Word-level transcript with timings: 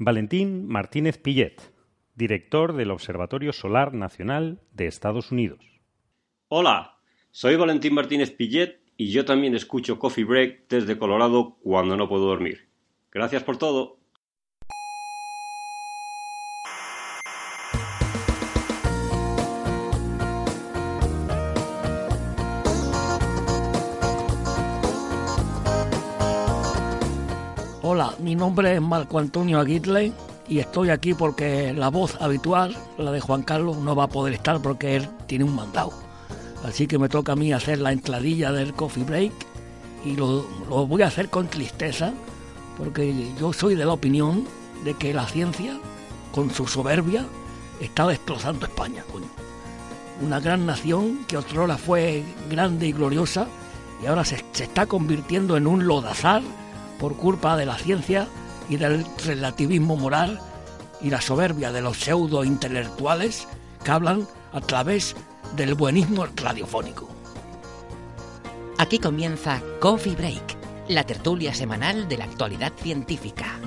Valentín 0.00 0.68
Martínez 0.68 1.18
Pillet, 1.18 1.60
director 2.14 2.72
del 2.74 2.92
Observatorio 2.92 3.52
Solar 3.52 3.94
Nacional 3.94 4.60
de 4.70 4.86
Estados 4.86 5.32
Unidos. 5.32 5.58
Hola, 6.46 7.00
soy 7.32 7.56
Valentín 7.56 7.94
Martínez 7.94 8.30
Pillet 8.30 8.80
y 8.96 9.10
yo 9.10 9.24
también 9.24 9.56
escucho 9.56 9.98
Coffee 9.98 10.22
Break 10.22 10.68
desde 10.68 10.98
Colorado 10.98 11.56
cuando 11.64 11.96
no 11.96 12.08
puedo 12.08 12.26
dormir. 12.26 12.68
Gracias 13.10 13.42
por 13.42 13.56
todo. 13.56 13.97
Mi 28.28 28.34
nombre 28.34 28.74
es 28.74 28.82
Marco 28.82 29.18
Antonio 29.18 29.58
Aguirre 29.58 30.12
y 30.46 30.58
estoy 30.58 30.90
aquí 30.90 31.14
porque 31.14 31.72
la 31.72 31.88
voz 31.88 32.20
habitual, 32.20 32.76
la 32.98 33.10
de 33.10 33.22
Juan 33.22 33.42
Carlos, 33.42 33.78
no 33.78 33.96
va 33.96 34.04
a 34.04 34.08
poder 34.08 34.34
estar 34.34 34.60
porque 34.60 34.96
él 34.96 35.08
tiene 35.26 35.44
un 35.44 35.56
mandado. 35.56 35.94
Así 36.62 36.86
que 36.86 36.98
me 36.98 37.08
toca 37.08 37.32
a 37.32 37.36
mí 37.36 37.54
hacer 37.54 37.78
la 37.78 37.90
entradilla 37.90 38.52
del 38.52 38.74
coffee 38.74 39.04
break 39.04 39.32
y 40.04 40.14
lo, 40.14 40.44
lo 40.68 40.86
voy 40.86 41.00
a 41.00 41.06
hacer 41.06 41.30
con 41.30 41.48
tristeza 41.48 42.12
porque 42.76 43.32
yo 43.40 43.54
soy 43.54 43.76
de 43.76 43.86
la 43.86 43.94
opinión 43.94 44.46
de 44.84 44.92
que 44.92 45.14
la 45.14 45.26
ciencia, 45.26 45.78
con 46.30 46.50
su 46.50 46.66
soberbia, 46.66 47.24
está 47.80 48.06
destrozando 48.06 48.66
España. 48.66 49.06
Una 50.20 50.38
gran 50.38 50.66
nación 50.66 51.20
que 51.26 51.38
otrora 51.38 51.78
fue 51.78 52.22
grande 52.50 52.88
y 52.88 52.92
gloriosa 52.92 53.46
y 54.02 54.06
ahora 54.06 54.26
se, 54.26 54.44
se 54.52 54.64
está 54.64 54.84
convirtiendo 54.84 55.56
en 55.56 55.66
un 55.66 55.86
lodazar 55.86 56.42
por 56.98 57.16
culpa 57.16 57.56
de 57.56 57.66
la 57.66 57.76
ciencia 57.76 58.28
y 58.68 58.76
del 58.76 59.06
relativismo 59.24 59.96
moral 59.96 60.40
y 61.00 61.10
la 61.10 61.20
soberbia 61.20 61.72
de 61.72 61.80
los 61.80 61.98
pseudo 61.98 62.44
intelectuales 62.44 63.46
que 63.84 63.90
hablan 63.90 64.26
a 64.52 64.60
través 64.60 65.14
del 65.56 65.74
buenismo 65.74 66.26
radiofónico. 66.36 67.08
Aquí 68.78 68.98
comienza 68.98 69.62
Coffee 69.80 70.14
Break, 70.14 70.56
la 70.88 71.04
tertulia 71.04 71.54
semanal 71.54 72.08
de 72.08 72.18
la 72.18 72.24
actualidad 72.24 72.72
científica. 72.76 73.58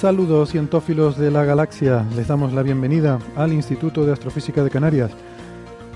Saludos 0.00 0.52
cientófilos 0.52 1.18
de 1.18 1.30
la 1.30 1.44
galaxia, 1.44 2.06
les 2.16 2.26
damos 2.26 2.54
la 2.54 2.62
bienvenida 2.62 3.18
al 3.36 3.52
Instituto 3.52 4.06
de 4.06 4.14
Astrofísica 4.14 4.64
de 4.64 4.70
Canarias. 4.70 5.10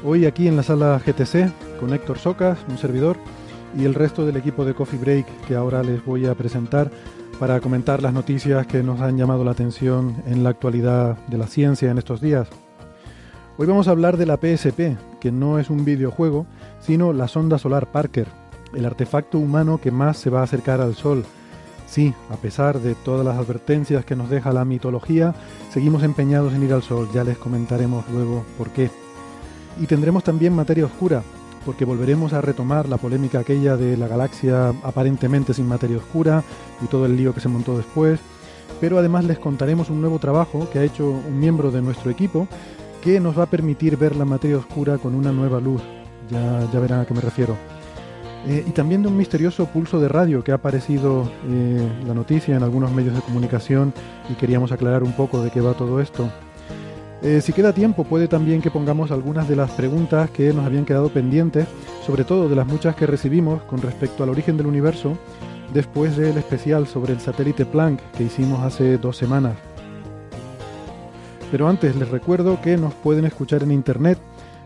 Hoy 0.04 0.26
aquí 0.26 0.46
en 0.46 0.56
la 0.56 0.62
sala 0.62 1.00
GTC 1.02 1.80
con 1.80 1.94
Héctor 1.94 2.18
Socas, 2.18 2.58
un 2.68 2.76
servidor, 2.76 3.16
y 3.74 3.86
el 3.86 3.94
resto 3.94 4.26
del 4.26 4.36
equipo 4.36 4.66
de 4.66 4.74
Coffee 4.74 4.98
Break 4.98 5.46
que 5.46 5.56
ahora 5.56 5.82
les 5.82 6.04
voy 6.04 6.26
a 6.26 6.34
presentar 6.34 6.90
para 7.40 7.62
comentar 7.62 8.02
las 8.02 8.12
noticias 8.12 8.66
que 8.66 8.82
nos 8.82 9.00
han 9.00 9.16
llamado 9.16 9.42
la 9.42 9.52
atención 9.52 10.22
en 10.26 10.44
la 10.44 10.50
actualidad 10.50 11.16
de 11.28 11.38
la 11.38 11.46
ciencia 11.46 11.90
en 11.90 11.96
estos 11.96 12.20
días. 12.20 12.48
Hoy 13.56 13.66
vamos 13.66 13.88
a 13.88 13.92
hablar 13.92 14.18
de 14.18 14.26
la 14.26 14.36
PSP, 14.36 14.98
que 15.18 15.32
no 15.32 15.58
es 15.58 15.70
un 15.70 15.86
videojuego, 15.86 16.44
sino 16.78 17.14
la 17.14 17.26
sonda 17.26 17.56
solar 17.56 17.90
Parker, 17.90 18.26
el 18.74 18.84
artefacto 18.84 19.38
humano 19.38 19.78
que 19.78 19.90
más 19.90 20.18
se 20.18 20.28
va 20.28 20.40
a 20.40 20.44
acercar 20.44 20.82
al 20.82 20.94
Sol 20.94 21.24
Sí, 21.86 22.14
a 22.30 22.36
pesar 22.36 22.80
de 22.80 22.94
todas 22.94 23.24
las 23.24 23.36
advertencias 23.36 24.04
que 24.04 24.16
nos 24.16 24.30
deja 24.30 24.52
la 24.52 24.64
mitología, 24.64 25.34
seguimos 25.72 26.02
empeñados 26.02 26.52
en 26.54 26.62
ir 26.62 26.72
al 26.72 26.82
Sol, 26.82 27.08
ya 27.14 27.24
les 27.24 27.38
comentaremos 27.38 28.04
luego 28.10 28.44
por 28.58 28.70
qué. 28.70 28.90
Y 29.80 29.86
tendremos 29.86 30.24
también 30.24 30.54
materia 30.54 30.86
oscura, 30.86 31.22
porque 31.64 31.84
volveremos 31.84 32.32
a 32.32 32.40
retomar 32.40 32.88
la 32.88 32.96
polémica 32.96 33.40
aquella 33.40 33.76
de 33.76 33.96
la 33.96 34.08
galaxia 34.08 34.68
aparentemente 34.82 35.54
sin 35.54 35.68
materia 35.68 35.98
oscura 35.98 36.42
y 36.82 36.86
todo 36.86 37.06
el 37.06 37.16
lío 37.16 37.34
que 37.34 37.40
se 37.40 37.48
montó 37.48 37.76
después, 37.76 38.20
pero 38.80 38.98
además 38.98 39.24
les 39.24 39.38
contaremos 39.38 39.90
un 39.90 40.00
nuevo 40.00 40.18
trabajo 40.18 40.68
que 40.70 40.78
ha 40.78 40.84
hecho 40.84 41.08
un 41.08 41.38
miembro 41.38 41.70
de 41.70 41.82
nuestro 41.82 42.10
equipo 42.10 42.48
que 43.02 43.20
nos 43.20 43.38
va 43.38 43.44
a 43.44 43.50
permitir 43.50 43.96
ver 43.96 44.16
la 44.16 44.24
materia 44.24 44.56
oscura 44.56 44.98
con 44.98 45.14
una 45.14 45.30
nueva 45.30 45.60
luz. 45.60 45.82
Ya, 46.30 46.68
ya 46.72 46.80
verán 46.80 47.00
a 47.00 47.06
qué 47.06 47.12
me 47.12 47.20
refiero. 47.20 47.73
Eh, 48.46 48.62
y 48.66 48.70
también 48.72 49.02
de 49.02 49.08
un 49.08 49.16
misterioso 49.16 49.66
pulso 49.66 49.98
de 49.98 50.08
radio 50.08 50.44
que 50.44 50.52
ha 50.52 50.56
aparecido 50.56 51.30
eh, 51.48 51.88
la 52.06 52.12
noticia 52.12 52.54
en 52.54 52.62
algunos 52.62 52.92
medios 52.92 53.14
de 53.14 53.22
comunicación 53.22 53.94
y 54.28 54.34
queríamos 54.34 54.70
aclarar 54.70 55.02
un 55.02 55.12
poco 55.12 55.42
de 55.42 55.50
qué 55.50 55.62
va 55.62 55.72
todo 55.72 56.00
esto. 56.00 56.28
Eh, 57.22 57.40
si 57.40 57.54
queda 57.54 57.72
tiempo, 57.72 58.04
puede 58.04 58.28
también 58.28 58.60
que 58.60 58.70
pongamos 58.70 59.10
algunas 59.10 59.48
de 59.48 59.56
las 59.56 59.70
preguntas 59.70 60.28
que 60.28 60.52
nos 60.52 60.66
habían 60.66 60.84
quedado 60.84 61.08
pendientes, 61.08 61.66
sobre 62.04 62.24
todo 62.24 62.50
de 62.50 62.56
las 62.56 62.66
muchas 62.66 62.94
que 62.96 63.06
recibimos 63.06 63.62
con 63.62 63.80
respecto 63.80 64.22
al 64.22 64.28
origen 64.28 64.58
del 64.58 64.66
universo, 64.66 65.16
después 65.72 66.14
del 66.18 66.36
especial 66.36 66.86
sobre 66.86 67.14
el 67.14 67.20
satélite 67.20 67.64
Planck 67.64 67.98
que 68.12 68.24
hicimos 68.24 68.60
hace 68.60 68.98
dos 68.98 69.16
semanas. 69.16 69.54
Pero 71.50 71.66
antes 71.66 71.96
les 71.96 72.10
recuerdo 72.10 72.60
que 72.60 72.76
nos 72.76 72.92
pueden 72.92 73.24
escuchar 73.24 73.62
en 73.62 73.70
internet 73.70 74.18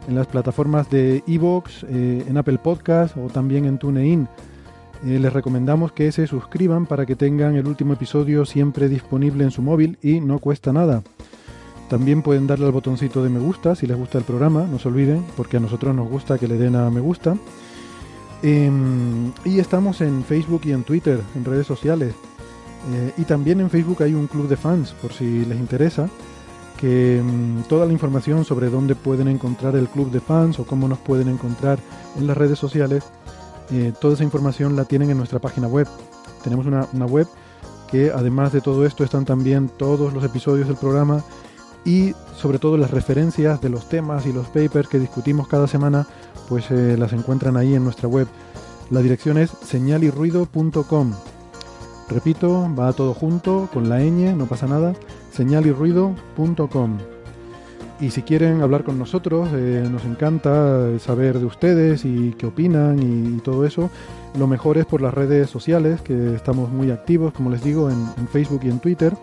en 0.09 0.15
las 0.15 0.27
plataformas 0.27 0.91
de 0.91 1.23
Evox, 1.27 1.85
eh, 1.85 2.25
en 2.27 2.37
Apple 2.39 2.59
Podcast 2.59 3.17
o 3.17 3.29
también 3.29 3.67
en 3.67 3.79
TuneIn. 3.79 4.27
Eh, 5.05 5.19
les 5.21 5.33
recomendamos 5.33 5.93
que 5.93 6.11
se 6.11 6.27
suscriban 6.27 6.87
para 6.87 7.07
que 7.07 7.15
tengan 7.15 7.55
el 7.55 7.67
último 7.69 7.93
episodio 7.93 8.45
siempre 8.47 8.89
disponible 8.89 9.45
en 9.45 9.51
su 9.51 9.63
móvil 9.63 9.99
y 10.03 10.21
no 10.21 10.39
cuesta 10.39 10.73
nada. 10.73 11.03
También 11.89 12.23
pueden 12.23 12.47
darle 12.47 12.67
al 12.67 12.73
botoncito 12.73 13.23
de 13.23 13.29
me 13.29 13.39
gusta 13.39 13.75
si 13.75 13.87
les 13.87 13.97
gusta 13.97 14.19
el 14.19 14.25
programa, 14.25 14.67
no 14.67 14.79
se 14.79 14.89
olviden, 14.89 15.25
porque 15.37 15.59
a 15.59 15.61
nosotros 15.61 15.95
nos 15.95 16.09
gusta 16.09 16.39
que 16.39 16.49
le 16.49 16.59
den 16.59 16.75
a 16.75 16.91
me 16.91 17.01
gusta. 17.01 17.37
Em, 18.43 19.33
y 19.45 19.59
estamos 19.59 20.01
en 20.01 20.25
Facebook 20.25 20.63
y 20.65 20.73
en 20.73 20.85
Twitter, 20.85 21.21
en 21.35 21.45
redes 21.45 21.67
sociales. 21.67 22.15
Eh, 22.93 23.13
y 23.19 23.23
también 23.25 23.61
en 23.61 23.71
Facebook 23.71 24.03
hay 24.03 24.15
un 24.15 24.27
club 24.27 24.49
de 24.49 24.57
fans, 24.57 24.93
por 24.93 25.13
si 25.13 25.45
les 25.45 25.59
interesa 25.59 26.09
que 26.79 27.21
mm, 27.23 27.65
toda 27.69 27.85
la 27.85 27.93
información 27.93 28.45
sobre 28.45 28.71
dónde 28.71 28.95
pueden 28.95 29.29
encontrar 29.29 29.77
el 29.77 29.89
club 29.89 30.11
de 30.11 30.21
fans 30.21 30.59
o 30.59 30.65
cómo 30.65 30.89
nos 30.89 30.99
pueden 30.99 31.29
encontrar 31.29 31.79
en 32.17 32.27
las 32.27 32.37
redes 32.37 32.59
sociales, 32.59 33.05
eh, 33.71 33.93
toda 34.01 34.15
esa 34.15 34.25
información 34.25 34.77
la 34.77 34.87
tienen 34.87 35.11
en 35.11 35.19
nuestra 35.19 35.41
página 35.41 35.67
web. 35.67 35.87
Tenemos 36.43 36.65
una, 36.65 37.07
web 37.07 37.27
que 37.91 38.11
además 38.11 38.53
de 38.53 38.61
todo 38.61 38.87
esto 38.87 39.05
están 39.05 39.25
también 39.25 39.69
todos 39.69 40.15
los 40.15 40.25
episodios 40.25 40.69
del 40.69 40.77
programa 40.77 41.23
y 41.85 42.15
sobre 42.37 42.59
todo 42.59 42.77
las 42.77 42.93
referencias 42.93 43.61
de 43.61 43.71
los 43.71 43.89
temas 43.89 44.27
y 44.27 44.33
los 44.33 44.47
papers 44.47 44.89
que 44.89 44.99
discutimos 44.99 45.49
cada 45.49 45.67
semana, 45.67 46.07
pues 46.49 46.71
eh, 46.71 46.97
las 46.97 47.13
encuentran 47.13 47.57
ahí 47.57 47.75
en 47.75 47.85
nuestra 47.85 48.09
web. 48.09 48.29
La 48.91 49.03
dirección 49.03 49.37
es 49.37 49.51
señalirruido.com. 49.51 51.13
Repito, 52.09 52.71
va 52.79 52.93
todo 52.95 53.13
junto, 53.13 53.69
con 53.73 53.89
la 53.89 53.99
ñ, 53.99 54.35
no 54.35 54.47
pasa 54.47 54.67
nada 54.67 54.95
señalirruido.com. 55.39 56.99
Y 58.01 58.11
si 58.11 58.23
quieren 58.23 58.61
hablar 58.61 58.83
con 58.83 58.99
nosotros, 58.99 59.49
eh, 59.53 59.87
nos 59.89 60.05
encanta 60.05 60.99
saber 60.99 61.39
de 61.39 61.47
ustedes 61.47 62.05
y 62.05 62.35
qué 62.37 62.47
opinan 62.47 62.99
y, 63.01 63.39
todo 63.41 63.65
eso. 63.65 63.89
Lo 64.37 64.49
mejor 64.49 64.79
es 64.79 64.87
por 64.87 65.01
las 65.01 65.15
redes 65.15 65.49
sociales, 65.49 66.01
que 66.01 66.35
estamos 66.35 66.71
muy 66.71 66.91
activos, 66.91 67.33
como 67.33 67.51
les 67.51 67.63
digo, 67.63 67.89
en, 67.89 68.29
Facebook 68.29 68.63
y 68.65 68.69
en 68.69 68.81
Twitter. 68.81 69.17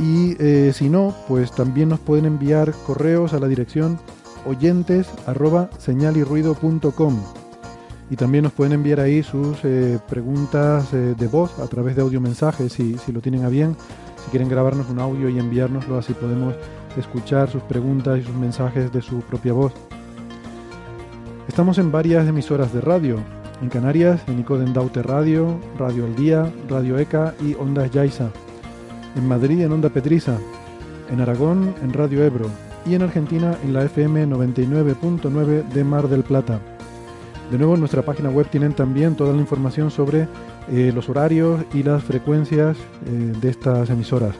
Y 0.00 0.36
eh, 0.40 0.72
si 0.74 0.88
no, 0.88 1.14
pues 1.28 1.52
también 1.52 1.90
nos 1.90 2.00
pueden 2.00 2.26
enviar 2.26 2.72
correos 2.86 3.32
a 3.32 3.38
la 3.38 3.46
dirección 3.46 3.98
oyentes 4.46 5.08
y 8.10 8.16
también 8.16 8.44
nos 8.44 8.52
pueden 8.52 8.72
enviar 8.72 8.98
ahí 8.98 9.22
sus 9.22 9.58
eh, 9.64 9.98
preguntas 10.08 10.90
de 10.92 11.28
voz 11.28 11.58
a 11.58 11.66
través 11.66 11.94
de 11.94 12.02
audiomensajes 12.02 12.72
si, 12.72 12.96
si 12.96 13.12
lo 13.12 13.20
tienen 13.20 13.44
a 13.44 13.50
bien 13.50 13.76
quieren 14.30 14.48
grabarnos 14.48 14.88
un 14.88 15.00
audio 15.00 15.28
y 15.28 15.38
enviárnoslo, 15.38 15.98
así 15.98 16.14
podemos 16.14 16.54
escuchar 16.96 17.50
sus 17.50 17.62
preguntas 17.62 18.18
y 18.18 18.22
sus 18.22 18.34
mensajes 18.34 18.92
de 18.92 19.02
su 19.02 19.20
propia 19.20 19.52
voz. 19.52 19.72
Estamos 21.48 21.78
en 21.78 21.90
varias 21.90 22.28
emisoras 22.28 22.72
de 22.72 22.80
radio. 22.80 23.18
En 23.60 23.68
Canarias, 23.68 24.22
en 24.26 24.38
Icoden 24.38 24.72
Daute 24.72 25.02
Radio, 25.02 25.58
Radio 25.78 26.06
El 26.06 26.16
Día, 26.16 26.50
Radio 26.68 26.98
ECA 26.98 27.34
y 27.40 27.54
Ondas 27.54 27.90
Yaiza. 27.90 28.30
En 29.16 29.28
Madrid, 29.28 29.60
en 29.60 29.72
Onda 29.72 29.90
Petrisa. 29.90 30.38
en 31.10 31.20
Aragón 31.20 31.74
en 31.82 31.92
Radio 31.92 32.24
Ebro 32.24 32.48
y 32.86 32.94
en 32.94 33.02
Argentina 33.02 33.56
en 33.64 33.72
la 33.72 33.84
FM 33.84 34.28
99.9 34.28 35.64
de 35.68 35.84
Mar 35.84 36.08
del 36.08 36.22
Plata. 36.22 36.60
De 37.50 37.58
nuevo 37.58 37.74
en 37.74 37.80
nuestra 37.80 38.02
página 38.02 38.30
web 38.30 38.46
tienen 38.48 38.74
también 38.74 39.16
toda 39.16 39.32
la 39.32 39.40
información 39.40 39.90
sobre 39.90 40.28
eh, 40.70 40.92
los 40.94 41.08
horarios 41.08 41.62
y 41.74 41.82
las 41.82 42.02
frecuencias 42.04 42.76
eh, 43.06 43.32
de 43.40 43.50
estas 43.50 43.90
emisoras. 43.90 44.34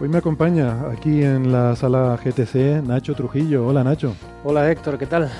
Hoy 0.00 0.08
me 0.08 0.18
acompaña 0.18 0.90
aquí 0.90 1.22
en 1.22 1.50
la 1.50 1.74
sala 1.76 2.18
GTC 2.22 2.84
Nacho 2.86 3.14
Trujillo. 3.14 3.66
Hola 3.66 3.82
Nacho. 3.82 4.14
Hola 4.42 4.70
Héctor, 4.70 4.98
¿qué 4.98 5.06
tal? 5.06 5.30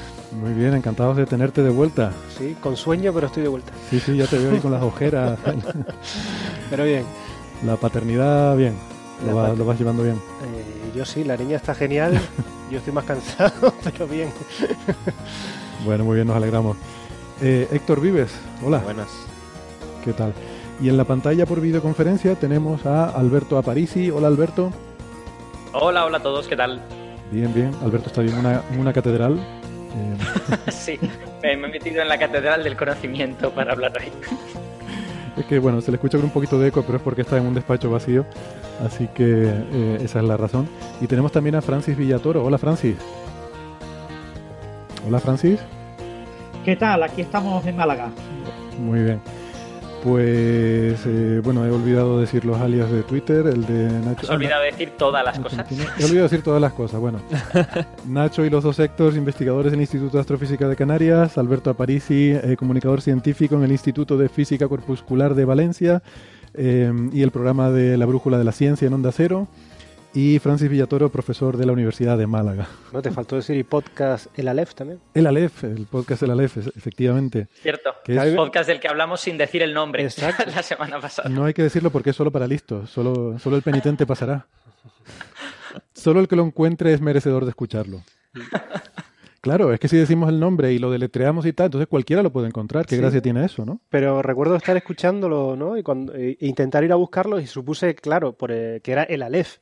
Muy 0.41 0.53
bien, 0.55 0.75
encantados 0.75 1.17
de 1.17 1.27
tenerte 1.27 1.63
de 1.63 1.71
vuelta. 1.71 2.13
Sí, 2.39 2.57
con 2.61 2.77
sueño, 2.77 3.13
pero 3.13 3.27
estoy 3.27 3.43
de 3.43 3.49
vuelta. 3.51 3.73
Sí, 3.91 4.01
sí, 4.01 4.17
ya 4.17 4.27
te 4.27 4.39
veo 4.39 4.53
ahí 4.53 4.59
con 4.59 4.73
las 4.73 4.83
ojeras. 4.85 5.39
pero 6.71 6.85
bien. 6.85 7.05
La 7.65 7.77
paternidad, 7.77 8.57
bien. 8.57 8.75
Lo, 9.27 9.37
va, 9.37 9.55
lo 9.55 9.65
vas 9.65 9.79
llevando 9.79 10.03
bien. 10.03 10.17
Eh, 10.17 10.93
yo 10.97 11.05
sí, 11.05 11.25
la 11.25 11.37
niña 11.37 11.57
está 11.57 11.75
genial. 11.75 12.19
yo 12.75 12.79
estoy 12.79 12.93
más 12.93 13.05
cansado, 13.05 13.73
pero 13.85 14.07
bien. 14.09 14.33
bueno, 15.85 16.05
muy 16.05 16.17
bien, 16.17 16.27
nos 16.27 16.37
alegramos. 16.37 16.77
Eh, 17.41 17.69
Héctor 17.71 18.01
Vives, 18.01 18.35
hola. 18.65 18.79
Buenas. 18.79 19.09
¿Qué 20.05 20.13
tal? 20.13 20.35
Y 20.81 20.89
en 20.89 20.97
la 20.97 21.05
pantalla 21.05 21.47
por 21.47 21.61
videoconferencia 21.61 22.35
tenemos 22.35 22.85
a 22.85 23.11
Alberto 23.11 23.59
Aparici. 23.59 24.11
Hola 24.11 24.27
Alberto. 24.27 24.73
Hola, 25.73 26.05
hola 26.05 26.19
a 26.19 26.23
todos, 26.23 26.49
¿qué 26.49 26.57
tal? 26.57 26.81
Bien, 27.31 27.55
bien. 27.55 27.73
Alberto 27.81 28.09
está 28.09 28.23
bien 28.23 28.35
en 28.35 28.41
una, 28.41 28.63
una 28.79 28.93
catedral. 28.93 29.39
Eh... 29.97 30.73
sí, 30.73 30.99
me 31.41 31.53
he 31.53 31.57
metido 31.57 32.03
en 32.03 32.09
la 32.09 32.19
catedral 32.19 32.65
del 32.65 32.77
conocimiento 32.77 33.53
para 33.53 33.75
hablar 33.75 33.93
ahí. 34.01 34.11
Es 35.37 35.47
que 35.47 35.59
bueno, 35.59 35.81
se 35.81 35.91
le 35.91 35.97
escucha 35.97 36.17
con 36.17 36.27
un 36.27 36.31
poquito 36.33 36.59
de 36.59 36.69
eco, 36.69 36.83
pero 36.83 36.99
es 36.99 37.03
porque 37.03 37.23
está 37.23 37.39
en 37.39 37.47
un 37.47 37.55
despacho 37.55 37.91
vacío. 37.91 38.25
Así 38.85 39.09
que 39.09 39.25
eh, 39.27 39.99
esa 40.03 40.21
es 40.21 40.25
la 40.25 40.37
razón. 40.37 40.69
Y 41.01 41.07
tenemos 41.07 41.33
también 41.33 41.57
a 41.57 41.63
Francis 41.63 41.97
Villatoro. 41.97 42.45
Hola 42.45 42.59
Francis. 42.59 42.97
Hola 45.07 45.19
Francis. 45.19 45.61
¿Qué 46.65 46.77
tal? 46.77 47.03
Aquí 47.03 47.21
estamos 47.21 47.65
en 47.67 47.77
Málaga. 47.77 48.11
Muy 48.79 49.03
bien. 49.03 49.21
Pues 50.05 51.01
eh, 51.07 51.41
bueno, 51.43 51.65
he 51.65 51.71
olvidado 51.71 52.21
decir 52.21 52.45
los 52.45 52.61
alias 52.61 52.93
de 52.93 53.03
Twitter, 53.05 53.47
el 53.47 53.65
de 53.65 53.89
Nacho. 54.05 54.27
Has 54.27 54.31
olvidado 54.31 54.63
decir 54.63 54.91
todas 54.99 55.25
las 55.25 55.39
cosas. 55.39 55.67
He 55.99 56.05
olvidado 56.05 56.25
decir 56.25 56.43
todas 56.43 56.61
las 56.61 56.75
cosas. 56.75 57.01
Bueno, 57.01 57.23
Nacho 58.07 58.45
y 58.45 58.51
los 58.51 58.63
dos 58.63 58.79
Héctors, 58.79 59.17
investigadores 59.17 59.73
del 59.73 59.81
Instituto 59.81 60.19
de 60.19 60.21
Astrofísica 60.21 60.69
de 60.69 60.77
Canarias, 60.77 61.39
Alberto 61.39 61.71
Aparici, 61.71 62.33
eh, 62.33 62.55
comunicador 62.59 63.01
científico 63.01 63.55
en 63.55 63.63
el 63.63 63.73
Instituto 63.73 64.19
de 64.19 64.29
Física 64.29 64.69
Corpuscular 64.69 65.35
de 65.35 65.47
Valencia 65.47 66.03
eh, 66.53 66.93
y 67.11 67.23
el 67.23 67.31
programa 67.31 67.71
de 67.71 67.97
la 67.97 68.05
Brújula 68.05 68.37
de 68.37 68.45
la 68.45 68.53
Ciencia 68.53 68.87
en 68.87 68.93
Onda 68.93 69.11
Cero 69.11 69.49
y 70.15 70.39
Francis 70.39 70.71
Villatoro, 70.71 71.11
profesor 71.11 71.57
de 71.57 71.67
la 71.67 71.73
Universidad 71.73 72.17
de 72.17 72.27
Málaga. 72.27 72.69
No, 72.93 73.03
te 73.03 73.11
faltó 73.11 73.35
decir 73.37 73.57
y 73.57 73.65
podcast 73.65 74.27
El 74.39 74.47
Aleph 74.49 74.73
también. 74.75 75.01
El 75.13 75.27
Aleph, 75.27 75.65
el 75.65 75.87
podcast 75.87 76.23
El 76.23 76.31
Aleph, 76.31 76.57
efectivamente. 76.77 77.49
Cierto, 77.61 77.91
que 78.05 78.15
es 78.17 78.23
el 78.23 78.37
podcast 78.37 78.69
del 78.69 78.79
que 78.79 78.89
hablamos 78.89 79.21
sin 79.21 79.37
decir 79.37 79.63
el 79.63 79.75
nombre 79.75 80.03
Exacto. 80.05 80.45
la 80.55 80.63
semana 80.63 81.01
pasada. 81.01 81.29
No 81.29 81.45
hay 81.45 81.53
que 81.53 81.63
decirlo 81.65 81.91
porque 81.91 82.11
es 82.11 82.17
solo 82.17 82.31
para 82.31 82.47
listos, 82.47 82.91
solo, 82.91 83.39
solo 83.41 83.57
el 83.57 83.63
penitente 83.63 84.07
pasará. 84.07 84.47
Solo 85.93 86.21
el 86.21 86.29
que 86.29 86.37
lo 86.37 86.45
encuentre 86.45 86.93
es 86.93 87.01
merecedor 87.01 87.45
de 87.45 87.51
escucharlo. 87.51 88.03
Claro, 89.41 89.75
es 89.75 89.81
que 89.81 89.89
si 89.89 89.97
decimos 89.99 90.31
el 90.31 90.41
nombre 90.41 90.73
y 90.73 90.79
lo 90.79 90.91
deletreamos 90.91 91.45
y 91.45 91.53
tal, 91.53 91.67
entonces 91.67 91.87
cualquiera 91.87 92.23
lo 92.23 92.33
puede 92.33 92.47
encontrar. 92.47 92.87
Qué 92.87 92.97
gracia 92.97 93.21
tiene 93.21 93.45
eso, 93.45 93.67
¿no? 93.67 93.81
Pero 93.91 94.23
recuerdo 94.23 94.57
estar 94.57 94.75
escuchándolo, 94.77 95.55
¿no? 95.55 95.77
Y 95.77 95.83
cuando, 95.83 96.15
e 96.15 96.39
intentar 96.41 96.83
ir 96.83 96.93
a 96.93 96.95
buscarlo 96.95 97.39
y 97.41 97.47
supuse, 97.47 97.95
claro, 97.95 98.33
por, 98.33 98.53
eh, 98.53 98.81
que 98.83 98.93
era 98.93 99.03
el 99.03 99.23
Aleph. 99.23 99.59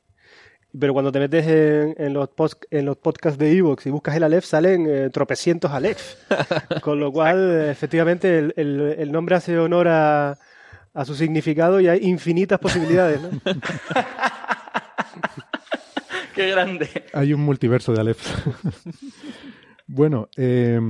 Pero 0.78 0.94
cuando 0.94 1.12
te 1.12 1.18
metes 1.18 1.46
en, 1.46 2.14
los, 2.14 2.30
post, 2.30 2.64
en 2.70 2.86
los 2.86 2.96
podcasts 2.96 3.38
de 3.38 3.52
Evox 3.52 3.84
y 3.86 3.90
buscas 3.90 4.16
el 4.16 4.22
Aleph, 4.22 4.44
salen 4.44 4.86
eh, 4.88 5.10
tropecientos 5.10 5.70
Aleph. 5.70 6.14
Con 6.82 6.98
lo 6.98 7.12
cual, 7.12 7.68
efectivamente, 7.68 8.38
el, 8.38 8.54
el, 8.56 9.12
nombre 9.12 9.36
hace 9.36 9.58
honor 9.58 9.88
a, 9.88 10.38
a, 10.94 11.04
su 11.04 11.14
significado 11.14 11.78
y 11.78 11.88
hay 11.88 12.00
infinitas 12.08 12.58
posibilidades. 12.58 13.20
¿no? 13.20 13.28
¡Qué 16.34 16.50
grande! 16.50 16.88
Hay 17.12 17.34
un 17.34 17.42
multiverso 17.42 17.92
de 17.92 18.00
Aleph. 18.00 18.26
bueno, 19.86 20.30
eh, 20.38 20.80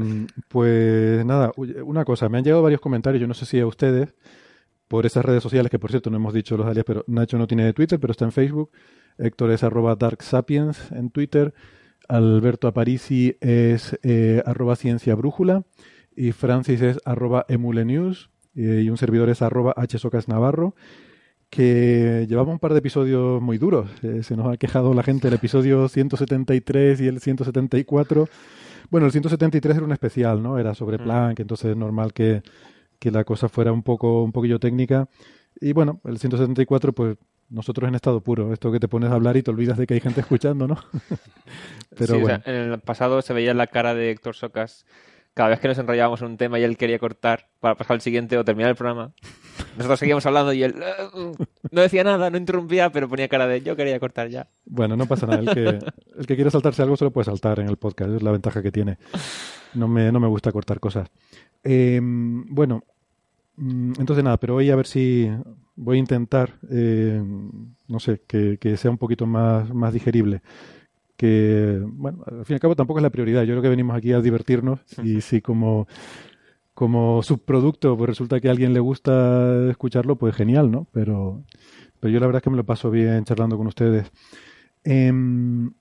pues 0.47 1.25
nada, 1.27 1.51
una 1.57 2.05
cosa, 2.05 2.29
me 2.29 2.39
han 2.39 2.45
llegado 2.45 2.63
varios 2.63 2.81
comentarios, 2.81 3.21
yo 3.21 3.27
no 3.27 3.35
sé 3.35 3.47
si 3.47 3.59
a 3.59 3.67
ustedes, 3.67 4.15
por 4.87 5.07
esas 5.07 5.25
redes 5.25 5.43
sociales, 5.43 5.71
que 5.71 5.81
por 5.81 5.91
cierto 5.91 6.09
no 6.11 6.19
hemos 6.19 6.35
dicho 6.35 6.57
los 6.57 6.67
alias, 6.67 6.85
pero 6.87 7.03
Nacho 7.09 7.37
no 7.37 7.49
tiene 7.49 7.73
Twitter, 7.73 7.99
pero 7.99 8.13
está 8.13 8.25
en 8.25 8.33
Facebook. 8.33 8.71
Héctor 9.19 9.51
es 9.51 9.63
arroba 9.63 9.97
Dark 9.97 10.23
Sapiens 10.23 10.91
en 10.93 11.11
Twitter. 11.11 11.55
Alberto 12.09 12.69
Aparici 12.69 13.37
es 13.41 13.99
eh, 14.03 14.43
arroba 14.45 14.77
Ciencia 14.77 15.15
Brújula. 15.15 15.65
Y 16.15 16.33
Francis 16.33 16.83
es 16.83 16.99
arroba 17.05 17.45
Emulenews. 17.49 18.31
Eh, 18.55 18.83
y 18.85 18.91
un 18.91 18.97
servidor 18.97 19.31
es 19.31 19.43
arroba 19.43 19.75
Hsocas 19.89 20.29
Navarro. 20.29 20.75
Que 21.51 22.27
llevamos 22.29 22.55
un 22.55 22.59
par 22.59 22.73
de 22.73 22.79
episodios 22.79 23.41
muy 23.43 23.59
duros. 23.59 23.91
Eh, 24.03 24.23
se 24.23 24.37
nos 24.37 24.53
ha 24.53 24.57
quejado 24.57 24.95
la 24.95 25.03
gente 25.03 25.29
el 25.29 25.35
episodio 25.35 25.89
173 25.89 27.01
y 27.01 27.07
el 27.07 27.21
174. 27.21 28.29
Bueno, 28.91 29.07
el 29.07 29.13
173 29.13 29.77
era 29.77 29.85
un 29.85 29.93
especial, 29.93 30.43
¿no? 30.43 30.59
Era 30.59 30.75
sobre 30.75 30.99
mm. 30.99 31.05
Planck, 31.05 31.41
entonces 31.41 31.71
es 31.71 31.77
normal 31.77 32.13
que, 32.13 32.43
que 32.99 33.11
la 33.11 33.25
cosa 33.25 33.49
fuera 33.49 33.73
un 33.73 33.83
poco 33.83 34.23
un 34.23 34.33
poquillo 34.33 34.59
técnica. 34.59 35.09
Y 35.61 35.73
bueno, 35.73 36.01
el 36.05 36.19
174 36.19 36.93
pues 36.93 37.17
nosotros 37.53 37.89
en 37.89 37.95
estado 37.95 38.21
puro, 38.21 38.53
esto 38.53 38.73
que 38.73 38.81
te 38.81 38.89
pones 38.89 39.11
a 39.11 39.15
hablar 39.15 39.37
y 39.37 39.43
te 39.43 39.51
olvidas 39.51 39.77
de 39.77 39.87
que 39.87 39.95
hay 39.95 40.01
gente 40.01 40.21
escuchando, 40.21 40.67
¿no? 40.67 40.79
Pero 41.97 42.19
bueno. 42.19 42.43
en 42.47 42.55
el 42.55 42.81
pasado 42.81 43.21
se 43.23 43.35
veía 43.35 43.53
la 43.55 43.67
cara 43.67 43.95
de 43.95 44.11
Héctor 44.11 44.35
Socas 44.35 44.87
cada 45.35 45.51
vez 45.51 45.61
que 45.61 45.69
nos 45.69 45.79
enrollábamos 45.79 46.21
en 46.21 46.29
un 46.29 46.37
tema 46.37 46.59
y 46.59 46.63
él 46.63 46.77
quería 46.77 46.99
cortar 46.99 47.49
para 47.61 47.75
pasar 47.75 47.95
al 47.95 48.01
siguiente 48.01 48.37
o 48.37 48.45
terminar 48.45 48.71
el 48.71 48.77
programa. 48.77 49.13
Nosotros 49.77 49.99
seguíamos 49.99 50.27
hablando 50.27 50.53
y 50.53 50.63
él 50.63 50.75
uh, 51.15 51.33
no 51.71 51.81
decía 51.81 52.05
nada, 52.05 52.29
no 52.29 52.37
interrumpía, 52.37 52.91
pero 52.91 53.09
ponía 53.09 53.29
cara 53.29 53.47
de 53.47 53.63
yo 53.63 53.75
quería 53.75 53.99
cortar 53.99 54.29
ya. 54.29 54.49
Bueno, 54.67 54.97
no 54.97 55.07
pasa 55.07 55.27
nada. 55.27 55.41
El 55.41 55.49
que, 55.55 55.65
el 56.19 56.27
que 56.27 56.35
quiera 56.35 56.51
saltarse 56.51 56.83
algo 56.83 56.97
se 56.97 57.05
lo 57.05 57.13
puede 57.13 57.25
saltar 57.25 57.61
en 57.61 57.69
el 57.69 57.77
podcast. 57.77 58.13
Es 58.13 58.23
la 58.23 58.33
ventaja 58.33 58.63
que 58.63 58.71
tiene. 58.71 58.99
No 59.75 59.89
me, 59.89 60.13
no 60.13 60.21
me 60.21 60.29
gusta 60.29 60.53
cortar 60.53 60.81
cosas. 60.81 61.09
Eh, 61.65 62.01
bueno, 62.03 62.77
mm, 62.77 62.92
entonces 63.99 64.25
nada, 64.25 64.39
pero 64.39 64.57
hoy 64.57 64.71
a 64.71 64.77
ver 64.77 64.87
si 64.87 65.31
voy 65.77 65.97
a 65.97 66.01
intentar, 66.01 66.59
eh, 66.71 67.23
no 67.89 68.01
sé, 68.01 68.23
que, 68.27 68.77
sea 68.77 68.91
un 68.91 68.99
poquito 68.99 69.27
más, 69.27 69.73
más 69.73 69.93
digerible. 69.93 70.43
Que, 71.17 71.81
bueno, 71.85 72.25
al 72.27 72.45
fin 72.45 72.55
y 72.55 72.57
al 72.57 72.61
cabo 72.61 72.77
tampoco 72.77 72.99
es 72.99 73.03
la 73.03 73.11
prioridad. 73.11 73.43
Yo 73.43 73.53
creo 73.53 73.63
que 73.63 73.69
venimos 73.69 73.97
aquí 73.97 74.13
a 74.13 74.21
divertirnos 74.21 74.81
y 75.05 75.21
si 75.21 75.41
como, 75.41 75.87
como 76.75 77.23
subproducto 77.23 77.97
pues 77.97 78.09
resulta 78.09 78.41
que 78.41 78.49
a 78.49 78.51
alguien 78.51 78.75
le 78.75 78.81
gusta 78.81 79.71
escucharlo, 79.71 80.17
pues 80.17 80.35
genial, 80.35 80.71
¿no? 80.71 80.89
Pero, 80.93 81.45
pero 82.01 82.13
yo 82.13 82.19
la 82.19 82.27
verdad 82.27 82.41
es 82.41 82.45
que 82.45 82.51
me 82.51 82.57
lo 82.57 82.65
paso 82.65 82.91
bien 82.91 83.25
charlando 83.25 83.57
con 83.57 83.69
ustedes. 83.69 84.11
Em, 84.83 85.73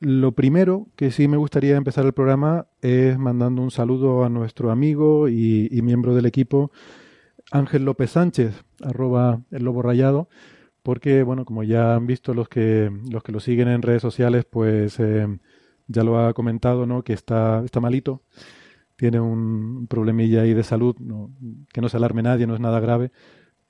lo 0.00 0.32
primero 0.32 0.88
que 0.96 1.10
sí 1.12 1.28
me 1.28 1.36
gustaría 1.36 1.76
empezar 1.76 2.04
el 2.04 2.12
programa 2.12 2.66
es 2.82 3.18
mandando 3.18 3.62
un 3.62 3.70
saludo 3.70 4.24
a 4.24 4.28
nuestro 4.28 4.70
amigo 4.70 5.28
y 5.28 5.80
miembro 5.82 6.14
del 6.14 6.26
equipo, 6.26 6.72
Ángel 7.50 7.84
López 7.84 8.10
Sánchez, 8.10 8.64
arroba 8.82 9.40
el 9.50 9.64
lobo 9.64 9.82
rayado, 9.82 10.28
porque, 10.82 11.22
bueno, 11.22 11.44
como 11.44 11.62
ya 11.64 11.94
han 11.94 12.06
visto 12.06 12.34
los 12.34 12.48
que, 12.48 12.90
los 13.10 13.22
que 13.22 13.32
lo 13.32 13.40
siguen 13.40 13.68
en 13.68 13.82
redes 13.82 14.02
sociales, 14.02 14.44
pues 14.44 14.98
eh, 15.00 15.26
ya 15.86 16.04
lo 16.04 16.18
ha 16.18 16.32
comentado, 16.34 16.86
¿no? 16.86 17.02
Que 17.02 17.12
está, 17.12 17.62
está 17.64 17.80
malito, 17.80 18.22
tiene 18.96 19.20
un 19.20 19.86
problemilla 19.88 20.42
ahí 20.42 20.54
de 20.54 20.64
salud, 20.64 20.96
que 21.72 21.80
no 21.80 21.88
se 21.88 21.96
alarme 21.96 22.22
nadie, 22.22 22.46
no 22.46 22.54
es 22.54 22.60
nada 22.60 22.80
grave, 22.80 23.12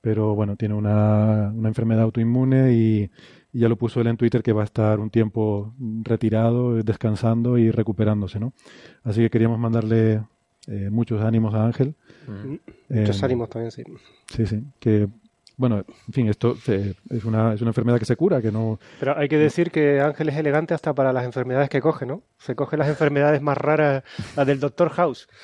pero 0.01 0.35
bueno, 0.35 0.55
tiene 0.55 0.75
una, 0.75 1.51
una 1.55 1.67
enfermedad 1.69 2.03
autoinmune 2.03 2.73
y, 2.73 3.11
ya 3.51 3.67
lo 3.67 3.77
puso 3.77 3.99
él 3.99 4.07
en 4.07 4.17
Twitter 4.17 4.43
que 4.43 4.53
va 4.53 4.61
a 4.61 4.65
estar 4.65 4.99
un 4.99 5.09
tiempo 5.09 5.73
retirado, 6.03 6.75
descansando 6.83 7.57
y 7.57 7.71
recuperándose, 7.71 8.39
¿no? 8.39 8.53
Así 9.03 9.21
que 9.21 9.31
queríamos 9.31 9.57
mandarle 9.59 10.21
eh, 10.69 10.89
muchos 10.91 11.21
ánimos 11.21 11.53
a 11.55 11.65
Ángel. 11.65 11.95
Muchos 12.87 13.21
eh, 13.21 13.25
ánimos 13.25 13.49
también, 13.49 13.71
sí. 13.71 13.83
Sí, 14.27 14.45
sí. 14.45 14.63
Que 14.79 15.07
bueno, 15.59 15.83
en 16.07 16.13
fin, 16.13 16.29
esto 16.29 16.55
es 16.67 17.25
una, 17.25 17.53
es 17.53 17.59
una 17.59 17.71
enfermedad 17.71 17.99
que 17.99 18.05
se 18.05 18.15
cura, 18.15 18.41
que 18.41 18.49
no... 18.49 18.79
Pero 18.97 19.17
hay 19.17 19.27
que 19.27 19.37
decir 19.37 19.71
que 19.71 19.99
Ángel 19.99 20.29
es 20.29 20.37
elegante 20.37 20.73
hasta 20.73 20.93
para 20.93 21.11
las 21.11 21.25
enfermedades 21.25 21.67
que 21.67 21.81
coge, 21.81 22.05
¿no? 22.05 22.23
Se 22.37 22.55
coge 22.55 22.77
las 22.77 22.87
enfermedades 22.87 23.41
más 23.41 23.57
raras, 23.57 24.05
las 24.37 24.47
del 24.47 24.61
Doctor 24.61 24.89
House. 24.91 25.27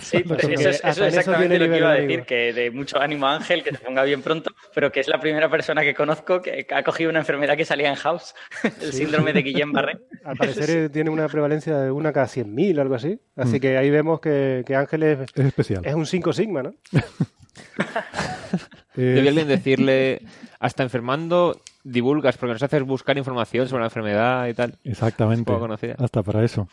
Sí, 0.00 0.18
pues 0.26 0.42
eso, 0.44 0.70
es, 0.70 0.98
exactamente 0.98 1.58
lo 1.58 1.68
que 1.68 1.76
iba 1.76 1.90
a 1.90 1.94
decir, 1.94 2.22
que 2.22 2.54
de 2.54 2.70
mucho 2.70 2.98
ánimo 2.98 3.26
a 3.26 3.34
Ángel, 3.34 3.62
que 3.62 3.72
se 3.72 3.78
ponga 3.78 4.04
bien 4.04 4.22
pronto, 4.22 4.52
pero 4.74 4.90
que 4.90 5.00
es 5.00 5.08
la 5.08 5.20
primera 5.20 5.50
persona 5.50 5.82
que 5.82 5.94
conozco 5.94 6.40
que 6.40 6.66
ha 6.70 6.82
cogido 6.82 7.10
una 7.10 7.18
enfermedad 7.18 7.58
que 7.58 7.66
salía 7.66 7.90
en 7.90 7.96
House, 7.96 8.34
el 8.80 8.92
síndrome 8.92 9.34
de 9.34 9.44
Guillain-Barré. 9.44 10.00
Al 10.24 10.36
parecer 10.36 10.88
tiene 10.88 11.10
una 11.10 11.28
prevalencia 11.28 11.76
de 11.78 11.90
una 11.90 12.10
cada 12.12 12.26
100.000, 12.26 12.80
algo 12.80 12.94
así. 12.94 13.20
Así 13.36 13.58
mm. 13.58 13.60
que 13.60 13.76
ahí 13.76 13.90
vemos 13.90 14.20
que, 14.20 14.64
que 14.66 14.74
Ángel 14.74 15.02
es, 15.02 15.18
es 15.34 15.44
especial. 15.44 15.84
Es 15.84 15.94
un 15.94 16.06
5 16.06 16.32
sigma, 16.32 16.62
¿no? 16.62 16.74
Debía 18.96 19.30
alguien 19.30 19.48
decirle, 19.48 20.22
hasta 20.60 20.82
enfermando 20.82 21.60
divulgas, 21.84 22.36
porque 22.36 22.54
nos 22.54 22.62
haces 22.62 22.82
buscar 22.82 23.16
información 23.16 23.68
sobre 23.68 23.82
la 23.82 23.86
enfermedad 23.86 24.48
y 24.48 24.54
tal. 24.54 24.76
Exactamente. 24.84 25.52
Hasta 25.98 26.22
para 26.22 26.44
eso. 26.44 26.68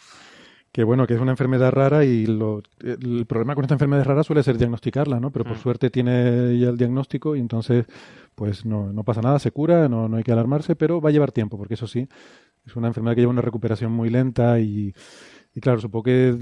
Que 0.72 0.84
bueno, 0.84 1.06
que 1.06 1.14
es 1.14 1.20
una 1.20 1.32
enfermedad 1.32 1.72
rara 1.72 2.04
y 2.04 2.26
lo, 2.26 2.64
el 2.80 3.28
problema 3.28 3.54
con 3.54 3.64
esta 3.64 3.76
enfermedad 3.76 4.06
rara 4.06 4.24
suele 4.24 4.42
ser 4.42 4.58
diagnosticarla, 4.58 5.20
¿no? 5.20 5.30
Pero 5.30 5.46
por 5.46 5.58
mm. 5.58 5.62
suerte 5.62 5.90
tiene 5.92 6.58
ya 6.58 6.70
el 6.70 6.78
diagnóstico 6.78 7.36
y 7.36 7.40
entonces 7.40 7.86
pues 8.34 8.66
no, 8.66 8.92
no 8.92 9.04
pasa 9.04 9.22
nada, 9.22 9.38
se 9.38 9.52
cura, 9.52 9.88
no, 9.88 10.10
no 10.10 10.18
hay 10.18 10.24
que 10.24 10.32
alarmarse, 10.32 10.76
pero 10.76 11.00
va 11.00 11.10
a 11.10 11.12
llevar 11.12 11.32
tiempo, 11.32 11.60
porque 11.60 11.76
eso 11.76 11.86
sí, 11.86 12.08
es 12.66 12.76
una 12.76 12.88
enfermedad 12.88 13.14
que 13.14 13.22
lleva 13.22 13.32
una 13.32 13.44
recuperación 13.44 13.92
muy 13.92 14.10
lenta 14.10 14.60
y, 14.60 14.96
y 15.54 15.62
claro, 15.62 15.80
supongo 15.80 16.06
que 16.06 16.38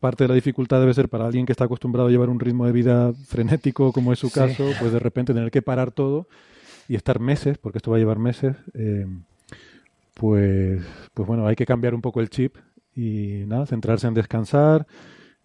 parte 0.00 0.24
de 0.24 0.28
la 0.28 0.34
dificultad 0.34 0.80
debe 0.80 0.94
ser 0.94 1.08
para 1.08 1.26
alguien 1.26 1.46
que 1.46 1.52
está 1.52 1.64
acostumbrado 1.64 2.08
a 2.08 2.10
llevar 2.10 2.28
un 2.28 2.40
ritmo 2.40 2.66
de 2.66 2.72
vida 2.72 3.12
frenético, 3.26 3.92
como 3.92 4.12
es 4.12 4.18
su 4.18 4.30
caso, 4.30 4.70
pues 4.78 4.92
de 4.92 4.98
repente 4.98 5.34
tener 5.34 5.50
que 5.50 5.62
parar 5.62 5.90
todo 5.90 6.28
y 6.88 6.94
estar 6.94 7.20
meses, 7.20 7.58
porque 7.58 7.78
esto 7.78 7.90
va 7.90 7.96
a 7.96 8.00
llevar 8.00 8.18
meses, 8.18 8.56
eh, 8.74 9.06
pues, 10.14 10.82
pues 11.14 11.28
bueno, 11.28 11.46
hay 11.46 11.56
que 11.56 11.66
cambiar 11.66 11.94
un 11.94 12.00
poco 12.00 12.20
el 12.20 12.30
chip 12.30 12.56
y 12.94 13.44
nada, 13.46 13.66
centrarse 13.66 14.06
en 14.06 14.14
descansar, 14.14 14.86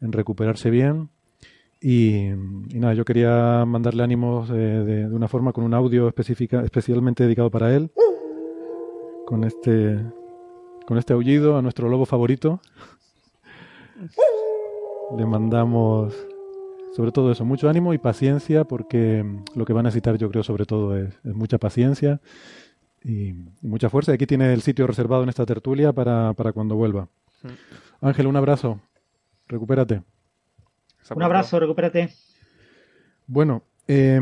en 0.02 0.12
recuperarse 0.12 0.70
bien. 0.70 1.10
Y, 1.82 2.30
nada, 2.74 2.94
yo 2.94 3.04
quería 3.04 3.66
mandarle 3.66 4.04
ánimos 4.04 4.48
de, 4.48 4.86
de, 4.86 5.06
una 5.08 5.28
forma 5.28 5.52
con 5.52 5.66
un 5.66 5.74
audio 5.74 6.08
específica, 6.08 6.64
especialmente 6.64 7.24
dedicado 7.24 7.52
para 7.52 7.76
él, 7.76 7.92
con 9.26 9.44
este, 9.44 10.00
con 10.88 10.98
este 10.98 11.12
aullido 11.12 11.58
a 11.58 11.62
nuestro 11.62 11.90
lobo 11.90 12.06
favorito. 12.06 12.62
Le 15.18 15.26
mandamos 15.26 16.14
sobre 16.96 17.12
todo 17.12 17.32
eso, 17.32 17.44
mucho 17.44 17.70
ánimo 17.70 17.94
y 17.94 17.98
paciencia, 17.98 18.66
porque 18.66 19.26
lo 19.56 19.66
que 19.66 19.74
va 19.74 19.80
a 19.80 19.84
necesitar 19.84 20.18
yo 20.18 20.30
creo 20.30 20.44
sobre 20.44 20.66
todo 20.66 20.96
es, 20.96 21.14
mucha 21.24 21.58
paciencia 21.58 22.22
y, 23.04 23.34
mucha 23.62 23.90
fuerza. 23.90 24.12
Y 24.12 24.16
aquí 24.16 24.28
tiene 24.28 24.54
el 24.54 24.62
sitio 24.62 24.86
reservado 24.86 25.24
en 25.24 25.30
esta 25.30 25.46
tertulia 25.46 25.92
para, 25.92 26.34
para 26.34 26.54
cuando 26.54 26.76
vuelva. 26.76 27.10
Mm. 27.42 28.06
Ángel, 28.06 28.28
un 28.28 28.36
abrazo. 28.36 28.80
Recupérate. 29.48 30.04
Un 31.16 31.24
abrazo, 31.24 31.60
recupérate. 31.60 32.10
Bueno, 33.26 33.64
eh, 33.88 34.20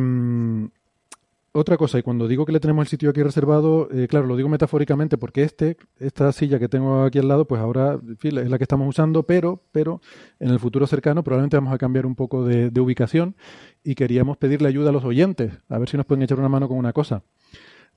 otra 1.53 1.75
cosa, 1.75 1.99
y 1.99 2.01
cuando 2.01 2.29
digo 2.29 2.45
que 2.45 2.53
le 2.53 2.61
tenemos 2.61 2.85
el 2.85 2.89
sitio 2.89 3.09
aquí 3.09 3.21
reservado, 3.21 3.89
eh, 3.91 4.07
claro, 4.07 4.25
lo 4.25 4.37
digo 4.37 4.47
metafóricamente 4.47 5.17
porque 5.17 5.43
este, 5.43 5.75
esta 5.99 6.31
silla 6.31 6.59
que 6.59 6.69
tengo 6.69 7.03
aquí 7.03 7.19
al 7.19 7.27
lado, 7.27 7.45
pues 7.45 7.59
ahora 7.59 7.99
es 8.23 8.49
la 8.49 8.57
que 8.57 8.63
estamos 8.63 8.87
usando, 8.87 9.23
pero, 9.23 9.61
pero 9.73 10.01
en 10.39 10.49
el 10.49 10.59
futuro 10.59 10.87
cercano 10.87 11.23
probablemente 11.23 11.57
vamos 11.57 11.73
a 11.73 11.77
cambiar 11.77 12.05
un 12.05 12.15
poco 12.15 12.45
de, 12.45 12.71
ubicación 12.79 13.35
y 13.83 13.95
queríamos 13.95 14.37
pedirle 14.37 14.69
ayuda 14.69 14.91
a 14.91 14.93
los 14.93 15.03
oyentes, 15.03 15.51
a 15.67 15.77
ver 15.77 15.89
si 15.89 15.97
nos 15.97 16.05
pueden 16.05 16.23
echar 16.23 16.39
una 16.39 16.49
mano 16.49 16.69
con 16.69 16.77
una 16.77 16.93
cosa. 16.93 17.23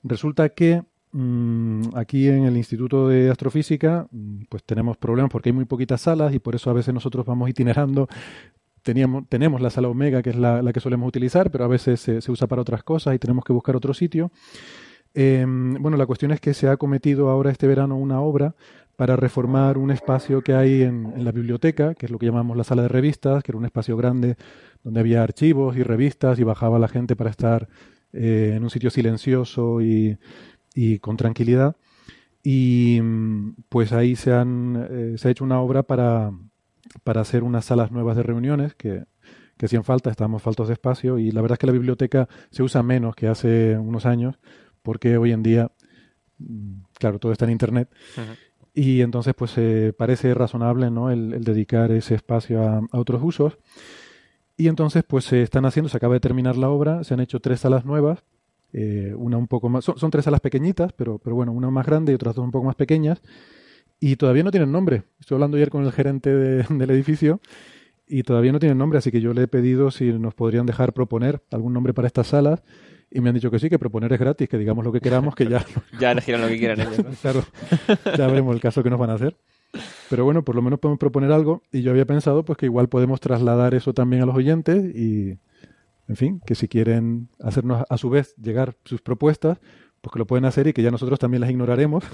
Resulta 0.03 0.49
que 0.49 0.83
mm, 1.13 1.95
aquí 1.95 2.27
en 2.27 2.43
el 2.43 2.57
Instituto 2.57 3.07
de 3.07 3.31
Astrofísica, 3.31 4.07
mm, 4.11 4.43
pues 4.49 4.65
tenemos 4.65 4.97
problemas 4.97 5.31
porque 5.31 5.49
hay 5.49 5.53
muy 5.53 5.65
poquitas 5.65 6.01
salas 6.01 6.33
y 6.33 6.39
por 6.39 6.55
eso 6.55 6.69
a 6.71 6.73
veces 6.73 6.93
nosotros 6.93 7.25
vamos 7.25 7.49
itinerando 7.49 8.09
teníamos, 8.85 9.27
tenemos 9.27 9.59
la 9.61 9.71
sala 9.71 9.89
Omega, 9.89 10.21
que 10.21 10.29
es 10.29 10.35
la, 10.35 10.61
que 10.71 10.79
solemos 10.79 11.07
utilizar, 11.07 11.49
pero 11.51 11.65
a 11.65 11.67
veces 11.67 11.99
se, 11.99 12.31
usa 12.31 12.47
para 12.47 12.61
otras 12.61 12.83
cosas 12.83 13.15
y 13.15 13.19
tenemos 13.19 13.43
que 13.43 13.51
buscar 13.51 13.75
otro 13.75 13.93
sitio. 13.93 14.31
Em, 15.15 15.73
bueno, 15.81 15.97
la 15.97 16.05
cuestión 16.05 16.31
es 16.31 16.39
que 16.39 16.53
se 16.53 16.69
ha 16.69 16.77
cometido 16.77 17.29
ahora 17.29 17.49
este 17.49 17.67
verano 17.67 17.97
una 17.97 18.21
obra 18.21 18.55
para 18.95 19.15
reformar 19.15 19.77
un 19.77 19.89
espacio 19.89 20.41
que 20.41 20.53
hay 20.53 20.83
en, 20.83 21.23
la 21.23 21.31
biblioteca, 21.31 21.95
que 21.95 22.05
es 22.05 22.11
lo 22.11 22.19
que 22.19 22.27
llamamos 22.27 22.55
la 22.55 22.63
sala 22.63 22.83
de 22.83 22.87
revistas, 22.87 23.43
que 23.43 23.51
era 23.51 23.57
un 23.57 23.65
espacio 23.65 23.97
grande 23.97 24.37
donde 24.83 24.99
había 24.99 25.23
archivos 25.23 25.75
y 25.75 25.83
revistas 25.83 26.37
y 26.39 26.43
bajaba 26.43 26.77
la 26.77 26.87
gente 26.87 27.15
para 27.15 27.31
estar 27.31 27.67
eh, 28.13 28.53
en 28.55 28.63
un 28.63 28.69
sitio 28.69 28.91
silencioso 28.91 29.81
y, 29.81 30.17
con 31.01 31.17
tranquilidad. 31.17 31.75
Y 32.43 33.01
pues 33.69 33.91
ahí 33.93 34.15
se, 34.15 34.31
han, 34.31 34.87
eh, 34.91 35.15
se 35.17 35.27
ha 35.27 35.31
hecho 35.31 35.43
una 35.43 35.59
obra 35.59 35.83
para, 35.83 36.31
para 37.03 37.21
hacer 37.21 37.43
unas 37.43 37.65
salas 37.65 37.91
nuevas 37.91 38.15
de 38.15 38.23
reuniones 38.23 38.75
que, 38.75 39.05
que 39.57 39.65
hacían 39.65 39.83
falta, 39.83 40.09
estábamos 40.09 40.41
faltos 40.41 40.67
de 40.67 40.73
espacio 40.73 41.17
y 41.17 41.31
la 41.31 41.41
verdad 41.41 41.55
es 41.55 41.59
que 41.59 41.67
la 41.67 41.73
biblioteca 41.73 42.27
se 42.49 42.63
usa 42.63 42.83
menos 42.83 43.15
que 43.15 43.27
hace 43.27 43.77
unos 43.77 44.05
años 44.05 44.37
porque 44.81 45.17
hoy 45.17 45.31
en 45.31 45.43
día, 45.43 45.71
mm, 46.37 46.81
claro, 46.93 47.19
todo 47.19 47.31
está 47.31 47.45
en 47.45 47.51
Internet. 47.51 47.89
Y 48.73 49.01
entonces 49.01 49.33
pues 49.33 49.53
eh, 49.57 49.93
parece 49.97 50.33
razonable 50.33 50.91
¿no? 50.91 51.09
el, 51.09 51.43
dedicar 51.43 51.91
ese 51.91 52.15
espacio 52.15 52.61
a, 52.61 52.81
otros 52.91 53.21
usos. 53.23 53.57
Y 54.57 54.67
entonces 54.67 55.03
pues 55.03 55.25
se 55.25 55.41
están 55.41 55.65
haciendo, 55.65 55.89
se 55.89 55.97
acaba 55.97 56.13
de 56.13 56.19
terminar 56.19 56.57
la 56.57 56.69
obra, 56.69 57.03
se 57.03 57.13
han 57.13 57.19
hecho 57.19 57.39
tres 57.39 57.61
salas 57.61 57.85
nuevas, 57.85 58.23
eh, 58.73 59.13
una 59.17 59.37
un 59.37 59.47
poco 59.47 59.69
más, 59.69 59.85
son, 59.85 59.97
son, 59.97 60.11
tres 60.11 60.25
salas 60.25 60.41
pequeñitas, 60.41 60.91
pero, 60.93 61.17
pero 61.17 61.35
bueno, 61.35 61.53
una 61.53 61.69
más 61.69 61.85
grande 61.85 62.11
y 62.11 62.15
otras 62.15 62.35
dos 62.35 62.43
un 62.43 62.51
poco 62.51 62.65
más 62.65 62.75
pequeñas 62.75 63.21
y 63.99 64.15
todavía 64.15 64.43
no 64.43 64.51
tienen 64.51 64.71
nombre. 64.71 65.03
Estoy 65.19 65.35
hablando 65.35 65.57
ayer 65.57 65.69
con 65.69 65.85
el 65.85 65.91
gerente 65.91 66.29
del 66.69 66.89
edificio 66.89 67.39
y 68.07 68.23
todavía 68.23 68.51
no 68.51 68.59
tienen 68.59 68.77
nombre, 68.77 68.99
así 68.99 69.11
que 69.11 69.21
yo 69.21 69.33
le 69.33 69.43
he 69.43 69.47
pedido 69.47 69.91
si 69.91 70.11
nos 70.13 70.33
podrían 70.33 70.65
dejar 70.65 70.93
proponer 70.93 71.41
algún 71.51 71.73
nombre 71.73 71.93
para 71.93 72.07
estas 72.07 72.27
salas 72.27 72.63
y 73.11 73.21
me 73.21 73.29
han 73.29 73.35
dicho 73.35 73.49
que 73.49 73.59
sí, 73.59 73.69
que 73.69 73.79
proponer 73.79 74.11
es 74.13 74.19
gratis, 74.19 74.49
que 74.49 74.57
digamos 74.57 74.83
lo 74.83 74.91
que 74.91 74.99
queramos, 74.99 75.35
que 75.35 75.47
ya... 75.47 75.65
ya 75.99 76.11
elegirán 76.11 76.41
lo 76.41 76.47
que 76.47 76.57
quieran 76.57 76.81
ellos. 76.81 76.97
claro, 77.21 77.43
ya 78.17 78.27
veremos 78.27 78.53
el 78.53 78.61
caso 78.61 78.83
que 78.83 78.89
nos 78.89 78.99
van 78.99 79.11
a 79.11 79.13
hacer. 79.13 79.37
Pero 80.09 80.23
bueno, 80.23 80.43
por 80.43 80.55
lo 80.55 80.61
menos 80.61 80.79
podemos 80.79 80.99
proponer 80.99 81.31
algo 81.31 81.63
y 81.71 81.81
yo 81.81 81.91
había 81.91 82.05
pensado 82.05 82.45
pues 82.45 82.57
que 82.57 82.65
igual 82.65 82.89
podemos 82.89 83.19
trasladar 83.19 83.73
eso 83.73 83.93
también 83.93 84.23
a 84.23 84.25
los 84.25 84.35
oyentes 84.35 84.83
y, 84.95 85.39
en 86.07 86.15
fin, 86.15 86.41
que 86.45 86.55
si 86.55 86.67
quieren 86.67 87.29
hacernos 87.39 87.83
a 87.89 87.97
su 87.97 88.09
vez 88.09 88.35
llegar 88.35 88.75
sus 88.85 89.01
propuestas, 89.01 89.59
pues 90.05 90.13
que 90.13 90.19
lo 90.19 90.27
pueden 90.27 90.45
hacer 90.45 90.67
y 90.67 90.73
que 90.73 90.83
ya 90.83 90.91
nosotros 90.91 91.17
también 91.17 91.41
las 91.41 91.49
ignoraremos. 91.49 92.03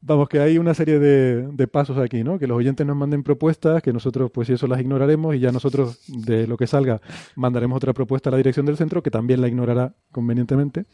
Vamos, 0.00 0.28
que 0.28 0.40
hay 0.40 0.58
una 0.58 0.74
serie 0.74 0.98
de, 0.98 1.68
pasos 1.68 1.98
aquí, 1.98 2.24
¿no? 2.24 2.36
Que 2.38 2.48
los 2.48 2.56
oyentes 2.58 2.84
nos 2.84 2.96
manden 2.96 3.22
propuestas, 3.22 3.80
que 3.80 3.92
nosotros, 3.92 4.32
pues, 4.32 4.50
eso 4.50 4.66
las 4.66 4.80
ignoraremos 4.80 5.36
y 5.36 5.38
ya 5.38 5.52
nosotros, 5.52 6.00
de 6.08 6.48
lo 6.48 6.56
que 6.56 6.66
salga, 6.66 7.00
mandaremos 7.36 7.76
otra 7.76 7.92
propuesta 7.92 8.28
a 8.28 8.32
la 8.32 8.36
dirección 8.38 8.66
del 8.66 8.76
centro, 8.76 9.04
que 9.04 9.10
también 9.12 9.40
la 9.40 9.46
ignorará 9.46 9.94
convenientemente. 10.10 10.86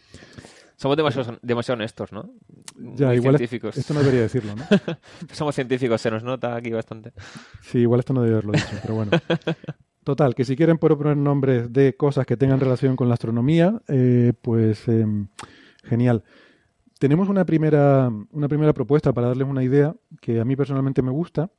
Somos 0.76 0.98
demasiado, 0.98 1.38
demasiado 1.40 1.78
honestos, 1.78 2.12
¿no? 2.12 2.30
Ya, 2.76 3.14
igual 3.14 3.38
científicos. 3.38 3.78
esto 3.78 3.94
no 3.94 4.00
debería 4.00 4.20
decirlo, 4.20 4.54
¿no? 4.54 4.64
Somos 5.32 5.54
científicos, 5.54 5.98
se 5.98 6.10
nos 6.10 6.24
nota 6.24 6.54
aquí 6.56 6.72
bastante. 6.72 7.12
Sí, 7.62 7.78
igual 7.78 8.00
esto 8.00 8.12
no 8.12 8.20
debería 8.20 8.38
haberlo 8.38 8.52
dicho, 8.52 8.78
pero 8.82 8.94
bueno. 8.96 9.12
Total, 10.04 10.34
que 10.34 10.44
si 10.44 10.56
quieren 10.56 10.78
proponer 10.78 11.16
nombres 11.16 11.72
de 11.72 11.96
cosas 11.96 12.26
que 12.26 12.36
tengan 12.36 12.58
relación 12.58 12.96
con 12.96 13.08
la 13.08 13.14
astronomía, 13.14 13.80
eh, 13.86 14.32
pues 14.42 14.88
em, 14.88 15.28
genial. 15.84 16.24
Tenemos 16.98 17.28
una 17.28 17.44
primera, 17.44 18.10
una 18.32 18.48
primera 18.48 18.72
propuesta 18.72 19.12
para 19.12 19.28
darles 19.28 19.48
una 19.48 19.62
idea 19.62 19.94
que 20.20 20.40
a 20.40 20.44
mí 20.44 20.56
personalmente 20.56 21.02
me 21.02 21.10
gusta, 21.10 21.50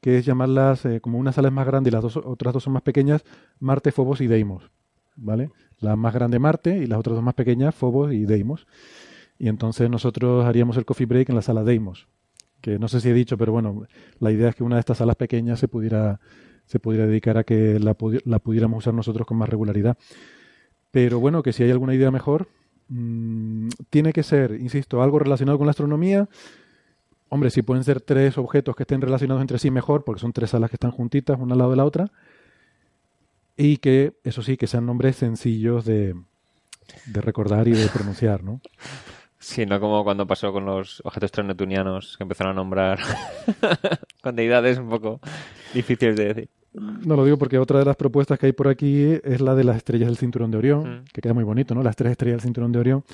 que 0.00 0.18
es 0.18 0.24
llamarlas, 0.24 0.84
eh, 0.84 1.00
como 1.00 1.18
una 1.18 1.32
sala 1.32 1.48
es 1.48 1.54
más 1.54 1.66
grande 1.66 1.90
y 1.90 1.92
las 1.92 2.02
dos, 2.02 2.16
otras 2.16 2.54
dos 2.54 2.64
son 2.64 2.72
más 2.72 2.82
pequeñas, 2.82 3.24
Marte, 3.58 3.92
Fobos 3.92 4.20
y 4.20 4.26
Deimos. 4.26 4.70
¿Vale? 5.16 5.50
La 5.78 5.96
más 5.96 6.14
grande 6.14 6.38
Marte 6.38 6.78
y 6.78 6.86
las 6.86 6.98
otras 6.98 7.16
dos 7.16 7.24
más 7.24 7.34
pequeñas, 7.34 7.74
Fobos 7.74 8.12
y 8.12 8.24
Deimos. 8.24 8.66
Y 9.38 9.48
entonces 9.48 9.90
nosotros 9.90 10.44
haríamos 10.44 10.76
el 10.76 10.84
coffee 10.84 11.06
break 11.06 11.28
en 11.28 11.34
la 11.34 11.42
sala 11.42 11.64
Deimos. 11.64 12.08
Que 12.60 12.78
no 12.78 12.88
sé 12.88 13.00
si 13.00 13.08
he 13.08 13.14
dicho, 13.14 13.38
pero 13.38 13.52
bueno, 13.52 13.86
la 14.18 14.30
idea 14.30 14.50
es 14.50 14.54
que 14.54 14.64
una 14.64 14.76
de 14.76 14.80
estas 14.80 14.98
salas 14.98 15.16
pequeñas 15.16 15.58
se 15.58 15.68
pudiera, 15.68 16.20
se 16.70 16.78
pudiera 16.78 17.06
dedicar 17.06 17.36
a 17.36 17.44
que 17.44 17.78
la, 17.78 17.94
pudiéramos 17.94 18.78
usar 18.78 18.94
nosotros 18.94 19.26
con 19.26 19.36
más 19.36 19.48
regularidad. 19.48 19.98
Pero 20.90 21.20
bueno, 21.20 21.42
que 21.42 21.52
si 21.52 21.62
hay 21.62 21.70
alguna 21.70 21.94
idea 21.94 22.10
mejor, 22.10 22.48
Mm, 22.90 23.68
tiene 23.88 24.12
que 24.12 24.24
ser, 24.24 24.52
insisto, 24.60 25.00
algo 25.00 25.20
relacionado 25.20 25.58
con 25.58 25.66
la 25.66 25.70
astronomía. 25.70 26.28
Hombre, 27.28 27.50
si 27.50 27.62
pueden 27.62 27.84
ser 27.84 28.00
tres 28.00 28.36
objetos 28.36 28.74
que 28.74 28.82
estén 28.82 29.00
relacionados 29.00 29.40
entre 29.40 29.58
sí, 29.60 29.70
mejor, 29.70 30.04
porque 30.04 30.20
son 30.20 30.32
tres 30.32 30.50
salas 30.50 30.70
que 30.70 30.76
están 30.76 30.90
juntitas, 30.90 31.38
una 31.38 31.54
al 31.54 31.58
lado 31.58 31.70
de 31.70 31.76
la 31.76 31.84
otra. 31.84 32.10
Y 33.56 33.76
que, 33.76 34.14
eso 34.24 34.42
sí, 34.42 34.56
que 34.56 34.66
sean 34.66 34.86
nombres 34.86 35.16
sencillos 35.16 35.84
de, 35.84 36.16
recordar 37.12 37.68
y 37.68 37.72
de 37.72 37.86
pronunciar, 37.86 38.42
¿no? 38.42 38.60
Sí, 39.38 39.64
no 39.66 39.78
como 39.78 40.02
cuando 40.02 40.26
pasó 40.26 40.52
con 40.52 40.66
los 40.66 41.00
objetos 41.04 41.30
transneptunianos 41.30 42.16
que 42.16 42.24
empezaron 42.24 42.52
a 42.52 42.56
nombrar 42.56 42.98
con 44.22 44.34
deidades 44.34 44.78
un 44.78 44.88
poco 44.88 45.20
difíciles 45.72 46.16
de 46.16 46.24
decir. 46.24 46.59
No 46.72 47.16
lo 47.16 47.24
digo 47.24 47.36
porque 47.36 47.58
otra 47.58 47.80
de 47.80 47.84
las 47.84 47.96
propuestas 47.96 48.38
que 48.38 48.46
hay 48.46 48.52
por 48.52 48.68
aquí 48.68 49.18
es 49.24 49.40
la 49.40 49.54
de 49.54 49.64
las 49.64 49.76
estrellas 49.76 50.08
del 50.08 50.16
cinturón 50.16 50.52
de 50.52 50.58
Orión, 50.58 51.00
mm. 51.00 51.04
que 51.12 51.20
queda 51.20 51.34
muy 51.34 51.42
bonito, 51.42 51.74
¿no? 51.74 51.82
Las 51.82 51.96
tres 51.96 52.12
estrellas 52.12 52.36
del 52.36 52.42
cinturón 52.42 52.70
de 52.70 52.78
Orión. 52.78 53.04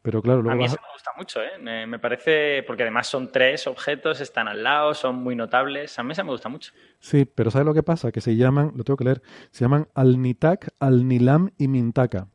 Pero 0.00 0.20
claro, 0.20 0.42
luego 0.42 0.54
A 0.54 0.56
mí 0.56 0.64
eso 0.64 0.78
me 0.82 0.92
gusta 0.92 1.10
mucho, 1.16 1.40
¿eh? 1.42 1.86
Me, 1.86 1.98
parece, 1.98 2.64
porque 2.66 2.82
además 2.82 3.06
son 3.06 3.30
tres 3.30 3.66
objetos, 3.66 4.20
están 4.20 4.48
al 4.48 4.62
lado, 4.62 4.94
son 4.94 5.16
muy 5.16 5.36
notables. 5.36 5.96
A 5.98 6.02
mí 6.02 6.12
eso 6.12 6.24
me 6.24 6.30
gusta 6.30 6.48
mucho. 6.48 6.72
Sí, 6.98 7.24
pero 7.24 7.50
¿sabes 7.50 7.66
lo 7.66 7.74
que 7.74 7.82
pasa? 7.84 8.10
Que 8.10 8.20
se 8.20 8.34
llaman, 8.34 8.72
lo 8.74 8.82
tengo 8.82 8.96
que 8.96 9.04
leer, 9.04 9.22
se 9.52 9.64
llaman 9.64 9.88
Alnitak, 9.94 10.70
Alnilam 10.80 11.50
y 11.56 11.68
Mintaka. 11.68 12.26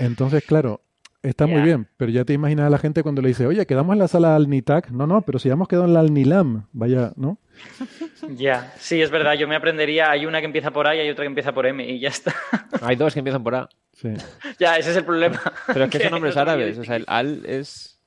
Entonces, 0.00 0.44
claro, 0.44 0.82
Está 1.28 1.46
muy 1.46 1.60
bien, 1.60 1.86
pero 1.98 2.10
ya 2.10 2.24
te 2.24 2.32
imaginas 2.32 2.66
a 2.66 2.70
la 2.70 2.78
gente 2.78 3.02
cuando 3.02 3.20
le 3.20 3.28
dice, 3.28 3.46
oye, 3.46 3.66
quedamos 3.66 3.92
en 3.92 3.98
la 3.98 4.08
sala 4.08 4.34
al 4.34 4.48
NITAC. 4.48 4.90
No, 4.90 5.06
no, 5.06 5.20
pero 5.22 5.38
si 5.38 5.48
ya 5.48 5.52
hemos 5.54 5.68
quedado 5.68 5.84
en 5.86 5.92
la 5.92 6.00
Alnilam, 6.00 6.66
vaya, 6.72 7.12
¿no? 7.16 7.38
Ya, 8.36 8.72
sí, 8.78 9.00
es 9.00 9.10
verdad. 9.10 9.34
Yo 9.34 9.46
me 9.46 9.54
aprendería, 9.56 10.10
hay 10.10 10.26
una 10.26 10.40
que 10.40 10.46
empieza 10.46 10.70
por 10.70 10.86
A 10.86 10.94
y 10.96 11.00
hay 11.00 11.10
otra 11.10 11.24
que 11.24 11.28
empieza 11.28 11.52
por 11.52 11.66
M 11.66 11.86
y 11.86 12.00
ya 12.00 12.08
está. 12.08 12.34
Hay 12.82 12.96
dos 12.96 13.12
que 13.14 13.20
empiezan 13.20 13.42
por 13.42 13.54
A. 13.54 13.68
Sí. 13.92 14.08
Ya, 14.58 14.76
ese 14.76 14.90
es 14.90 14.96
el 14.96 15.04
problema. 15.04 15.40
Pero 15.66 15.84
es 15.84 15.90
que 15.90 16.00
son 16.00 16.12
nombres 16.12 16.36
árabes. 16.36 16.78
O 16.78 16.84
sea, 16.84 16.96
el 16.96 17.04
al 17.06 17.44
es 17.46 18.00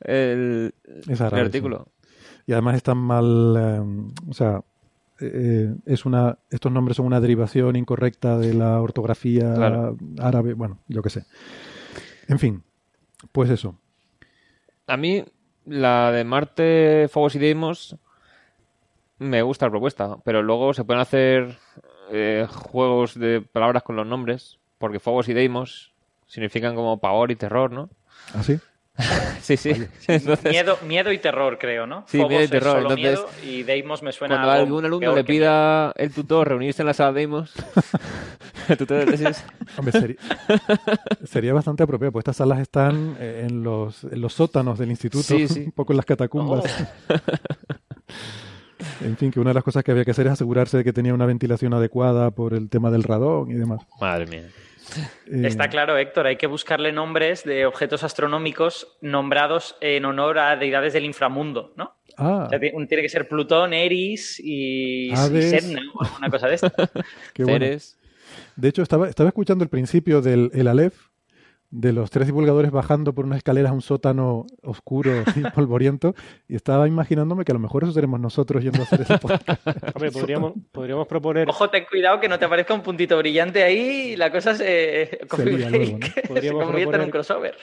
el, 0.00 0.74
Es 1.08 1.20
árabe, 1.20 1.40
el 1.40 1.46
artículo. 1.46 1.88
Y 2.46 2.52
además 2.52 2.76
están 2.76 2.98
mal, 2.98 3.56
eh, 3.58 4.10
o 4.28 4.34
sea, 4.34 4.62
eh, 5.20 5.74
es 5.86 6.04
una, 6.04 6.38
estos 6.50 6.72
nombres 6.72 6.96
son 6.96 7.06
una 7.06 7.20
derivación 7.20 7.76
incorrecta 7.76 8.36
de 8.38 8.54
la 8.54 8.80
ortografía 8.80 9.54
Claro. 9.54 9.96
árabe, 10.18 10.54
bueno, 10.54 10.78
yo 10.88 11.02
qué 11.02 11.10
sé. 11.10 11.24
En 12.32 12.38
fin, 12.38 12.62
pues 13.30 13.50
eso. 13.50 13.78
A 14.86 14.96
mí, 14.96 15.22
la 15.66 16.10
de 16.12 16.24
Marte, 16.24 17.08
Fuegos 17.12 17.34
y 17.34 17.38
Deimos, 17.38 17.94
me 19.18 19.42
gusta 19.42 19.66
la 19.66 19.70
propuesta, 19.70 20.16
pero 20.24 20.42
luego 20.42 20.72
se 20.72 20.82
pueden 20.82 21.02
hacer 21.02 21.58
eh, 22.10 22.46
juegos 22.50 23.18
de 23.18 23.42
palabras 23.42 23.82
con 23.82 23.96
los 23.96 24.06
nombres, 24.06 24.58
porque 24.78 24.98
Fuegos 24.98 25.28
y 25.28 25.34
Deimos 25.34 25.92
significan 26.26 26.74
como 26.74 27.00
pavor 27.00 27.30
y 27.30 27.36
terror, 27.36 27.70
¿no? 27.70 27.90
¿Así? 28.32 28.56
Sí, 28.56 28.62
sí. 29.42 29.56
Entonces, 30.06 30.50
Miedo, 30.52 30.78
miedo 30.86 31.12
y 31.12 31.18
terror, 31.18 31.58
creo, 31.58 31.86
¿no? 31.86 32.04
Sí, 32.08 32.18
miedo 32.24 32.42
y 32.42 32.48
terror, 32.48 32.82
solo 32.82 32.92
entonces, 32.92 33.20
miedo 33.42 33.58
y 33.58 33.62
Deimos 33.62 34.02
me 34.02 34.12
suena 34.12 34.36
cuando 34.36 34.50
a 34.50 34.54
algo 34.54 34.66
algún 34.66 34.84
alumno 34.84 35.14
le 35.14 35.24
pida 35.24 35.92
el 35.96 36.12
tutor 36.12 36.48
reunirse 36.48 36.82
en 36.82 36.86
la 36.86 36.94
sala 36.94 37.12
Deimos, 37.12 37.52
el 38.68 38.76
tutor 38.76 38.98
de 39.04 39.16
tesis, 39.16 39.44
Hombre, 39.76 39.92
sería, 39.92 40.16
sería 41.24 41.54
bastante 41.54 41.82
apropiado, 41.82 42.12
pues 42.12 42.22
estas 42.22 42.36
salas 42.36 42.60
están 42.60 43.16
eh, 43.18 43.46
en 43.48 43.62
los, 43.62 44.04
en 44.04 44.20
los 44.20 44.34
sótanos 44.34 44.78
del 44.78 44.90
instituto, 44.90 45.24
Sí, 45.24 45.48
sí. 45.48 45.60
un 45.66 45.72
poco 45.72 45.92
en 45.92 45.96
las 45.96 46.06
catacumbas. 46.06 46.64
en 49.00 49.16
fin, 49.16 49.30
que 49.30 49.40
una 49.40 49.50
de 49.50 49.54
las 49.54 49.64
cosas 49.64 49.82
que 49.82 49.90
había 49.90 50.04
que 50.04 50.10
hacer 50.10 50.26
es 50.26 50.34
asegurarse 50.34 50.76
de 50.76 50.84
que 50.84 50.92
tenía 50.92 51.14
una 51.14 51.26
ventilación 51.26 51.72
adecuada 51.74 52.30
por 52.30 52.52
el 52.54 52.68
tema 52.68 52.90
del 52.90 53.02
radón 53.02 53.50
y 53.50 53.54
demás. 53.54 53.80
madre 54.00 54.26
mía. 54.26 54.48
Eh, 55.26 55.46
Está 55.46 55.68
claro, 55.68 55.96
Héctor, 55.96 56.26
hay 56.26 56.36
que 56.36 56.46
buscarle 56.46 56.92
nombres 56.92 57.44
de 57.44 57.66
objetos 57.66 58.02
astronómicos 58.04 58.98
nombrados 59.00 59.76
en 59.80 60.04
honor 60.04 60.38
a 60.38 60.56
deidades 60.56 60.92
del 60.92 61.04
inframundo, 61.04 61.72
¿no? 61.76 61.96
Ah, 62.16 62.44
O 62.46 62.48
sea, 62.50 62.60
ti- 62.60 62.70
tiene 62.88 63.02
que 63.02 63.08
ser 63.08 63.26
Plutón, 63.28 63.72
Eris 63.72 64.38
y, 64.38 65.12
y. 65.12 65.16
Sedna 65.16 65.80
o 65.94 66.04
alguna 66.04 66.28
cosa 66.30 66.48
de 66.48 66.54
esta. 66.54 66.70
qué 67.34 67.44
bueno. 67.44 67.58
Ceres. 67.64 67.98
De 68.56 68.68
hecho, 68.68 68.82
estaba, 68.82 69.08
estaba 69.08 69.28
escuchando 69.28 69.64
el 69.64 69.70
principio 69.70 70.20
del 70.20 70.50
el 70.54 70.68
Aleph, 70.68 70.94
de 71.74 71.90
los 71.94 72.10
tres 72.10 72.26
divulgadores 72.26 72.70
bajando 72.70 73.14
por 73.14 73.24
unas 73.24 73.38
escaleras 73.38 73.70
a 73.70 73.74
un 73.74 73.80
sótano 73.80 74.44
oscuro 74.62 75.10
y 75.36 75.40
polvoriento, 75.50 76.14
y 76.46 76.54
estaba 76.54 76.86
imaginándome 76.86 77.44
que 77.46 77.52
a 77.52 77.54
lo 77.54 77.58
mejor 77.60 77.82
eso 77.84 77.92
seremos 77.92 78.20
nosotros 78.20 78.62
yendo 78.62 78.80
a 78.80 78.82
hacer 78.84 79.00
ese 79.00 79.16
podcast. 79.18 79.66
Hombre, 79.94 80.10
podríamos, 80.12 80.52
podríamos 80.70 81.06
proponer, 81.08 81.48
Ojo, 81.48 81.70
ten 81.70 81.84
cuidado 81.90 82.20
que 82.20 82.28
no 82.28 82.38
te 82.38 82.44
aparezca 82.44 82.74
un 82.74 82.82
puntito 82.82 83.16
brillante 83.16 83.62
ahí 83.62 84.12
y 84.12 84.16
la 84.16 84.30
cosa 84.30 84.54
se, 84.54 85.18
Se 85.34 85.46
lía 85.46 85.70
luego, 85.70 85.98
¿no? 85.98 86.06
se 86.06 86.20
Podríamos 86.28 86.64
convierte 86.66 86.94
en 86.96 87.00
un 87.00 87.08
proponer- 87.08 87.10
crossover. 87.10 87.54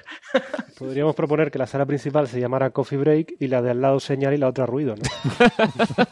podríamos 0.78 1.16
proponer 1.16 1.52
que 1.52 1.60
la 1.60 1.68
sala 1.68 1.86
principal 1.86 2.28
se 2.28 2.40
llamara 2.40 2.72
Coffee 2.72 2.98
Break 2.98 3.36
y 3.40 3.48
la 3.48 3.62
de 3.62 3.70
al 3.70 3.80
lado 3.82 4.00
señal 4.00 4.34
y 4.34 4.38
la 4.38 4.48
otra 4.48 4.66
ruido, 4.66 4.96
¿no? 4.96 5.04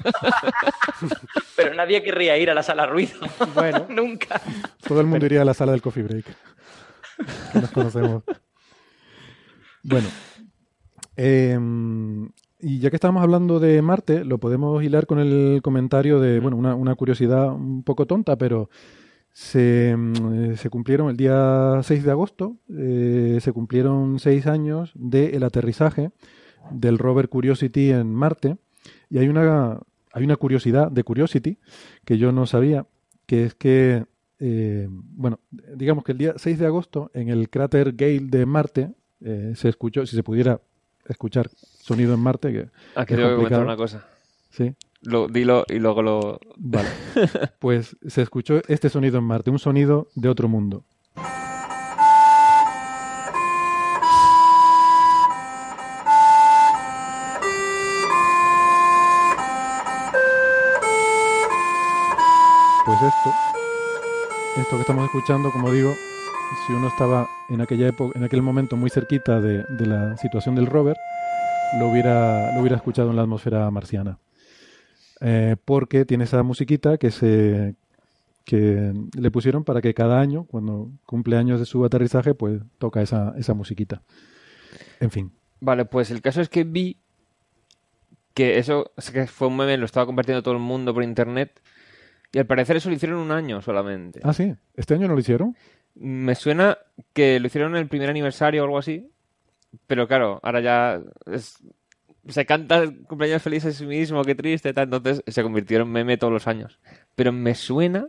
Pero 1.55 1.73
nadie 1.73 2.03
querría 2.03 2.37
ir 2.37 2.49
a 2.49 2.53
la 2.53 2.63
sala 2.63 2.85
ruido. 2.85 3.17
Bueno. 3.55 3.85
Nunca. 3.89 4.39
Todo 4.87 5.01
el 5.01 5.07
mundo 5.07 5.25
iría 5.25 5.41
a 5.41 5.45
la 5.45 5.53
sala 5.53 5.71
del 5.71 5.81
coffee 5.81 6.03
break. 6.03 6.25
Que 7.53 7.61
nos 7.61 7.71
conocemos. 7.71 8.23
Bueno. 9.83 10.07
eh, 11.15 11.57
y 12.59 12.79
ya 12.79 12.89
que 12.89 12.95
estamos 12.95 13.21
hablando 13.21 13.59
de 13.59 13.81
Marte, 13.81 14.25
lo 14.25 14.39
podemos 14.39 14.83
hilar 14.83 15.05
con 15.05 15.19
el 15.19 15.61
comentario 15.61 16.19
de, 16.19 16.39
bueno, 16.39 16.57
una, 16.57 16.75
una 16.75 16.95
curiosidad 16.95 17.53
un 17.53 17.83
poco 17.83 18.07
tonta, 18.07 18.35
pero 18.37 18.69
se, 19.31 19.95
mm, 19.95 20.55
se 20.55 20.69
cumplieron 20.71 21.09
el 21.09 21.17
día 21.17 21.79
6 21.83 22.03
de 22.03 22.11
agosto, 22.11 22.57
eh, 22.75 23.37
se 23.39 23.53
cumplieron 23.53 24.19
seis 24.19 24.47
años 24.47 24.91
del 24.95 25.43
aterrizaje 25.43 26.09
del 26.71 26.97
rover 26.97 27.29
Curiosity 27.29 27.91
en 27.91 28.13
Marte. 28.13 28.57
Y 29.09 29.19
hay 29.19 29.27
una, 29.27 29.79
hay 30.11 30.23
una 30.23 30.35
curiosidad 30.37 30.91
de 30.91 31.03
Curiosity 31.03 31.59
que 32.03 32.17
yo 32.17 32.31
no 32.31 32.47
sabía, 32.47 32.87
que 33.27 33.45
es 33.45 33.53
que 33.53 34.05
eh, 34.39 34.87
bueno, 34.89 35.39
digamos 35.51 36.03
que 36.03 36.11
el 36.11 36.17
día 36.17 36.33
6 36.37 36.59
de 36.59 36.65
agosto 36.65 37.11
en 37.13 37.29
el 37.29 37.49
cráter 37.49 37.93
Gale 37.93 38.27
de 38.27 38.45
Marte 38.45 38.93
eh, 39.21 39.53
se 39.55 39.69
escuchó, 39.69 40.05
si 40.05 40.15
se 40.15 40.23
pudiera 40.23 40.61
escuchar 41.05 41.49
sonido 41.49 42.13
en 42.13 42.19
Marte, 42.19 42.51
que 42.51 42.69
Aquí 42.95 43.13
es 43.13 43.19
tengo 43.19 43.29
que 43.29 43.35
comentar 43.35 43.63
una 43.63 43.77
cosa. 43.77 44.05
Sí, 44.51 44.75
Lo, 45.01 45.27
dilo 45.27 45.65
y 45.67 45.79
luego 45.79 46.01
lo... 46.01 46.39
vale. 46.57 46.89
Pues 47.59 47.95
se 48.05 48.21
escuchó 48.21 48.61
este 48.67 48.89
sonido 48.89 49.17
en 49.17 49.23
Marte, 49.23 49.49
un 49.49 49.59
sonido 49.59 50.07
de 50.15 50.29
otro 50.29 50.47
mundo. 50.47 50.83
Pues 62.85 63.01
esto, 63.01 63.33
esto 64.61 64.75
que 64.75 64.81
estamos 64.81 65.05
escuchando, 65.05 65.51
como 65.51 65.71
digo, 65.71 65.93
si 66.65 66.73
uno 66.73 66.87
estaba 66.87 67.29
en 67.49 67.61
aquella 67.61 67.87
época, 67.89 68.17
en 68.17 68.23
aquel 68.23 68.41
momento 68.41 68.75
muy 68.75 68.89
cerquita 68.89 69.39
de, 69.39 69.63
la 69.85 70.17
situación 70.17 70.55
del 70.55 70.65
rover, 70.65 70.97
lo 71.79 71.89
hubiera, 71.89 72.53
lo 72.55 72.61
hubiera 72.61 72.77
escuchado 72.77 73.11
en 73.11 73.17
la 73.17 73.21
atmósfera 73.21 73.69
marciana. 73.69 74.19
Eh, 75.21 75.55
porque 75.63 76.05
tiene 76.05 76.23
esa 76.23 76.43
musiquita 76.43 76.97
que 76.97 77.11
se 77.11 77.75
que 78.45 78.93
le 79.17 79.29
pusieron 79.29 79.65
para 79.65 79.81
que 79.81 79.93
cada 79.93 80.21
año, 80.21 80.45
cuando 80.45 80.89
cumple 81.05 81.35
años 81.35 81.59
de 81.59 81.65
su 81.65 81.83
aterrizaje, 81.83 82.33
pues 82.33 82.61
toca 82.77 83.01
esa, 83.01 83.33
esa 83.37 83.53
musiquita. 83.53 84.03
En 85.01 85.11
fin. 85.11 85.33
Vale, 85.59 85.83
pues 85.83 86.11
el 86.11 86.21
caso 86.21 86.39
es 86.39 86.47
que 86.47 86.63
vi 86.63 86.97
que 88.33 88.57
eso 88.57 88.91
es 88.95 89.11
que 89.11 89.27
fue 89.27 89.49
un 89.49 89.57
meme, 89.57 89.75
lo 89.75 89.85
estaba 89.85 90.05
compartiendo 90.05 90.41
todo 90.43 90.53
el 90.53 90.61
mundo 90.61 90.93
por 90.93 91.03
internet 91.03 91.59
y 92.31 92.39
al 92.39 92.45
parecer 92.45 92.75
eso 92.77 92.89
lo 92.89 92.95
hicieron 92.95 93.19
un 93.19 93.31
año 93.31 93.61
solamente. 93.61 94.19
Ah, 94.23 94.33
sí. 94.33 94.53
¿Este 94.75 94.93
año 94.93 95.07
no 95.07 95.13
lo 95.13 95.19
hicieron? 95.19 95.55
Me 95.95 96.35
suena 96.35 96.77
que 97.13 97.39
lo 97.39 97.47
hicieron 97.47 97.71
en 97.75 97.81
el 97.81 97.87
primer 97.87 98.09
aniversario 98.09 98.61
o 98.61 98.65
algo 98.65 98.77
así, 98.77 99.09
pero 99.87 100.07
claro, 100.07 100.39
ahora 100.43 100.59
ya 100.61 101.01
es- 101.25 101.57
se 102.27 102.45
canta 102.45 102.77
el 102.79 103.03
cumpleaños 103.03 103.41
feliz 103.41 103.65
a 103.65 103.71
sí 103.71 103.85
mismo, 103.85 104.21
qué 104.23 104.35
triste, 104.35 104.73
tal, 104.73 104.85
entonces 104.85 105.23
se 105.25 105.43
convirtió 105.43 105.81
en 105.81 105.89
meme 105.91 106.17
todos 106.17 106.33
los 106.33 106.47
años. 106.47 106.79
Pero 107.15 107.31
me 107.31 107.55
suena 107.55 108.07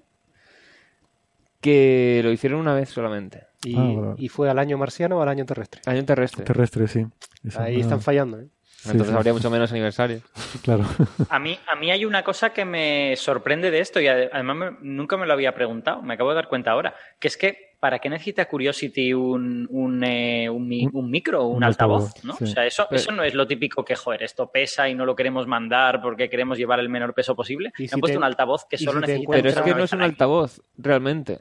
que 1.61 2.20
lo 2.24 2.31
hicieron 2.31 2.61
una 2.61 2.74
vez 2.74 2.88
solamente, 2.90 3.44
Y, 3.64 3.74
Ah, 3.76 4.14
y 4.16 4.28
fue 4.28 4.48
al 4.48 4.59
año 4.61 4.78
marciano 4.78 5.18
o 5.18 5.22
al 5.22 5.28
año 5.28 5.44
terrestre. 5.44 5.81
año 5.87 6.04
terrestre. 6.04 6.44
Terrestre, 6.44 6.87
sí. 6.87 7.04
Esa 7.42 7.64
Ahí 7.64 7.81
están 7.81 8.00
fallando, 8.00 8.38
¿eh? 8.40 8.48
Entonces 8.84 9.08
sí. 9.08 9.14
habría 9.16 9.32
mucho 9.32 9.50
menos 9.50 9.70
aniversarios. 9.72 10.22
Claro. 10.62 10.84
A 11.28 11.38
mí, 11.38 11.58
a 11.70 11.74
mí 11.76 11.90
hay 11.90 12.04
una 12.04 12.22
cosa 12.22 12.50
que 12.50 12.64
me 12.64 13.14
sorprende 13.16 13.70
de 13.70 13.80
esto 13.80 14.00
y 14.00 14.06
ade- 14.06 14.30
además 14.32 14.56
me- 14.56 14.76
nunca 14.82 15.16
me 15.16 15.26
lo 15.26 15.32
había 15.32 15.52
preguntado, 15.54 16.00
me 16.02 16.14
acabo 16.14 16.30
de 16.30 16.36
dar 16.36 16.48
cuenta 16.48 16.70
ahora, 16.70 16.94
que 17.18 17.28
es 17.28 17.36
que 17.36 17.68
¿para 17.80 17.98
qué 17.98 18.08
necesita 18.08 18.46
Curiosity 18.46 19.12
un, 19.14 19.66
un, 19.70 20.02
eh, 20.04 20.48
un, 20.50 20.70
un 20.92 21.10
micro 21.10 21.42
o 21.42 21.46
un, 21.48 21.56
Un 21.58 21.64
altavoz? 21.64 22.06
altavoz, 22.06 22.24
¿no? 22.24 22.34
sí. 22.36 22.44
O 22.44 22.46
sea, 22.46 22.66
eso, 22.66 22.86
Pero- 22.88 23.00
eso 23.00 23.12
no 23.12 23.22
es 23.24 23.34
lo 23.34 23.46
típico 23.46 23.84
que, 23.84 23.94
joder, 23.96 24.22
esto 24.22 24.50
pesa 24.50 24.88
y 24.88 24.94
no 24.94 25.04
lo 25.04 25.14
queremos 25.16 25.46
mandar 25.46 26.00
porque 26.00 26.28
queremos 26.30 26.56
llevar 26.58 26.78
el 26.80 26.88
menor 26.88 27.14
peso 27.14 27.34
posible. 27.36 27.72
Y 27.78 27.82
Me 27.82 27.88
si 27.88 27.94
han 27.94 28.00
puesto 28.00 28.14
te- 28.14 28.18
un 28.18 28.24
altavoz 28.24 28.64
que 28.68 28.78
solo 28.78 29.00
si 29.00 29.06
necesita... 29.06 29.30
Pero 29.32 29.48
es 29.48 29.54
entrar 29.56 29.64
que 29.64 29.78
no 29.78 29.84
es 29.84 29.92
un 29.92 30.02
altavoz, 30.02 30.60
realmente. 30.76 31.40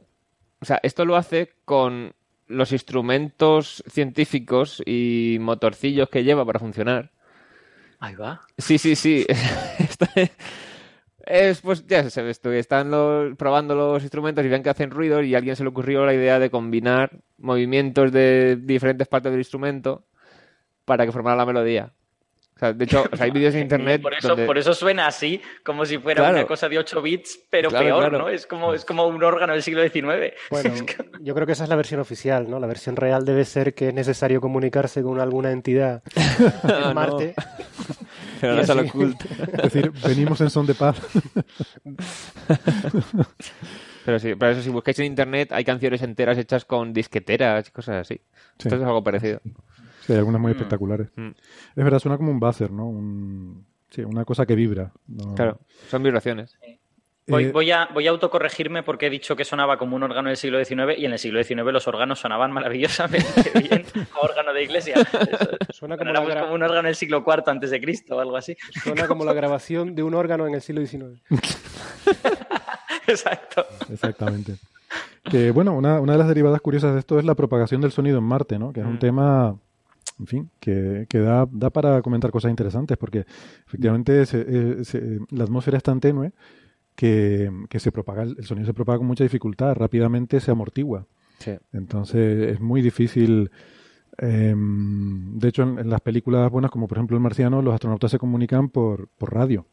O 0.59 0.65
sea, 0.65 0.79
esto 0.83 1.05
lo 1.05 1.15
hace 1.15 1.53
con 1.65 2.13
los 2.47 2.71
instrumentos 2.71 3.83
científicos 3.87 4.81
y 4.85 5.37
motorcillos 5.39 6.09
que 6.09 6.23
lleva 6.23 6.45
para 6.45 6.59
funcionar. 6.59 7.11
Ahí 7.99 8.15
va. 8.15 8.41
Sí, 8.57 8.77
sí, 8.77 8.95
sí. 8.95 9.25
Es, 11.29 11.59
pues 11.59 11.85
ya 11.87 12.09
se 12.09 12.21
ve 12.21 12.31
están 12.57 12.89
los- 12.89 13.35
probando 13.35 13.75
los 13.75 14.01
instrumentos 14.01 14.45
y 14.45 14.47
ven 14.47 14.63
que 14.63 14.69
hacen 14.69 14.91
ruido 14.91 15.21
y 15.21 15.35
a 15.35 15.39
alguien 15.39 15.57
se 15.57 15.63
le 15.63 15.69
ocurrió 15.69 16.05
la 16.05 16.13
idea 16.13 16.39
de 16.39 16.49
combinar 16.49 17.19
movimientos 17.37 18.13
de 18.13 18.55
diferentes 18.61 19.09
partes 19.09 19.31
del 19.33 19.41
instrumento 19.41 20.05
para 20.85 21.05
que 21.05 21.11
formara 21.13 21.37
la 21.37 21.45
melodía. 21.45 21.93
O 22.57 22.59
sea, 22.59 22.73
de 22.73 22.85
hecho, 22.85 23.05
o 23.11 23.15
sea, 23.15 23.25
hay 23.25 23.31
vídeos 23.37 23.53
en 23.53 23.61
internet 23.61 24.01
Por 24.01 24.15
eso, 24.15 24.29
donde... 24.29 24.45
por 24.47 24.57
eso 24.57 24.73
suena 24.73 25.05
así, 25.05 25.39
como 25.63 25.85
si 25.85 25.99
fuera 25.99 26.23
Claro. 26.23 26.37
una 26.39 26.47
cosa 26.47 26.67
de 26.67 26.79
8 26.79 27.01
bits, 27.03 27.39
pero 27.51 27.69
Claro, 27.69 27.85
peor, 27.85 27.99
claro. 28.09 28.17
¿no? 28.17 28.29
Es 28.29 28.47
como, 28.47 28.73
es 28.73 28.83
como 28.83 29.05
un 29.05 29.23
órgano 29.23 29.53
del 29.53 29.61
siglo 29.61 29.83
XIX. 29.83 30.33
Bueno, 30.49 30.73
yo 31.21 31.35
creo 31.35 31.45
que 31.45 31.53
esa 31.53 31.63
es 31.65 31.69
la 31.69 31.75
versión 31.75 31.99
oficial, 31.99 32.49
¿no? 32.49 32.59
La 32.59 32.65
versión 32.67 32.95
real 32.95 33.25
debe 33.25 33.45
ser 33.45 33.75
que 33.75 33.89
es 33.89 33.93
necesario 33.93 34.41
comunicarse 34.41 35.03
con 35.03 35.19
alguna 35.19 35.51
entidad 35.51 36.01
en 36.15 36.95
Marte. 36.95 37.35
Pero 38.41 38.55
no 38.55 38.63
se 38.63 38.73
lo 38.75 38.81
oculta. 38.81 39.25
Es 39.53 39.63
decir, 39.73 39.91
venimos 40.03 40.41
en 40.41 40.49
son 40.49 40.65
de 40.65 40.73
paz. 40.73 40.99
Pero 44.05 44.19
sí, 44.19 44.35
para 44.35 44.53
eso 44.53 44.61
si 44.61 44.69
buscáis 44.69 44.97
en 44.99 45.05
internet 45.05 45.51
hay 45.51 45.65
canciones 45.65 46.01
enteras 46.01 46.37
hechas 46.37 46.63
con 46.65 46.93
disqueteras 46.93 47.67
y 47.67 47.71
cosas 47.71 47.95
así. 47.97 48.21
Esto 48.57 48.75
es 48.75 48.81
algo 48.81 49.03
parecido. 49.03 49.41
Sí, 50.07 50.13
hay 50.13 50.19
algunas 50.19 50.39
muy 50.39 50.51
mm. 50.51 50.55
espectaculares. 50.55 51.09
Mm. 51.17 51.31
Es 51.75 51.83
verdad, 51.83 51.99
suena 51.99 52.17
como 52.17 52.31
un 52.31 52.39
buzzer, 52.39 52.71
¿no? 52.71 52.93
Sí, 53.89 54.01
una 54.01 54.23
cosa 54.23 54.45
que 54.45 54.55
vibra. 54.55 54.93
Claro, 55.35 55.59
son 55.89 56.01
vibraciones. 56.01 56.57
Eh, 56.61 56.79
voy, 57.51 57.71
a, 57.71 57.89
voy 57.93 58.07
a 58.07 58.11
autocorregirme 58.11 58.83
porque 58.83 59.07
he 59.07 59.09
dicho 59.09 59.35
que 59.35 59.43
sonaba 59.43 59.77
como 59.77 59.97
un 59.97 60.03
órgano 60.03 60.29
del 60.29 60.37
siglo 60.37 60.63
XIX 60.63 60.97
y 60.97 61.05
en 61.05 61.11
el 61.11 61.19
siglo 61.19 61.43
XIX 61.43 61.73
los 61.73 61.85
órganos 61.89 62.19
sonaban 62.19 62.53
maravillosamente 62.53 63.51
bien 63.59 63.83
como 63.93 64.21
órgano 64.21 64.53
de 64.53 64.63
iglesia. 64.63 64.95
Suena 65.71 65.97
como, 65.97 66.13
como, 66.13 66.53
un 66.53 66.63
órgano 66.63 66.83
del 66.83 66.95
siglo 66.95 67.25
IV 67.27 67.43
antes 67.47 67.69
de 67.69 67.81
Cristo 67.81 68.15
o 68.15 68.19
algo 68.21 68.37
así. 68.37 68.55
Suena 68.81 69.07
como 69.07 69.25
la 69.25 69.33
grabación 69.33 69.93
de 69.93 70.03
un 70.03 70.13
órgano 70.13 70.47
en 70.47 70.55
el 70.55 70.61
siglo 70.61 70.85
XIX. 70.85 71.21
Exacto. 73.07 73.65
Exactamente. 73.91 74.55
Que 75.29 75.51
bueno, 75.51 75.73
una, 75.73 75.99
una, 75.99 76.13
de 76.13 76.19
las 76.19 76.29
derivadas 76.29 76.61
curiosas 76.61 76.93
de 76.93 76.99
esto 76.99 77.19
es 77.19 77.25
la 77.25 77.35
propagación 77.35 77.81
del 77.81 77.91
sonido 77.91 78.19
en 78.19 78.23
Marte, 78.23 78.57
¿no? 78.57 78.71
Que 78.71 78.79
es 78.79 78.85
un 78.85 78.95
mm. 78.95 78.99
tema 78.99 79.57
en 80.19 80.27
fin, 80.27 80.49
que, 80.59 81.05
que 81.09 81.19
da, 81.19 81.47
da, 81.51 81.69
para 81.69 82.01
comentar 82.01 82.31
cosas 82.31 82.49
interesantes, 82.49 82.97
porque 82.97 83.25
efectivamente 83.65 84.23
eh, 84.33 85.19
la 85.31 85.43
atmósfera 85.43 85.77
es 85.77 85.83
tan 85.83 85.99
tenue 85.99 86.31
que, 86.97 87.79
se 87.79 87.91
propaga, 87.91 88.23
el 88.23 88.43
sonido 88.43 88.65
se 88.65 88.73
propaga 88.73 88.97
con 88.97 89.07
mucha 89.07 89.23
dificultad, 89.23 89.75
rápidamente 89.75 90.39
se 90.39 90.51
amortigua. 90.51 91.05
Entonces 91.71 92.53
es 92.53 92.59
muy 92.59 92.81
difícil. 92.81 93.51
Em, 94.17 95.37
de 95.37 95.47
hecho, 95.47 95.61
en, 95.61 95.87
las 95.87 96.01
películas 96.01 96.49
buenas, 96.49 96.71
como 96.71 96.87
por 96.87 96.97
ejemplo 96.97 97.15
El 97.15 97.21
Marciano, 97.21 97.61
los 97.61 97.75
astronautas 97.75 98.09
se 98.09 98.17
comunican 98.17 98.69
por, 98.69 99.09
por 99.09 99.33
radio. 99.33 99.67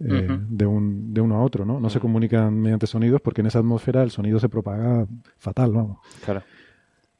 Eh, 0.00 0.26
de, 0.48 0.64
un, 0.64 1.12
de 1.12 1.20
uno 1.20 1.36
a 1.36 1.42
otro, 1.42 1.66
¿no? 1.66 1.78
No 1.78 1.90
se 1.90 2.00
comunican 2.00 2.58
mediante 2.58 2.86
sonidos 2.86 3.20
porque 3.20 3.42
en 3.42 3.48
esa 3.48 3.58
atmósfera 3.58 4.02
el 4.02 4.10
sonido 4.10 4.40
se 4.40 4.48
propaga 4.48 5.06
fatal, 5.36 5.72
vamos. 5.72 5.98
Claro. 6.24 6.42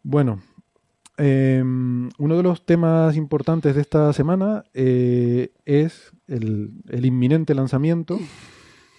Bueno, 0.02 0.40
em, 1.20 2.08
uno 2.18 2.36
de 2.36 2.42
los 2.42 2.64
temas 2.64 3.16
importantes 3.16 3.74
de 3.74 3.80
esta 3.80 4.12
semana 4.12 4.64
eh, 4.74 5.52
es 5.64 6.12
el, 6.28 6.70
el, 6.88 7.04
inminente 7.04 7.54
lanzamiento 7.54 8.18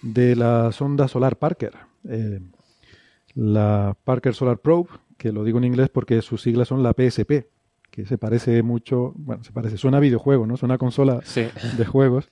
de 0.02 0.36
la 0.36 0.72
sonda 0.72 1.08
solar 1.08 1.38
Parker. 1.38 1.72
Eh, 2.08 2.40
la 3.34 3.96
Parker 4.04 4.34
Solar 4.34 4.58
Probe, 4.58 4.90
que 5.16 5.32
lo 5.32 5.44
digo 5.44 5.58
en 5.58 5.64
inglés 5.64 5.88
porque 5.88 6.20
sus 6.22 6.42
siglas 6.42 6.68
son 6.68 6.82
la 6.82 6.92
PSP, 6.92 7.46
que 7.90 8.06
se 8.06 8.16
parece 8.16 8.62
mucho, 8.62 9.12
bueno, 9.16 9.44
se 9.44 9.52
parece, 9.52 9.76
suena 9.76 9.98
a 9.98 10.00
videojuego, 10.00 10.46
¿no? 10.46 10.56
Suena 10.56 10.74
a 10.74 10.78
consola 10.78 11.20
de 11.76 11.84
juegos. 11.84 12.30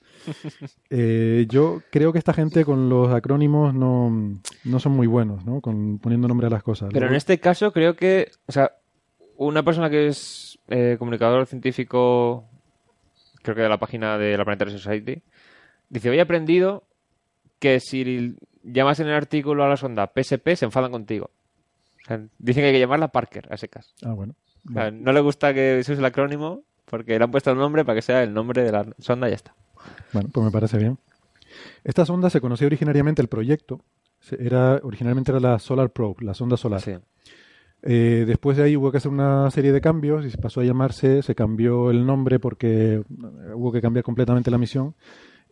Eh, 0.89 1.45
yo 1.49 1.81
creo 1.91 2.11
que 2.11 2.19
esta 2.19 2.33
gente 2.33 2.65
con 2.65 2.89
los 2.89 3.13
acrónimos 3.13 3.73
no, 3.73 4.39
no 4.65 4.79
son 4.79 4.91
muy 4.91 5.07
buenos, 5.07 5.45
¿no? 5.45 5.61
Con 5.61 5.99
poniendo 5.99 6.27
nombre 6.27 6.47
a 6.47 6.49
las 6.49 6.63
cosas. 6.63 6.89
Pero 6.91 7.07
en 7.07 7.13
este 7.13 7.39
caso 7.39 7.71
creo 7.71 7.95
que, 7.95 8.29
o 8.45 8.51
sea, 8.51 8.71
una 9.47 9.63
persona 9.63 9.89
que 9.89 10.07
es 10.07 10.59
eh, 10.67 10.97
comunicador 10.99 11.47
científico, 11.47 12.47
creo 13.41 13.55
que 13.55 13.63
de 13.63 13.69
la 13.69 13.79
página 13.79 14.17
de 14.17 14.37
la 14.37 14.45
Planetary 14.45 14.71
Society, 14.71 15.21
dice, 15.89 16.09
hoy 16.09 16.17
he 16.17 16.21
aprendido 16.21 16.83
que 17.59 17.79
si 17.79 18.35
llamas 18.63 18.99
en 18.99 19.07
el 19.07 19.13
artículo 19.13 19.63
a 19.63 19.69
la 19.69 19.77
sonda 19.77 20.11
PSP, 20.13 20.55
se 20.55 20.65
enfadan 20.65 20.91
contigo. 20.91 21.31
dicen 22.37 22.61
que 22.61 22.67
hay 22.67 22.73
que 22.73 22.79
llamarla 22.79 23.07
Parker, 23.07 23.51
a 23.51 23.57
secas. 23.57 23.95
Ah, 24.03 24.13
bueno. 24.13 24.35
no 24.63 25.11
le 25.11 25.21
gusta 25.21 25.53
que 25.55 25.83
se 25.83 25.93
use 25.93 25.99
el 25.99 26.05
acrónimo 26.05 26.63
porque 26.85 27.17
le 27.17 27.23
han 27.23 27.31
puesto 27.31 27.49
el 27.51 27.57
nombre 27.57 27.83
para 27.83 27.95
que 27.95 28.03
sea 28.03 28.21
el 28.21 28.33
nombre 28.33 28.63
de 28.63 28.71
la 28.71 28.85
sonda 28.99 29.27
y 29.27 29.31
ya 29.31 29.35
está. 29.37 29.55
Bueno, 30.13 30.29
pues 30.31 30.45
me 30.45 30.51
parece 30.51 30.77
bien. 30.77 30.99
Esta 31.83 32.05
sonda 32.05 32.29
se 32.29 32.41
conocía 32.41 32.67
originariamente 32.67 33.23
el 33.23 33.27
proyecto. 33.27 33.81
Era, 34.37 34.79
originalmente 34.83 35.31
era 35.31 35.39
la 35.39 35.57
Solar 35.57 35.89
Probe, 35.89 36.23
la 36.23 36.35
sonda 36.35 36.57
solar. 36.57 36.83
Eh, 37.83 38.25
después 38.27 38.57
de 38.57 38.63
ahí 38.63 38.77
hubo 38.77 38.91
que 38.91 38.97
hacer 38.97 39.11
una 39.11 39.49
serie 39.49 39.71
de 39.71 39.81
cambios 39.81 40.25
y 40.25 40.29
se 40.29 40.37
pasó 40.37 40.61
a 40.61 40.63
llamarse, 40.63 41.23
se 41.23 41.33
cambió 41.33 41.89
el 41.89 42.05
nombre 42.05 42.39
porque 42.39 43.03
hubo 43.55 43.71
que 43.71 43.81
cambiar 43.81 44.03
completamente 44.03 44.51
la 44.51 44.59
misión 44.59 44.95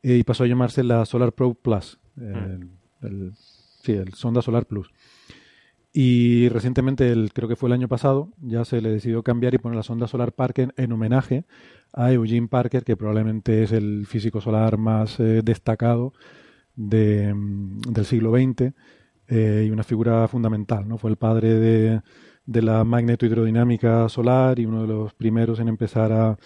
eh, 0.04 0.18
y 0.18 0.24
pasó 0.24 0.44
a 0.44 0.48
llamarse 0.48 0.84
la 0.84 1.06
Solar 1.06 1.34
Probe 1.34 1.56
Plus, 1.62 2.00
el, 3.02 3.34
sí, 3.82 3.94
el 3.94 4.14
Sonda 4.14 4.42
Solar 4.42 4.66
Plus. 4.66 4.92
Y 5.92 6.50
recientemente, 6.50 7.12
el, 7.12 7.34
creo 7.34 7.50
que 7.50 7.56
fue 7.56 7.68
el 7.68 7.74
año 7.74 7.88
pasado, 7.88 8.30
ya 8.42 8.64
se 8.64 8.80
le 8.80 8.92
decidió 8.92 9.24
cambiar 9.24 9.56
y 9.56 9.58
poner 9.58 9.76
la 9.76 9.84
sonda 9.84 10.08
solar 10.08 10.34
Parker 10.34 10.72
en 10.78 10.92
homenaje 10.92 11.46
a 11.94 12.12
Eugene 12.12 12.48
Parker, 12.48 12.84
que 12.84 12.96
probablemente 12.96 13.64
es 13.64 13.72
el 13.72 14.06
físico 14.06 14.40
solar 14.40 14.78
más 14.78 15.20
eh, 15.20 15.42
destacado 15.44 16.14
de, 16.76 17.34
mm, 17.34 17.82
del 17.92 18.06
siglo 18.06 18.32
XX 18.32 18.74
eh, 19.30 19.66
y 19.68 19.72
una 19.72 19.84
figura 19.84 20.28
fundamental. 20.28 20.88
¿no? 20.88 20.98
Fue 20.98 21.10
el 21.10 21.18
padre 21.18 21.54
de, 21.54 22.02
de 22.46 22.62
la 22.62 22.84
magnetohidrodinámica 22.84 24.10
solar 24.10 24.60
y 24.60 24.66
uno 24.66 24.82
de 24.82 24.88
los 24.88 25.14
primeros 25.14 25.60
en 25.60 25.68
empezar 25.70 26.12
a 26.12 26.38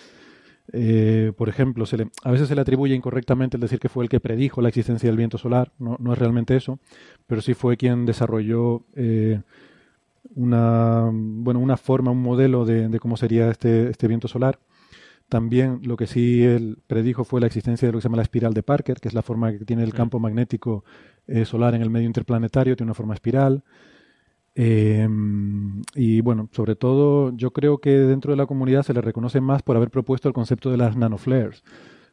eh, 0.72 1.34
por 1.36 1.50
ejemplo, 1.50 1.86
se 1.86 1.98
le, 1.98 2.08
a 2.24 2.32
veces 2.32 2.48
se 2.48 2.56
le 2.56 2.62
atribuye 2.62 2.96
incorrectamente 2.96 3.58
el 3.58 3.62
decir 3.62 3.80
que 3.80 3.90
fue 3.90 4.06
el 4.06 4.10
que 4.10 4.20
predijo 4.20 4.62
la 4.62 4.70
existencia 4.70 5.10
del 5.10 5.18
viento 5.18 5.38
solar, 5.38 5.74
no, 5.78 5.98
no 6.00 6.14
es 6.14 6.20
realmente 6.20 6.56
eso, 6.56 6.80
pero 7.28 7.42
sí 7.42 7.54
fue 7.54 7.76
quien 7.76 8.06
desarrolló 8.06 8.86
eh, 8.96 9.42
una, 10.36 11.10
bueno, 11.12 11.60
una 11.60 11.78
forma, 11.78 12.12
un 12.12 12.22
modelo 12.22 12.66
de, 12.66 12.98
cómo 13.00 13.18
sería 13.18 13.50
este, 13.50 13.90
este 13.90 14.08
viento 14.08 14.28
solar. 14.28 14.60
También 15.30 15.82
lo 15.84 15.98
que 15.98 16.06
sí 16.08 16.44
él 16.44 16.78
predijo 16.86 17.24
fue 17.24 17.42
la 17.42 17.48
existencia 17.48 17.88
de 17.88 17.92
lo 17.92 17.98
que 17.98 18.02
se 18.04 18.08
llama 18.08 18.18
la 18.18 18.24
espiral 18.24 18.54
de 18.54 18.64
Parker, 18.64 19.00
que 19.00 19.08
es 19.08 19.14
la 19.14 19.22
forma 19.22 19.52
que 19.52 19.66
tiene 19.66 19.84
el 19.84 19.94
campo 19.94 20.20
magnético 20.20 20.84
eh, 21.28 21.46
solar 21.46 21.76
en 21.76 21.82
el 21.82 21.90
medio 21.90 22.08
interplanetario, 22.08 22.76
tiene 22.76 22.90
una 22.90 22.96
forma 22.96 23.14
espiral. 23.14 23.64
Eh, 24.56 25.08
y 25.96 26.22
bueno, 26.22 26.50
sobre 26.52 26.76
todo 26.76 27.36
yo 27.36 27.52
creo 27.52 27.80
que 27.80 27.92
dentro 27.92 28.32
de 28.32 28.38
la 28.38 28.46
comunidad 28.46 28.84
se 28.84 28.94
le 28.94 29.02
reconoce 29.02 29.42
más 29.42 29.64
por 29.64 29.76
haber 29.76 29.90
propuesto 29.90 30.28
el 30.28 30.34
concepto 30.34 30.70
de 30.70 30.78
las 30.78 30.96
nanoflares, 30.96 31.64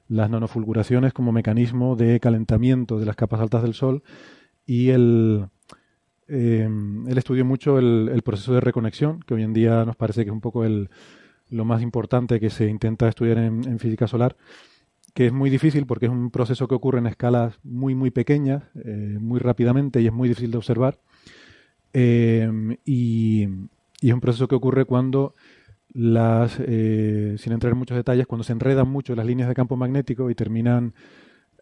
las 0.08 0.30
nanofulguraciones 0.30 1.12
como 1.12 1.32
mecanismo 1.32 1.96
de 1.96 2.18
calentamiento 2.18 2.98
de 2.98 3.06
las 3.06 3.16
capas 3.16 3.40
altas 3.40 3.62
del 3.62 3.74
Sol 3.74 4.02
y 4.64 4.88
el, 4.88 5.48
eh, 6.32 6.68
él 7.08 7.18
estudió 7.18 7.44
mucho 7.44 7.78
el, 7.78 8.22
proceso 8.24 8.54
de 8.54 8.60
reconexión, 8.60 9.20
que 9.20 9.34
hoy 9.34 9.42
en 9.42 9.52
día 9.52 9.84
nos 9.84 9.96
parece 9.96 10.22
que 10.22 10.30
es 10.30 10.32
un 10.32 10.40
poco 10.40 10.64
el, 10.64 10.88
lo 11.48 11.64
más 11.64 11.82
importante 11.82 12.38
que 12.38 12.50
se 12.50 12.68
intenta 12.68 13.08
estudiar 13.08 13.38
en, 13.38 13.78
física 13.80 14.06
solar, 14.06 14.36
que 15.14 15.26
es 15.26 15.32
muy 15.32 15.50
difícil 15.50 15.86
porque 15.86 16.06
es 16.06 16.12
un 16.12 16.30
proceso 16.30 16.68
que 16.68 16.74
ocurre 16.74 16.98
en 16.98 17.06
escalas 17.06 17.58
muy, 17.62 17.94
muy 17.94 18.10
pequeñas, 18.10 18.64
eh, 18.84 19.16
muy 19.20 19.40
rápidamente 19.40 20.00
y 20.00 20.06
es 20.06 20.12
muy 20.12 20.28
difícil 20.28 20.50
de 20.50 20.58
observar 20.58 20.98
Em, 21.92 22.76
y, 22.84 23.44
es 24.00 24.12
un 24.12 24.20
proceso 24.20 24.48
que 24.48 24.54
ocurre 24.54 24.84
cuando 24.84 25.34
las, 25.92 26.58
eh, 26.60 27.34
sin 27.38 27.52
entrar 27.52 27.72
en 27.72 27.78
muchos 27.78 27.96
detalles, 27.96 28.26
cuando 28.26 28.44
se 28.44 28.52
enredan 28.52 28.88
mucho 28.88 29.14
las 29.14 29.26
líneas 29.26 29.48
de 29.48 29.54
campo 29.54 29.76
magnético 29.76 30.30
y 30.30 30.34
terminan, 30.34 30.94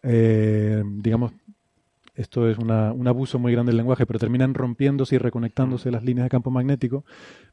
eh, 0.03 0.83
digamos, 0.85 1.33
esto 2.15 2.49
es 2.49 2.57
una, 2.57 2.91
un 2.93 3.07
abuso 3.07 3.39
muy 3.39 3.53
grande 3.53 3.71
del 3.71 3.77
lenguaje, 3.77 4.05
pero 4.05 4.19
terminan 4.19 4.53
rompiéndose 4.53 5.15
y 5.15 5.17
reconectándose 5.17 5.89
las 5.91 6.03
líneas 6.03 6.25
de 6.25 6.29
campo 6.29 6.51
magnético 6.51 7.05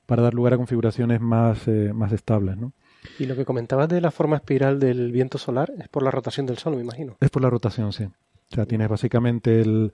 para 0.07 0.23
dar 0.23 0.35
lugar 0.35 0.55
a 0.55 0.57
configuraciones 0.57 1.21
más, 1.21 1.67
eh, 1.69 1.93
más 1.95 2.13
estables. 2.13 2.57
¿no? 2.57 2.73
Y 3.19 3.27
lo 3.27 3.37
que 3.37 3.45
comentabas 3.45 3.89
de 3.89 4.01
la 4.01 4.11
forma 4.11 4.37
espiral 4.37 4.79
del 4.79 5.13
viento 5.13 5.39
solar 5.39 5.73
es 5.79 5.89
por 5.89 6.03
la 6.03 6.11
rotación 6.11 6.47
del 6.47 6.59
Sol, 6.59 6.77
me 6.77 6.83
imagino. 6.83 7.17
Es 7.21 7.31
por 7.31 7.43
la 7.43 7.51
rotación, 7.51 7.93
sí. 7.93 8.05
O 8.05 8.55
sea, 8.55 8.67
tienes 8.67 8.89
básicamente 8.89 9.61
el, 9.61 9.93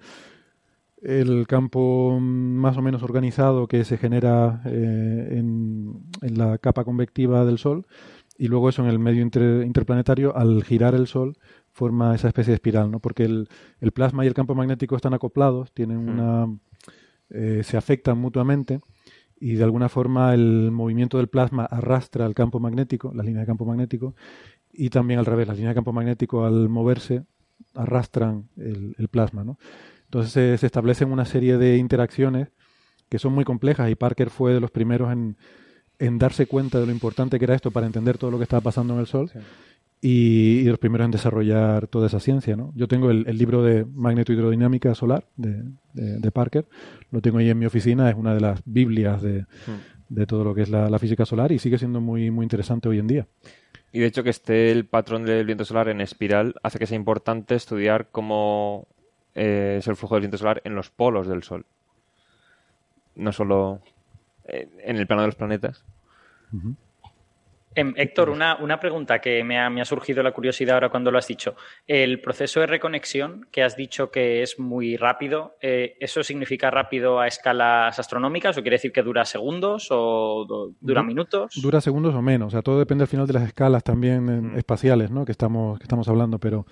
el 1.02 1.46
campo 1.46 2.18
más 2.20 2.76
o 2.76 2.82
menos 2.82 3.02
organizado 3.02 3.66
que 3.66 3.84
se 3.84 3.98
genera 3.98 4.62
eh, 4.66 5.38
en, 5.38 6.02
la 6.20 6.58
capa 6.58 6.84
convectiva 6.84 7.44
del 7.44 7.58
Sol 7.58 7.86
y 8.38 8.48
luego 8.48 8.68
eso 8.68 8.82
en 8.82 8.88
el 8.88 8.98
medio 8.98 9.22
interplanetario 9.22 10.36
al 10.36 10.64
girar 10.64 10.94
el 10.94 11.06
Sol 11.06 11.36
forma 11.72 12.14
esa 12.14 12.28
especie 12.28 12.52
de 12.52 12.56
espiral, 12.56 12.90
¿no? 12.90 13.00
Porque 13.00 13.24
el, 13.24 13.48
el 13.80 13.92
plasma 13.92 14.24
y 14.24 14.28
el 14.28 14.34
campo 14.34 14.54
magnético 14.54 14.94
están 14.94 15.14
acoplados, 15.14 15.72
tienen 15.72 16.04
hmm. 16.04 16.08
una 16.08 16.58
eh, 17.30 17.62
se 17.64 17.78
afectan 17.78 18.18
mutuamente 18.18 18.80
y 19.42 19.56
de 19.56 19.64
alguna 19.64 19.88
forma 19.88 20.34
el 20.34 20.70
movimiento 20.70 21.16
del 21.16 21.26
plasma 21.26 21.64
arrastra 21.64 22.26
al 22.26 22.34
campo 22.34 22.60
magnético, 22.60 23.12
la 23.12 23.24
línea 23.24 23.40
de 23.40 23.46
campo 23.46 23.64
magnético, 23.64 24.14
y 24.72 24.88
también 24.88 25.18
al 25.18 25.26
revés, 25.26 25.48
la 25.48 25.54
línea 25.54 25.70
de 25.70 25.74
campo 25.74 25.92
magnético 25.92 26.44
al 26.44 26.68
moverse 26.68 27.24
arrastran 27.74 28.48
el, 28.56 28.94
el 28.96 29.08
plasma, 29.08 29.42
¿no? 29.42 29.58
Entonces 30.12 30.60
se, 30.60 30.66
establecen 30.66 31.10
una 31.10 31.24
serie 31.24 31.56
de 31.56 31.78
interacciones 31.78 32.48
que 33.08 33.18
son 33.18 33.32
muy 33.32 33.44
complejas 33.44 33.90
y 33.90 33.94
Parker 33.94 34.28
fue 34.28 34.52
de 34.52 34.60
los 34.60 34.70
primeros 34.70 35.10
en, 35.10 35.36
darse 36.18 36.46
cuenta 36.46 36.78
de 36.78 36.86
lo 36.86 36.92
importante 36.92 37.38
que 37.38 37.46
era 37.46 37.54
esto 37.54 37.70
para 37.70 37.86
entender 37.86 38.18
todo 38.18 38.30
lo 38.30 38.36
que 38.36 38.42
estaba 38.42 38.60
pasando 38.60 38.94
en 38.94 39.00
el 39.00 39.06
Sol 39.06 39.30
y, 40.04 40.64
de 40.64 40.70
los 40.70 40.80
primeros 40.80 41.04
en 41.04 41.12
desarrollar 41.12 41.86
toda 41.86 42.08
esa 42.08 42.18
ciencia. 42.18 42.56
¿no? 42.56 42.72
Yo 42.74 42.88
tengo 42.88 43.10
el, 43.10 43.24
libro 43.38 43.62
de 43.62 43.84
magnetohidrodinámica 43.84 44.94
solar 44.96 45.24
de, 45.36 45.62
de, 45.94 46.30
Parker, 46.32 46.66
lo 47.12 47.22
tengo 47.22 47.38
ahí 47.38 47.48
en 47.48 47.58
mi 47.58 47.66
oficina, 47.66 48.10
es 48.10 48.16
una 48.16 48.34
de 48.34 48.40
las 48.40 48.60
Biblias 48.64 49.22
de, 49.22 49.46
hmm. 49.66 50.24
todo 50.26 50.42
lo 50.42 50.54
que 50.54 50.62
es 50.62 50.68
la, 50.68 50.98
física 50.98 51.24
solar 51.24 51.52
y 51.52 51.60
sigue 51.60 51.78
siendo 51.78 52.00
muy, 52.00 52.30
muy 52.32 52.44
interesante 52.44 52.88
hoy 52.88 52.98
en 52.98 53.06
día. 53.06 53.26
Y 53.92 54.00
de 54.00 54.06
hecho 54.06 54.24
que 54.24 54.30
esté 54.30 54.72
el 54.72 54.86
patrón 54.86 55.24
del 55.24 55.46
viento 55.46 55.64
solar 55.64 55.88
en 55.88 56.00
espiral 56.00 56.56
hace 56.62 56.78
que 56.78 56.86
sea 56.86 56.96
importante 56.96 57.54
estudiar 57.54 58.08
cómo 58.10 58.88
eh, 59.34 59.76
es 59.78 59.86
el 59.86 59.96
flujo 59.96 60.16
del 60.16 60.22
viento 60.22 60.38
solar 60.38 60.62
en 60.64 60.74
los 60.74 60.90
polos 60.90 61.28
del 61.28 61.44
Sol. 61.44 61.64
no 63.14 63.32
solo 63.32 63.80
en 64.44 64.96
el 64.96 65.06
plano 65.06 65.22
de 65.22 65.28
los 65.28 65.36
planetas. 65.36 65.84
Em, 67.74 67.94
Héctor, 67.96 68.30
una, 68.30 68.56
una, 68.56 68.78
pregunta 68.78 69.20
que 69.20 69.42
me 69.44 69.58
ha, 69.58 69.70
me 69.70 69.80
ha, 69.80 69.84
surgido 69.84 70.22
la 70.22 70.32
curiosidad 70.32 70.74
ahora 70.74 70.88
cuando 70.90 71.10
lo 71.10 71.18
has 71.18 71.26
dicho. 71.26 71.54
El 71.86 72.20
proceso 72.20 72.60
de 72.60 72.66
reconexión 72.66 73.46
que 73.50 73.62
has 73.62 73.76
dicho 73.76 74.10
que 74.10 74.42
es 74.42 74.58
muy 74.58 74.96
rápido, 74.96 75.56
eh, 75.60 75.96
¿eso 76.00 76.22
significa 76.22 76.70
rápido 76.70 77.20
a 77.20 77.26
escalas 77.26 77.98
astronómicas 77.98 78.56
o 78.58 78.62
quiere 78.62 78.76
decir 78.76 78.92
que 78.92 79.02
dura 79.02 79.24
segundos 79.24 79.88
o 79.90 80.74
dura 80.80 81.02
minutos? 81.02 81.60
Dura 81.62 81.80
segundos 81.80 82.14
o 82.14 82.22
menos, 82.22 82.48
o 82.48 82.50
sea, 82.50 82.62
todo 82.62 82.78
depende 82.78 83.04
al 83.04 83.08
final 83.08 83.26
de 83.26 83.32
las 83.32 83.44
escalas 83.44 83.82
también 83.82 84.28
eh, 84.28 84.40
mm. 84.40 84.58
espaciales 84.58 85.10
¿no? 85.10 85.24
que, 85.24 85.32
estamos, 85.32 85.78
que 85.78 85.84
estamos 85.84 86.08
hablando, 86.08 86.38
pero... 86.38 86.66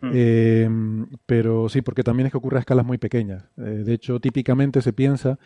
Mm. 0.00 0.10
Em, 0.14 1.06
pero 1.26 1.68
sí, 1.68 1.80
porque 1.80 2.02
también 2.02 2.26
es 2.26 2.32
que 2.32 2.38
ocurre 2.38 2.56
a 2.56 2.60
escalas 2.60 2.84
muy 2.84 2.98
pequeñas. 2.98 3.44
Eh, 3.56 3.84
de 3.84 3.94
hecho, 3.94 4.18
típicamente 4.18 4.82
se 4.82 4.92
piensa 4.92 5.38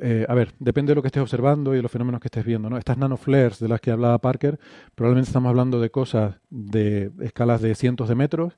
eh, 0.00 0.24
a 0.28 0.34
ver, 0.34 0.52
depende 0.60 0.92
de 0.92 0.94
lo 0.94 1.02
que 1.02 1.08
estés 1.08 1.22
observando 1.22 1.72
y 1.72 1.76
de 1.76 1.82
los 1.82 1.90
fenómenos 1.90 2.20
que 2.20 2.28
estés 2.28 2.44
viendo. 2.44 2.70
¿no? 2.70 2.78
Estas 2.78 2.98
nanoflares 2.98 3.58
de 3.58 3.68
las 3.68 3.80
que 3.80 3.90
hablaba 3.90 4.18
Parker, 4.18 4.58
probablemente 4.94 5.28
estamos 5.28 5.50
hablando 5.50 5.80
de 5.80 5.90
cosas 5.90 6.36
de 6.50 7.10
escalas 7.20 7.60
de 7.60 7.74
cientos 7.74 8.08
de 8.08 8.14
metros 8.14 8.56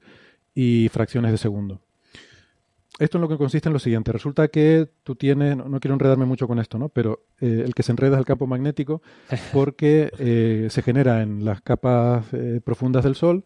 y 0.55 0.89
fracciones 0.89 1.31
de 1.33 1.39
segundo. 1.39 1.81
Esto 2.99 3.17
en 3.17 3.23
lo 3.23 3.29
que 3.29 3.39
consiste 3.39 3.71
en 3.71 3.73
lo 3.73 3.79
siguiente. 3.79 4.13
Resulta 4.13 4.49
que 4.49 4.91
tú 5.03 5.15
tienes, 5.15 5.57
no, 5.57 5.81
quiero 5.81 5.95
enredarme 5.95 6.27
mucho 6.27 6.47
con 6.47 6.59
esto, 6.59 6.79
¿no? 6.79 6.91
pero 6.91 7.25
eh, 7.41 7.63
el 7.65 7.75
que 7.75 7.83
se 7.83 7.93
enreda 7.93 8.17
es 8.17 8.19
el 8.19 8.27
campo 8.27 8.47
magnético 8.47 9.01
porque 9.55 10.11
eh, 10.19 10.67
se 10.69 10.83
genera 10.83 11.23
en 11.23 11.45
las 11.47 11.63
capas 11.63 12.27
profundas 12.65 13.05
del 13.05 13.15
Sol 13.15 13.45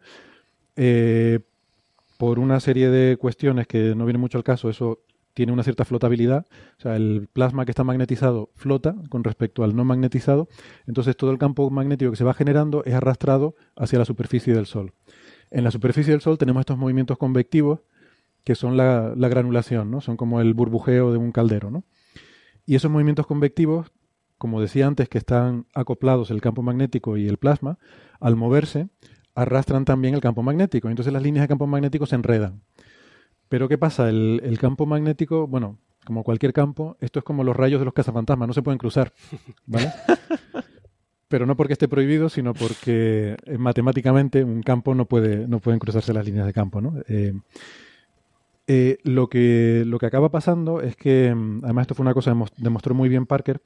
por 2.16 2.40
una 2.40 2.58
serie 2.58 2.90
de 2.90 3.16
cuestiones 3.16 3.68
que 3.68 3.94
no 3.94 4.04
viene 4.04 4.18
mucho 4.18 4.38
al 4.38 4.44
caso. 4.44 4.68
Eso 4.68 5.00
tiene 5.34 5.52
una 5.52 5.64
cierta 5.64 5.84
flotabilidad, 5.84 6.46
o 6.78 6.80
sea, 6.80 6.96
el 6.96 7.28
plasma 7.32 7.64
que 7.64 7.72
está 7.72 7.84
magnetizado 7.84 8.50
flota 8.54 8.94
con 9.10 9.24
respecto 9.24 9.64
al 9.64 9.76
no 9.76 9.84
magnetizado, 9.84 10.48
entonces 10.86 11.16
todo 11.16 11.30
el 11.30 11.38
campo 11.38 11.68
magnético 11.70 12.12
que 12.12 12.16
se 12.16 12.24
va 12.24 12.34
generando 12.34 12.84
es 12.84 12.94
arrastrado 12.94 13.56
hacia 13.76 13.98
la 13.98 14.04
superficie 14.04 14.54
del 14.54 14.66
Sol. 14.66 14.92
En 15.50 15.64
la 15.64 15.70
superficie 15.70 16.12
del 16.12 16.20
Sol 16.20 16.38
tenemos 16.38 16.60
estos 16.60 16.78
movimientos 16.78 17.18
convectivos 17.18 17.80
que 18.44 18.54
son 18.54 18.76
la, 18.76 19.14
granulación, 19.16 19.90
¿no? 19.90 20.00
Son 20.00 20.16
como 20.16 20.40
el 20.40 20.54
burbujeo 20.54 21.10
de 21.10 21.18
un 21.18 21.32
caldero, 21.32 21.70
¿no? 21.70 21.84
Y 22.66 22.74
esos 22.76 22.90
movimientos 22.90 23.26
convectivos, 23.26 23.90
como 24.38 24.60
decía 24.60 24.86
antes, 24.86 25.08
que 25.08 25.18
están 25.18 25.66
acoplados 25.74 26.30
el 26.30 26.40
campo 26.40 26.62
magnético 26.62 27.16
y 27.16 27.26
el 27.26 27.38
plasma, 27.38 27.78
al 28.20 28.36
moverse, 28.36 28.88
arrastran 29.34 29.84
también 29.84 30.14
el 30.14 30.20
campo 30.20 30.42
magnético. 30.42 30.90
Entonces 30.90 31.12
las 31.12 31.22
líneas 31.22 31.44
de 31.44 31.48
campo 31.48 31.66
magnético 31.66 32.06
se 32.06 32.14
enredan. 32.14 32.62
Pero 33.48 33.68
¿qué 33.68 33.78
pasa? 33.78 34.08
El, 34.08 34.58
campo 34.60 34.86
magnético, 34.86 35.46
bueno, 35.46 35.78
como 36.04 36.22
cualquier 36.24 36.52
campo, 36.52 36.96
esto 37.00 37.18
es 37.18 37.24
como 37.24 37.44
los 37.44 37.56
rayos 37.56 37.80
de 37.80 37.84
los 37.84 37.94
cazafantasmas, 37.94 38.48
no 38.48 38.54
se 38.54 38.62
pueden 38.62 38.78
cruzar, 38.78 39.12
¿vale? 39.66 39.92
Pero 41.28 41.46
no 41.46 41.56
porque 41.56 41.72
esté 41.72 41.88
prohibido, 41.88 42.28
sino 42.28 42.54
porque 42.54 43.36
eh, 43.44 43.58
matemáticamente 43.58 44.44
un 44.44 44.62
campo 44.62 44.94
no 44.94 45.06
puede, 45.06 45.48
no 45.48 45.58
pueden 45.58 45.80
cruzarse 45.80 46.12
las 46.12 46.24
líneas 46.24 46.46
de 46.46 46.52
campo, 46.52 46.80
¿no? 46.80 46.94
Eh, 47.08 47.32
eh, 48.66 48.98
lo, 49.02 49.28
que, 49.28 49.84
lo 49.86 49.98
que 49.98 50.06
acaba 50.06 50.30
pasando 50.30 50.80
es 50.80 50.96
que, 50.96 51.34
mm, 51.34 51.64
además 51.64 51.82
esto 51.82 51.94
fue 51.94 52.04
una 52.04 52.14
cosa 52.14 52.32
que 52.32 52.62
demostró 52.62 52.94
muy 52.94 53.08
bien 53.08 53.26
Parker, 53.26 53.60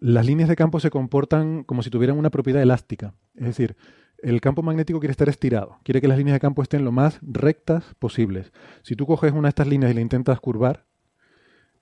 las 0.00 0.26
líneas 0.26 0.48
de 0.48 0.56
campo 0.56 0.80
se 0.80 0.90
comportan 0.90 1.64
como 1.64 1.82
si 1.82 1.90
tuvieran 1.90 2.18
una 2.18 2.30
propiedad 2.30 2.62
elástica. 2.62 3.14
Es 3.34 3.46
decir, 3.46 3.76
el 4.22 4.40
campo 4.40 4.62
magnético 4.62 5.00
quiere 5.00 5.12
estar 5.12 5.28
estirado, 5.28 5.78
quiere 5.84 6.00
que 6.00 6.08
las 6.08 6.18
líneas 6.18 6.34
de 6.34 6.40
campo 6.40 6.62
estén 6.62 6.84
lo 6.84 6.92
más 6.92 7.18
rectas 7.22 7.94
posibles. 7.98 8.52
Si 8.82 8.96
tú 8.96 9.06
coges 9.06 9.32
una 9.32 9.48
de 9.48 9.50
estas 9.50 9.66
líneas 9.66 9.92
y 9.92 9.94
la 9.94 10.00
intentas 10.00 10.40
curvar, 10.40 10.86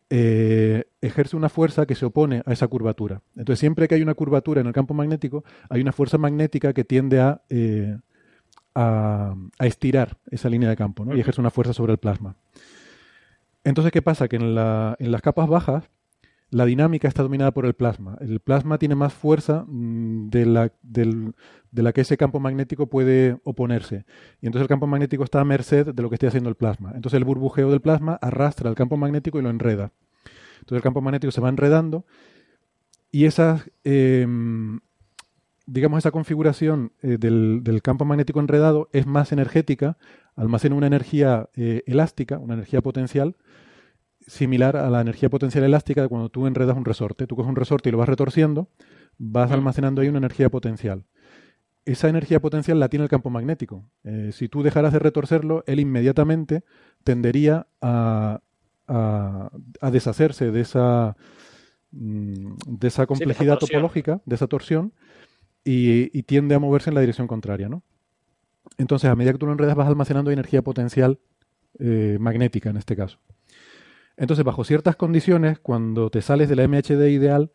eh, 0.08 0.84
ejerce 1.00 1.36
una 1.36 1.48
fuerza 1.48 1.86
que 1.86 1.94
se 1.94 2.04
opone 2.04 2.42
a 2.46 2.52
esa 2.52 2.68
curvatura. 2.68 3.22
Entonces, 3.34 3.58
siempre 3.58 3.88
que 3.88 3.96
hay 3.96 4.02
una 4.02 4.14
curvatura 4.14 4.60
en 4.60 4.66
el 4.66 4.72
campo 4.72 4.94
magnético, 4.94 5.44
hay 5.68 5.80
una 5.80 5.92
fuerza 5.92 6.18
magnética 6.18 6.72
que 6.72 6.84
tiende 6.84 7.20
a, 7.20 7.42
eh, 7.48 7.98
a, 8.74 9.34
estirar 9.58 10.18
esa 10.30 10.48
línea 10.48 10.68
de 10.68 10.76
campo 10.76 11.04
y 11.14 11.20
ejerce 11.20 11.40
una 11.40 11.50
fuerza 11.50 11.72
sobre 11.72 11.92
el 11.92 11.98
plasma. 11.98 12.36
Entonces, 13.64 13.90
¿qué 13.90 14.02
pasa? 14.02 14.28
Que 14.28 14.36
en, 14.36 14.42
en 14.44 15.12
las 15.12 15.22
capas 15.22 15.48
bajas 15.48 15.90
la 16.50 16.64
dinámica 16.64 17.08
está 17.08 17.22
dominada 17.22 17.52
por 17.52 17.66
el 17.66 17.74
plasma. 17.74 18.16
El 18.20 18.40
plasma 18.40 18.78
tiene 18.78 18.94
más 18.94 19.12
fuerza 19.12 19.64
mm, 19.66 20.28
de 20.28 20.46
la, 20.46 21.92
que 21.92 22.00
ese 22.00 22.16
campo 22.16 22.40
magnético 22.40 22.86
puede 22.86 23.38
oponerse. 23.44 24.04
Y 24.40 24.46
entonces 24.46 24.62
el 24.62 24.68
campo 24.68 24.86
magnético 24.86 25.24
está 25.24 25.40
a 25.40 25.44
merced 25.44 25.94
de 25.94 26.02
lo 26.02 26.08
que 26.08 26.14
esté 26.14 26.26
haciendo 26.28 26.48
el 26.48 26.56
plasma. 26.56 26.92
Entonces 26.94 27.18
el 27.18 27.24
burbujeo 27.24 27.70
del 27.70 27.80
plasma 27.80 28.18
arrastra 28.20 28.68
al 28.68 28.76
campo 28.76 28.96
magnético 28.96 29.38
y 29.38 29.42
lo 29.42 29.50
enreda. 29.50 29.92
Entonces 30.60 30.76
el 30.76 30.82
campo 30.82 31.00
magnético 31.00 31.32
se 31.32 31.40
va 31.40 31.48
enredando 31.48 32.06
y 33.10 33.24
esa, 33.24 33.64
em, 33.84 34.80
digamos, 35.66 35.98
esa 35.98 36.10
configuración 36.10 36.92
eh, 37.02 37.18
del, 37.18 37.80
campo 37.82 38.04
magnético 38.04 38.40
enredado 38.40 38.88
es 38.92 39.06
más 39.06 39.32
energética, 39.32 39.96
almacena 40.34 40.74
una 40.74 40.86
energía 40.86 41.48
eh, 41.54 41.82
elástica, 41.86 42.38
una 42.38 42.54
energía 42.54 42.82
potencial, 42.82 43.36
similar 44.26 44.76
a 44.76 44.90
la 44.90 45.00
energía 45.00 45.30
potencial 45.30 45.64
elástica 45.64 46.02
de 46.02 46.08
cuando 46.08 46.28
tú 46.28 46.46
enredas 46.46 46.76
un 46.76 46.84
resorte. 46.84 47.26
Tú 47.26 47.36
coges 47.36 47.48
un 47.48 47.56
resorte 47.56 47.88
y 47.88 47.92
lo 47.92 47.98
vas 47.98 48.08
retorciendo, 48.08 48.68
vas 49.18 49.50
almacenando 49.52 50.02
ahí 50.02 50.08
una 50.08 50.18
energía 50.18 50.50
potencial. 50.50 51.04
Esa 51.84 52.08
energía 52.08 52.40
potencial 52.40 52.80
la 52.80 52.88
tiene 52.88 53.04
el 53.04 53.08
campo 53.08 53.30
magnético. 53.30 53.88
Eh, 54.02 54.30
si 54.32 54.48
tú 54.48 54.62
dejaras 54.62 54.92
de 54.92 54.98
retorcerlo, 54.98 55.62
él 55.66 55.78
inmediatamente 55.78 56.64
tendería 57.04 57.68
a, 57.80 58.40
a, 58.88 59.90
deshacerse 59.92 60.50
de 60.50 60.60
esa, 60.60 61.16
mm, 61.92 62.54
de 62.66 62.88
esa 62.88 63.06
complejidad 63.06 63.58
topológica, 63.58 64.20
de 64.24 64.34
esa 64.34 64.48
torsión, 64.48 64.92
y, 65.64 66.22
tiende 66.22 66.54
a 66.54 66.58
moverse 66.58 66.90
en 66.90 66.94
la 66.94 67.00
dirección 67.00 67.26
contraria. 67.26 67.68
¿no? 67.68 67.82
Entonces, 68.78 69.10
a 69.10 69.16
medida 69.16 69.32
que 69.32 69.38
tú 69.38 69.46
lo 69.46 69.52
enredas, 69.52 69.74
vas 69.74 69.88
almacenando 69.88 70.30
energía 70.30 70.62
potencial 70.62 71.18
eh, 71.78 72.18
magnética 72.20 72.70
en 72.70 72.76
este 72.76 72.96
caso. 72.96 73.18
Entonces, 74.16 74.44
bajo 74.44 74.64
ciertas 74.64 74.96
condiciones, 74.96 75.58
cuando 75.58 76.10
te 76.10 76.22
sales 76.22 76.48
de 76.48 76.56
la 76.56 76.66
MHD 76.66 77.08
ideal, 77.08 77.50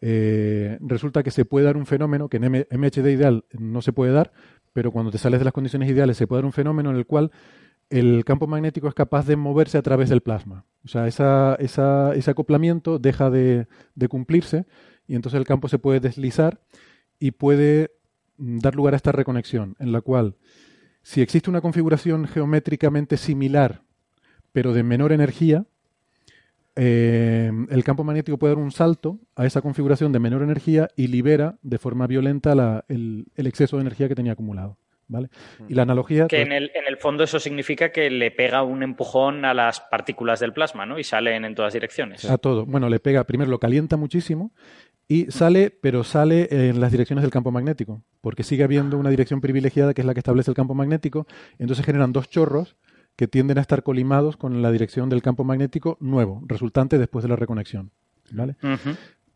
eh, 0.00 0.78
resulta 0.80 1.22
que 1.22 1.30
se 1.30 1.44
puede 1.44 1.66
dar 1.66 1.76
un 1.76 1.86
fenómeno 1.86 2.28
que 2.28 2.36
en 2.36 2.66
MHD 2.70 3.06
ideal 3.10 3.44
no 3.58 3.82
se 3.82 3.92
puede 3.92 4.12
dar, 4.12 4.32
pero 4.72 4.92
cuando 4.92 5.10
te 5.10 5.18
sales 5.18 5.40
de 5.40 5.44
las 5.44 5.54
condiciones 5.54 5.88
ideales 5.88 6.16
se 6.16 6.26
puede 6.26 6.42
dar 6.42 6.46
un 6.46 6.52
fenómeno 6.52 6.90
en 6.90 6.96
el 6.96 7.06
cual 7.06 7.30
el 7.88 8.24
campo 8.24 8.46
magnético 8.46 8.88
es 8.88 8.94
capaz 8.94 9.26
de 9.26 9.36
moverse 9.36 9.78
a 9.78 9.82
través 9.82 10.08
del 10.08 10.20
plasma. 10.20 10.64
O 10.84 10.88
sea, 10.88 11.06
ese 11.06 12.30
acoplamiento 12.30 12.98
deja 12.98 13.30
de, 13.30 13.66
cumplirse 14.08 14.66
y 15.06 15.14
entonces 15.14 15.38
el 15.38 15.46
campo 15.46 15.68
se 15.68 15.78
puede 15.78 16.00
deslizar 16.00 16.60
y 17.18 17.30
puede 17.32 17.92
mm, 18.36 18.58
dar 18.58 18.74
lugar 18.74 18.94
a 18.94 18.96
esta 18.96 19.12
reconexión, 19.12 19.76
en 19.78 19.92
la 19.92 20.00
cual 20.00 20.36
si 21.02 21.22
existe 21.22 21.48
una 21.48 21.60
configuración 21.60 22.26
geométricamente 22.26 23.16
similar, 23.16 23.82
pero 24.52 24.72
de 24.72 24.82
menor 24.82 25.12
energía, 25.12 25.66
eh, 26.76 27.50
el 27.70 27.84
campo 27.84 28.04
magnético 28.04 28.38
puede 28.38 28.54
dar 28.54 28.62
un 28.62 28.70
salto 28.70 29.18
a 29.34 29.46
esa 29.46 29.62
configuración 29.62 30.12
de 30.12 30.18
menor 30.18 30.42
energía 30.42 30.88
y 30.94 31.06
libera 31.08 31.56
de 31.62 31.78
forma 31.78 32.06
violenta 32.06 32.84
el, 32.88 33.26
exceso 33.36 33.76
de 33.76 33.82
energía 33.82 34.08
que 34.08 34.14
tenía 34.14 34.32
acumulado. 34.32 34.78
¿Vale? 35.08 35.28
Y 35.68 35.74
la 35.74 35.82
analogía. 35.82 36.26
Que 36.26 36.42
en, 36.42 36.50
el, 36.50 36.72
en 36.74 36.84
el 36.88 36.96
fondo 36.96 37.22
eso 37.22 37.38
significa 37.38 37.92
que 37.92 38.10
le 38.10 38.32
pega 38.32 38.64
un 38.64 38.82
empujón 38.82 39.44
a 39.44 39.54
las 39.54 39.80
partículas 39.80 40.40
del 40.40 40.52
plasma, 40.52 40.84
¿no? 40.84 40.98
Y 40.98 41.04
salen 41.04 41.44
en 41.44 41.54
todas 41.54 41.74
direcciones. 41.74 42.28
A 42.28 42.38
todo. 42.38 42.66
Bueno, 42.66 42.88
le 42.88 42.98
pega, 42.98 43.22
primero 43.22 43.48
lo 43.48 43.60
calienta 43.60 43.96
muchísimo 43.96 44.52
y 45.08 45.30
sale, 45.30 45.70
pero 45.70 46.02
sale 46.02 46.48
en 46.50 46.80
las 46.80 46.90
direcciones 46.90 47.22
del 47.22 47.30
campo 47.30 47.52
magnético, 47.52 48.02
porque 48.20 48.42
sigue 48.42 48.64
habiendo 48.64 48.98
una 48.98 49.10
dirección 49.10 49.40
privilegiada 49.40 49.94
que 49.94 50.00
es 50.00 50.06
la 50.06 50.14
que 50.14 50.20
establece 50.20 50.50
el 50.50 50.56
campo 50.56 50.74
magnético, 50.74 51.26
entonces 51.60 51.86
generan 51.86 52.12
dos 52.12 52.28
chorros 52.28 52.76
que 53.16 53.28
tienden 53.28 53.58
a 53.58 53.62
estar 53.62 53.82
colimados 53.82 54.36
con 54.36 54.62
la 54.62 54.70
dirección 54.70 55.08
del 55.08 55.22
campo 55.22 55.42
magnético 55.42 55.96
nuevo, 56.00 56.42
resultante 56.46 56.98
después 56.98 57.22
de 57.22 57.30
la 57.30 57.36
reconexión. 57.36 57.90
¿vale? 58.30 58.56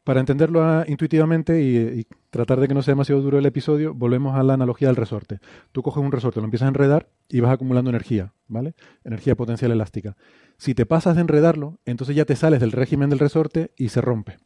Para 0.04 0.20
entenderlo 0.20 0.62
ah, 0.62 0.84
intuitivamente 0.88 1.62
y, 1.62 2.06
tratar 2.30 2.60
de 2.60 2.68
que 2.68 2.74
no 2.74 2.82
sea 2.82 2.92
demasiado 2.92 3.20
duro 3.22 3.38
el 3.38 3.46
episodio, 3.46 3.92
volvemos 3.92 4.36
a 4.36 4.42
la 4.42 4.54
analogía 4.54 4.88
del 4.88 4.96
resorte. 4.96 5.40
Tú 5.72 5.82
coges 5.82 6.02
un 6.02 6.12
resorte, 6.12 6.40
lo 6.40 6.44
empiezas 6.44 6.66
a 6.66 6.68
enredar 6.68 7.08
y 7.28 7.40
vas 7.40 7.52
acumulando 7.52 7.90
energía, 7.90 8.32
¿vale? 8.46 8.74
Energía 9.04 9.34
potencial 9.34 9.72
elástica. 9.72 10.16
Si 10.56 10.74
te 10.74 10.86
pasas 10.86 11.16
de 11.16 11.22
enredarlo, 11.22 11.80
entonces 11.84 12.14
ya 12.14 12.24
te 12.24 12.36
sales 12.36 12.60
del 12.60 12.72
régimen 12.72 13.10
del 13.10 13.18
resorte 13.18 13.72
y 13.76 13.88
se 13.88 14.00
rompe. 14.00 14.38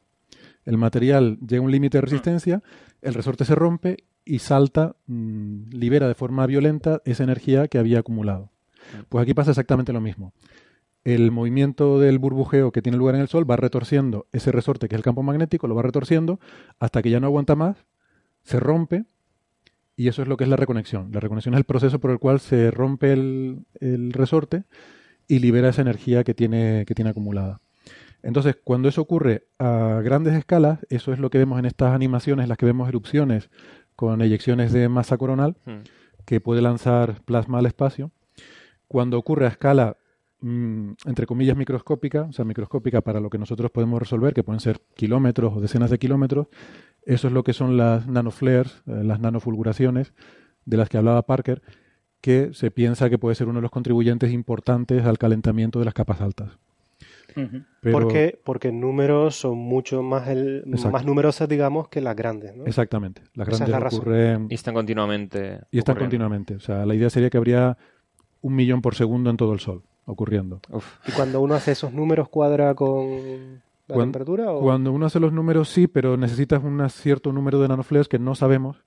El 0.64 0.78
material 0.78 1.38
llega 1.46 1.60
a 1.60 1.64
un 1.64 1.70
límite 1.70 1.98
de 1.98 2.02
resistencia, 2.02 2.62
el 3.02 3.14
resorte 3.14 3.44
se 3.44 3.54
rompe 3.54 4.04
y 4.24 4.38
salta, 4.38 4.96
mm, 5.06 5.70
libera 5.70 6.08
de 6.08 6.14
forma 6.14 6.46
violenta 6.46 7.02
esa 7.04 7.24
energía 7.24 7.68
que 7.68 7.78
había 7.78 7.98
acumulado. 7.98 8.53
Pues 9.08 9.22
aquí 9.22 9.34
pasa 9.34 9.50
exactamente 9.50 9.92
lo 9.92 10.00
mismo. 10.00 10.32
El 11.04 11.30
movimiento 11.30 12.00
del 12.00 12.18
burbujeo 12.18 12.72
que 12.72 12.80
tiene 12.80 12.96
lugar 12.96 13.14
en 13.14 13.20
el 13.20 13.28
Sol 13.28 13.48
va 13.48 13.56
retorciendo 13.56 14.26
ese 14.32 14.52
resorte 14.52 14.88
que 14.88 14.94
es 14.94 14.98
el 14.98 15.04
campo 15.04 15.22
magnético, 15.22 15.66
lo 15.66 15.74
va 15.74 15.82
retorciendo 15.82 16.40
hasta 16.78 17.02
que 17.02 17.10
ya 17.10 17.20
no 17.20 17.26
aguanta 17.26 17.54
más, 17.54 17.76
se 18.42 18.58
rompe 18.58 19.04
y 19.96 20.08
eso 20.08 20.22
es 20.22 20.28
lo 20.28 20.36
que 20.36 20.44
es 20.44 20.50
la 20.50 20.56
reconexión. 20.56 21.10
La 21.12 21.20
reconexión 21.20 21.54
es 21.54 21.58
el 21.58 21.64
proceso 21.64 22.00
por 22.00 22.10
el 22.10 22.18
cual 22.18 22.40
se 22.40 22.70
rompe 22.70 23.12
el, 23.12 24.12
resorte 24.12 24.64
y 25.28 25.38
libera 25.38 25.68
esa 25.68 25.82
energía 25.82 26.24
que 26.24 26.34
tiene, 26.34 26.84
que 26.86 26.94
tiene 26.94 27.10
acumulada. 27.10 27.60
Entonces, 28.22 28.56
cuando 28.64 28.88
eso 28.88 29.02
ocurre 29.02 29.46
a 29.58 30.00
grandes 30.02 30.34
escalas, 30.34 30.80
eso 30.88 31.12
es 31.12 31.18
lo 31.18 31.30
que 31.30 31.38
vemos 31.38 31.58
en 31.58 31.66
estas 31.66 31.94
animaciones, 31.94 32.48
las 32.48 32.56
que 32.56 32.66
vemos 32.66 32.88
erupciones 32.88 33.50
con 33.96 34.22
eyecciones 34.22 34.72
de 34.72 34.88
masa 34.88 35.18
coronal, 35.18 35.56
hmm. 35.66 35.82
que 36.24 36.40
puede 36.40 36.62
lanzar 36.62 37.20
plasma 37.24 37.58
al 37.58 37.66
espacio. 37.66 38.10
Cuando 38.88 39.18
ocurre 39.18 39.46
a 39.46 39.50
escala, 39.50 39.96
mm, 40.40 40.92
entre 41.06 41.26
comillas, 41.26 41.56
microscópica, 41.56 42.22
o 42.22 42.32
sea, 42.32 42.44
microscópica 42.44 43.00
para 43.00 43.20
lo 43.20 43.30
que 43.30 43.38
nosotros 43.38 43.70
podemos 43.70 43.98
resolver, 43.98 44.34
que 44.34 44.42
pueden 44.42 44.60
ser 44.60 44.80
kilómetros 44.94 45.56
o 45.56 45.60
decenas 45.60 45.90
de 45.90 45.98
kilómetros, 45.98 46.48
eso 47.04 47.28
es 47.28 47.32
lo 47.32 47.44
que 47.44 47.52
son 47.52 47.76
las 47.76 48.06
nanoflares, 48.06 48.82
eh, 48.86 49.02
las 49.04 49.20
nanofulguraciones, 49.20 50.14
de 50.64 50.76
las 50.76 50.88
que 50.88 50.96
hablaba 50.96 51.22
Parker, 51.22 51.62
que 52.20 52.54
se 52.54 52.70
piensa 52.70 53.10
que 53.10 53.18
puede 53.18 53.34
ser 53.34 53.48
uno 53.48 53.58
de 53.58 53.62
los 53.62 53.70
contribuyentes 53.70 54.32
importantes 54.32 55.04
al 55.04 55.18
calentamiento 55.18 55.78
de 55.78 55.84
las 55.84 55.92
capas 55.92 56.22
altas. 56.22 56.58
porque, 57.92 58.40
porque 58.42 58.72
números 58.72 59.36
son 59.36 59.58
mucho 59.58 60.02
más, 60.02 60.28
el, 60.28 60.64
más 60.90 61.04
numerosas, 61.04 61.48
digamos, 61.48 61.88
que 61.88 62.00
las 62.00 62.16
grandes. 62.16 62.56
¿no? 62.56 62.64
Exactamente. 62.64 63.22
Las 63.34 63.46
grandes 63.46 63.92
ocurren... 63.92 64.46
Y 64.48 64.54
están 64.54 64.72
continuamente. 64.72 65.60
Y 65.70 65.78
están 65.78 65.96
continuamente. 65.96 66.54
O 66.54 66.60
sea, 66.60 66.86
la 66.86 66.94
idea 66.94 67.10
sería 67.10 67.28
que 67.28 67.36
habría 67.36 67.76
un 68.44 68.54
millón 68.54 68.82
por 68.82 68.94
segundo 68.94 69.30
en 69.30 69.38
todo 69.38 69.54
el 69.54 69.60
Sol 69.60 69.82
ocurriendo. 70.04 70.60
¿Y 71.08 71.12
cuando 71.12 71.40
uno 71.40 71.54
hace 71.54 71.72
esos 71.72 71.94
números 71.94 72.28
cuadra 72.28 72.74
con 72.74 73.62
la 73.88 73.96
temperatura? 73.96 74.52
Cuando 74.60 74.92
uno 74.92 75.06
hace 75.06 75.18
los 75.18 75.32
números 75.32 75.70
sí, 75.70 75.86
pero 75.86 76.18
necesitas 76.18 76.62
un 76.62 76.86
cierto 76.90 77.32
número 77.32 77.58
de 77.58 77.68
nanoflares 77.68 78.06
que 78.06 78.18
no 78.18 78.34
sabemos 78.34 78.84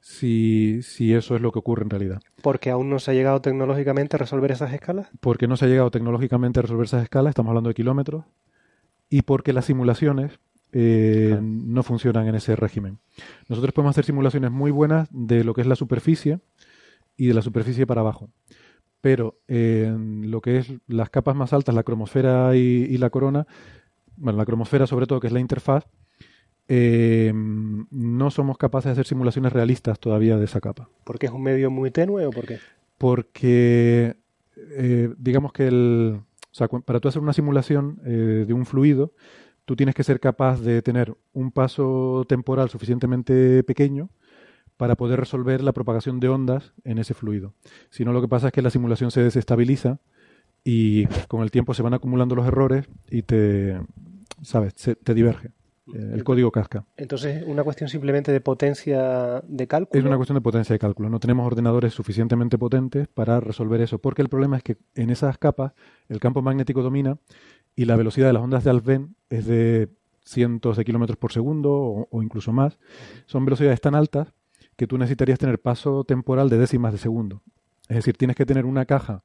si, 0.00 0.82
si 0.82 1.14
eso 1.14 1.36
es 1.36 1.40
lo 1.40 1.52
que 1.52 1.60
ocurre 1.60 1.84
en 1.84 1.90
realidad. 1.90 2.20
¿Porque 2.42 2.70
aún 2.70 2.90
no 2.90 2.98
se 2.98 3.12
ha 3.12 3.14
llegado 3.14 3.40
tecnológicamente 3.40 4.16
a 4.16 4.18
resolver 4.18 4.50
esas 4.50 4.72
escalas? 4.72 5.08
Porque 5.20 5.46
no 5.46 5.56
se 5.56 5.66
ha 5.66 5.68
llegado 5.68 5.92
tecnológicamente 5.92 6.58
a 6.58 6.62
resolver 6.62 6.86
esas 6.86 7.04
escalas, 7.04 7.30
estamos 7.30 7.50
hablando 7.50 7.68
de 7.68 7.74
kilómetros, 7.74 8.24
y 9.08 9.22
porque 9.22 9.52
las 9.52 9.66
simulaciones 9.66 10.40
eh, 10.72 11.38
no 11.40 11.84
funcionan 11.84 12.26
en 12.26 12.34
ese 12.34 12.56
régimen. 12.56 12.98
Nosotros 13.48 13.72
podemos 13.72 13.90
hacer 13.90 14.04
simulaciones 14.04 14.50
muy 14.50 14.72
buenas 14.72 15.06
de 15.12 15.44
lo 15.44 15.54
que 15.54 15.60
es 15.60 15.68
la 15.68 15.76
superficie 15.76 16.40
y 17.16 17.28
de 17.28 17.34
la 17.34 17.42
superficie 17.42 17.86
para 17.86 18.00
abajo. 18.00 18.30
Pero 19.00 19.40
en 19.48 20.30
lo 20.30 20.40
que 20.40 20.58
es 20.58 20.72
las 20.86 21.10
capas 21.10 21.34
más 21.34 21.52
altas, 21.52 21.74
la 21.74 21.82
cromosfera 21.82 22.54
y 22.54 22.96
la 22.98 23.10
corona, 23.10 23.46
bueno, 24.16 24.38
la 24.38 24.44
cromosfera 24.44 24.86
sobre 24.86 25.06
todo, 25.06 25.20
que 25.20 25.28
es 25.28 25.32
la 25.32 25.40
interfaz, 25.40 25.86
eh, 26.72 27.32
no 27.34 28.30
somos 28.30 28.56
capaces 28.56 28.84
de 28.84 28.92
hacer 28.92 29.06
simulaciones 29.06 29.52
realistas 29.52 29.98
todavía 29.98 30.36
de 30.36 30.44
esa 30.44 30.60
capa. 30.60 30.88
¿Porque 31.02 31.26
es 31.26 31.32
un 31.32 31.42
medio 31.42 31.68
muy 31.68 31.90
tenue 31.90 32.26
o 32.26 32.30
por 32.30 32.46
qué? 32.46 32.58
Porque, 32.96 34.14
eh, 34.56 35.12
digamos 35.18 35.52
que 35.52 35.66
el, 35.66 36.20
o 36.20 36.54
sea, 36.54 36.68
para 36.68 37.00
tú 37.00 37.08
hacer 37.08 37.20
una 37.20 37.32
simulación 37.32 38.00
eh, 38.04 38.44
de 38.46 38.52
un 38.52 38.66
fluido, 38.66 39.14
tú 39.64 39.74
tienes 39.74 39.96
que 39.96 40.04
ser 40.04 40.20
capaz 40.20 40.60
de 40.60 40.80
tener 40.80 41.12
un 41.32 41.50
paso 41.50 42.24
temporal 42.28 42.70
suficientemente 42.70 43.64
pequeño 43.64 44.10
para 44.80 44.96
poder 44.96 45.20
resolver 45.20 45.60
la 45.60 45.72
propagación 45.72 46.20
de 46.20 46.30
ondas 46.30 46.72
en 46.84 46.96
ese 46.96 47.12
fluido. 47.12 47.52
Si 47.90 48.02
no, 48.02 48.14
lo 48.14 48.22
que 48.22 48.28
pasa 48.28 48.46
es 48.46 48.52
que 48.54 48.62
la 48.62 48.70
simulación 48.70 49.10
se 49.10 49.22
desestabiliza 49.22 49.98
y 50.64 51.04
con 51.28 51.42
el 51.42 51.50
tiempo 51.50 51.74
se 51.74 51.82
van 51.82 51.92
acumulando 51.92 52.34
los 52.34 52.46
errores 52.46 52.88
y 53.10 53.20
te, 53.20 53.78
¿sabes? 54.40 54.74
te 54.74 55.12
diverge. 55.12 55.50
Eh, 55.92 56.12
el 56.14 56.24
código 56.24 56.50
casca. 56.50 56.86
Entonces, 56.96 57.44
una 57.46 57.62
cuestión 57.62 57.90
simplemente 57.90 58.32
de 58.32 58.40
potencia 58.40 59.42
de 59.46 59.66
cálculo. 59.66 60.00
Es 60.00 60.06
una 60.06 60.16
cuestión 60.16 60.36
de 60.36 60.40
potencia 60.40 60.72
de 60.72 60.78
cálculo. 60.78 61.10
No 61.10 61.20
tenemos 61.20 61.46
ordenadores 61.46 61.92
suficientemente 61.92 62.56
potentes 62.56 63.06
para 63.06 63.38
resolver 63.38 63.82
eso, 63.82 63.98
porque 63.98 64.22
el 64.22 64.30
problema 64.30 64.56
es 64.56 64.62
que 64.62 64.78
en 64.94 65.10
esas 65.10 65.36
capas 65.36 65.72
el 66.08 66.20
campo 66.20 66.40
magnético 66.40 66.80
domina 66.80 67.18
y 67.76 67.84
la 67.84 67.96
velocidad 67.96 68.28
de 68.28 68.32
las 68.32 68.42
ondas 68.42 68.64
de 68.64 68.70
Alfvén 68.70 69.14
es 69.28 69.44
de 69.44 69.90
cientos 70.24 70.78
de 70.78 70.84
kilómetros 70.84 71.18
por 71.18 71.32
segundo 71.32 72.08
o, 72.10 72.22
incluso 72.22 72.52
más. 72.52 72.78
Son 73.26 73.44
velocidades 73.44 73.82
tan 73.82 73.94
altas 73.94 74.32
que 74.80 74.86
tú 74.86 74.96
necesitarías 74.96 75.38
tener 75.38 75.58
paso 75.58 76.04
temporal 76.04 76.48
de 76.48 76.56
décimas 76.56 76.90
de 76.90 76.98
segundo. 76.98 77.42
Es 77.90 77.96
decir, 77.96 78.16
tienes 78.16 78.34
que 78.34 78.46
tener 78.46 78.64
una 78.64 78.86
caja 78.86 79.24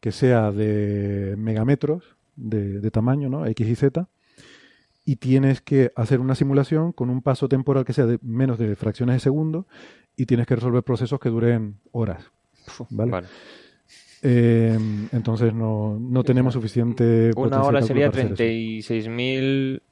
que 0.00 0.10
sea 0.10 0.52
de 0.52 1.34
megametros 1.36 2.16
de, 2.34 2.80
de 2.80 2.90
tamaño, 2.90 3.28
¿no? 3.28 3.44
X 3.44 3.68
y 3.68 3.74
Z, 3.74 4.08
y 5.04 5.16
tienes 5.16 5.60
que 5.60 5.92
hacer 5.96 6.18
una 6.18 6.34
simulación 6.34 6.92
con 6.92 7.10
un 7.10 7.20
paso 7.20 7.46
temporal 7.46 7.84
que 7.84 7.92
sea 7.92 8.06
de 8.06 8.18
menos 8.22 8.58
de 8.58 8.74
fracciones 8.74 9.16
de 9.16 9.20
segundo 9.20 9.66
y 10.16 10.24
tienes 10.24 10.46
que 10.46 10.54
resolver 10.54 10.82
procesos 10.82 11.20
que 11.20 11.28
duren 11.28 11.76
horas. 11.92 12.32
¿Vale? 12.88 13.26
Eh, 14.22 14.78
entonces 15.12 15.52
no, 15.52 15.98
no, 16.00 16.24
tenemos 16.24 16.54
suficiente. 16.54 17.32
Una 17.36 17.62
hora 17.62 17.82
sería 17.82 18.10
36.000 18.10 19.82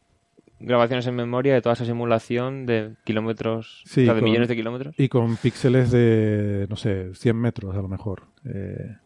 grabaciones 0.65 1.07
en 1.07 1.15
memoria 1.15 1.55
de 1.55 1.63
toda 1.63 1.75
esa 1.75 1.85
simulación 1.85 2.67
de 2.67 2.95
kilómetros, 3.05 3.83
o 3.85 3.89
sea, 3.89 4.15
de 4.15 4.23
millones 4.23 4.49
de 4.49 4.57
kilómetros. 4.57 4.95
Y 4.99 5.09
con 5.09 5.37
píxeles 5.37 5.91
de, 5.91 6.67
no 6.69 6.77
sé, 6.77 7.15
100 7.15 7.37
metros 7.37 7.77
a 7.77 7.83
lo 7.83 7.89
mejor. 7.89 8.23
Eh, 8.45 8.97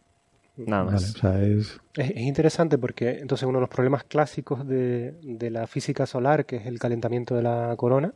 Nada 0.56 0.84
más. 0.84 1.22
es... 1.24 1.80
Es, 1.94 2.16
interesante 2.16 2.78
porque 2.78 3.18
entonces 3.18 3.46
uno 3.46 3.58
de 3.58 3.62
los 3.62 3.70
problemas 3.70 4.04
clásicos 4.04 4.66
de, 4.66 5.14
la 5.50 5.66
física 5.66 6.06
solar, 6.06 6.46
que 6.46 6.56
es 6.56 6.66
el 6.66 6.78
calentamiento 6.78 7.34
de 7.34 7.42
la 7.42 7.74
corona, 7.76 8.14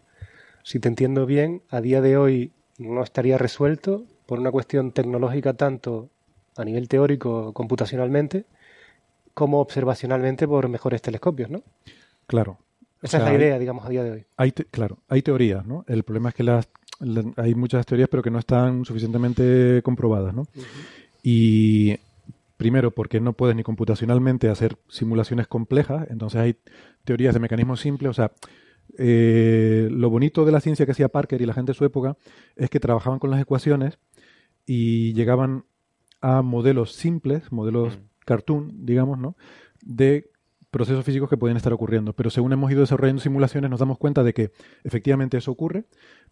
si 0.63 0.79
te 0.81 0.89
entiendo 0.89 1.27
bien, 1.27 1.63
a 1.71 1.81
día 1.81 2.01
de 2.01 2.17
hoy 2.17 2.53
no 2.79 3.03
estaría 3.03 3.39
resuelto 3.39 4.05
por 4.27 4.41
una 4.41 4.51
cuestión 4.51 4.93
tecnológica 4.93 5.55
tanto 5.55 6.09
a 6.57 6.65
nivel 6.65 6.89
teórico 6.89 7.53
computacionalmente 7.53 8.45
como 9.35 9.61
observacionalmente 9.61 10.47
por 10.47 10.69
mejores 10.69 11.01
telescopios, 11.01 11.51
¿no? 11.51 11.63
Claro. 12.27 12.59
Esa 13.03 13.19
es 13.19 13.25
la 13.25 13.35
idea, 13.35 13.59
digamos, 13.59 13.85
a 13.85 13.89
día 13.89 14.05
de 14.05 14.11
hoy. 14.13 14.25
Hay 14.37 14.53
claro, 14.53 14.99
hay 15.09 15.23
teorías, 15.23 15.67
¿no? 15.67 15.85
El 15.89 16.05
problema 16.05 16.31
es 16.31 16.35
que 16.35 16.45
las, 16.45 16.69
hay 17.37 17.55
muchas 17.55 17.85
teorías 17.85 18.09
pero 18.09 18.23
que 18.23 18.31
no 18.31 18.39
están 18.39 18.85
suficientemente 18.85 19.83
comprobadas, 19.83 20.35
¿no? 20.35 20.45
Y 21.23 21.99
Primero, 22.63 22.93
porque 22.93 23.19
no 23.19 23.33
puedes 23.33 23.57
ni 23.57 23.65
computacionalmente 23.65 24.49
hacer 24.49 24.77
simulaciones 24.87 25.49
complejas, 25.49 26.07
entonces 26.11 26.41
hay 26.41 26.57
teorías 27.03 27.35
de 27.35 27.41
mecanismos 27.41 27.81
simples, 27.81 28.11
o 28.11 28.13
sea, 28.13 28.31
eh, 28.99 29.89
lo 29.91 30.11
bonito 30.11 30.45
de 30.45 30.53
la 30.53 30.61
ciencia 30.61 30.87
que 30.87 30.93
hacía 30.93 31.09
Parker 31.09 31.43
y 31.43 31.47
la 31.47 31.55
gente 31.55 31.73
de 31.73 31.79
su 31.79 31.85
época 31.85 32.17
es 32.55 32.71
que 32.71 32.79
trabajaban 32.79 33.19
con 33.19 33.33
las 33.33 33.41
ecuaciones 33.41 33.99
y 34.65 35.13
llegaban 35.15 35.65
a 36.21 36.43
modelos 36.43 36.93
simples, 36.93 37.51
modelos 37.51 37.97
mm. 37.97 38.01
cartoon, 38.27 38.87
digamos, 38.87 39.19
¿no? 39.19 39.35
De 39.85 40.31
procesos 40.73 41.05
físicos 41.05 41.29
que 41.29 41.37
pueden 41.37 41.57
estar 41.57 41.73
ocurriendo. 41.73 42.15
Pero 42.15 42.31
según 42.31 42.53
hemos 42.53 42.73
ido 42.73 42.81
desarrollando 42.81 43.21
simulaciones, 43.23 43.71
nos 43.71 43.79
damos 43.79 43.99
cuenta 43.99 44.25
de 44.25 44.33
que 44.33 44.53
efectivamente 44.83 45.37
eso 45.37 45.53
ocurre, 45.53 45.85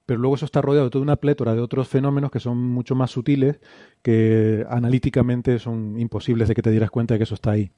pero 0.06 0.18
luego 0.18 0.34
eso 0.34 0.46
está 0.46 0.62
rodeado 0.62 0.86
de 0.86 0.90
toda 0.90 1.02
una 1.02 1.16
plétora 1.16 1.54
de 1.54 1.60
otros 1.60 1.86
fenómenos 1.86 2.30
que 2.30 2.40
son 2.40 2.58
mucho 2.58 2.94
más 2.94 3.10
sutiles, 3.10 3.60
que 4.02 4.66
analíticamente 4.68 5.58
son 5.58 6.00
imposibles 6.00 6.48
de 6.48 6.54
que 6.54 6.62
te 6.62 6.70
dieras 6.70 6.90
cuenta 6.90 7.14
de 7.14 7.18
que 7.18 7.24
eso 7.24 7.34
está 7.34 7.50
ahí. 7.50 7.70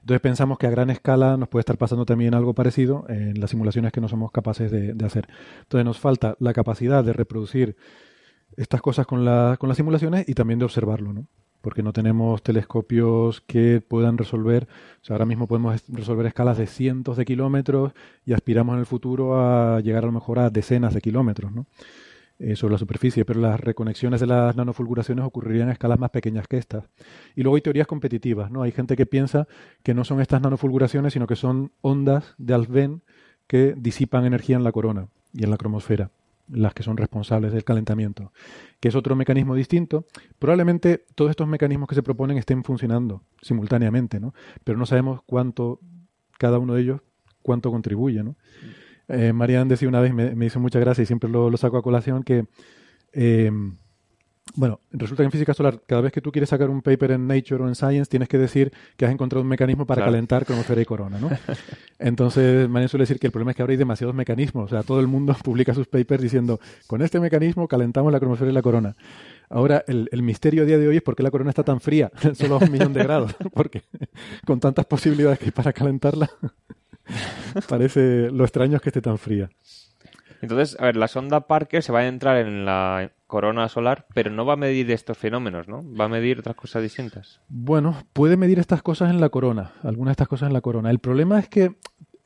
Entonces 0.00 0.22
pensamos 0.22 0.56
que 0.56 0.66
a 0.66 0.70
gran 0.70 0.88
escala 0.88 1.36
nos 1.36 1.50
puede 1.50 1.60
estar 1.60 1.76
pasando 1.76 2.06
también 2.06 2.34
algo 2.34 2.54
parecido 2.54 3.04
en 3.10 3.38
las 3.38 3.50
simulaciones 3.50 3.92
que 3.92 4.00
no 4.00 4.08
somos 4.08 4.32
capaces 4.32 4.70
de, 4.70 5.04
hacer. 5.04 5.28
Entonces 5.60 5.84
nos 5.84 5.98
falta 5.98 6.34
la 6.40 6.54
capacidad 6.54 7.04
de 7.04 7.12
reproducir 7.12 7.76
estas 8.56 8.80
cosas 8.80 9.06
con, 9.06 9.18
con 9.58 9.68
las 9.68 9.76
simulaciones 9.76 10.26
y 10.26 10.32
también 10.32 10.58
de 10.58 10.64
observarlo, 10.64 11.12
¿no? 11.12 11.26
Porque 11.60 11.82
no 11.82 11.92
tenemos 11.92 12.42
telescopios 12.42 13.40
que 13.42 13.80
puedan 13.80 14.18
resolver, 14.18 14.68
o 15.00 15.04
sea, 15.04 15.14
ahora 15.14 15.26
mismo 15.26 15.46
podemos 15.46 15.82
resolver 15.88 16.26
escalas 16.26 16.58
de 16.58 16.66
cientos 16.66 17.16
de 17.16 17.24
kilómetros 17.24 17.92
y 18.24 18.32
aspiramos 18.32 18.74
en 18.74 18.80
el 18.80 18.86
futuro 18.86 19.38
a 19.38 19.80
llegar 19.80 20.04
a 20.04 20.06
lo 20.06 20.12
mejor 20.12 20.38
a 20.38 20.50
decenas 20.50 20.94
de 20.94 21.00
kilómetros. 21.00 21.52
Eh, 22.42 22.56
sobre 22.56 22.72
la 22.72 22.78
superficie, 22.78 23.26
pero 23.26 23.38
las 23.38 23.60
reconexiones 23.60 24.18
de 24.18 24.26
las 24.26 24.56
nanofulguraciones 24.56 25.26
ocurrirían 25.26 25.68
a 25.68 25.72
escalas 25.72 25.98
más 25.98 26.08
pequeñas 26.08 26.48
que 26.48 26.56
estas. 26.56 26.84
Y 27.36 27.42
luego 27.42 27.56
hay 27.56 27.60
teorías 27.60 27.86
competitivas, 27.86 28.50
¿no? 28.50 28.62
Hay 28.62 28.72
gente 28.72 28.96
que 28.96 29.04
piensa 29.04 29.46
que 29.82 29.92
no 29.92 30.04
son 30.04 30.22
estas 30.22 30.40
nanofulguraciones, 30.40 31.12
sino 31.12 31.26
que 31.26 31.36
son 31.36 31.70
ondas 31.82 32.34
de 32.38 32.54
Alfvén 32.54 33.02
que 33.46 33.74
disipan 33.76 34.24
energía 34.24 34.56
en 34.56 34.64
la 34.64 34.72
corona 34.72 35.08
y 35.34 35.44
en 35.44 35.50
la 35.50 35.58
cromosfera 35.58 36.10
las 36.52 36.74
que 36.74 36.82
son 36.82 36.96
responsables 36.96 37.52
del 37.52 37.64
calentamiento, 37.64 38.32
que 38.80 38.88
es 38.88 38.94
otro 38.94 39.16
mecanismo 39.16 39.54
distinto. 39.54 40.06
Probablemente 40.38 41.04
todos 41.14 41.30
estos 41.30 41.48
mecanismos 41.48 41.88
que 41.88 41.94
se 41.94 42.02
proponen 42.02 42.38
estén 42.38 42.64
funcionando 42.64 43.22
simultáneamente, 43.42 44.20
¿no? 44.20 44.34
Pero 44.64 44.78
no 44.78 44.86
sabemos 44.86 45.20
cuánto, 45.26 45.80
cada 46.38 46.58
uno 46.58 46.74
de 46.74 46.82
ellos, 46.82 47.00
cuánto 47.42 47.70
contribuye, 47.70 48.22
¿no? 48.22 48.36
Eh, 49.08 49.32
Marian 49.32 49.68
decía 49.68 49.88
una 49.88 50.00
vez, 50.00 50.14
me, 50.14 50.34
me 50.34 50.46
hizo 50.46 50.60
mucha 50.60 50.78
gracia 50.78 51.02
y 51.02 51.06
siempre 51.06 51.28
lo, 51.28 51.54
saco 51.56 51.76
a 51.76 51.82
colación, 51.82 52.22
que 52.22 52.46
eh, 53.12 53.50
bueno, 54.54 54.80
resulta 54.90 55.22
que 55.22 55.26
en 55.26 55.30
física 55.30 55.54
solar, 55.54 55.80
cada 55.86 56.02
vez 56.02 56.12
que 56.12 56.20
tú 56.20 56.32
quieres 56.32 56.48
sacar 56.48 56.70
un 56.70 56.82
paper 56.82 57.12
en 57.12 57.26
Nature 57.26 57.62
o 57.62 57.68
en 57.68 57.74
Science, 57.74 58.10
tienes 58.10 58.28
que 58.28 58.38
decir 58.38 58.72
que 58.96 59.04
has 59.04 59.12
encontrado 59.12 59.42
un 59.42 59.48
mecanismo 59.48 59.86
para 59.86 60.04
calentar 60.04 60.44
cromosfera 60.44 60.80
y 60.80 60.84
corona, 60.84 61.18
¿no? 61.18 61.30
Entonces, 61.98 62.68
Marian 62.68 62.88
suele 62.88 63.02
decir 63.02 63.18
que 63.18 63.28
el 63.28 63.32
problema 63.32 63.52
es 63.52 63.56
que 63.56 63.62
ahora 63.62 63.72
hay 63.72 63.76
demasiados 63.76 64.14
mecanismos. 64.14 64.64
O 64.64 64.68
sea, 64.68 64.82
todo 64.82 65.00
el 65.00 65.06
mundo 65.06 65.36
publica 65.44 65.74
sus 65.74 65.86
papers 65.86 66.22
diciendo, 66.22 66.58
con 66.86 67.02
este 67.02 67.20
mecanismo 67.20 67.68
calentamos 67.68 68.12
la 68.12 68.18
cromosfera 68.18 68.50
y 68.50 68.54
la 68.54 68.62
corona. 68.62 68.96
Ahora, 69.48 69.84
el, 69.86 70.22
misterio 70.22 70.62
a 70.62 70.66
día 70.66 70.78
de 70.78 70.88
hoy 70.88 70.96
es 70.96 71.02
por 71.02 71.16
qué 71.16 71.22
la 71.22 71.30
corona 71.30 71.50
está 71.50 71.64
tan 71.64 71.80
fría, 71.80 72.10
solo 72.34 72.56
a 72.56 72.58
un 72.58 72.72
millón 72.72 72.92
de 72.92 73.02
grados, 73.02 73.34
porque 73.52 73.82
con 74.46 74.60
tantas 74.60 74.86
posibilidades 74.86 75.38
que 75.38 75.46
hay 75.46 75.50
para 75.52 75.72
calentarla. 75.72 76.30
Parece 77.68 78.30
lo 78.30 78.44
extraño 78.44 78.76
es 78.76 78.82
que 78.82 78.90
esté 78.90 79.00
tan 79.00 79.18
fría. 79.18 79.50
Entonces, 80.40 80.78
a 80.80 80.86
ver, 80.86 80.96
la 80.96 81.08
sonda 81.08 81.46
Parker 81.46 81.82
se 81.82 81.92
va 81.92 82.00
a 82.00 82.06
entrar 82.06 82.38
en 82.38 82.64
la 82.64 83.12
corona 83.26 83.68
solar, 83.68 84.06
pero 84.14 84.30
no 84.30 84.44
va 84.44 84.54
a 84.54 84.56
medir 84.56 84.90
estos 84.90 85.16
fenómenos, 85.16 85.68
¿no? 85.68 85.84
Va 85.94 86.06
a 86.06 86.08
medir 86.08 86.40
otras 86.40 86.56
cosas 86.56 86.82
distintas. 86.82 87.40
Bueno, 87.48 87.96
puede 88.12 88.36
medir 88.36 88.58
estas 88.58 88.82
cosas 88.82 89.10
en 89.10 89.20
la 89.20 89.28
corona, 89.28 89.72
algunas 89.82 90.10
de 90.10 90.12
estas 90.12 90.28
cosas 90.28 90.48
en 90.48 90.52
la 90.52 90.60
corona. 90.60 90.90
El 90.90 90.98
problema 90.98 91.38
es 91.38 91.48
que 91.48 91.76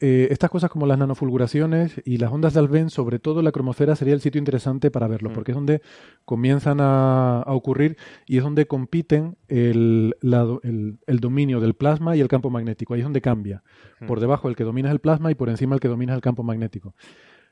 eh, 0.00 0.28
estas 0.30 0.50
cosas 0.50 0.70
como 0.70 0.86
las 0.86 0.98
nanofulguraciones 0.98 2.02
y 2.04 2.18
las 2.18 2.32
ondas 2.32 2.52
de 2.52 2.60
Alben, 2.60 2.90
sobre 2.90 3.18
todo 3.18 3.42
la 3.42 3.52
cromosfera, 3.52 3.96
sería 3.96 4.14
el 4.14 4.20
sitio 4.20 4.38
interesante 4.38 4.90
para 4.90 5.08
verlo, 5.08 5.30
mm. 5.30 5.32
porque 5.32 5.52
es 5.52 5.54
donde 5.54 5.82
comienzan 6.24 6.78
a, 6.80 7.44
ocurrir 7.46 7.96
y 8.26 8.38
es 8.38 8.42
donde 8.42 8.66
compiten 8.66 9.36
el, 9.48 10.16
el, 10.20 11.20
dominio 11.20 11.60
del 11.60 11.74
plasma 11.74 12.16
y 12.16 12.20
el 12.20 12.28
campo 12.28 12.50
magnético. 12.50 12.94
Ahí 12.94 13.00
es 13.00 13.04
donde 13.06 13.20
cambia. 13.20 13.62
Mm. 14.00 14.06
Por 14.06 14.20
debajo 14.20 14.48
el 14.48 14.56
que 14.56 14.64
domina 14.64 14.88
es 14.88 14.92
el 14.92 15.00
plasma 15.00 15.30
y 15.30 15.34
por 15.34 15.48
encima 15.48 15.74
el 15.74 15.80
que 15.80 15.88
domina 15.88 16.12
es 16.12 16.16
el 16.16 16.22
campo 16.22 16.42
magnético. 16.42 16.94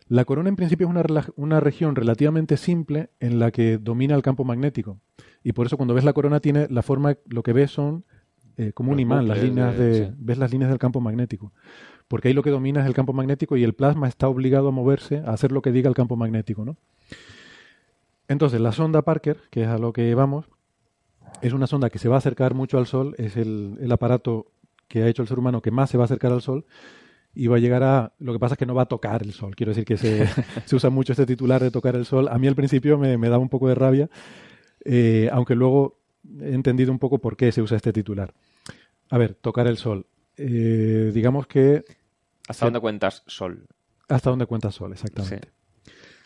La 0.09 0.25
corona 0.25 0.49
en 0.49 0.57
principio 0.57 0.87
es 0.87 0.91
una, 0.91 1.05
una, 1.37 1.61
región 1.61 1.97
relativamente 1.97 2.57
simple 2.57 3.11
en 3.21 3.39
la 3.39 3.51
que 3.51 3.79
domina 3.79 4.15
el 4.15 4.23
campo 4.23 4.45
magnético. 4.45 4.99
Y 5.43 5.53
por 5.53 5.67
eso 5.67 5.77
cuando 5.77 5.95
ves 5.95 6.05
la 6.05 6.13
corona 6.13 6.41
tiene 6.41 6.67
la 6.69 6.83
forma, 6.83 7.17
lo 7.27 7.43
que 7.43 7.53
ves 7.53 7.71
son 7.71 8.05
eh, 8.57 8.73
como 8.73 8.93
un 8.93 9.01
imán, 9.01 9.27
las 9.27 9.43
líneas 9.43 9.77
de, 9.77 10.13
ves 10.17 10.39
las 10.39 10.53
líneas 10.53 10.71
del 10.71 10.79
campo 10.79 11.01
magnético. 11.01 11.53
Porque 12.09 12.29
ahí 12.29 12.35
lo 12.35 12.43
que 12.43 12.51
domina 12.51 12.81
es 12.81 12.87
el 12.87 12.95
campo 12.95 13.13
magnético 13.13 13.57
y 13.57 13.65
el 13.65 13.75
plasma 13.75 14.09
está 14.09 14.29
obligado 14.29 14.69
a 14.69 14.73
moverse, 14.73 15.19
a 15.19 15.31
hacer 15.31 15.53
lo 15.53 15.63
que 15.63 15.73
diga 15.73 15.89
el 15.89 15.95
campo 15.95 16.17
magnético, 16.17 16.65
¿no? 16.65 16.77
Entonces, 18.29 18.61
la 18.61 18.73
sonda 18.73 19.03
Parker, 19.03 19.39
que 19.51 19.63
es 19.63 19.69
a 19.69 19.79
lo 19.79 19.93
que 19.93 20.15
vamos, 20.15 20.47
es 21.41 21.53
una 21.53 21.67
sonda 21.67 21.91
que 21.91 21.99
se 21.99 22.09
va 22.09 22.17
a 22.17 22.19
acercar 22.19 22.55
mucho 22.55 22.79
al 22.79 22.87
Sol, 22.87 23.15
es 23.19 23.37
el, 23.37 23.79
el 23.81 23.91
aparato 23.91 24.47
que 24.89 25.03
ha 25.03 25.09
hecho 25.09 25.23
el 25.23 25.29
ser 25.29 25.39
humano 25.39 25.63
que 25.63 25.71
más 25.71 25.91
se 25.91 25.97
va 25.97 26.05
a 26.05 26.07
acercar 26.07 26.33
al 26.33 26.43
Sol 26.43 26.67
y 27.35 27.47
va 27.47 27.57
a 27.57 27.61
llegar 27.61 27.83
a... 27.83 28.13
Lo 28.19 28.33
que 28.33 28.39
pasa 28.39 28.55
es 28.55 28.59
que 28.59 28.67
no 28.67 28.75
va 28.75 28.83
a 28.83 28.87
tocar 28.87 29.23
el 29.23 29.33
sol. 29.33 29.55
Quiero 29.57 29.71
decir 29.71 29.85
que 29.85 29.97
se, 29.97 30.27
se 30.65 30.77
usa 30.77 30.91
mucho 30.91 31.13
este 31.13 31.27
titular 31.27 31.63
de 31.63 31.71
tocar 31.71 31.97
el 31.97 32.05
sol. 32.05 32.29
A 32.29 32.39
mí 32.39 32.47
al 32.47 32.55
principio 32.55 32.99
me, 32.99 33.17
me 33.17 33.29
daba 33.29 33.43
un 33.43 33.49
poco 33.49 33.69
de 33.69 33.75
rabia, 33.75 34.11
eh, 34.85 35.29
aunque 35.33 35.55
luego 35.55 35.99
he 36.41 36.55
entendido 36.55 36.93
un 36.93 36.99
poco 36.99 37.19
por 37.19 37.37
qué 37.37 37.53
se 37.53 37.63
usa 37.63 37.77
este 37.77 37.93
titular. 37.93 38.35
A 39.11 39.19
ver, 39.19 39.35
tocar 39.35 39.67
el 39.67 39.77
sol. 39.77 40.07
Eh, 40.37 41.11
digamos 41.15 41.47
que... 41.47 41.85
¿Hasta 42.49 42.67
dónde 42.67 42.81
cuentas 42.81 43.23
sol? 43.27 43.67
Hasta 44.09 44.31
dónde 44.31 44.47
cuentas 44.47 44.75
sol, 44.75 44.93
exactamente. 44.93 45.49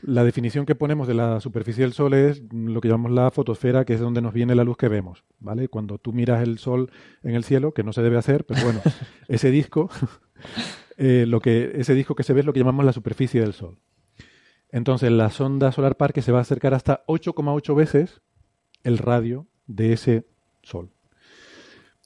La 0.02 0.24
definición 0.24 0.66
que 0.66 0.74
ponemos 0.74 1.08
de 1.08 1.14
la 1.14 1.40
superficie 1.40 1.82
del 1.82 1.94
Sol 1.94 2.12
es 2.12 2.42
lo 2.52 2.80
que 2.80 2.88
llamamos 2.88 3.12
la 3.12 3.30
fotosfera, 3.30 3.84
que 3.84 3.94
es 3.94 4.00
donde 4.00 4.20
nos 4.20 4.34
viene 4.34 4.54
la 4.54 4.62
luz 4.62 4.76
que 4.76 4.88
vemos, 4.88 5.24
¿vale? 5.40 5.68
Cuando 5.68 5.98
tú 5.98 6.12
miras 6.12 6.42
el 6.42 6.58
Sol 6.58 6.90
en 7.22 7.34
el 7.34 7.44
cielo, 7.44 7.72
que 7.72 7.82
no 7.82 7.92
se 7.92 8.02
debe 8.02 8.18
hacer, 8.18 8.44
pero 8.44 8.62
bueno, 8.62 8.82
ese 9.28 9.50
disco 9.50 9.88
eh, 10.96 11.24
lo 11.26 11.40
que, 11.40 11.72
ese 11.74 11.94
disco 11.94 12.14
que 12.14 12.22
se 12.22 12.32
ve 12.32 12.40
es 12.40 12.46
lo 12.46 12.52
que 12.52 12.60
llamamos 12.60 12.84
la 12.84 12.92
superficie 12.92 13.40
del 13.40 13.52
Sol. 13.52 13.78
Entonces, 14.70 15.10
la 15.10 15.30
sonda 15.30 15.72
Solar 15.72 15.96
Parque 15.96 16.22
se 16.22 16.32
va 16.32 16.38
a 16.38 16.42
acercar 16.42 16.74
hasta 16.74 17.04
8,8 17.06 17.74
veces 17.74 18.22
el 18.82 18.98
radio 18.98 19.46
de 19.66 19.92
ese 19.92 20.26
Sol. 20.62 20.90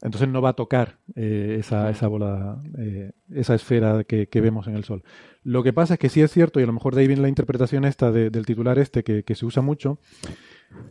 Entonces 0.03 0.28
no 0.28 0.41
va 0.41 0.51
a 0.51 0.55
tocar 0.55 0.99
eh, 1.14 1.57
esa, 1.59 1.91
esa, 1.91 2.09
bola, 2.09 2.62
eh, 2.78 3.12
esa 3.34 3.55
esfera 3.55 4.05
que, 4.05 4.28
vemos 4.41 4.66
en 4.66 4.74
el 4.74 4.84
Sol. 4.84 5.03
Lo 5.43 5.62
que 5.62 5.74
pasa 5.74 5.95
es 5.95 6.01
que 6.01 6.09
sí 6.09 6.22
es 6.22 6.30
cierto, 6.30 6.59
y 6.59 6.62
a 6.62 6.66
lo 6.66 6.72
mejor 6.72 6.95
de 6.95 7.03
ahí 7.03 7.07
viene 7.07 7.22
la 7.22 7.28
interpretación 7.28 7.84
esta 7.84 8.11
del 8.11 8.47
titular 8.47 8.78
este, 8.78 9.05
que, 9.05 9.24
que, 9.24 9.34
se 9.34 9.45
usa 9.45 9.62
mucho, 9.62 9.99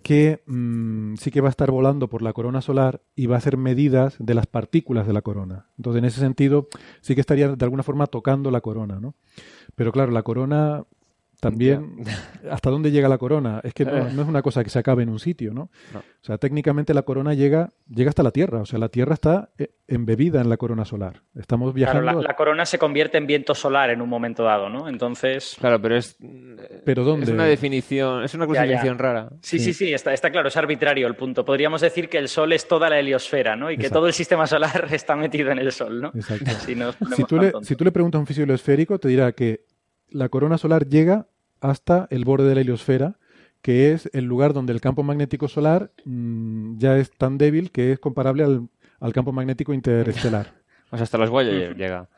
que 0.03 0.43
mm, 0.45 1.15
sí 1.15 1.32
que 1.32 1.41
va 1.41 1.47
a 1.47 1.51
estar 1.51 1.71
volando 1.71 2.09
por 2.09 2.21
la 2.21 2.34
corona 2.34 2.61
solar 2.61 3.01
y 3.15 3.27
va 3.27 3.36
a 3.36 3.38
hacer 3.38 3.57
medidas 3.57 4.15
de 4.19 4.34
las 4.34 4.47
partículas 4.47 5.07
de 5.07 5.13
la 5.13 5.21
corona. 5.21 5.67
Entonces, 5.77 5.99
en 5.99 6.05
ese 6.05 6.19
sentido, 6.19 6.67
sí 7.01 7.15
que 7.15 7.21
estaría 7.21 7.49
de 7.49 7.65
alguna 7.65 7.84
forma 7.84 8.07
tocando 8.07 8.51
la 8.51 8.61
corona, 8.61 8.99
¿no? 8.99 9.15
Pero 9.75 9.91
claro, 9.91 10.11
la 10.11 10.23
corona 10.23 10.84
también, 11.40 12.04
¿hasta 12.52 12.70
dónde 12.70 12.92
llega 12.92 13.08
la 13.08 13.18
corona? 13.18 13.62
Es 13.64 13.74
que 13.74 13.86
no, 13.86 14.08
es 14.08 14.14
una 14.16 14.42
cosa 14.42 14.64
que 14.64 14.70
se 14.70 14.80
acabe 14.80 15.04
en 15.04 15.10
un 15.10 15.20
sitio, 15.20 15.54
¿no? 15.54 15.70
O 15.94 16.26
sea, 16.26 16.38
técnicamente 16.38 16.94
la 16.94 17.04
corona 17.04 17.34
llega, 17.34 17.70
llega 17.90 18.10
hasta 18.10 18.24
la 18.24 18.32
Tierra. 18.32 18.62
O 18.62 18.66
sea, 18.66 18.78
la 18.78 18.90
Tierra 18.90 19.14
está 19.14 19.50
eh, 19.58 19.70
embebida 19.88 20.42
en 20.42 20.50
la 20.50 20.58
corona 20.58 20.84
solar. 20.84 21.22
Estamos 21.36 21.74
viajando. 21.74 22.04
Claro, 22.04 22.22
la, 22.22 22.36
corona 22.36 22.66
se 22.66 22.78
convierte 22.78 23.18
en 23.18 23.26
viento 23.26 23.56
solar 23.56 23.90
en 23.90 24.02
un 24.02 24.10
momento 24.10 24.44
dado, 24.44 24.70
¿no? 24.70 24.90
Entonces. 24.90 25.56
Claro, 25.60 25.82
pero 25.82 25.96
es. 25.96 26.18
¿Pero 26.84 27.04
dónde? 27.06 27.26
Es 27.26 27.32
una 27.32 27.46
definición, 27.46 28.24
es 28.24 28.34
una 28.34 28.46
clasificación 28.46 29.00
rara. 29.00 29.30
Sí, 29.42 29.60
sí, 29.60 29.74
sí, 29.74 29.94
está, 29.94 30.14
está, 30.14 30.32
claro, 30.32 30.50
es 30.50 30.58
arbitrario 30.58 31.08
el 31.08 31.16
punto. 31.16 31.46
Podríamos 31.46 31.80
decir 31.80 32.10
que 32.10 32.18
el 32.18 32.28
Sol 32.28 32.52
es 32.52 32.68
toda 32.68 32.90
la 32.90 33.00
heliosfera, 33.00 33.56
¿no? 33.56 33.72
Y 33.72 33.78
que 33.78 33.90
todo 33.90 34.08
el 34.08 34.14
sistema 34.14 34.46
solar 34.46 34.88
está 34.92 35.16
metido 35.16 35.52
en 35.52 35.60
el 35.60 35.72
Sol, 35.72 36.02
¿no? 36.02 36.12
Exacto. 36.14 36.52
si, 37.16 37.24
tú 37.24 37.38
le, 37.38 37.54
si 37.62 37.76
tú 37.76 37.86
le 37.86 37.92
preguntas 37.92 38.20
a 38.20 38.22
un 38.22 38.28
físico 38.28 38.52
esférico, 38.52 39.00
te 39.00 39.08
dirá 39.08 39.32
que 39.32 39.62
la 40.12 40.30
corona 40.30 40.57
solar 40.57 40.88
llega 40.88 41.28
hasta 41.62 42.07
el 42.10 42.26
borde 42.26 42.47
de 42.47 42.55
la 42.55 42.62
heliosfera, 42.62 43.18
que 43.62 43.91
es 43.91 44.10
el 44.14 44.26
lugar 44.26 44.53
donde 44.53 44.74
el 44.74 44.82
campo 44.82 45.03
magnético 45.03 45.47
solar 45.47 45.91
mm, 46.05 46.78
ya 46.78 46.97
es 46.97 47.12
tan 47.12 47.38
débil 47.38 47.72
que 47.72 47.91
es 47.91 47.99
comparable 47.99 48.43
al, 48.43 49.14
campo 49.14 49.32
magnético 49.32 49.74
interestelar. 49.74 50.57
O 50.91 50.97
sea, 50.97 51.03
hasta 51.03 51.20
los 51.20 51.30
Voyager 51.30 51.78
llega. 51.78 52.10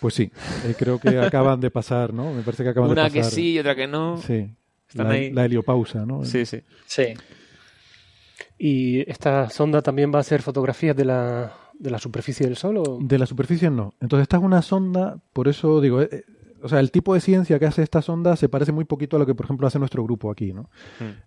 Pues 0.00 0.12
sí, 0.12 0.30
eh, 0.66 0.74
creo 0.78 0.98
que 0.98 1.18
acaban 1.18 1.60
de 1.60 1.70
pasar, 1.70 2.12
¿no? 2.12 2.30
Me 2.34 2.42
parece 2.42 2.62
que 2.62 2.68
acaban 2.68 2.90
de 2.90 2.96
pasar. 2.96 3.10
Una 3.10 3.22
que 3.22 3.24
sí 3.24 3.52
y 3.52 3.58
otra 3.58 3.74
que 3.74 3.86
no. 3.86 4.18
Sí. 4.18 4.50
la, 4.92 5.04
la, 5.04 5.44
heliopausa, 5.46 6.04
¿no? 6.04 6.26
Sí, 6.26 6.44
sí. 6.44 6.60
Sí. 6.84 7.14
¿Y 8.58 9.10
esta 9.10 9.48
sonda 9.48 9.80
también 9.80 10.12
va 10.12 10.18
a 10.18 10.20
hacer 10.20 10.42
fotografías 10.42 10.94
de 10.94 11.06
la, 11.06 11.54
de 11.78 11.90
la 11.90 11.98
superficie 11.98 12.44
del 12.44 12.56
Sol? 12.56 12.78
O? 12.78 12.98
De 13.00 13.18
la 13.18 13.24
superficie 13.24 13.70
no. 13.70 13.94
Entonces, 14.00 14.24
esta 14.24 14.36
es 14.36 14.42
una 14.42 14.60
sonda, 14.60 15.18
por 15.32 15.48
eso 15.48 15.80
digo, 15.80 16.02
eh, 16.02 16.24
o 16.62 16.68
sea, 16.68 16.80
el 16.80 16.90
tipo 16.90 17.14
de 17.14 17.20
ciencia 17.20 17.58
que 17.58 17.66
hace 17.66 17.82
esta 17.82 18.02
sonda 18.02 18.36
se 18.36 18.48
parece 18.48 18.72
muy 18.72 18.84
poquito 18.84 19.16
a 19.16 19.18
lo 19.18 19.26
que, 19.26 19.34
por 19.34 19.44
ejemplo, 19.44 19.66
hace 19.66 19.78
nuestro 19.78 20.02
grupo 20.04 20.30
aquí, 20.30 20.52
¿no? 20.52 20.70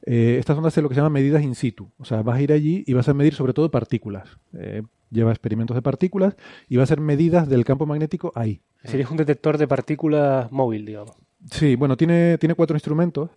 Eh, 0.04 0.38
esta 0.40 0.54
sonda 0.54 0.70
hace 0.70 0.82
lo 0.82 0.90
que 0.90 0.96
se 0.96 1.02
llama 1.02 1.10
medidas 1.12 1.44
in 1.44 1.56
situ. 1.56 1.92
O 1.98 2.06
sea, 2.06 2.22
vas 2.22 2.38
a 2.38 2.42
ir 2.42 2.52
allí 2.52 2.84
y 2.86 2.94
vas 2.94 3.08
a 3.10 3.14
medir 3.14 3.34
sobre 3.34 3.54
todo 3.54 3.70
partículas. 3.72 4.38
Eh, 4.54 4.84
lleva 5.10 5.32
experimentos 5.32 5.76
de 5.76 5.82
partículas 5.82 6.36
y 6.68 6.78
va 6.78 6.84
a 6.84 6.86
hacer 6.86 7.00
medidas 7.02 7.48
del 7.50 7.66
campo 7.66 7.86
magnético 7.86 8.32
ahí. 8.36 8.62
Sería 8.84 9.08
un 9.10 9.18
detector 9.18 9.58
de 9.58 9.68
partículas 9.68 10.52
móvil, 10.52 10.86
digamos. 10.86 11.16
Sí, 11.52 11.76
bueno, 11.76 11.98
tiene, 11.98 12.38
tiene 12.38 12.56
cuatro 12.56 12.76
instrumentos. 12.76 13.30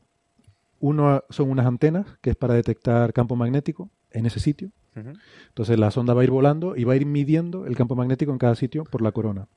Uno 0.80 1.22
son 1.30 1.50
unas 1.50 1.66
antenas, 1.66 2.06
que 2.20 2.30
es 2.30 2.36
para 2.36 2.54
detectar 2.54 3.12
campo 3.12 3.36
magnético 3.36 3.90
en 4.10 4.26
ese 4.26 4.40
sitio. 4.40 4.70
Entonces 5.48 5.78
la 5.78 5.90
sonda 5.90 6.14
va 6.14 6.20
a 6.20 6.24
ir 6.24 6.30
volando 6.30 6.76
y 6.76 6.84
va 6.84 6.92
a 6.92 6.96
ir 6.96 7.04
midiendo 7.04 7.66
el 7.66 7.76
campo 7.76 7.96
magnético 7.96 8.30
en 8.32 8.38
cada 8.38 8.54
sitio 8.54 8.84
por 8.84 9.02
la 9.02 9.12
corona. 9.12 9.48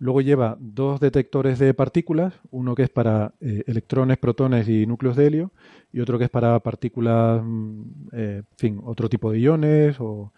Luego 0.00 0.22
lleva 0.22 0.56
dos 0.58 0.98
detectores 0.98 1.58
de 1.58 1.74
partículas, 1.74 2.32
uno 2.50 2.74
que 2.74 2.84
es 2.84 2.88
para 2.88 3.34
eh, 3.42 3.64
electrones, 3.66 4.16
protones 4.16 4.66
y 4.66 4.86
núcleos 4.86 5.14
de 5.14 5.26
helio, 5.26 5.52
y 5.92 6.00
otro 6.00 6.18
que 6.18 6.24
es 6.24 6.30
para 6.30 6.58
partículas, 6.60 7.42
mm, 7.44 7.82
eh, 8.12 8.42
en 8.50 8.56
fin, 8.56 8.80
otro 8.82 9.10
tipo 9.10 9.30
de 9.30 9.40
iones 9.40 9.96
o, 10.00 10.32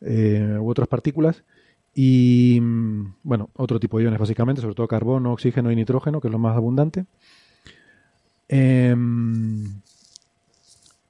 eh, 0.00 0.56
u 0.58 0.70
otras 0.70 0.88
partículas. 0.88 1.44
Y, 1.94 2.58
mm, 2.62 3.16
bueno, 3.22 3.50
otro 3.54 3.78
tipo 3.78 3.98
de 3.98 4.04
iones 4.04 4.18
básicamente, 4.18 4.62
sobre 4.62 4.74
todo 4.74 4.88
carbono, 4.88 5.32
oxígeno 5.34 5.70
y 5.70 5.76
nitrógeno, 5.76 6.20
que 6.22 6.28
es 6.28 6.32
lo 6.32 6.38
más 6.38 6.56
abundante. 6.56 7.04
Em, 8.48 9.82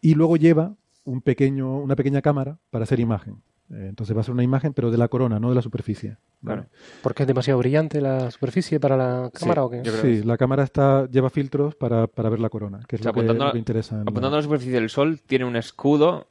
y 0.01 0.15
luego 0.15 0.37
lleva 0.37 0.75
un 1.05 1.21
pequeño, 1.21 1.79
una 1.79 1.95
pequeña 1.95 2.21
cámara 2.21 2.59
para 2.71 2.83
hacer 2.83 2.99
imagen. 2.99 3.37
Eh, 3.71 3.87
entonces 3.89 4.17
va 4.17 4.21
a 4.21 4.25
ser 4.25 4.33
una 4.33 4.43
imagen, 4.43 4.73
pero 4.73 4.91
de 4.91 4.99
la 4.99 5.09
corona, 5.09 5.41
no 5.41 5.49
de 5.49 5.55
la 5.55 5.63
superficie. 5.63 6.17
Claro. 6.45 6.67
¿Porque 7.03 7.25
es 7.25 7.27
demasiado 7.27 7.59
brillante 7.59 8.01
la 8.01 8.31
superficie 8.31 8.79
para 8.79 8.97
la 8.97 9.31
cámara 9.31 9.65
o 9.65 9.71
qué? 9.71 9.83
Sí, 9.85 10.23
la 10.23 10.37
cámara 10.37 10.63
está, 10.63 11.09
lleva 11.09 11.31
filtros 11.31 11.75
para, 11.75 12.07
para 12.07 12.29
ver 12.29 12.41
la 12.41 12.49
corona, 12.49 12.81
que 12.87 12.97
es 12.97 13.05
lo, 13.05 13.13
que, 13.13 13.59
interesa. 13.59 14.01
Apuntando 14.03 14.37
a 14.37 14.39
la 14.39 14.43
superficie 14.43 14.75
del 14.75 14.91
Sol, 14.91 15.21
tiene 15.27 15.45
un 15.45 15.57
escudo 15.57 16.29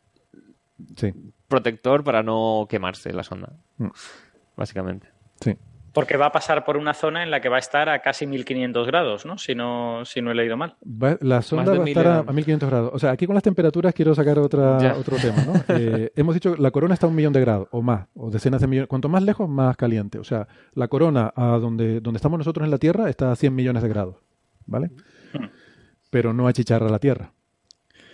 protector 1.47 2.03
para 2.03 2.23
no 2.23 2.67
quemarse 2.69 3.11
la 3.13 3.23
sonda. 3.23 3.53
Mm. 3.77 3.89
Básicamente. 4.55 5.07
Sí 5.41 5.57
porque 5.95 6.17
va 6.17 6.25
a 6.25 6.31
pasar 6.33 6.65
por 6.65 6.75
una 6.75 6.93
zona 6.93 7.23
en 7.23 7.31
la 7.31 7.39
que 7.39 7.47
va 7.47 7.55
a 7.55 7.59
estar 7.59 7.87
a 7.87 7.99
casi 8.01 8.27
1500 8.27 8.85
grados, 8.85 9.25
¿no? 9.25 9.37
Si 9.37 9.55
no, 9.55 10.03
si 10.03 10.21
no 10.21 10.29
he 10.29 10.35
leído 10.35 10.57
mal. 10.57 10.75
la 11.21 11.41
sonda 11.41 11.73
va 11.73 11.85
a 11.85 11.87
estar 11.87 12.05
a, 12.05 12.23
1500 12.23 12.69
grados. 12.69 12.91
O 12.93 12.99
sea, 12.99 13.11
aquí 13.11 13.25
con 13.25 13.33
las 13.33 13.43
temperaturas 13.43 13.93
quiero 13.93 14.13
sacar 14.13 14.37
otra, 14.37 14.93
otro 14.97 15.15
tema, 15.15 15.43
¿no? 15.45 15.53
Eh, 15.77 16.11
hemos 16.15 16.33
dicho 16.35 16.55
que 16.55 16.61
la 16.61 16.71
corona 16.71 16.93
está 16.93 17.05
a 17.05 17.09
un 17.09 17.15
millón 17.15 17.31
de 17.31 17.39
grados 17.39 17.69
o 17.71 17.81
más, 17.81 18.07
o 18.13 18.29
decenas 18.29 18.59
de 18.59 18.67
millones. 18.67 18.89
Cuanto 18.89 19.07
más 19.07 19.23
lejos, 19.23 19.47
más 19.49 19.77
caliente. 19.77 20.19
O 20.19 20.23
sea, 20.25 20.47
la 20.73 20.89
corona 20.89 21.31
a 21.33 21.57
donde, 21.59 22.01
donde 22.01 22.17
estamos 22.17 22.37
nosotros 22.37 22.65
en 22.65 22.71
la 22.71 22.77
Tierra 22.77 23.09
está 23.09 23.31
a 23.31 23.35
100 23.37 23.55
millones 23.55 23.81
de 23.81 23.89
grados, 23.89 24.17
¿vale? 24.65 24.91
Hmm. 25.33 25.45
Pero 26.09 26.33
no 26.33 26.47
achicharra 26.47 26.89
la 26.89 26.99
Tierra. 26.99 27.31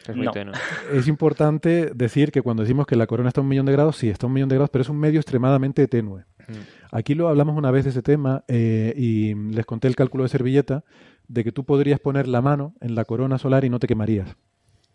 Es, 0.08 0.16
muy 0.16 0.28
es 0.94 1.08
importante 1.08 1.92
decir 1.96 2.32
que 2.32 2.44
cuando 2.44 2.62
decimos 2.62 2.86
que 2.86 2.96
la 2.96 3.08
corona 3.08 3.30
está 3.30 3.42
a 3.42 3.44
un 3.44 3.50
millón 3.50 3.66
de 3.66 3.72
grados, 3.72 3.98
sí, 3.98 4.10
está 4.10 4.26
a 4.26 4.28
un 4.28 4.34
millón 4.34 4.50
de 4.50 4.56
grados, 4.56 4.70
pero 4.70 4.84
es 4.84 4.90
un 4.90 5.00
medio 5.00 5.20
extremadamente 5.20 5.88
tenue. 5.88 6.26
Mm. 6.48 6.81
Aquí 6.92 7.16
lo 7.16 7.30
hablamos 7.30 7.58
una 7.58 7.72
vez 7.72 7.86
de 7.86 7.92
ese 7.92 8.02
tema 8.02 8.44
eh, 8.48 8.94
y 8.98 9.34
les 9.34 9.66
conté 9.66 9.88
el 9.88 9.96
cálculo 9.96 10.24
de 10.24 10.30
servilleta 10.30 10.84
de 11.28 11.44
que 11.44 11.52
tú 11.54 11.64
podrías 11.64 12.00
poner 12.00 12.28
la 12.28 12.42
mano 12.42 12.76
en 12.82 12.96
la 12.96 13.06
corona 13.06 13.38
solar 13.38 13.64
y 13.64 13.70
no 13.70 13.80
te 13.80 13.88
quemarías. 13.88 14.36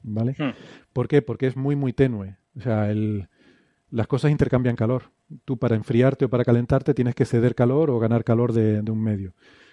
¿Vale? 0.02 0.36
Hmm. 0.38 0.52
¿Por 0.92 1.08
qué? 1.08 1.22
Porque 1.22 1.46
es 1.46 1.56
muy, 1.56 1.74
muy 1.74 1.94
tenue. 1.94 2.36
O 2.56 2.60
sea, 2.60 2.90
el, 2.90 3.28
las 3.90 4.06
cosas 4.06 4.30
intercambian 4.30 4.76
calor. 4.76 5.04
tú 5.44 5.58
para 5.58 5.74
enfriarte 5.74 6.26
o 6.26 6.28
para 6.28 6.44
calentarte 6.44 6.94
tienes 6.94 7.14
que 7.14 7.24
ceder 7.24 7.54
calor 7.54 7.90
o 7.90 7.98
ganar 7.98 8.24
calor 8.24 8.52
de, 8.52 8.80
un 8.90 9.02
medio. 9.02 9.32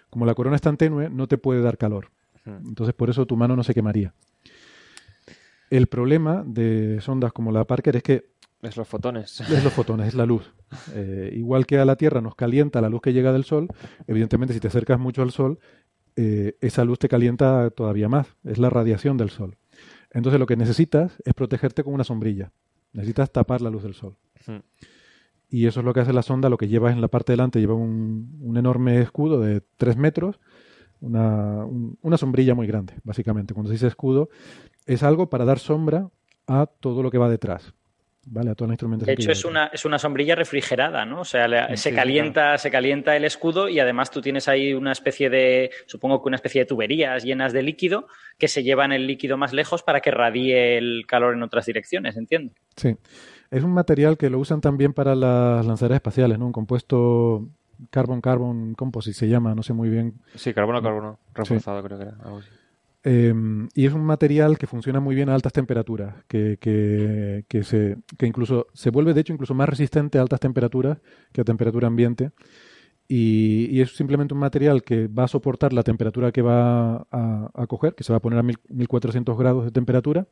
Como 0.10 0.26
la 0.26 0.34
corona 0.34 0.56
es 0.56 0.62
tan 0.62 0.78
tenue, 0.78 1.10
no 1.10 1.28
te 1.28 1.38
puede 1.38 1.62
dar 1.62 1.78
calor. 1.78 2.10
Entonces 2.46 2.94
por 2.94 3.10
eso 3.10 3.26
tu 3.26 3.36
mano 3.38 3.56
no 3.56 3.64
se 3.64 3.74
quemaría. 3.74 4.14
El 5.70 5.88
problema 5.88 6.44
de 6.46 7.00
sondas 7.02 7.34
como 7.34 7.52
la 7.52 7.66
Parker 7.66 7.96
es 7.96 8.04
que... 8.04 8.33
Es 8.64 8.78
los 8.78 8.88
fotones. 8.88 9.42
Es 9.42 9.64
los 9.64 9.74
fotones, 9.74 10.08
es 10.08 10.16
la 10.16 10.26
luz. 10.26 10.54
Eh, 10.94 11.32
igual 11.36 11.66
que 11.66 11.78
a 11.80 11.86
la 11.86 11.98
Tierra 11.98 12.22
nos 12.22 12.34
calienta 12.34 12.80
la 12.80 12.90
luz 12.90 13.02
que 13.02 13.12
llega 13.12 13.34
del 13.34 13.44
Sol, 13.44 13.68
evidentemente 14.08 14.54
si 14.54 14.62
te 14.62 14.70
acercas 14.70 15.00
mucho 15.00 15.22
al 15.22 15.32
Sol, 15.32 15.60
eh, 16.16 16.56
esa 16.62 16.86
luz 16.86 16.98
te 16.98 17.10
calienta 17.10 17.70
todavía 17.72 18.08
más. 18.08 18.28
Es 18.46 18.60
la 18.60 18.70
radiación 18.70 19.18
del 19.18 19.30
Sol. 19.30 19.58
Entonces 20.12 20.40
lo 20.40 20.46
que 20.46 20.56
necesitas 20.56 21.22
es 21.26 21.34
protegerte 21.34 21.84
con 21.84 21.94
una 21.94 22.06
sombrilla. 22.06 22.54
Necesitas 22.94 23.32
tapar 23.32 23.62
la 23.62 23.70
luz 23.70 23.84
del 23.84 23.96
Sol. 23.96 24.16
Y 25.50 25.68
eso 25.68 25.82
es 25.82 25.86
lo 25.86 25.94
que 25.94 26.00
hace 26.00 26.14
la 26.14 26.22
sonda. 26.22 26.50
Lo 26.50 26.58
que 26.58 26.70
lleva 26.70 26.92
en 26.92 27.02
la 27.02 27.10
parte 27.10 27.34
delante 27.34 27.60
lleva 27.60 27.74
un, 27.74 28.56
enorme 28.56 29.02
escudo 29.02 29.42
de 29.42 29.62
3 29.78 29.98
metros, 29.98 30.40
una, 31.02 31.66
una, 32.02 32.18
sombrilla 32.18 32.56
muy 32.56 32.66
grande, 32.66 32.94
básicamente. 33.04 33.54
Cuando 33.54 33.68
se 33.68 33.74
dice 33.74 33.88
escudo, 33.88 34.30
es 34.86 35.04
algo 35.04 35.30
para 35.30 35.44
dar 35.44 35.60
sombra 35.60 36.10
a 36.48 36.66
todo 36.66 37.04
lo 37.04 37.12
que 37.12 37.18
va 37.18 37.30
detrás. 37.30 37.74
¿Vale? 38.26 38.52
A 38.52 38.56
toda 38.56 38.70
la 38.70 38.74
instrumentación. 38.74 39.16
De 39.16 39.22
hecho, 39.22 39.32
es 39.32 39.46
una, 39.46 39.68
es 39.68 39.86
una 39.86 40.00
sombrilla 40.00 40.36
refrigerada, 40.36 41.06
¿no? 41.06 41.22
O 41.22 41.26
sea, 41.26 41.76
se, 41.76 41.94
calienta, 41.94 42.58
se 42.58 42.72
calienta 42.72 43.16
el 43.16 43.26
escudo 43.26 43.70
y 43.70 43.80
además 43.80 44.12
tú 44.12 44.22
tienes 44.22 44.48
ahí 44.48 44.74
una 44.74 44.92
especie 44.92 45.30
de, 45.30 45.72
supongo 45.86 46.22
que 46.22 46.28
una 46.30 46.36
especie 46.36 46.62
de 46.62 46.66
tuberías 46.66 47.24
llenas 47.24 47.54
de 47.54 47.64
líquido 47.64 48.08
que 48.38 48.48
se 48.48 48.64
llevan 48.64 48.92
el 48.92 49.08
líquido 49.08 49.38
más 49.38 49.54
lejos 49.54 49.84
para 49.84 50.02
que 50.02 50.12
radie 50.12 50.78
el 50.78 51.06
calor 51.08 51.34
en 51.34 51.44
otras 51.44 51.66
direcciones, 51.66 52.18
entiendo. 52.18 52.54
Sí. 52.76 52.96
Es 53.52 53.64
un 53.64 53.72
material 53.72 54.18
que 54.18 54.30
lo 54.30 54.40
usan 54.40 54.62
también 54.62 54.94
para 54.94 55.16
las 55.16 55.66
lanzaderas 55.66 55.98
espaciales, 55.98 56.40
¿no? 56.40 56.48
Un 56.48 56.54
compuesto 56.54 57.48
carbon-carbon 57.92 58.74
composite 58.76 59.18
se 59.18 59.28
llama, 59.28 59.54
no 59.54 59.64
sé 59.64 59.74
muy 59.74 59.90
bien. 59.90 60.16
Sí, 60.36 60.54
carbono-carbono 60.54 61.20
reforzado 61.34 61.84
creo 61.84 61.98
que 61.98 62.04
era. 62.06 62.16
Algo 62.24 62.40
así. 62.40 62.50
Em, 63.06 63.68
y 63.76 63.86
es 63.86 63.94
un 63.94 64.06
material 64.06 64.58
que 64.58 64.66
funciona 64.66 65.02
muy 65.02 65.14
bien 65.14 65.30
a 65.30 65.36
altas 65.36 65.52
temperaturas, 65.52 66.24
que, 66.28 66.58
que, 66.60 67.44
que, 67.50 67.64
se, 67.64 67.98
que 68.18 68.26
incluso 68.26 68.68
se 68.74 68.92
vuelve, 68.92 69.14
de 69.14 69.22
hecho, 69.22 69.34
incluso 69.34 69.54
más 69.54 69.68
resistente 69.68 70.18
a 70.18 70.22
altas 70.22 70.40
temperaturas 70.40 71.00
que 71.34 71.42
a 71.42 71.44
temperatura 71.44 71.88
ambiente. 71.88 72.32
Y, 73.10 73.68
y, 73.70 73.82
es 73.82 73.96
simplemente 73.96 74.34
un 74.34 74.40
material 74.40 74.84
que 74.84 75.08
va 75.08 75.26
a 75.26 75.28
soportar 75.28 75.74
la 75.74 75.84
temperatura 75.84 76.32
que 76.32 76.42
va 76.42 77.06
a, 77.12 77.52
a 77.54 77.68
coger, 77.68 77.94
que 77.96 78.06
se 78.06 78.14
va 78.14 78.18
a 78.18 78.22
poner 78.22 78.40
a 78.40 78.44
1400 78.44 79.38
grados 79.38 79.66
de 79.66 79.72
temperatura. 79.72 80.26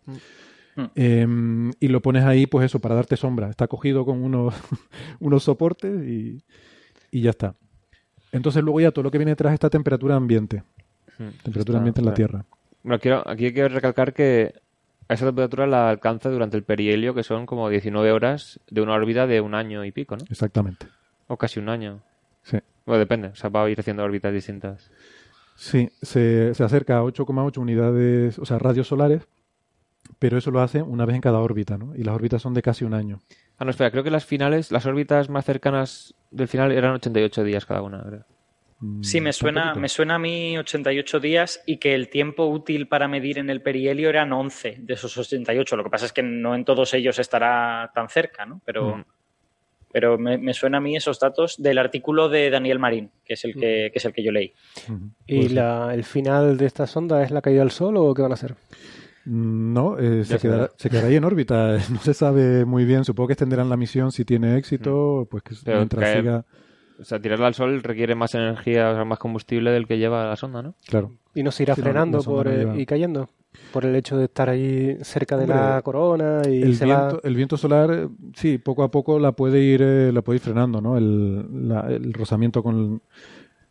Mm. 0.75 0.83
Em, 0.95 1.71
y 1.81 1.89
lo 1.89 2.01
pones 2.01 2.23
ahí, 2.23 2.47
pues 2.47 2.65
eso, 2.65 2.79
para 2.79 2.95
darte 2.95 3.17
sombra. 3.17 3.49
Está 3.49 3.67
cogido 3.67 4.05
con 4.05 4.23
unos, 4.23 4.55
unos 5.19 5.43
soportes 5.43 6.07
y, 6.07 6.43
y, 7.11 7.21
ya 7.21 7.31
está. 7.31 7.55
Entonces 8.31 8.63
luego 8.63 8.79
ya 8.79 8.91
todo 8.91 9.03
lo 9.03 9.11
que 9.11 9.17
viene 9.17 9.31
detrás 9.31 9.53
está 9.53 9.69
temperatura 9.69 10.15
ambiente. 10.15 10.63
Temperatura 11.43 11.77
ambiente 11.77 11.99
en 11.99 12.05
la 12.05 12.13
Tierra. 12.13 12.45
Bueno, 12.83 12.99
quiero, 12.99 13.27
aquí 13.27 13.45
hay 13.45 13.53
que 13.53 13.67
recalcar 13.67 14.13
que 14.13 14.53
a 15.07 15.13
esa 15.13 15.25
temperatura 15.25 15.67
la 15.67 15.89
alcanza 15.89 16.29
durante 16.29 16.57
el 16.57 16.63
perihelio, 16.63 17.13
que 17.13 17.23
son 17.23 17.45
como 17.45 17.69
19 17.69 18.11
horas 18.11 18.59
de 18.69 18.81
una 18.81 18.93
órbita 18.93 19.27
de 19.27 19.41
un 19.41 19.55
año 19.55 19.83
y 19.85 19.91
pico, 19.91 20.15
¿no? 20.15 20.23
Exactamente. 20.29 20.87
O 21.27 21.37
casi 21.37 21.59
un 21.59 21.69
año. 21.69 22.01
Sí. 22.43 22.57
Bueno, 22.85 22.99
depende, 22.99 23.27
o 23.27 23.35
sea, 23.35 23.49
va 23.49 23.63
a 23.63 23.69
ir 23.69 23.79
haciendo 23.79 24.03
órbitas 24.03 24.33
distintas. 24.33 24.89
Sí, 25.55 25.89
se, 26.01 26.53
se 26.55 26.63
acerca 26.63 26.97
a 26.97 27.03
8,8 27.03 27.57
unidades, 27.57 28.39
o 28.39 28.45
sea, 28.45 28.57
radios 28.57 28.87
solares, 28.87 29.27
pero 30.17 30.37
eso 30.37 30.49
lo 30.49 30.61
hace 30.61 30.81
una 30.81 31.05
vez 31.05 31.15
en 31.15 31.21
cada 31.21 31.39
órbita, 31.39 31.77
¿no? 31.77 31.95
Y 31.95 32.03
las 32.03 32.15
órbitas 32.15 32.41
son 32.41 32.53
de 32.53 32.61
casi 32.61 32.85
un 32.85 32.93
año. 32.93 33.19
Ah, 33.57 33.65
no, 33.65 33.71
espera, 33.71 33.91
creo 33.91 34.03
que 34.03 34.11
las 34.11 34.25
finales, 34.25 34.71
las 34.71 34.85
órbitas 34.85 35.29
más 35.29 35.45
cercanas 35.45 36.15
del 36.31 36.47
final 36.47 36.71
eran 36.71 36.93
88 36.93 37.43
días 37.43 37.65
cada 37.65 37.81
una, 37.81 38.01
creo. 38.01 38.25
Mm, 38.81 39.03
sí, 39.03 39.21
me 39.21 39.31
suena, 39.31 39.75
me 39.75 39.87
suena 39.87 40.15
a 40.15 40.19
mí 40.19 40.57
88 40.57 41.19
días 41.19 41.61
y 41.67 41.77
que 41.77 41.93
el 41.93 42.09
tiempo 42.09 42.47
útil 42.47 42.87
para 42.87 43.07
medir 43.07 43.37
en 43.37 43.49
el 43.51 43.61
perihelio 43.61 44.09
eran 44.09 44.33
11 44.33 44.77
de 44.79 44.93
esos 44.95 45.15
88. 45.15 45.75
Lo 45.75 45.83
que 45.83 45.89
pasa 45.89 46.07
es 46.07 46.13
que 46.13 46.23
no 46.23 46.55
en 46.55 46.65
todos 46.65 46.93
ellos 46.95 47.19
estará 47.19 47.91
tan 47.93 48.09
cerca, 48.09 48.45
¿no? 48.45 48.59
Pero, 48.65 48.97
mm. 48.97 49.05
pero 49.91 50.17
me, 50.17 50.53
suena 50.55 50.79
a 50.79 50.81
mí 50.81 50.95
esos 50.95 51.19
datos 51.19 51.61
del 51.61 51.77
artículo 51.77 52.27
de 52.27 52.49
Daniel 52.49 52.79
Marín, 52.79 53.11
que 53.23 53.35
es 53.35 53.45
el 53.45 53.53
que, 53.53 53.91
mm. 53.93 53.97
es 53.97 54.05
el 54.05 54.13
que 54.13 54.23
yo 54.23 54.31
leí. 54.31 54.51
¿Y 55.27 55.41
pues 55.41 55.51
la, 55.51 55.93
el 55.93 56.03
final 56.03 56.57
de 56.57 56.65
esta 56.65 56.87
sonda 56.87 57.23
es 57.23 57.29
la 57.29 57.41
caída 57.41 57.59
del 57.59 57.71
Sol 57.71 57.97
o 57.97 58.13
qué 58.15 58.23
van 58.23 58.31
a 58.31 58.33
hacer? 58.33 58.55
No, 59.25 59.99
eh, 59.99 60.25
se, 60.25 60.39
quedará, 60.39 60.71
se, 60.77 60.89
quedará, 60.89 61.07
ahí 61.07 61.15
en 61.15 61.23
órbita. 61.23 61.77
No 61.91 61.99
se 61.99 62.15
sabe 62.15 62.65
muy 62.65 62.85
bien. 62.85 63.05
Supongo 63.05 63.27
que 63.27 63.33
extenderán 63.33 63.69
la 63.69 63.77
misión 63.77 64.11
si 64.11 64.25
tiene 64.25 64.57
éxito, 64.57 65.27
pues 65.29 65.43
que 65.43 65.53
mientras 65.71 66.17
siga 66.17 66.45
o 67.01 67.03
sea, 67.03 67.19
tirarla 67.19 67.47
al 67.47 67.53
sol 67.53 67.81
requiere 67.83 68.15
más 68.15 68.35
energía, 68.35 68.91
o 68.91 68.95
sea, 68.95 69.05
más 69.05 69.19
combustible 69.19 69.71
del 69.71 69.87
que 69.87 69.97
lleva 69.97 70.25
la 70.25 70.35
sonda, 70.35 70.61
¿no? 70.61 70.75
Claro. 70.85 71.11
Y 71.33 71.43
no 71.43 71.51
se 71.51 71.63
irá 71.63 71.75
frenando 71.75 72.21
por, 72.21 72.47
y 72.75 72.85
cayendo 72.85 73.29
por 73.73 73.85
el 73.85 73.95
hecho 73.95 74.17
de 74.17 74.25
estar 74.25 74.49
ahí 74.49 74.97
cerca 75.01 75.37
de 75.37 75.47
la 75.47 75.81
corona 75.83 76.41
y 76.47 76.61
el 76.61 76.73
viento, 76.73 77.21
el 77.23 77.35
viento 77.35 77.57
solar 77.57 78.09
sí 78.33 78.57
poco 78.57 78.83
a 78.83 78.91
poco 78.91 79.19
la 79.19 79.33
puede 79.33 79.59
ir 79.59 79.81
eh, 79.81 80.11
la 80.11 80.21
puede 80.21 80.37
ir 80.37 80.41
frenando 80.41 80.81
no 80.81 80.97
el, 80.97 82.13
rozamiento 82.13 82.63
con 82.63 83.01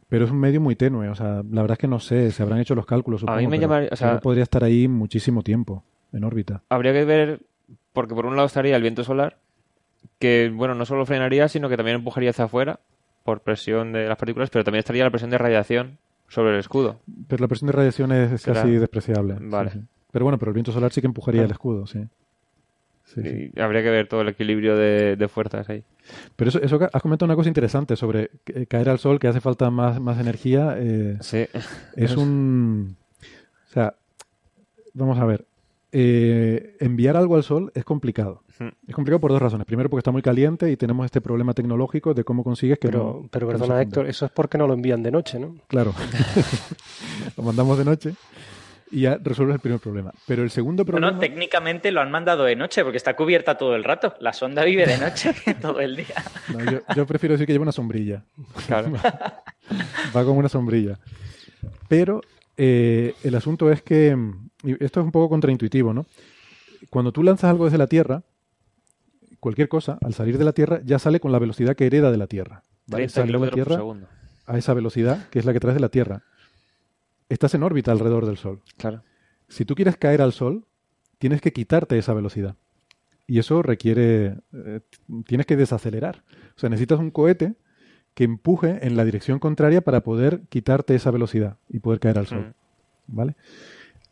pero 0.08 0.24
es 0.24 0.30
un 0.30 0.38
medio 0.38 0.60
muy 0.60 0.76
tenue 0.76 1.08
o 1.08 1.14
sea 1.14 1.42
la 1.50 1.62
verdad 1.62 1.72
es 1.72 1.78
que 1.78 1.88
no 1.88 1.98
sé 1.98 2.30
se 2.30 2.42
habrán 2.42 2.60
hecho 2.60 2.74
los 2.74 2.86
cálculos 2.86 3.24
a 3.26 3.36
mí 3.36 3.46
me 3.46 3.58
llamaría 3.58 3.88
o 3.90 3.96
sea, 3.96 4.20
podría 4.20 4.42
estar 4.42 4.64
ahí 4.64 4.86
muchísimo 4.86 5.42
tiempo 5.42 5.82
en 6.12 6.24
órbita 6.24 6.62
habría 6.68 6.92
que 6.92 7.04
ver 7.04 7.40
porque 7.92 8.14
por 8.14 8.26
un 8.26 8.36
lado 8.36 8.46
estaría 8.46 8.76
el 8.76 8.82
viento 8.82 9.04
solar 9.04 9.38
que 10.18 10.50
bueno 10.54 10.74
no 10.74 10.84
solo 10.84 11.06
frenaría 11.06 11.48
sino 11.48 11.68
que 11.68 11.76
también 11.76 11.96
empujaría 11.96 12.30
hacia 12.30 12.46
afuera 12.46 12.80
por 13.30 13.42
presión 13.42 13.92
de 13.92 14.08
las 14.08 14.18
partículas, 14.18 14.50
pero 14.50 14.64
también 14.64 14.80
estaría 14.80 15.04
la 15.04 15.10
presión 15.10 15.30
de 15.30 15.38
radiación 15.38 15.98
sobre 16.26 16.54
el 16.54 16.58
escudo. 16.58 16.98
Pero 17.28 17.40
la 17.40 17.46
presión 17.46 17.66
de 17.68 17.72
radiación 17.74 18.10
es 18.10 18.42
casi 18.42 18.72
despreciable. 18.72 19.36
Vale. 19.40 19.70
Pero 20.10 20.24
bueno, 20.24 20.36
pero 20.36 20.50
el 20.50 20.54
viento 20.54 20.72
solar 20.72 20.92
sí 20.92 21.00
que 21.00 21.06
empujaría 21.06 21.44
el 21.44 21.50
escudo, 21.52 21.86
sí. 21.86 22.00
Sí, 23.04 23.52
Habría 23.56 23.84
que 23.84 23.90
ver 23.90 24.08
todo 24.08 24.22
el 24.22 24.30
equilibrio 24.30 24.76
de, 24.76 25.28
fuerzas 25.32 25.70
ahí. 25.70 25.84
Pero 26.34 26.48
eso, 26.48 26.60
eso, 26.60 26.80
has 26.92 27.02
comentado 27.02 27.26
una 27.26 27.36
cosa 27.36 27.48
interesante 27.48 27.94
sobre 27.94 28.30
caer 28.68 28.88
al 28.88 28.98
sol, 28.98 29.20
que 29.20 29.28
hace 29.28 29.40
falta 29.40 29.70
más, 29.70 30.00
más 30.00 30.18
energía. 30.18 30.74
Eh, 30.76 31.18
sí. 31.20 31.46
Es 31.94 32.16
un... 32.16 32.96
O 33.68 33.72
sea, 33.72 33.94
vamos 34.92 35.20
a 35.20 35.24
ver. 35.24 35.44
Eh, 35.92 36.76
enviar 36.78 37.16
algo 37.16 37.36
al 37.36 37.42
sol 37.42 37.72
es 37.74 37.84
complicado. 37.84 38.42
Es 38.86 38.94
complicado 38.94 39.20
por 39.20 39.30
dos 39.30 39.40
razones. 39.40 39.66
Primero, 39.66 39.88
porque 39.88 40.00
está 40.00 40.10
muy 40.10 40.20
caliente 40.20 40.70
y 40.70 40.76
tenemos 40.76 41.06
este 41.06 41.22
problema 41.22 41.54
tecnológico 41.54 42.12
de 42.12 42.24
cómo 42.24 42.44
consigues 42.44 42.78
que 42.78 42.88
pero, 42.88 43.26
Pero 43.30 43.48
perdona, 43.48 43.80
Héctor, 43.80 44.06
eso 44.06 44.26
es 44.26 44.32
porque 44.32 44.58
no 44.58 44.66
lo 44.66 44.74
envían 44.74 45.02
de 45.02 45.10
noche, 45.10 45.38
¿no? 45.38 45.56
Claro. 45.66 45.94
lo 47.38 47.42
mandamos 47.42 47.78
de 47.78 47.84
noche 47.86 48.14
y 48.90 49.02
ya 49.02 49.18
resuelves 49.22 49.54
el 49.54 49.60
primer 49.60 49.80
problema. 49.80 50.12
Pero 50.26 50.42
el 50.42 50.50
segundo 50.50 50.84
problema. 50.84 51.08
Bueno, 51.08 51.20
técnicamente 51.20 51.90
lo 51.92 52.00
han 52.00 52.10
mandado 52.10 52.44
de 52.44 52.56
noche 52.56 52.82
porque 52.82 52.96
está 52.96 53.14
cubierta 53.14 53.56
todo 53.56 53.76
el 53.76 53.84
rato. 53.84 54.14
La 54.20 54.32
sonda 54.32 54.64
vive 54.64 54.86
de 54.86 54.98
noche 54.98 55.34
todo 55.60 55.80
el 55.80 55.96
día. 55.96 56.14
yo, 56.96 57.06
prefiero 57.06 57.34
decir 57.34 57.46
que 57.46 57.52
lleva 57.52 57.62
una 57.62 57.72
sombrilla. 57.72 58.24
Claro. 58.66 58.92
Va 60.14 60.24
con 60.24 60.36
una 60.36 60.48
sombrilla. 60.48 60.98
Pero 61.88 62.20
eh, 62.56 63.14
el 63.22 63.34
asunto 63.34 63.70
es 63.70 63.82
que. 63.82 64.16
Esto 64.64 65.00
es 65.00 65.06
un 65.06 65.12
poco 65.12 65.28
contraintuitivo, 65.28 65.92
¿no? 65.92 66.06
Cuando 66.88 67.12
tú 67.12 67.22
lanzas 67.22 67.50
algo 67.50 67.64
desde 67.64 67.78
la 67.78 67.86
Tierra, 67.86 68.22
cualquier 69.38 69.68
cosa, 69.68 69.98
al 70.02 70.14
salir 70.14 70.38
de 70.38 70.44
la 70.44 70.52
Tierra, 70.52 70.80
ya 70.84 70.98
sale 70.98 71.20
con 71.20 71.32
la 71.32 71.38
velocidad 71.38 71.76
que 71.76 71.86
hereda 71.86 72.10
de 72.10 72.18
la 72.18 72.26
Tierra. 72.26 72.62
¿vale? 72.86 73.08
Sale 73.08 73.32
de 73.32 73.38
la 73.38 73.50
Tierra 73.50 73.82
a 74.46 74.58
esa 74.58 74.74
velocidad, 74.74 75.28
que 75.28 75.38
es 75.38 75.44
la 75.44 75.52
que 75.52 75.60
traes 75.60 75.74
de 75.74 75.80
la 75.80 75.88
Tierra. 75.88 76.22
Estás 77.28 77.54
en 77.54 77.62
órbita 77.62 77.92
alrededor 77.92 78.26
del 78.26 78.36
Sol. 78.36 78.60
Claro. 78.76 79.02
Si 79.48 79.64
tú 79.64 79.74
quieres 79.74 79.96
caer 79.96 80.22
al 80.22 80.32
Sol, 80.32 80.64
tienes 81.18 81.40
que 81.40 81.52
quitarte 81.52 81.98
esa 81.98 82.14
velocidad. 82.14 82.56
Y 83.26 83.38
eso 83.38 83.62
requiere. 83.62 84.38
Eh, 84.52 84.80
tienes 85.26 85.46
que 85.46 85.56
desacelerar. 85.56 86.24
O 86.56 86.58
sea, 86.58 86.68
necesitas 86.68 86.98
un 86.98 87.10
cohete 87.10 87.54
que 88.14 88.24
empuje 88.24 88.84
en 88.84 88.96
la 88.96 89.04
dirección 89.04 89.38
contraria 89.38 89.82
para 89.82 90.00
poder 90.00 90.40
quitarte 90.48 90.96
esa 90.96 91.12
velocidad 91.12 91.58
y 91.68 91.78
poder 91.78 92.00
caer 92.00 92.18
al 92.18 92.26
Sol. 92.26 92.54
Mm. 93.06 93.16
¿Vale? 93.16 93.36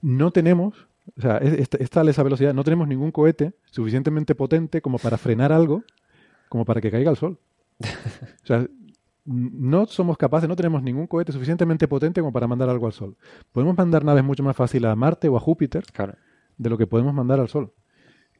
No 0.00 0.30
tenemos 0.30 0.88
o 1.16 1.20
sea, 1.20 1.38
es, 1.38 1.68
tal 1.90 2.08
esa 2.08 2.22
velocidad. 2.22 2.54
No 2.54 2.64
tenemos 2.64 2.88
ningún 2.88 3.10
cohete 3.10 3.52
suficientemente 3.70 4.34
potente 4.34 4.82
como 4.82 4.98
para 4.98 5.16
frenar 5.16 5.52
algo, 5.52 5.84
como 6.48 6.64
para 6.64 6.80
que 6.80 6.90
caiga 6.90 7.10
el 7.10 7.16
sol. 7.16 7.38
O 8.42 8.46
sea, 8.46 8.66
no 9.24 9.86
somos 9.86 10.16
capaces, 10.16 10.48
no 10.48 10.56
tenemos 10.56 10.82
ningún 10.82 11.06
cohete 11.06 11.32
suficientemente 11.32 11.86
potente 11.86 12.20
como 12.20 12.32
para 12.32 12.46
mandar 12.46 12.68
algo 12.68 12.86
al 12.86 12.92
sol. 12.92 13.16
Podemos 13.52 13.76
mandar 13.76 14.04
naves 14.04 14.24
mucho 14.24 14.42
más 14.42 14.56
fácil 14.56 14.86
a 14.86 14.96
Marte 14.96 15.28
o 15.28 15.36
a 15.36 15.40
Júpiter 15.40 15.84
de 16.56 16.70
lo 16.70 16.78
que 16.78 16.86
podemos 16.86 17.12
mandar 17.12 17.38
al 17.38 17.48
sol. 17.48 17.72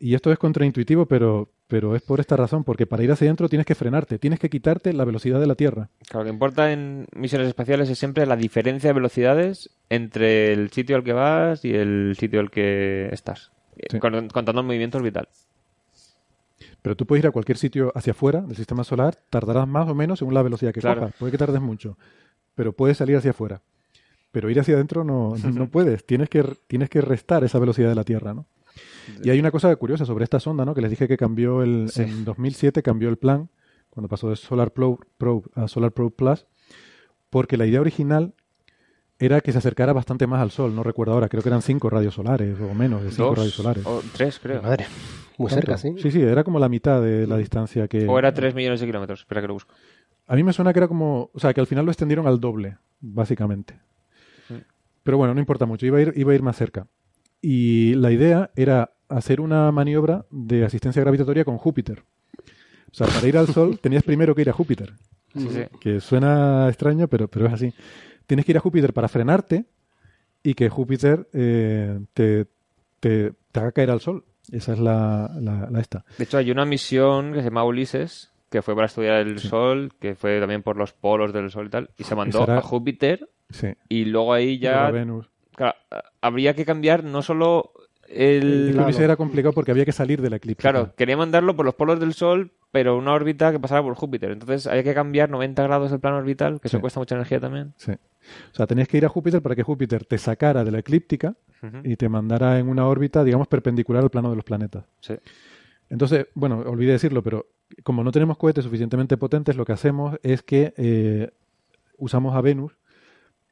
Y 0.00 0.14
esto 0.14 0.30
es 0.30 0.38
contraintuitivo, 0.38 1.06
pero, 1.06 1.50
pero 1.66 1.96
es 1.96 2.02
por 2.02 2.20
esta 2.20 2.36
razón, 2.36 2.62
porque 2.64 2.86
para 2.86 3.02
ir 3.02 3.10
hacia 3.10 3.26
adentro 3.26 3.48
tienes 3.48 3.66
que 3.66 3.74
frenarte, 3.74 4.18
tienes 4.18 4.38
que 4.38 4.48
quitarte 4.48 4.92
la 4.92 5.04
velocidad 5.04 5.40
de 5.40 5.46
la 5.46 5.54
Tierra. 5.54 5.88
Claro, 6.08 6.20
lo 6.20 6.24
que 6.24 6.32
importa 6.32 6.72
en 6.72 7.06
misiones 7.14 7.48
espaciales 7.48 7.90
es 7.90 7.98
siempre 7.98 8.24
la 8.26 8.36
diferencia 8.36 8.90
de 8.90 8.94
velocidades 8.94 9.70
entre 9.88 10.52
el 10.52 10.70
sitio 10.70 10.96
al 10.96 11.04
que 11.04 11.12
vas 11.12 11.64
y 11.64 11.74
el 11.74 12.16
sitio 12.18 12.40
al 12.40 12.50
que 12.50 13.08
estás, 13.12 13.50
contando 14.00 14.60
el 14.60 14.66
movimiento 14.66 14.98
orbital. 14.98 15.28
Pero 16.80 16.96
tú 16.96 17.06
puedes 17.06 17.24
ir 17.24 17.28
a 17.28 17.32
cualquier 17.32 17.58
sitio 17.58 17.92
hacia 17.94 18.12
afuera 18.12 18.40
del 18.40 18.56
sistema 18.56 18.84
solar, 18.84 19.16
tardarás 19.30 19.66
más 19.66 19.88
o 19.88 19.94
menos 19.94 20.20
según 20.20 20.34
la 20.34 20.42
velocidad 20.42 20.72
que 20.72 20.80
cojas. 20.80 21.12
Puede 21.18 21.32
que 21.32 21.38
tardes 21.38 21.60
mucho, 21.60 21.98
pero 22.54 22.72
puedes 22.72 22.96
salir 22.96 23.16
hacia 23.16 23.32
afuera. 23.32 23.60
Pero 24.30 24.48
ir 24.48 24.60
hacia 24.60 24.74
adentro 24.74 25.02
no, 25.02 25.34
no 25.52 25.68
puedes. 25.68 26.06
Tienes 26.06 26.28
que, 26.28 26.44
tienes 26.68 26.88
que 26.88 27.00
restar 27.00 27.42
esa 27.42 27.58
velocidad 27.58 27.88
de 27.88 27.94
la 27.96 28.04
Tierra, 28.04 28.32
¿no? 28.32 28.46
Y 29.22 29.30
hay 29.30 29.38
una 29.38 29.50
cosa 29.50 29.74
curiosa 29.76 30.04
sobre 30.04 30.24
esta 30.24 30.40
sonda, 30.40 30.64
¿no? 30.64 30.74
Que 30.74 30.80
les 30.80 30.90
dije 30.90 31.08
que 31.08 31.16
cambió 31.16 31.62
el, 31.62 31.90
en 31.96 32.24
2007 32.24 32.82
cambió 32.82 33.08
el 33.08 33.16
plan 33.16 33.48
cuando 33.90 34.08
pasó 34.08 34.30
de 34.30 34.36
Solar 34.36 34.72
Probe, 34.72 34.98
a 35.54 35.66
Solar 35.68 35.92
Probe 35.92 36.10
Plus, 36.10 36.46
porque 37.30 37.56
la 37.56 37.66
idea 37.66 37.80
original 37.80 38.34
era 39.18 39.40
que 39.40 39.50
se 39.50 39.58
acercara 39.58 39.92
bastante 39.92 40.26
más 40.26 40.40
al 40.40 40.50
Sol. 40.50 40.74
No 40.74 40.82
recuerdo 40.82 41.14
ahora, 41.14 41.28
creo 41.28 41.42
que 41.42 41.48
eran 41.48 41.62
cinco 41.62 41.90
radios 41.90 42.14
solares 42.14 42.56
o 42.60 42.74
menos 42.74 43.02
de 43.02 43.10
cinco 43.10 43.34
radios 43.34 43.54
solares. 43.54 43.84
O 43.86 44.02
tres, 44.12 44.38
creo. 44.38 44.62
Madre, 44.62 44.86
muy 45.36 45.50
cerca, 45.50 45.76
sí. 45.76 45.94
Sí, 45.98 46.10
sí, 46.10 46.22
era 46.22 46.44
como 46.44 46.58
la 46.58 46.68
mitad 46.68 47.02
de 47.02 47.26
la 47.26 47.36
distancia 47.36 47.88
que. 47.88 48.06
O 48.06 48.18
era 48.18 48.32
tres 48.32 48.54
millones 48.54 48.80
de 48.80 48.86
kilómetros. 48.86 49.20
Espera 49.20 49.40
que 49.40 49.48
lo 49.48 49.54
busco. 49.54 49.74
A 50.26 50.36
mí 50.36 50.44
me 50.44 50.52
suena 50.52 50.72
que 50.72 50.78
era 50.78 50.88
como. 50.88 51.30
O 51.32 51.40
sea, 51.40 51.52
que 51.52 51.60
al 51.60 51.66
final 51.66 51.84
lo 51.84 51.90
extendieron 51.90 52.26
al 52.26 52.38
doble, 52.38 52.78
básicamente. 53.00 53.80
Pero 55.02 55.16
bueno, 55.16 55.32
no 55.32 55.40
importa 55.40 55.64
mucho, 55.64 55.86
iba 55.86 55.98
a, 55.98 56.02
ir, 56.02 56.12
iba 56.16 56.32
a 56.32 56.34
ir 56.34 56.42
más 56.42 56.56
cerca. 56.56 56.86
Y 57.40 57.94
la 57.94 58.10
idea 58.10 58.50
era 58.56 58.92
hacer 59.08 59.40
una 59.40 59.70
maniobra 59.72 60.24
de 60.30 60.64
asistencia 60.64 61.02
gravitatoria 61.02 61.44
con 61.44 61.58
Júpiter. 61.58 62.02
O 62.90 62.94
sea, 62.94 63.06
para 63.06 63.26
ir 63.26 63.36
al 63.36 63.48
Sol 63.48 63.78
tenías 63.82 64.02
primero 64.02 64.34
que 64.34 64.42
ir 64.42 64.50
a 64.50 64.52
Júpiter. 64.52 64.92
Que 65.80 66.00
suena 66.00 66.68
extraño, 66.68 67.06
pero, 67.06 67.28
pero 67.28 67.46
es 67.46 67.52
así. 67.52 67.74
Tienes 68.26 68.44
que 68.44 68.52
ir 68.52 68.58
a 68.58 68.60
Júpiter 68.60 68.92
para 68.92 69.08
frenarte 69.08 69.66
y 70.42 70.54
que 70.54 70.68
Júpiter 70.68 71.28
eh, 71.32 72.00
te, 72.14 72.46
te, 73.00 73.32
haga 73.54 73.72
caer 73.72 73.90
al 73.90 74.00
Sol. 74.00 74.24
Esa 74.50 74.72
es 74.72 74.78
la, 74.78 75.30
la, 75.40 75.80
esta. 75.80 76.04
De 76.16 76.24
hecho, 76.24 76.38
hay 76.38 76.50
una 76.50 76.64
misión 76.64 77.32
que 77.32 77.40
se 77.40 77.44
llama 77.44 77.64
Ulises, 77.64 78.32
que 78.50 78.62
fue 78.62 78.74
para 78.74 78.86
estudiar 78.86 79.16
el 79.16 79.38
Sol, 79.38 79.92
que 80.00 80.14
fue 80.14 80.40
también 80.40 80.62
por 80.62 80.76
los 80.76 80.92
polos 80.92 81.32
del 81.32 81.50
Sol 81.50 81.66
y 81.66 81.70
tal, 81.70 81.90
y 81.98 82.04
se 82.04 82.14
mandó 82.14 82.50
a 82.50 82.62
Júpiter. 82.62 83.28
Y 83.88 84.06
luego 84.06 84.32
ahí 84.32 84.58
ya... 84.58 84.90
Venus. 84.90 85.28
Claro, 85.54 85.74
habría 86.20 86.54
que 86.54 86.64
cambiar 86.64 87.02
no 87.04 87.20
solo 87.20 87.72
el... 88.08 88.78
era 88.98 89.16
complicado 89.16 89.52
porque 89.52 89.70
había 89.70 89.84
que 89.84 89.92
salir 89.92 90.20
de 90.22 90.30
la 90.30 90.36
eclipse. 90.36 90.62
Claro, 90.62 90.94
quería 90.96 91.16
mandarlo 91.16 91.54
por 91.54 91.66
los 91.66 91.74
polos 91.74 92.00
del 92.00 92.14
Sol, 92.14 92.52
pero 92.72 92.96
una 92.96 93.12
órbita 93.12 93.52
que 93.52 93.60
pasara 93.60 93.82
por 93.82 93.94
Júpiter. 93.94 94.30
Entonces 94.30 94.66
hay 94.66 94.82
que 94.82 94.94
cambiar 94.94 95.30
90 95.30 95.62
grados 95.62 95.92
el 95.92 96.00
plano 96.00 96.18
orbital, 96.18 96.60
que 96.60 96.68
eso 96.68 96.80
cuesta 96.80 97.00
mucha 97.00 97.14
energía 97.14 97.40
también. 97.40 97.74
Sí. 97.76 97.92
O 97.92 98.54
sea, 98.54 98.66
tenías 98.66 98.88
que 98.88 98.98
ir 98.98 99.06
a 99.06 99.08
Júpiter 99.08 99.40
para 99.42 99.54
que 99.54 99.62
Júpiter 99.62 100.04
te 100.04 100.18
sacara 100.18 100.64
de 100.64 100.70
la 100.70 100.78
eclíptica 100.78 101.34
y 101.82 101.96
te 101.96 102.08
mandara 102.08 102.58
en 102.58 102.68
una 102.68 102.86
órbita, 102.86 103.24
digamos, 103.24 103.48
perpendicular 103.48 104.02
al 104.02 104.10
plano 104.10 104.30
de 104.30 104.36
los 104.36 104.44
planetas. 104.44 104.84
Sí. 105.00 105.14
Entonces, 105.90 106.26
bueno, 106.34 106.58
olvidé 106.58 106.92
decirlo, 106.92 107.22
pero 107.22 107.46
como 107.82 108.04
no 108.04 108.12
tenemos 108.12 108.36
cohetes 108.36 108.64
suficientemente 108.64 109.16
potentes, 109.16 109.56
lo 109.56 109.64
que 109.64 109.72
hacemos 109.72 110.18
es 110.22 110.42
que 110.42 110.74
eh, 110.76 111.30
usamos 111.96 112.34
a 112.34 112.40
Venus 112.40 112.76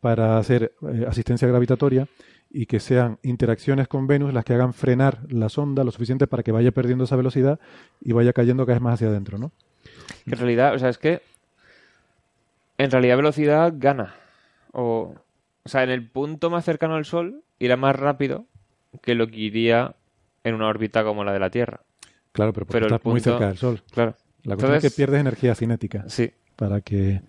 para 0.01 0.39
hacer 0.39 0.75
eh, 0.83 1.05
asistencia 1.09 1.49
gravitatoria 1.49 2.07
y 2.51 2.67
que 2.67 2.81
sean 2.81 3.19
interacciones 3.23 3.89
con 3.89 4.07
Venus 4.07 4.33
las 4.33 4.45
que 4.45 4.55
hagan 4.55 4.73
frenar 4.73 5.21
la 5.29 5.49
sonda 5.49 5.85
lo 5.85 5.91
suficiente 5.91 6.27
para 6.27 6.43
que 6.43 6.53
vaya 6.53 6.73
perdiendo 6.73 7.05
esa 7.05 7.17
velocidad 7.17 7.61
y 8.01 8.13
vaya 8.13 8.33
cayendo 8.33 8.65
cada 8.65 8.77
vez 8.77 8.83
más 8.83 8.95
hacia 8.95 9.09
adentro, 9.09 9.39
¿no? 9.39 9.53
en 10.27 10.39
realidad, 10.39 10.75
o 10.75 10.79
sea, 10.79 10.89
es 10.89 10.99
que 10.99 11.23
en 12.79 12.91
realidad 12.91 13.17
velocidad 13.17 13.73
gana. 13.77 14.15
O, 14.73 15.15
o 15.65 15.69
sea, 15.69 15.83
en 15.83 15.91
el 15.91 16.07
punto 16.07 16.51
más 16.51 16.65
cercano 16.65 16.95
al 16.95 17.05
Sol 17.05 17.43
irá 17.59 17.77
más 17.77 17.97
rápido 17.97 18.47
que 19.03 19.15
lo 19.15 19.29
que 19.29 19.39
iría 19.39 19.95
en 20.45 20.55
una 20.55 20.69
órbita 20.69 21.05
como 21.05 21.25
la 21.25 21.33
de 21.33 21.41
la 21.41 21.51
Tierra. 21.51 21.81
Claro, 22.33 22.53
pero, 22.53 22.67
porque 22.67 22.87
está 22.87 23.01
muy 23.09 23.21
cerca 23.21 23.49
del 23.49 23.57
Sol. 23.57 23.83
Claro. 23.93 24.15
La 24.45 24.55
cuestión 24.55 24.77
es 24.77 24.83
que 24.83 24.91
pierdes 24.91 25.21
energía 25.21 25.55
cinética. 25.55 26.05
Sí. 26.09 26.31
Para 26.55 26.81
que... 26.81 27.23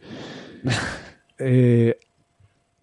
eh, 1.40 1.98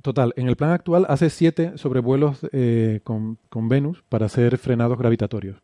Total, 0.04 0.34
en 0.36 0.48
el 0.48 0.56
plan 0.56 0.72
actual 0.72 1.06
hace 1.08 1.30
siete 1.30 1.78
sobrevuelos 1.78 2.46
eh, 2.52 3.00
con, 3.04 3.38
Venus 3.54 4.04
para 4.10 4.26
hacer 4.26 4.58
frenados 4.58 4.98
gravitatorios. 4.98 5.62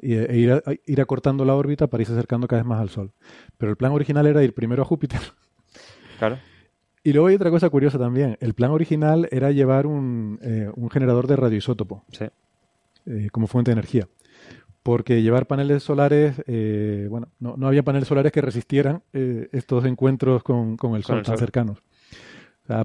Y, 0.00 0.14
e 0.14 0.36
ir, 0.36 0.80
ir, 0.84 1.00
acortando 1.00 1.44
la 1.44 1.54
órbita 1.54 1.86
para 1.86 2.02
irse 2.02 2.12
acercando 2.12 2.48
cada 2.48 2.62
vez 2.62 2.66
más 2.66 2.80
al 2.80 2.88
Sol. 2.88 3.12
Pero 3.58 3.70
el 3.70 3.76
plan 3.76 3.92
original 3.92 4.26
era 4.26 4.42
ir 4.42 4.52
primero 4.52 4.82
a 4.82 4.84
Júpiter. 4.84 5.20
Claro. 6.18 6.38
Y 7.02 7.12
luego 7.12 7.26
hay 7.26 7.34
otra 7.34 7.50
cosa 7.50 7.68
curiosa 7.68 7.98
también. 7.98 8.36
El 8.40 8.54
plan 8.54 8.70
original 8.70 9.28
era 9.32 9.50
llevar 9.50 9.88
un, 9.88 10.38
eh, 10.40 10.70
un 10.76 10.88
generador 10.88 11.26
de 11.26 11.34
radioisótopo 11.34 12.04
sí. 12.12 12.26
eh, 13.06 13.28
como 13.32 13.48
fuente 13.48 13.70
de 13.70 13.72
energía. 13.72 14.08
Porque 14.84 15.20
llevar 15.20 15.48
paneles 15.48 15.82
solares, 15.82 16.40
eh, 16.46 17.08
bueno, 17.10 17.26
no, 17.40 17.56
no, 17.56 17.66
había 17.66 17.82
paneles 17.82 18.06
solares 18.06 18.30
que 18.30 18.40
resistieran 18.40 19.02
estos 19.12 19.84
encuentros 19.84 20.44
con, 20.44 20.76
con 20.76 20.94
el 20.94 21.02
Sol 21.02 21.24
tan 21.24 21.38
cercanos 21.38 21.82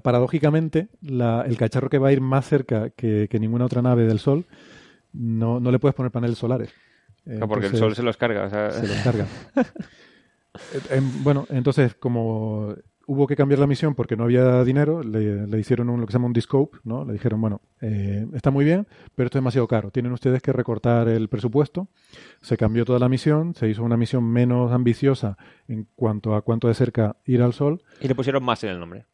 paradójicamente, 0.02 0.90
el 1.02 1.58
cacharro 1.58 1.90
que 1.90 1.98
va 1.98 2.10
a 2.10 2.12
ir 2.12 2.22
más 2.22 2.48
cerca 2.48 2.90
que, 2.90 3.30
ninguna 3.40 3.66
otra 3.66 3.82
nave 3.82 4.06
del 4.06 4.20
Sol, 4.20 4.46
no, 5.14 5.60
no 5.60 5.72
le 5.72 5.80
puedes 5.80 5.96
poner 5.96 6.12
paneles 6.12 6.38
solares. 6.38 6.74
porque 7.48 7.68
el 7.68 7.78
Sol 7.78 7.96
se 7.96 8.04
los 8.04 8.18
carga. 8.18 8.72
Se 8.72 8.88
los 8.88 8.98
carga. 9.04 9.28
bueno, 11.24 11.46
entonces, 11.50 11.96
como 11.96 12.76
hubo 13.08 13.26
que 13.26 13.36
cambiar 13.36 13.60
la 13.60 13.68
misión 13.68 13.96
porque 13.96 14.18
no 14.18 14.26
había 14.26 14.64
dinero, 14.64 15.02
le, 15.02 15.60
hicieron 15.60 15.90
un, 15.90 16.02
lo 16.02 16.06
que 16.06 16.12
se 16.12 16.18
llama 16.18 16.28
un 16.28 16.34
discope, 16.34 16.78
¿no? 16.84 17.06
Le 17.06 17.14
dijeron, 17.14 17.40
bueno, 17.40 17.62
eh, 17.82 18.28
está 18.34 18.52
muy 18.52 18.66
bien, 18.66 18.86
pero 19.16 19.28
esto 19.28 19.38
es 19.38 19.42
demasiado 19.42 19.68
caro. 19.68 19.92
Tienen 19.92 20.12
ustedes 20.12 20.42
que 20.42 20.52
recortar 20.52 21.08
el 21.08 21.30
presupuesto. 21.30 21.88
Se 22.42 22.58
cambió 22.58 22.86
toda 22.86 23.00
la 23.00 23.10
misión, 23.10 23.56
se 23.56 23.70
hizo 23.70 23.84
una 23.84 23.98
misión 23.98 24.26
menos 24.26 24.72
ambiciosa 24.72 25.38
en 25.68 25.88
cuanto 25.96 26.36
a 26.36 26.42
cuánto 26.42 26.68
de 26.68 26.74
cerca 26.74 27.16
ir 27.26 27.42
al 27.42 27.54
Sol. 27.54 27.82
Y 28.02 28.08
le 28.08 28.16
pusieron 28.16 28.44
más 28.44 28.64
en 28.66 28.72
el 28.72 28.80
nombre. 28.80 29.06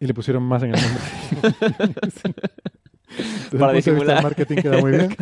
Y 0.00 0.06
le 0.06 0.14
pusieron 0.14 0.42
más 0.42 0.62
en 0.62 0.74
el 0.74 0.80
nombre. 0.80 2.34
Para 3.58 3.72
disimular 3.72 4.16
el 4.16 4.22
marketing 4.22 4.56
queda 4.56 4.78
muy 4.80 4.92
bien. 4.92 5.16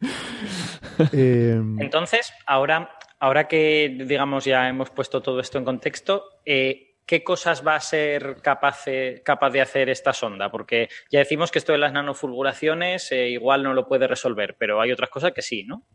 Em, 1.12 1.80
Entonces, 1.80 2.32
ahora, 2.46 2.90
ahora 3.18 3.48
que 3.48 3.96
digamos 4.06 4.44
ya 4.44 4.68
hemos 4.68 4.90
puesto 4.90 5.22
todo 5.22 5.40
esto 5.40 5.58
en 5.58 5.64
contexto, 5.64 6.24
eh, 6.44 6.96
¿qué 7.06 7.24
cosas 7.24 7.66
va 7.66 7.74
a 7.74 7.80
ser 7.80 8.36
capaz 8.42 8.84
de, 8.84 9.22
capaz 9.24 9.50
de 9.50 9.60
hacer 9.60 9.88
esta 9.88 10.12
sonda? 10.12 10.50
Porque 10.50 10.88
ya 11.10 11.18
decimos 11.18 11.50
que 11.50 11.58
esto 11.58 11.72
de 11.72 11.78
las 11.78 11.92
nanofulguraciones 11.92 13.10
eh, 13.12 13.30
igual 13.30 13.62
no 13.62 13.74
lo 13.74 13.86
puede 13.86 14.06
resolver, 14.06 14.56
pero 14.58 14.80
hay 14.80 14.92
otras 14.92 15.10
cosas 15.10 15.32
que 15.32 15.42
sí, 15.42 15.64
¿no? 15.64 15.86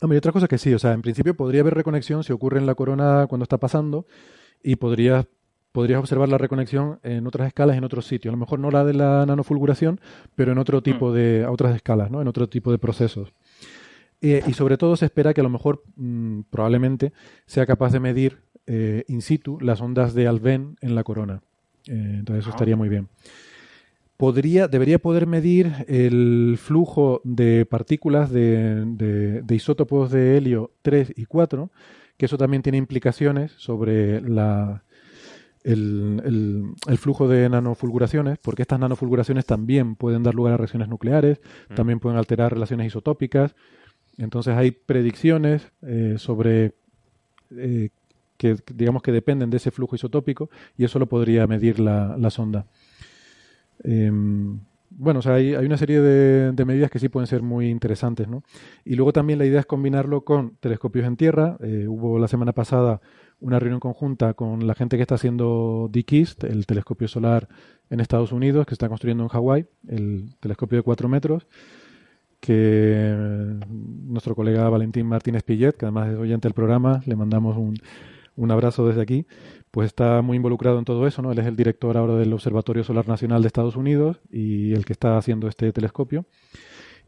Hombre, 0.00 0.16
hay 0.16 0.18
otras 0.18 0.32
cosas 0.32 0.48
que 0.48 0.58
sí. 0.58 0.72
O 0.74 0.78
sea, 0.78 0.92
en 0.92 1.02
principio 1.02 1.34
podría 1.34 1.60
haber 1.60 1.74
reconexión 1.74 2.24
si 2.24 2.32
ocurre 2.32 2.58
en 2.58 2.66
la 2.66 2.74
corona 2.74 3.26
cuando 3.28 3.44
está 3.44 3.58
pasando 3.58 4.06
y 4.62 4.76
podría 4.76 5.26
podrías 5.72 6.00
observar 6.00 6.28
la 6.28 6.38
reconexión 6.38 6.98
en 7.02 7.26
otras 7.26 7.48
escalas, 7.48 7.76
en 7.76 7.84
otros 7.84 8.06
sitios. 8.06 8.32
A 8.32 8.36
lo 8.36 8.40
mejor 8.40 8.58
no 8.58 8.70
la 8.70 8.84
de 8.84 8.94
la 8.94 9.24
nanofulguración, 9.26 10.00
pero 10.34 10.52
en 10.52 10.58
otro 10.58 10.82
tipo 10.82 11.10
mm. 11.10 11.14
de, 11.14 11.44
a 11.44 11.50
otras 11.50 11.74
escalas, 11.74 12.10
¿no? 12.10 12.20
En 12.20 12.28
otro 12.28 12.48
tipo 12.48 12.70
de 12.72 12.78
procesos. 12.78 13.32
Eh, 14.20 14.42
y 14.46 14.52
sobre 14.52 14.76
todo 14.76 14.96
se 14.96 15.06
espera 15.06 15.32
que 15.32 15.40
a 15.40 15.44
lo 15.44 15.50
mejor, 15.50 15.82
mm, 15.96 16.42
probablemente, 16.50 17.12
sea 17.46 17.66
capaz 17.66 17.92
de 17.92 18.00
medir 18.00 18.42
eh, 18.66 19.04
in 19.08 19.22
situ 19.22 19.58
las 19.60 19.80
ondas 19.80 20.12
de 20.14 20.26
Alben 20.26 20.76
en 20.80 20.94
la 20.94 21.04
corona. 21.04 21.42
Eh, 21.86 22.16
entonces 22.18 22.44
eso 22.44 22.50
ah. 22.50 22.56
estaría 22.56 22.76
muy 22.76 22.88
bien. 22.88 23.08
Podría, 24.16 24.68
debería 24.68 24.98
poder 24.98 25.26
medir 25.26 25.72
el 25.88 26.58
flujo 26.60 27.22
de 27.24 27.64
partículas 27.64 28.30
de, 28.30 28.84
de 29.42 29.54
isótopos 29.54 30.10
de 30.10 30.36
helio 30.36 30.72
3 30.82 31.14
y 31.16 31.24
4, 31.24 31.70
que 32.18 32.26
eso 32.26 32.36
también 32.36 32.62
tiene 32.62 32.76
implicaciones 32.76 33.52
sobre 33.52 34.20
la, 34.20 34.82
el, 35.64 36.74
el, 36.86 36.98
flujo 36.98 37.28
de 37.28 37.48
nanofulguraciones, 37.48 38.38
porque 38.38 38.62
estas 38.62 38.80
nanofulguraciones 38.80 39.44
también 39.44 39.94
pueden 39.94 40.22
dar 40.22 40.34
lugar 40.34 40.54
a 40.54 40.56
reacciones 40.56 40.88
nucleares, 40.88 41.40
mm. 41.68 41.74
también 41.74 42.00
pueden 42.00 42.18
alterar 42.18 42.52
relaciones 42.52 42.86
isotópicas. 42.86 43.54
Entonces 44.16 44.56
hay 44.56 44.70
predicciones 44.70 45.70
eh, 45.82 46.16
sobre 46.18 46.74
eh, 47.56 47.90
que 48.36 48.56
digamos 48.74 49.02
que 49.02 49.12
dependen 49.12 49.50
de 49.50 49.58
ese 49.58 49.70
flujo 49.70 49.96
isotópico 49.96 50.48
y 50.76 50.84
eso 50.84 50.98
lo 50.98 51.06
podría 51.06 51.46
medir 51.46 51.78
la, 51.78 52.16
la 52.18 52.30
sonda. 52.30 52.66
Em, 53.84 54.60
bueno, 54.90 55.20
o 55.20 55.22
sea, 55.22 55.34
hay, 55.34 55.54
hay 55.54 55.66
una 55.66 55.76
serie 55.76 56.00
de, 56.00 56.52
de, 56.52 56.64
medidas 56.64 56.90
que 56.90 56.98
sí 56.98 57.08
pueden 57.08 57.26
ser 57.26 57.42
muy 57.42 57.68
interesantes, 57.68 58.28
¿no? 58.28 58.42
Y 58.84 58.96
luego 58.96 59.12
también 59.12 59.38
la 59.38 59.46
idea 59.46 59.60
es 59.60 59.66
combinarlo 59.66 60.24
con 60.24 60.56
telescopios 60.56 61.06
en 61.06 61.16
tierra. 61.16 61.56
Eh, 61.60 61.86
hubo 61.86 62.18
la 62.18 62.28
semana 62.28 62.52
pasada 62.52 63.00
una 63.40 63.58
reunión 63.58 63.80
conjunta 63.80 64.34
con 64.34 64.66
la 64.66 64.74
gente 64.74 64.96
que 64.96 65.02
está 65.02 65.14
haciendo 65.14 65.88
DKIST, 65.92 66.44
el 66.44 66.66
telescopio 66.66 67.08
solar 67.08 67.48
en 67.88 68.00
Estados 68.00 68.32
Unidos, 68.32 68.66
que 68.66 68.74
está 68.74 68.88
construyendo 68.88 69.22
en 69.24 69.28
Hawái, 69.28 69.66
el 69.88 70.34
telescopio 70.40 70.78
de 70.78 70.82
4 70.82 71.08
metros, 71.08 71.46
que 72.40 73.14
nuestro 73.68 74.34
colega 74.34 74.68
Valentín 74.68 75.06
Martínez 75.06 75.42
Pillet, 75.42 75.76
que 75.76 75.86
además 75.86 76.10
es 76.10 76.18
oyente 76.18 76.48
del 76.48 76.54
programa, 76.54 77.02
le 77.06 77.16
mandamos 77.16 77.56
un, 77.56 77.76
un 78.36 78.50
abrazo 78.50 78.86
desde 78.86 79.02
aquí, 79.02 79.26
pues 79.70 79.86
está 79.86 80.22
muy 80.22 80.36
involucrado 80.36 80.78
en 80.78 80.84
todo 80.84 81.06
eso, 81.06 81.22
¿no? 81.22 81.32
Él 81.32 81.38
es 81.38 81.46
el 81.46 81.56
director 81.56 81.96
ahora 81.96 82.14
del 82.14 82.32
Observatorio 82.32 82.84
Solar 82.84 83.06
Nacional 83.06 83.42
de 83.42 83.48
Estados 83.48 83.76
Unidos 83.76 84.20
y 84.30 84.72
el 84.72 84.84
que 84.84 84.92
está 84.92 85.16
haciendo 85.18 85.48
este 85.48 85.72
telescopio. 85.72 86.24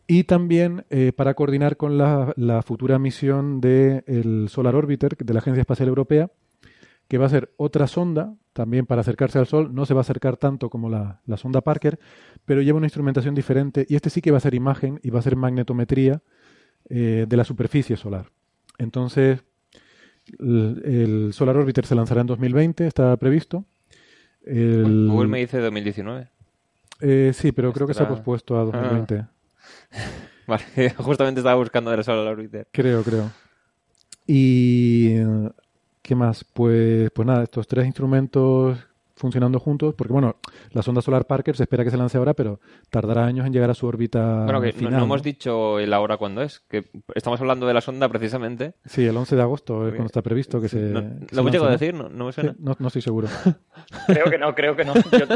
Y 0.06 0.24
también 0.24 0.84
eh, 0.90 1.12
para 1.12 1.34
coordinar 1.34 1.76
con 1.76 1.96
la, 1.98 2.62
futura 2.64 2.98
misión 2.98 3.60
del 3.60 4.48
Solar 4.48 4.74
Orbiter 4.74 5.16
de 5.16 5.32
la 5.32 5.40
Agencia 5.40 5.60
Espacial 5.60 5.88
Europea, 5.88 6.30
que 7.08 7.18
va 7.18 7.26
a 7.26 7.30
ser 7.30 7.52
otra 7.56 7.86
sonda, 7.86 8.34
también 8.52 8.86
para 8.86 9.02
acercarse 9.02 9.38
al 9.38 9.46
Sol, 9.46 9.74
no 9.74 9.86
se 9.86 9.94
va 9.94 10.00
a 10.00 10.02
acercar 10.02 10.36
tanto 10.36 10.70
como 10.70 10.88
la, 10.88 11.20
sonda 11.36 11.60
Parker, 11.60 11.98
pero 12.44 12.62
lleva 12.62 12.78
una 12.78 12.86
instrumentación 12.86 13.34
diferente 13.34 13.86
y 13.88 13.94
este 13.94 14.10
sí 14.10 14.20
que 14.20 14.30
va 14.30 14.38
a 14.38 14.40
ser 14.40 14.54
imagen 14.54 15.00
y 15.02 15.10
va 15.10 15.20
a 15.20 15.22
ser 15.22 15.36
magnetometría 15.36 16.22
eh, 16.88 17.26
de 17.28 17.36
la 17.36 17.44
superficie 17.44 17.96
solar. 17.96 18.30
Entonces, 18.78 19.44
el, 20.38 21.30
Solar 21.32 21.56
Orbiter 21.56 21.86
se 21.86 21.94
lanzará 21.94 22.22
en 22.22 22.26
2020, 22.26 22.86
está 22.86 23.16
previsto. 23.16 23.64
Google 24.44 25.28
me 25.28 25.38
dice 25.38 25.58
2019. 25.58 26.28
Eh, 27.00 27.32
sí, 27.34 27.52
pero 27.52 27.72
creo 27.72 27.86
que 27.86 27.94
se 27.94 28.02
ha 28.02 28.08
pospuesto 28.08 28.58
a 28.58 28.64
2020. 28.64 29.16
Ah. 29.16 29.31
Vale, 30.46 30.90
justamente 30.96 31.40
estaba 31.40 31.56
buscando 31.56 31.92
el 31.92 32.04
Solar 32.04 32.26
Orbiter. 32.26 32.66
Creo, 32.72 33.02
creo. 33.02 33.30
Y 34.26 35.16
¿qué 36.02 36.14
más? 36.14 36.44
Pues, 36.44 37.10
pues 37.12 37.26
nada, 37.26 37.44
estos 37.44 37.66
tres 37.66 37.86
instrumentos 37.86 38.78
funcionando 39.22 39.60
juntos, 39.60 39.94
porque 39.94 40.12
bueno, 40.12 40.34
la 40.72 40.82
sonda 40.82 41.00
solar 41.00 41.26
Parker 41.26 41.56
se 41.56 41.62
espera 41.62 41.84
que 41.84 41.92
se 41.92 41.96
lance 41.96 42.18
ahora, 42.18 42.34
pero 42.34 42.58
tardará 42.90 43.24
años 43.24 43.46
en 43.46 43.52
llegar 43.52 43.70
a 43.70 43.74
su 43.74 43.86
órbita. 43.86 44.42
Bueno, 44.44 44.60
que 44.60 44.72
no, 44.72 45.04
hemos 45.04 45.22
dicho 45.22 45.78
el 45.78 45.92
ahora 45.92 46.16
cuándo 46.16 46.42
es, 46.42 46.58
que 46.68 46.86
estamos 47.14 47.40
hablando 47.40 47.68
de 47.68 47.72
la 47.72 47.80
sonda 47.80 48.08
precisamente. 48.08 48.74
Sí, 48.84 49.06
el 49.06 49.16
11 49.16 49.36
de 49.36 49.42
agosto 49.42 49.86
es 49.86 49.90
cuando 49.90 50.06
está 50.06 50.22
previsto 50.22 50.60
que 50.60 50.68
se. 50.68 50.90
¿Lo 50.90 51.00
hemos 51.00 51.52
llegado 51.52 51.68
a 51.68 51.72
decir? 51.72 51.94
No, 51.94 52.08
me 52.08 52.32
suena. 52.32 52.56
no, 52.58 52.74
no, 52.76 52.88
estoy 52.88 53.00
seguro. 53.00 53.28
creo 54.08 54.24
que 54.28 54.38
no, 54.38 54.54
creo 54.56 54.74
que 54.74 54.84
no. 54.84 54.92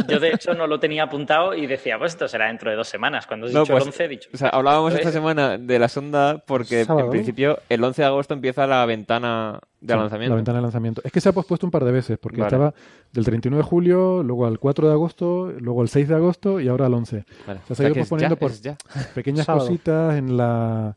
Yo, 0.08 0.18
de 0.18 0.30
hecho 0.30 0.54
no 0.54 0.66
lo 0.66 0.80
tenía 0.80 1.04
apuntado 1.04 1.54
y 1.54 1.68
decía, 1.68 1.96
pues 1.96 2.14
esto 2.14 2.26
será 2.26 2.48
dentro 2.48 2.70
de 2.70 2.76
dos 2.76 2.88
semanas. 2.88 3.28
Cuando 3.28 3.46
has 3.46 3.52
dicho 3.52 3.76
el 3.76 3.82
11, 3.82 3.84
pues, 3.84 4.00
he 4.00 4.08
dicho. 4.08 4.30
O 4.34 4.36
sea, 4.36 4.48
hablábamos 4.48 4.94
esta 4.94 5.12
semana 5.12 5.58
de 5.58 5.78
la 5.78 5.88
sonda 5.88 6.38
porque 6.44 6.80
en 6.80 7.10
principio 7.10 7.60
el 7.68 7.84
11 7.84 8.02
de 8.02 8.06
agosto 8.06 8.34
empieza 8.34 8.66
la 8.66 8.84
ventana 8.84 9.60
de 9.94 9.96
lanzamiento. 9.96 10.30
La 10.30 10.36
ventana 10.36 10.58
de 10.58 10.62
lanzamiento. 10.62 11.00
Es 11.04 11.12
que 11.12 11.20
se 11.20 11.28
ha 11.28 11.32
pospuesto 11.32 11.66
un 11.66 11.70
par 11.70 11.84
de 11.84 11.92
veces, 11.92 12.18
porque 12.18 12.40
estaba 12.40 12.74
del 13.12 13.24
31 13.24 13.56
de 13.56 13.62
julio, 13.62 14.22
luego 14.22 14.46
al 14.46 14.58
4 14.58 14.88
de 14.88 14.92
agosto, 14.92 15.52
luego 15.58 15.82
al 15.82 15.88
6 15.88 16.08
de 16.08 16.14
agosto 16.14 16.60
y 16.60 16.68
ahora 16.68 16.86
al 16.86 16.94
11. 16.94 17.24
se 17.72 17.84
ha 17.84 17.86
ido 17.86 17.96
posponiendo 17.96 18.36
por 18.36 18.52
pequeñas 19.14 19.46
cositas 19.46 20.16
en 20.16 20.36
la... 20.36 20.96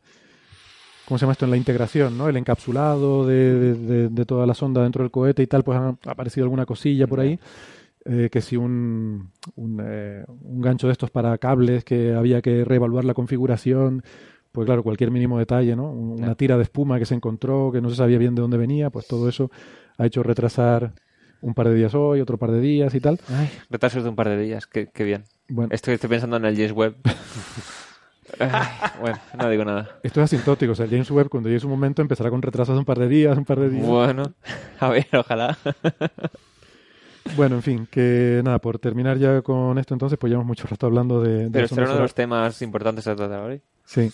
¿Cómo 1.06 1.18
se 1.18 1.22
llama 1.22 1.32
esto? 1.32 1.44
En 1.44 1.50
la 1.50 1.56
integración, 1.56 2.16
¿no? 2.16 2.28
El 2.28 2.36
encapsulado 2.36 3.26
de, 3.26 4.24
toda 4.26 4.46
la 4.46 4.54
sonda 4.54 4.82
dentro 4.82 5.02
del 5.02 5.10
cohete 5.10 5.42
y 5.42 5.46
tal, 5.48 5.64
pues 5.64 5.76
ha 5.76 5.96
aparecido 6.06 6.44
alguna 6.44 6.66
cosilla 6.66 7.08
por 7.08 7.18
ahí. 7.18 7.38
Eh, 8.04 8.30
que 8.30 8.40
si 8.40 8.56
un, 8.56 9.30
un, 9.56 9.82
eh, 9.84 10.24
un 10.26 10.60
gancho 10.62 10.86
de 10.86 10.92
estos 10.92 11.10
para 11.10 11.36
cables, 11.36 11.84
que 11.84 12.14
había 12.14 12.40
que 12.40 12.64
reevaluar 12.64 13.04
la 13.04 13.12
configuración, 13.12 14.02
pues 14.52 14.66
claro, 14.66 14.82
cualquier 14.82 15.10
mínimo 15.10 15.38
detalle, 15.38 15.76
¿no? 15.76 15.90
Una 15.90 16.34
tira 16.34 16.56
de 16.56 16.64
espuma 16.64 16.98
que 16.98 17.06
se 17.06 17.14
encontró, 17.14 17.70
que 17.72 17.80
no 17.80 17.90
se 17.90 17.96
sabía 17.96 18.18
bien 18.18 18.34
de 18.34 18.42
dónde 18.42 18.56
venía, 18.56 18.90
pues 18.90 19.06
todo 19.06 19.28
eso 19.28 19.50
ha 19.96 20.06
hecho 20.06 20.22
retrasar 20.22 20.92
un 21.40 21.54
par 21.54 21.68
de 21.68 21.74
días 21.74 21.94
hoy, 21.94 22.20
otro 22.20 22.36
par 22.36 22.50
de 22.50 22.60
días 22.60 22.94
y 22.94 23.00
tal. 23.00 23.20
Ay, 23.28 23.48
retrasos 23.70 24.02
de 24.02 24.08
un 24.08 24.16
par 24.16 24.28
de 24.28 24.38
días, 24.38 24.66
qué, 24.66 25.04
bien. 25.04 25.24
Bueno. 25.48 25.72
Estoy, 25.72 25.94
estoy 25.94 26.10
pensando 26.10 26.36
en 26.36 26.44
el 26.44 26.56
James 26.56 26.72
Webb. 26.72 26.96
bueno, 29.00 29.18
no 29.38 29.50
digo 29.50 29.64
nada. 29.64 30.00
Esto 30.02 30.20
es 30.20 30.24
asintótico, 30.24 30.72
o 30.72 30.74
sea, 30.74 30.84
el 30.84 30.90
James 30.90 31.10
Webb 31.10 31.28
cuando 31.28 31.48
llegue 31.48 31.60
su 31.60 31.68
momento 31.68 32.02
empezará 32.02 32.30
con 32.30 32.42
retrasos 32.42 32.74
de 32.74 32.80
un 32.80 32.84
par 32.84 32.98
de 32.98 33.08
días, 33.08 33.36
un 33.38 33.44
par 33.44 33.60
de 33.60 33.70
días. 33.70 33.86
Bueno, 33.86 34.34
a 34.80 34.88
ver, 34.88 35.06
ojalá. 35.12 35.56
Bueno, 37.36 37.56
en 37.56 37.62
fin, 37.62 37.88
que 37.90 38.40
nada, 38.44 38.58
por 38.58 38.78
terminar 38.78 39.18
ya 39.18 39.42
con 39.42 39.78
esto 39.78 39.94
entonces, 39.94 40.18
pues 40.18 40.30
llevamos 40.30 40.46
mucho 40.46 40.66
rato 40.66 40.86
hablando 40.86 41.22
de... 41.22 41.50
Pero 41.50 41.64
este 41.64 41.74
era 41.76 41.86
uno 41.86 41.94
de 41.94 42.02
los 42.02 42.14
temas 42.14 42.62
importantes 42.62 43.06
a 43.06 43.16
tratar 43.16 43.40
hoy. 43.42 43.60
Sí 43.84 44.10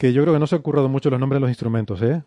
que 0.00 0.14
yo 0.14 0.22
creo 0.22 0.32
que 0.32 0.40
no 0.40 0.46
se 0.46 0.56
han 0.56 0.62
currado 0.62 0.88
mucho 0.88 1.10
los 1.10 1.20
nombres 1.20 1.36
de 1.36 1.40
los 1.40 1.50
instrumentos, 1.50 2.00
¿eh? 2.00 2.22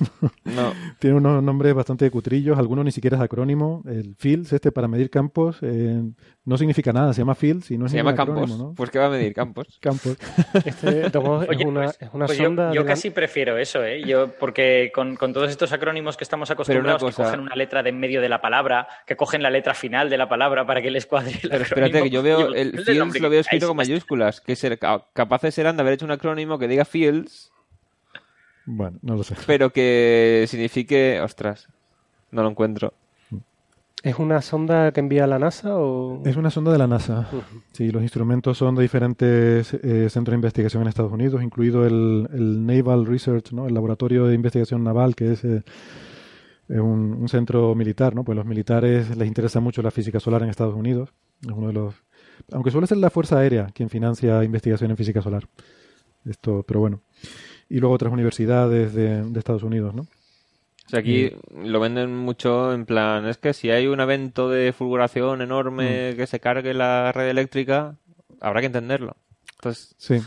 No. 0.46 0.72
Tiene 0.98 1.16
unos 1.16 1.42
nombres 1.42 1.74
bastante 1.74 2.10
cutrillos, 2.10 2.56
algunos 2.56 2.86
ni 2.86 2.90
siquiera 2.90 3.18
es 3.18 3.22
acrónimo. 3.22 3.82
El 3.84 4.14
FIELS, 4.16 4.54
este 4.54 4.72
para 4.72 4.88
medir 4.88 5.10
campos, 5.10 5.58
eh, 5.60 6.02
no 6.48 6.56
significa 6.56 6.92
nada, 6.94 7.12
se 7.12 7.20
llama 7.20 7.34
FIELS 7.34 7.70
y 7.72 7.76
no 7.76 7.84
es 7.84 7.92
Se 7.92 7.98
llama 7.98 8.14
campos, 8.14 8.58
¿no? 8.58 8.72
pues 8.74 8.90
¿qué 8.90 8.98
va 8.98 9.06
a 9.06 9.10
medir 9.10 9.34
campos? 9.34 9.78
Campos. 9.80 10.16
Este, 10.64 11.06
es 11.06 11.14
una, 11.14 11.84
pues, 11.84 11.98
es 12.00 12.08
una 12.12 12.26
pues 12.26 12.38
sonda... 12.38 12.72
Yo, 12.72 12.86
casi 12.86 13.10
prefiero 13.10 13.58
eso, 13.58 13.84
¿eh? 13.84 14.02
Yo, 14.02 14.32
porque 14.38 14.90
con, 14.94 15.16
con, 15.16 15.34
todos 15.34 15.50
estos 15.50 15.72
acrónimos 15.72 16.16
que 16.16 16.24
estamos 16.24 16.50
acostumbrados, 16.50 17.04
que 17.04 17.22
cogen 17.22 17.40
una 17.40 17.54
letra 17.54 17.82
de 17.82 17.90
en 17.90 18.00
medio 18.00 18.22
de 18.22 18.30
la 18.30 18.40
palabra, 18.40 18.88
que 19.06 19.14
cogen 19.14 19.42
la 19.42 19.50
letra 19.50 19.74
final 19.74 20.08
de 20.08 20.16
la 20.16 20.28
palabra 20.28 20.66
para 20.66 20.80
que 20.80 20.90
les 20.90 21.04
cuadre 21.04 21.32
el 21.42 21.50
Pero 21.50 21.62
espérate, 21.64 22.02
que 22.02 22.10
yo 22.10 22.22
veo 22.22 22.54
el 22.54 22.82
FIELS 22.82 23.20
lo 23.20 23.28
veo 23.28 23.40
escrito 23.40 23.68
con 23.68 23.76
mayúsculas, 23.76 24.40
que 24.40 24.56
ser, 24.56 24.78
capaces 24.78 25.54
serán 25.54 25.76
de 25.76 25.82
haber 25.82 25.94
hecho 25.94 26.06
un 26.06 26.12
acrónimo 26.12 26.58
que 26.58 26.66
diga 26.66 26.86
FIELS 26.86 27.52
bueno, 28.70 28.98
no 29.00 29.16
lo 29.16 29.22
sé. 29.22 29.34
Pero 29.46 29.70
que 29.70 30.44
signifique, 30.46 31.20
ostras, 31.22 31.68
no 32.30 32.42
lo 32.42 32.50
encuentro. 32.50 32.92
¿Es 34.02 34.18
una 34.18 34.40
sonda 34.42 34.92
que 34.92 35.00
envía 35.00 35.26
la 35.26 35.38
NASA 35.38 35.76
o...? 35.76 36.22
Es 36.24 36.36
una 36.36 36.50
sonda 36.50 36.72
de 36.72 36.78
la 36.78 36.86
NASA. 36.86 37.28
Sí, 37.72 37.90
los 37.90 38.02
instrumentos 38.02 38.56
son 38.56 38.74
de 38.76 38.82
diferentes 38.82 39.74
eh, 39.74 40.08
centros 40.08 40.32
de 40.32 40.36
investigación 40.36 40.82
en 40.82 40.88
Estados 40.88 41.12
Unidos, 41.12 41.42
incluido 41.42 41.84
el, 41.86 42.66
Naval 42.66 43.06
Research, 43.06 43.52
¿no? 43.52 43.66
El 43.66 43.74
laboratorio 43.74 44.26
de 44.26 44.34
investigación 44.34 44.84
naval, 44.84 45.16
que 45.16 45.32
es 45.32 45.44
eh, 45.44 45.62
un, 46.68 47.16
un, 47.20 47.28
centro 47.28 47.74
militar, 47.74 48.14
¿no? 48.14 48.24
Pues 48.24 48.36
los 48.36 48.46
militares 48.46 49.16
les 49.16 49.26
interesa 49.26 49.58
mucho 49.60 49.82
la 49.82 49.90
física 49.90 50.20
solar 50.20 50.42
en 50.42 50.50
Estados 50.50 50.74
Unidos. 50.74 51.12
Es 51.42 51.52
uno 51.52 51.66
de 51.66 51.72
los... 51.72 51.94
Aunque 52.52 52.70
suele 52.70 52.86
ser 52.86 52.98
la 52.98 53.10
Fuerza 53.10 53.38
Aérea 53.38 53.66
quien 53.74 53.88
financia 53.88 54.44
investigación 54.44 54.90
en 54.90 54.96
física 54.96 55.22
solar. 55.22 55.48
Esto, 56.24 56.64
pero 56.66 56.80
bueno 56.80 57.00
y 57.68 57.78
luego 57.78 57.94
otras 57.94 58.12
universidades 58.12 58.94
de, 58.94 59.20
Estados 59.36 59.62
Unidos, 59.62 59.94
¿no? 59.94 60.06
O 60.88 60.90
sea, 60.90 61.00
aquí 61.00 61.32
lo 61.54 61.80
venden 61.80 62.16
mucho 62.16 62.72
en 62.72 62.86
plan, 62.86 63.26
es 63.26 63.36
que 63.36 63.52
si 63.52 63.70
hay 63.70 63.86
un 63.88 64.00
evento 64.00 64.48
de 64.48 64.72
fulguración 64.72 65.42
enorme 65.42 66.12
mm. 66.12 66.16
que 66.16 66.26
se 66.26 66.40
cargue 66.40 66.72
la 66.72 67.12
red 67.12 67.28
eléctrica, 67.28 67.96
habrá 68.40 68.60
que 68.60 68.68
entenderlo. 68.68 69.14
Entonces... 69.56 69.94
Sí. 69.98 70.18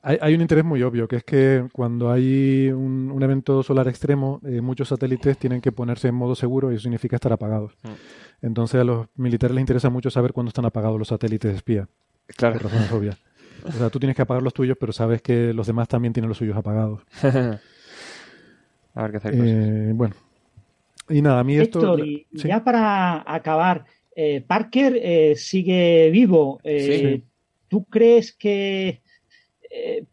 Hay, 0.00 0.34
un 0.34 0.42
interés 0.42 0.64
muy 0.64 0.82
obvio, 0.82 1.08
que 1.08 1.16
es 1.16 1.24
que 1.24 1.66
cuando 1.72 2.10
hay 2.10 2.70
un, 2.70 3.22
evento 3.22 3.62
solar 3.62 3.88
extremo, 3.88 4.40
eh, 4.44 4.60
muchos 4.60 4.88
satélites 4.88 5.38
tienen 5.38 5.62
que 5.62 5.72
ponerse 5.72 6.08
en 6.08 6.14
modo 6.14 6.34
seguro 6.34 6.70
y 6.70 6.74
eso 6.74 6.82
significa 6.82 7.16
estar 7.16 7.32
apagados. 7.32 7.76
Mm. 7.82 8.46
Entonces 8.46 8.80
a 8.80 8.84
los 8.84 9.08
militares 9.16 9.54
les 9.54 9.62
interesa 9.62 9.90
mucho 9.90 10.10
saber 10.10 10.32
cuándo 10.32 10.48
están 10.48 10.64
apagados 10.64 10.98
los 10.98 11.08
satélites 11.08 11.50
de 11.50 11.56
espía. 11.56 11.88
Claro. 12.36 12.54
Por 12.54 12.64
razones 12.64 12.92
obvias. 12.92 13.18
O 13.66 13.72
sea, 13.72 13.90
tú 13.90 13.98
tienes 13.98 14.16
que 14.16 14.22
apagar 14.22 14.42
los 14.42 14.54
tuyos, 14.54 14.78
pero 14.78 14.92
sabes 14.92 15.20
que 15.20 15.52
los 15.52 15.66
demás 15.66 15.88
también 15.88 16.12
tienen 16.12 16.28
los 16.28 16.38
suyos 16.38 16.56
apagados. 16.56 17.02
a 18.94 19.02
ver 19.02 19.10
qué 19.10 19.16
hacer. 19.16 19.34
Eh, 19.34 19.92
bueno. 19.92 20.14
Y 21.08 21.20
nada, 21.20 21.40
a 21.40 21.44
mí 21.44 21.56
esto... 21.56 21.96
ya 22.32 22.64
para 22.64 23.22
acabar, 23.26 23.84
eh, 24.16 24.42
Parker 24.46 24.98
eh, 25.02 25.34
sigue 25.36 26.10
vivo. 26.10 26.60
¿Tú 27.68 27.84
crees 27.84 28.32
que 28.32 29.02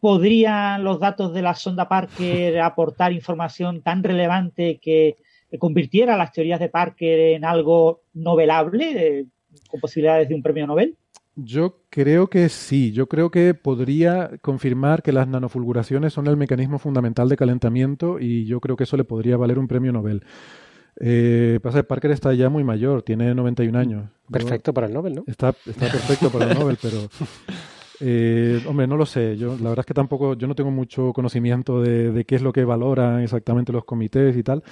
podrían 0.00 0.82
los 0.82 0.98
datos 0.98 1.32
de 1.32 1.40
la 1.40 1.54
sonda 1.54 1.88
Parker 1.88 2.60
aportar 2.60 3.12
información 3.12 3.80
tan 3.80 4.02
relevante 4.02 4.80
que 4.82 5.16
convirtiera 5.58 6.16
las 6.16 6.32
teorías 6.32 6.58
de 6.58 6.68
Parker 6.68 7.36
en 7.36 7.44
algo 7.44 8.02
novelable, 8.12 9.26
con 9.68 9.80
posibilidades 9.80 10.28
de 10.28 10.34
un 10.34 10.42
premio 10.42 10.66
Nobel? 10.66 10.96
Yo 11.34 11.78
creo 11.88 12.28
que 12.28 12.48
sí, 12.50 12.92
yo 12.92 13.08
creo 13.08 13.30
que 13.30 13.54
podría 13.54 14.32
confirmar 14.42 15.02
que 15.02 15.12
las 15.12 15.26
nanofulguraciones 15.28 16.12
son 16.12 16.26
el 16.26 16.36
mecanismo 16.36 16.78
fundamental 16.78 17.28
de 17.28 17.36
calentamiento 17.36 18.20
y 18.20 18.44
yo 18.44 18.60
creo 18.60 18.76
que 18.76 18.84
eso 18.84 18.98
le 18.98 19.04
podría 19.04 19.38
valer 19.38 19.58
un 19.58 19.66
premio 19.66 19.92
Nobel. 19.92 20.24
Eh, 21.00 21.58
pasa 21.62 21.78
que 21.78 21.84
Parker 21.84 22.10
está 22.10 22.34
ya 22.34 22.50
muy 22.50 22.64
mayor, 22.64 23.02
tiene 23.02 23.34
91 23.34 23.78
años. 23.78 24.10
Perfecto 24.30 24.74
para 24.74 24.88
el 24.88 24.92
Nobel, 24.92 25.14
¿no? 25.14 25.24
Está, 25.26 25.54
está 25.64 25.90
perfecto 25.90 26.30
para 26.30 26.52
el 26.52 26.58
Nobel, 26.58 26.78
pero... 26.80 26.98
Eh, 28.04 28.60
hombre, 28.66 28.86
no 28.86 28.96
lo 28.96 29.06
sé. 29.06 29.36
Yo, 29.36 29.56
la 29.56 29.68
verdad 29.68 29.80
es 29.80 29.86
que 29.86 29.94
tampoco, 29.94 30.34
yo 30.34 30.48
no 30.48 30.56
tengo 30.56 30.72
mucho 30.72 31.12
conocimiento 31.12 31.80
de, 31.80 32.10
de 32.10 32.24
qué 32.24 32.34
es 32.34 32.42
lo 32.42 32.52
que 32.52 32.64
valoran 32.64 33.20
exactamente 33.20 33.72
los 33.72 33.84
comités 33.84 34.36
y 34.36 34.42
tal, 34.42 34.64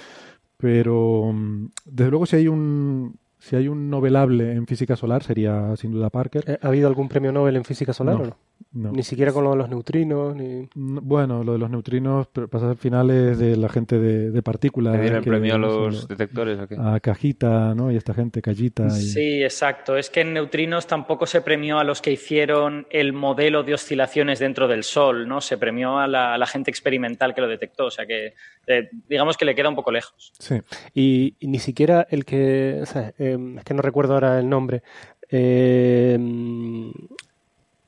pero 0.57 1.31
mm, 1.33 1.69
desde 1.85 2.09
luego 2.11 2.25
si 2.25 2.35
hay 2.35 2.47
un, 2.49 3.17
si 3.41 3.55
hay 3.55 3.67
un 3.67 3.89
novelable 3.89 4.53
en 4.53 4.67
física 4.67 4.95
solar 4.95 5.23
sería 5.23 5.75
sin 5.75 5.91
duda 5.91 6.11
Parker. 6.11 6.59
¿Ha 6.61 6.67
habido 6.67 6.87
algún 6.87 7.09
premio 7.09 7.31
Nobel 7.31 7.55
en 7.55 7.65
física 7.65 7.91
solar 7.91 8.15
o 8.15 8.25
no? 8.27 8.37
Ni 8.73 9.03
siquiera 9.03 9.33
con 9.33 9.43
lo 9.43 9.51
de 9.51 9.57
los 9.57 9.69
neutrinos. 9.69 10.33
Ni... 10.33 10.69
Bueno, 10.75 11.43
lo 11.43 11.53
de 11.53 11.57
los 11.57 11.69
neutrinos 11.69 12.27
pasa 12.49 12.69
al 12.69 12.77
final 12.77 13.09
es 13.11 13.37
de 13.37 13.57
la 13.57 13.67
gente 13.67 13.99
de, 13.99 14.41
partículas. 14.41 14.97
¿Le 14.97 15.07
el 15.07 15.23
premio 15.23 15.55
a 15.55 15.57
los 15.57 16.07
detectores 16.07 16.57
o 16.57 16.67
qué? 16.67 16.77
A 16.79 17.01
Cajita, 17.01 17.75
¿no? 17.75 17.91
Y 17.91 17.97
esta 17.97 18.13
gente, 18.13 18.41
Callita. 18.41 18.89
Sí, 18.89 19.43
exacto. 19.43 19.97
Es 19.97 20.09
que 20.09 20.21
en 20.21 20.33
neutrinos 20.33 20.87
tampoco 20.87 21.25
se 21.25 21.41
premió 21.41 21.79
a 21.79 21.83
los 21.83 22.01
que 22.01 22.11
hicieron 22.13 22.87
el 22.91 23.11
modelo 23.11 23.63
de 23.63 23.73
oscilaciones 23.73 24.39
dentro 24.39 24.69
del 24.69 24.85
Sol, 24.85 25.27
¿no? 25.27 25.41
Se 25.41 25.57
premió 25.57 25.97
a 25.97 26.07
la, 26.07 26.47
gente 26.47 26.71
experimental 26.71 27.35
que 27.35 27.41
lo 27.41 27.49
detectó. 27.49 27.87
O 27.87 27.91
sea 27.91 28.05
que, 28.05 28.35
eh, 28.67 28.89
digamos 29.09 29.35
que 29.35 29.43
le 29.43 29.53
queda 29.53 29.67
un 29.67 29.75
poco 29.75 29.91
lejos. 29.91 30.31
Sí. 30.39 30.61
Y, 30.93 31.35
ni 31.41 31.59
siquiera 31.59 32.07
el 32.09 32.23
que. 32.23 32.79
O 32.81 32.85
sea, 32.85 33.13
em, 33.17 33.57
es 33.57 33.65
que 33.65 33.73
no 33.73 33.81
recuerdo 33.81 34.13
ahora 34.13 34.39
el 34.39 34.47
nombre. 34.47 34.81
Eh, 35.29 36.17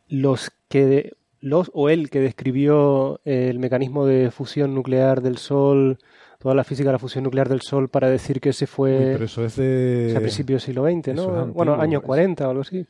los 0.10 0.52
que 0.74 1.14
los 1.40 1.70
o 1.76 1.88
él 1.88 2.10
que 2.10 2.20
describió 2.20 3.22
el 3.26 3.60
mecanismo 3.60 4.08
de 4.08 4.32
fusión 4.32 4.74
nuclear 4.74 5.22
del 5.22 5.38
Sol, 5.38 6.00
toda 6.40 6.56
la 6.56 6.64
física 6.64 6.90
de 6.90 6.94
la 6.94 7.00
fusión 7.00 7.24
nuclear 7.24 7.48
del 7.48 7.62
Sol 7.62 7.90
para 7.90 8.10
decir 8.10 8.42
que 8.42 8.50
ese 8.50 8.66
fue 8.66 9.12
pero 9.14 9.26
eso 9.26 9.46
es 9.46 9.56
de... 9.56 10.16
a 10.18 10.20
principios 10.20 10.66
del 10.66 10.74
siglo 10.74 10.90
XX, 10.90 11.14
¿no? 11.14 11.46
bueno, 11.54 11.80
años 11.80 12.02
40 12.02 12.48
o 12.48 12.50
algo 12.50 12.62
así. 12.64 12.88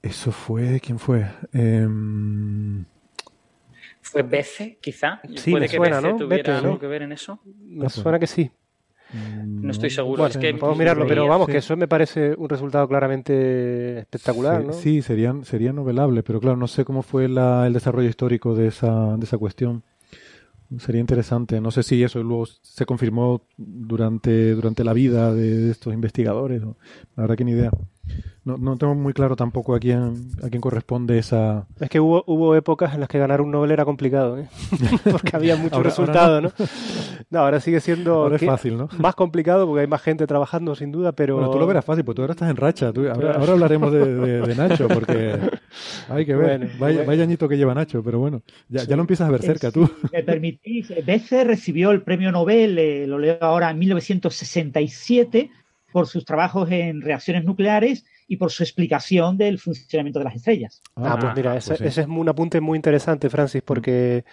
Eso 0.00 0.32
fue, 0.32 0.80
¿quién 0.80 0.98
fue? 0.98 1.26
Em, 1.52 2.86
¿Fue 4.00 4.22
Bece, 4.22 4.78
quizá? 4.80 5.20
Sí, 5.36 5.50
¿Puede 5.50 5.64
me 5.64 5.68
que 5.68 5.76
suena, 5.76 6.00
¿no? 6.00 6.16
tuviera 6.16 6.56
algo 6.56 6.78
que 6.78 6.86
ver 6.86 7.02
en 7.02 7.12
eso? 7.12 7.38
Me 7.44 7.90
suena 7.90 8.18
que 8.18 8.26
sí. 8.26 8.50
Mm, 9.12 9.64
no 9.64 9.70
estoy 9.70 9.90
seguro. 9.90 10.26
es 10.26 10.36
que 10.36 10.52
podemos 10.54 10.78
mirarlo, 10.78 11.06
pero 11.06 11.26
vamos, 11.26 11.48
que 11.48 11.58
eso 11.58 11.76
me 11.76 11.88
parece 11.88 12.34
un 12.36 12.48
resultado 12.48 12.86
claramente 12.88 14.00
espectacular, 14.00 14.60
sí, 14.60 14.66
¿no? 14.66 14.72
Sí, 14.72 15.02
sería, 15.02 15.34
sería 15.44 15.72
novelable, 15.72 16.22
pero 16.22 16.40
claro, 16.40 16.56
no 16.56 16.68
sé 16.68 16.84
cómo 16.84 17.02
fue 17.02 17.24
el 17.24 17.72
desarrollo 17.72 18.08
histórico 18.08 18.54
de 18.54 18.68
esa, 18.68 19.16
de 19.16 19.24
esa 19.24 19.38
cuestión. 19.38 19.82
Sería 20.78 21.00
interesante. 21.00 21.62
No 21.62 21.70
sé 21.70 21.82
si 21.82 22.02
eso 22.02 22.22
luego 22.22 22.44
se 22.46 22.84
confirmó 22.84 23.40
durante, 23.56 24.52
durante 24.52 24.84
la 24.84 24.92
vida 24.92 25.32
de, 25.32 25.70
estos 25.70 25.94
investigadores. 25.94 26.60
La 26.60 27.22
verdad 27.22 27.36
que 27.36 27.44
ni 27.44 27.52
idea. 27.52 27.70
No, 28.48 28.56
no 28.56 28.78
tengo 28.78 28.94
muy 28.94 29.12
claro 29.12 29.36
tampoco 29.36 29.74
a 29.74 29.78
quién, 29.78 30.30
a 30.42 30.48
quién 30.48 30.62
corresponde 30.62 31.18
esa... 31.18 31.66
Es 31.78 31.90
que 31.90 32.00
hubo, 32.00 32.24
hubo 32.26 32.56
épocas 32.56 32.94
en 32.94 33.00
las 33.00 33.08
que 33.10 33.18
ganar 33.18 33.42
un 33.42 33.50
Nobel 33.50 33.72
era 33.72 33.84
complicado, 33.84 34.38
¿eh? 34.38 34.48
porque 35.12 35.36
había 35.36 35.54
muchos 35.56 35.82
resultados, 35.82 36.42
no. 36.42 36.52
no. 37.28 37.40
ahora 37.40 37.60
sigue 37.60 37.80
siendo 37.80 38.30
fácil, 38.38 38.78
¿no? 38.78 38.88
más 38.96 39.14
complicado 39.14 39.66
porque 39.66 39.82
hay 39.82 39.86
más 39.86 40.00
gente 40.00 40.26
trabajando, 40.26 40.74
sin 40.74 40.90
duda, 40.90 41.12
pero... 41.12 41.34
Bueno, 41.34 41.50
tú 41.50 41.58
lo 41.58 41.66
verás 41.66 41.84
fácil, 41.84 42.06
porque 42.06 42.16
tú 42.16 42.22
ahora 42.22 42.32
estás 42.32 42.48
en 42.48 42.56
racha. 42.56 42.86
ahora, 42.86 43.34
hablaremos 43.34 43.92
de, 43.92 44.54
Nacho, 44.56 44.88
porque 44.88 45.38
hay 46.08 46.24
que 46.24 46.34
ver. 46.34 46.70
vaya, 46.78 47.22
añito 47.22 47.50
que 47.50 47.58
lleva 47.58 47.74
Nacho, 47.74 48.02
pero 48.02 48.18
bueno, 48.18 48.40
ya, 48.70 48.84
ya 48.84 48.96
lo 48.96 49.02
empiezas 49.02 49.28
a 49.28 49.30
ver 49.30 49.42
cerca 49.42 49.70
tú. 49.70 49.90
me 50.10 50.22
permitís, 50.22 50.90
Becer 51.04 51.48
recibió 51.48 51.90
el 51.90 52.00
premio 52.00 52.32
Nobel, 52.32 52.78
eh, 52.78 53.06
lo 53.06 53.18
leo 53.18 53.36
ahora, 53.42 53.68
en 53.68 53.78
1967 53.78 55.50
por 55.92 56.06
sus 56.06 56.24
trabajos 56.24 56.70
en 56.70 57.02
reacciones 57.02 57.44
nucleares 57.44 58.06
y 58.28 58.36
por 58.36 58.52
su 58.52 58.62
explicación 58.62 59.36
del 59.38 59.58
funcionamiento 59.58 60.20
de 60.20 60.26
las 60.26 60.36
estrellas. 60.36 60.82
Ah, 60.96 61.16
pues 61.18 61.34
mira, 61.34 61.56
ese, 61.56 61.74
pues 61.74 61.96
es 61.96 62.06
un 62.06 62.28
apunte 62.28 62.60
muy 62.60 62.76
interesante, 62.76 63.30
Francis, 63.30 63.62
porque 63.62 64.24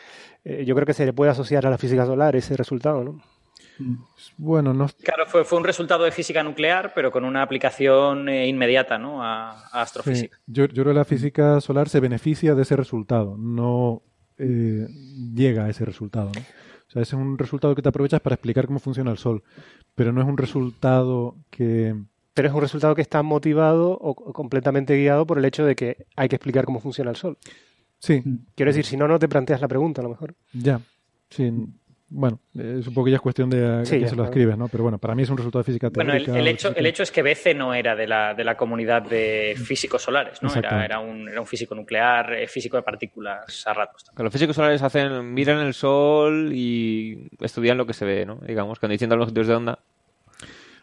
eh, 0.43 0.63
yo 0.65 0.75
creo 0.75 0.85
que 0.85 0.93
se 0.93 1.05
le 1.05 1.13
puede 1.13 1.31
asociar 1.31 1.65
a 1.65 1.69
la 1.69 1.77
física 1.77 2.05
solar 2.05 2.35
ese 2.35 2.57
resultado, 2.57 3.03
¿no? 3.03 3.21
Bueno, 4.37 4.73
no. 4.73 4.87
Claro, 5.03 5.25
fue, 5.25 5.43
fue 5.43 5.57
un 5.57 5.65
resultado 5.65 6.03
de 6.03 6.11
física 6.11 6.43
nuclear, 6.43 6.93
pero 6.93 7.11
con 7.11 7.25
una 7.25 7.41
aplicación 7.41 8.29
eh, 8.29 8.47
inmediata 8.47 8.97
¿no? 8.97 9.23
a, 9.23 9.67
astrofísica. 9.67 10.37
Yo, 10.45 10.65
yo, 10.65 10.83
creo 10.83 10.93
que 10.93 10.99
la 10.99 11.05
física 11.05 11.59
solar 11.61 11.89
se 11.89 11.99
beneficia 11.99 12.55
de 12.55 12.61
ese 12.61 12.75
resultado, 12.75 13.37
no 13.37 14.01
eh, 14.37 14.87
llega 15.33 15.65
a 15.65 15.69
ese 15.69 15.85
resultado. 15.85 16.31
¿no? 16.33 16.41
O 16.41 16.91
sea, 16.91 17.01
ese 17.01 17.15
es 17.15 17.21
un 17.21 17.37
resultado 17.37 17.75
que 17.75 17.81
te 17.81 17.89
aprovechas 17.89 18.21
para 18.21 18.35
explicar 18.35 18.67
cómo 18.67 18.79
funciona 18.79 19.11
el 19.11 19.17
Sol, 19.17 19.43
pero 19.93 20.11
no 20.11 20.21
es 20.21 20.27
un 20.27 20.37
resultado 20.37 21.35
que... 21.49 21.95
Pero 22.36 22.49
es 22.49 22.53
un 22.53 22.61
resultado 22.61 22.93
que 22.93 23.01
está 23.01 23.23
motivado 23.23 23.97
o 23.99 24.13
completamente 24.33 24.95
guiado 24.95 25.25
por 25.25 25.39
el 25.39 25.45
hecho 25.45 25.65
de 25.65 25.75
que 25.75 26.05
hay 26.15 26.29
que 26.29 26.36
explicar 26.36 26.65
cómo 26.65 26.79
funciona 26.79 27.09
el 27.09 27.15
Sol. 27.15 27.38
Sí. 27.97 28.21
Quiero 28.55 28.69
decir, 28.69 28.86
si 28.86 28.97
no, 28.97 29.07
no 29.07 29.17
te 29.17 29.27
planteas 29.27 29.61
la 29.61 29.67
pregunta 29.67 30.01
a 30.01 30.03
lo 30.03 30.09
mejor. 30.09 30.36
Ya. 30.53 30.79
Sí, 31.29 31.51
bueno, 32.07 32.39
eh, 32.57 32.81
supongo 32.83 33.05
que 33.05 33.11
ya 33.11 33.17
es 33.17 33.21
cuestión 33.21 33.49
de 33.49 33.65
a, 33.65 33.83
quién 33.83 34.07
se 34.07 34.15
lo 34.15 34.23
escribes, 34.23 34.57
¿no? 34.57 34.67
Pero 34.67 34.83
bueno, 34.83 34.99
para 34.99 35.15
mí 35.15 35.23
es 35.23 35.29
un 35.29 35.38
resultado 35.38 35.63
de 35.63 35.65
física 35.65 35.89
teórica. 35.89 36.31
Bueno, 36.31 36.39
el, 36.39 36.47
hecho, 36.47 36.73
el 36.75 36.86
hecho 36.86 37.01
es 37.01 37.11
que 37.11 37.23
BC 37.23 37.55
no 37.55 37.73
era 37.73 37.95
de 37.95 38.05
la, 38.05 38.36
de 38.36 38.43
la 38.43 38.55
comunidad 38.55 39.01
de 39.01 39.55
físicos 39.57 40.03
solares, 40.03 40.41
¿no? 40.43 40.53
Era, 40.53 40.86
era, 40.86 40.99
un, 40.99 41.27
era 41.27 41.41
un 41.41 41.47
físico 41.47 41.73
nuclear, 41.73 42.33
eh, 42.33 42.47
físico 42.47 42.77
de 42.77 42.83
partículas 42.83 43.65
a 43.65 43.73
ratos. 43.73 44.05
Los 44.15 44.31
físicos 44.31 44.55
solares 44.55 44.83
hacen, 44.83 45.33
miran 45.33 45.59
el 45.59 45.73
sol 45.73 46.51
y 46.53 47.27
estudian 47.39 47.77
lo 47.77 47.88
que 47.88 47.93
se 47.93 48.05
ve, 48.05 48.25
¿no? 48.25 48.36
Digamos, 48.36 48.79
cuando 48.79 48.93
dicen 48.93 49.09
los 49.09 49.33
de 49.33 49.53
onda, 49.53 49.79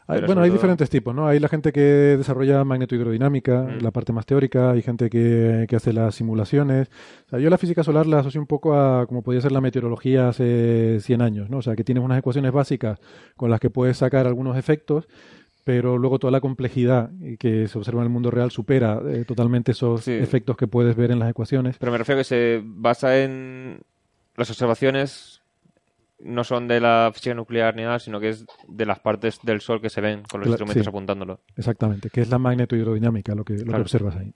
bueno, 0.06 0.42
hay 0.42 0.50
diferentes 0.50 0.90
tipos, 0.90 1.14
¿no? 1.14 1.26
Hay 1.26 1.38
la 1.38 1.48
gente 1.48 1.72
que 1.72 1.80
desarrolla 1.80 2.64
magnetohidrodinámica, 2.64 3.62
mm. 3.62 3.82
la 3.82 3.90
parte 3.90 4.12
más 4.12 4.26
teórica, 4.26 4.70
hay 4.70 4.82
gente 4.82 5.08
que, 5.08 5.66
hace 5.74 5.92
las 5.92 6.14
simulaciones. 6.14 6.88
O 7.26 7.30
sea, 7.30 7.38
yo 7.38 7.48
la 7.50 7.58
física 7.58 7.82
solar 7.82 8.06
la 8.06 8.18
asocio 8.20 8.40
un 8.40 8.46
poco 8.46 8.74
a 8.74 9.06
como 9.06 9.22
podía 9.22 9.40
ser 9.40 9.52
la 9.52 9.60
meteorología 9.60 10.28
hace 10.28 10.98
100 11.00 11.22
años, 11.22 11.50
¿no? 11.50 11.58
O 11.58 11.62
sea, 11.62 11.76
que 11.76 11.84
tienes 11.84 12.04
unas 12.04 12.18
ecuaciones 12.18 12.52
básicas 12.52 12.98
con 13.36 13.50
las 13.50 13.60
que 13.60 13.70
puedes 13.70 13.96
sacar 13.96 14.26
algunos 14.26 14.56
efectos, 14.56 15.08
pero 15.64 15.96
luego 15.96 16.18
toda 16.18 16.30
la 16.30 16.40
complejidad 16.40 17.10
que 17.38 17.68
se 17.68 17.78
observa 17.78 18.00
en 18.00 18.06
el 18.06 18.12
mundo 18.12 18.30
real 18.30 18.50
supera 18.50 19.00
eh, 19.06 19.24
totalmente 19.24 19.72
esos 19.72 20.08
efectos 20.08 20.56
que 20.56 20.66
puedes 20.66 20.96
ver 20.96 21.10
en 21.12 21.20
las 21.20 21.30
ecuaciones. 21.30 21.78
Pero 21.78 21.92
me 21.92 21.98
refiero 21.98 22.18
a 22.18 22.20
que 22.20 22.24
se 22.24 22.60
basa 22.64 23.18
en 23.22 23.80
las 24.36 24.50
observaciones 24.50 25.31
no 26.22 26.44
son 26.44 26.68
de 26.68 26.80
la 26.80 27.10
física 27.12 27.34
nuclear 27.34 27.74
ni 27.74 27.82
nada, 27.82 27.98
sino 27.98 28.20
que 28.20 28.30
es 28.30 28.46
de 28.68 28.86
las 28.86 29.00
partes 29.00 29.40
del 29.42 29.60
Sol 29.60 29.80
que 29.80 29.90
se 29.90 30.00
ven 30.00 30.22
con 30.30 30.40
los 30.40 30.48
instrumentos 30.48 30.86
apuntándolo. 30.86 31.40
Exactamente, 31.56 32.10
que 32.10 32.22
es 32.22 32.30
la 32.30 32.38
magnetohidrodinámica 32.38 33.34
lo 33.34 33.44
que, 33.44 33.54
lo 33.54 33.72
que 33.72 33.80
observas 33.80 34.16
ahí. 34.16 34.32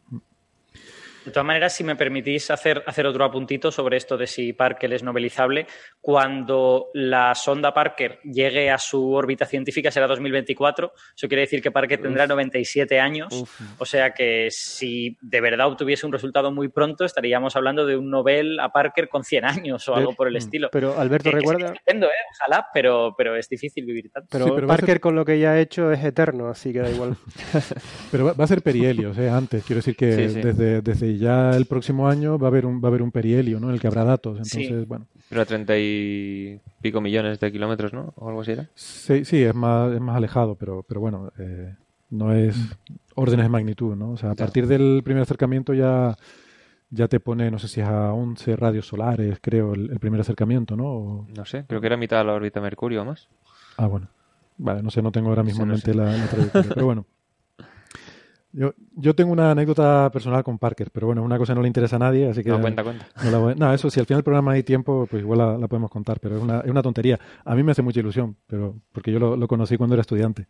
De 1.26 1.32
todas 1.32 1.44
maneras, 1.44 1.74
si 1.74 1.82
me 1.82 1.96
permitís 1.96 2.52
hacer, 2.52 2.84
hacer 2.86 3.04
otro 3.04 3.24
apuntito 3.24 3.72
sobre 3.72 3.96
esto 3.96 4.16
de 4.16 4.28
si 4.28 4.52
Parker 4.52 4.92
es 4.92 5.02
novelizable, 5.02 5.66
cuando 6.00 6.90
la 6.94 7.34
sonda 7.34 7.74
Parker 7.74 8.20
llegue 8.22 8.70
a 8.70 8.78
su 8.78 9.12
órbita 9.12 9.44
científica 9.44 9.90
será 9.90 10.06
2024. 10.06 10.92
Eso 11.16 11.26
quiere 11.26 11.40
decir 11.40 11.60
que 11.60 11.72
Parker 11.72 12.00
tendrá 12.00 12.28
97 12.28 13.00
años. 13.00 13.44
O 13.78 13.84
sea 13.84 14.12
que 14.12 14.48
si 14.52 15.18
de 15.20 15.40
verdad 15.40 15.66
obtuviese 15.66 16.06
un 16.06 16.12
resultado 16.12 16.52
muy 16.52 16.68
pronto, 16.68 17.04
estaríamos 17.04 17.56
hablando 17.56 17.84
de 17.84 17.96
un 17.96 18.08
Nobel 18.08 18.60
a 18.60 18.68
Parker 18.70 19.08
con 19.08 19.24
100 19.24 19.44
años 19.44 19.88
o 19.88 19.96
algo 19.96 20.14
por 20.14 20.28
el 20.28 20.34
mm, 20.34 20.36
estilo. 20.36 20.68
Pero 20.70 20.96
Alberto, 20.96 21.32
recuerda. 21.32 21.74
¿eh? 21.74 22.00
Ojalá, 22.38 22.68
pero, 22.72 23.16
pero 23.18 23.34
es 23.34 23.48
difícil 23.48 23.84
vivir 23.84 24.12
tanto. 24.12 24.28
Pero, 24.30 24.64
Parker 24.64 25.00
con 25.00 25.16
lo 25.16 25.24
que 25.24 25.40
ya 25.40 25.50
ha 25.50 25.60
hecho 25.60 25.90
es 25.90 26.04
eterno, 26.04 26.46
así 26.48 26.72
que 26.72 26.78
da 26.78 26.90
igual. 26.90 27.16
pero 28.12 28.32
va, 28.32 28.44
a 28.44 28.46
ser 28.46 28.62
perihelio, 28.62 29.12
¿eh? 29.18 29.28
antes. 29.28 29.64
Quiero 29.64 29.78
decir 29.78 29.96
que 29.96 30.06
desde, 30.06 30.82
desde 30.82 31.15
ya 31.18 31.50
el 31.50 31.66
próximo 31.66 32.08
año 32.08 32.38
va 32.38 32.48
a 32.48 32.50
haber 32.50 32.66
un, 32.66 32.80
va 32.82 32.86
a 32.86 32.88
haber 32.88 33.02
un 33.02 33.12
perihelio, 33.12 33.60
¿no? 33.60 33.68
En 33.68 33.74
el 33.74 33.80
que 33.80 33.86
habrá 33.86 34.04
datos. 34.04 34.38
Entonces, 34.38 34.86
bueno. 34.86 35.06
Pero 35.28 35.42
a 35.42 35.44
treinta 35.44 35.76
y 35.78 36.60
pico 36.80 37.00
millones 37.00 37.40
de 37.40 37.52
kilómetros, 37.52 37.92
¿no? 37.92 38.12
O 38.16 38.28
algo 38.28 38.42
así 38.42 38.52
era. 38.52 38.68
Sí, 38.74 39.24
sí, 39.24 39.42
es 39.42 39.54
más, 39.54 39.92
es 39.92 40.00
más 40.00 40.16
alejado, 40.16 40.54
pero, 40.54 40.82
pero 40.82 41.00
bueno, 41.00 41.32
eh, 41.38 41.74
no 42.10 42.32
es 42.32 42.56
órdenes 43.14 43.46
de 43.46 43.50
magnitud, 43.50 43.96
¿no? 43.96 44.10
O 44.10 44.16
sea, 44.16 44.30
a 44.30 44.34
partir 44.34 44.66
del 44.66 45.02
primer 45.04 45.22
acercamiento 45.22 45.74
ya 45.74 46.16
ya 46.90 47.08
te 47.08 47.20
pone, 47.20 47.50
no 47.50 47.58
sé 47.58 47.68
si 47.68 47.80
es 47.80 47.88
a 47.88 48.12
11 48.12 48.56
radios 48.56 48.86
solares, 48.86 49.38
creo, 49.40 49.74
el, 49.74 49.98
primer 49.98 50.20
acercamiento, 50.20 50.76
¿no? 50.76 51.26
No 51.36 51.44
sé, 51.44 51.64
creo 51.66 51.80
que 51.80 51.86
era 51.88 51.96
mitad 51.96 52.18
de 52.18 52.24
la 52.24 52.34
órbita 52.34 52.60
de 52.60 52.64
Mercurio 52.64 53.02
o 53.02 53.04
más. 53.04 53.28
Ah, 53.76 53.86
bueno. 53.86 54.08
Vale, 54.58 54.82
no 54.82 54.90
sé, 54.90 55.02
no 55.02 55.12
tengo 55.12 55.28
ahora 55.28 55.42
mismo 55.42 55.64
en 55.64 55.70
mente 55.70 55.92
la, 55.92 56.16
la 56.16 56.26
trayectoria, 56.28 56.70
pero 56.74 56.86
bueno. 56.86 57.06
Yo, 58.57 58.72
yo 58.94 59.14
tengo 59.14 59.32
una 59.32 59.50
anécdota 59.50 60.11
personal 60.11 60.42
con 60.42 60.59
Parker, 60.59 60.90
pero 60.90 61.09
bueno, 61.09 61.22
una 61.22 61.36
cosa 61.36 61.54
no 61.54 61.61
le 61.61 61.66
interesa 61.66 61.96
a 61.96 61.98
nadie, 61.98 62.30
así 62.30 62.42
que... 62.42 62.48
No, 62.48 62.59
cuenta, 62.59 62.82
cuenta. 62.82 63.07
No, 63.54 63.74
eso, 63.74 63.90
si 63.90 64.00
al 64.00 64.07
final 64.07 64.20
del 64.20 64.24
programa 64.24 64.52
hay 64.52 64.62
tiempo, 64.62 65.07
pues 65.11 65.22
igual 65.22 65.61
la, 65.61 65.68
podemos 65.68 65.90
contar, 65.90 66.20
pero 66.20 66.38
es 66.38 66.42
una, 66.42 66.61
es 66.61 66.70
una 66.70 66.80
tontería. 66.80 67.20
A 67.44 67.54
mí 67.54 67.62
me 67.62 67.72
hace 67.72 67.82
mucha 67.82 68.00
ilusión, 68.00 68.34
pero 68.46 68.74
porque 68.92 69.12
yo 69.12 69.18
lo, 69.18 69.46
conocí 69.46 69.76
cuando 69.76 69.94
era 69.94 70.00
estudiante. 70.00 70.46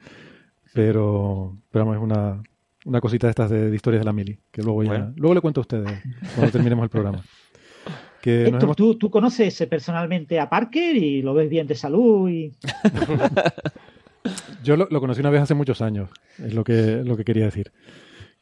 Pero, 0.73 1.59
pero 1.69 1.85
vamos, 1.85 1.97
es 1.97 2.03
una, 2.05 2.43
una 2.85 3.01
cosita 3.01 3.27
de 3.27 3.31
estas 3.33 3.51
de, 3.51 3.75
historias 3.75 4.03
de 4.03 4.05
la 4.05 4.13
mili, 4.13 4.39
que 4.53 4.63
luego 4.63 4.85
ya... 4.85 5.13
Luego 5.17 5.35
le 5.35 5.41
cuento 5.41 5.61
a 5.61 5.63
ustedes 5.63 5.91
cuando 6.37 6.53
terminemos 6.53 6.85
el 6.85 6.91
programa. 6.91 7.25
Que 8.23 8.57
¿tú, 8.77 8.95
¿tú, 8.95 9.11
conoces 9.11 9.67
personalmente 9.69 10.39
a 10.39 10.49
Parker 10.49 10.97
y 10.97 11.23
lo 11.23 11.35
ves 11.35 11.51
bien 11.51 11.67
de 11.67 11.75
salud 11.75 12.31
y... 12.31 12.53
Yo 14.63 14.77
lo, 14.77 14.89
conocí 14.89 15.21
una 15.21 15.31
vez 15.31 15.43
hace 15.43 15.55
muchos 15.55 15.83
años, 15.83 16.11
es 16.39 16.55
lo 16.55 16.65
que, 16.65 17.03
lo 17.05 17.17
que 17.17 17.25
quería 17.25 17.45
decir. 17.45 17.73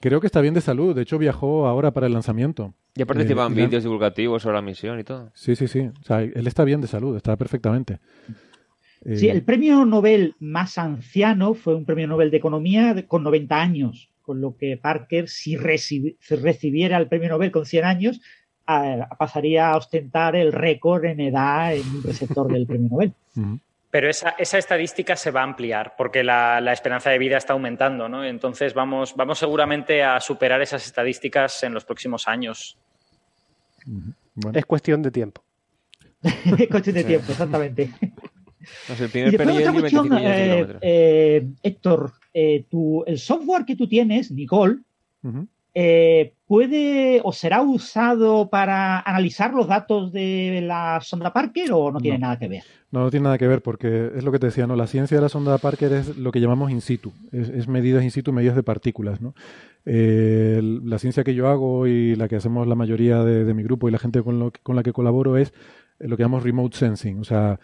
Creo 0.00 0.20
que 0.20 0.26
está 0.26 0.40
bien 0.40 0.54
de 0.54 0.60
salud, 0.60 0.94
de 0.94 1.02
hecho 1.02 1.18
viajó 1.18 1.66
ahora 1.66 1.92
para 1.92 2.06
el 2.06 2.12
lanzamiento. 2.12 2.74
Ya 2.94 3.06
participa 3.06 3.46
en 3.46 3.52
eh, 3.52 3.66
vídeos 3.66 3.82
divulgativos 3.82 4.42
sobre 4.42 4.56
la 4.56 4.62
misión 4.62 5.00
y 5.00 5.04
todo. 5.04 5.30
Sí, 5.34 5.56
sí, 5.56 5.66
sí. 5.66 5.80
O 5.80 6.04
sea, 6.04 6.20
él 6.20 6.46
está 6.46 6.64
bien 6.64 6.80
de 6.80 6.86
salud, 6.86 7.16
está 7.16 7.36
perfectamente. 7.36 8.00
Sí, 9.16 9.28
el 9.28 9.42
premio 9.42 9.84
Nobel 9.84 10.34
más 10.40 10.78
anciano 10.78 11.52
fue 11.54 11.74
un 11.74 11.84
premio 11.84 12.06
Nobel 12.06 12.30
de 12.30 12.38
Economía 12.38 13.06
con 13.06 13.22
90 13.22 13.60
años, 13.60 14.10
con 14.22 14.40
lo 14.40 14.56
que 14.56 14.78
Parker, 14.78 15.28
si, 15.28 15.56
recibiera 15.56 16.96
el 16.96 17.08
premio 17.08 17.28
Nobel 17.28 17.50
con 17.50 17.66
100 17.66 17.84
años, 17.84 18.20
pasaría 19.18 19.70
a 19.70 19.76
ostentar 19.76 20.36
el 20.36 20.52
récord 20.52 21.04
en 21.04 21.20
edad 21.20 21.74
en 21.74 21.86
un 21.86 22.02
receptor 22.02 22.50
del 22.50 22.66
premio 22.66 22.88
Nobel. 22.90 23.12
Pero 23.94 24.10
esa, 24.10 24.34
estadística 24.58 25.14
se 25.14 25.30
va 25.30 25.42
a 25.42 25.44
ampliar 25.44 25.94
porque 25.96 26.24
la, 26.24 26.72
esperanza 26.72 27.10
de 27.10 27.18
vida 27.18 27.36
está 27.36 27.52
aumentando, 27.52 28.08
¿no? 28.08 28.24
Entonces 28.24 28.74
vamos, 28.74 29.14
vamos 29.14 29.38
seguramente 29.38 30.02
a 30.02 30.18
superar 30.18 30.60
esas 30.60 30.84
estadísticas 30.84 31.62
en 31.62 31.74
los 31.74 31.84
próximos 31.84 32.26
años. 32.26 32.76
Es 34.52 34.66
cuestión 34.66 35.00
de 35.00 35.12
tiempo. 35.12 35.44
es 36.24 36.68
cuestión 36.68 36.96
de 36.96 37.04
tiempo, 37.04 37.30
exactamente. 37.30 37.92
Héctor, 41.62 42.14
el 42.32 43.18
software 43.20 43.64
que 43.64 43.76
tú 43.76 43.86
tienes, 43.86 44.32
Nicole, 44.32 44.78
eh, 45.72 46.34
puede 46.54 47.20
o 47.24 47.32
será 47.32 47.62
usado 47.62 48.48
para 48.48 49.00
analizar 49.00 49.52
los 49.52 49.66
datos 49.66 50.12
de 50.12 50.60
la 50.62 51.00
sonda 51.02 51.32
Parker 51.32 51.72
o 51.72 51.90
no 51.90 51.98
tiene 51.98 52.20
nada 52.20 52.38
que 52.38 52.46
ver? 52.46 52.62
No, 52.92 53.00
no 53.00 53.10
tiene 53.10 53.24
nada 53.24 53.38
que 53.38 53.48
ver 53.48 53.60
porque 53.60 54.12
es 54.14 54.22
lo 54.22 54.30
que 54.30 54.38
te 54.38 54.46
decía, 54.46 54.68
¿no? 54.68 54.76
La 54.76 54.86
ciencia 54.86 55.16
de 55.16 55.22
la 55.22 55.28
sonda 55.28 55.58
Parker 55.58 55.92
es 55.92 56.16
lo 56.16 56.30
que 56.30 56.40
llamamos 56.40 56.70
in 56.70 56.80
situ, 56.80 57.12
es, 57.32 57.66
medidas 57.66 58.04
in 58.04 58.12
situ, 58.12 58.32
medidas 58.32 58.54
de 58.54 58.62
partículas, 58.62 59.20
¿no? 59.20 59.34
Eh, 59.84 60.60
la 60.62 61.00
ciencia 61.00 61.24
que 61.24 61.34
yo 61.34 61.48
hago 61.48 61.88
y 61.88 62.14
la 62.14 62.28
que 62.28 62.36
hacemos 62.36 62.68
la 62.68 62.76
mayoría 62.76 63.24
de, 63.24 63.52
mi 63.52 63.64
grupo 63.64 63.88
y 63.88 63.90
la 63.90 63.98
gente 63.98 64.22
con, 64.22 64.52
con 64.62 64.76
la 64.76 64.84
que 64.84 64.92
colaboro 64.92 65.36
es 65.36 65.52
lo 65.98 66.16
que 66.16 66.22
llamamos 66.22 66.44
remote 66.44 66.76
sensing, 66.76 67.18
o 67.18 67.24
sea, 67.24 67.58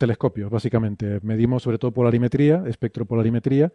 telescopios, 0.00 0.50
básicamente. 0.50 1.20
Medimos 1.22 1.62
sobre 1.62 1.78
todo 1.78 1.92
polarimetría, 1.92 2.64
espectropolarimetría, 2.66 3.70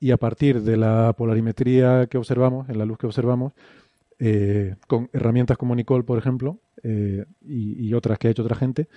y 0.00 0.10
a 0.10 0.16
partir 0.16 0.62
de 0.62 0.76
la 0.76 1.14
polarimetría 1.16 2.08
que 2.08 2.18
observamos, 2.18 2.68
en 2.68 2.78
la 2.78 2.84
luz 2.84 2.98
que 2.98 3.06
observamos, 3.06 3.52
eh, 4.18 4.74
con 4.88 5.08
herramientas 5.12 5.56
como 5.56 5.76
Nicole, 5.76 6.02
por 6.02 6.18
ejemplo, 6.18 6.58
eh, 6.82 7.24
y, 7.40 7.94
otras 7.94 8.18
que 8.18 8.26
ha 8.26 8.30
hecho 8.32 8.42
otra 8.42 8.56
gente, 8.56 8.88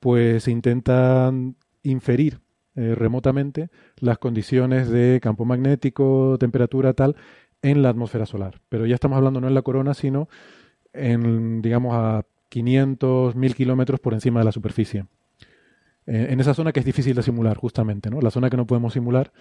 pues 0.00 0.42
se 0.42 0.50
intentan 0.50 1.54
inferir 1.84 2.40
eh, 2.74 2.96
remotamente 2.96 3.70
las 3.98 4.18
condiciones 4.18 4.90
de 4.90 5.20
campo 5.22 5.44
magnético, 5.44 6.36
temperatura, 6.40 6.92
tal, 6.92 7.14
en 7.62 7.82
la 7.82 7.90
atmósfera 7.90 8.26
solar. 8.26 8.60
Pero 8.68 8.84
ya 8.84 8.96
estamos 8.96 9.16
hablando 9.16 9.40
no 9.40 9.46
en 9.46 9.54
la 9.54 9.62
corona, 9.62 9.94
sino 9.94 10.28
en, 10.92 11.62
digamos, 11.62 11.94
a 11.94 12.24
500, 12.48 13.36
1000 13.36 13.54
kilómetros 13.54 14.00
por 14.00 14.12
encima 14.12 14.40
de 14.40 14.44
la 14.44 14.52
superficie. 14.52 15.06
Eh, 16.06 16.28
en 16.30 16.40
esa 16.40 16.54
zona 16.54 16.72
que 16.72 16.80
es 16.80 16.86
difícil 16.86 17.16
de 17.16 17.22
simular, 17.22 17.56
justamente, 17.56 18.10
¿no? 18.10 18.20
La 18.20 18.30
zona 18.30 18.48
que 18.48 18.56
no 18.56 18.66
podemos 18.66 18.92
simular 18.92 19.32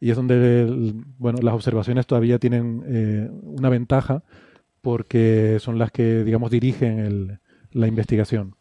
y 0.00 0.10
es 0.10 0.16
donde, 0.16 0.94
bueno, 1.18 1.38
las 1.42 1.54
observaciones 1.54 2.06
todavía 2.06 2.38
tienen 2.38 2.82
eh, 2.86 3.28
una 3.42 3.68
ventaja 3.68 4.22
porque 4.80 5.58
son 5.60 5.78
las 5.78 5.90
que, 5.92 6.24
digamos, 6.24 6.50
dirigen 6.50 7.40
la 7.72 7.86
investigación. 7.86 8.56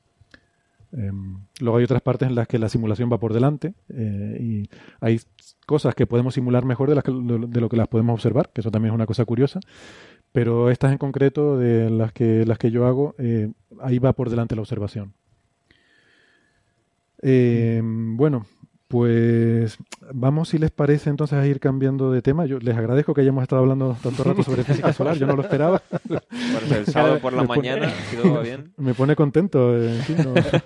Em, 0.92 1.40
luego 1.60 1.78
hay 1.78 1.86
otras 1.86 2.02
partes 2.02 2.28
en 2.28 2.36
las 2.36 2.48
que 2.48 2.60
la 2.60 2.70
simulación 2.70 3.12
va 3.12 3.18
por 3.18 3.34
delante 3.34 3.74
eh, 3.90 4.38
y 4.40 4.70
hay 5.00 5.20
cosas 5.66 5.96
que 5.96 6.06
podemos 6.06 6.36
simular 6.36 6.66
mejor 6.66 6.90
de, 6.90 7.62
lo 7.62 7.70
que 7.70 7.78
las 7.78 7.88
podemos 7.88 8.14
observar, 8.14 8.52
que 8.54 8.62
eso 8.62 8.72
también 8.72 8.94
es 8.94 8.96
una 8.96 9.08
cosa 9.08 9.26
curiosa. 9.26 9.60
Pero 10.34 10.70
estas 10.70 10.92
en 10.92 10.98
concreto, 10.98 11.58
de 11.58 11.90
las 11.90 12.12
que, 12.12 12.46
las 12.46 12.58
que 12.58 12.72
yo 12.72 12.86
hago, 12.88 13.16
ahí 13.82 14.00
va 14.00 14.14
por 14.14 14.30
delante 14.30 14.56
la 14.56 14.62
observación. 14.62 15.14
Eh, 17.24 17.82
bueno, 17.84 18.46
pues 18.94 19.80
vamos, 20.14 20.50
si 20.50 20.60
les 20.60 20.70
parece, 20.70 21.10
entonces 21.10 21.40
a 21.40 21.48
ir 21.48 21.60
cambiando 21.60 22.12
de 22.12 22.22
tema. 22.22 22.46
Yo 22.46 22.60
les 22.60 22.78
agradezco 22.78 23.16
que 23.16 23.22
hayamos 23.22 23.42
estado 23.42 23.64
hablando 23.64 23.98
tanto 24.04 24.24
rato 24.24 24.44
sobre 24.44 24.64
física 24.66 24.94
solar, 24.94 25.18
yo 25.18 25.26
no 25.26 25.36
lo 25.36 25.42
esperaba. 25.42 25.82
el 26.70 26.86
sábado 26.86 27.18
por 27.18 27.34
la 27.34 27.42
mañana, 27.42 27.90
si 28.12 28.18
todo 28.18 28.36
va 28.36 28.42
bien. 28.42 28.72
Me 28.78 28.94
pone 28.94 29.16
contento, 29.16 29.76
eh, 29.76 30.00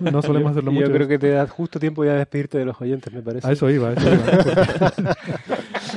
no, 0.00 0.20
solemos 0.20 0.50
hacerlo 0.50 0.72
mucho. 0.72 0.88
Yo 0.88 0.92
creo 0.92 1.08
que 1.08 1.18
te 1.18 1.30
da 1.30 1.46
justo 1.46 1.80
tiempo 1.80 2.04
ya 2.04 2.12
de 2.12 2.18
despedirte 2.18 2.58
de 2.58 2.66
los 2.66 2.78
oyentes, 2.78 3.10
me 3.14 3.22
parece. 3.22 3.48
A 3.48 3.52
eso 3.52 3.70
iba, 3.70 3.88
a 3.88 3.92
eso 3.94 4.12
iba. 4.12 4.92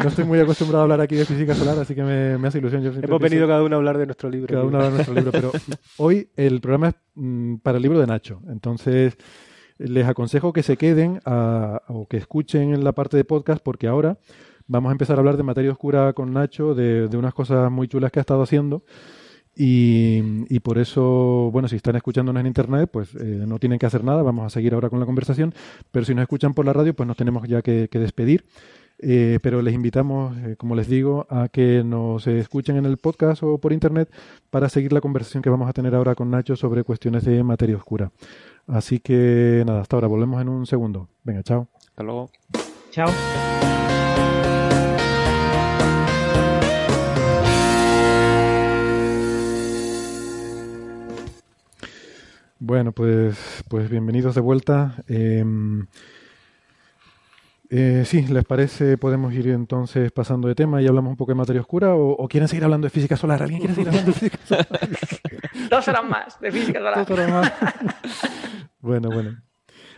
no 0.02 0.08
estoy 0.08 0.24
muy 0.24 0.40
acostumbrado 0.40 0.80
a 0.80 0.84
hablar 0.84 1.02
aquí 1.02 1.16
de 1.16 1.26
física 1.26 1.54
solar, 1.54 1.78
así 1.80 1.96
que 1.96 2.04
me, 2.04 2.48
hace 2.48 2.60
ilusión. 2.60 2.82
Hemos 2.86 3.20
venido 3.20 3.46
cada 3.46 3.62
uno 3.62 3.76
a 3.76 3.80
hablar 3.80 3.98
de 3.98 4.06
nuestro 4.06 4.30
libro. 4.30 4.48
Cada 4.54 4.64
uno 4.64 4.78
a 4.78 4.86
hablar 4.86 4.92
de 4.92 4.98
nuestro 5.00 5.16
libro, 5.16 5.32
pero 5.34 5.52
hoy 5.98 6.30
el 6.38 6.62
programa 6.62 6.90
es 6.90 6.96
mm, 7.16 7.56
para 7.56 7.76
el 7.76 7.84
libro 7.84 8.00
de 8.00 8.08
Nacho, 8.08 8.40
entonces 8.48 9.18
les 9.86 10.08
aconsejo 10.08 10.54
que 10.54 10.64
se 10.64 10.78
queden 10.78 11.20
o 11.26 12.08
que 12.10 12.18
escuchen 12.18 12.74
en 12.74 12.84
la 12.84 12.92
parte 12.92 13.18
de 13.18 13.24
podcast 13.26 13.62
porque 13.64 13.88
ahora 13.88 14.18
vamos 14.68 14.90
a 14.90 14.94
empezar 14.94 15.18
a 15.18 15.20
hablar 15.20 15.38
de 15.38 15.44
materia 15.44 15.72
oscura 15.72 16.14
con 16.14 16.34
Nacho, 16.34 16.74
de, 16.74 17.10
unas 17.18 17.34
cosas 17.34 17.70
muy 17.72 17.88
chulas 17.88 18.12
que 18.12 18.20
ha 18.20 18.22
estado 18.22 18.42
haciendo. 18.42 18.84
Y, 19.54 20.60
por 20.62 20.78
eso, 20.78 21.50
bueno, 21.52 21.68
si 21.68 21.76
están 21.76 21.98
escuchándonos 21.98 22.40
en 22.40 22.48
internet, 22.48 22.90
pues 22.92 23.14
eh, 23.16 23.44
no 23.46 23.60
tienen 23.60 23.80
que 23.80 23.86
hacer 23.86 24.04
nada, 24.04 24.24
vamos 24.24 24.46
a 24.46 24.50
seguir 24.50 24.74
ahora 24.74 24.90
con 24.90 25.00
la 25.00 25.06
conversación, 25.06 25.54
pero 25.92 26.06
si 26.06 26.16
nos 26.16 26.24
escuchan 26.24 26.54
por 26.54 26.66
la 26.66 26.74
radio, 26.74 26.94
pues 26.94 27.06
nos 27.06 27.18
tenemos 27.18 27.48
ya 27.48 27.62
que, 27.62 27.90
despedir. 27.92 28.46
Eh, 29.04 29.40
pero 29.42 29.64
les 29.64 29.74
invitamos, 29.74 30.38
eh, 30.38 30.56
como 30.58 30.76
les 30.76 30.88
digo, 30.88 31.26
a 31.30 31.50
que 31.50 31.84
nos 31.84 32.28
escuchen 32.28 32.78
en 32.78 32.86
el 32.86 32.98
podcast 32.98 33.42
o 33.42 33.58
por 33.58 33.74
internet 33.74 34.10
para 34.52 34.70
seguir 34.70 34.94
la 34.94 35.02
conversación 35.02 35.42
que 35.42 35.50
vamos 35.50 35.68
a 35.68 35.74
tener 35.74 35.96
ahora 35.96 36.14
con 36.14 36.30
Nacho 36.30 36.56
sobre 36.56 36.84
cuestiones 36.84 37.26
de 37.26 37.44
materia 37.44 37.76
oscura. 37.76 38.12
Así 38.68 39.00
que 39.00 39.64
nada, 39.66 39.82
hasta 39.82 39.96
ahora, 39.98 40.08
volvemos 40.08 40.42
en 40.42 40.50
un 40.50 40.66
segundo. 40.66 41.10
Venga, 41.24 41.44
chao. 41.44 41.68
Hasta 41.76 42.04
luego. 42.04 42.32
Chao. 42.92 43.10
Bueno, 52.60 52.92
pues, 52.92 53.64
pues 53.68 53.90
bienvenidos 53.90 54.36
de 54.36 54.42
vuelta. 54.42 55.04
Eh, 55.08 55.44
eh, 57.74 58.04
sí, 58.06 58.24
¿les 58.28 58.44
parece? 58.44 58.98
Podemos 58.98 59.34
ir 59.34 59.48
entonces 59.48 60.12
pasando 60.12 60.50
de 60.50 60.56
tema 60.56 60.82
y 60.82 60.88
hablamos 60.88 61.12
un 61.12 61.16
poco 61.16 61.32
de 61.32 61.36
materia 61.36 61.62
oscura 61.62 61.96
o, 61.96 62.28
quieren 62.28 62.50
seguir 62.50 62.66
hablando 62.66 62.86
de 62.86 62.90
física 62.90 63.16
solar. 63.16 63.42
¿Alguien 63.42 63.62
quiere 63.62 63.74
seguir 63.74 63.88
hablando 63.88 64.12
de 64.12 64.20
física 64.20 64.38
solar? 64.46 64.68
Dos 65.70 65.88
horas 65.88 66.04
más 66.04 66.40
de 66.42 66.52
física 66.52 66.80
solar. 66.80 66.98
Dos 67.06 67.12
horas 67.18 67.32
más. 67.32 67.54
bueno, 68.82 69.10
bueno 69.10 69.51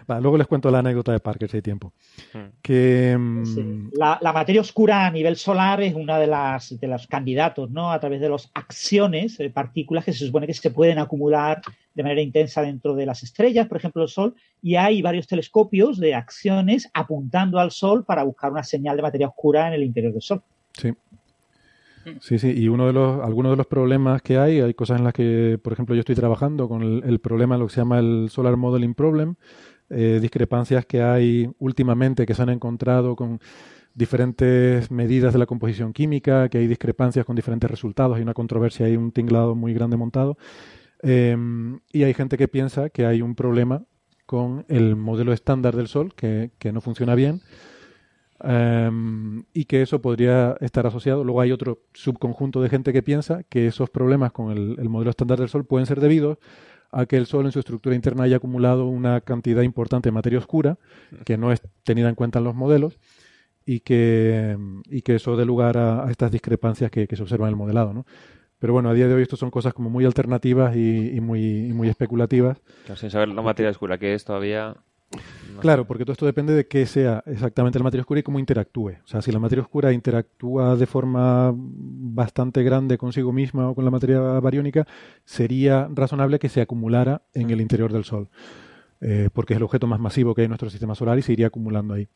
luego 0.08 0.38
les 0.38 0.48
cuento 0.48 0.70
la 0.72 0.80
anécdota 0.80 1.12
de 1.12 1.20
Parker 1.20 1.50
si 1.50 1.58
hay 1.58 1.62
tiempo. 1.62 1.94
Hmm. 2.34 2.50
Que, 2.62 3.18
mm, 3.18 3.92
la, 3.94 4.20
materia 4.34 4.62
oscura 4.62 5.06
a 5.06 5.12
nivel 5.12 5.36
solar 5.36 5.82
es 5.82 5.94
una 5.94 6.20
de 6.20 6.28
las 6.28 6.80
de 6.80 6.88
los 6.88 7.08
candidatos, 7.08 7.70
¿no? 7.72 7.92
A 7.92 8.00
través 8.00 8.22
de 8.22 8.30
las 8.30 8.50
acciones, 8.54 9.38
de 9.38 9.50
partículas 9.50 10.06
que 10.06 10.14
se 10.14 10.26
supone 10.26 10.48
que 10.48 10.54
se 10.54 10.72
pueden 10.72 11.00
acumular 11.00 11.62
de 11.94 12.04
manera 12.04 12.22
intensa 12.22 12.62
dentro 12.62 12.96
de 12.96 13.06
las 13.06 13.24
estrellas, 13.24 13.68
por 13.68 13.78
ejemplo 13.78 14.04
el 14.04 14.10
Sol, 14.10 14.36
y 14.62 14.76
hay 14.76 15.02
varios 15.02 15.28
telescopios 15.28 16.00
de 16.00 16.16
acciones 16.16 16.90
apuntando 16.94 17.60
al 17.60 17.72
Sol 17.72 18.04
para 18.04 18.24
buscar 18.24 18.52
una 18.52 18.64
señal 18.64 18.96
de 18.96 19.04
materia 19.04 19.28
oscura 19.28 19.68
en 19.68 19.74
el 19.74 19.84
interior 19.84 20.14
del 20.14 20.22
Sol. 20.22 20.42
Sí. 20.74 20.94
Sí, 22.20 22.38
sí, 22.38 22.54
y 22.56 22.68
uno 22.68 22.88
de 22.88 22.94
los, 22.94 23.24
algunos 23.24 23.54
de 23.54 23.58
los 23.58 23.68
problemas 23.68 24.22
que 24.22 24.38
hay, 24.38 24.60
hay 24.60 24.74
cosas 24.74 25.00
en 25.00 25.06
las 25.06 25.14
que, 25.14 25.58
por 25.64 25.74
ejemplo, 25.74 25.96
yo 25.96 26.02
estoy 26.02 26.16
trabajando 26.16 26.68
con 26.68 26.82
el, 26.82 27.04
el 27.06 27.20
problema, 27.20 27.58
lo 27.58 27.68
que 27.68 27.74
se 27.74 27.82
llama 27.82 28.00
el 28.00 28.28
Solar 28.30 28.58
Modeling 28.58 28.94
Problem, 28.94 29.36
eh, 29.94 30.20
discrepancias 30.22 30.86
que 30.86 31.02
hay 31.02 31.50
últimamente 31.60 32.26
que 32.26 32.34
se 32.34 32.42
han 32.42 32.50
encontrado 32.50 33.16
con 33.16 33.40
diferentes 33.94 34.90
medidas 34.90 35.34
de 35.34 35.40
la 35.40 35.46
composición 35.46 35.94
química, 35.94 36.50
que 36.50 36.58
hay 36.58 36.68
discrepancias 36.68 37.26
con 37.26 37.36
diferentes 37.36 37.70
resultados, 37.70 38.18
hay 38.18 38.24
una 38.24 38.34
controversia, 38.34 38.88
hay 38.88 38.98
un 38.98 39.12
tinglado 39.12 39.56
muy 39.56 39.74
grande 39.74 39.98
montado. 39.98 40.38
Em, 41.02 41.80
y 41.92 42.04
hay 42.04 42.14
gente 42.14 42.38
que 42.38 42.48
piensa 42.48 42.90
que 42.90 43.06
hay 43.06 43.22
un 43.22 43.36
problema 43.36 43.84
con 44.26 44.66
el 44.70 44.96
modelo 44.96 45.34
estándar 45.34 45.76
del 45.76 45.88
Sol, 45.88 46.14
que, 46.16 46.50
no 46.74 46.82
funciona 46.82 47.14
bien, 47.14 47.42
em, 48.40 49.44
y 49.54 49.66
que 49.66 49.82
eso 49.82 50.02
podría 50.02 50.58
estar 50.62 50.88
asociado. 50.88 51.24
Luego 51.24 51.42
hay 51.42 51.52
otro 51.52 51.82
subconjunto 51.94 52.62
de 52.62 52.70
gente 52.70 52.94
que 52.94 53.04
piensa 53.04 53.44
que 53.44 53.68
esos 53.68 53.90
problemas 53.90 54.32
con 54.32 54.52
el 54.52 54.90
modelo 54.90 55.12
estándar 55.12 55.40
del 55.40 55.50
Sol 55.50 55.66
pueden 55.66 55.86
ser 55.86 56.00
debidos 56.00 56.40
a 56.94 57.06
que 57.06 57.18
el 57.18 57.26
Sol 57.26 57.46
en 57.46 57.52
su 57.52 57.60
estructura 57.60 57.96
interna 57.96 58.24
haya 58.24 58.38
acumulado 58.38 58.86
una 58.86 59.22
cantidad 59.22 59.62
importante 59.64 60.10
de 60.10 60.14
materia 60.14 60.40
oscura 60.40 60.78
que 61.26 61.38
no 61.38 61.52
es 61.52 61.62
tenida 61.84 62.10
en 62.10 62.16
cuenta 62.16 62.40
en 62.40 62.46
los 62.46 62.56
modelos 62.56 63.00
y 63.66 63.80
que, 63.80 64.58
y 64.90 65.02
que 65.02 65.16
eso 65.16 65.36
dé 65.36 65.46
lugar 65.46 65.78
a, 65.78 66.10
estas 66.10 66.32
discrepancias 66.32 66.92
que, 66.92 67.08
se 67.08 67.22
observan 67.22 67.48
en 67.48 67.54
el 67.54 67.58
modelado. 67.58 67.94
¿no? 67.94 68.06
Pero 68.60 68.74
bueno, 68.74 68.90
a 68.90 68.94
día 68.94 69.08
de 69.08 69.14
hoy 69.14 69.24
esto 69.24 69.36
son 69.36 69.52
cosas 69.52 69.74
como 69.74 69.90
muy 69.90 70.06
alternativas 70.06 70.76
y, 70.76 71.20
muy, 71.22 71.74
muy 71.74 71.90
especulativas. 71.90 72.62
sin 72.96 73.10
saber 73.10 73.30
la 73.30 73.42
materia 73.42 73.72
oscura 73.72 73.98
que 73.98 74.14
es 74.14 74.24
todavía 74.24 74.76
Claro, 75.64 75.86
porque 75.86 76.04
todo 76.04 76.12
esto 76.12 76.26
depende 76.26 76.54
de 76.54 76.68
qué 76.68 76.86
sea 76.86 77.24
exactamente 77.26 77.80
la 77.80 77.84
materia 77.84 78.02
oscura 78.02 78.20
y 78.20 78.24
cómo 78.24 78.38
interactúe. 78.38 78.98
O 79.04 79.08
sea, 79.08 79.22
si 79.22 79.32
la 79.32 79.40
materia 79.40 79.62
oscura 79.62 79.94
interactúa 79.94 80.76
de 80.76 80.86
forma 80.86 81.54
bastante 81.56 82.64
grande 82.64 82.98
consigo 82.98 83.32
misma 83.32 83.70
o 83.70 83.76
con 83.76 83.86
la 83.86 83.92
materia 83.92 84.20
bariónica, 84.20 84.86
sería 85.26 85.88
razonable 85.94 86.38
que 86.40 86.50
se 86.50 86.60
acumulara 86.60 87.22
en 87.34 87.50
el 87.50 87.62
interior 87.62 87.94
del 87.94 88.04
Sol, 88.04 88.30
eh, 89.00 89.30
porque 89.32 89.54
es 89.54 89.58
el 89.58 89.64
objeto 89.64 89.88
más 89.88 90.02
masivo 90.02 90.36
que 90.36 90.42
hay 90.42 90.46
en 90.46 90.52
nuestro 90.52 90.70
sistema 90.70 90.96
solar 90.96 91.18
y 91.18 91.22
se 91.22 91.34
iría 91.34 91.48
acumulando 91.48 91.94
ahí. 91.94 92.08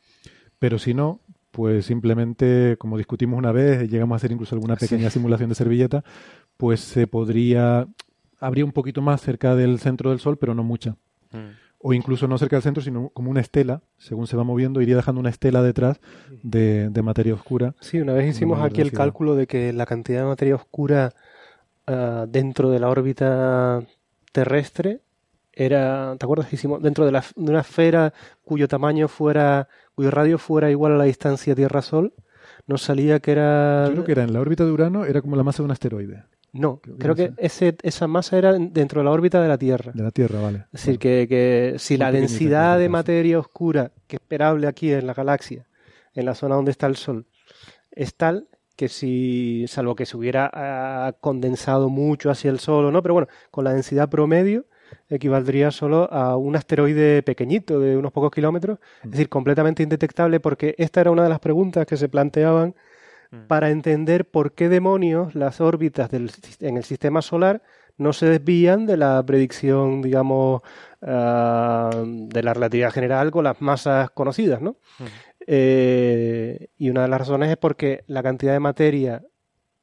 Pero 0.58 0.78
si 0.78 0.92
no, 0.92 1.20
pues 1.50 1.86
simplemente, 1.86 2.76
como 2.78 2.98
discutimos 2.98 3.38
una 3.38 3.52
vez, 3.52 3.88
llegamos 3.88 4.14
a 4.14 4.16
hacer 4.16 4.32
incluso 4.32 4.54
alguna 4.54 4.76
pequeña 4.76 5.08
simulación 5.10 5.48
de 5.48 5.54
servilleta, 5.54 6.04
pues 6.56 6.80
se 6.80 7.06
podría, 7.06 7.88
habría 8.40 8.64
un 8.64 8.72
poquito 8.72 9.00
más 9.00 9.22
cerca 9.22 9.54
del 9.54 9.78
centro 9.78 10.10
del 10.10 10.18
Sol, 10.18 10.36
pero 10.36 10.54
no 10.54 10.64
mucha. 10.64 10.96
Mm 11.32 11.67
o 11.80 11.92
incluso 11.92 12.26
no 12.26 12.38
cerca 12.38 12.56
del 12.56 12.62
centro, 12.62 12.82
sino 12.82 13.10
como 13.10 13.30
una 13.30 13.40
estela, 13.40 13.82
según 13.98 14.26
se 14.26 14.36
va 14.36 14.44
moviendo, 14.44 14.82
iría 14.82 14.96
dejando 14.96 15.20
una 15.20 15.30
estela 15.30 15.62
detrás 15.62 16.00
de, 16.42 16.90
materia 17.02 17.34
oscura. 17.34 17.74
Sí, 17.80 18.00
una 18.00 18.12
vez 18.12 18.28
hicimos 18.28 18.60
aquí 18.60 18.80
el 18.80 18.92
cálculo 18.92 19.36
de 19.36 19.46
que 19.46 19.72
la 19.72 19.86
cantidad 19.86 20.20
de 20.20 20.26
materia 20.26 20.56
oscura 20.56 21.14
ah, 21.86 22.26
dentro 22.28 22.70
de 22.70 22.80
la 22.80 22.88
órbita 22.88 23.86
terrestre 24.32 25.02
era, 25.52 26.16
¿te 26.18 26.24
acuerdas? 26.24 26.52
Hicimos 26.52 26.82
dentro 26.82 27.04
de, 27.06 27.12
la, 27.12 27.24
de 27.36 27.50
una 27.50 27.60
esfera 27.60 28.12
cuyo 28.44 28.68
tamaño 28.68 29.08
fuera, 29.08 29.68
cuyo 29.94 30.10
radio 30.10 30.38
fuera 30.38 30.70
igual 30.70 30.92
a 30.92 30.96
la 30.96 31.04
distancia 31.04 31.54
Tierra-Sol, 31.54 32.12
nos 32.66 32.82
salía 32.82 33.20
que 33.20 33.32
era... 33.32 33.86
Yo 33.86 33.92
creo 33.92 34.04
que 34.04 34.12
era 34.12 34.24
en 34.24 34.32
la 34.32 34.40
órbita 34.40 34.64
de 34.64 34.72
Urano, 34.72 35.04
era 35.04 35.22
como 35.22 35.36
la 35.36 35.42
masa 35.42 35.62
de 35.62 35.64
un 35.66 35.70
asteroide. 35.70 36.24
No, 36.52 36.80
creo, 36.80 37.14
que, 37.14 37.32
ese, 37.36 37.76
esa 37.82 38.06
masa 38.06 38.38
era 38.38 38.52
dentro 38.52 39.00
de 39.00 39.04
la 39.04 39.10
órbita 39.10 39.40
de 39.40 39.48
la 39.48 39.58
Tierra. 39.58 39.92
De 39.94 40.02
la 40.02 40.10
Tierra, 40.10 40.40
vale. 40.40 40.66
Es 40.72 40.84
decir, 40.84 40.98
que, 40.98 41.74
si 41.78 41.96
la 41.96 42.10
densidad 42.10 42.78
de 42.78 42.88
materia 42.88 43.38
oscura 43.38 43.92
que 44.06 44.16
es 44.16 44.22
esperable 44.22 44.66
aquí 44.66 44.92
en 44.92 45.06
la 45.06 45.14
galaxia, 45.14 45.66
en 46.14 46.24
la 46.24 46.34
zona 46.34 46.54
donde 46.54 46.70
está 46.70 46.86
el 46.86 46.96
Sol, 46.96 47.26
es 47.90 48.14
tal 48.14 48.48
que 48.76 48.88
si, 48.88 49.66
salvo 49.68 49.94
que 49.94 50.06
se 50.06 50.16
hubiera 50.16 50.50
ah, 50.52 51.12
condensado 51.20 51.90
mucho 51.90 52.30
hacia 52.30 52.50
el 52.50 52.60
Sol 52.60 52.86
o 52.86 52.92
no, 52.92 53.02
pero 53.02 53.14
bueno, 53.14 53.28
con 53.50 53.64
la 53.64 53.72
densidad 53.72 54.08
promedio 54.08 54.66
equivaldría 55.08 55.70
solo 55.70 56.10
a 56.12 56.36
un 56.36 56.56
asteroide 56.56 57.22
pequeñito 57.22 57.80
de 57.80 57.96
unos 57.96 58.12
pocos 58.12 58.30
kilómetros, 58.30 58.78
es 59.04 59.10
decir, 59.10 59.28
completamente 59.28 59.82
indetectable 59.82 60.40
porque 60.40 60.74
esta 60.78 61.00
era 61.00 61.10
una 61.10 61.24
de 61.24 61.28
las 61.28 61.40
preguntas 61.40 61.86
que 61.86 61.96
se 61.96 62.08
planteaban 62.08 62.74
Mm. 63.30 63.46
para 63.46 63.70
entender 63.70 64.24
por 64.30 64.52
qué 64.52 64.70
demonios 64.70 65.34
las 65.34 65.60
órbitas 65.60 66.10
del, 66.10 66.30
en 66.60 66.78
el 66.78 66.84
sistema 66.84 67.20
solar 67.20 67.62
no 67.98 68.12
se 68.14 68.26
desvían 68.26 68.86
de 68.86 68.96
la 68.96 69.22
predicción, 69.26 70.00
digamos, 70.00 70.62
ah, 71.02 71.90
de 72.04 72.42
la 72.42 72.54
relatividad 72.54 72.92
general 72.92 73.30
con 73.30 73.44
las 73.44 73.60
masas 73.60 74.10
conocidas, 74.10 74.62
¿no? 74.62 74.76
Mm. 74.98 75.04
Eh, 75.46 76.68
y 76.78 76.90
una 76.90 77.02
de 77.02 77.08
las 77.08 77.18
razones 77.18 77.50
es 77.50 77.56
porque 77.56 78.04
la 78.06 78.22
cantidad 78.22 78.52
de 78.52 78.60
materia 78.60 79.22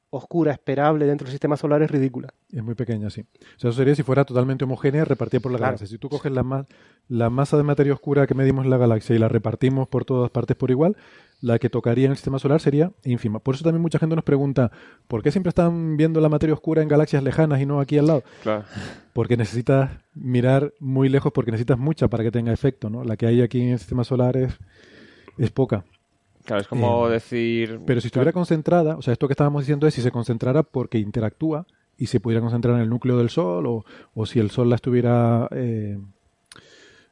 oscura 0.10 0.54
esperable 0.54 1.06
dentro 1.06 1.26
del 1.26 1.32
sistema 1.32 1.58
solar 1.58 1.82
es 1.82 1.92
ridícula. 1.92 2.34
Es 2.52 2.64
muy 2.64 2.76
pequeña, 2.76 3.10
sí. 3.10 3.22
O 3.22 3.60
sea, 3.60 3.70
eso 3.70 3.74
sería 3.74 3.96
si 3.96 4.04
fuera 4.04 4.24
totalmente 4.24 4.64
homogénea 4.64 5.04
repartida 5.06 5.42
por 5.42 5.52
la 5.52 5.58
galaxia. 5.58 5.88
Si 5.88 5.98
tú 5.98 6.08
coges 6.10 6.32
la, 6.32 6.66
la 7.10 7.30
masa 7.30 7.58
de 7.58 7.64
materia 7.64 7.94
oscura 7.94 8.26
que 8.26 8.34
medimos 8.34 8.64
en 8.64 8.72
la 8.72 8.78
galaxia 8.78 9.16
y 9.16 9.20
la 9.20 9.28
repartimos 9.28 9.88
por 9.88 10.06
todas 10.06 10.32
partes 10.32 10.56
por 10.56 10.72
igual, 10.72 10.96
la 11.42 11.60
que 11.60 11.70
tocaría 11.70 12.06
en 12.06 12.12
el 12.12 12.18
sistema 12.18 12.40
solar 12.40 12.60
sería 12.60 12.92
ínfima. 13.04 13.40
Por 13.40 13.56
eso 13.56 13.64
también 13.64 13.82
mucha 13.82 14.00
gente 14.00 14.16
nos 14.16 14.26
pregunta, 14.26 14.72
¿por 15.08 15.22
qué 15.22 15.32
siempre 15.32 15.50
están 15.50 15.98
viendo 15.98 16.20
la 16.22 16.30
materia 16.30 16.54
oscura 16.54 16.82
en 16.82 16.88
galaxias 16.88 17.24
lejanas 17.24 17.62
y 17.62 17.66
no 17.66 17.80
aquí 17.80 17.98
al 17.98 18.08
lado? 18.08 18.24
Claro. 18.44 18.64
Porque 19.14 19.38
necesitas 19.38 19.92
mirar 20.14 20.74
muy 20.80 21.10
lejos 21.10 21.32
porque 21.32 21.52
necesitas 21.52 21.78
mucha 21.78 22.08
para 22.08 22.24
que 22.24 22.32
tenga 22.32 22.52
efecto, 22.52 22.90
¿no? 22.90 23.04
La 23.04 23.18
que 23.18 23.28
hay 23.28 23.42
aquí 23.42 23.62
en 23.62 23.70
el 23.70 23.80
sistema 23.80 24.04
solar 24.04 24.38
es, 24.38 24.58
es 25.38 25.52
poca. 25.52 25.86
Claro, 26.46 26.62
es 26.62 26.68
como 26.68 27.08
eh, 27.08 27.14
decir... 27.14 27.82
Pero 27.86 28.02
si 28.02 28.08
estuviera 28.08 28.32
concentrada, 28.32 28.98
o 28.98 29.02
sea, 29.02 29.14
esto 29.14 29.28
que 29.28 29.34
estábamos 29.34 29.64
diciendo 29.64 29.88
es 29.88 29.94
si 29.94 30.02
se 30.02 30.12
concentrara 30.12 30.64
porque 30.64 31.00
interactúa 31.00 31.66
y 31.98 32.08
se 32.08 32.20
pudiera 32.20 32.42
concentrar 32.42 32.76
en 32.76 32.82
el 32.82 32.90
núcleo 32.90 33.18
del 33.18 33.30
Sol 33.30 33.66
o, 33.68 33.86
o 34.14 34.26
si 34.26 34.40
el 34.40 34.52
Sol 34.52 34.70
la 34.70 34.76
estuviera... 34.76 35.48
Eh, 35.52 35.98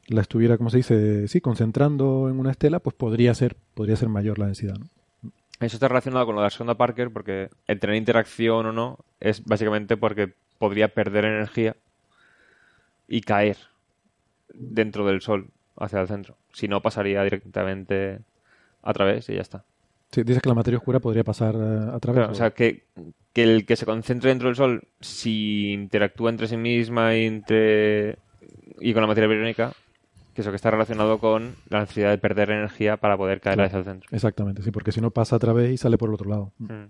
la 0.07 0.21
estuviera, 0.21 0.57
como 0.57 0.69
se 0.69 0.77
dice, 0.77 1.27
sí, 1.27 1.41
concentrando 1.41 2.29
en 2.29 2.39
una 2.39 2.51
estela, 2.51 2.79
pues 2.79 2.95
podría 2.95 3.33
ser, 3.33 3.55
podría 3.73 3.95
ser 3.95 4.09
mayor 4.09 4.39
la 4.39 4.47
densidad. 4.47 4.75
¿no? 4.77 4.87
Eso 5.59 5.77
está 5.77 5.87
relacionado 5.87 6.25
con 6.25 6.35
lo 6.35 6.41
de 6.41 6.47
la 6.47 6.49
sonda 6.49 6.75
Parker, 6.75 7.11
porque 7.11 7.49
el 7.67 7.79
tener 7.79 7.95
interacción 7.95 8.65
o 8.65 8.71
no 8.71 8.99
es 9.19 9.43
básicamente 9.45 9.97
porque 9.97 10.33
podría 10.57 10.89
perder 10.89 11.25
energía 11.25 11.75
y 13.07 13.21
caer 13.21 13.57
dentro 14.53 15.05
del 15.05 15.21
Sol 15.21 15.47
hacia 15.77 16.01
el 16.01 16.07
centro. 16.07 16.37
Si 16.51 16.67
no, 16.67 16.81
pasaría 16.81 17.23
directamente 17.23 18.19
a 18.81 18.93
través 18.93 19.29
y 19.29 19.35
ya 19.35 19.41
está. 19.41 19.63
Sí, 20.11 20.23
dices 20.23 20.41
que 20.41 20.49
la 20.49 20.55
materia 20.55 20.77
oscura 20.77 20.99
podría 20.99 21.23
pasar 21.23 21.55
eh, 21.55 21.91
a 21.91 21.99
través. 21.99 22.29
o 22.29 22.35
sea, 22.35 22.51
que, 22.51 22.83
que, 23.33 23.43
el 23.43 23.65
que 23.65 23.75
se 23.75 23.85
concentre 23.85 24.29
dentro 24.29 24.49
del 24.49 24.55
Sol, 24.55 24.83
si 24.99 25.71
interactúa 25.71 26.29
entre 26.29 26.47
sí 26.47 26.57
misma 26.57 27.15
y, 27.15 27.25
entre... 27.25 28.17
y 28.79 28.93
con 28.93 29.01
la 29.01 29.07
materia 29.07 29.27
biónica, 29.27 29.73
que 30.33 30.41
eso 30.41 30.49
que 30.49 30.55
está 30.55 30.71
relacionado 30.71 31.19
con 31.19 31.55
la 31.69 31.81
necesidad 31.81 32.09
de 32.09 32.17
perder 32.17 32.51
energía 32.51 32.97
para 32.97 33.17
poder 33.17 33.39
caer 33.41 33.61
hacia 33.61 33.79
el 33.79 33.85
centro. 33.85 34.09
Exactamente, 34.11 34.61
sí, 34.61 34.71
porque 34.71 34.91
si 34.91 35.01
no 35.01 35.11
pasa 35.11 35.35
a 35.35 35.39
través 35.39 35.71
y 35.71 35.77
sale 35.77 35.97
por 35.97 36.09
el 36.09 36.15
otro 36.15 36.29
lado. 36.29 36.53
Mm. 36.57 36.85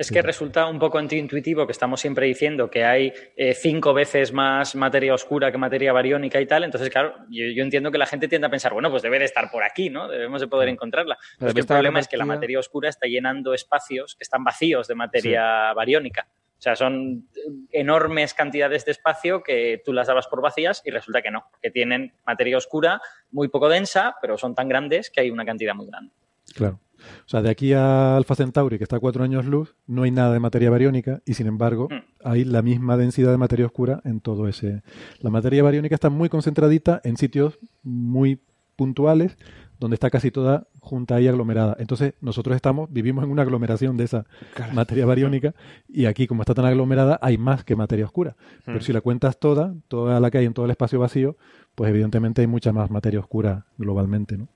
Es 0.00 0.10
que 0.10 0.22
resulta 0.22 0.66
un 0.66 0.78
poco 0.78 0.96
antiintuitivo 0.96 1.66
que 1.66 1.72
estamos 1.72 2.00
siempre 2.00 2.24
diciendo 2.26 2.70
que 2.70 2.84
hay 2.84 3.12
eh, 3.36 3.52
cinco 3.52 3.92
veces 3.92 4.32
más 4.32 4.74
materia 4.74 5.12
oscura 5.12 5.52
que 5.52 5.58
materia 5.58 5.92
bariónica 5.92 6.40
y 6.40 6.46
tal. 6.46 6.64
Entonces, 6.64 6.88
claro, 6.88 7.16
yo, 7.28 7.62
entiendo 7.62 7.90
que 7.90 7.98
la 7.98 8.06
gente 8.06 8.26
tiende 8.26 8.46
a 8.46 8.50
pensar, 8.50 8.72
bueno, 8.72 8.90
pues 8.90 9.02
debe 9.02 9.18
de 9.18 9.26
estar 9.26 9.50
por 9.50 9.62
aquí, 9.62 9.90
¿no? 9.90 10.08
Debemos 10.08 10.40
de 10.40 10.48
poder 10.48 10.70
encontrarla. 10.70 11.18
Pero 11.38 11.52
el 11.54 11.66
problema 11.66 12.00
es 12.00 12.08
que 12.08 12.16
la 12.16 12.24
materia 12.24 12.58
oscura 12.58 12.88
está 12.88 13.08
llenando 13.08 13.52
espacios 13.52 14.16
que 14.16 14.22
están 14.22 14.42
vacíos 14.42 14.88
de 14.88 14.94
materia 14.94 15.74
bariónica. 15.74 16.26
O 16.60 16.62
sea, 16.62 16.76
son 16.76 17.26
enormes 17.72 18.34
cantidades 18.34 18.84
de 18.84 18.90
espacio 18.90 19.42
que 19.42 19.80
tú 19.82 19.94
las 19.94 20.08
dabas 20.08 20.26
por 20.26 20.42
vacías 20.42 20.82
y 20.84 20.90
resulta 20.90 21.22
que 21.22 21.30
no, 21.30 21.46
que 21.62 21.70
tienen 21.70 22.12
materia 22.26 22.58
oscura 22.58 23.00
muy 23.30 23.48
poco 23.48 23.70
densa, 23.70 24.16
pero 24.20 24.36
son 24.36 24.54
tan 24.54 24.68
grandes 24.68 25.08
que 25.08 25.22
hay 25.22 25.30
una 25.30 25.46
cantidad 25.46 25.74
muy 25.74 25.86
grande. 25.86 26.12
Claro. 26.54 26.78
O 26.98 27.28
sea, 27.30 27.40
de 27.40 27.48
aquí 27.48 27.72
a 27.72 28.14
Alpha 28.14 28.34
Centauri, 28.34 28.76
que 28.76 28.84
está 28.84 28.96
a 28.96 29.00
cuatro 29.00 29.24
años 29.24 29.46
luz, 29.46 29.74
no 29.86 30.02
hay 30.02 30.10
nada 30.10 30.34
de 30.34 30.40
materia 30.40 30.68
bariónica 30.68 31.22
y 31.24 31.32
sin 31.32 31.46
embargo 31.46 31.88
mm. 31.90 32.28
hay 32.28 32.44
la 32.44 32.60
misma 32.60 32.98
densidad 32.98 33.30
de 33.30 33.38
materia 33.38 33.64
oscura 33.64 34.02
en 34.04 34.20
todo 34.20 34.46
ese. 34.46 34.82
La 35.20 35.30
materia 35.30 35.62
bariónica 35.62 35.94
está 35.94 36.10
muy 36.10 36.28
concentradita 36.28 37.00
en 37.04 37.16
sitios 37.16 37.58
muy 37.82 38.42
puntuales 38.76 39.38
donde 39.80 39.94
está 39.94 40.10
casi 40.10 40.30
toda 40.30 40.66
junta 40.78 41.20
y 41.20 41.26
aglomerada. 41.26 41.74
Entonces, 41.80 42.14
nosotros 42.20 42.54
estamos, 42.54 42.92
vivimos 42.92 43.24
en 43.24 43.30
una 43.30 43.42
aglomeración 43.42 43.96
de 43.96 44.04
esa 44.04 44.26
materia 44.74 45.06
bariónica 45.06 45.54
y 45.88 46.04
aquí, 46.04 46.26
como 46.26 46.42
está 46.42 46.54
tan 46.54 46.66
aglomerada, 46.66 47.18
hay 47.22 47.38
más 47.38 47.64
que 47.64 47.74
materia 47.74 48.04
oscura. 48.04 48.36
Pero 48.64 48.78
mm. 48.78 48.82
si 48.82 48.92
la 48.92 49.00
cuentas 49.00 49.38
toda, 49.38 49.74
toda 49.88 50.20
la 50.20 50.30
que 50.30 50.38
hay 50.38 50.44
en 50.44 50.52
todo 50.52 50.66
el 50.66 50.70
espacio 50.70 51.00
vacío, 51.00 51.36
pues 51.74 51.90
evidentemente 51.90 52.42
hay 52.42 52.46
mucha 52.46 52.72
más 52.72 52.90
materia 52.90 53.20
oscura 53.20 53.64
globalmente, 53.78 54.36
¿no? 54.36 54.48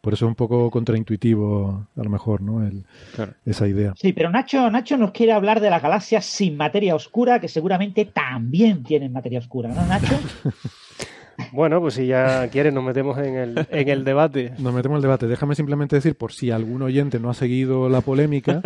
Por 0.00 0.12
eso 0.12 0.26
es 0.26 0.28
un 0.28 0.34
poco 0.34 0.70
contraintuitivo, 0.70 1.88
a 1.96 2.02
lo 2.02 2.10
mejor, 2.10 2.42
¿no? 2.42 2.68
Esa 3.44 3.66
idea. 3.66 3.94
Sí, 3.96 4.12
pero 4.12 4.30
Nacho, 4.30 4.70
Nacho 4.70 4.96
nos 4.96 5.10
quiere 5.10 5.32
hablar 5.32 5.60
de 5.60 5.70
las 5.70 5.82
galaxias 5.82 6.24
sin 6.24 6.56
materia 6.56 6.94
oscura, 6.94 7.40
que 7.40 7.48
seguramente 7.48 8.04
también 8.04 8.84
tienen 8.84 9.12
materia 9.12 9.38
oscura, 9.38 9.70
¿no, 9.70 9.84
Nacho? 9.86 10.16
Bueno, 11.54 11.80
pues 11.80 11.94
si 11.94 12.08
ya 12.08 12.48
quieres, 12.48 12.74
nos 12.74 12.82
metemos 12.82 13.16
en 13.18 13.36
el, 13.36 13.66
en 13.70 13.88
el 13.88 14.02
debate. 14.02 14.50
Nos 14.58 14.74
metemos 14.74 14.96
en 14.96 14.96
el 14.96 15.02
debate. 15.02 15.28
Déjame 15.28 15.54
simplemente 15.54 15.94
decir, 15.94 16.16
por 16.16 16.32
si 16.32 16.50
algún 16.50 16.82
oyente 16.82 17.20
no 17.20 17.30
ha 17.30 17.34
seguido 17.34 17.88
la 17.88 18.00
polémica, 18.00 18.60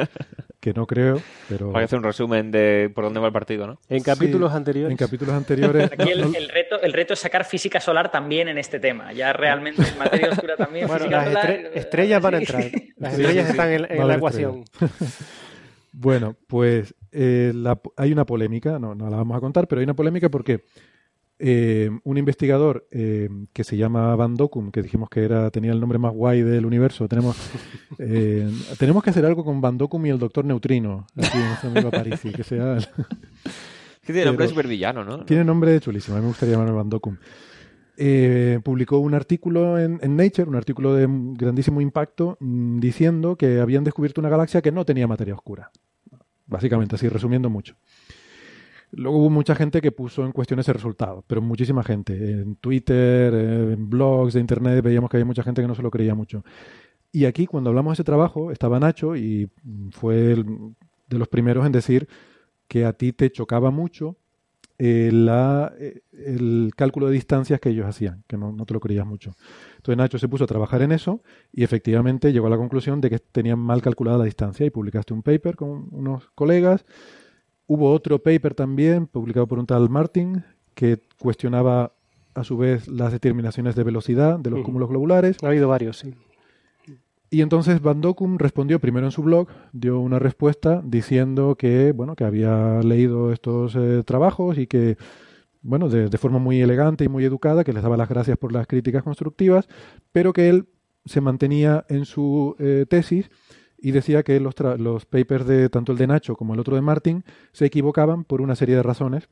que 0.59 0.73
no 0.73 0.87
creo, 0.87 1.21
pero... 1.51 1.69
Hay 1.69 1.81
que 1.81 1.85
hacer 1.85 1.99
un 1.99 2.05
resumen 2.05 2.51
de 2.51 2.91
por 2.95 3.05
dónde 3.05 3.21
va 3.21 3.27
el 3.27 3.33
partido, 3.35 3.67
¿no? 3.67 3.79
En 3.91 4.03
capítulos 4.03 4.55
anteriores. 4.55 4.91
En 4.91 4.97
capítulos 4.97 5.35
anteriores. 5.35 5.93
Aquí 5.93 6.09
el, 6.11 6.49
reto, 6.49 6.81
el 6.81 6.95
reto 6.95 7.13
es 7.13 7.21
sacar 7.21 7.45
física 7.45 7.79
solar 7.79 8.11
también 8.11 8.49
en 8.49 8.57
este 8.57 8.81
tema. 8.81 9.13
Ya 9.13 9.35
realmente 9.35 9.83
materia 9.99 10.31
oscura 10.31 10.57
también. 10.57 10.89
Bueno, 10.89 11.09
las 11.09 11.51
estrellas 11.75 12.23
van 12.23 12.35
a 12.37 12.39
entrar. 12.39 12.65
Las 12.97 13.13
estrellas 13.19 13.51
están 13.51 13.71
en, 13.71 14.09
la 14.09 14.15
ecuación. 14.15 14.65
Bueno, 15.91 16.37
pues 16.47 16.95
eh, 17.11 17.53
hay 17.97 18.13
una 18.13 18.25
polémica, 18.25 18.79
no, 18.79 18.95
no 18.95 19.11
la 19.11 19.17
vamos 19.17 19.37
a 19.37 19.41
contar, 19.41 19.67
pero 19.67 19.81
hay 19.81 19.85
una 19.85 19.95
polémica 19.95 20.29
porque 20.29 20.63
eh, 21.41 21.89
un 22.03 22.19
investigador 22.19 22.89
eh, 22.91 23.29
que 23.53 23.63
se 23.63 23.77
llama 23.77 24.17
Van 24.17 24.35
Dokum, 24.35 24.73
que 24.73 24.83
dijimos 24.83 25.09
que 25.09 25.23
era 25.23 25.51
tenía 25.53 25.71
el 25.71 25.79
nombre 25.79 25.99
más 25.99 26.13
guay 26.13 26.43
del 26.43 26.67
universo. 26.67 27.07
Tenemos 27.07 27.37
eh, 27.99 28.51
tenemos 28.77 29.05
que 29.05 29.11
hacer 29.11 29.25
algo 29.25 29.45
con 29.45 29.61
Van 29.61 29.79
Dokum 29.79 30.05
y 30.07 30.11
el 30.11 30.19
Doctor 30.19 30.45
Neutrino 30.45 31.07
aquí 31.17 31.39
en 31.39 31.71
amigo 31.71 31.91
Parisi, 31.91 32.33
que 32.33 32.43
sea. 32.43 32.79
tiene 34.05 34.25
nombre 34.25 34.49
súper 34.49 34.67
villano, 34.67 35.05
¿no? 35.05 35.25
Tiene 35.25 35.45
nombre 35.45 35.79
chulísimo. 35.79 36.17
A 36.17 36.21
mí 36.21 36.23
me 36.25 36.29
gustaría 36.29 36.55
llamarlo 36.55 36.75
Van 36.75 36.89
Dokum. 36.89 37.17
publicó 38.65 38.99
un 38.99 39.15
artículo 39.15 39.79
en, 39.79 40.01
en, 40.03 40.17
Nature, 40.17 40.49
un 40.49 40.57
artículo 40.57 40.95
de 40.95 41.07
grandísimo 41.09 41.81
impacto, 41.81 42.37
mm, 42.41 42.81
diciendo 42.81 43.37
que 43.37 43.61
habían 43.61 43.85
descubierto 43.85 44.21
una 44.21 44.31
galaxia 44.31 44.61
que 44.61 44.73
no 44.73 44.85
tenía 44.85 45.07
materia 45.07 45.35
oscura. 45.35 45.71
Básicamente, 46.47 46.97
así 46.97 47.09
resumiendo 47.09 47.49
mucho. 47.49 47.77
Luego 48.93 49.19
hubo 49.19 49.31
mucha 49.31 49.55
gente 49.55 49.81
que 49.81 49.93
puso 49.93 50.25
en 50.25 50.33
cuestión 50.33 50.61
ese 50.61 50.73
resultado, 50.73 51.25
pero 51.27 51.43
muchísima 51.43 51.83
gente. 51.83 52.15
En 52.15 52.57
Twitter, 52.57 53.35
en 53.35 53.91
blogs 53.91 54.35
de 54.35 54.41
Internet 54.41 54.83
veíamos 54.83 55.11
que 55.11 55.19
había 55.19 55.27
mucha 55.27 55.43
gente 55.43 55.61
que 55.61 55.69
no 55.69 55.75
se 55.75 55.83
lo 55.83 55.91
creía 55.91 56.15
mucho. 56.15 56.43
Y 57.13 57.25
aquí, 57.25 57.47
cuando 57.47 57.71
hablamos 57.71 57.93
de 57.93 57.95
ese 57.95 58.05
trabajo, 58.05 58.51
estaba 58.51 58.81
Nacho 58.81 59.17
y 59.17 59.51
fue 59.91 60.37
de 61.09 61.19
los 61.19 61.29
primeros 61.29 61.67
en 61.67 61.73
decir 61.73 62.09
que 62.67 62.85
a 62.85 62.93
ti 62.93 63.13
te 63.13 63.31
chocaba 63.31 63.71
mucho 63.71 64.17
eh, 64.81 65.11
eh, 65.81 66.03
el 66.13 66.71
cálculo 66.77 67.09
de 67.09 67.15
distancias 67.15 67.59
que 67.61 67.71
ellos 67.71 67.87
hacían, 67.87 68.23
que 68.29 68.37
no, 68.37 68.53
no, 68.53 68.65
te 68.65 68.75
lo 68.75 68.81
creías 68.81 69.07
mucho. 69.07 69.35
Entonces 69.77 69.97
Nacho 69.97 70.19
se 70.19 70.29
puso 70.29 70.45
a 70.45 70.47
trabajar 70.47 70.83
en 70.83 70.93
eso 70.93 71.23
y 71.53 71.65
efectivamente 71.65 72.33
llegó 72.33 72.47
a 72.47 72.51
la 72.51 72.57
conclusión 72.57 73.01
de 73.01 73.11
que 73.11 73.19
tenían 73.19 73.59
mal 73.59 73.83
calculada 73.83 74.19
la 74.19 74.25
distancia 74.25 74.65
y 74.65 74.71
publicaste 74.71 75.15
un 75.15 75.23
paper 75.23 75.57
con 75.57 75.89
unos 75.91 76.31
colegas 76.35 76.85
Hubo 77.71 77.93
otro 77.93 78.19
paper 78.19 78.55
también, 78.55 79.07
publicado 79.07 79.47
por 79.47 79.59
un 79.59 79.67
tal 79.67 79.91
Martin, 79.91 80.43
que 80.75 80.99
cuestionaba 81.21 81.93
a 82.35 82.43
su 82.43 82.57
vez 82.57 82.89
las 82.89 83.13
determinaciones 83.13 83.77
de 83.77 83.85
velocidad 83.85 84.39
de 84.39 84.51
los 84.51 84.65
cúmulos 84.65 84.89
globulares. 84.89 85.37
Ha 85.43 85.49
habido 85.49 85.69
varios, 85.69 85.99
sí. 85.99 86.15
Y 87.31 87.43
entonces 87.43 87.83
Van 87.83 88.01
Dokum 88.01 88.39
respondió 88.39 88.81
primero 88.81 89.07
en 89.07 89.13
su 89.13 89.23
blog, 89.23 89.49
dio 89.73 90.01
una 90.01 90.19
respuesta 90.19 90.81
diciendo 90.83 91.57
que, 91.57 91.93
bueno, 91.93 92.17
que 92.17 92.25
había 92.25 92.81
leído 92.81 93.33
estos 93.33 93.77
eh, 93.77 94.03
trabajos 94.03 94.57
y 94.57 94.67
que, 94.67 94.97
bueno, 95.61 95.91
de, 95.91 96.17
forma 96.17 96.39
muy 96.39 96.63
elegante 96.63 97.05
y 97.05 97.09
muy 97.09 97.23
educada, 97.27 97.65
que 97.65 97.75
les 97.75 97.83
daba 97.83 97.99
las 97.99 98.09
gracias 98.09 98.39
por 98.39 98.51
las 98.51 98.67
críticas 98.67 99.03
constructivas, 99.03 99.69
pero 100.11 100.33
que 100.33 100.49
él 100.49 100.69
se 101.05 101.21
mantenía 101.21 101.85
en 101.91 102.07
su 102.07 102.57
eh, 102.59 102.87
tesis 102.89 103.31
y 103.81 103.93
decía 103.93 104.23
que 104.23 104.41
los, 104.41 104.55
los 104.79 105.07
papers 105.07 105.47
de 105.47 105.69
tanto 105.69 105.93
el 105.93 105.99
de 105.99 106.07
Nacho 106.07 106.37
como 106.37 106.55
el 106.55 106.61
otro 106.61 106.75
de 106.75 106.83
Martin 106.83 107.25
se 107.53 107.67
equivocaban 107.67 108.25
por 108.25 108.41
una 108.41 108.57
serie 108.57 108.77
de 108.77 108.83
razones. 108.83 109.29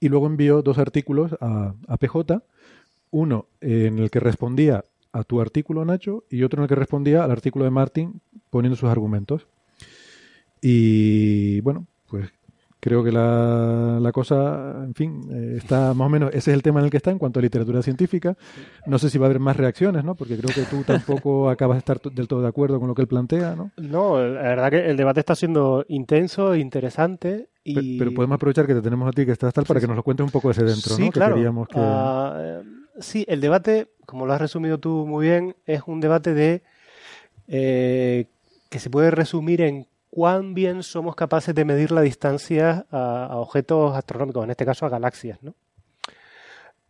Y 0.00 0.08
luego 0.08 0.26
envió 0.26 0.62
dos 0.62 0.78
artículos 0.78 1.32
a, 1.40 1.74
a 1.88 1.96
PJ, 1.96 2.42
uno 3.10 3.46
en 3.60 3.98
el 3.98 4.10
que 4.10 4.20
respondía 4.20 4.84
a 5.12 5.24
tu 5.24 5.40
artículo, 5.40 5.84
Nacho, 5.84 6.24
y 6.30 6.44
otro 6.44 6.60
en 6.60 6.64
el 6.64 6.68
que 6.68 6.76
respondía 6.76 7.24
al 7.24 7.30
artículo 7.30 7.64
de 7.64 7.70
Martin 7.70 8.20
poniendo 8.50 8.76
sus 8.76 8.88
argumentos. 8.88 9.48
Y 10.60 11.60
bueno, 11.60 11.86
creo 12.80 13.02
que 13.02 13.10
la, 13.12 13.98
la 14.00 14.12
cosa, 14.12 14.84
en 14.84 14.94
fin, 14.94 15.28
eh, 15.30 15.54
está 15.56 15.94
más 15.94 16.06
o 16.06 16.08
menos, 16.08 16.30
ese 16.30 16.50
es 16.50 16.54
el 16.54 16.62
tema 16.62 16.80
en 16.80 16.86
el 16.86 16.90
que 16.90 16.96
está 16.96 17.10
en 17.10 17.18
cuanto 17.18 17.40
a 17.40 17.42
literatura 17.42 17.82
científica. 17.82 18.36
No 18.86 18.98
sé 18.98 19.10
si 19.10 19.18
va 19.18 19.26
a 19.26 19.28
haber 19.28 19.40
más 19.40 19.56
reacciones, 19.56 20.04
¿no? 20.04 20.14
Porque 20.14 20.36
creo 20.36 20.54
que 20.54 20.62
tú 20.62 20.84
tampoco 20.84 21.50
acabas 21.50 21.76
de 21.76 21.78
estar 21.80 22.00
del 22.00 22.28
todo 22.28 22.42
de 22.42 22.48
acuerdo 22.48 22.78
con 22.78 22.88
lo 22.88 22.94
que 22.94 23.02
él 23.02 23.08
plantea, 23.08 23.56
¿no? 23.56 23.72
No, 23.76 24.18
la 24.18 24.42
verdad 24.42 24.70
que 24.70 24.90
el 24.90 24.96
debate 24.96 25.20
está 25.20 25.34
siendo 25.34 25.84
intenso, 25.88 26.54
interesante. 26.54 27.48
Y... 27.64 27.98
Pero, 27.98 28.14
podemos 28.14 28.36
aprovechar 28.36 28.66
que 28.66 28.74
te 28.74 28.82
tenemos 28.82 29.08
a 29.08 29.12
ti 29.12 29.26
que 29.26 29.32
estás 29.32 29.52
tal 29.52 29.64
para 29.64 29.80
que 29.80 29.86
nos 29.86 29.96
lo 29.96 30.02
cuentes 30.02 30.24
un 30.24 30.30
poco 30.30 30.50
ese 30.50 30.64
dentro, 30.64 30.94
sí, 30.94 31.06
¿no? 31.06 31.10
Claro. 31.10 31.36
Que 31.36 31.74
ah, 31.76 32.62
sí, 33.00 33.24
el 33.28 33.40
debate, 33.40 33.88
como 34.06 34.26
lo 34.26 34.32
has 34.32 34.40
resumido 34.40 34.78
tú 34.78 35.06
muy 35.06 35.26
bien, 35.26 35.56
es 35.66 35.82
un 35.86 36.00
debate 36.00 36.32
de 36.32 36.62
eh, 37.48 38.26
que 38.70 38.78
se 38.78 38.90
puede 38.90 39.10
resumir 39.10 39.62
en 39.62 39.86
cuán 40.18 40.52
bien 40.52 40.82
somos 40.82 41.14
capaces 41.14 41.54
de 41.54 41.64
medir 41.64 41.92
la 41.92 42.00
distancia 42.00 42.86
a, 42.90 43.36
objetos 43.36 43.96
astronómicos, 43.96 44.42
en 44.42 44.50
este 44.50 44.66
caso 44.66 44.84
a 44.84 44.88
galaxias. 44.88 45.38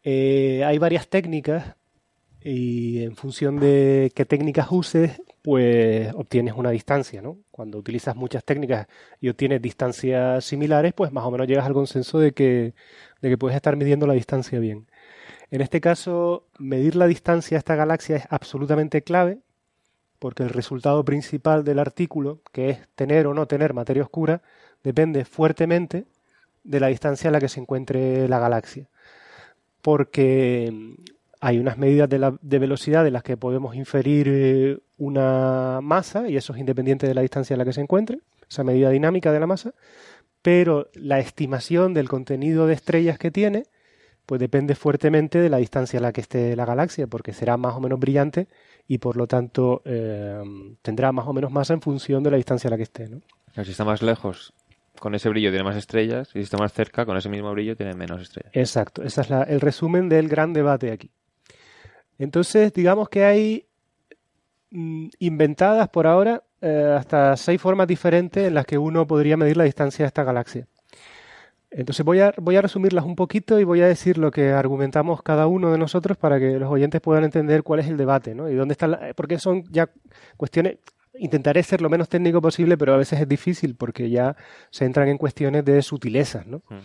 Eh, 0.02 0.64
hay 0.64 0.78
varias 0.78 1.08
técnicas 1.08 1.76
y 2.40 3.02
en 3.02 3.16
función 3.16 3.60
de 3.60 4.10
qué 4.14 4.24
técnicas 4.24 4.68
uses, 4.70 5.20
pues 5.42 6.10
obtienes 6.14 6.54
una 6.54 6.70
distancia. 6.70 7.20
¿no? 7.20 7.36
Cuando 7.50 7.76
utilizas 7.76 8.16
muchas 8.16 8.44
técnicas 8.44 8.86
y 9.20 9.28
obtienes 9.28 9.60
distancias 9.60 10.42
similares, 10.46 10.94
pues 10.94 11.12
más 11.12 11.24
o 11.26 11.30
menos 11.30 11.46
llegas 11.46 11.66
al 11.66 11.74
consenso 11.74 12.18
de 12.18 12.32
que 12.32 12.72
puedes 13.38 13.56
estar 13.56 13.76
midiendo 13.76 14.06
la 14.06 14.14
distancia 14.14 14.58
bien. 14.58 14.86
En 15.50 15.60
este 15.60 15.82
caso, 15.82 16.46
medir 16.58 16.96
la 16.96 17.06
distancia 17.06 17.58
a 17.58 17.60
esta 17.60 17.74
galaxia 17.74 18.16
es 18.16 18.24
absolutamente 18.30 19.02
clave 19.02 19.40
porque 20.18 20.42
el 20.42 20.50
resultado 20.50 21.04
principal 21.04 21.64
del 21.64 21.78
artículo, 21.78 22.40
que 22.52 22.70
es 22.70 22.88
tener 22.94 23.26
o 23.26 23.34
no 23.34 23.46
tener 23.46 23.74
materia 23.74 24.02
oscura, 24.02 24.42
depende 24.82 25.24
fuertemente 25.24 26.06
de 26.64 26.80
la 26.80 26.88
distancia 26.88 27.30
a 27.30 27.32
la 27.32 27.40
que 27.40 27.48
se 27.48 27.60
encuentre 27.60 28.28
la 28.28 28.38
galaxia. 28.38 28.88
Porque 29.82 30.96
hay 31.40 31.58
unas 31.58 31.78
medidas 31.78 32.08
de, 32.08 32.58
velocidad 32.58 33.04
de 33.04 33.10
las 33.10 33.22
que 33.22 33.36
podemos 33.36 33.76
inferir 33.76 34.26
eh, 34.28 34.78
una 34.96 35.80
masa, 35.82 36.28
y 36.28 36.36
eso 36.36 36.52
es 36.52 36.58
independiente 36.58 37.06
de 37.06 37.14
la 37.14 37.22
distancia 37.22 37.54
a 37.54 37.58
la 37.58 37.64
que 37.64 37.72
se 37.72 37.80
encuentre, 37.80 38.18
esa 38.48 38.64
medida 38.64 38.90
dinámica 38.90 39.30
de 39.32 39.40
la 39.40 39.46
masa, 39.46 39.74
pero 40.42 40.88
la 40.94 41.18
estimación 41.18 41.94
del 41.94 42.08
contenido 42.08 42.66
de 42.66 42.74
estrellas 42.74 43.18
que 43.18 43.30
tiene, 43.30 43.64
pues 44.28 44.38
depende 44.38 44.74
fuertemente 44.74 45.40
de 45.40 45.48
la 45.48 45.56
distancia 45.56 45.98
a 45.98 46.02
la 46.02 46.12
que 46.12 46.20
esté 46.20 46.54
la 46.54 46.66
galaxia, 46.66 47.06
porque 47.06 47.32
será 47.32 47.56
más 47.56 47.74
o 47.74 47.80
menos 47.80 47.98
brillante 47.98 48.46
y 48.86 48.98
por 48.98 49.16
lo 49.16 49.26
tanto 49.26 49.80
eh, 49.86 50.42
tendrá 50.82 51.12
más 51.12 51.26
o 51.26 51.32
menos 51.32 51.50
masa 51.50 51.72
en 51.72 51.80
función 51.80 52.22
de 52.22 52.32
la 52.32 52.36
distancia 52.36 52.68
a 52.68 52.72
la 52.72 52.76
que 52.76 52.82
esté. 52.82 53.08
¿no? 53.08 53.22
Si 53.64 53.70
está 53.70 53.86
más 53.86 54.02
lejos, 54.02 54.52
con 55.00 55.14
ese 55.14 55.30
brillo 55.30 55.48
tiene 55.48 55.64
más 55.64 55.76
estrellas, 55.76 56.28
y 56.34 56.40
si 56.40 56.40
está 56.40 56.58
más 56.58 56.74
cerca, 56.74 57.06
con 57.06 57.16
ese 57.16 57.30
mismo 57.30 57.50
brillo 57.52 57.74
tiene 57.74 57.94
menos 57.94 58.20
estrellas. 58.20 58.52
Exacto, 58.54 59.02
ese 59.02 59.22
es 59.22 59.30
el 59.30 59.62
resumen 59.62 60.10
del 60.10 60.28
gran 60.28 60.52
debate 60.52 60.92
aquí. 60.92 61.10
Entonces, 62.18 62.70
digamos 62.74 63.08
que 63.08 63.24
hay 63.24 63.66
mm, 64.72 65.08
inventadas 65.20 65.88
por 65.88 66.06
ahora 66.06 66.42
eh, 66.60 66.94
hasta 66.98 67.34
seis 67.38 67.58
formas 67.62 67.88
diferentes 67.88 68.46
en 68.46 68.52
las 68.52 68.66
que 68.66 68.76
uno 68.76 69.06
podría 69.06 69.38
medir 69.38 69.56
la 69.56 69.64
distancia 69.64 70.02
de 70.02 70.08
esta 70.08 70.22
galaxia. 70.22 70.68
Entonces 71.70 72.04
voy 72.04 72.20
a, 72.20 72.32
voy 72.38 72.56
a 72.56 72.62
resumirlas 72.62 73.04
un 73.04 73.14
poquito 73.14 73.60
y 73.60 73.64
voy 73.64 73.82
a 73.82 73.86
decir 73.86 74.16
lo 74.16 74.30
que 74.30 74.50
argumentamos 74.52 75.22
cada 75.22 75.46
uno 75.46 75.70
de 75.70 75.78
nosotros 75.78 76.16
para 76.16 76.38
que 76.38 76.58
los 76.58 76.70
oyentes 76.70 77.00
puedan 77.00 77.24
entender 77.24 77.62
cuál 77.62 77.80
es 77.80 77.88
el 77.88 77.96
debate, 77.96 78.34
¿no? 78.34 78.48
Y 78.48 78.54
dónde 78.54 78.72
está 78.72 79.12
porque 79.14 79.38
son 79.38 79.64
ya 79.70 79.90
cuestiones 80.36 80.78
intentaré 81.18 81.62
ser 81.62 81.80
lo 81.80 81.90
menos 81.90 82.08
técnico 82.08 82.40
posible, 82.40 82.76
pero 82.78 82.94
a 82.94 82.96
veces 82.96 83.20
es 83.20 83.28
difícil 83.28 83.74
porque 83.74 84.10
ya 84.10 84.36
se 84.70 84.84
entran 84.84 85.08
en 85.08 85.18
cuestiones 85.18 85.64
de 85.64 85.82
sutilezas, 85.82 86.46
¿no? 86.46 86.62
Hmm. 86.68 86.78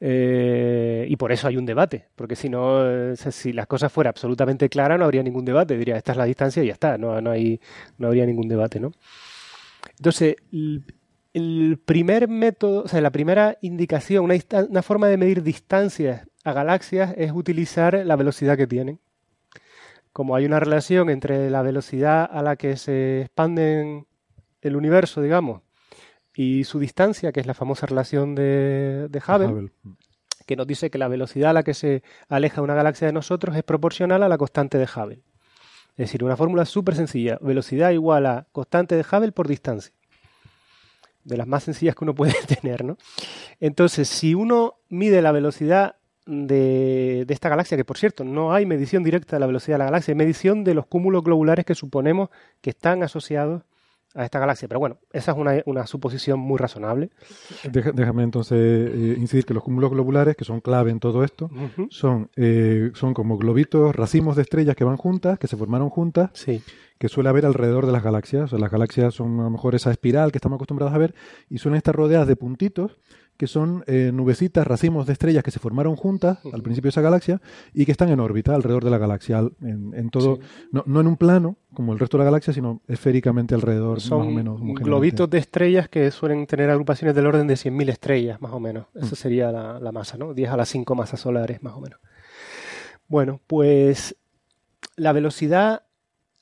Eh, 0.00 1.06
y 1.08 1.16
por 1.16 1.32
eso 1.32 1.48
hay 1.48 1.56
un 1.56 1.64
debate, 1.64 2.08
porque 2.16 2.36
si 2.36 2.48
no, 2.48 2.86
eh, 2.86 3.16
si 3.16 3.52
las 3.52 3.66
cosas 3.66 3.92
fueran 3.92 4.10
absolutamente 4.10 4.68
claras, 4.68 4.98
no 4.98 5.04
habría 5.04 5.22
ningún 5.22 5.44
debate. 5.44 5.76
Diría, 5.76 5.96
esta 5.96 6.12
es 6.12 6.18
la 6.18 6.24
distancia 6.24 6.62
y 6.62 6.66
ya 6.66 6.74
está, 6.74 6.98
no, 6.98 7.20
no, 7.20 7.30
hay, 7.30 7.60
no 7.98 8.08
habría 8.08 8.26
ningún 8.26 8.48
debate, 8.48 8.80
¿no? 8.80 8.92
Entonces, 9.96 10.36
el 11.36 11.78
primer 11.84 12.28
método, 12.28 12.84
o 12.84 12.88
sea, 12.88 13.02
la 13.02 13.10
primera 13.10 13.58
indicación, 13.60 14.24
una, 14.24 14.82
forma 14.82 15.08
de 15.08 15.18
medir 15.18 15.42
distancias 15.42 16.26
a 16.44 16.54
galaxias 16.54 17.12
es 17.18 17.30
utilizar 17.30 18.06
la 18.06 18.16
velocidad 18.16 18.56
que 18.56 18.66
tienen. 18.66 19.00
Como 20.14 20.34
hay 20.34 20.46
una 20.46 20.60
relación 20.60 21.10
entre 21.10 21.50
la 21.50 21.60
velocidad 21.60 22.26
a 22.32 22.40
la 22.40 22.56
que 22.56 22.78
se 22.78 23.20
expande 23.20 24.06
el 24.62 24.76
universo, 24.76 25.20
digamos, 25.20 25.60
y 26.34 26.64
su 26.64 26.78
distancia, 26.78 27.32
que 27.32 27.40
es 27.40 27.46
la 27.46 27.52
famosa 27.52 27.84
relación 27.84 28.34
de, 28.34 29.08
de 29.10 29.18
Hubble, 29.18 29.72
que 30.46 30.56
nos 30.56 30.66
dice 30.66 30.88
que 30.88 30.96
la 30.96 31.08
velocidad 31.08 31.50
a 31.50 31.52
la 31.52 31.64
que 31.64 31.74
se 31.74 32.02
aleja 32.30 32.62
una 32.62 32.74
galaxia 32.74 33.08
de 33.08 33.12
nosotros 33.12 33.54
es 33.56 33.62
proporcional 33.62 34.22
a 34.22 34.28
la 34.30 34.38
constante 34.38 34.78
de 34.78 34.86
Hubble. 34.86 35.20
Es 35.98 36.08
decir, 36.08 36.24
una 36.24 36.38
fórmula 36.38 36.64
súper 36.64 36.94
sencilla, 36.94 37.38
velocidad 37.42 37.90
igual 37.90 38.24
a 38.24 38.46
constante 38.52 38.96
de 38.96 39.02
Hubble 39.02 39.32
por 39.32 39.48
distancia 39.48 39.95
de 41.26 41.36
las 41.36 41.46
más 41.46 41.64
sencillas 41.64 41.94
que 41.94 42.04
uno 42.04 42.14
puede 42.14 42.34
tener, 42.60 42.84
¿no? 42.84 42.96
Entonces, 43.60 44.08
si 44.08 44.34
uno 44.34 44.76
mide 44.88 45.20
la 45.22 45.32
velocidad 45.32 45.96
de, 46.26 47.24
de, 47.26 47.34
esta 47.34 47.48
galaxia, 47.48 47.76
que 47.76 47.84
por 47.84 47.98
cierto, 47.98 48.24
no 48.24 48.52
hay 48.52 48.66
medición 48.66 49.02
directa 49.04 49.36
de 49.36 49.40
la 49.40 49.46
velocidad 49.46 49.74
de 49.74 49.78
la 49.80 49.84
galaxia, 49.86 50.12
hay 50.12 50.16
medición 50.16 50.64
de 50.64 50.74
los 50.74 50.86
cúmulos 50.86 51.22
globulares 51.22 51.64
que 51.64 51.74
suponemos 51.74 52.30
que 52.60 52.70
están 52.70 53.02
asociados 53.02 53.62
a 54.16 54.24
esta 54.24 54.38
galaxia. 54.38 54.66
Pero 54.66 54.80
bueno, 54.80 54.98
esa 55.12 55.32
es 55.32 55.38
una, 55.38 55.62
una 55.66 55.86
suposición 55.86 56.40
muy 56.40 56.58
razonable. 56.58 57.10
déjame 57.70 58.22
entonces 58.22 58.58
eh, 58.58 59.14
incidir 59.18 59.44
que 59.44 59.54
los 59.54 59.62
cúmulos 59.62 59.90
globulares, 59.90 60.36
que 60.36 60.44
son 60.44 60.60
clave 60.60 60.90
en 60.90 61.00
todo 61.00 61.22
esto, 61.22 61.50
son, 61.90 62.30
eh, 62.36 62.90
son 62.94 63.14
como 63.14 63.38
globitos, 63.38 63.94
racimos 63.94 64.36
de 64.36 64.42
estrellas 64.42 64.74
que 64.74 64.84
van 64.84 64.96
juntas, 64.96 65.38
que 65.38 65.46
se 65.46 65.56
formaron 65.56 65.90
juntas, 65.90 66.30
sí. 66.32 66.62
que 66.98 67.08
suele 67.08 67.28
haber 67.28 67.46
alrededor 67.46 67.86
de 67.86 67.92
las 67.92 68.02
galaxias. 68.02 68.52
las 68.52 68.70
galaxias 68.70 69.14
son 69.14 69.38
a 69.40 69.44
lo 69.44 69.50
mejor 69.50 69.74
esa 69.74 69.90
espiral 69.90 70.32
que 70.32 70.38
estamos 70.38 70.56
acostumbrados 70.56 70.94
a 70.94 70.98
ver 70.98 71.14
y 71.50 71.58
suelen 71.58 71.76
estar 71.76 71.94
rodeadas 71.94 72.26
de 72.26 72.36
puntitos 72.36 72.98
que 73.36 73.46
son 73.46 73.84
eh, 73.86 74.10
nubecitas, 74.12 74.66
racimos 74.66 75.06
de 75.06 75.12
estrellas 75.12 75.42
que 75.42 75.50
se 75.50 75.58
formaron 75.58 75.96
juntas 75.96 76.38
al 76.52 76.62
principio 76.62 76.88
de 76.88 76.90
esa 76.90 77.00
galaxia 77.00 77.40
y 77.74 77.84
que 77.84 77.92
están 77.92 78.08
en 78.08 78.20
órbita 78.20 78.54
alrededor 78.54 78.84
de 78.84 78.90
la 78.90 78.98
galaxia, 78.98 79.44
en, 79.60 80.10
todo, 80.10 80.38
no, 80.72 80.82
no, 80.86 81.00
en 81.00 81.06
un 81.06 81.16
plano 81.16 81.56
como 81.74 81.92
el 81.92 81.98
resto 81.98 82.16
de 82.16 82.24
la 82.24 82.30
galaxia, 82.30 82.52
sino 82.52 82.80
esféricamente 82.88 83.54
alrededor, 83.54 84.00
son 84.00 84.18
más 84.18 84.28
o 84.28 84.30
menos. 84.30 84.60
globitos 84.80 85.28
de 85.28 85.38
estrellas 85.38 85.88
que 85.88 86.10
suelen 86.10 86.46
tener 86.46 86.70
agrupaciones 86.70 87.14
del 87.14 87.26
orden 87.26 87.46
de 87.46 87.54
100.000 87.54 87.90
estrellas, 87.90 88.40
más 88.40 88.52
o 88.52 88.60
menos. 88.60 88.86
Esa 88.94 89.14
mm. 89.14 89.16
sería 89.16 89.52
la, 89.52 89.78
la, 89.78 89.92
masa, 89.92 90.16
¿no? 90.16 90.32
10 90.32 90.50
a 90.50 90.56
las 90.56 90.68
5 90.70 90.94
masas 90.94 91.20
solares, 91.20 91.62
más 91.62 91.74
o 91.74 91.80
menos. 91.80 92.00
Bueno, 93.08 93.40
pues 93.46 94.16
la 94.96 95.12
velocidad 95.12 95.82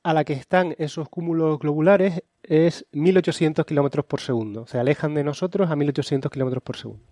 a 0.03 0.13
la 0.13 0.23
que 0.23 0.33
están 0.33 0.75
esos 0.77 1.09
cúmulos 1.09 1.59
globulares 1.59 2.23
es 2.47 2.85
1800 2.91 3.65
kilómetros 3.65 4.05
por 4.05 4.21
segundo. 4.21 4.67
Se 4.67 4.77
alejan 4.77 5.13
de 5.13 5.23
nosotros 5.23 5.69
a 5.69 5.75
1800 5.75 6.31
kilómetros 6.31 6.63
por 6.63 6.77
segundo. 6.77 7.03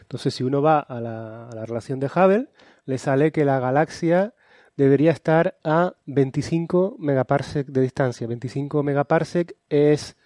Entonces, 0.00 0.34
si 0.34 0.42
uno 0.42 0.60
va 0.60 0.80
a 0.80 1.00
la, 1.00 1.64
relación 1.66 2.00
de 2.00 2.06
Hubble, 2.06 2.48
le 2.84 2.98
sale 2.98 3.32
que 3.32 3.44
la 3.44 3.60
galaxia 3.60 4.34
debería 4.76 5.12
estar 5.12 5.58
a 5.62 5.94
25 6.06 6.96
megaparsec 6.98 7.66
de 7.68 7.80
distancia. 7.82 8.26
25 8.26 8.82
megaparsec 8.82 9.56
es 9.68 10.16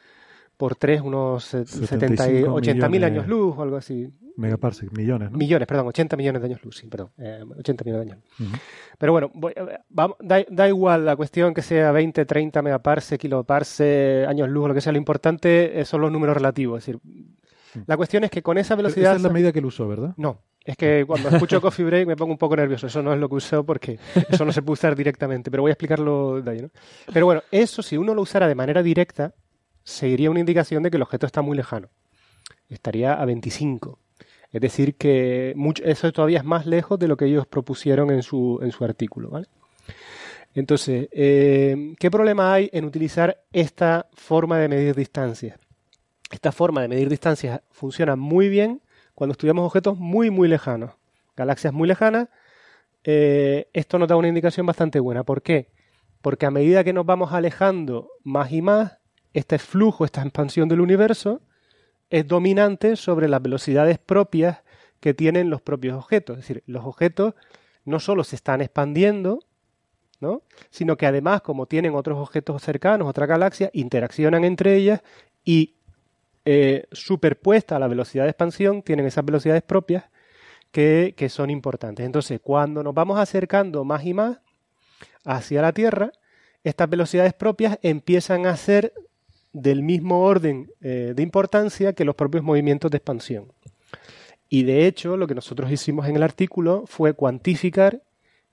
por 0.65 0.77
3 0.77 1.03
unos 1.03 1.45
70 1.45 2.51
80 2.51 2.89
mil 2.89 3.05
años 3.05 3.29
luz 3.29 3.55
o 3.55 3.63
algo 3.63 3.77
así. 3.77 4.11
Megaparsec, 4.39 4.91
millones, 4.97 5.31
¿no? 5.31 5.37
Millones, 5.37 5.69
perdón, 5.69 5.89
80 5.89 6.17
millones 6.17 6.41
de 6.41 6.47
años 6.47 6.65
luz, 6.65 6.79
sí, 6.79 6.87
perdón, 6.87 7.11
80 7.59 7.85
millones 7.85 8.07
de 8.07 8.13
años 8.15 8.61
Pero 8.97 9.13
bueno, 9.13 9.31
vamos, 9.91 10.17
da, 10.21 10.67
igual 10.67 11.05
la 11.05 11.17
cuestión 11.17 11.53
que 11.53 11.61
sea 11.61 11.93
20, 11.93 12.25
30 12.25 12.63
megaparsec, 12.63 13.21
kiloparsec, 13.21 14.27
años 14.27 14.49
luz, 14.49 14.69
lo 14.69 14.73
que 14.73 14.81
sea, 14.81 14.91
lo 14.91 14.97
importante 14.97 15.79
eh, 15.79 15.85
son 15.85 16.01
los 16.01 16.11
números 16.11 16.35
relativos. 16.35 16.79
Es 16.79 16.87
decir, 16.87 17.01
mm. 17.05 17.83
la 17.87 17.99
cuestión 17.99 18.25
es 18.25 18.31
que 18.31 18.43
con 18.43 18.57
esa 18.57 18.75
velocidad... 18.75 19.13
Esa 19.13 19.17
es 19.17 19.23
la 19.23 19.29
medida 19.29 19.53
que 19.53 19.59
él 19.59 19.67
usó, 19.67 19.87
¿verdad? 19.87 20.15
No, 20.17 20.41
es 20.65 20.79
que 20.79 21.05
cuando 21.07 21.29
escucho 21.29 21.61
Coffee 21.61 21.85
Break 21.85 22.07
me 22.07 22.17
pongo 22.17 22.33
un 22.33 22.39
poco 22.39 22.57
nervioso. 22.57 22.87
Eso 22.87 23.03
no 23.03 23.13
es 23.13 23.21
lo 23.21 23.29
que 23.29 23.35
usó 23.35 23.65
porque 23.65 23.99
eso 24.31 24.47
no 24.47 24.53
se 24.53 24.63
puede 24.63 24.73
usar 24.73 24.97
directamente, 24.97 25.51
pero 25.51 25.63
voy 25.63 25.71
a 25.71 25.75
explicarlo 25.75 26.41
de 26.41 26.51
ahí, 26.51 26.63
¿no? 26.63 26.71
Pero 27.13 27.27
bueno, 27.27 27.43
eso 27.51 27.83
si 27.83 27.99
uno 27.99 28.15
lo 28.15 28.23
usara 28.23 28.49
de 28.49 28.55
manera 28.55 28.83
directa, 28.83 29.35
seguiría 29.85 30.31
una 30.31 30.41
indicación 30.41 30.83
de 30.83 30.91
que 30.91 30.97
el 30.97 31.03
objeto 31.03 31.27
está 31.27 31.43
muy 31.43 31.57
lejano. 31.57 31.89
Estaría 32.69 33.15
a 33.15 33.25
25. 33.25 33.99
Es 34.51 34.61
decir, 34.61 34.95
que 34.97 35.53
mucho, 35.57 35.85
eso 35.85 36.13
todavía 36.13 36.39
es 36.39 36.45
más 36.45 36.67
lejos 36.67 36.99
de 36.99 37.09
lo 37.09 37.17
que 37.17 37.27
ellos 37.27 37.47
propusieron 37.47 38.11
en 38.11 38.23
su, 38.23 38.61
en 38.63 38.73
su 38.73 38.85
artículo. 38.85 39.31
Entonces, 40.55 41.09
eh, 41.11 41.95
¿qué 41.99 42.11
problema 42.11 42.55
hay 42.55 42.71
en 42.73 42.85
utilizar 42.85 43.43
esta 43.53 44.07
forma 44.15 44.59
de 44.59 44.69
medir 44.69 44.95
distancias? 44.95 45.59
Esta 46.31 46.53
forma 46.53 46.83
de 46.83 46.89
medir 46.89 47.09
distancias 47.09 47.61
funciona 47.71 48.17
muy 48.17 48.49
bien 48.49 48.81
cuando 49.15 49.33
estudiamos 49.33 49.67
objetos 49.67 49.99
muy, 49.99 50.31
muy 50.31 50.49
lejanos, 50.49 50.93
galaxias 51.37 51.73
muy 51.73 51.89
lejanas. 51.89 52.29
Eh, 53.03 53.69
esto 53.73 53.99
nos 53.99 54.09
da 54.09 54.17
una 54.17 54.29
indicación 54.29 54.67
bastante 54.67 55.01
buena. 55.01 55.25
¿Por 55.25 55.43
qué? 55.43 55.69
Porque 56.23 56.47
a 56.47 56.51
medida 56.51 56.85
que 56.85 56.93
nos 56.93 57.05
vamos 57.05 57.33
alejando 57.33 58.09
más 58.23 58.53
y 58.53 58.63
más, 58.63 58.99
este 59.35 59.59
flujo, 59.59 60.05
esta 60.05 60.23
expansión 60.23 60.69
del 60.69 60.81
universo, 60.81 61.43
es 62.09 62.27
dominante 62.27 62.97
sobre 62.97 63.29
las 63.29 63.43
velocidades 63.43 63.99
propias 63.99 64.63
que 65.01 65.13
tienen 65.13 65.51
los 65.51 65.61
propios 65.61 65.97
objetos. 65.97 66.39
Es 66.39 66.45
decir, 66.45 66.63
los 66.67 66.85
objetos 66.85 67.35
no 67.85 68.01
solo 68.01 68.25
se 68.25 68.37
están 68.37 68.63
expandiendo, 68.63 69.41
¿no? 70.21 70.43
sino 70.71 70.97
que 70.97 71.07
además, 71.07 71.43
como 71.43 71.67
tienen 71.67 71.95
otros 71.95 72.19
objetos 72.19 72.63
cercanos, 72.63 73.09
otra 73.09 73.27
galaxia, 73.27 73.71
interaccionan 73.75 74.45
entre 74.45 74.77
ellas 74.77 75.03
y 75.45 75.75
eh, 76.45 76.87
superpuesta 76.93 77.77
a 77.77 77.79
la 77.79 77.89
velocidad 77.89 78.25
de 78.25 78.31
expansión, 78.31 78.83
tienen 78.83 79.07
esas 79.07 79.25
velocidades 79.25 79.63
propias 79.63 80.05
que, 80.71 81.15
que 81.17 81.29
son 81.29 81.51
importantes. 81.51 82.07
Entonces, 82.07 82.41
cuando 82.43 82.83
nos 82.83 82.95
vamos 82.95 83.19
acercando 83.19 83.85
más 83.85 84.05
y 84.05 84.15
más 84.15 84.39
hacia 85.25 85.63
la 85.63 85.73
Tierra, 85.73 86.13
estas 86.63 86.89
velocidades 86.89 87.35
propias 87.35 87.79
empiezan 87.83 88.47
a 88.47 88.57
ser 88.57 88.93
del 89.55 89.83
mismo 89.83 90.21
orden 90.21 90.71
eh, 90.83 91.15
de 91.17 91.23
importancia 91.23 91.95
que 91.95 92.05
los 92.05 92.17
propios 92.17 92.45
movimientos 92.45 92.91
de 92.91 92.99
expansión. 92.99 93.47
Y 94.51 94.65
de 94.65 94.87
hecho, 94.87 95.17
lo 95.17 95.27
que 95.27 95.35
nosotros 95.35 95.71
hicimos 95.71 96.07
en 96.07 96.17
el 96.17 96.23
artículo 96.23 96.85
fue 96.87 97.15
cuantificar 97.15 98.03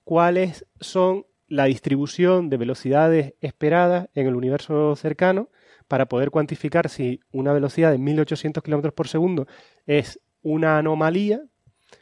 cuáles 0.06 0.66
son 0.80 1.26
la 1.48 1.66
distribución 1.66 2.50
de 2.50 2.58
velocidades 2.58 3.34
esperadas 3.42 4.08
en 4.16 4.28
el 4.28 4.36
universo 4.36 4.96
cercano 4.96 5.50
para 5.88 6.06
poder 6.06 6.32
cuantificar 6.32 6.88
si 6.88 7.20
una 7.34 7.52
velocidad 7.52 7.92
de 7.92 7.98
1800 7.98 8.64
km 8.64 8.94
por 8.94 9.10
segundo 9.10 9.48
es 9.86 10.22
una 10.44 10.78
anomalía, 10.78 11.42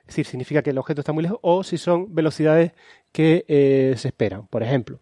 es 0.01 0.07
decir, 0.07 0.25
significa 0.27 0.61
que 0.61 0.69
el 0.69 0.77
objeto 0.77 1.01
está 1.01 1.13
muy 1.13 1.23
lejos, 1.23 1.39
o 1.41 1.63
si 1.63 1.77
son 1.77 2.13
velocidades 2.13 2.73
que 3.11 3.45
eh, 3.47 3.95
se 3.97 4.09
esperan. 4.09 4.45
Por 4.47 4.61
ejemplo, 4.61 4.99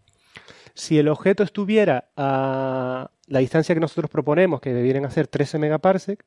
si 0.77 0.99
el 0.99 1.07
objeto 1.07 1.41
estuviera 1.41 2.09
a 2.15 3.09
la 3.25 3.39
distancia 3.39 3.73
que 3.73 3.81
nosotros 3.81 4.11
proponemos, 4.11 4.61
que 4.61 4.73
debieran 4.73 5.05
hacer 5.05 5.27
13 5.27 5.57
megaparsec, 5.57 6.23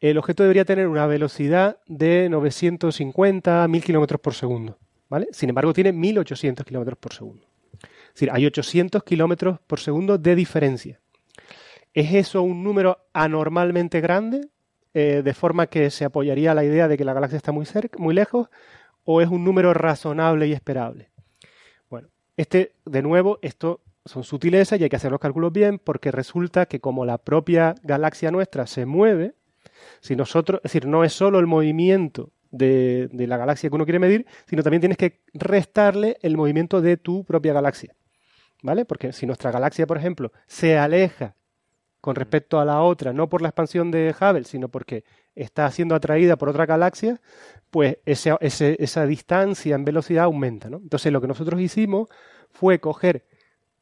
el 0.00 0.16
objeto 0.16 0.42
debería 0.42 0.64
tener 0.64 0.88
una 0.88 1.06
velocidad 1.06 1.78
de 1.86 2.28
950 2.30 3.64
a 3.64 3.68
1000 3.68 3.84
km 3.84 4.18
por 4.18 4.32
segundo. 4.32 4.78
¿vale? 5.10 5.28
Sin 5.32 5.50
embargo, 5.50 5.74
tiene 5.74 5.92
1800 5.92 6.64
km 6.64 6.96
por 6.96 7.12
segundo. 7.12 7.46
Es 7.82 8.14
decir, 8.14 8.30
hay 8.32 8.46
800 8.46 9.02
km 9.02 9.58
por 9.66 9.80
segundo 9.80 10.16
de 10.16 10.34
diferencia. 10.34 11.00
¿Es 11.92 12.14
eso 12.14 12.42
un 12.42 12.64
número 12.64 12.98
anormalmente 13.12 14.00
grande? 14.00 14.48
Eh, 14.94 15.20
de 15.22 15.34
forma 15.34 15.66
que 15.66 15.90
se 15.90 16.06
apoyaría 16.06 16.54
la 16.54 16.64
idea 16.64 16.88
de 16.88 16.96
que 16.96 17.04
la 17.04 17.12
galaxia 17.12 17.36
está 17.36 17.52
muy, 17.52 17.66
cerca, 17.66 17.98
muy 17.98 18.14
lejos, 18.14 18.48
o 19.04 19.20
es 19.20 19.28
un 19.28 19.44
número 19.44 19.74
razonable 19.74 20.46
y 20.46 20.54
esperable. 20.54 21.10
Este, 22.38 22.76
de 22.86 23.02
nuevo, 23.02 23.40
esto 23.42 23.80
son 24.04 24.22
sutilezas 24.22 24.78
y 24.78 24.84
hay 24.84 24.88
que 24.88 24.94
hacer 24.94 25.10
los 25.10 25.20
cálculos 25.20 25.52
bien, 25.52 25.80
porque 25.80 26.12
resulta 26.12 26.66
que 26.66 26.78
como 26.78 27.04
la 27.04 27.18
propia 27.18 27.74
galaxia 27.82 28.30
nuestra 28.30 28.68
se 28.68 28.86
mueve, 28.86 29.34
si 30.00 30.14
nosotros, 30.14 30.60
es 30.62 30.70
decir, 30.70 30.86
no 30.86 31.02
es 31.02 31.12
solo 31.12 31.40
el 31.40 31.48
movimiento 31.48 32.30
de, 32.52 33.08
de, 33.10 33.26
la 33.26 33.38
galaxia 33.38 33.68
que 33.68 33.74
uno 33.74 33.84
quiere 33.84 33.98
medir, 33.98 34.24
sino 34.46 34.62
también 34.62 34.80
tienes 34.80 34.96
que 34.96 35.20
restarle 35.34 36.16
el 36.22 36.36
movimiento 36.36 36.80
de 36.80 36.96
tu 36.96 37.24
propia 37.24 37.52
galaxia. 37.52 37.96
¿Vale? 38.62 38.84
Porque 38.84 39.12
si 39.12 39.26
nuestra 39.26 39.50
galaxia, 39.50 39.88
por 39.88 39.98
ejemplo, 39.98 40.30
se 40.46 40.78
aleja 40.78 41.34
con 42.00 42.14
respecto 42.14 42.60
a 42.60 42.64
la 42.64 42.82
otra, 42.82 43.12
no 43.12 43.28
por 43.28 43.42
la 43.42 43.48
expansión 43.48 43.90
de 43.90 44.14
Hubble, 44.18 44.44
sino 44.44 44.68
porque 44.68 45.04
está 45.34 45.70
siendo 45.70 45.94
atraída 45.94 46.36
por 46.36 46.48
otra 46.48 46.66
galaxia, 46.66 47.20
pues 47.70 47.98
esa 48.04 49.06
distancia 49.06 49.74
en 49.74 49.84
velocidad 49.84 50.24
aumenta. 50.24 50.70
¿no? 50.70 50.78
Entonces 50.78 51.12
lo 51.12 51.20
que 51.20 51.26
nosotros 51.26 51.60
hicimos 51.60 52.08
fue 52.50 52.80
coger 52.80 53.24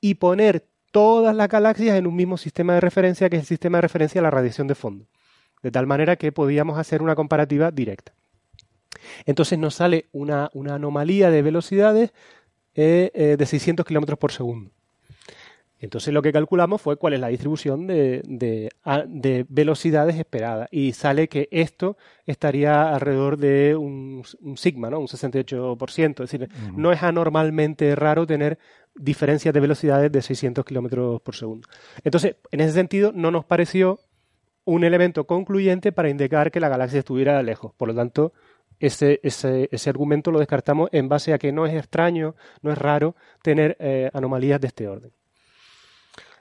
y 0.00 0.14
poner 0.14 0.66
todas 0.90 1.34
las 1.36 1.48
galaxias 1.48 1.96
en 1.96 2.06
un 2.06 2.16
mismo 2.16 2.36
sistema 2.36 2.74
de 2.74 2.80
referencia, 2.80 3.28
que 3.28 3.36
es 3.36 3.42
el 3.42 3.46
sistema 3.46 3.78
de 3.78 3.82
referencia 3.82 4.20
a 4.20 4.22
la 4.22 4.30
radiación 4.30 4.66
de 4.66 4.74
fondo, 4.74 5.06
de 5.62 5.70
tal 5.70 5.86
manera 5.86 6.16
que 6.16 6.32
podíamos 6.32 6.78
hacer 6.78 7.02
una 7.02 7.14
comparativa 7.14 7.70
directa. 7.70 8.14
Entonces 9.24 9.58
nos 9.58 9.74
sale 9.74 10.06
una, 10.12 10.50
anomalía 10.70 11.30
de 11.30 11.42
velocidades 11.42 12.12
eh, 12.74 13.10
eh, 13.14 13.36
de 13.38 13.46
600 13.46 13.84
kilómetros 13.84 14.18
por 14.18 14.32
segundo. 14.32 14.70
Entonces 15.78 16.14
lo 16.14 16.22
que 16.22 16.32
calculamos 16.32 16.80
fue 16.80 16.96
cuál 16.96 17.12
es 17.12 17.20
la 17.20 17.28
distribución 17.28 17.86
de, 17.86 18.22
de, 18.24 19.46
velocidades 19.48 20.16
esperadas 20.16 20.68
y 20.70 20.92
sale 20.92 21.28
que 21.28 21.48
esto 21.50 21.98
estaría 22.24 22.94
alrededor 22.94 23.36
de 23.36 23.76
un, 23.76 24.22
sigma, 24.56 24.88
¿no? 24.88 25.00
un 25.00 25.06
68%. 25.06 26.24
Es 26.24 26.30
decir, 26.30 26.48
no 26.74 26.92
es 26.92 27.02
anormalmente 27.02 27.94
raro 27.94 28.26
tener 28.26 28.58
diferencias 28.94 29.52
de 29.52 29.60
velocidades 29.60 30.10
de 30.10 30.22
600 30.22 30.64
kilómetros 30.64 31.20
por 31.20 31.34
segundo. 31.34 31.68
Entonces, 32.02 32.36
en 32.50 32.60
ese 32.60 32.72
sentido, 32.72 33.12
no 33.14 33.30
nos 33.30 33.44
pareció 33.44 34.00
un 34.64 34.82
elemento 34.82 35.26
concluyente 35.26 35.92
para 35.92 36.08
indicar 36.08 36.50
que 36.50 36.60
la 36.60 36.70
galaxia 36.70 37.00
estuviera 37.00 37.42
lejos. 37.42 37.74
Por 37.74 37.88
lo 37.88 37.94
tanto, 37.94 38.32
ese, 38.80 39.20
ese, 39.22 39.68
ese 39.70 39.90
argumento 39.90 40.30
lo 40.30 40.38
descartamos 40.38 40.88
en 40.92 41.08
base 41.08 41.34
a 41.34 41.38
que 41.38 41.52
no 41.52 41.66
es 41.66 41.74
extraño, 41.74 42.34
no 42.62 42.72
es 42.72 42.78
raro 42.78 43.14
tener 43.42 43.76
eh, 43.78 44.10
anomalías 44.12 44.60
de 44.60 44.66
este 44.66 44.88
orden. 44.88 45.12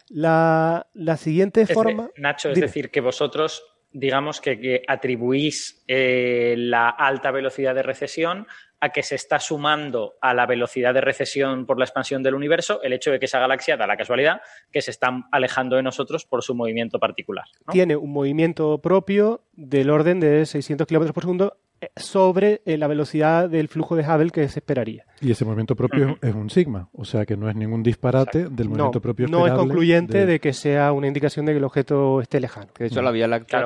La, 0.09 0.85
siguiente 1.17 1.65
forma. 1.65 2.09
Nacho, 2.17 2.51
es 2.51 2.59
decir, 2.59 2.91
que 2.91 3.01
vosotros, 3.01 3.63
digamos 3.91 4.41
que, 4.41 4.83
atribuís 4.87 5.83
eh, 5.87 6.55
la 6.57 6.89
alta 6.89 7.31
velocidad 7.31 7.75
de 7.75 7.83
recesión 7.83 8.47
a 8.79 8.89
que 8.89 9.03
se 9.03 9.15
está 9.15 9.39
sumando 9.39 10.15
a 10.21 10.33
la 10.33 10.45
velocidad 10.45 10.93
de 10.93 11.01
recesión 11.01 11.65
por 11.65 11.79
la 11.79 11.85
expansión 11.85 12.21
del 12.21 12.35
universo 12.35 12.81
el 12.83 12.93
hecho 12.93 13.09
de 13.09 13.19
que 13.19 13.25
esa 13.25 13.39
galaxia 13.39 13.77
da 13.77 13.87
la 13.87 13.97
casualidad 13.97 14.41
que 14.71 14.81
se 14.81 14.91
está 14.91 15.09
alejando 15.31 15.75
de 15.77 15.83
nosotros 15.83 16.25
por 16.25 16.43
su 16.43 16.53
movimiento 16.53 16.99
particular. 16.99 17.45
Tiene 17.71 17.95
un 17.95 18.11
movimiento 18.11 18.79
propio 18.81 19.41
del 19.53 19.89
orden 19.89 20.19
de 20.19 20.45
600 20.45 20.85
km 20.85 21.13
por 21.13 21.23
segundo 21.23 21.57
sobre 21.95 22.61
eh, 22.65 22.77
la 22.77 22.87
velocidad 22.87 23.49
del 23.49 23.67
flujo 23.67 23.95
de 23.95 24.03
Hubble 24.03 24.31
que 24.31 24.47
se 24.47 24.59
esperaría. 24.59 25.05
Y 25.21 25.31
ese 25.31 25.45
movimiento 25.45 25.75
propio 25.75 26.17
es 26.21 26.33
un 26.33 26.49
sigma, 26.49 26.89
o 26.93 27.05
sea 27.05 27.25
que 27.25 27.37
no 27.37 27.49
es 27.49 27.55
ningún 27.55 27.83
disparate 27.83 28.49
del 28.49 28.69
movimiento 28.69 29.01
propio 29.01 29.27
No 29.27 29.47
es 29.47 29.53
concluyente 29.53 30.25
de... 30.25 30.39
que 30.39 30.53
sea 30.53 30.91
una 30.91 31.07
indicación 31.07 31.45
de 31.45 31.53
que 31.53 31.57
el 31.57 31.63
objeto 31.63 32.21
esté 32.21 32.39
lejano. 32.39 32.67
de 32.77 32.87
hecho 32.87 33.01
la 33.01 33.11
Vía 33.11 33.27
Láctea... 33.27 33.65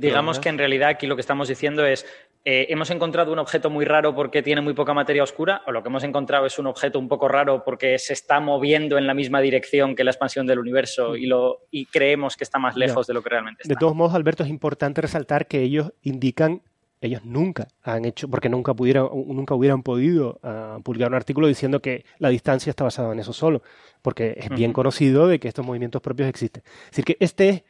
digamos 0.00 0.38
que 0.38 0.48
en 0.48 0.58
realidad 0.58 0.90
aquí 0.90 1.06
lo 1.06 1.16
que 1.16 1.20
estamos 1.20 1.48
diciendo 1.48 1.84
es 1.84 2.06
eh, 2.44 2.72
hemos 2.72 2.90
encontrado 2.90 3.32
un 3.32 3.38
objeto 3.38 3.68
muy 3.68 3.84
raro 3.84 4.14
porque 4.14 4.42
tiene 4.42 4.62
muy 4.62 4.72
poca 4.72 4.94
materia 4.94 5.22
oscura, 5.22 5.60
o 5.66 5.72
lo 5.72 5.82
que 5.82 5.88
hemos 5.90 6.04
encontrado 6.04 6.46
es 6.46 6.58
un 6.58 6.66
objeto 6.66 6.98
un 6.98 7.08
poco 7.08 7.28
raro 7.28 7.62
porque 7.64 7.98
se 7.98 8.14
está 8.14 8.40
moviendo 8.40 8.96
en 8.96 9.06
la 9.06 9.12
misma 9.12 9.40
dirección 9.40 9.94
que 9.94 10.04
la 10.04 10.12
expansión 10.12 10.46
del 10.46 10.58
universo 10.58 11.14
y, 11.16 11.26
lo, 11.26 11.66
y 11.70 11.86
creemos 11.86 12.36
que 12.36 12.44
está 12.44 12.58
más 12.58 12.76
lejos 12.76 13.06
de 13.06 13.14
lo 13.14 13.22
que 13.22 13.28
realmente 13.28 13.62
está. 13.64 13.74
De 13.74 13.78
todos 13.78 13.94
modos, 13.94 14.14
Alberto, 14.14 14.44
es 14.44 14.48
importante 14.48 15.02
resaltar 15.02 15.46
que 15.46 15.62
ellos 15.62 15.92
indican 16.02 16.62
ellos 17.00 17.24
nunca 17.24 17.68
han 17.82 18.04
hecho, 18.04 18.28
porque 18.28 18.48
nunca 18.48 18.74
pudieran, 18.74 19.08
nunca 19.26 19.54
hubieran 19.54 19.82
podido 19.82 20.40
uh, 20.42 20.82
publicar 20.82 21.08
un 21.08 21.14
artículo 21.14 21.46
diciendo 21.46 21.80
que 21.80 22.04
la 22.18 22.28
distancia 22.28 22.70
está 22.70 22.84
basada 22.84 23.12
en 23.12 23.20
eso 23.20 23.32
solo, 23.32 23.62
porque 24.02 24.34
es 24.36 24.48
bien 24.50 24.72
conocido 24.72 25.26
de 25.28 25.38
que 25.38 25.48
estos 25.48 25.64
movimientos 25.64 26.02
propios 26.02 26.28
existen. 26.28 26.62
Es 26.66 26.90
decir, 26.90 27.04
que 27.04 27.16
este 27.20 27.48
es 27.48 27.62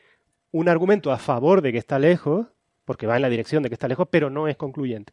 un 0.51 0.69
argumento 0.69 1.13
a 1.13 1.19
favor 1.19 1.63
de 1.63 1.73
que 1.73 1.79
está 1.79 1.99
lejos, 1.99 2.47
porque 2.85 3.07
va 3.07 3.17
en 3.17 3.23
la 3.23 3.29
dirección 3.29 3.63
de 3.63 3.69
que 3.69 3.75
está 3.75 3.89
lejos, 3.89 4.09
pero 4.11 4.31
no 4.31 4.49
es 4.49 4.57
concluyente. 4.57 5.13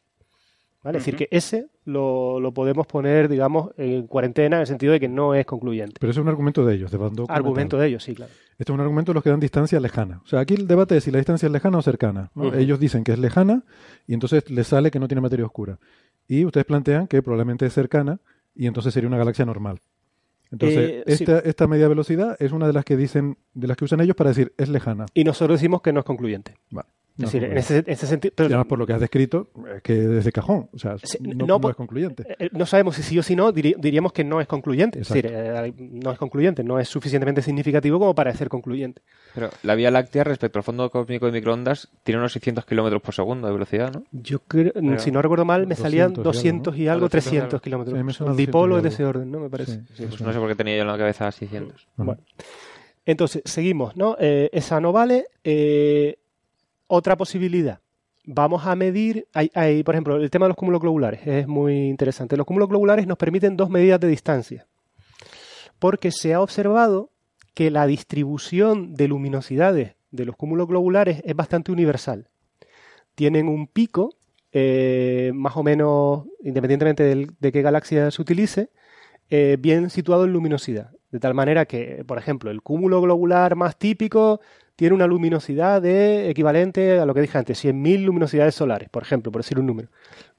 ¿Vale? 0.86 1.00
Es 1.00 1.04
decir, 1.04 1.18
que 1.18 1.28
ese 1.32 1.66
lo, 1.86 2.40
lo, 2.40 2.54
podemos 2.54 2.86
poner, 2.86 3.28
digamos, 3.28 3.72
en 3.76 4.06
cuarentena 4.06 4.58
en 4.58 4.62
el 4.62 4.68
sentido 4.68 4.94
de 4.94 5.00
que 5.00 5.08
no 5.08 5.34
es 5.34 5.44
concluyente. 5.44 5.96
Pero 6.00 6.12
ese 6.12 6.20
es 6.20 6.24
un 6.24 6.30
argumento 6.30 6.64
de 6.64 6.76
ellos, 6.76 6.92
de 6.92 7.26
Argumento 7.28 7.80
de 7.80 7.88
ellos, 7.88 8.04
sí, 8.04 8.14
claro. 8.14 8.32
Este 8.60 8.72
es 8.72 8.76
un 8.76 8.82
argumento 8.82 9.12
de 9.12 9.16
los 9.16 9.24
que 9.24 9.32
dan 9.32 9.40
distancia 9.40 9.80
lejana. 9.80 10.22
O 10.24 10.28
sea, 10.28 10.42
aquí 10.42 10.54
el 10.54 10.68
debate 10.68 10.96
es 10.98 11.04
si 11.04 11.10
la 11.10 11.18
distancia 11.18 11.48
es 11.48 11.52
lejana 11.52 11.80
o 11.80 11.82
cercana. 11.82 12.30
Ellos 12.56 12.80
dicen 12.80 13.04
que 13.04 13.14
es 13.14 13.18
lejana 13.18 13.64
y 14.06 14.14
entonces 14.14 14.48
les 14.52 14.68
sale 14.68 14.92
que 14.92 15.00
no 15.00 15.08
tiene 15.08 15.22
materia 15.22 15.44
oscura. 15.44 15.80
Y 16.28 16.46
ustedes 16.46 16.68
plantean 16.68 17.08
que 17.08 17.24
probablemente 17.24 17.66
es 17.66 17.74
cercana 17.74 18.20
y 18.54 18.68
entonces 18.68 18.94
sería 18.94 19.08
una 19.08 19.18
galaxia 19.18 19.44
normal. 19.44 19.82
Entonces, 20.52 20.78
eh, 20.78 21.04
esta, 21.08 21.40
esta, 21.40 21.66
media 21.66 21.88
velocidad 21.88 22.38
es 22.40 22.52
una 22.52 22.68
de 22.68 22.74
las 22.74 22.86
que 22.86 22.96
dicen, 22.96 23.40
de 23.56 23.68
las 23.68 23.76
que 23.76 23.86
usan 23.86 24.02
ellos 24.02 24.16
para 24.16 24.30
decir 24.30 24.54
es 24.56 24.70
lejana. 24.70 25.08
Y 25.16 25.24
nosotros 25.24 25.60
decimos 25.60 25.82
que 25.82 25.92
no 25.92 26.02
es 26.02 26.06
concluyente. 26.06 26.54
Vale. 26.70 26.90
Es 27.18 27.32
decir, 27.32 27.46
en 27.46 27.58
ese, 27.58 28.08
sentido. 28.08 28.34
Pero, 28.36 28.48
además, 28.48 28.68
por 28.68 28.78
lo 28.78 28.86
que 28.86 28.92
has 28.92 29.00
descrito, 29.00 29.48
es 29.74 29.82
que 29.82 29.94
desde 29.94 30.34
cajón. 30.34 30.68
O 30.74 30.78
sea, 30.78 30.98
no, 31.22 31.70
es 31.70 31.76
concluyente. 31.76 32.24
Eh, 32.28 32.36
eh, 32.40 32.50
no 32.52 32.66
sabemos 32.66 32.98
si 32.98 33.04
sí 33.04 33.18
o 33.18 33.24
si 33.24 33.38
no, 33.38 33.54
diríamos 33.54 34.12
que 34.12 34.26
no 34.26 34.42
es 34.42 34.48
concluyente. 34.48 35.00
Es 35.00 35.08
decir, 35.08 35.32
eh, 35.32 35.74
no 35.78 36.12
es 36.12 36.18
concluyente, 36.18 36.62
no 36.62 36.78
es 36.78 36.90
suficientemente 36.90 37.42
significativo 37.42 38.00
como 38.00 38.14
para 38.14 38.34
ser 38.34 38.50
concluyente. 38.50 39.02
Pero 39.34 39.50
la 39.64 39.76
Vía 39.76 39.92
Láctea, 39.92 40.26
respecto 40.26 40.60
al 40.60 40.64
fondo 40.64 40.90
cósmico 40.90 41.26
de 41.28 41.32
microondas, 41.32 41.88
tiene 42.04 42.20
unos 42.20 42.34
600 42.34 42.66
kilómetros 42.66 43.02
por 43.02 43.14
segundo 43.16 43.48
de 43.48 43.54
velocidad, 43.54 43.94
¿no? 43.94 44.04
Yo 44.12 44.40
creo, 44.40 44.74
si 44.98 45.10
no 45.10 45.22
recuerdo 45.22 45.46
mal, 45.46 45.68
me 45.68 45.76
salían 45.76 46.14
200 46.14 46.76
y 46.78 46.90
algo, 46.90 47.08
300 47.08 47.62
kilómetros. 47.62 48.20
Un 48.20 48.36
dipolo 48.36 48.76
es 48.78 48.84
de 48.84 48.90
ese 48.90 49.06
orden, 49.06 49.32
¿no? 49.32 49.40
Me 49.40 49.50
parece. 49.50 49.84
Pues 49.96 50.20
no 50.20 50.34
sé 50.34 50.40
por 50.40 50.50
qué 50.50 50.56
tenía 50.56 50.76
yo 50.76 50.82
en 50.82 50.88
la 50.88 50.98
cabeza 50.98 51.32
600. 51.32 51.88
Bueno. 51.96 52.22
Entonces, 53.06 53.42
seguimos, 53.46 53.96
¿no? 53.96 54.18
esa 54.20 54.82
no 54.82 54.92
vale. 54.92 55.28
Otra 56.88 57.16
posibilidad 57.18 57.80
vamos 58.26 58.66
a 58.66 58.76
medir, 58.76 59.28
hay, 59.34 59.84
por 59.84 59.96
ejemplo, 59.96 60.18
el 60.18 60.30
tema 60.30 60.46
de 60.46 60.50
los 60.50 60.58
cúmulos 60.58 60.82
globulares 60.82 61.22
es 61.26 61.48
muy 61.48 61.88
interesante. 61.88 62.38
Los 62.38 62.46
cúmulos 62.46 62.70
globulares 62.70 63.08
nos 63.08 63.18
permiten 63.18 63.58
dos 63.58 63.70
medidas 63.70 64.00
de 64.00 64.08
distancia, 64.08 64.68
porque 65.80 66.12
se 66.12 66.34
ha 66.34 66.42
observado 66.42 67.12
que 67.54 67.72
la 67.72 67.88
distribución 67.88 68.96
de 68.96 69.08
luminosidades 69.08 69.96
de 70.12 70.26
los 70.26 70.36
cúmulos 70.36 70.68
globulares 70.68 71.22
es 71.26 71.36
bastante 71.36 71.72
universal. 71.72 72.30
Tienen 73.16 73.48
un 73.48 73.68
pico, 73.68 74.16
eh, 74.52 75.32
más 75.34 75.56
o 75.56 75.64
menos, 75.64 76.26
independientemente 76.44 77.04
de, 77.04 77.52
qué 77.52 77.62
galaxia 77.62 78.12
se 78.12 78.22
utilice, 78.22 78.70
eh, 79.30 79.58
bien 79.60 79.90
situado 79.90 80.26
en 80.26 80.34
luminosidad. 80.34 80.92
De 81.12 81.20
tal 81.20 81.34
manera 81.34 81.66
que, 81.66 82.04
por 82.06 82.18
ejemplo, 82.18 82.52
el 82.52 82.62
cúmulo 82.62 83.02
globular 83.02 83.56
más 83.56 83.78
típico 83.78 84.42
tiene 84.76 84.96
una 84.96 85.08
luminosidad 85.08 85.82
de 85.82 86.30
equivalente 86.30 87.00
a 87.00 87.06
lo 87.06 87.14
que 87.14 87.22
dije 87.22 87.38
antes, 87.38 87.64
100.000 87.64 88.04
luminosidades 88.04 88.56
solares, 88.56 88.90
por 88.90 89.04
ejemplo, 89.04 89.32
por 89.32 89.42
decir 89.42 89.60
un 89.60 89.66
número. 89.66 89.90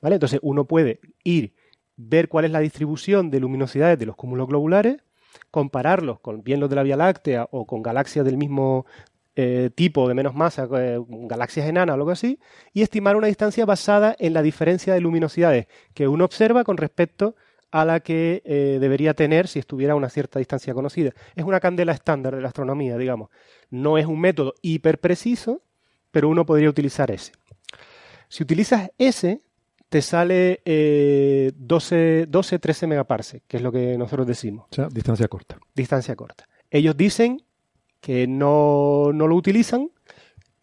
¿Vale? 0.00 0.16
Entonces 0.16 0.40
uno 0.42 0.66
puede 0.66 1.00
ir, 1.24 1.54
ver 1.96 2.28
cuál 2.28 2.44
es 2.44 2.50
la 2.50 2.60
distribución 2.60 3.30
de 3.30 3.40
luminosidades 3.40 3.98
de 3.98 4.06
los 4.06 4.16
cúmulos 4.16 4.46
globulares, 4.48 4.98
compararlos 5.50 6.20
con 6.20 6.42
bien 6.42 6.60
los 6.60 6.68
de 6.68 6.76
la 6.76 6.82
Vía 6.82 6.96
Láctea 6.96 7.48
o 7.50 7.66
con 7.66 7.82
galaxias 7.82 8.24
del 8.24 8.36
mismo 8.36 8.86
eh, 9.36 9.70
tipo 9.74 10.08
de 10.08 10.14
menos 10.14 10.34
masa, 10.34 10.68
eh, 10.78 10.98
galaxias 11.08 11.66
enanas 11.66 11.94
o 11.94 11.96
algo 11.96 12.10
así, 12.10 12.38
y 12.72 12.82
estimar 12.82 13.16
una 13.16 13.26
distancia 13.26 13.64
basada 13.64 14.16
en 14.18 14.32
la 14.32 14.42
diferencia 14.42 14.94
de 14.94 15.00
luminosidades 15.00 15.66
que 15.94 16.08
uno 16.08 16.24
observa 16.24 16.64
con 16.64 16.76
respecto 16.76 17.36
a 17.80 17.84
la 17.84 18.00
que 18.00 18.42
eh, 18.44 18.78
debería 18.80 19.12
tener 19.14 19.48
si 19.48 19.58
estuviera 19.58 19.92
a 19.92 19.96
una 19.96 20.08
cierta 20.08 20.38
distancia 20.38 20.72
conocida. 20.72 21.12
Es 21.34 21.44
una 21.44 21.60
candela 21.60 21.92
estándar 21.92 22.34
de 22.34 22.40
la 22.40 22.48
astronomía, 22.48 22.96
digamos. 22.96 23.28
No 23.70 23.98
es 23.98 24.06
un 24.06 24.18
método 24.18 24.54
hiper 24.62 24.98
preciso, 24.98 25.62
pero 26.10 26.28
uno 26.28 26.46
podría 26.46 26.70
utilizar 26.70 27.10
ese. 27.10 27.32
Si 28.28 28.42
utilizas 28.42 28.90
ese, 28.96 29.42
te 29.90 30.00
sale 30.00 30.62
12, 31.54 32.26
12, 32.28 32.58
13 32.58 32.86
megaparsec, 32.86 33.42
que 33.46 33.58
es 33.58 33.62
lo 33.62 33.70
que 33.70 33.98
nosotros 33.98 34.26
decimos. 34.26 34.66
O 34.70 34.74
sea, 34.74 34.88
distancia 34.88 35.28
corta. 35.28 35.58
Distancia 35.74 36.16
corta. 36.16 36.48
Ellos 36.70 36.96
dicen 36.96 37.42
que 38.00 38.26
no, 38.26 39.10
lo 39.12 39.34
utilizan 39.34 39.90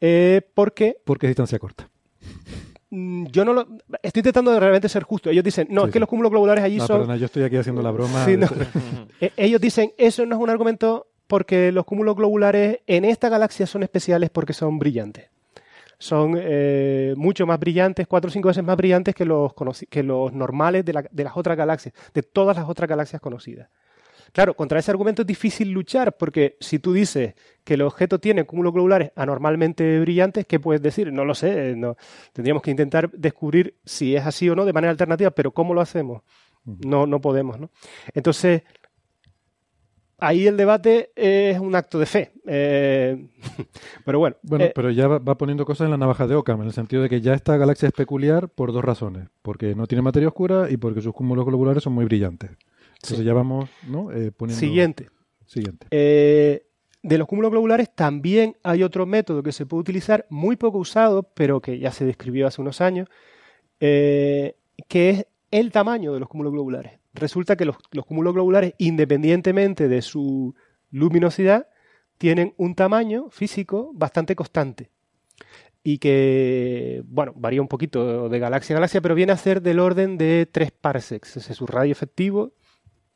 eh, 0.01 0.41
porque... 0.55 0.97
Porque 1.05 1.27
es 1.27 1.31
distancia 1.31 1.59
corta. 1.59 1.89
Mm, 2.95 3.25
yo 3.31 3.43
no 3.43 3.53
lo. 3.53 3.67
Estoy 4.03 4.19
intentando 4.19 4.51
de 4.51 4.59
realmente 4.59 4.87
ser 4.87 5.01
justo. 5.01 5.31
Ellos 5.31 5.43
dicen, 5.43 5.67
no, 5.71 5.85
es 5.85 5.91
que 5.91 5.99
los 5.99 6.07
cúmulos 6.07 6.29
globulares 6.31 6.63
allí 6.63 6.79
son. 6.79 6.99
Perdona, 6.99 7.17
yo 7.17 7.25
estoy 7.25 7.41
aquí 7.41 7.57
haciendo 7.57 7.81
la 7.81 7.89
broma. 7.89 8.23
E, 9.19 9.31
ellos 9.35 9.59
dicen, 9.59 9.93
eso 9.97 10.23
no 10.27 10.35
es 10.35 10.41
un 10.41 10.51
argumento 10.51 11.07
porque 11.25 11.71
los 11.71 11.85
cúmulos 11.85 12.15
globulares 12.15 12.81
en 12.85 13.03
esta 13.05 13.29
galaxia 13.29 13.65
son 13.65 13.81
especiales 13.81 14.29
porque 14.29 14.53
son 14.53 14.77
brillantes. 14.77 15.29
Son 15.97 16.35
eh, 16.37 17.15
mucho 17.17 17.47
más 17.47 17.59
brillantes, 17.59 18.05
cuatro 18.05 18.27
o 18.27 18.31
cinco 18.31 18.49
veces 18.49 18.63
más 18.63 18.77
brillantes 18.77 19.15
que 19.15 19.25
los, 19.25 19.53
que 19.89 20.03
los 20.03 20.31
normales 20.31 20.85
de, 20.85 21.07
de 21.09 21.23
las 21.23 21.35
otras 21.35 21.57
galaxias, 21.57 21.95
de 22.13 22.21
todas 22.21 22.55
las 22.57 22.69
otras 22.69 22.87
galaxias 22.87 23.19
conocidas. 23.21 23.69
Claro, 24.33 24.55
contra 24.55 24.79
ese 24.79 24.89
argumento 24.89 25.21
es 25.21 25.27
difícil 25.27 25.69
luchar 25.71 26.17
porque 26.17 26.57
si 26.59 26.79
tú 26.79 26.91
dices 26.91 27.35
que 27.63 27.75
el 27.75 27.83
objeto 27.83 28.19
tiene 28.19 28.45
cúmulos 28.45 28.73
globulares 28.73 29.11
anormalmente 29.15 29.99
brillantes, 29.99 30.47
¿qué 30.47 30.59
puedes 30.59 30.81
decir? 30.81 31.13
No 31.13 31.23
lo 31.23 31.35
sé, 31.35 31.75
no. 31.75 31.95
tendríamos 32.33 32.63
que 32.63 32.71
intentar 32.71 33.11
descubrir 33.11 33.77
si 33.85 34.15
es 34.15 34.25
así 34.25 34.49
o 34.49 34.55
no 34.55 34.65
de 34.65 34.73
manera 34.73 34.89
alternativa, 34.89 35.29
pero 35.29 35.51
¿cómo 35.51 35.75
lo 35.75 35.81
hacemos? 35.81 36.23
No, 36.65 37.05
no 37.05 37.21
podemos, 37.21 37.59
¿no? 37.59 37.69
Entonces, 38.15 38.63
ahí 40.17 40.47
el 40.47 40.57
debate 40.57 41.11
es 41.15 41.59
un 41.59 41.75
acto 41.75 41.99
de 41.99 42.05
fe. 42.05 42.31
Eh, 42.47 43.27
pero 44.05 44.19
bueno. 44.19 44.37
Bueno, 44.41 44.65
eh, 44.65 44.71
pero 44.73 44.89
ya 44.89 45.07
va, 45.07 45.37
poniendo 45.37 45.65
cosas 45.65 45.85
en 45.85 45.91
la 45.91 45.97
navaja 45.97 46.25
de 46.25 46.35
Occam, 46.35 46.61
en 46.61 46.67
el 46.67 46.73
sentido 46.73 47.03
de 47.03 47.09
que 47.09 47.21
ya 47.21 47.33
esta 47.33 47.57
galaxia 47.57 47.87
es 47.87 47.93
peculiar 47.93 48.49
por 48.49 48.71
dos 48.71 48.83
razones. 48.83 49.27
Porque 49.41 49.75
no 49.75 49.85
tiene 49.85 50.01
materia 50.01 50.29
oscura 50.29 50.71
y 50.71 50.77
porque 50.77 51.01
sus 51.01 51.13
cúmulos 51.13 51.45
globulares 51.45 51.83
son 51.83 51.93
muy 51.93 52.05
brillantes. 52.05 52.51
Entonces 53.03 53.25
ya 53.25 53.33
vamos 53.33 53.69
¿no? 53.85 54.11
Eh, 54.11 54.31
poniendo... 54.31 54.59
Siguiente. 54.59 55.09
Siguiente. 55.45 55.87
Eh, 55.91 56.65
de 57.01 57.17
los 57.17 57.27
cúmulos 57.27 57.51
globulares 57.51 57.93
también 57.93 58.55
hay 58.63 58.81
otro 58.81 59.05
método 59.05 59.43
que 59.43 59.51
se 59.51 59.65
puede 59.65 59.81
utilizar, 59.81 60.25
muy 60.29 60.55
poco 60.55 60.77
usado, 60.77 61.23
pero 61.23 61.61
que 61.61 61.77
ya 61.79 61.91
se 61.91 62.05
describió 62.05 62.47
hace 62.47 62.61
unos 62.61 62.79
años, 62.79 63.09
eh, 63.81 64.55
que 64.87 65.09
es 65.09 65.27
el 65.51 65.73
tamaño 65.73 66.13
de 66.13 66.21
los 66.21 66.29
cúmulos 66.29 66.53
globulares. 66.53 66.93
Resulta 67.13 67.57
que 67.57 67.65
los, 67.65 67.75
los, 67.91 68.05
cúmulos 68.05 68.33
globulares, 68.33 68.73
independientemente 68.77 69.89
de 69.89 70.01
su 70.01 70.55
luminosidad, 70.89 71.67
tienen 72.17 72.53
un 72.55 72.73
tamaño 72.73 73.29
físico 73.31 73.91
bastante 73.93 74.33
constante 74.33 74.89
y 75.83 75.97
que, 75.97 77.03
bueno, 77.05 77.33
varía 77.35 77.61
un 77.61 77.67
poquito 77.67 78.29
de 78.29 78.39
galaxia 78.39 78.75
a 78.75 78.77
galaxia, 78.77 79.01
pero 79.01 79.13
viene 79.13 79.33
a 79.33 79.37
ser 79.37 79.61
del 79.61 79.79
orden 79.79 80.17
de 80.17 80.47
3 80.49 80.71
parsecs. 80.71 81.35
Ese 81.35 81.51
es 81.51 81.57
su 81.57 81.67
radio 81.67 81.91
efectivo 81.91 82.53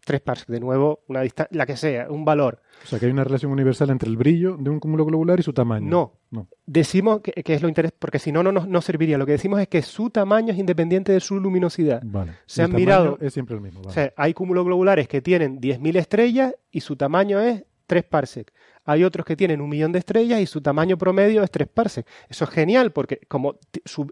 tres 0.08 0.22
parsecs, 0.22 0.50
de 0.50 0.62
nuevo, 0.62 1.04
una 1.10 1.20
distancia, 1.20 1.56
la 1.56 1.66
que 1.66 1.76
sea, 1.76 2.10
un 2.10 2.24
valor. 2.24 2.62
O 2.82 2.88
sea, 2.88 2.98
que 2.98 3.08
hay 3.08 3.12
una 3.12 3.26
relación 3.26 3.52
universal 3.52 3.90
entre 3.90 4.10
el 4.10 4.16
brillo 4.16 4.56
de 4.58 4.70
un 4.70 4.80
cúmulo 4.80 5.04
globular 5.04 5.38
y 5.38 5.44
su 5.44 5.52
tamaño. 5.52 5.86
No. 5.86 6.14
no. 6.32 6.48
Decimos 6.66 7.20
que, 7.20 7.34
es 7.36 7.62
lo 7.62 7.68
interesante, 7.68 7.98
porque 8.00 8.18
si 8.18 8.32
no, 8.32 8.42
no 8.42 8.54
no 8.54 8.82
serviría. 8.82 9.18
Lo 9.18 9.26
que 9.26 9.34
decimos 9.34 9.60
es 9.60 9.68
que 9.68 9.82
su 9.82 10.10
tamaño 10.10 10.54
es 10.54 10.60
independiente 10.60 11.12
de 11.12 11.20
su 11.20 11.42
luminosidad. 11.42 12.02
Vale. 12.06 12.36
Se 12.46 12.64
han 12.64 12.74
mirado. 12.74 13.18
Es 13.20 13.34
siempre 13.34 13.56
el 13.56 13.62
mismo. 13.62 13.82
O 13.82 13.92
sea, 13.92 14.14
hay 14.16 14.34
cúmulos 14.34 14.64
globulares 14.64 15.10
que 15.10 15.22
tienen 15.22 15.60
10.000 15.60 15.98
estrellas 15.98 16.56
y 16.72 16.80
su 16.80 16.96
tamaño 16.96 17.42
es 17.42 17.66
3 17.88 18.06
parsecs. 18.06 18.54
Hay 18.86 19.04
otros 19.04 19.26
que 19.26 19.36
tienen 19.36 19.60
un 19.60 19.68
millón 19.68 19.92
de 19.92 20.00
estrellas 20.00 20.40
y 20.40 20.46
su 20.46 20.62
tamaño 20.62 20.98
promedio 20.98 21.44
es 21.44 21.52
3 21.52 21.68
parsecs. 21.68 22.10
Eso 22.30 22.46
es 22.46 22.50
genial 22.50 22.94
porque 22.94 23.20
como 23.28 23.58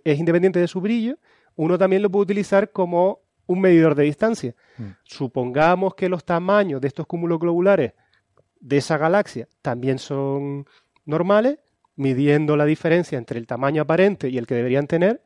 es 0.03 0.19
independiente 0.19 0.59
de 0.59 0.67
su 0.67 0.81
brillo, 0.81 1.15
uno 1.55 1.77
también 1.77 2.01
lo 2.01 2.09
puede 2.09 2.23
utilizar 2.23 2.73
como 2.73 3.22
un 3.47 3.61
medidor 3.61 3.95
de 3.95 4.03
distancia. 4.03 4.55
Mm. 4.77 4.84
Supongamos 5.03 5.95
que 5.95 6.09
los 6.09 6.23
tamaños 6.23 6.81
de 6.81 6.88
estos 6.88 7.05
cúmulos 7.07 7.39
globulares 7.39 7.93
de 8.59 8.77
esa 8.77 8.97
galaxia 8.97 9.47
también 9.61 9.99
son 9.99 10.65
normales, 11.05 11.59
midiendo 11.95 12.57
la 12.57 12.65
diferencia 12.65 13.17
entre 13.17 13.39
el 13.39 13.47
tamaño 13.47 13.84
aparente 13.84 14.30
y 14.30 14.38
el 14.38 14.47
que 14.47 14.55
deberían 14.55 14.88
tener, 14.88 15.22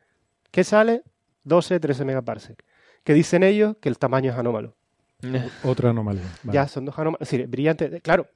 ¿qué 0.50 0.64
sale? 0.64 1.02
12, 1.44 1.80
13 1.80 2.04
megaparsec. 2.04 2.64
Que 3.02 3.14
dicen 3.14 3.42
ellos 3.42 3.76
que 3.80 3.88
el 3.88 3.98
tamaño 3.98 4.30
es 4.32 4.38
anómalo. 4.38 4.76
Otra 5.64 5.90
anomalía. 5.90 6.22
Ya, 6.44 6.68
son 6.68 6.84
dos 6.84 6.98
anomalías. 6.98 7.22
Es 7.22 7.30
decir, 7.30 7.46
brillante. 7.46 8.00
Claro, 8.02 8.26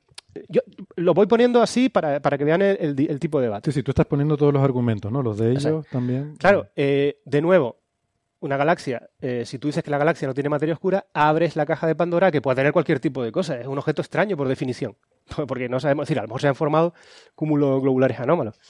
yo 0.49 0.63
lo 0.97 1.15
voy 1.15 1.27
poniendo 1.27 1.63
así 1.63 1.89
para, 1.89 2.21
que 2.21 2.45
vean 2.45 2.63
el, 2.63 3.21
tipo 3.21 3.39
de 3.39 3.47
debate. 3.47 3.71
Sí, 3.71 3.81
sí, 3.81 3.83
tú 3.83 3.91
estás 3.91 4.07
poniendo 4.07 4.37
todos 4.37 4.53
los 4.53 4.63
argumentos, 4.63 5.11
¿no? 5.13 5.23
Los 5.23 5.39
de 5.39 5.53
ellos 5.53 5.87
también. 5.91 6.35
Claro, 6.39 6.69
eh, 6.77 7.21
de 7.25 7.43
nuevo, 7.43 7.77
una 8.45 8.59
galaxia, 8.59 9.09
eh, 9.21 9.45
si 9.47 9.59
tú 9.59 9.69
dices 9.69 9.83
que 9.83 9.91
la 9.91 9.97
galaxia 9.97 10.29
no 10.29 10.35
tiene 10.35 10.51
materia 10.51 10.75
oscura, 10.75 11.07
abres 11.15 11.57
la 11.57 11.65
caja 11.65 11.87
de 11.87 11.95
Pandora 11.95 12.31
que 12.31 12.43
puede 12.43 12.57
tener 12.57 12.73
cualquier 12.75 13.01
tipo 13.01 13.25
de 13.25 13.33
cosa. 13.33 13.59
Es 13.59 13.67
un 13.67 13.79
objeto 13.79 14.03
extraño 14.03 14.37
por 14.37 14.49
definición, 14.49 14.97
porque 15.49 15.71
no 15.71 15.81
sabemos 15.81 16.07
decir, 16.07 16.19
a 16.19 16.23
lo 16.23 16.29
mejor 16.29 16.43
se 16.43 16.49
han 16.49 16.55
formado 16.55 16.93
cúmulos 17.35 17.81
globulares 17.81 18.21
anómalos. 18.21 18.61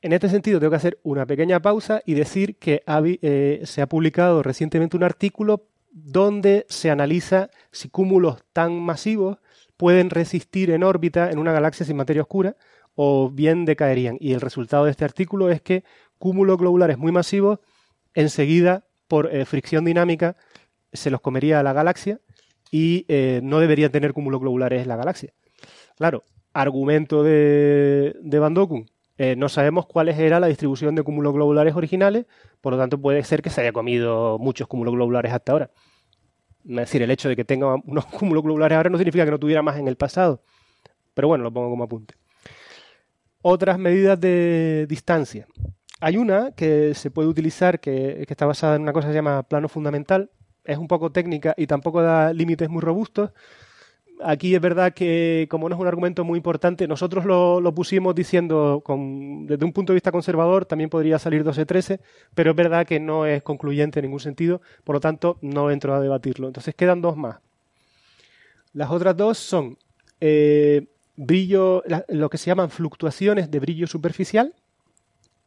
En 0.00 0.14
este 0.14 0.30
sentido, 0.30 0.60
tengo 0.60 0.70
que 0.70 0.76
hacer 0.76 0.98
una 1.02 1.26
pequeña 1.26 1.60
pausa 1.60 2.00
y 2.06 2.14
decir 2.14 2.56
que 2.56 2.82
eh, 2.86 3.60
se 3.64 3.82
ha 3.82 3.86
publicado 3.86 4.42
recientemente 4.42 4.96
un 4.96 5.02
artículo 5.02 5.66
donde 5.90 6.64
se 6.70 6.90
analiza 6.90 7.50
si 7.72 7.90
cúmulos 7.90 8.44
tan 8.54 8.80
masivos 8.80 9.38
pueden 9.76 10.08
resistir 10.08 10.70
en 10.70 10.84
órbita 10.84 11.30
en 11.30 11.38
una 11.38 11.52
galaxia 11.52 11.84
sin 11.84 11.96
materia 11.96 12.22
oscura 12.22 12.56
o 12.94 13.30
bien 13.30 13.66
decaerían. 13.66 14.16
Y 14.20 14.32
el 14.32 14.40
resultado 14.40 14.86
de 14.86 14.90
este 14.90 15.04
artículo 15.04 15.50
es 15.50 15.60
que 15.60 15.84
cúmulos 16.18 16.56
globulares 16.56 16.96
muy 16.96 17.12
masivos 17.12 17.58
enseguida, 18.16 18.85
por 19.08 19.34
eh, 19.34 19.44
fricción 19.44 19.84
dinámica, 19.84 20.36
se 20.92 21.10
los 21.10 21.20
comería 21.20 21.60
a 21.60 21.62
la 21.62 21.72
galaxia 21.72 22.20
y 22.70 23.04
eh, 23.08 23.40
no 23.42 23.60
debería 23.60 23.90
tener 23.90 24.12
cúmulos 24.12 24.40
globulares 24.40 24.86
la 24.86 24.96
galaxia. 24.96 25.32
Claro, 25.96 26.24
argumento 26.52 27.22
de, 27.22 28.16
de 28.20 28.38
Van 28.38 28.54
eh, 29.18 29.34
no 29.34 29.48
sabemos 29.48 29.86
cuál 29.86 30.10
era 30.10 30.40
la 30.40 30.46
distribución 30.46 30.94
de 30.94 31.02
cúmulos 31.02 31.32
globulares 31.32 31.74
originales, 31.74 32.26
por 32.60 32.74
lo 32.74 32.78
tanto 32.78 33.00
puede 33.00 33.24
ser 33.24 33.40
que 33.40 33.48
se 33.48 33.62
haya 33.62 33.72
comido 33.72 34.38
muchos 34.38 34.68
cúmulos 34.68 34.94
globulares 34.94 35.32
hasta 35.32 35.52
ahora. 35.52 35.70
Es 36.68 36.76
decir, 36.76 37.02
el 37.02 37.10
hecho 37.10 37.28
de 37.28 37.36
que 37.36 37.44
tenga 37.44 37.74
unos 37.84 38.06
cúmulos 38.06 38.42
globulares 38.42 38.76
ahora 38.76 38.90
no 38.90 38.98
significa 38.98 39.24
que 39.24 39.30
no 39.30 39.38
tuviera 39.38 39.62
más 39.62 39.78
en 39.78 39.88
el 39.88 39.96
pasado. 39.96 40.42
Pero 41.14 41.28
bueno, 41.28 41.44
lo 41.44 41.52
pongo 41.52 41.70
como 41.70 41.84
apunte. 41.84 42.14
otras 43.42 43.78
medidas 43.78 44.20
de 44.20 44.86
distancia. 44.88 45.46
Hay 46.00 46.16
una 46.16 46.52
que 46.52 46.94
se 46.94 47.10
puede 47.10 47.28
utilizar 47.28 47.80
que, 47.80 48.24
está 48.28 48.46
basada 48.46 48.76
en 48.76 48.82
una 48.82 48.92
cosa 48.92 49.08
que 49.08 49.12
se 49.12 49.18
llama 49.18 49.42
plano 49.44 49.68
fundamental. 49.68 50.30
Es 50.64 50.78
un 50.78 50.88
poco 50.88 51.10
técnica 51.10 51.54
y 51.56 51.66
tampoco 51.66 52.02
da 52.02 52.32
límites 52.32 52.68
muy 52.68 52.82
robustos, 52.82 53.30
aquí 54.22 54.54
es 54.54 54.60
verdad 54.60 54.92
que, 54.94 55.46
como 55.50 55.68
no 55.68 55.74
es 55.74 55.80
un 55.80 55.86
argumento 55.86 56.24
muy 56.24 56.38
importante, 56.38 56.88
nosotros 56.88 57.24
lo, 57.24 57.74
pusimos 57.74 58.14
diciendo, 58.14 58.82
con, 58.84 59.46
desde 59.46 59.64
un 59.64 59.72
punto 59.72 59.92
de 59.92 59.96
vista 59.96 60.12
conservador, 60.12 60.64
también 60.64 60.90
podría 60.90 61.18
salir 61.18 61.44
12-13, 61.44 62.00
pero 62.34 62.50
es 62.50 62.56
verdad 62.56 62.86
que 62.86 63.00
no 63.00 63.26
es 63.26 63.42
concluyente 63.42 64.00
en 64.00 64.04
ningún 64.04 64.20
sentido, 64.20 64.60
por 64.84 64.96
lo 64.96 65.00
tanto, 65.00 65.38
no 65.42 65.70
entro 65.70 65.94
a 65.94 66.00
debatirlo. 66.00 66.46
Entonces 66.46 66.74
quedan 66.74 67.00
dos 67.00 67.16
más. 67.16 67.38
Las 68.72 68.90
otras 68.90 69.16
dos 69.16 69.38
son 69.38 69.78
eh, 70.20 70.86
brillo, 71.16 71.82
lo 72.08 72.30
que 72.30 72.38
se 72.38 72.46
llaman 72.46 72.70
fluctuaciones 72.70 73.50
de 73.50 73.60
brillo 73.60 73.86
superficial 73.86 74.54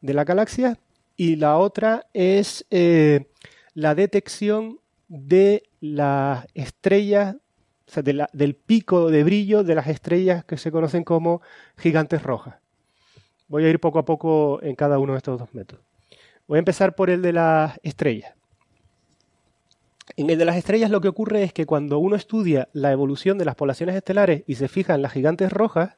de 0.00 0.14
la 0.14 0.24
galaxia, 0.24 0.78
y 1.16 1.36
la 1.36 1.58
otra 1.58 2.06
es 2.14 2.66
eh, 2.70 3.26
la 3.74 3.94
detección 3.94 4.80
de 5.08 5.64
las 5.80 6.46
estrellas 6.54 7.36
del 8.32 8.54
pico 8.54 9.10
de 9.10 9.24
brillo 9.24 9.64
de 9.64 9.74
las 9.74 9.88
estrellas 9.88 10.44
que 10.44 10.56
se 10.56 10.70
conocen 10.70 11.04
como 11.04 11.42
gigantes 11.76 12.22
rojas. 12.22 12.56
Voy 13.48 13.64
a 13.64 13.68
ir 13.68 13.80
poco 13.80 13.98
a 13.98 14.04
poco 14.04 14.60
en 14.62 14.76
cada 14.76 14.98
uno 14.98 15.12
de 15.12 15.18
estos 15.18 15.38
dos 15.38 15.52
métodos. 15.52 15.84
Voy 16.46 16.56
a 16.56 16.60
empezar 16.60 16.94
por 16.94 17.10
el 17.10 17.20
de 17.20 17.32
las 17.32 17.78
estrellas. 17.82 18.34
En 20.16 20.30
el 20.30 20.38
de 20.38 20.44
las 20.44 20.56
estrellas 20.56 20.90
lo 20.90 21.00
que 21.00 21.08
ocurre 21.08 21.42
es 21.42 21.52
que 21.52 21.66
cuando 21.66 21.98
uno 21.98 22.16
estudia 22.16 22.68
la 22.72 22.92
evolución 22.92 23.38
de 23.38 23.44
las 23.44 23.56
poblaciones 23.56 23.96
estelares 23.96 24.44
y 24.46 24.54
se 24.56 24.68
fija 24.68 24.94
en 24.94 25.02
las 25.02 25.12
gigantes 25.12 25.52
rojas, 25.52 25.96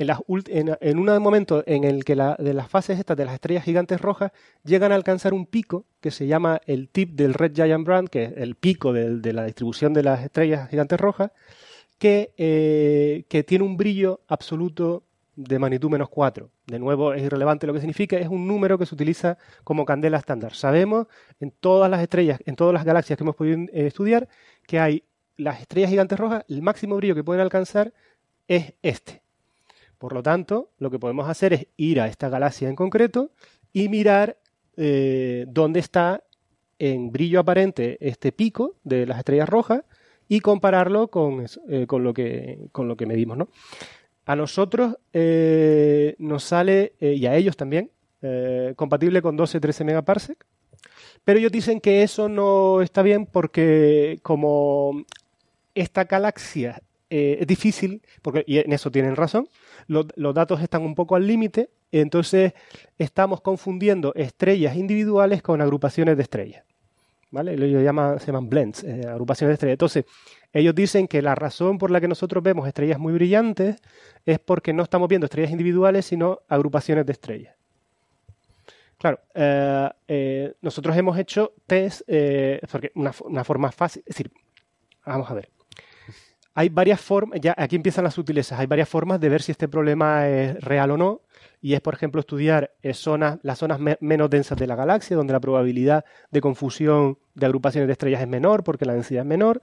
en, 0.00 0.98
un 0.98 1.22
momento 1.22 1.62
en 1.66 1.84
el 1.84 2.04
que 2.04 2.14
de 2.14 2.54
las 2.54 2.68
fases 2.68 2.98
estas 2.98 3.16
de 3.16 3.26
las 3.26 3.34
estrellas 3.34 3.64
gigantes 3.64 4.00
rojas 4.00 4.32
llegan 4.64 4.92
a 4.92 4.94
alcanzar 4.94 5.34
un 5.34 5.46
pico 5.46 5.84
que 6.00 6.10
se 6.10 6.26
llama 6.26 6.60
el 6.66 6.88
tip 6.88 7.10
del 7.10 7.34
Red 7.34 7.54
Giant 7.54 7.86
Brand, 7.86 8.08
que 8.08 8.24
es 8.24 8.32
el 8.36 8.54
pico 8.54 8.92
de, 8.92 9.32
la 9.32 9.44
distribución 9.44 9.92
de 9.92 10.02
las 10.02 10.24
estrellas 10.24 10.70
gigantes 10.70 10.98
rojas, 10.98 11.32
que, 11.98 12.32
eh, 12.38 13.24
que 13.28 13.42
tiene 13.42 13.64
un 13.64 13.76
brillo 13.76 14.20
absoluto 14.26 15.02
de 15.36 15.58
magnitud 15.58 15.90
menos 15.90 16.08
4. 16.08 16.50
De 16.66 16.78
nuevo, 16.78 17.12
es 17.12 17.22
irrelevante 17.22 17.66
lo 17.66 17.74
que 17.74 17.80
significa, 17.80 18.16
es 18.16 18.28
un 18.28 18.46
número 18.46 18.78
que 18.78 18.86
se 18.86 18.94
utiliza 18.94 19.36
como 19.64 19.84
candela 19.84 20.18
estándar. 20.18 20.54
Sabemos 20.54 21.08
en 21.40 21.50
todas 21.50 21.90
las 21.90 22.00
estrellas, 22.00 22.40
en 22.46 22.56
todas 22.56 22.72
las 22.72 22.84
galaxias 22.84 23.18
que 23.18 23.24
hemos 23.24 23.36
podido 23.36 23.58
eh, 23.58 23.86
estudiar, 23.86 24.28
que 24.66 24.80
hay 24.80 25.04
las 25.36 25.60
estrellas 25.60 25.90
gigantes 25.90 26.18
rojas, 26.18 26.44
el 26.48 26.62
máximo 26.62 26.96
brillo 26.96 27.14
que 27.14 27.24
pueden 27.24 27.42
alcanzar 27.42 27.92
es 28.48 28.74
este. 28.82 29.22
Por 30.00 30.14
lo 30.14 30.22
tanto, 30.22 30.70
lo 30.78 30.90
que 30.90 30.98
podemos 30.98 31.28
hacer 31.28 31.52
es 31.52 31.66
ir 31.76 32.00
a 32.00 32.06
esta 32.06 32.30
galaxia 32.30 32.70
en 32.70 32.74
concreto 32.74 33.32
y 33.70 33.90
mirar 33.90 34.38
eh, 34.78 35.44
dónde 35.46 35.80
está 35.80 36.24
en 36.78 37.12
brillo 37.12 37.40
aparente 37.40 37.98
este 38.00 38.32
pico 38.32 38.76
de 38.82 39.04
las 39.04 39.18
estrellas 39.18 39.50
rojas 39.50 39.82
y 40.26 40.40
compararlo 40.40 41.08
con, 41.08 41.44
eh, 41.68 41.86
lo, 41.86 42.14
que, 42.14 42.60
con 42.72 42.88
lo 42.88 42.96
que 42.96 43.04
medimos. 43.04 43.36
¿no? 43.36 43.50
A 44.24 44.36
nosotros 44.36 44.96
eh, 45.12 46.14
nos 46.18 46.44
sale, 46.44 46.94
y 46.98 47.26
a 47.26 47.36
ellos 47.36 47.58
también, 47.58 47.90
compatible 48.76 49.20
con 49.20 49.36
12-13 49.36 49.84
megaparsec, 49.84 50.46
pero 51.24 51.38
ellos 51.38 51.52
dicen 51.52 51.78
que 51.78 52.02
eso 52.02 52.30
no 52.30 52.80
está 52.80 53.02
bien 53.02 53.26
porque 53.26 54.18
como 54.22 55.04
esta 55.74 56.04
galaxia 56.04 56.80
es 57.10 57.46
difícil, 57.46 58.00
porque, 58.22 58.44
y 58.46 58.58
en 58.58 58.72
eso 58.72 58.90
tienen 58.90 59.16
razón, 59.16 59.46
los, 59.86 60.34
datos 60.34 60.60
están 60.62 60.82
un 60.82 60.94
poco 60.94 61.16
al 61.16 61.26
límite, 61.26 61.70
entonces 61.92 62.52
estamos 62.98 63.40
confundiendo 63.40 64.12
estrellas 64.14 64.76
individuales 64.76 65.42
con 65.42 65.60
agrupaciones 65.60 66.16
de 66.16 66.22
estrellas. 66.22 66.64
¿Vale? 67.32 67.54
Ellos 67.54 67.82
llaman, 67.82 68.18
se 68.18 68.26
llaman 68.26 68.48
blends, 68.48 68.82
eh, 68.82 69.06
agrupaciones 69.08 69.50
de 69.50 69.54
estrellas. 69.54 69.74
Entonces, 69.74 70.04
ellos 70.52 70.74
dicen 70.74 71.06
que 71.06 71.22
la 71.22 71.36
razón 71.36 71.78
por 71.78 71.92
la 71.92 72.00
que 72.00 72.08
nosotros 72.08 72.42
vemos 72.42 72.66
estrellas 72.66 72.98
muy 72.98 73.12
brillantes 73.12 73.76
es 74.26 74.40
porque 74.40 74.72
no 74.72 74.82
estamos 74.82 75.08
viendo 75.08 75.26
estrellas 75.26 75.52
individuales, 75.52 76.06
sino 76.06 76.40
agrupaciones 76.48 77.06
de 77.06 77.12
estrellas. 77.12 77.54
Claro, 78.98 79.20
eh, 79.34 79.88
eh, 80.08 80.54
nosotros 80.60 80.96
hemos 80.96 81.16
hecho 81.18 81.52
test, 81.66 82.02
porque 82.70 82.90
una, 82.96 83.12
una, 83.24 83.44
forma 83.44 83.70
fácil, 83.70 84.02
es 84.06 84.16
decir, 84.16 84.32
vamos 85.06 85.30
a 85.30 85.34
ver, 85.34 85.48
hay 86.54 86.68
varias 86.68 87.00
formas, 87.00 87.40
ya 87.40 87.54
aquí 87.56 87.76
empiezan 87.76 88.04
las 88.04 88.14
sutilezas, 88.14 88.58
hay 88.58 88.66
varias 88.66 88.88
formas 88.88 89.20
de 89.20 89.28
ver 89.28 89.42
si 89.42 89.52
este 89.52 89.68
problema 89.68 90.28
es 90.28 90.60
real 90.62 90.90
o 90.90 90.96
no, 90.96 91.22
y 91.60 91.74
es, 91.74 91.80
por 91.80 91.94
ejemplo, 91.94 92.20
estudiar 92.20 92.74
eh, 92.82 92.94
zonas, 92.94 93.38
las 93.42 93.58
zonas 93.58 93.78
menos 94.00 94.30
densas 94.30 94.58
de 94.58 94.66
la 94.66 94.74
galaxia, 94.74 95.16
donde 95.16 95.32
la 95.32 95.40
probabilidad 95.40 96.04
de 96.30 96.40
confusión 96.40 97.18
de 97.34 97.46
agrupaciones 97.46 97.86
de 97.86 97.92
estrellas 97.92 98.20
es 98.20 98.28
menor, 98.28 98.64
porque 98.64 98.84
la 98.84 98.94
densidad 98.94 99.22
es 99.22 99.28
menor, 99.28 99.62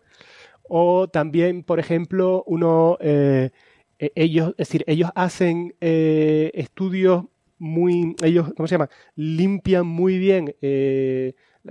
o 0.64 1.08
también, 1.08 1.64
por 1.64 1.80
ejemplo, 1.80 2.44
uno, 2.48 2.98
eh, 3.02 3.52
e-, 4.00 4.12
ellos, 4.16 4.50
es 4.52 4.68
decir, 4.70 4.84
ellos 4.88 5.12
hacen 5.16 5.76
eh, 5.82 6.52
estudios 6.54 7.26
muy, 7.58 8.16
ellos, 8.24 8.54
¿cómo 8.56 8.68
se 8.68 8.76
llama? 8.76 8.90
Limpian 9.16 9.86
muy 9.88 10.20
bien 10.20 10.54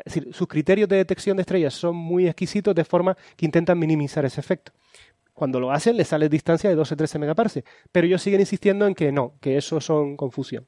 es 0.05 0.15
decir, 0.15 0.35
sus 0.35 0.47
criterios 0.47 0.89
de 0.89 0.97
detección 0.97 1.37
de 1.37 1.43
estrellas 1.43 1.75
son 1.75 1.97
muy 1.97 2.27
exquisitos 2.27 2.75
de 2.75 2.85
forma 2.85 3.17
que 3.37 3.47
intentan 3.47 3.79
minimizar 3.79 4.25
ese 4.25 4.41
efecto. 4.41 4.73
Cuando 5.37 5.61
lo 5.61 5.71
hacen, 5.71 5.99
les 5.99 6.09
sale 6.09 6.31
distancia 6.31 6.71
de 6.71 6.77
12-13 6.79 7.19
megaparse. 7.19 7.63
Pero 7.93 8.07
ellos 8.07 8.23
siguen 8.23 8.41
insistiendo 8.41 8.87
en 8.87 8.95
que 8.95 9.13
no, 9.13 9.35
que 9.39 9.59
eso 9.59 9.83
son 9.83 10.17
confusión. 10.17 10.67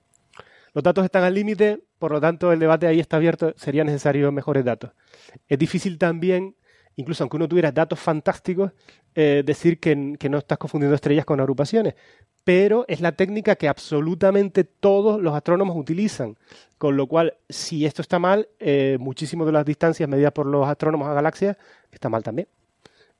Los 0.74 0.84
datos 0.84 1.06
están 1.06 1.24
al 1.24 1.32
límite, 1.32 1.80
por 1.98 2.12
lo 2.12 2.20
tanto 2.20 2.52
el 2.52 2.58
debate 2.58 2.86
ahí 2.86 3.00
está 3.00 3.16
abierto, 3.16 3.54
serían 3.56 3.86
necesarios 3.86 4.30
mejores 4.30 4.66
datos. 4.66 4.90
Es 5.48 5.58
difícil 5.58 5.96
también, 5.96 6.54
incluso 6.96 7.24
aunque 7.24 7.38
uno 7.38 7.48
tuviera 7.48 7.72
datos 7.72 7.98
fantásticos, 7.98 8.72
eh, 9.14 9.42
decir 9.42 9.80
que, 9.80 9.96
no 9.96 10.36
estás 10.36 10.58
confundiendo 10.58 10.94
estrellas 10.94 11.24
con 11.24 11.40
agrupaciones, 11.40 11.94
pero 12.44 12.84
es 12.88 13.00
la 13.00 13.12
técnica 13.12 13.56
que 13.56 13.68
absolutamente 13.68 14.64
todos 14.64 15.18
los 15.18 15.34
astrónomos 15.34 15.78
utilizan, 15.78 16.36
con 16.76 16.98
lo 16.98 17.06
cual 17.06 17.38
si 17.48 17.86
esto 17.86 18.02
está 18.02 18.18
mal, 18.18 18.50
eh, 18.58 18.98
de 19.00 19.52
las 19.52 19.64
distancias 19.64 20.06
medidas 20.10 20.32
por 20.32 20.44
los 20.44 20.68
astrónomos 20.68 21.08
a 21.08 21.14
galaxias 21.14 21.56
está 21.90 22.10
mal 22.10 22.22
también. 22.22 22.48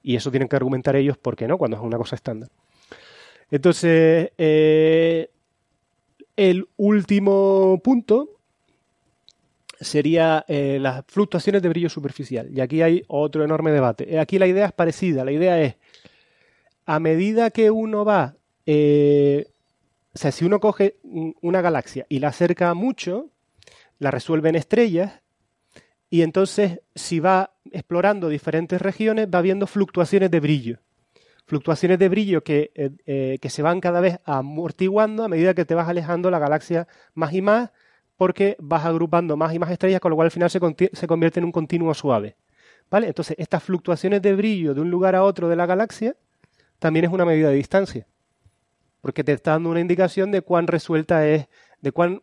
Y 0.08 0.16
eso 0.16 0.30
tienen 0.30 0.48
que 0.48 0.56
argumentar 0.56 0.96
ellos 0.96 1.18
por 1.18 1.36
qué 1.36 1.46
no, 1.46 1.58
cuando 1.58 1.76
es 1.76 1.82
una 1.82 1.98
cosa 1.98 2.16
estándar. 2.16 2.48
Entonces, 3.50 4.30
eh, 4.38 5.28
el 6.34 6.66
último 6.78 7.78
punto 7.84 8.38
sería 9.78 10.46
eh, 10.48 10.78
las 10.80 11.04
fluctuaciones 11.08 11.60
de 11.60 11.68
brillo 11.68 11.90
superficial. 11.90 12.48
Y 12.50 12.62
aquí 12.62 12.80
hay 12.80 13.04
otro 13.08 13.44
enorme 13.44 13.70
debate. 13.70 14.14
Eh, 14.14 14.18
aquí 14.18 14.38
la 14.38 14.46
idea 14.46 14.64
es 14.64 14.72
parecida. 14.72 15.26
La 15.26 15.32
idea 15.32 15.60
es, 15.60 15.74
a 16.86 16.98
medida 17.00 17.50
que 17.50 17.70
uno 17.70 18.06
va, 18.06 18.34
o 18.64 20.18
sea, 20.18 20.32
si 20.32 20.46
uno 20.46 20.58
coge 20.58 20.96
una 21.02 21.60
galaxia 21.60 22.06
y 22.08 22.20
la 22.20 22.28
acerca 22.28 22.72
mucho, 22.72 23.28
la 23.98 24.10
resuelve 24.10 24.48
en 24.48 24.56
estrellas, 24.56 25.20
y 26.08 26.22
entonces 26.22 26.80
si 26.94 27.20
va 27.20 27.57
explorando 27.72 28.28
diferentes 28.28 28.80
regiones 28.80 29.28
va 29.32 29.40
viendo 29.40 29.66
fluctuaciones 29.66 30.30
de 30.30 30.40
brillo. 30.40 30.78
Fluctuaciones 31.46 31.98
de 31.98 32.08
brillo 32.08 32.42
que, 32.42 32.70
eh, 32.74 32.90
eh, 33.06 33.38
que 33.40 33.50
se 33.50 33.62
van 33.62 33.80
cada 33.80 34.00
vez 34.00 34.20
amortiguando 34.24 35.24
a 35.24 35.28
medida 35.28 35.54
que 35.54 35.64
te 35.64 35.74
vas 35.74 35.88
alejando 35.88 36.30
la 36.30 36.38
galaxia 36.38 36.86
más 37.14 37.32
y 37.32 37.40
más 37.40 37.70
porque 38.16 38.56
vas 38.58 38.84
agrupando 38.84 39.36
más 39.36 39.54
y 39.54 39.58
más 39.58 39.70
estrellas, 39.70 40.00
con 40.00 40.10
lo 40.10 40.16
cual 40.16 40.26
al 40.26 40.30
final 40.32 40.50
se, 40.50 40.60
se 40.92 41.06
convierte 41.06 41.40
en 41.40 41.44
un 41.44 41.52
continuo 41.52 41.94
suave. 41.94 42.36
¿Vale? 42.90 43.06
Entonces, 43.06 43.36
estas 43.38 43.62
fluctuaciones 43.62 44.20
de 44.22 44.34
brillo 44.34 44.74
de 44.74 44.80
un 44.80 44.90
lugar 44.90 45.14
a 45.14 45.22
otro 45.22 45.48
de 45.48 45.56
la 45.56 45.66
galaxia 45.66 46.16
también 46.78 47.04
es 47.04 47.12
una 47.12 47.24
medida 47.24 47.48
de 47.48 47.54
distancia. 47.54 48.06
Porque 49.00 49.24
te 49.24 49.32
está 49.32 49.52
dando 49.52 49.70
una 49.70 49.80
indicación 49.80 50.30
de 50.32 50.42
cuán 50.42 50.66
resuelta 50.66 51.26
es, 51.26 51.48
de 51.80 51.92
cuán 51.92 52.22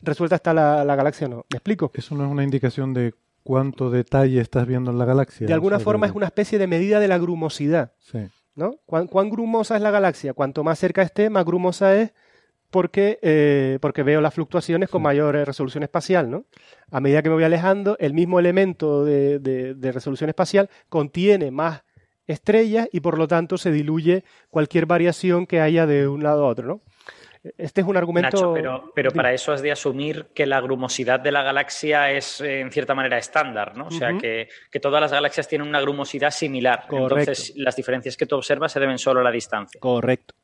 resuelta 0.00 0.36
está 0.36 0.54
la, 0.54 0.96
galaxia 0.96 1.28
no. 1.28 1.46
¿Me 1.50 1.56
explico? 1.56 1.90
Eso 1.94 2.14
no 2.14 2.24
es 2.24 2.30
una 2.30 2.44
indicación 2.44 2.94
de 2.94 3.14
cuánto 3.44 3.90
detalle 3.90 4.40
estás 4.40 4.66
viendo 4.66 4.90
en 4.90 4.98
la 4.98 5.04
galaxia. 5.04 5.46
De 5.46 5.52
alguna 5.52 5.78
forma 5.78 6.06
es 6.06 6.12
una 6.12 6.26
especie 6.26 6.58
de 6.58 6.66
medida 6.66 6.98
de 6.98 7.06
la 7.06 7.18
grumosidad. 7.18 7.92
Sí. 8.00 8.26
¿No? 8.56 8.78
¿Cuán, 8.86 9.30
grumosa 9.30 9.76
es 9.76 9.82
la 9.82 9.90
galaxia? 9.90 10.32
Cuanto 10.32 10.64
más 10.64 10.78
cerca 10.78 11.02
esté, 11.02 11.28
más 11.28 11.44
grumosa 11.44 11.96
es 11.96 12.12
porque, 12.70 13.18
eh, 13.22 13.78
porque 13.80 14.02
veo 14.02 14.20
las 14.20 14.34
fluctuaciones 14.34 14.88
con 14.88 15.02
mayor 15.02 15.34
resolución 15.34 15.82
espacial. 15.82 16.30
¿no? 16.30 16.46
A 16.90 17.00
medida 17.00 17.22
que 17.22 17.28
me 17.28 17.34
voy 17.34 17.44
alejando, 17.44 17.96
el 18.00 18.14
mismo 18.14 18.38
elemento 18.38 19.04
de, 19.04 19.38
de 19.38 19.92
resolución 19.92 20.30
espacial 20.30 20.70
contiene 20.88 21.50
más 21.50 21.82
estrellas 22.26 22.88
y 22.92 23.00
por 23.00 23.18
lo 23.18 23.28
tanto 23.28 23.58
se 23.58 23.70
diluye 23.70 24.24
cualquier 24.50 24.86
variación 24.86 25.46
que 25.46 25.60
haya 25.60 25.86
de 25.86 26.08
un 26.08 26.22
lado 26.22 26.44
a 26.44 26.48
otro. 26.48 26.66
¿no? 26.66 26.80
Este 27.58 27.82
es 27.82 27.86
un 27.86 27.96
argumento. 27.96 28.54
pero, 28.94 29.10
para 29.12 29.32
eso 29.32 29.52
has 29.52 29.60
de 29.60 29.70
asumir 29.70 30.26
que 30.34 30.46
la 30.46 30.60
grumosidad 30.60 31.20
de 31.20 31.30
la 31.30 31.42
galaxia 31.42 32.10
es 32.10 32.40
eh, 32.40 32.60
en 32.60 32.72
cierta 32.72 32.94
manera 32.94 33.18
estándar, 33.18 33.76
¿no? 33.76 33.88
O 33.88 33.90
sea, 33.90 34.16
que, 34.16 34.48
todas 34.80 35.00
las 35.00 35.12
galaxias 35.12 35.46
tienen 35.46 35.68
una 35.68 35.80
grumosidad 35.80 36.30
similar. 36.30 36.86
Entonces, 36.90 37.52
las 37.56 37.76
diferencias 37.76 38.16
que 38.16 38.26
tú 38.26 38.36
observas 38.36 38.72
se 38.72 38.80
deben 38.80 38.98
solo 38.98 39.20
a 39.20 39.24
la 39.24 39.30
distancia. 39.30 39.78
Correcto. 39.80 40.34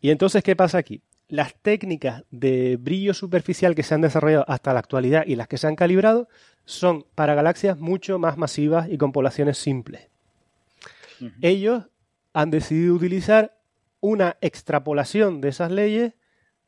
Y 0.00 0.10
entonces, 0.10 0.42
¿qué 0.42 0.54
pasa 0.54 0.78
aquí? 0.78 1.00
las 1.32 1.54
técnicas 1.54 2.24
de 2.30 2.76
brillo 2.78 3.14
superficial 3.14 3.74
que 3.74 3.82
se 3.82 3.94
han 3.94 4.02
desarrollado 4.02 4.44
hasta 4.48 4.74
la 4.74 4.80
actualidad 4.80 5.24
y 5.26 5.34
las 5.34 5.48
que 5.48 5.56
se 5.56 5.66
han 5.66 5.76
calibrado 5.76 6.28
son 6.66 7.06
para 7.14 7.34
galaxias 7.34 7.78
mucho 7.78 8.18
más 8.18 8.36
masivas 8.36 8.86
y 8.90 8.98
con 8.98 9.12
poblaciones 9.12 9.56
simples. 9.56 10.08
Ellos 11.40 11.84
han 12.34 12.50
decidido 12.50 12.94
utilizar 12.94 13.56
una 14.00 14.36
extrapolación 14.42 15.40
de 15.40 15.48
esas 15.48 15.70
leyes 15.70 16.12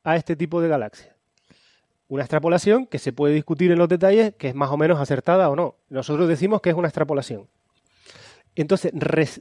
a 0.04 0.16
este 0.16 0.36
tipo 0.36 0.60
de 0.60 0.68
galaxias. 0.68 1.14
Una 2.06 2.22
extrapolación 2.22 2.86
que 2.86 2.98
se 2.98 3.12
puede 3.12 3.34
discutir 3.34 3.72
en 3.72 3.78
los 3.78 3.88
detalles, 3.88 4.34
que 4.36 4.48
es 4.48 4.54
más 4.54 4.70
o 4.70 4.76
menos 4.76 5.00
acertada 5.00 5.48
o 5.48 5.56
no. 5.56 5.76
Nosotros 5.88 6.28
decimos 6.28 6.60
que 6.60 6.70
es 6.70 6.76
una 6.76 6.88
extrapolación. 6.88 7.48
Entonces, 8.54 8.92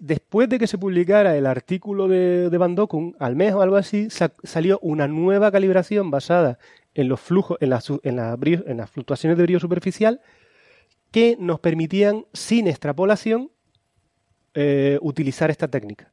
después 0.01 0.49
de 0.49 0.57
que 0.57 0.65
se 0.65 0.79
publicara 0.79 1.37
el 1.37 1.45
artículo 1.45 2.07
de, 2.07 2.49
de 2.49 2.57
Van 2.57 2.73
Dokun, 2.73 3.15
al 3.19 3.35
mes 3.35 3.53
o 3.53 3.61
algo 3.61 3.75
así, 3.75 4.07
salió 4.09 4.79
una 4.81 5.07
nueva 5.07 5.51
calibración 5.51 6.09
basada 6.09 6.57
en 6.95 7.09
los 7.09 7.19
flujos, 7.19 7.57
en, 7.61 7.73
en, 8.03 8.63
en 8.65 8.77
las 8.77 8.89
fluctuaciones 8.89 9.37
de 9.37 9.43
brillo 9.43 9.59
superficial, 9.59 10.21
que 11.11 11.37
nos 11.39 11.59
permitían, 11.59 12.25
sin 12.33 12.67
extrapolación, 12.67 13.51
eh, 14.55 14.97
utilizar 15.01 15.51
esta 15.51 15.67
técnica. 15.67 16.12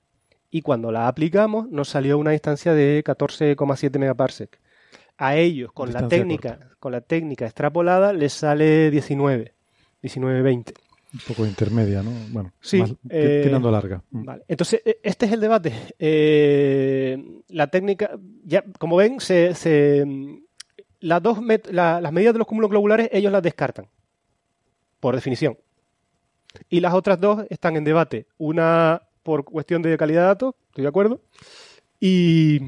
Y 0.51 0.62
cuando 0.62 0.90
la 0.90 1.06
aplicamos, 1.06 1.68
nos 1.68 1.89
salió 1.89 2.18
una 2.18 2.32
distancia 2.32 2.74
de 2.74 3.05
14,7 3.05 3.98
megaparsec. 3.98 4.59
A 5.16 5.36
ellos, 5.36 5.72
con 5.72 5.93
la 5.93 6.09
técnica, 6.09 6.59
con 6.78 6.93
la 6.93 7.02
técnica 7.02 7.44
extrapolada, 7.44 8.12
les 8.12 8.32
sale 8.32 8.90
19, 8.90 9.52
19-20. 10.02 10.72
Un 11.12 11.20
poco 11.27 11.44
intermedia, 11.44 12.02
¿no? 12.02 12.12
Bueno, 12.31 12.52
sí, 12.60 12.82
eh, 13.09 13.43
tirando 13.44 13.70
larga. 13.70 14.02
Mm. 14.10 14.24
Vale. 14.24 14.44
Entonces, 14.47 14.81
e, 14.85 15.01
este 15.02 15.27
es 15.27 15.32
el 15.32 15.40
debate. 15.40 15.72
Eh, 15.98 17.43
la 17.48 17.66
técnica, 17.66 18.16
ya, 18.44 18.64
como 18.78 18.97
ven, 18.97 19.18
se, 19.20 20.06
las 21.01 21.22
dos 21.22 21.39
las 21.70 22.12
medidas 22.12 22.32
de 22.32 22.39
los 22.39 22.47
cúmulos 22.47 22.70
globulares 22.70 23.09
ellos 23.12 23.32
las 23.32 23.43
descartan, 23.43 23.86
por 25.01 25.14
definición. 25.14 25.59
Y 26.68 26.81
las 26.81 26.94
otras 26.94 27.20
dos 27.20 27.44
están 27.51 27.77
en 27.77 27.85
debate. 27.85 28.27
Una 28.39 29.02
por 29.22 29.44
cuestión 29.44 29.82
de 29.82 29.97
calidad 29.97 30.22
de 30.22 30.26
datos, 30.26 30.55
estoy 30.68 30.82
de 30.82 30.88
acuerdo. 30.88 31.20
Y, 32.01 32.60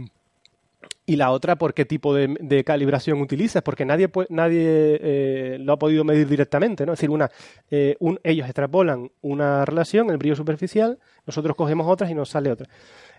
y 1.04 1.16
la 1.16 1.30
otra 1.30 1.56
por 1.56 1.74
qué 1.74 1.84
tipo 1.84 2.14
de, 2.14 2.64
calibración 2.64 3.20
utilizas, 3.20 3.62
porque 3.62 3.84
nadie, 3.84 4.10
nadie 4.28 4.98
eh, 5.02 5.58
lo 5.60 5.72
ha 5.72 5.78
podido 5.78 6.04
medir 6.04 6.28
directamente, 6.28 6.86
¿no? 6.86 6.92
Es 6.92 6.98
decir, 6.98 7.10
una, 7.10 7.28
eh, 7.70 7.96
ellos 8.22 8.46
extrapolan 8.46 9.10
una 9.20 9.64
relación, 9.64 10.10
el 10.10 10.18
brillo 10.18 10.36
superficial, 10.36 10.98
nosotros 11.26 11.56
cogemos 11.56 11.88
otras 11.88 12.10
y 12.10 12.14
nos 12.14 12.28
sale 12.28 12.52
otra. 12.52 12.68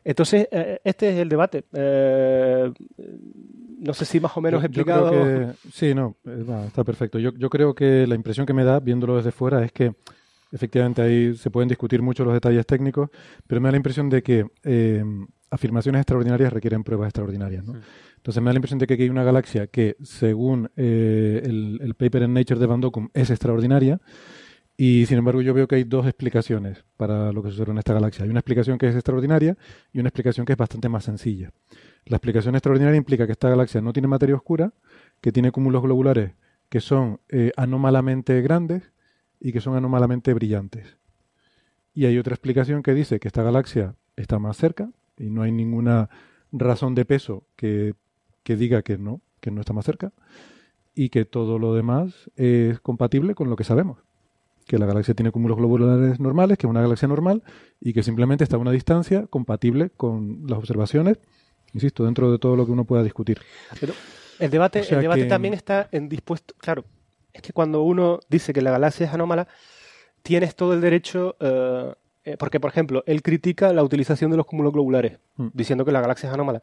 Entonces, 0.04 0.48
eh, 0.52 0.80
este 0.84 1.10
es 1.10 1.18
el 1.18 1.30
debate. 1.30 1.66
no 3.80 3.94
sé 3.94 4.06
si 4.06 4.20
más 4.20 4.36
o 4.38 4.42
menos 4.42 4.64
explicado. 4.64 5.54
sí, 5.72 5.94
no, 5.94 6.16
está 6.68 6.84
perfecto. 6.84 7.20
Yo, 7.20 7.32
yo 7.34 7.50
creo 7.50 7.74
que 7.74 8.08
la 8.08 8.16
impresión 8.16 8.46
que 8.46 8.54
me 8.54 8.64
da, 8.64 8.80
viéndolo 8.80 9.18
desde 9.18 9.32
fuera, 9.32 9.64
es 9.64 9.72
que 9.72 9.94
efectivamente 10.54 11.02
ahí 11.02 11.36
se 11.36 11.50
pueden 11.50 11.68
discutir 11.68 12.02
mucho 12.02 12.24
los 12.24 12.34
detalles 12.34 12.66
técnicos, 12.66 13.10
pero 13.48 13.60
me 13.60 13.68
da 13.68 13.72
la 13.72 13.78
impresión 13.78 14.10
de 14.10 14.22
que 14.22 14.46
afirmaciones 15.50 16.02
extraordinarias 16.02 16.54
requieren 16.54 16.84
pruebas 16.84 17.08
extraordinarias. 17.08 17.66
¿no? 17.66 17.74
Entonces 18.18 18.42
me 18.42 18.48
da 18.48 18.54
la 18.54 18.58
impresión 18.58 18.80
de 18.80 18.88
que 18.88 18.94
aquí 18.94 19.04
hay 19.04 19.10
una 19.10 19.24
galaxia 19.24 19.68
que, 19.68 19.98
según 20.04 20.72
eh, 20.78 21.42
el, 21.44 21.94
paper 21.96 22.24
en 22.24 22.34
Nature 22.34 22.60
de 22.60 22.66
Van 22.66 22.82
Dokkum, 22.82 23.10
es 23.14 23.30
extraordinaria. 23.30 24.00
Y 24.76 25.06
sin 25.06 25.20
embargo, 25.20 25.42
yo 25.42 25.54
veo 25.54 25.68
que 25.68 25.76
hay 25.76 25.84
dos 25.84 26.08
explicaciones 26.08 26.84
para 26.98 27.32
lo 27.32 27.44
que 27.44 27.52
sucede 27.52 27.72
en 27.72 27.78
esta 27.78 27.94
galaxia. 27.94 28.24
Hay 28.24 28.32
una 28.32 28.40
explicación 28.40 28.80
que 28.80 28.88
es 28.88 28.96
extraordinaria 28.96 29.56
y 29.92 30.00
una 30.00 30.10
explicación 30.10 30.48
que 30.48 30.54
es 30.54 30.58
bastante 30.58 30.90
más 30.90 31.04
sencilla. 31.04 31.52
La 32.06 32.18
explicación 32.18 32.56
extraordinaria 32.56 32.98
implica 32.98 33.28
que 33.28 33.34
esta 33.34 33.50
galaxia 33.50 33.82
no 33.82 33.94
tiene 33.94 34.08
materia 34.08 34.36
oscura, 34.36 34.74
que 35.22 35.32
tiene 35.32 35.52
cúmulos 35.52 35.84
globulares 35.84 36.32
que 36.74 36.82
son 36.82 37.20
eh, 37.30 37.52
anómalamente 37.56 38.42
grandes 38.42 38.94
y 39.44 39.52
que 39.52 39.62
son 39.62 39.76
anómalamente 39.76 40.34
brillantes. 40.34 40.98
Y 41.94 42.06
hay 42.06 42.18
otra 42.18 42.34
explicación 42.34 42.82
que 42.82 42.94
dice 42.94 43.20
que 43.20 43.28
esta 43.28 43.44
galaxia 43.44 43.94
está 44.16 44.40
más 44.40 44.58
cerca, 44.58 44.90
y 45.18 45.30
no 45.30 45.44
hay 45.44 45.52
ninguna 45.52 46.10
razón 46.52 46.96
de 46.96 47.06
peso 47.06 47.44
que, 47.56 47.94
diga 48.46 48.82
que 48.82 48.98
no, 48.98 49.22
que 49.42 49.52
no 49.52 49.60
está 49.60 49.74
más 49.74 49.86
cerca 49.86 50.12
y 50.96 51.10
que 51.10 51.26
todo 51.26 51.60
lo 51.60 51.74
demás 51.74 52.32
es 52.36 52.80
compatible 52.80 53.36
con 53.36 53.50
lo 53.50 53.56
que 53.56 53.64
sabemos. 53.64 54.00
Que 54.66 54.78
la 54.78 54.86
galaxia 54.86 55.14
tiene 55.14 55.32
cúmulos 55.32 55.58
globulares 55.58 56.20
normales, 56.20 56.58
que 56.58 56.66
es 56.66 56.70
una 56.70 56.82
galaxia 56.82 57.08
normal 57.08 57.44
y 57.82 57.94
que 57.94 58.02
simplemente 58.02 58.44
está 58.44 58.56
a 58.56 58.60
una 58.60 58.72
distancia 58.72 59.28
compatible 59.28 59.90
con 59.90 60.44
las 60.48 60.60
observaciones, 60.60 61.20
insisto, 61.74 62.06
dentro 62.06 62.32
de 62.32 62.40
todo 62.40 62.56
lo 62.56 62.66
que 62.66 62.72
uno 62.72 62.86
pueda 62.86 63.04
discutir. 63.04 63.40
Pero 63.80 63.94
el 64.40 64.50
debate, 64.50 64.82
el 64.90 65.02
debate 65.02 65.26
también 65.26 65.54
está 65.54 65.90
en 65.92 66.08
dispuesto. 66.08 66.54
Claro, 66.60 66.86
es 67.34 67.42
que 67.42 67.54
cuando 67.54 67.84
uno 67.84 68.20
dice 68.30 68.54
que 68.54 68.62
la 68.62 68.72
galaxia 68.72 69.08
es 69.08 69.14
anómala, 69.14 69.48
tienes 70.22 70.56
todo 70.56 70.74
el 70.74 70.82
derecho 70.82 71.36
eh, 71.40 71.94
eh, 72.26 72.38
porque, 72.38 72.60
por 72.60 72.72
ejemplo, 72.72 73.04
él 73.06 73.22
critica 73.22 73.74
la 73.74 73.84
utilización 73.84 74.32
de 74.32 74.38
los 74.38 74.46
cúmulos 74.46 74.72
globulares, 74.72 75.20
mm. 75.36 75.48
diciendo 75.54 75.84
que 75.84 75.92
la 75.92 76.00
galaxia 76.00 76.30
es 76.30 76.34
anómala. 76.34 76.62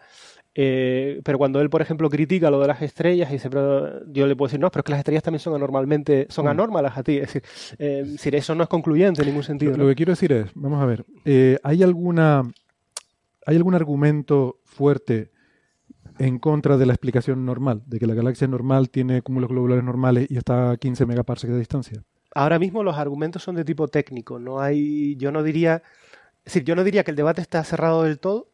Eh, 0.55 1.20
pero 1.22 1.36
cuando 1.36 1.60
él, 1.60 1.68
por 1.68 1.82
ejemplo, 1.82 2.09
critica 2.09 2.51
lo 2.51 2.60
de 2.60 2.68
las 2.68 2.80
estrellas, 2.80 3.28
y 3.30 3.34
dice, 3.34 3.51
pero 3.51 4.05
yo 4.06 4.26
le 4.26 4.36
puedo 4.36 4.48
decir, 4.48 4.60
no, 4.60 4.70
pero 4.70 4.80
es 4.80 4.84
que 4.84 4.92
las 4.92 5.01
estrellas 5.01 5.22
también 5.22 5.40
son 5.40 5.55
anormalmente, 5.55 6.26
son 6.30 6.47
mm. 6.47 6.48
anórmalas 6.48 6.97
a 6.97 7.02
ti. 7.02 7.18
Es 7.18 7.34
decir, 7.34 7.42
eh, 7.78 8.38
eso 8.38 8.55
no 8.55 8.62
es 8.62 8.68
concluyente 8.70 9.20
en 9.20 9.28
ningún 9.28 9.42
sentido. 9.42 9.76
Lo, 9.76 9.86
que 9.88 9.94
quiero 9.94 10.12
decir 10.12 10.32
es, 10.32 10.47
vamos 10.55 10.82
a 10.82 10.86
ver, 10.86 11.05
¿hay 11.62 11.82
alguna 11.82 12.42
hay 13.47 13.56
algún 13.56 13.74
argumento 13.74 14.60
fuerte 14.64 15.30
en 16.18 16.38
contra 16.38 16.76
de 16.76 16.86
la 16.86 16.92
explicación 16.92 17.44
normal, 17.44 17.82
de 17.86 17.98
que 17.98 18.06
la 18.06 18.14
galaxia 18.14 18.46
normal 18.46 18.90
tiene 18.90 19.22
cúmulos 19.22 19.50
globulares 19.50 19.84
normales 19.84 20.26
y 20.30 20.36
está 20.36 20.72
a 20.72 20.76
15 20.76 21.06
megaparsecs 21.06 21.52
de 21.52 21.58
distancia? 21.58 22.02
ahora 22.34 22.58
mismo 22.58 22.82
los 22.82 22.96
argumentos 22.96 23.42
son 23.42 23.56
de 23.56 23.64
tipo 23.64 23.88
técnico. 23.88 24.38
No 24.38 24.60
hay, 24.60 25.16
yo 25.16 25.32
no 25.32 25.42
diría, 25.42 25.82
decir, 26.44 26.64
yo 26.64 26.76
no 26.76 26.84
diría 26.84 27.04
que 27.04 27.10
el 27.10 27.16
debate 27.16 27.40
está 27.40 27.62
cerrado 27.64 28.04
del 28.04 28.18
todo, 28.18 28.48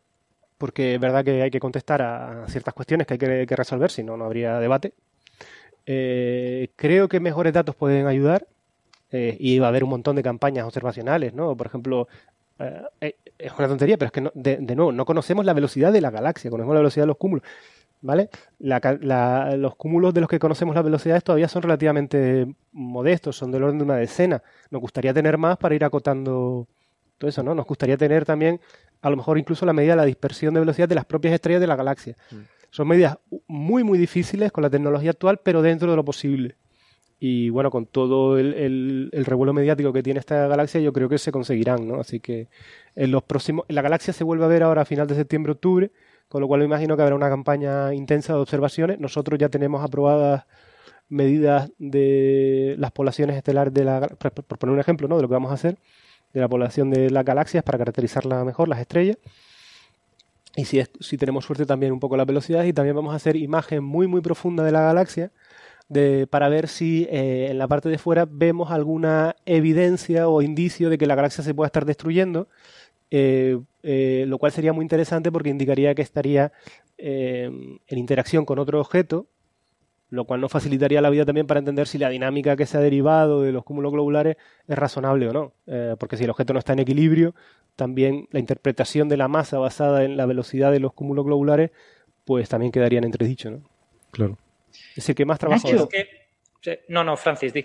porque 0.58 0.94
es 0.94 1.00
verdad 1.00 1.24
que 1.24 1.42
hay 1.42 1.50
que 1.50 1.60
contestar 1.60 2.02
a 2.02 2.46
ciertas 2.48 2.74
cuestiones 2.74 3.06
que 3.06 3.14
hay 3.14 3.46
que, 3.46 3.56
resolver, 3.56 3.90
si 3.90 4.02
no, 4.02 4.16
no 4.16 4.24
habría 4.24 4.58
debate. 4.58 4.94
Eh, 5.86 6.70
creo 6.76 7.08
que 7.08 7.20
mejores 7.20 7.52
datos 7.52 7.76
pueden 7.76 8.06
ayudar 8.06 8.46
eh, 9.12 9.36
y 9.38 9.58
va 9.58 9.66
a 9.66 9.68
haber 9.68 9.84
un 9.84 9.90
montón 9.90 10.16
de 10.16 10.22
campañas 10.22 10.66
observacionales, 10.66 11.34
¿no? 11.34 11.56
Por 11.56 11.66
ejemplo, 11.66 12.08
eh, 12.58 13.16
es 13.38 13.52
una 13.58 13.68
tontería, 13.68 13.96
pero 13.96 14.06
es 14.06 14.12
que 14.12 14.30
de, 14.34 14.56
de, 14.58 14.76
nuevo 14.76 14.92
no 14.92 15.04
conocemos 15.04 15.44
la 15.44 15.52
velocidad 15.52 15.92
de 15.92 16.00
la 16.00 16.10
galaxia, 16.10 16.50
conocemos 16.50 16.74
la 16.74 16.80
velocidad 16.80 17.02
de 17.04 17.08
los 17.08 17.16
cúmulos. 17.16 17.44
¿vale? 18.00 18.30
los 18.58 19.76
cúmulos 19.76 20.14
de 20.14 20.20
los 20.20 20.28
que 20.28 20.38
conocemos 20.38 20.74
las 20.74 20.84
velocidades 20.84 21.24
todavía 21.24 21.48
son 21.48 21.62
relativamente 21.62 22.54
modestos, 22.72 23.36
son 23.36 23.50
del 23.50 23.64
orden 23.64 23.78
de 23.78 23.84
una 23.84 23.96
decena. 23.96 24.42
Nos 24.70 24.80
gustaría 24.80 25.12
tener 25.12 25.38
más 25.38 25.56
para 25.58 25.74
ir 25.74 25.84
acotando 25.84 26.66
todo 27.18 27.28
eso, 27.28 27.42
¿no? 27.42 27.54
Nos 27.54 27.66
gustaría 27.66 27.96
tener 27.96 28.24
también, 28.24 28.60
a 29.02 29.10
lo 29.10 29.16
mejor 29.16 29.38
incluso 29.38 29.66
la 29.66 29.72
medida 29.72 29.92
de 29.92 29.96
la 29.96 30.04
dispersión 30.04 30.54
de 30.54 30.60
velocidad 30.60 30.88
de 30.88 30.94
las 30.94 31.04
propias 31.04 31.34
estrellas 31.34 31.60
de 31.60 31.66
la 31.66 31.76
galaxia. 31.76 32.16
Mm. 32.30 32.36
Son 32.70 32.88
medidas 32.88 33.18
muy, 33.46 33.84
muy 33.84 33.98
difíciles 33.98 34.52
con 34.52 34.62
la 34.62 34.70
tecnología 34.70 35.10
actual, 35.10 35.40
pero 35.42 35.62
dentro 35.62 35.90
de 35.90 35.96
lo 35.96 36.04
posible. 36.04 36.56
Y 37.18 37.48
bueno, 37.48 37.70
con 37.70 37.86
todo 37.86 38.38
el, 38.38 38.52
el, 39.12 39.24
revuelo 39.24 39.54
mediático 39.54 39.92
que 39.92 40.02
tiene 40.02 40.20
esta 40.20 40.46
galaxia, 40.48 40.80
yo 40.80 40.92
creo 40.92 41.08
que 41.08 41.16
se 41.16 41.32
conseguirán, 41.32 41.88
¿no? 41.88 42.00
Así 42.00 42.20
que 42.20 42.48
en 42.94 43.10
los 43.10 43.22
próximos, 43.22 43.64
la 43.68 43.80
galaxia 43.80 44.12
se 44.12 44.22
vuelve 44.22 44.44
a 44.44 44.48
ver 44.48 44.62
ahora 44.62 44.82
a 44.82 44.84
final 44.84 45.06
de 45.06 45.14
septiembre, 45.14 45.52
octubre, 45.52 45.90
con 46.28 46.42
lo 46.42 46.48
cual 46.48 46.60
me 46.60 46.66
imagino 46.66 46.96
que 46.96 47.02
habrá 47.02 47.14
una 47.14 47.30
campaña 47.30 47.94
intensa 47.94 48.34
de 48.34 48.40
observaciones. 48.40 49.00
Nosotros 49.00 49.38
ya 49.38 49.48
tenemos 49.48 49.82
aprobadas 49.82 50.44
medidas 51.08 51.70
de 51.78 52.74
las 52.78 52.92
poblaciones 52.92 53.36
estelares 53.36 53.72
de 53.72 53.84
la 53.84 54.00
por, 54.00 54.58
poner 54.58 54.74
un 54.74 54.80
ejemplo 54.80 55.08
¿no? 55.08 55.16
de 55.16 55.22
lo 55.22 55.28
que 55.28 55.34
vamos 55.34 55.52
a 55.52 55.54
hacer 55.54 55.78
de 56.32 56.40
la 56.40 56.48
población 56.48 56.90
de 56.90 57.10
las 57.10 57.24
galaxias 57.24 57.62
para 57.64 57.78
caracterizarla 57.78 58.44
mejor, 58.44 58.68
las 58.68 58.80
estrellas. 58.80 59.16
Y 60.54 60.64
si, 60.64 60.82
si 61.00 61.16
tenemos 61.16 61.44
suerte 61.44 61.64
también 61.64 61.92
un 61.92 62.00
poco 62.00 62.16
las 62.16 62.26
velocidades 62.26 62.68
y 62.68 62.72
también 62.72 62.96
vamos 62.96 63.12
a 63.12 63.16
hacer 63.16 63.36
imagen 63.36 63.82
muy 63.82 64.06
muy 64.06 64.20
profunda 64.20 64.64
de 64.64 64.72
la 64.72 64.82
galaxia 64.82 65.30
de, 65.88 66.26
para 66.26 66.48
ver 66.48 66.68
si 66.68 67.06
eh, 67.10 67.48
en 67.50 67.58
la 67.58 67.68
parte 67.68 67.88
de 67.88 67.98
fuera 67.98 68.26
vemos 68.28 68.70
alguna 68.70 69.36
evidencia 69.46 70.28
o 70.28 70.42
indicio 70.42 70.90
de 70.90 70.98
que 70.98 71.06
la 71.06 71.14
galaxia 71.14 71.44
se 71.44 71.54
pueda 71.54 71.66
estar 71.66 71.84
destruyendo 71.84 72.48
eh, 73.10 73.60
eh, 73.82 74.24
lo 74.26 74.38
cual 74.38 74.52
sería 74.52 74.72
muy 74.72 74.82
interesante 74.82 75.30
porque 75.30 75.50
indicaría 75.50 75.94
que 75.94 76.02
estaría 76.02 76.52
eh, 76.98 77.50
en 77.86 77.98
interacción 77.98 78.44
con 78.44 78.58
otro 78.58 78.80
objeto, 78.80 79.26
lo 80.10 80.24
cual 80.24 80.40
nos 80.40 80.50
facilitaría 80.50 81.00
la 81.00 81.10
vida 81.10 81.24
también 81.24 81.46
para 81.46 81.58
entender 81.58 81.86
si 81.86 81.98
la 81.98 82.08
dinámica 82.08 82.56
que 82.56 82.66
se 82.66 82.76
ha 82.78 82.80
derivado 82.80 83.42
de 83.42 83.52
los 83.52 83.64
cúmulos 83.64 83.92
globulares 83.92 84.36
es 84.66 84.78
razonable 84.78 85.28
o 85.28 85.32
no. 85.32 85.52
porque 85.98 86.16
si 86.16 86.24
el 86.24 86.30
objeto 86.30 86.52
no 86.52 86.58
está 86.58 86.72
en 86.72 86.80
equilibrio, 86.80 87.34
también 87.74 88.28
la 88.30 88.40
interpretación 88.40 89.08
de 89.08 89.16
la 89.16 89.28
masa 89.28 89.58
basada 89.58 90.04
en 90.04 90.16
la 90.16 90.26
velocidad 90.26 90.72
de 90.72 90.80
los 90.80 90.92
cúmulos 90.92 91.24
globulares, 91.24 91.70
pues 92.24 92.48
también 92.48 92.72
quedaría 92.72 92.98
en 92.98 93.04
entredicho, 93.04 93.50
¿no? 93.50 93.60
Claro. 94.12 94.38
Es 94.90 94.96
decir, 94.96 95.14
que 95.14 95.24
más 95.24 95.38
trabajo... 95.38 95.68
No, 96.88 97.04
no, 97.04 97.16
Francis, 97.16 97.52
di. 97.52 97.64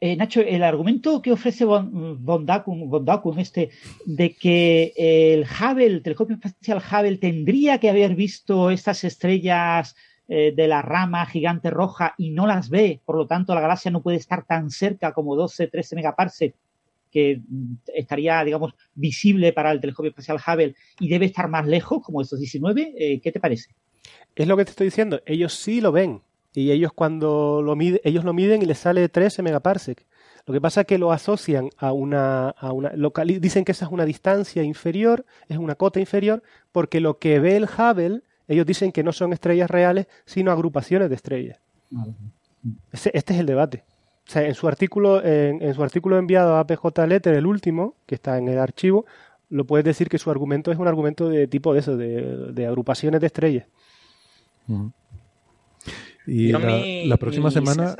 eh, 0.00 0.16
Nacho, 0.16 0.40
el 0.40 0.64
argumento 0.64 1.22
que 1.22 1.30
ofrece 1.30 1.64
Bondacum, 1.64 3.38
este, 3.38 3.70
de 4.04 4.34
que 4.34 4.92
el 4.96 5.44
Hubble, 5.44 5.86
el 5.86 6.02
telescopio 6.02 6.34
espacial 6.34 6.78
Hubble, 6.78 7.18
tendría 7.18 7.78
que 7.78 7.88
haber 7.88 8.16
visto 8.16 8.70
estas 8.70 9.04
estrellas 9.04 9.94
eh, 10.26 10.52
de 10.56 10.66
la 10.66 10.82
rama 10.82 11.24
gigante 11.26 11.70
roja 11.70 12.14
y 12.18 12.30
no 12.30 12.48
las 12.48 12.68
ve, 12.68 13.00
por 13.04 13.16
lo 13.16 13.28
tanto 13.28 13.54
la 13.54 13.60
galaxia 13.60 13.92
no 13.92 14.02
puede 14.02 14.16
estar 14.16 14.44
tan 14.44 14.70
cerca 14.70 15.12
como 15.12 15.36
12, 15.36 15.68
13 15.68 15.94
megaparsec, 15.94 16.56
que 17.08 17.42
estaría, 17.94 18.42
digamos, 18.42 18.74
visible 18.94 19.52
para 19.52 19.70
el 19.70 19.80
telescopio 19.80 20.08
espacial 20.08 20.40
Hubble 20.44 20.74
y 20.98 21.08
debe 21.08 21.26
estar 21.26 21.48
más 21.48 21.66
lejos, 21.66 22.02
como 22.02 22.22
estos 22.22 22.40
19. 22.40 22.94
Eh, 22.96 23.20
¿Qué 23.20 23.30
te 23.30 23.38
parece? 23.38 23.70
Es 24.34 24.48
lo 24.48 24.56
que 24.56 24.64
te 24.64 24.70
estoy 24.70 24.86
diciendo, 24.86 25.22
ellos 25.26 25.52
sí 25.52 25.80
lo 25.80 25.92
ven. 25.92 26.22
Y 26.54 26.70
ellos 26.70 26.92
cuando 26.92 27.62
lo 27.62 27.76
miden, 27.76 28.00
ellos 28.04 28.24
lo 28.24 28.32
miden 28.32 28.62
y 28.62 28.66
les 28.66 28.78
sale 28.78 29.08
13 29.08 29.42
megaparsec. 29.42 30.06
Lo 30.46 30.52
que 30.52 30.60
pasa 30.60 30.82
es 30.82 30.86
que 30.86 30.98
lo 30.98 31.12
asocian 31.12 31.70
a 31.78 31.92
una, 31.92 32.50
a 32.50 32.72
una 32.72 32.90
dicen 33.24 33.64
que 33.64 33.72
esa 33.72 33.86
es 33.86 33.92
una 33.92 34.04
distancia 34.04 34.62
inferior, 34.62 35.24
es 35.48 35.56
una 35.56 35.76
cota 35.76 36.00
inferior, 36.00 36.42
porque 36.72 37.00
lo 37.00 37.18
que 37.18 37.38
ve 37.38 37.56
el 37.56 37.64
Hubble, 37.64 38.22
ellos 38.48 38.66
dicen 38.66 38.90
que 38.90 39.04
no 39.04 39.12
son 39.12 39.32
estrellas 39.32 39.70
reales, 39.70 40.08
sino 40.24 40.50
agrupaciones 40.50 41.08
de 41.08 41.14
estrellas. 41.14 41.60
Este, 42.90 43.16
es 43.16 43.30
el 43.30 43.46
debate. 43.46 43.84
O 44.26 44.30
sea, 44.30 44.42
en 44.46 44.54
su 44.54 44.66
artículo, 44.66 45.24
en, 45.24 45.74
su 45.74 45.82
artículo 45.82 46.18
enviado 46.18 46.56
a 46.56 46.66
PJ 46.66 47.06
Letter, 47.06 47.34
el 47.34 47.46
último, 47.46 47.94
que 48.06 48.16
está 48.16 48.38
en 48.38 48.48
el 48.48 48.58
archivo, 48.58 49.04
lo 49.48 49.64
puedes 49.64 49.84
decir 49.84 50.08
que 50.08 50.18
su 50.18 50.30
argumento 50.30 50.72
es 50.72 50.78
un 50.78 50.88
argumento 50.88 51.28
de 51.28 51.46
tipo 51.46 51.72
de 51.72 51.80
eso, 51.80 51.96
de, 51.96 52.66
agrupaciones 52.66 53.20
de 53.20 53.26
estrellas. 53.26 53.66
Y 56.26 56.52
la, 56.52 57.16
próxima 57.16 57.50
semana 57.50 57.96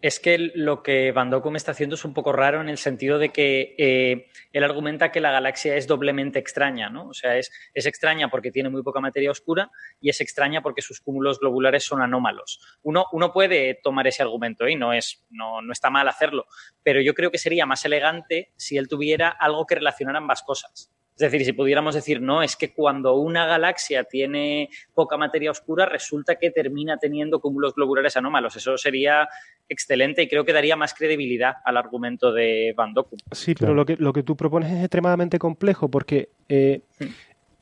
es 0.00 0.20
que 0.20 0.38
lo 0.54 0.82
que 0.82 1.12
Van 1.12 1.30
Dokum 1.30 1.56
está 1.56 1.72
haciendo 1.72 1.96
es 1.96 2.04
un 2.04 2.14
poco 2.14 2.32
raro 2.32 2.60
en 2.60 2.68
el 2.68 2.78
sentido 2.78 3.18
de 3.18 3.30
que 3.30 3.74
eh, 3.78 4.26
él 4.52 4.64
argumenta 4.64 5.12
que 5.12 5.20
la 5.20 5.30
galaxia 5.30 5.76
es 5.76 5.86
doblemente 5.86 6.38
extraña, 6.38 6.88
¿no? 6.88 7.08
O 7.08 7.14
sea, 7.14 7.36
es, 7.36 7.50
extraña 7.74 8.28
porque 8.28 8.50
tiene 8.50 8.70
muy 8.70 8.82
poca 8.82 9.00
materia 9.00 9.30
oscura 9.30 9.70
y 10.00 10.10
es 10.10 10.20
extraña 10.20 10.62
porque 10.62 10.82
sus 10.82 11.00
cúmulos 11.00 11.38
globulares 11.40 11.84
son 11.84 12.02
anómalos. 12.02 12.60
Uno, 12.82 13.06
uno 13.12 13.32
puede 13.32 13.78
tomar 13.82 14.06
ese 14.06 14.22
argumento 14.22 14.68
y 14.68 14.76
no, 14.76 14.92
es, 14.92 15.24
no, 15.30 15.60
no 15.60 15.72
está 15.72 15.90
mal 15.90 16.08
hacerlo, 16.08 16.46
pero 16.82 17.00
yo 17.00 17.14
creo 17.14 17.30
que 17.30 17.38
sería 17.38 17.66
más 17.66 17.84
elegante 17.84 18.52
si 18.56 18.76
él 18.76 18.88
tuviera 18.88 19.28
algo 19.28 19.66
que 19.66 19.76
relacionara 19.76 20.18
ambas 20.18 20.42
cosas. 20.42 20.90
Es 21.16 21.32
decir, 21.32 21.46
si 21.46 21.54
pudiéramos 21.54 21.94
decir, 21.94 22.20
no, 22.20 22.42
es 22.42 22.56
que 22.56 22.74
cuando 22.74 23.14
una 23.14 23.46
galaxia 23.46 24.04
tiene 24.04 24.68
poca 24.92 25.16
materia 25.16 25.50
oscura, 25.50 25.86
resulta 25.86 26.36
que 26.36 26.50
termina 26.50 26.98
teniendo 26.98 27.40
cúmulos 27.40 27.74
globulares 27.74 28.18
anómalos. 28.18 28.54
Eso 28.56 28.76
sería 28.76 29.26
excelente 29.66 30.22
y 30.22 30.28
creo 30.28 30.44
que 30.44 30.52
daría 30.52 30.76
más 30.76 30.92
credibilidad 30.92 31.54
al 31.64 31.78
argumento 31.78 32.32
de 32.32 32.74
Van 32.76 32.92
Doku. 32.92 33.16
Sí, 33.32 33.54
pero 33.54 33.72
lo, 33.72 33.86
que, 33.86 33.96
lo 33.96 34.12
que 34.12 34.22
tú 34.22 34.36
propones 34.36 34.70
es 34.70 34.80
extremadamente 34.80 35.38
complejo 35.38 35.90
porque 35.90 36.28
eh, 36.50 36.82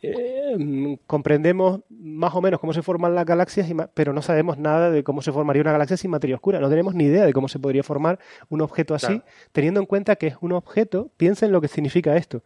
eh, 0.03 0.99
comprendemos 1.07 1.83
más 1.89 2.35
o 2.35 2.43
menos 2.43 2.59
cómo 2.59 2.73
se 2.73 2.83
forman 2.83 3.15
las 3.15 3.25
galaxias, 3.25 3.69
pero 3.95 4.13
no 4.13 4.21
sabemos 4.21 4.59
nada 4.59 4.91
de 4.91 5.05
cómo 5.05 5.23
se 5.23 5.31
formaría 5.31 5.63
una 5.63 5.71
galaxia 5.71 5.97
sin 5.97 6.11
materia 6.11 6.35
oscura. 6.35 6.59
No 6.59 6.69
tenemos 6.69 6.97
ni 6.97 7.05
idea 7.05 7.25
de 7.25 7.33
cómo 7.33 7.47
se 7.47 7.61
podría 7.61 7.85
formar 7.85 8.19
un 8.49 8.63
objeto 8.63 8.97
así, 8.97 9.23
teniendo 9.53 9.79
en 9.79 9.87
cuenta 9.87 10.17
que 10.17 10.27
es 10.27 10.37
un 10.41 10.51
objeto. 10.51 11.13
Piensa 11.17 11.47
en 11.47 11.53
lo 11.53 11.61
que 11.61 11.69
significa 11.69 12.17
esto 12.17 12.43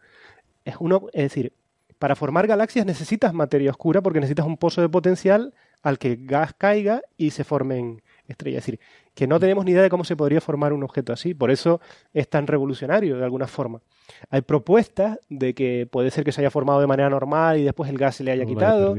es 0.65 0.75
uno, 0.79 1.07
es 1.13 1.23
decir, 1.23 1.53
para 1.99 2.15
formar 2.15 2.47
galaxias 2.47 2.85
necesitas 2.85 3.33
materia 3.33 3.71
oscura 3.71 4.01
porque 4.01 4.21
necesitas 4.21 4.45
un 4.45 4.57
pozo 4.57 4.81
de 4.81 4.89
potencial 4.89 5.53
al 5.81 5.99
que 5.99 6.17
gas 6.19 6.53
caiga 6.57 7.01
y 7.17 7.31
se 7.31 7.43
formen 7.43 8.01
estrellas. 8.27 8.59
Es 8.59 8.65
decir, 8.65 8.79
que 9.13 9.27
no 9.27 9.39
tenemos 9.39 9.65
ni 9.65 9.71
idea 9.71 9.81
de 9.81 9.89
cómo 9.89 10.05
se 10.05 10.15
podría 10.15 10.39
formar 10.39 10.71
un 10.71 10.83
objeto 10.83 11.11
así. 11.11 11.33
Por 11.33 11.51
eso 11.51 11.81
es 12.13 12.29
tan 12.29 12.47
revolucionario 12.47 13.17
de 13.17 13.23
alguna 13.23 13.47
forma. 13.47 13.81
Hay 14.29 14.41
propuestas 14.41 15.19
de 15.29 15.53
que 15.53 15.87
puede 15.91 16.09
ser 16.09 16.23
que 16.23 16.31
se 16.31 16.41
haya 16.41 16.49
formado 16.49 16.79
de 16.79 16.87
manera 16.87 17.09
normal 17.09 17.57
y 17.57 17.63
después 17.63 17.89
el 17.89 17.97
gas 17.97 18.15
se 18.15 18.23
le 18.23 18.31
haya 18.31 18.45
quitado. 18.45 18.95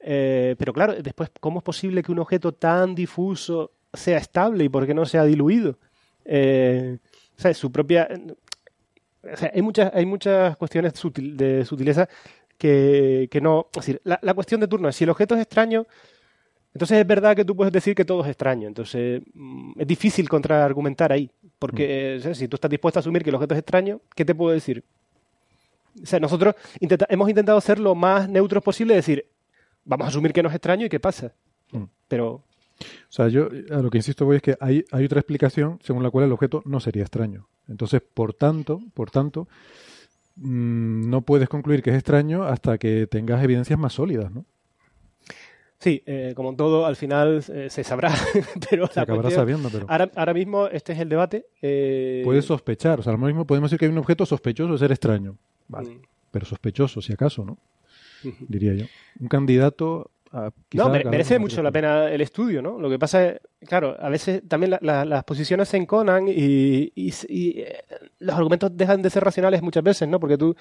Eh, 0.00 0.56
pero 0.58 0.72
claro, 0.72 0.94
después, 0.94 1.30
¿cómo 1.40 1.58
es 1.58 1.64
posible 1.64 2.02
que 2.02 2.12
un 2.12 2.18
objeto 2.18 2.52
tan 2.52 2.94
difuso 2.94 3.72
sea 3.92 4.18
estable 4.18 4.64
y 4.64 4.68
por 4.68 4.86
qué 4.86 4.94
no 4.94 5.04
sea 5.04 5.24
diluido? 5.24 5.78
Eh, 6.24 6.98
o 7.36 7.40
sea, 7.40 7.52
su 7.54 7.70
propia 7.70 8.08
hay 9.52 9.62
muchas, 9.62 9.92
hay 9.94 10.06
muchas 10.06 10.56
cuestiones 10.56 10.92
de 11.14 11.64
sutileza 11.64 12.08
que, 12.56 13.28
no. 13.40 13.68
Es 13.74 13.86
decir, 13.86 14.00
la, 14.04 14.34
cuestión 14.34 14.60
de 14.60 14.68
turno 14.68 14.88
es 14.88 14.96
si 14.96 15.04
el 15.04 15.10
objeto 15.10 15.34
es 15.34 15.42
extraño, 15.42 15.86
entonces 16.74 16.98
es 16.98 17.06
verdad 17.06 17.34
que 17.34 17.44
tú 17.44 17.56
puedes 17.56 17.72
decir 17.72 17.94
que 17.94 18.04
todo 18.04 18.22
es 18.22 18.28
extraño. 18.28 18.68
Entonces 18.68 19.22
mm, 19.34 19.80
es 19.80 19.86
difícil 19.86 20.28
contraargumentar 20.28 21.12
ahí. 21.12 21.30
Porque 21.58 22.20
mm. 22.24 22.34
si 22.34 22.48
tú 22.48 22.56
estás 22.56 22.70
dispuesto 22.70 22.98
a 22.98 23.00
asumir 23.00 23.22
que 23.22 23.30
el 23.30 23.36
objeto 23.36 23.54
es 23.54 23.60
extraño, 23.60 24.00
¿qué 24.14 24.24
te 24.24 24.34
puedo 24.34 24.52
decir? 24.52 24.84
O 26.02 26.06
sea, 26.06 26.20
nosotros 26.20 26.54
hemos 26.80 27.28
intentado 27.28 27.60
ser 27.60 27.78
lo 27.78 27.94
más 27.94 28.28
neutros 28.28 28.62
posible, 28.62 28.94
decir, 28.94 29.26
vamos 29.84 30.04
a 30.04 30.08
asumir 30.08 30.32
que 30.32 30.42
no 30.42 30.48
es 30.48 30.54
extraño 30.54 30.86
y 30.86 30.88
qué 30.88 31.00
pasa. 31.00 31.32
Mm. 31.72 31.84
Pero 32.06 32.44
o 32.80 33.10
sea, 33.10 33.28
yo 33.28 33.48
a 33.70 33.82
lo 33.82 33.90
que 33.90 33.98
insisto 33.98 34.24
voy 34.24 34.36
es 34.36 34.42
que 34.42 34.56
hay, 34.60 34.84
hay 34.92 35.04
otra 35.04 35.20
explicación 35.20 35.78
según 35.82 36.02
la 36.02 36.10
cual 36.10 36.26
el 36.26 36.32
objeto 36.32 36.62
no 36.64 36.80
sería 36.80 37.02
extraño. 37.02 37.48
Entonces, 37.68 38.02
por 38.02 38.34
tanto, 38.34 38.80
por 38.94 39.10
tanto, 39.10 39.48
mm, 40.36 41.08
no 41.08 41.22
puedes 41.22 41.48
concluir 41.48 41.82
que 41.82 41.90
es 41.90 41.96
extraño 41.96 42.44
hasta 42.44 42.78
que 42.78 43.06
tengas 43.06 43.42
evidencias 43.42 43.78
más 43.78 43.92
sólidas, 43.92 44.32
¿no? 44.32 44.44
Sí, 45.78 46.02
eh, 46.06 46.32
como 46.34 46.56
todo, 46.56 46.86
al 46.86 46.96
final 46.96 47.44
eh, 47.52 47.68
se 47.70 47.84
sabrá, 47.84 48.12
pero 48.70 48.88
se 48.88 48.98
acabará 48.98 49.30
sabiendo. 49.30 49.68
Pero... 49.70 49.86
Ahora, 49.88 50.34
mismo 50.34 50.66
este 50.66 50.92
es 50.92 50.98
el 50.98 51.08
debate. 51.08 51.46
Eh... 51.62 52.22
Puedes 52.24 52.46
sospechar, 52.46 52.98
o 52.98 53.02
sea, 53.02 53.12
ahora 53.12 53.26
mismo 53.26 53.46
podemos 53.46 53.70
decir 53.70 53.78
que 53.78 53.84
hay 53.86 53.92
un 53.92 53.98
objeto 53.98 54.26
sospechoso 54.26 54.72
de 54.72 54.78
ser 54.78 54.90
extraño, 54.90 55.36
vale, 55.68 55.90
mm. 55.90 56.00
pero 56.32 56.46
sospechoso, 56.46 57.00
si 57.00 57.12
acaso, 57.12 57.44
¿no? 57.44 57.58
Diría 58.48 58.74
yo. 58.74 58.86
Un 59.20 59.28
candidato 59.28 60.10
no, 60.32 60.88
merece 60.90 61.38
mucho 61.38 61.62
la 61.62 61.70
pena 61.70 62.10
el 62.10 62.20
estudio, 62.20 62.60
¿no? 62.60 62.78
Lo 62.78 62.90
que 62.90 62.98
pasa 62.98 63.26
es, 63.26 63.40
claro, 63.66 63.96
a 63.98 64.08
veces 64.08 64.42
también 64.46 64.76
las 64.80 65.24
posiciones 65.24 65.68
se 65.68 65.78
enconan 65.78 66.26
y, 66.28 66.92
eh, 66.96 67.84
los 68.18 68.36
argumentos 68.36 68.76
dejan 68.76 69.00
de 69.00 69.10
ser 69.10 69.24
racionales 69.24 69.62
muchas 69.62 69.82
veces, 69.82 70.06
¿no? 70.06 70.20
Porque 70.20 70.36
tú, 70.36 70.54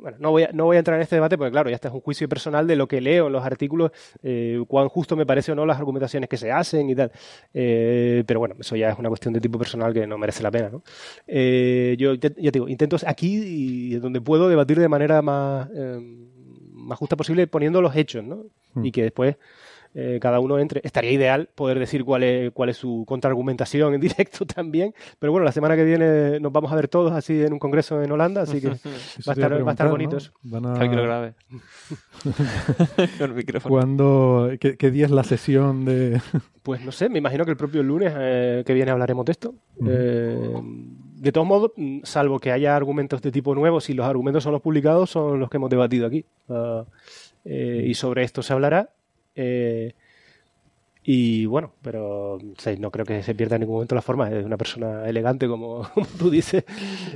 bueno, 0.00 0.16
no 0.20 0.30
voy, 0.32 0.44
a, 0.44 0.50
no 0.52 0.64
voy 0.64 0.76
a 0.76 0.78
entrar 0.80 0.96
en 0.96 1.02
este 1.02 1.16
debate 1.16 1.38
porque, 1.38 1.52
claro, 1.52 1.70
ya 1.70 1.76
está 1.76 1.88
es 1.88 1.94
un 1.94 2.00
juicio 2.00 2.28
personal 2.28 2.66
de 2.66 2.74
lo 2.74 2.88
que 2.88 3.00
leo 3.00 3.28
en 3.28 3.32
los 3.32 3.44
artículos, 3.44 3.92
eh, 4.22 4.60
cuán 4.66 4.88
justo 4.88 5.14
me 5.14 5.26
parece 5.26 5.52
o 5.52 5.54
no 5.54 5.64
las 5.64 5.78
argumentaciones 5.78 6.28
que 6.28 6.36
se 6.36 6.50
hacen 6.50 6.90
y 6.90 6.96
tal. 6.96 7.12
Eh, 7.54 8.24
pero 8.26 8.40
bueno, 8.40 8.56
eso 8.58 8.74
ya 8.74 8.90
es 8.90 8.98
una 8.98 9.08
cuestión 9.08 9.32
de 9.32 9.40
tipo 9.40 9.58
personal 9.58 9.94
que 9.94 10.06
no 10.06 10.18
merece 10.18 10.42
la 10.42 10.50
pena, 10.50 10.70
¿no? 10.70 10.82
yo 11.28 12.14
ya, 12.14 12.50
digo, 12.50 12.68
intento 12.68 12.96
aquí 13.06 13.42
y 13.44 13.94
donde 13.94 14.20
puedo 14.20 14.48
debatir 14.48 14.80
de 14.80 14.88
manera 14.88 15.22
más 15.22 15.68
más 16.82 16.98
justa 16.98 17.16
posible 17.16 17.46
poniendo 17.46 17.80
los 17.80 17.94
hechos, 17.96 18.24
¿no? 18.24 18.44
Hmm. 18.74 18.84
Y 18.84 18.92
que 18.92 19.02
después 19.02 19.36
eh, 19.94 20.18
cada 20.22 20.40
uno 20.40 20.58
entre. 20.58 20.80
Estaría 20.84 21.10
ideal 21.10 21.50
poder 21.54 21.78
decir 21.78 22.02
cuál 22.04 22.22
es, 22.22 22.50
cuál 22.52 22.70
es 22.70 22.78
su 22.78 23.04
contraargumentación 23.06 23.92
en 23.92 24.00
directo 24.00 24.46
también, 24.46 24.94
pero 25.18 25.32
bueno, 25.32 25.44
la 25.44 25.52
semana 25.52 25.76
que 25.76 25.84
viene 25.84 26.40
nos 26.40 26.50
vamos 26.50 26.72
a 26.72 26.76
ver 26.76 26.88
todos 26.88 27.12
así 27.12 27.42
en 27.42 27.52
un 27.52 27.58
congreso 27.58 28.02
en 28.02 28.10
Holanda, 28.10 28.42
así 28.42 28.60
que 28.60 28.68
va, 28.68 28.74
a 29.26 29.32
estar, 29.32 29.66
va 29.66 29.70
a 29.70 29.72
estar 29.72 29.90
bonito 29.90 30.16
eso. 30.16 30.32
Van 30.42 30.64
a... 30.64 30.88
que 30.88 30.96
lo 30.96 31.02
grabe. 31.02 31.34
Con 33.18 33.30
el 33.30 33.34
micrófono. 33.34 34.48
¿qué, 34.58 34.90
día 34.90 35.04
es 35.04 35.10
la 35.10 35.24
sesión 35.24 35.84
de...? 35.84 36.20
pues 36.62 36.82
no 36.82 36.92
sé, 36.92 37.08
me 37.08 37.18
imagino 37.18 37.44
que 37.44 37.50
el 37.50 37.56
propio 37.56 37.82
lunes 37.82 38.14
eh, 38.16 38.62
que 38.64 38.72
viene 38.72 38.90
hablaremos 38.90 39.26
de 39.26 39.32
esto. 39.32 39.54
Eh, 39.86 40.60
de 41.22 41.32
todos 41.32 41.46
modos, 41.46 41.72
salvo 42.02 42.40
que 42.40 42.50
haya 42.50 42.74
argumentos 42.74 43.22
de 43.22 43.30
tipo 43.30 43.54
nuevo, 43.54 43.80
si 43.80 43.94
los 43.94 44.06
argumentos 44.06 44.42
son 44.42 44.52
los 44.52 44.60
publicados, 44.60 45.10
son 45.10 45.38
los 45.38 45.48
que 45.48 45.56
hemos 45.56 45.70
debatido 45.70 46.06
aquí. 46.06 46.24
Ah, 46.48 46.84
y 47.44 47.94
sobre 47.94 48.22
esto 48.22 48.42
se 48.42 48.52
hablará 48.52 48.90
eh, 49.34 49.94
y 51.04 51.46
bueno, 51.46 51.72
pero 51.82 52.38
no 52.78 52.90
creo 52.92 53.04
que 53.04 53.22
se 53.24 53.34
pierda 53.34 53.56
en 53.56 53.60
ningún 53.60 53.76
momento 53.76 53.94
la 53.94 54.02
forma. 54.02 54.30
Es 54.30 54.44
una 54.44 54.56
persona 54.56 55.08
elegante, 55.08 55.48
como, 55.48 55.88
tú 56.18 56.30
dices. 56.30 56.64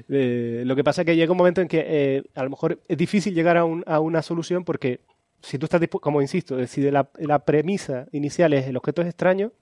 Eh, 0.09 0.63
lo 0.67 0.75
que 0.75 0.85
pasa 0.85 1.03
es 1.03 1.07
que 1.07 1.17
llega 1.17 1.33
un 1.33 1.39
momento 1.39 1.61
en 1.61 1.69
que 1.69 1.85
eh, 1.87 2.23
a 2.35 2.43
lo 2.43 2.51
mejor 2.51 2.81
es 2.89 2.97
difícil 2.97 3.35
llegar 3.35 3.57
a, 3.57 4.01
una 4.01 4.23
solución 4.23 4.65
porque 4.65 5.01
si 5.41 5.59
tú 5.59 5.67
estás 5.67 5.81
como 6.01 6.21
insisto, 6.21 6.65
si 6.67 6.91
la, 6.91 7.09
la, 7.19 7.39
premisa 7.41 8.07
inicial 8.11 8.53
es 8.55 8.67
el 8.67 8.77
objeto 8.77 9.03
es 9.03 9.09
extraño, 9.09 9.53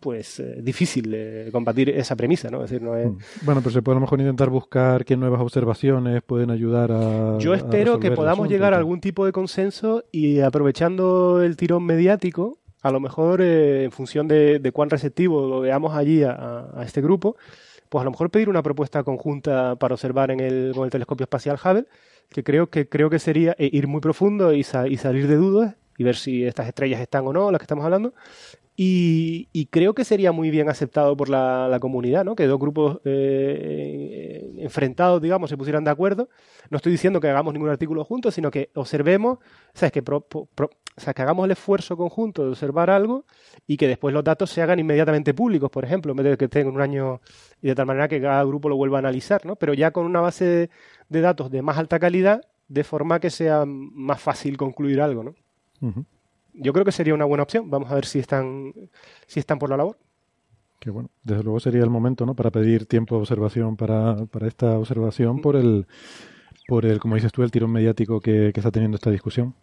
pues 0.00 0.40
es 0.40 0.64
difícil 0.64 1.48
combatir 1.52 1.90
esa 1.90 2.16
premisa, 2.16 2.50
¿no? 2.50 2.64
Es 2.64 2.70
decir, 2.70 2.82
no 2.82 2.96
es... 2.96 3.06
Mm. 3.08 3.18
Bueno, 3.42 3.60
pero 3.60 3.70
se 3.70 3.82
puede 3.82 3.96
a 3.96 4.00
lo 4.00 4.00
mejor 4.00 4.20
intentar 4.20 4.50
buscar 4.50 5.04
qué 5.04 5.16
nuevas 5.16 5.40
observaciones 5.40 6.22
pueden 6.22 6.50
ayudar 6.50 6.90
a... 6.90 7.38
Yo 7.38 7.54
espero 7.54 8.00
que 8.00 8.10
podamos 8.10 8.48
llegar 8.48 8.74
a 8.74 8.78
algún 8.78 9.00
tipo 9.00 9.26
de 9.26 9.32
consenso 9.32 10.04
y 10.10 10.40
aprovechando 10.40 11.42
el 11.42 11.56
tirón 11.56 11.84
mediático, 11.84 12.58
a 12.82 12.90
lo 12.90 13.00
mejor 13.00 13.42
eh, 13.42 13.84
en 13.84 13.92
función 13.92 14.26
de, 14.26 14.70
cuán 14.72 14.90
receptivo 14.90 15.46
lo 15.46 15.60
veamos 15.60 15.94
allí 15.94 16.22
a, 16.22 16.82
este 16.82 17.00
grupo, 17.00 17.36
pues 17.88 18.02
a 18.02 18.04
lo 18.04 18.10
mejor 18.10 18.30
pedir 18.30 18.48
una 18.48 18.62
propuesta 18.62 19.02
conjunta 19.02 19.76
para 19.76 19.94
observar 19.94 20.30
en 20.30 20.40
el, 20.40 20.72
con 20.74 20.84
el 20.84 20.90
telescopio 20.90 21.24
espacial 21.24 21.58
Hubble, 21.62 21.86
que 22.28 22.44
creo 22.44 22.70
que, 22.70 22.88
creo 22.88 23.10
que 23.10 23.18
sería 23.18 23.54
eh, 23.58 23.68
ir 23.72 23.86
muy 23.86 24.00
profundo 24.00 24.52
y, 24.54 24.60
y 24.60 24.96
salir 24.96 25.26
de 25.26 25.36
dudas 25.36 25.76
y 25.98 26.04
ver 26.04 26.16
si 26.16 26.44
estas 26.44 26.66
estrellas 26.66 27.00
están 27.00 27.26
o 27.26 27.32
no, 27.32 27.50
las 27.50 27.58
que 27.58 27.64
estamos 27.64 27.84
hablando, 27.84 28.14
Y, 28.82 29.66
creo 29.66 29.92
que 29.92 30.06
sería 30.06 30.32
muy 30.32 30.48
bien 30.48 30.70
aceptado 30.70 31.14
por 31.14 31.28
la, 31.28 31.76
comunidad, 31.82 32.24
¿no? 32.24 32.34
Que 32.34 32.46
dos 32.46 32.58
grupos 32.58 32.98
eh, 33.04 34.54
enfrentados, 34.56 35.20
digamos, 35.20 35.50
se 35.50 35.58
pusieran 35.58 35.84
de 35.84 35.90
acuerdo. 35.90 36.30
No 36.70 36.78
estoy 36.78 36.92
diciendo 36.92 37.20
que 37.20 37.28
hagamos 37.28 37.52
ningún 37.52 37.68
artículo 37.68 38.06
juntos, 38.06 38.34
sino 38.34 38.50
que 38.50 38.70
observemos, 38.74 39.38
¿sabes? 39.74 39.92
Que, 39.92 40.02
que 40.02 41.22
hagamos 41.22 41.44
el 41.44 41.50
esfuerzo 41.50 41.94
conjunto 41.94 42.42
de 42.42 42.48
observar 42.48 42.88
algo 42.88 43.26
y 43.66 43.76
que 43.76 43.86
después 43.86 44.14
los 44.14 44.24
datos 44.24 44.48
se 44.48 44.62
hagan 44.62 44.78
inmediatamente 44.78 45.34
públicos, 45.34 45.70
por 45.70 45.84
ejemplo, 45.84 46.12
en 46.12 46.16
vez 46.16 46.30
de 46.30 46.36
que 46.38 46.46
estén 46.46 46.66
un 46.66 46.80
año 46.80 47.20
y 47.60 47.68
de 47.68 47.74
tal 47.74 47.84
manera 47.84 48.08
que 48.08 48.18
cada 48.18 48.42
grupo 48.44 48.70
lo 48.70 48.76
vuelva 48.76 48.96
a 48.96 49.00
analizar, 49.00 49.44
¿no? 49.44 49.56
Pero 49.56 49.74
ya 49.74 49.90
con 49.90 50.06
una 50.06 50.22
base 50.22 50.70
de, 51.10 51.20
datos 51.20 51.50
de 51.50 51.60
más 51.60 51.76
alta 51.76 51.98
calidad, 51.98 52.40
de 52.68 52.84
forma 52.84 53.20
que 53.20 53.28
sea 53.28 53.66
más 53.66 54.22
fácil 54.22 54.56
concluir 54.56 55.02
algo, 55.02 55.22
¿no? 55.22 55.34
Yo 56.54 56.72
creo 56.72 56.84
que 56.84 56.92
sería 56.92 57.14
una 57.14 57.24
buena 57.24 57.42
opción. 57.42 57.70
Vamos 57.70 57.90
a 57.90 57.94
ver 57.94 58.04
si 58.04 58.18
están, 58.18 58.72
si 59.26 59.40
están 59.40 59.58
por 59.58 59.70
la 59.70 59.76
labor. 59.76 59.98
Que 60.78 60.90
bueno, 60.90 61.10
desde 61.22 61.42
luego 61.42 61.60
sería 61.60 61.82
el 61.82 61.90
momento, 61.90 62.24
¿no? 62.24 62.34
Para 62.34 62.50
pedir 62.50 62.86
tiempo 62.86 63.16
de 63.16 63.20
observación 63.20 63.76
para, 63.76 64.24
para 64.26 64.48
esta 64.48 64.78
observación 64.78 65.40
por 65.42 65.56
el, 65.56 65.86
por 66.66 66.86
el, 66.86 66.98
como 66.98 67.16
dices 67.16 67.32
tú, 67.32 67.42
el 67.42 67.50
tirón 67.50 67.72
mediático 67.72 68.20
que, 68.20 68.48
está 68.48 68.70
teniendo 68.70 68.96
esta 68.96 69.10
discusión. 69.10 69.54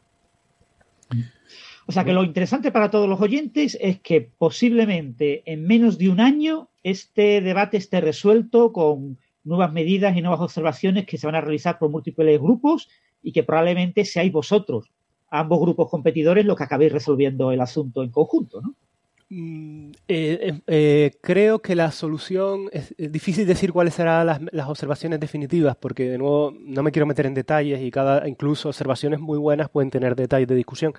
O 1.88 1.92
sea 1.92 2.04
que 2.04 2.14
lo 2.14 2.24
interesante 2.24 2.72
para 2.72 2.92
todos 2.92 3.08
los 3.08 3.22
oyentes 3.22 3.78
es 3.80 4.00
que 4.02 4.22
posiblemente 4.22 5.42
en 5.52 5.66
menos 5.66 5.98
de 5.98 6.10
un 6.10 6.20
año 6.20 6.70
este 6.84 7.42
debate 7.42 7.78
esté 7.78 8.02
resuelto 8.02 8.74
con 8.74 9.18
nuevas 9.44 9.72
medidas 9.72 10.16
y 10.18 10.22
nuevas 10.22 10.42
observaciones 10.42 11.06
que 11.06 11.18
se 11.18 11.26
van 11.26 11.36
a 11.36 11.42
realizar 11.42 11.80
por 11.80 11.90
múltiples 11.90 12.40
grupos 12.40 12.90
y 13.24 13.32
que 13.32 13.44
probablemente 13.44 14.04
seáis 14.04 14.32
vosotros 14.32 14.92
ambos 15.30 15.60
grupos 15.60 15.90
competidores 15.90 16.46
lo 16.46 16.56
que 16.56 16.64
acabéis 16.64 16.92
resolviendo 16.92 17.52
el 17.52 17.62
asunto 17.62 18.04
en 18.04 18.12
conjunto, 18.12 18.62
¿no? 18.62 18.76
Mm, 19.30 19.90
eh, 20.08 20.40
eh, 20.42 20.62
eh, 20.68 21.12
creo 21.20 21.60
que 21.60 21.76
la 21.76 21.92
solución 21.92 22.70
es, 22.72 22.96
difícil 22.98 23.46
decir 23.46 23.74
cuáles 23.74 23.96
serán 23.96 24.26
las, 24.26 24.70
observaciones 24.70 25.20
definitivas 25.20 25.76
porque 25.76 26.10
de 26.10 26.18
nuevo 26.18 26.54
no 26.58 26.82
me 26.82 26.94
quiero 26.94 27.06
meter 27.06 27.26
en 27.26 27.34
detalles 27.34 27.82
y 27.82 27.92
cada 27.92 28.26
incluso 28.26 28.70
observaciones 28.70 29.20
muy 29.20 29.38
buenas 29.38 29.70
pueden 29.70 29.90
tener 29.90 30.16
detalles 30.16 30.48
de 30.48 30.56
discusión 30.56 30.94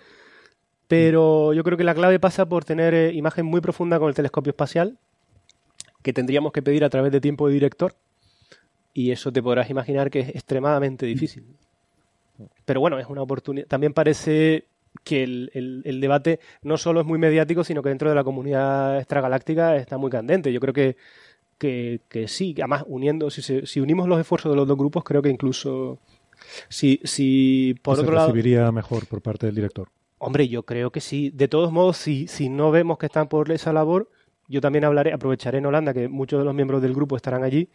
pero 0.88 1.54
yo 1.54 1.64
creo 1.64 1.78
que 1.78 1.84
la 1.84 1.94
clave 1.94 2.20
pasa 2.20 2.46
por 2.46 2.66
tener 2.66 3.14
imagen 3.14 3.46
muy 3.46 3.62
profunda 3.62 3.98
con 3.98 4.10
el 4.10 4.14
telescopio 4.14 4.50
espacial 4.50 4.98
que 6.02 6.12
tendríamos 6.12 6.52
que 6.52 6.60
pedir 6.60 6.84
a 6.84 6.90
través 6.90 7.12
de 7.12 7.22
tiempo 7.22 7.48
de 7.48 7.54
director 7.54 7.94
y 8.92 9.10
eso 9.10 9.32
te 9.32 9.42
podrás 9.42 9.70
imaginar 9.70 10.10
que 10.10 10.20
es 10.20 10.28
extremadamente 10.28 11.06
difícil 11.06 11.46
pero 12.64 12.80
bueno, 12.80 12.98
es 12.98 13.06
una 13.06 13.22
oportunidad. 13.22 13.66
También 13.66 13.92
parece 13.92 14.66
que 15.04 15.22
el, 15.22 16.00
debate 16.00 16.40
no 16.62 16.76
solo 16.76 17.00
es 17.00 17.06
muy 17.06 17.18
mediático, 17.18 17.64
sino 17.64 17.82
que 17.82 17.88
dentro 17.88 18.08
de 18.08 18.14
la 18.14 18.24
comunidad 18.24 18.98
extragaláctica 18.98 19.76
está 19.76 19.98
muy 19.98 20.10
candente. 20.10 20.52
Yo 20.52 20.60
creo 20.60 20.74
que, 20.74 20.96
que, 21.58 22.00
que 22.08 22.28
sí, 22.28 22.54
además 22.58 22.84
uniendo, 22.86 23.30
si, 23.30 23.42
si 23.66 23.80
unimos 23.80 24.08
los 24.08 24.20
esfuerzos 24.20 24.50
de 24.50 24.56
los 24.56 24.66
dos 24.66 24.76
grupos, 24.76 25.04
creo 25.04 25.22
que 25.22 25.30
incluso 25.30 25.98
si, 26.68 27.00
si 27.04 27.74
por 27.82 27.98
otro 27.98 28.12
lado... 28.12 28.28
recibiría 28.28 28.70
mejor 28.72 29.06
por 29.06 29.22
parte 29.22 29.46
del 29.46 29.54
director. 29.54 29.88
Hombre, 30.18 30.48
yo 30.48 30.64
creo 30.64 30.90
que 30.90 31.00
sí. 31.00 31.30
De 31.30 31.48
todos 31.48 31.72
modos, 31.72 31.96
si, 31.96 32.26
si 32.26 32.48
no 32.48 32.70
vemos 32.70 32.98
que 32.98 33.06
están 33.06 33.28
por 33.28 33.50
esa 33.52 33.72
labor, 33.72 34.10
yo 34.48 34.60
también 34.60 34.84
hablaré, 34.84 35.12
aprovecharé 35.12 35.58
en 35.58 35.66
Holanda 35.66 35.94
que 35.94 36.08
muchos 36.08 36.38
de 36.40 36.44
los 36.44 36.54
miembros 36.54 36.82
del 36.82 36.94
grupo 36.94 37.16
estarán 37.16 37.44
allí 37.44 37.68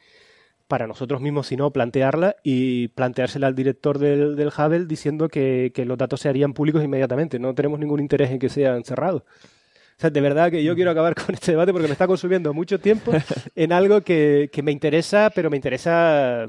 para 0.68 0.88
nosotros 0.88 1.22
mismos, 1.22 1.48
sino 1.48 1.72
plantearla 1.72 2.36
y 2.44 2.88
planteársela 2.90 3.48
al 3.48 3.56
director 3.56 4.00
del, 4.00 4.36
del 4.36 4.48
Hubble 4.48 4.86
diciendo 4.86 5.30
que, 5.30 5.72
los 5.86 5.98
datos 5.98 6.22
se 6.22 6.30
harían 6.30 6.54
públicos 6.54 6.84
inmediatamente. 6.84 7.40
No 7.40 7.54
tenemos 7.54 7.80
ningún 7.80 8.00
interés 8.00 8.32
en 8.32 8.40
que 8.40 8.50
sean 8.50 8.84
cerrados. 8.84 9.24
O 9.24 10.02
sea, 10.02 10.10
de 10.10 10.22
verdad 10.22 10.50
que 10.50 10.64
yo 10.64 10.76
quiero 10.76 10.92
acabar 10.92 11.16
con 11.26 11.36
este 11.36 11.52
debate 11.52 11.72
porque 11.72 11.88
me 11.88 11.94
está 11.94 12.08
consumiendo 12.08 12.54
mucho 12.54 12.80
tiempo 12.80 13.12
en 13.56 13.72
algo 13.72 14.02
que, 14.02 14.50
me 14.64 14.72
interesa, 14.72 15.32
pero 15.34 15.50
me 15.50 15.58
interesa 15.58 16.48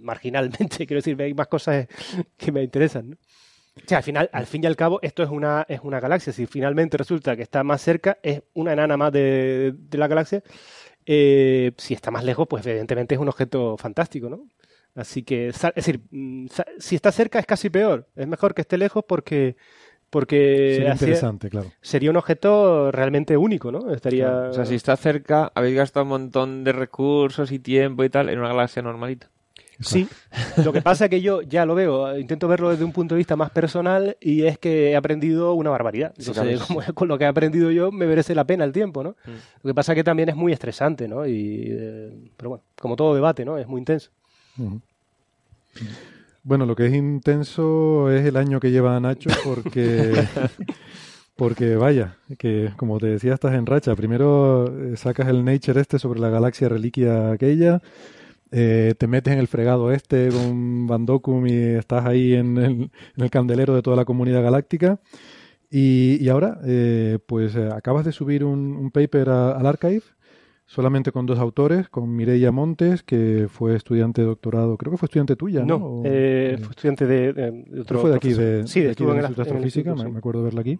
marginalmente. 0.00 0.76
Quiero 0.86 0.98
decir, 0.98 1.20
hay 1.20 1.32
más 1.32 1.48
cosas 1.48 1.86
que 2.36 2.52
me 2.52 2.62
interesan. 2.62 3.16
O 3.76 3.88
sea, 3.88 3.98
al 3.98 4.04
final, 4.04 4.30
al 4.32 4.46
fin 4.46 4.62
y 4.62 4.66
al 4.66 4.76
cabo, 4.76 5.00
esto 5.02 5.22
es 5.22 5.30
una, 5.30 5.64
es 5.68 5.80
una 5.82 5.98
galaxia. 5.98 6.32
Si 6.32 6.46
finalmente 6.46 6.96
resulta 6.96 7.34
que 7.34 7.42
está 7.42 7.64
más 7.64 7.80
cerca, 7.80 8.18
es 8.22 8.42
una 8.52 8.72
enana 8.72 8.96
más 8.96 9.12
de, 9.12 9.74
de 9.76 9.98
la 9.98 10.06
galaxia 10.06 10.42
eh, 11.06 11.72
si 11.76 11.94
está 11.94 12.10
más 12.10 12.24
lejos, 12.24 12.46
pues 12.48 12.66
evidentemente 12.66 13.14
es 13.14 13.20
un 13.20 13.28
objeto 13.28 13.76
fantástico, 13.76 14.28
¿no? 14.28 14.46
Así 14.94 15.22
que, 15.22 15.48
es 15.48 15.60
decir, 15.74 16.00
mm, 16.10 16.46
si 16.78 16.94
está 16.94 17.10
cerca 17.10 17.38
es 17.38 17.46
casi 17.46 17.68
peor. 17.68 18.08
Es 18.14 18.28
mejor 18.28 18.54
que 18.54 18.60
esté 18.60 18.78
lejos 18.78 19.04
porque 19.06 19.56
porque 20.14 20.74
sería 20.76 20.92
interesante, 20.92 21.50
claro. 21.50 21.72
Sería 21.80 22.10
un 22.10 22.16
objeto 22.16 22.92
realmente 22.92 23.36
único, 23.36 23.72
¿no? 23.72 23.92
Estaría. 23.92 24.48
O 24.50 24.52
sea, 24.52 24.64
si 24.64 24.76
está 24.76 24.96
cerca, 24.96 25.50
habéis 25.56 25.74
gastado 25.74 26.04
un 26.04 26.10
montón 26.10 26.62
de 26.62 26.70
recursos 26.70 27.50
y 27.50 27.58
tiempo 27.58 28.04
y 28.04 28.10
tal 28.10 28.28
en 28.28 28.38
una 28.38 28.46
galaxia 28.46 28.80
normalita. 28.80 29.28
Sí, 29.80 30.08
lo 30.64 30.72
que 30.72 30.82
pasa 30.82 31.04
es 31.04 31.10
que 31.10 31.20
yo 31.20 31.42
ya 31.42 31.66
lo 31.66 31.74
veo, 31.74 32.18
intento 32.18 32.48
verlo 32.48 32.70
desde 32.70 32.84
un 32.84 32.92
punto 32.92 33.14
de 33.14 33.18
vista 33.18 33.36
más 33.36 33.50
personal 33.50 34.16
y 34.20 34.44
es 34.44 34.58
que 34.58 34.90
he 34.90 34.96
aprendido 34.96 35.54
una 35.54 35.70
barbaridad. 35.70 36.14
con 36.94 37.08
lo 37.08 37.18
que 37.18 37.24
he 37.24 37.26
aprendido 37.26 37.70
yo 37.70 37.90
me 37.90 38.06
merece 38.06 38.34
la 38.34 38.44
pena 38.44 38.64
el 38.64 38.72
tiempo, 38.72 39.02
¿no? 39.02 39.10
Mm. 39.24 39.30
Lo 39.62 39.70
que 39.70 39.74
pasa 39.74 39.92
es 39.92 39.96
que 39.96 40.04
también 40.04 40.28
es 40.28 40.36
muy 40.36 40.52
estresante, 40.52 41.08
¿no? 41.08 41.26
Y, 41.26 41.66
eh, 41.68 42.12
pero 42.36 42.50
bueno, 42.50 42.64
como 42.80 42.96
todo 42.96 43.14
debate, 43.14 43.44
¿no? 43.44 43.58
Es 43.58 43.66
muy 43.66 43.80
intenso. 43.80 44.10
Bueno, 46.42 46.66
lo 46.66 46.76
que 46.76 46.86
es 46.86 46.94
intenso 46.94 48.10
es 48.10 48.24
el 48.24 48.36
año 48.36 48.60
que 48.60 48.70
lleva 48.70 48.98
Nacho 49.00 49.30
porque... 49.44 50.12
Porque 51.36 51.74
vaya, 51.74 52.16
que 52.38 52.70
como 52.76 53.00
te 53.00 53.06
decía, 53.06 53.34
estás 53.34 53.54
en 53.54 53.66
racha. 53.66 53.96
Primero 53.96 54.66
eh, 54.66 54.96
sacas 54.96 55.26
el 55.28 55.44
Nature 55.44 55.80
este 55.80 55.98
sobre 55.98 56.20
la 56.20 56.28
galaxia 56.28 56.68
reliquia 56.68 57.32
aquella, 57.32 57.82
eh, 58.50 58.94
te 58.98 59.06
metes 59.06 59.32
en 59.32 59.38
el 59.38 59.48
fregado 59.48 59.90
este 59.90 60.28
con 60.28 60.86
Bandokum 60.86 61.46
y 61.46 61.52
estás 61.52 62.06
ahí 62.06 62.34
en 62.34 62.90
el, 63.16 63.30
candelero 63.30 63.74
de 63.74 63.82
toda 63.82 63.96
la 63.96 64.04
comunidad 64.04 64.42
galáctica. 64.42 65.00
Y, 65.70 66.28
ahora, 66.28 66.60
eh, 66.64 67.18
pues 67.26 67.56
eh, 67.56 67.68
acabas 67.72 68.04
de 68.04 68.12
subir 68.12 68.44
un, 68.44 68.92
paper 68.92 69.28
al 69.28 69.66
archive, 69.66 70.02
solamente 70.66 71.10
con 71.10 71.26
dos 71.26 71.40
autores, 71.40 71.88
con 71.88 72.14
Mireia 72.14 72.52
Montes, 72.52 73.02
que 73.02 73.48
fue 73.50 73.74
estudiante 73.74 74.20
de 74.20 74.28
doctorado, 74.28 74.76
creo 74.76 74.92
que 74.92 74.98
fue 74.98 75.06
estudiante 75.06 75.34
tuya, 75.34 75.64
¿no? 75.64 75.78
No, 75.78 76.02
fue 76.02 76.54
estudiante 76.70 77.06
de, 77.06 77.80
otro. 77.80 77.98
Fue 77.98 78.10
de 78.10 78.16
aquí, 78.16 78.34
de, 78.34 78.68
sí, 78.68 78.82
de, 78.82 78.92
aquí, 78.92 79.04
de 79.04 79.18
Astrofísica, 79.18 79.96
me, 79.96 80.16
acuerdo 80.16 80.44
verla 80.44 80.60
aquí, 80.60 80.78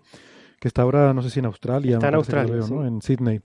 que 0.61 0.69
está 0.69 0.83
ahora, 0.83 1.13
no 1.13 1.23
sé 1.23 1.31
si 1.31 1.41
en 1.41 1.47
Australia, 1.47 1.95
está 1.95 2.09
en 2.09 2.15
Australia, 2.15 2.61
¿no? 2.71 2.87
En 2.87 3.03
Sydney 3.03 3.41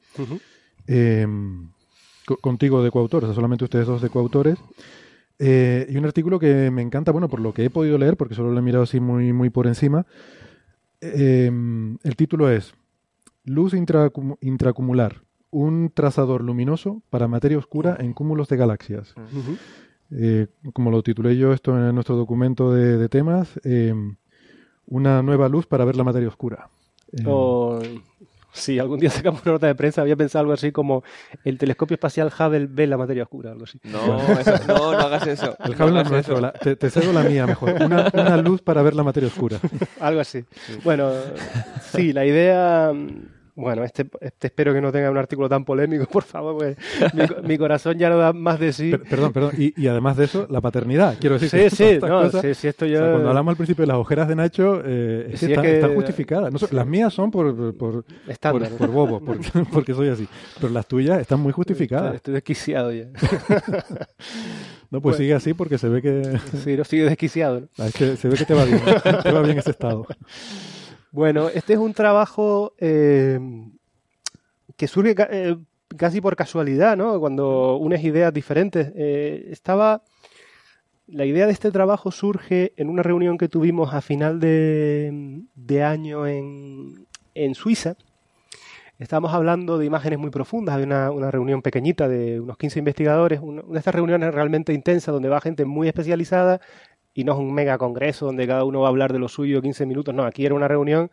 contigo 2.38 2.84
de 2.84 2.92
coautores, 2.92 3.34
solamente 3.34 3.64
ustedes 3.64 3.88
dos 3.88 4.02
de 4.02 4.10
coautores. 4.10 4.58
Eh, 5.40 5.88
y 5.90 5.96
un 5.96 6.06
artículo 6.06 6.38
que 6.38 6.70
me 6.70 6.82
encanta, 6.82 7.12
bueno, 7.12 7.30
por 7.30 7.40
lo 7.40 7.54
que 7.54 7.64
he 7.64 7.70
podido 7.70 7.98
leer, 7.98 8.18
porque 8.18 8.36
solo 8.36 8.52
lo 8.52 8.60
he 8.60 8.62
mirado 8.62 8.84
así 8.84 9.00
muy, 9.00 9.32
muy 9.32 9.50
por 9.50 9.68
encima. 9.68 10.06
Eh, 11.00 11.50
el 12.04 12.16
título 12.18 12.50
es 12.50 12.74
Luz 13.46 13.74
intracumular, 13.74 15.22
un 15.50 15.92
trazador 15.94 16.44
luminoso 16.44 17.02
para 17.10 17.30
materia 17.30 17.58
oscura 17.58 17.96
en 18.00 18.14
cúmulos 18.14 18.50
de 18.50 18.58
galaxias. 18.58 19.16
Eh, 20.12 20.48
como 20.74 20.92
lo 20.92 21.02
titulé 21.04 21.38
yo 21.38 21.54
esto 21.54 21.76
en 21.78 21.96
nuestro 21.96 22.18
documento 22.18 22.74
de, 22.74 23.08
temas, 23.08 23.60
una 24.86 25.24
nueva 25.24 25.48
luz 25.48 25.66
para 25.66 25.86
ver 25.86 25.96
la 25.96 26.04
materia 26.04 26.28
oscura. 26.28 26.70
Oh, 27.26 27.80
si 28.52 28.80
algún 28.80 29.00
día 29.00 29.10
sacamos 29.10 29.42
una 29.44 29.54
nota 29.54 29.68
de 29.68 29.76
prensa, 29.76 30.02
había 30.02 30.16
pensado 30.16 30.42
algo 30.42 30.54
así 30.54 30.72
como 30.72 31.04
el 31.44 31.58
telescopio 31.58 31.96
espacial 31.96 32.32
Hubble 32.38 32.68
ve 32.70 32.88
la 32.88 32.98
materia 32.98 33.24
oscura, 33.24 33.52
algo 33.52 33.64
así. 33.64 33.80
No, 33.84 34.06
no, 34.68 34.92
no 34.94 35.00
hagas 35.00 35.28
eso. 35.28 35.56
El 35.64 35.74
Hubble 35.74 36.04
no, 36.04 36.18
es 36.18 36.60
te, 36.60 36.76
te, 36.76 36.90
cedo 36.90 37.14
la 37.14 37.24
mía 37.24 37.46
mejor. 37.46 37.82
Una, 37.82 38.10
una, 38.14 38.38
luz 38.38 38.62
para 38.62 38.82
ver 38.82 38.96
la 38.96 39.04
materia 39.04 39.28
oscura. 39.28 39.60
algo 40.00 40.22
así. 40.22 40.44
Bueno, 40.84 41.12
sí, 41.92 42.14
la 42.14 42.26
idea 42.26 42.94
bueno, 43.60 43.84
este, 43.84 44.10
este, 44.22 44.48
espero 44.48 44.74
que 44.74 44.82
no 44.82 44.92
tenga 44.92 45.12
un 45.12 45.18
artículo 45.18 45.50
tan 45.50 45.66
polémico, 45.66 46.06
por 46.06 46.24
favor, 46.24 46.56
porque 46.56 46.78
mi, 47.44 47.58
corazón 47.58 47.98
ya 47.98 48.10
no 48.10 48.18
da 48.18 48.32
más 48.32 48.60
de 48.60 48.72
sí. 48.72 48.94
perdón, 49.10 49.34
perdón. 49.34 49.52
Y, 49.58 49.88
además 49.88 50.18
de 50.18 50.26
eso, 50.26 50.48
la 50.50 50.62
paternidad. 50.62 51.18
Quiero 51.20 51.38
decir, 51.38 51.70
sí, 51.70 51.76
sí, 51.76 52.00
no, 52.02 52.30
sí, 52.30 52.54
sí, 52.54 52.68
esto 52.68 52.86
ya... 52.86 53.12
cuando 53.12 53.30
hablamos 53.30 53.52
al 53.52 53.58
principio 53.58 53.84
de 53.84 53.88
las 53.88 53.98
ojeras 53.98 54.28
de 54.28 54.36
Nacho, 54.36 54.82
eh, 54.86 55.32
es, 55.34 55.40
que 55.42 55.76
están, 55.76 55.94
justificadas. 55.94 56.72
las 56.72 56.88
mías 56.88 57.14
son 57.14 57.32
por, 57.32 57.76
por, 57.76 58.06
por, 58.06 58.88
bobo, 58.88 59.22
porque, 59.74 59.94
soy 59.94 60.10
así. 60.10 60.28
Pero 60.60 60.72
las 60.72 60.88
tuyas 60.88 61.20
están 61.20 61.42
muy 61.42 61.52
justificadas. 61.52 62.16
Estoy 62.16 62.36
desquiciado 62.36 62.94
ya. 62.94 63.08
No, 64.92 65.02
pues 65.02 65.18
sigue 65.18 65.36
así 65.36 65.54
porque 65.54 65.78
se 65.78 65.88
ve 65.88 66.02
que... 66.02 66.40
Sí, 66.64 66.76
no 66.76 66.84
sigue 66.84 67.04
desquiciado. 67.04 67.68
Ah, 67.78 67.90
se 67.90 68.28
ve 68.28 68.36
que 68.36 68.46
te 68.46 68.54
va 68.56 68.66
bien, 68.66 68.82
te 69.22 69.32
va 69.32 69.42
bien 69.42 69.60
ese 69.60 69.72
estado. 69.72 70.08
Bueno, 71.12 71.50
este 71.50 71.74
es 71.74 71.80
un 71.80 71.94
trabajo 71.94 72.74
eh, 72.78 73.40
que 74.78 74.88
surge 74.88 75.16
eh, 75.32 75.58
casi 75.98 76.22
por 76.22 76.36
casualidad, 76.36 76.96
¿no? 76.96 77.20
Cuando 77.20 77.78
unes 77.78 78.04
ideas 78.04 78.34
diferentes. 78.34 78.92
Eh, 78.96 79.48
estaba. 79.52 80.04
La 81.08 81.26
idea 81.26 81.48
de 81.48 81.52
este 81.54 81.72
trabajo 81.72 82.12
surge 82.12 82.74
en 82.78 82.88
una 82.88 83.02
reunión 83.02 83.40
que 83.40 83.48
tuvimos 83.48 83.96
a 83.96 84.02
final 84.02 84.40
de, 84.40 85.84
año 85.84 86.28
en, 86.28 87.56
Suiza, 87.56 87.96
estábamos 89.00 89.34
hablando 89.34 89.80
de 89.80 89.88
imágenes 89.88 90.20
muy 90.20 90.30
profundas. 90.30 90.76
Había 90.76 91.10
una, 91.10 91.32
reunión 91.32 91.64
pequeñita 91.64 92.08
de 92.08 92.40
unos 92.40 92.58
15 92.58 92.78
investigadores, 92.78 93.40
una 93.42 93.64
de 93.64 93.80
estas 93.80 93.96
reuniones 93.96 94.32
realmente 94.32 94.72
intensas 94.72 95.12
donde 95.12 95.30
va 95.30 95.42
gente 95.42 95.66
muy 95.66 95.88
especializada 95.88 96.62
y 97.20 97.26
no 97.26 97.34
es 97.34 97.40
un 97.40 97.54
mega 97.54 97.78
congreso 97.78 98.28
donde 98.28 98.48
cada 98.48 98.64
uno 98.64 98.80
va 98.80 98.88
a 98.88 98.90
hablar 98.90 99.12
de 99.12 99.20
lo 99.20 99.28
suyo 99.28 99.62
15 99.62 99.86
minutos. 99.86 100.16
No, 100.16 100.24
aquí 100.24 100.46
era 100.46 100.56
una 100.56 100.70
reunión 100.70 101.12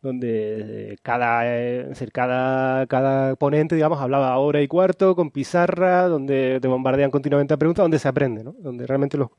donde 0.00 0.92
eh, 0.92 0.96
cada, 1.02 1.42
eh, 1.46 1.90
cada, 2.12 2.86
cada 2.86 3.34
ponente, 3.34 3.74
digamos, 3.74 4.00
hablaba 4.00 4.38
hora 4.38 4.62
y 4.62 4.68
cuarto 4.68 5.16
con 5.16 5.32
pizarra, 5.32 6.06
donde 6.06 6.60
te 6.62 6.68
bombardean 6.68 7.10
continuamente 7.10 7.54
a 7.54 7.56
preguntas, 7.56 7.82
donde 7.82 7.98
se 7.98 8.06
aprende, 8.06 8.44
¿no? 8.44 8.54
Donde 8.60 8.86
realmente 8.86 9.18
los, 9.18 9.30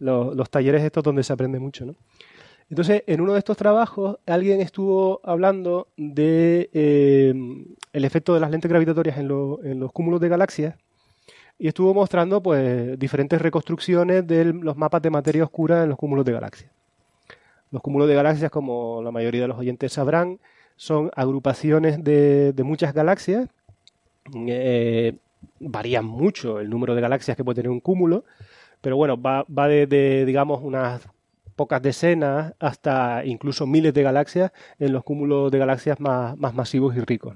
los, 0.00 0.50
talleres 0.50 0.82
estos 0.82 1.04
donde 1.04 1.22
se 1.22 1.32
aprende 1.32 1.60
mucho, 1.60 1.86
¿no? 1.86 1.94
Entonces, 2.68 3.04
en 3.06 3.20
uno 3.20 3.34
de 3.34 3.38
estos 3.38 3.56
trabajos, 3.56 4.18
alguien 4.26 4.60
estuvo 4.60 5.20
hablando 5.22 5.86
de 5.96 6.68
eh, 6.72 7.32
el 7.92 8.04
efecto 8.04 8.34
de 8.34 8.40
las 8.40 8.50
lentes 8.50 8.68
gravitatorias 8.68 9.18
en, 9.18 9.26
en, 9.62 9.78
los 9.78 9.92
cúmulos 9.92 10.20
de 10.20 10.28
galaxias 10.28 10.74
y 11.60 11.68
estuvo 11.68 11.92
mostrando 11.92 12.42
pues 12.42 12.98
diferentes 12.98 13.40
reconstrucciones 13.40 14.26
de 14.26 14.46
los 14.46 14.78
mapas 14.78 15.02
de 15.02 15.10
materia 15.10 15.44
oscura 15.44 15.82
en 15.82 15.90
los 15.90 15.98
cúmulos 15.98 16.24
de 16.24 16.32
galaxias. 16.32 16.72
Los 17.70 17.82
cúmulos 17.82 18.08
de 18.08 18.14
galaxias, 18.14 18.50
como 18.50 19.02
la 19.02 19.10
mayoría 19.12 19.42
de 19.42 19.48
los 19.48 19.58
oyentes 19.58 19.92
sabrán, 19.92 20.40
son 20.76 21.10
agrupaciones 21.14 22.02
de, 22.02 22.54
muchas 22.64 22.94
galaxias. 22.94 23.46
Eh, 24.34 25.16
varían 25.58 26.06
mucho 26.06 26.60
el 26.60 26.70
número 26.70 26.94
de 26.94 27.02
galaxias 27.02 27.36
que 27.36 27.44
puede 27.44 27.56
tener 27.56 27.70
un 27.70 27.80
cúmulo, 27.80 28.24
pero 28.80 28.96
bueno, 28.96 29.20
va, 29.20 29.44
va 29.44 29.68
de, 29.68 29.86
de, 29.86 30.24
digamos, 30.24 30.62
unas 30.62 31.06
pocas 31.56 31.82
decenas 31.82 32.54
hasta 32.58 33.22
incluso 33.26 33.66
miles 33.66 33.92
de 33.92 34.02
galaxias 34.02 34.50
en 34.78 34.94
los 34.94 35.04
cúmulos 35.04 35.52
de 35.52 35.58
galaxias 35.58 36.00
más, 36.00 36.38
masivos 36.38 36.96
y 36.96 37.00
ricos. 37.00 37.34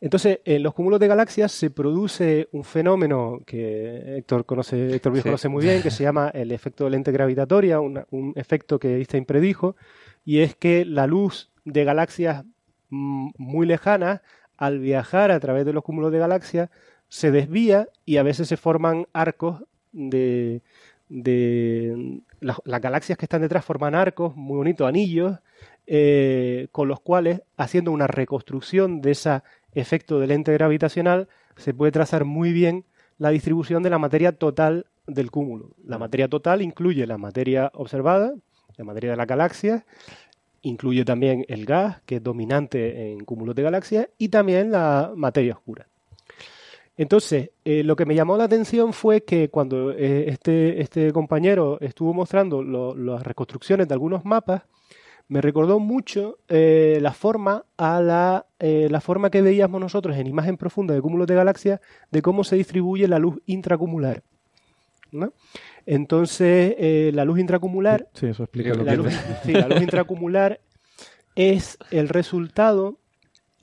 Entonces, 0.00 0.40
en 0.44 0.62
los 0.62 0.72
cúmulos 0.72 0.98
de 0.98 1.08
galaxias 1.08 1.52
se 1.52 1.70
produce 1.70 2.48
un 2.52 2.64
fenómeno 2.64 3.40
que 3.44 4.16
Héctor 4.16 4.46
conoce, 4.46 4.94
Héctor 4.94 5.22
conoce 5.22 5.48
muy 5.48 5.62
bien, 5.62 5.82
que 5.82 5.90
se 5.90 6.04
llama 6.04 6.30
el 6.30 6.52
efecto 6.52 6.84
de 6.84 6.90
lente 6.90 7.12
gravitatoria, 7.12 7.80
un, 7.80 8.32
efecto 8.34 8.78
que 8.78 8.96
Einstein 8.96 9.26
predijo, 9.26 9.76
y 10.24 10.40
es 10.40 10.56
que 10.56 10.86
la 10.86 11.06
luz 11.06 11.50
de 11.66 11.84
galaxias 11.84 12.44
mm, 12.88 13.30
muy 13.36 13.66
lejanas, 13.66 14.22
al 14.56 14.78
viajar 14.78 15.30
a 15.30 15.40
través 15.40 15.66
de 15.66 15.72
los 15.72 15.84
cúmulos 15.84 16.12
de 16.12 16.18
galaxias, 16.18 16.70
se 17.08 17.30
desvía 17.30 17.88
y 18.06 18.16
a 18.16 18.22
veces 18.22 18.48
se 18.48 18.56
forman 18.56 19.06
arcos 19.12 19.64
de, 19.92 20.62
de 21.10 22.22
las, 22.40 22.58
galaxias 22.64 23.18
que 23.18 23.26
están 23.26 23.42
detrás 23.42 23.64
forman 23.64 23.94
arcos, 23.94 24.34
muy 24.36 24.56
bonitos, 24.56 24.88
anillos, 24.88 25.38
eh, 25.86 26.68
con 26.72 26.88
los 26.88 27.00
cuales, 27.00 27.42
haciendo 27.56 27.90
una 27.90 28.06
reconstrucción 28.06 29.00
de 29.02 29.10
ese 29.10 29.42
efecto 29.74 30.18
de 30.18 30.26
lente 30.26 30.52
gravitacional, 30.52 31.28
se 31.56 31.74
puede 31.74 31.92
trazar 31.92 32.24
muy 32.24 32.52
bien 32.52 32.84
la 33.18 33.30
distribución 33.30 33.82
de 33.82 33.90
la 33.90 33.98
materia 33.98 34.32
total 34.32 34.86
del 35.06 35.30
cúmulo. 35.30 35.70
La 35.84 35.98
materia 35.98 36.28
total 36.28 36.62
incluye 36.62 37.06
la 37.06 37.18
materia 37.18 37.70
observada, 37.74 38.34
la 38.76 38.84
materia 38.84 39.10
de 39.10 39.16
la 39.16 39.26
galaxia, 39.26 39.84
incluye 40.62 41.04
también 41.04 41.44
el 41.48 41.66
gas, 41.66 42.00
que 42.06 42.16
es 42.16 42.22
dominante 42.22 43.12
en 43.12 43.24
cúmulos 43.24 43.54
de 43.54 43.62
galaxias, 43.62 44.08
y 44.18 44.28
también 44.28 44.70
la 44.70 45.12
materia 45.14 45.54
oscura. 45.54 45.86
Entonces, 46.96 47.50
eh, 47.64 47.82
lo 47.82 47.96
que 47.96 48.04
me 48.04 48.14
llamó 48.14 48.36
la 48.36 48.44
atención 48.44 48.92
fue 48.92 49.22
que 49.24 49.48
cuando 49.48 49.90
eh, 49.92 50.28
este, 50.28 50.82
este, 50.82 51.12
compañero 51.12 51.78
estuvo 51.80 52.12
mostrando 52.12 52.62
las 52.62 53.22
reconstrucciones 53.22 53.88
de 53.88 53.94
algunos 53.94 54.24
mapas, 54.26 54.64
me 55.30 55.40
recordó 55.40 55.78
mucho 55.78 56.38
eh, 56.48 56.98
la 57.00 57.12
forma 57.12 57.64
a 57.78 58.02
la, 58.02 58.46
la, 58.58 59.00
forma 59.00 59.30
que 59.30 59.40
veíamos 59.40 59.80
nosotros 59.80 60.16
en 60.16 60.26
imagen 60.26 60.58
profunda 60.58 60.92
de 60.92 61.00
cúmulos 61.00 61.26
de 61.26 61.34
galaxias 61.34 61.80
de 62.10 62.20
cómo 62.20 62.44
se 62.44 62.56
distribuye 62.56 63.08
la 63.08 63.18
luz 63.18 63.40
intracumular. 63.46 64.22
Entonces, 65.86 67.14
la 67.14 67.24
luz 67.24 67.38
intracumular. 67.38 68.08
Sí, 68.12 68.26
eso 68.26 68.42
explica 68.42 68.74
lo 68.74 68.84
que 68.84 69.10
sí, 69.44 69.52
la 69.52 69.68
luz 69.68 69.80
intracumular 69.80 70.60
es 71.34 71.78
el 71.90 72.08
resultado. 72.08 72.98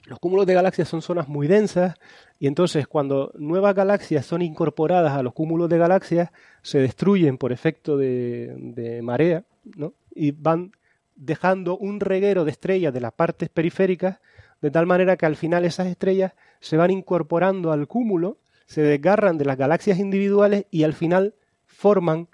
Los 0.06 0.20
cúmulos 0.20 0.46
de 0.46 0.54
galaxias 0.54 0.88
son 0.88 1.02
zonas 1.02 1.28
muy 1.28 1.48
densas, 1.48 1.96
y 2.40 2.48
entonces 2.48 2.88
cuando 2.88 3.32
nuevas 3.38 3.74
galaxias 3.74 4.26
son 4.26 4.42
incorporadas 4.42 5.14
a 5.14 5.24
los 5.24 5.34
cúmulos 5.34 5.70
de 5.70 5.78
galaxias, 5.78 6.30
se 6.62 6.80
destruyen 6.80 7.38
por 7.38 7.52
efecto 7.52 7.98
de, 7.98 9.00
marea, 9.04 9.44
¿no? 9.76 9.94
Y 10.14 10.32
van 10.32 10.72
dejando 11.18 11.78
un 11.78 12.00
reguero 12.00 12.46
de 12.46 12.52
estrellas 12.52 12.94
de 12.94 13.02
las 13.02 13.12
partes 13.12 13.50
periféricas, 13.50 14.20
de 14.62 14.72
tal 14.72 14.86
manera 14.86 15.18
que 15.18 15.26
al 15.26 15.36
final 15.36 15.66
esas 15.66 15.88
estrellas 15.88 16.34
se 16.60 16.78
van 16.78 16.92
incorporando 16.92 17.72
al 17.72 17.88
cúmulo, 17.88 18.38
se 18.66 18.82
desgarran 18.82 19.38
de 19.38 19.46
las 19.46 19.58
galaxias 19.58 20.00
individuales 20.00 20.66
y 20.72 20.84
al 20.84 20.94
final 20.94 21.36
forman 21.66 22.28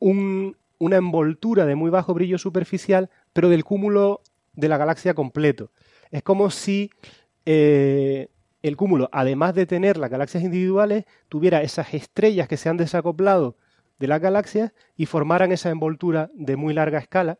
una 0.00 0.96
envoltura 0.96 1.64
de 1.64 1.76
muy 1.76 1.90
bajo 1.90 2.12
brillo 2.14 2.38
superficial, 2.38 3.08
pero 3.32 3.48
del 3.48 3.64
cúmulo 3.64 4.20
de 4.54 4.68
la 4.68 4.78
galaxia 4.78 5.14
completo. 5.14 5.70
Es 6.10 6.22
como 6.22 6.50
si 6.50 6.90
eh, 7.46 8.28
el 8.62 8.76
cúmulo, 8.76 9.08
además 9.12 9.54
de 9.54 9.66
tener 9.66 9.96
las 9.96 10.10
galaxias 10.10 10.42
individuales, 10.42 11.04
tuviera 11.28 11.62
esas 11.62 11.94
estrellas 11.94 12.48
que 12.48 12.56
se 12.56 12.68
han 12.68 12.76
desacoplado 12.76 13.56
de 13.98 14.06
las 14.06 14.20
galaxias 14.20 14.72
y 14.96 15.06
formaran 15.06 15.52
esa 15.52 15.70
envoltura 15.70 16.30
de 16.34 16.56
muy 16.56 16.74
larga 16.74 16.98
escala, 16.98 17.38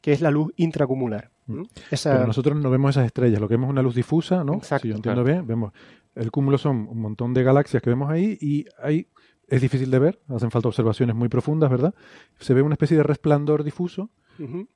que 0.00 0.12
es 0.12 0.20
la 0.20 0.30
luz 0.30 0.52
intracumular. 0.56 1.30
Mm. 1.46 1.62
Pero 2.02 2.26
nosotros 2.26 2.58
no 2.58 2.70
vemos 2.70 2.90
esas 2.90 3.06
estrellas, 3.06 3.40
lo 3.40 3.48
que 3.48 3.54
vemos 3.54 3.68
es 3.68 3.72
una 3.72 3.82
luz 3.82 3.94
difusa, 3.94 4.44
¿no? 4.44 4.54
Exacto, 4.54 4.82
si 4.82 4.88
yo 4.88 4.96
entiendo 4.96 5.24
bien, 5.24 5.46
vemos 5.46 5.72
el 6.14 6.30
cúmulo 6.30 6.58
son 6.58 6.86
un 6.88 7.00
montón 7.00 7.34
de 7.34 7.42
galaxias 7.42 7.82
que 7.82 7.90
vemos 7.90 8.10
ahí 8.10 8.38
y 8.40 8.66
ahí 8.82 9.08
es 9.48 9.60
difícil 9.60 9.90
de 9.90 9.98
ver, 9.98 10.20
hacen 10.28 10.50
falta 10.50 10.68
observaciones 10.68 11.14
muy 11.14 11.28
profundas, 11.28 11.70
¿verdad? 11.70 11.94
Se 12.38 12.54
ve 12.54 12.62
una 12.62 12.74
especie 12.74 12.96
de 12.96 13.02
resplandor 13.02 13.62
difuso 13.62 14.10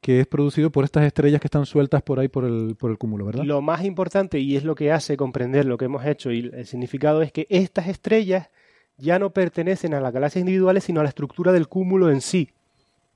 que 0.00 0.20
es 0.20 0.26
producido 0.28 0.70
por 0.70 0.84
estas 0.84 1.04
estrellas 1.04 1.40
que 1.40 1.48
están 1.48 1.66
sueltas 1.66 2.02
por 2.02 2.20
ahí 2.20 2.28
por 2.28 2.44
el, 2.44 2.76
por 2.76 2.92
el 2.92 2.98
cúmulo, 2.98 3.24
¿verdad? 3.24 3.42
Lo 3.42 3.60
más 3.60 3.84
importante, 3.84 4.38
y 4.38 4.56
es 4.56 4.62
lo 4.62 4.76
que 4.76 4.92
hace 4.92 5.16
comprender 5.16 5.64
lo 5.64 5.76
que 5.76 5.86
hemos 5.86 6.04
hecho 6.06 6.30
y 6.30 6.50
el 6.52 6.64
significado, 6.64 7.22
es 7.22 7.32
que 7.32 7.48
estas 7.50 7.88
estrellas 7.88 8.50
ya 8.98 9.18
no 9.18 9.30
pertenecen 9.30 9.94
a 9.94 10.00
las 10.00 10.12
galaxias 10.12 10.40
individuales, 10.40 10.84
sino 10.84 11.00
a 11.00 11.04
la 11.04 11.08
estructura 11.08 11.52
del 11.52 11.68
cúmulo 11.68 12.10
en 12.10 12.20
sí. 12.20 12.50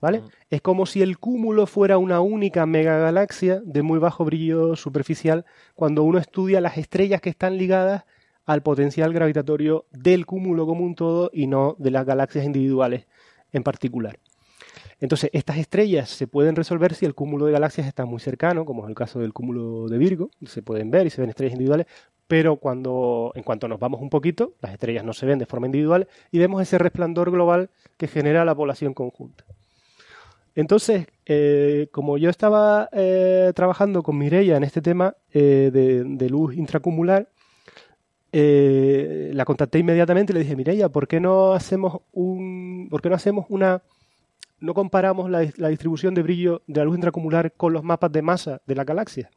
¿Vale? 0.01 0.23
Es 0.51 0.61
como 0.63 0.85
si 0.85 1.01
el 1.01 1.19
cúmulo 1.19 1.69
fuera 1.69 1.97
una 1.97 2.21
única 2.21 2.67
megagalaxia 2.67 3.61
de 3.65 3.83
muy 3.83 4.01
bajo 4.01 4.25
brillo 4.25 4.75
superficial 4.75 5.45
cuando 5.77 6.03
uno 6.03 6.19
estudia 6.19 6.61
las 6.61 6.77
estrellas 6.77 7.21
que 7.21 7.31
están 7.31 7.57
ligadas 7.57 8.05
al 8.45 8.63
potencial 8.63 9.13
gravitatorio 9.13 9.87
del 9.93 10.27
cúmulo 10.27 10.67
como 10.67 10.83
un 10.83 10.97
todo 10.97 11.31
y 11.33 11.47
no 11.47 11.77
de 11.79 11.93
las 11.93 12.05
galaxias 12.05 12.45
individuales 12.45 13.07
en 13.53 13.63
particular. 13.63 14.19
Entonces, 15.01 15.31
estas 15.33 15.59
estrellas 15.59 16.09
se 16.09 16.27
pueden 16.27 16.55
resolver 16.55 16.95
si 16.95 17.07
el 17.07 17.15
cúmulo 17.15 17.47
de 17.47 17.53
galaxias 17.53 17.87
está 17.87 18.05
muy 18.05 18.21
cercano, 18.21 18.65
como 18.65 18.85
es 18.85 18.89
el 18.89 18.95
caso 18.95 19.19
del 19.19 19.33
cúmulo 19.33 19.89
de 19.89 19.99
Virgo, 19.99 20.31
se 20.47 20.63
pueden 20.63 20.91
ver 20.91 21.07
y 21.07 21.11
se 21.11 21.21
ven 21.21 21.31
estrellas 21.31 21.55
individuales, 21.55 21.87
pero 22.33 22.57
cuando, 22.57 23.31
en 23.35 23.43
cuanto 23.43 23.69
nos 23.69 23.79
vamos 23.79 24.01
un 24.01 24.09
poquito, 24.09 24.55
las 24.63 24.73
estrellas 24.73 25.05
no 25.05 25.13
se 25.13 25.27
ven 25.27 25.39
de 25.39 25.45
forma 25.45 25.67
individual 25.67 26.09
y 26.31 26.39
vemos 26.39 26.63
ese 26.63 26.79
resplandor 26.79 27.31
global 27.31 27.69
que 27.99 28.09
genera 28.09 28.47
la 28.47 28.55
población 28.55 28.95
conjunta. 28.95 29.45
Entonces, 30.55 31.09
eh, 31.27 31.89
como 31.93 32.17
yo 32.17 32.31
estaba 32.31 32.89
eh, 32.91 33.53
trabajando 33.55 34.03
con 34.03 34.17
Mireia 34.17 34.57
en 34.57 34.65
este 34.65 34.81
tema 34.81 35.15
eh, 35.35 35.69
de, 35.71 36.31
luz 36.31 36.57
intracumular, 36.57 37.29
la 38.33 39.45
contacté 39.45 39.81
inmediatamente 39.81 40.33
y 40.33 40.35
le 40.35 40.41
dije, 40.41 40.57
Mireia, 40.57 40.89
¿por 40.89 41.07
qué 41.07 41.21
no 41.21 41.53
hacemos 41.53 42.01
un, 42.13 42.89
por 42.91 43.03
qué 43.03 43.11
no 43.11 43.15
hacemos 43.15 43.45
una 43.51 43.83
no 44.59 44.73
comparamos 44.73 45.29
la, 45.29 45.41
distribución 45.69 46.15
de 46.15 46.23
brillo 46.23 46.63
de 46.67 46.81
la 46.81 46.87
luz 46.87 46.95
intracumular 46.95 47.53
con 47.53 47.75
los 47.75 47.85
mapas 47.85 48.11
de 48.11 48.23
masa 48.23 48.63
de 48.65 48.75
la 48.75 48.85
galaxia, 48.85 49.31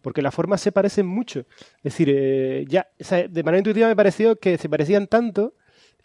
porque 0.00 0.22
las 0.22 0.34
formas 0.34 0.60
se 0.60 0.72
parecen 0.72 1.06
mucho. 1.06 1.40
Es 1.78 1.84
decir, 1.84 2.08
eh, 2.10 2.64
ya 2.68 2.88
de 2.98 3.42
manera 3.42 3.58
intuitiva 3.58 3.88
me 3.88 3.96
pareció 3.96 4.36
que 4.36 4.58
se 4.58 4.68
parecían 4.68 5.06
tanto 5.06 5.54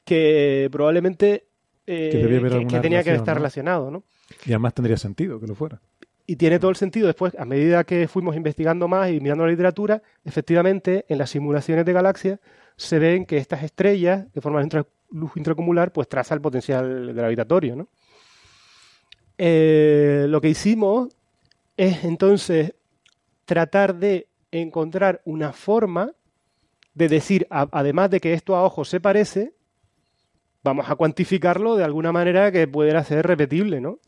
que 0.06 0.70
probablemente 0.72 1.48
eh, 1.86 2.66
que, 2.68 2.80
tenía 2.80 3.04
que 3.04 3.14
estar 3.14 3.38
relacionado, 3.38 3.90
¿no? 3.90 4.04
Y 4.46 4.52
además 4.52 4.74
tendría 4.74 4.98
sentido 4.98 5.40
que 5.40 5.48
lo 5.48 5.56
fuera. 5.56 5.82
Y 6.26 6.36
tiene 6.36 6.60
todo 6.60 6.70
el 6.70 6.76
sentido 6.76 7.08
después, 7.08 7.34
a 7.40 7.46
medida 7.46 7.86
que 7.86 8.10
fuimos 8.10 8.36
investigando 8.36 8.90
más 8.90 9.10
y 9.10 9.22
mirando 9.22 9.46
la 9.46 9.52
literatura, 9.52 10.02
efectivamente 10.26 11.06
en 11.08 11.18
las 11.18 11.30
simulaciones 11.30 11.86
de 11.86 11.94
galaxias 11.94 12.40
se 12.76 13.00
ven 13.00 13.26
que 13.26 13.38
estas 13.38 13.64
estrellas 13.64 14.32
de 14.34 14.42
forma 14.42 14.62
de 14.62 14.86
luz 15.12 15.32
intracumular 15.36 15.94
pues 15.94 16.10
traza 16.10 16.36
el 16.36 16.42
potencial 16.42 17.14
gravitatorio, 17.14 17.76
¿no? 17.78 17.88
Eh, 19.38 20.26
lo 20.28 20.42
que 20.42 20.50
hicimos 20.50 21.10
es 21.78 22.04
entonces 22.04 22.74
tratar 23.48 23.96
de 23.96 24.28
encontrar 24.52 25.24
una 25.26 25.52
forma 25.52 26.12
de 26.94 27.10
decir, 27.10 27.48
además 27.50 28.12
de 28.12 28.20
que 28.20 28.34
esto 28.34 28.56
a 28.56 28.64
ojo 28.64 28.86
se 28.86 29.00
parece, 29.00 29.56
vamos 30.64 30.90
a 30.90 30.96
cuantificarlo 30.96 31.76
de 31.76 31.84
alguna 31.84 32.12
manera 32.12 32.52
que 32.52 32.68
pudiera 32.68 33.04
ser 33.04 33.26
repetible, 33.26 33.82
¿no? 33.82 34.00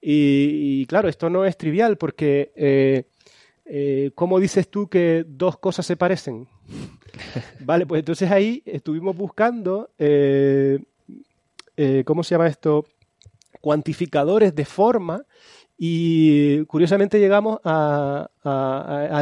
y, 0.00 0.84
claro, 0.86 1.08
esto 1.08 1.30
no 1.30 1.46
es 1.46 1.56
trivial 1.56 1.96
porque 1.96 2.52
eh, 2.54 3.04
eh, 3.72 4.10
¿cómo 4.16 4.40
dices 4.40 4.68
tú 4.68 4.88
que 4.88 5.24
dos 5.24 5.56
cosas 5.56 5.86
se 5.86 5.96
parecen? 5.96 6.48
vale, 7.60 7.86
pues 7.86 8.00
entonces 8.00 8.28
ahí 8.28 8.64
estuvimos 8.66 9.16
buscando, 9.16 9.90
eh, 9.96 10.80
eh, 11.76 12.02
¿cómo 12.04 12.24
se 12.24 12.34
llama 12.34 12.48
esto? 12.48 12.84
Cuantificadores 13.60 14.56
de 14.56 14.64
forma 14.64 15.24
y 15.82 16.62
curiosamente 16.66 17.18
llegamos 17.18 17.58
a, 17.64 18.28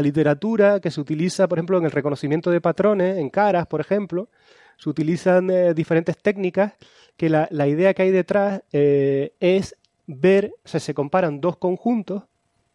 literatura 0.03 0.81
que 0.81 0.91
se 0.91 1.01
utiliza, 1.01 1.47
por 1.47 1.59
ejemplo, 1.59 1.79
en 1.79 1.85
el 1.85 1.93
reconocimiento 1.93 2.51
de 2.51 2.61
patrones, 2.61 3.17
en 3.17 3.31
caras, 3.31 3.69
por 3.69 3.81
ejemplo, 3.81 4.29
se 4.77 4.91
utilizan 4.91 5.47
diferentes 5.73 6.19
técnicas 6.19 6.73
que 7.17 7.29
la, 7.29 7.69
idea 7.69 7.95
que 7.95 8.03
hay 8.03 8.11
detrás 8.11 8.63
es 8.73 9.77
ver, 10.09 10.53
o 10.65 10.69
sea, 10.69 10.81
se 10.81 10.95
comparan 10.95 11.41
dos 11.41 11.59
conjuntos 11.59 12.25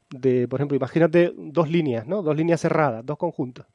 de, 0.10 0.48
por 0.48 0.62
ejemplo, 0.62 0.78
imagínate 0.78 1.34
dos 1.36 1.70
líneas, 1.70 2.08
¿no? 2.08 2.22
Dos 2.22 2.38
líneas 2.38 2.62
cerradas, 2.62 3.06
dos 3.06 3.18
conjuntos. 3.18 3.66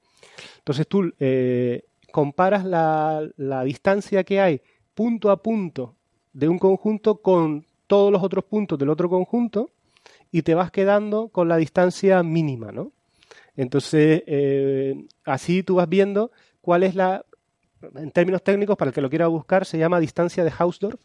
Entonces 0.57 0.87
tú 0.89 1.13
eh, 1.21 1.85
comparas 2.13 2.65
la, 2.65 3.29
distancia 3.65 4.25
que 4.25 4.41
hay 4.41 4.63
punto 4.95 5.31
a 5.31 5.43
punto 5.43 5.97
de 6.33 6.49
un 6.49 6.59
conjunto 6.59 7.17
con 7.17 7.67
todos 7.87 8.11
los 8.11 8.23
otros 8.23 8.45
puntos 8.45 8.79
del 8.79 8.89
otro 8.89 9.11
conjunto 9.11 9.71
y 10.31 10.43
te 10.43 10.55
vas 10.55 10.71
quedando 10.71 11.29
con 11.29 11.49
la 11.49 11.57
distancia 11.57 12.23
mínima, 12.23 12.73
¿no? 12.73 12.93
Entonces, 13.57 14.23
eh, 14.27 15.07
así 15.25 15.63
tú 15.63 15.77
vas 15.77 15.89
viendo 15.89 16.31
cuál 16.61 16.83
es 16.83 16.95
la, 16.95 17.25
en 17.97 18.11
términos 18.11 18.43
técnicos, 18.43 18.77
para 18.77 18.91
el 18.91 18.95
que 18.95 19.01
lo 19.01 19.11
quiera 19.11 19.27
buscar, 19.27 19.65
se 19.65 19.79
llama 19.79 20.01
distancia 20.01 20.45
de 20.45 20.53
Hausdorff, 20.57 21.01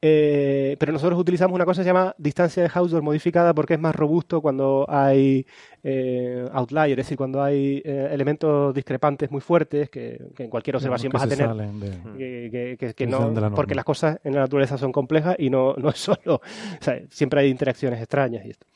eh, 0.00 0.76
pero 0.78 0.92
nosotros 0.92 1.18
utilizamos 1.18 1.54
una 1.56 1.64
cosa 1.64 1.80
que 1.80 1.84
se 1.84 1.88
llama 1.88 2.14
distancia 2.18 2.62
de 2.62 2.70
Hausdorff 2.72 3.02
modificada 3.02 3.52
porque 3.52 3.74
es 3.74 3.80
más 3.80 3.96
robusto 3.96 4.40
cuando 4.40 4.86
hay 4.88 5.44
eh, 5.82 6.46
outliers, 6.52 6.92
es 6.92 6.96
decir, 6.98 7.16
cuando 7.16 7.42
hay 7.42 7.82
eh, 7.84 8.08
elementos 8.12 8.72
discrepantes 8.72 9.30
muy 9.32 9.40
fuertes 9.40 9.90
que, 9.90 10.30
en 10.38 10.50
cualquier 10.50 10.76
observación 10.76 11.10
vas 11.12 11.24
a 11.24 11.28
tener. 11.28 11.48
que, 12.94 13.06
no, 13.08 13.32
porque 13.56 13.74
las 13.74 13.84
cosas 13.84 14.20
en 14.22 14.34
la 14.34 14.42
naturaleza 14.42 14.78
son 14.78 14.92
complejas 14.92 15.34
y 15.36 15.50
no, 15.50 15.74
no 15.74 15.90
es 15.90 15.98
solo. 15.98 16.36
O 16.36 16.40
sea, 16.80 17.00
siempre 17.10 17.40
hay 17.40 17.48
interacciones 17.48 17.98
extrañas 17.98 18.46
y 18.46 18.50
esto. 18.50 18.66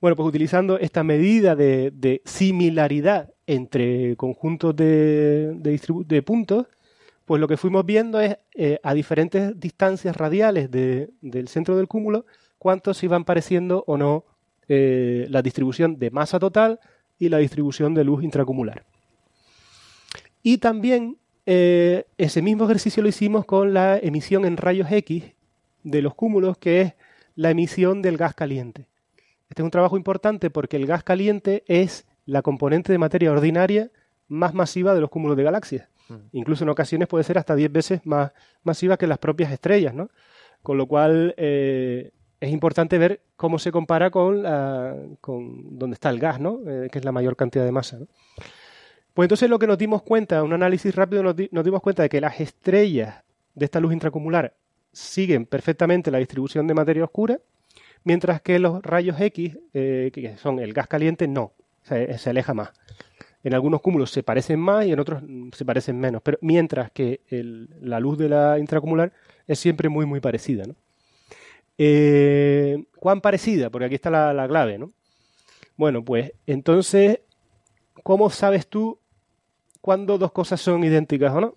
Bueno, 0.00 0.16
pues 0.16 0.28
utilizando 0.28 0.78
esta 0.78 1.02
medida 1.02 1.56
de, 1.56 2.22
similaridad 2.24 3.30
entre 3.46 4.16
conjuntos 4.16 4.74
de, 4.76 5.54
de 5.54 6.22
puntos, 6.22 6.66
pues 7.24 7.40
lo 7.40 7.48
que 7.48 7.56
fuimos 7.56 7.86
viendo 7.86 8.20
es 8.20 8.38
eh, 8.54 8.78
a 8.82 8.94
diferentes 8.94 9.58
distancias 9.58 10.16
radiales 10.16 10.70
del 10.70 11.48
centro 11.48 11.76
del 11.76 11.88
cúmulo 11.88 12.26
cuántos 12.58 13.02
iban 13.02 13.24
pareciendo 13.24 13.84
o 13.86 13.96
no 13.96 14.24
eh, 14.68 15.26
la 15.28 15.42
distribución 15.42 15.98
de 15.98 16.10
masa 16.10 16.38
total 16.38 16.78
y 17.18 17.28
la 17.28 17.38
distribución 17.38 17.94
de 17.94 18.04
luz 18.04 18.22
intracumular. 18.22 18.84
Y 20.42 20.58
también 20.58 21.18
eh, 21.46 22.04
ese 22.18 22.40
mismo 22.40 22.64
ejercicio 22.64 23.02
lo 23.02 23.08
hicimos 23.08 23.44
con 23.44 23.74
la 23.74 23.98
emisión 23.98 24.44
en 24.44 24.56
rayos 24.56 24.90
X 24.90 25.24
de 25.82 26.02
los 26.02 26.14
cúmulos, 26.14 26.56
que 26.58 26.80
es 26.80 26.94
la 27.34 27.50
emisión 27.50 28.02
del 28.02 28.16
gas 28.16 28.34
caliente. 28.34 28.86
Este 29.48 29.62
es 29.62 29.64
un 29.64 29.70
trabajo 29.70 29.96
importante 29.96 30.48
porque 30.50 30.76
el 30.76 30.86
gas 30.86 31.02
caliente 31.02 31.64
es 31.66 32.06
la 32.26 32.42
componente 32.42 32.92
de 32.92 32.98
materia 32.98 33.32
ordinaria 33.32 33.90
más 34.28 34.54
masiva 34.54 34.94
de 34.94 35.00
los 35.00 35.10
cúmulos 35.10 35.36
de 35.36 35.42
galaxias. 35.42 35.88
Mm. 36.08 36.14
Incluso 36.32 36.64
en 36.64 36.70
ocasiones 36.70 37.08
puede 37.08 37.24
ser 37.24 37.38
hasta 37.38 37.54
10 37.54 37.72
veces 37.72 38.06
más 38.06 38.32
masiva 38.62 38.96
que 38.96 39.06
las 39.06 39.18
propias 39.18 39.52
estrellas, 39.52 39.94
¿no? 39.94 40.10
Con 40.62 40.78
lo 40.78 40.86
cual 40.86 41.34
eh, 41.36 42.10
es 42.40 42.50
importante 42.50 42.98
ver 42.98 43.22
cómo 43.36 43.58
se 43.58 43.72
compara 43.72 44.10
con, 44.10 44.42
la, 44.42 44.96
con 45.20 45.78
donde 45.78 45.94
está 45.94 46.10
el 46.10 46.18
gas, 46.18 46.40
¿no? 46.40 46.60
Eh, 46.66 46.88
que 46.90 46.98
es 46.98 47.04
la 47.04 47.12
mayor 47.12 47.36
cantidad 47.36 47.64
de 47.64 47.72
masa. 47.72 47.98
Pues 49.14 49.26
entonces 49.26 49.50
lo 49.50 49.58
que 49.58 49.66
nos 49.66 49.78
dimos 49.78 50.02
cuenta, 50.02 50.42
un 50.42 50.52
análisis 50.52 50.94
rápido, 50.94 51.22
nos, 51.22 51.36
dimos 51.36 51.82
cuenta 51.82 52.02
de 52.02 52.08
que 52.08 52.20
las 52.20 52.40
estrellas 52.40 53.22
de 53.54 53.64
esta 53.64 53.80
luz 53.80 53.92
intracumular 53.92 54.54
siguen 54.92 55.46
perfectamente 55.46 56.10
la 56.10 56.18
distribución 56.18 56.66
de 56.66 56.74
materia 56.74 57.04
oscura, 57.04 57.38
mientras 58.04 58.40
que 58.40 58.58
los 58.58 58.82
rayos 58.82 59.20
X, 59.20 59.58
eh, 59.74 60.10
que 60.12 60.36
son 60.38 60.58
el 60.58 60.72
gas 60.72 60.86
caliente, 60.86 61.28
no, 61.28 61.52
se 61.82 62.30
aleja 62.30 62.54
más 62.54 62.70
en 63.44 63.54
algunos 63.54 63.80
cúmulos 63.80 64.10
se 64.10 64.22
parecen 64.22 64.60
más 64.60 64.86
y 64.86 64.92
en 64.92 65.00
otros 65.00 65.22
mm, 65.22 65.50
se 65.52 65.64
parecen 65.64 65.98
menos. 65.98 66.22
Pero 66.22 66.38
mientras 66.40 66.90
que 66.90 67.20
la 67.80 68.00
luz 68.00 68.18
de 68.18 68.28
la 68.28 68.58
intracumular 68.58 69.12
es 69.46 69.58
siempre 69.58 69.88
muy, 69.88 70.06
muy 70.06 70.20
parecida. 70.20 70.64
¿no? 70.64 70.74
Eh, 71.78 72.84
¿Cuán 72.96 73.20
parecida? 73.20 73.70
Porque 73.70 73.86
aquí 73.86 73.94
está 73.96 74.10
la, 74.10 74.48
clave, 74.48 74.78
¿no? 74.78 74.92
Bueno, 75.76 76.04
pues 76.04 76.32
entonces, 76.46 77.20
¿cómo 78.02 78.30
sabes 78.30 78.66
tú 78.68 78.98
cuándo 79.80 80.18
dos 80.18 80.32
cosas 80.32 80.60
son 80.60 80.84
idénticas 80.84 81.32
o 81.32 81.40
no? 81.40 81.56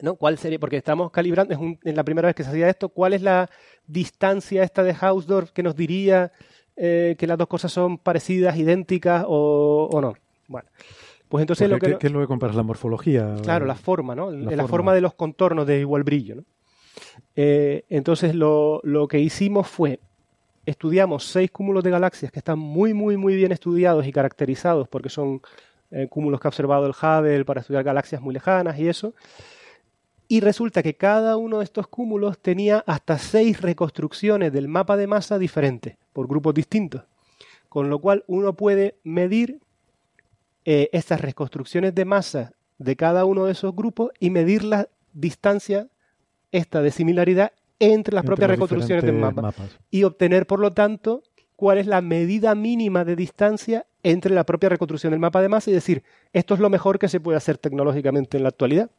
¿No? 0.00 0.16
¿Cuál 0.16 0.38
sería? 0.38 0.58
Porque 0.58 0.76
estamos 0.76 1.10
calibrando, 1.10 1.54
es, 1.82 1.94
la 1.94 2.04
primera 2.04 2.26
vez 2.26 2.36
que 2.36 2.44
se 2.44 2.50
hacía 2.50 2.68
esto, 2.68 2.88
¿cuál 2.88 3.14
es 3.14 3.22
la 3.22 3.48
distancia 3.86 4.62
esta 4.62 4.82
de 4.82 4.94
Hausdorff 5.00 5.50
que 5.52 5.62
nos 5.62 5.76
diría 5.76 6.32
eh, 6.76 7.16
que 7.18 7.26
las 7.26 7.38
dos 7.38 7.48
cosas 7.48 7.72
son 7.72 7.98
parecidas, 7.98 8.56
idénticas 8.56 9.24
o 9.26 9.98
no? 10.00 10.14
Bueno, 10.48 10.68
pues 11.28 11.42
entonces 11.42 11.68
lo 11.68 11.78
que... 11.78 11.98
¿Qué, 11.98 12.06
es 12.06 12.12
lo 12.12 12.20
que 12.20 12.26
comparas? 12.26 12.56
¿La 12.56 12.62
morfología? 12.62 13.36
Claro, 13.42 13.66
la 13.66 13.74
forma, 13.74 14.14
¿no? 14.14 14.30
La, 14.30 14.66
forma. 14.66 14.94
de 14.94 15.00
los 15.00 15.14
contornos 15.14 15.66
de 15.66 15.80
igual 15.80 16.02
brillo, 16.04 16.36
¿no? 16.36 16.44
Eh, 17.36 17.84
entonces 17.88 18.34
lo, 18.34 18.80
que 19.08 19.18
hicimos 19.18 19.66
fue, 19.68 20.00
estudiamos 20.66 21.24
seis 21.24 21.50
cúmulos 21.50 21.82
de 21.82 21.90
galaxias 21.90 22.30
que 22.30 22.38
están 22.38 22.58
muy, 22.58 22.94
muy, 22.94 23.16
muy 23.16 23.34
bien 23.34 23.52
estudiados 23.52 24.06
y 24.06 24.12
caracterizados 24.12 24.88
porque 24.88 25.08
son 25.08 25.42
eh, 25.90 26.06
cúmulos 26.08 26.40
que 26.40 26.48
ha 26.48 26.50
observado 26.50 26.86
el 26.86 26.92
Hubble 26.92 27.44
para 27.44 27.60
estudiar 27.60 27.84
galaxias 27.84 28.20
muy 28.20 28.34
lejanas 28.34 28.78
y 28.78 28.88
eso. 28.88 29.14
Y 30.26 30.40
resulta 30.40 30.82
que 30.82 30.94
cada 30.94 31.36
uno 31.36 31.58
de 31.58 31.64
estos 31.64 31.86
cúmulos 31.86 32.38
tenía 32.38 32.82
hasta 32.86 33.18
seis 33.18 33.60
reconstrucciones 33.60 34.52
del 34.52 34.68
mapa 34.68 34.96
de 34.96 35.06
masa 35.06 35.38
diferentes, 35.38 35.96
por 36.12 36.26
grupos 36.26 36.54
distintos. 36.54 37.02
Con 37.68 37.90
lo 37.90 37.98
cual 37.98 38.24
uno 38.26 38.54
puede 38.54 38.96
medir 39.04 39.60
eh, 40.64 40.88
estas 40.92 41.20
reconstrucciones 41.20 41.94
de 41.94 42.04
masa 42.04 42.52
de 42.78 42.96
cada 42.96 43.24
uno 43.24 43.44
de 43.44 43.52
esos 43.52 43.74
grupos 43.74 44.10
y 44.18 44.30
medir 44.30 44.64
la 44.64 44.88
distancia 45.12 45.88
esta 46.52 46.82
de 46.82 46.90
similaridad 46.90 47.52
entre 47.78 48.14
las 48.14 48.24
propias 48.24 48.50
reconstrucciones 48.50 49.04
del 49.04 49.16
mapa 49.16 49.52
y 49.90 50.04
obtener 50.04 50.46
por 50.46 50.60
lo 50.60 50.72
tanto 50.72 51.22
cuál 51.56 51.78
es 51.78 51.86
la 51.86 52.00
medida 52.00 52.54
mínima 52.54 53.04
de 53.04 53.16
distancia 53.16 53.86
entre 54.02 54.34
la 54.34 54.44
propia 54.44 54.68
reconstrucción 54.68 55.10
del 55.12 55.20
mapa 55.20 55.42
de 55.42 55.48
masa 55.48 55.70
y 55.70 55.74
decir 55.74 56.02
esto 56.32 56.54
es 56.54 56.60
lo 56.60 56.70
mejor 56.70 56.98
que 56.98 57.08
se 57.08 57.20
puede 57.20 57.36
hacer 57.36 57.58
tecnológicamente 57.58 58.36
en 58.36 58.42
la 58.42 58.50
actualidad. 58.50 58.90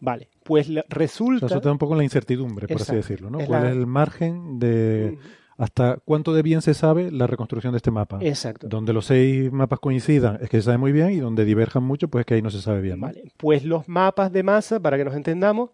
Vale, 0.00 0.28
pues 0.44 0.68
resulta... 0.88 1.46
eso 1.46 1.60
te 1.60 1.68
da 1.68 1.72
un 1.72 1.78
poco 1.78 1.96
la 1.96 2.04
incertidumbre, 2.04 2.68
por 2.68 2.80
así 2.80 2.94
decirlo, 2.94 3.30
¿no? 3.30 3.38
¿Cuál 3.40 3.66
es 3.66 3.72
el 3.72 3.86
margen 3.86 4.58
de 4.58 5.18
hasta 5.58 5.98
cuánto 6.04 6.32
de 6.32 6.42
bien 6.42 6.62
se 6.62 6.72
sabe 6.72 7.10
la 7.10 7.26
reconstrucción 7.26 7.72
de 7.72 7.78
este 7.78 7.90
mapa. 7.90 8.18
Exacto. 8.22 8.68
Donde 8.68 8.92
los 8.92 9.06
seis 9.06 9.52
mapas 9.52 9.80
coincidan 9.80 10.38
es 10.40 10.48
que 10.48 10.58
se 10.58 10.62
sabe 10.62 10.78
muy 10.78 10.92
bien 10.92 11.10
y 11.10 11.16
donde 11.16 11.44
diverjan 11.44 11.82
mucho 11.82 12.08
pues 12.08 12.22
es 12.22 12.26
que 12.26 12.34
ahí 12.34 12.42
no 12.42 12.50
se 12.50 12.62
sabe 12.62 12.80
bien. 12.80 13.00
Vale, 13.00 13.32
pues 13.36 13.64
los 13.64 13.88
mapas 13.88 14.32
de 14.32 14.44
masa, 14.44 14.80
para 14.80 14.96
que 14.96 15.04
nos 15.04 15.14
entendamos, 15.14 15.70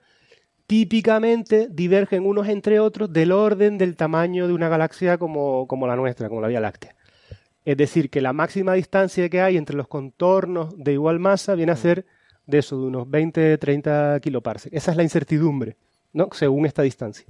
típicamente 0.67 1.69
divergen 1.71 2.25
unos 2.25 2.49
entre 2.49 2.81
otros 2.81 3.13
del 3.13 3.31
orden 3.31 3.77
del 3.77 3.95
tamaño 3.95 4.49
de 4.49 4.55
una 4.55 4.71
galaxia 4.71 5.19
como, 5.19 5.67
como 5.69 5.87
la 5.87 5.97
nuestra, 5.97 6.31
como 6.31 6.41
la 6.41 6.49
Vía 6.49 6.61
Láctea. 6.61 6.97
Es 7.67 7.77
decir, 7.77 8.09
que 8.09 8.23
la 8.23 8.33
máxima 8.33 8.73
distancia 8.73 9.29
que 9.29 9.43
hay 9.43 9.59
entre 9.59 9.77
los 9.77 9.87
contornos 9.87 10.75
de 10.79 10.95
igual 10.95 11.19
masa 11.19 11.55
viene 11.55 11.73
a 11.73 11.77
mm. 11.77 11.79
ser 11.79 12.07
de 12.47 12.59
eso, 12.59 12.81
de 12.81 12.87
unos 12.87 13.07
20-30 13.07 14.21
kiloparsecs. 14.23 14.75
Esa 14.75 14.91
es 14.93 14.97
la 14.97 15.03
incertidumbre, 15.03 15.77
¿no? 16.15 16.29
Según 16.33 16.65
esta 16.65 16.83
distancia. 16.83 17.27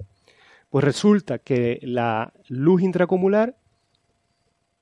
Pues 0.74 0.82
resulta 0.82 1.38
que 1.38 1.78
la 1.82 2.32
luz 2.48 2.82
intracumular 2.82 3.54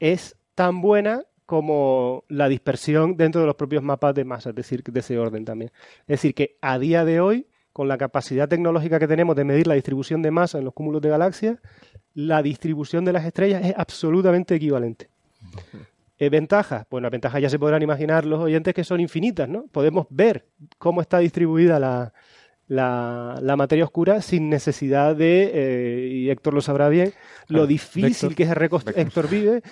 es 0.01 0.37
tan 0.55 0.81
buena 0.81 1.25
como 1.45 2.25
la 2.29 2.49
dispersión 2.49 3.19
dentro 3.19 3.43
de 3.43 3.47
los 3.47 3.57
propios 3.57 3.83
mapas 3.83 4.15
de 4.15 4.25
masa, 4.25 4.49
es 4.49 4.57
decir, 4.57 4.83
de 4.83 5.01
ese 5.01 5.19
orden 5.19 5.45
también. 5.45 5.71
Es 6.07 6.23
decir, 6.23 6.35
que 6.35 6.57
a 6.63 6.79
día 6.79 7.05
de 7.05 7.21
hoy, 7.21 7.47
con 7.75 7.89
la 7.89 7.99
capacidad 7.99 8.49
tecnológica 8.49 8.99
que 8.99 9.07
tenemos 9.07 9.37
de 9.37 9.45
medir 9.45 9.67
la 9.67 9.75
distribución 9.75 10.23
de 10.23 10.31
masa 10.31 10.57
en 10.57 10.65
los 10.65 10.73
cúmulos 10.73 11.03
de 11.03 11.11
galaxias, 11.11 11.59
la 12.15 12.43
distribución 12.43 13.05
de 13.05 13.13
las 13.13 13.27
estrellas 13.27 13.63
es 13.63 13.75
absolutamente 13.77 14.55
equivalente. 14.55 15.11
Eh, 16.19 16.31
¿Ventajas? 16.31 16.87
Bueno, 16.89 17.05
las 17.05 17.13
ventajas 17.13 17.43
ya 17.43 17.51
se 17.51 17.59
podrán 17.59 17.83
imaginar 17.83 18.25
los 18.25 18.41
oyentes 18.41 18.73
que 18.73 18.83
son 18.83 19.01
infinitas, 19.01 19.47
¿no? 19.47 19.67
Podemos 19.67 20.07
ver 20.09 20.47
cómo 20.79 21.03
está 21.03 21.19
distribuida 21.19 21.79
la, 21.79 22.15
la, 22.69 23.55
materia 23.57 23.85
oscura 23.85 24.23
sin 24.23 24.49
necesidad 24.49 25.17
de, 25.17 25.51
eh, 25.53 26.09
y 26.09 26.31
Héctor 26.31 26.55
lo 26.55 26.61
sabrá 26.61 26.89
bien, 26.89 27.13
lo 27.49 27.67
difícil 27.67 28.35
que 28.35 28.45
es 28.45 28.51
Héctor 28.51 29.29
vive, 29.29 29.63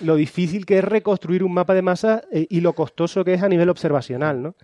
lo 0.00 0.16
difícil 0.16 0.66
que 0.66 0.78
es 0.78 0.84
reconstruir 0.84 1.42
un 1.42 1.54
mapa 1.54 1.74
de 1.74 1.82
masa 1.82 2.22
eh, 2.32 2.46
y 2.50 2.60
lo 2.60 2.74
costoso 2.74 3.24
que 3.24 3.34
es 3.34 3.42
a 3.42 3.48
nivel 3.48 3.68
observacional, 3.68 4.42
¿no? 4.42 4.54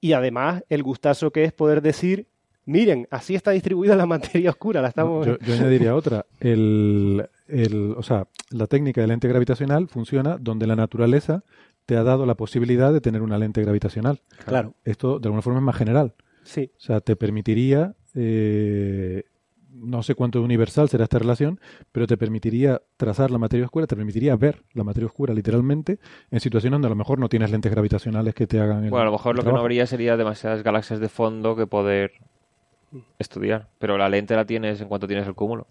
Y 0.00 0.12
además 0.12 0.64
el 0.68 0.82
gustazo 0.82 1.30
que 1.30 1.44
es 1.44 1.52
poder 1.52 1.80
decir, 1.80 2.28
miren, 2.66 3.08
así 3.10 3.34
está 3.34 3.52
distribuida 3.52 3.96
la 3.96 4.06
materia 4.06 4.50
oscura, 4.50 4.82
la 4.82 4.88
estamos... 4.88 5.26
Yo, 5.26 5.36
añadiría 5.54 5.94
otra, 5.94 6.26
el, 6.40 7.26
el, 7.48 7.94
o 7.96 8.02
sea, 8.02 8.26
la 8.50 8.66
técnica 8.66 9.00
de 9.00 9.06
lente 9.06 9.28
gravitacional 9.28 9.88
funciona 9.88 10.36
donde 10.38 10.66
la 10.66 10.76
naturaleza 10.76 11.42
te 11.86 11.96
ha 11.96 12.02
dado 12.02 12.26
la 12.26 12.34
posibilidad 12.34 12.92
de 12.92 13.00
tener 13.00 13.22
una 13.22 13.38
lente 13.38 13.62
gravitacional. 13.62 14.20
Claro. 14.46 14.74
Esto 14.84 15.18
de 15.18 15.26
alguna 15.26 15.42
forma 15.42 15.58
es 15.58 15.64
más 15.64 15.76
general. 15.76 16.14
Sí. 16.44 16.70
O 16.76 16.80
sea, 16.80 17.00
te 17.00 17.16
permitiría, 17.16 17.94
eh, 18.14 19.24
no 19.70 20.02
sé 20.02 20.14
cuánto 20.14 20.40
universal 20.42 20.88
será 20.88 21.04
esta 21.04 21.18
relación, 21.18 21.60
pero 21.90 22.06
te 22.06 22.16
permitiría 22.16 22.80
trazar 22.96 23.30
la 23.30 23.38
materia 23.38 23.64
oscura, 23.64 23.86
te 23.86 23.96
permitiría 23.96 24.36
ver 24.36 24.62
la 24.72 24.84
materia 24.84 25.06
oscura 25.06 25.34
literalmente 25.34 25.98
en 26.30 26.40
situaciones 26.40 26.74
donde 26.74 26.86
a 26.86 26.90
lo 26.90 26.96
mejor 26.96 27.18
no 27.18 27.28
tienes 27.28 27.50
lentes 27.50 27.72
gravitacionales 27.72 28.34
que 28.34 28.46
te 28.46 28.60
hagan 28.60 28.84
el 28.84 28.90
Bueno, 28.90 29.02
a 29.02 29.06
lo 29.06 29.12
mejor 29.12 29.36
lo 29.36 29.42
que 29.42 29.52
no 29.52 29.58
habría 29.58 29.86
sería 29.86 30.16
demasiadas 30.16 30.62
galaxias 30.62 31.00
de 31.00 31.08
fondo 31.08 31.56
que 31.56 31.66
poder 31.66 32.12
estudiar, 33.18 33.68
pero 33.78 33.98
la 33.98 34.08
lente 34.08 34.36
la 34.36 34.44
tienes 34.44 34.80
en 34.80 34.88
cuanto 34.88 35.06
tienes 35.06 35.26
el 35.26 35.34
cúmulo. 35.34 35.66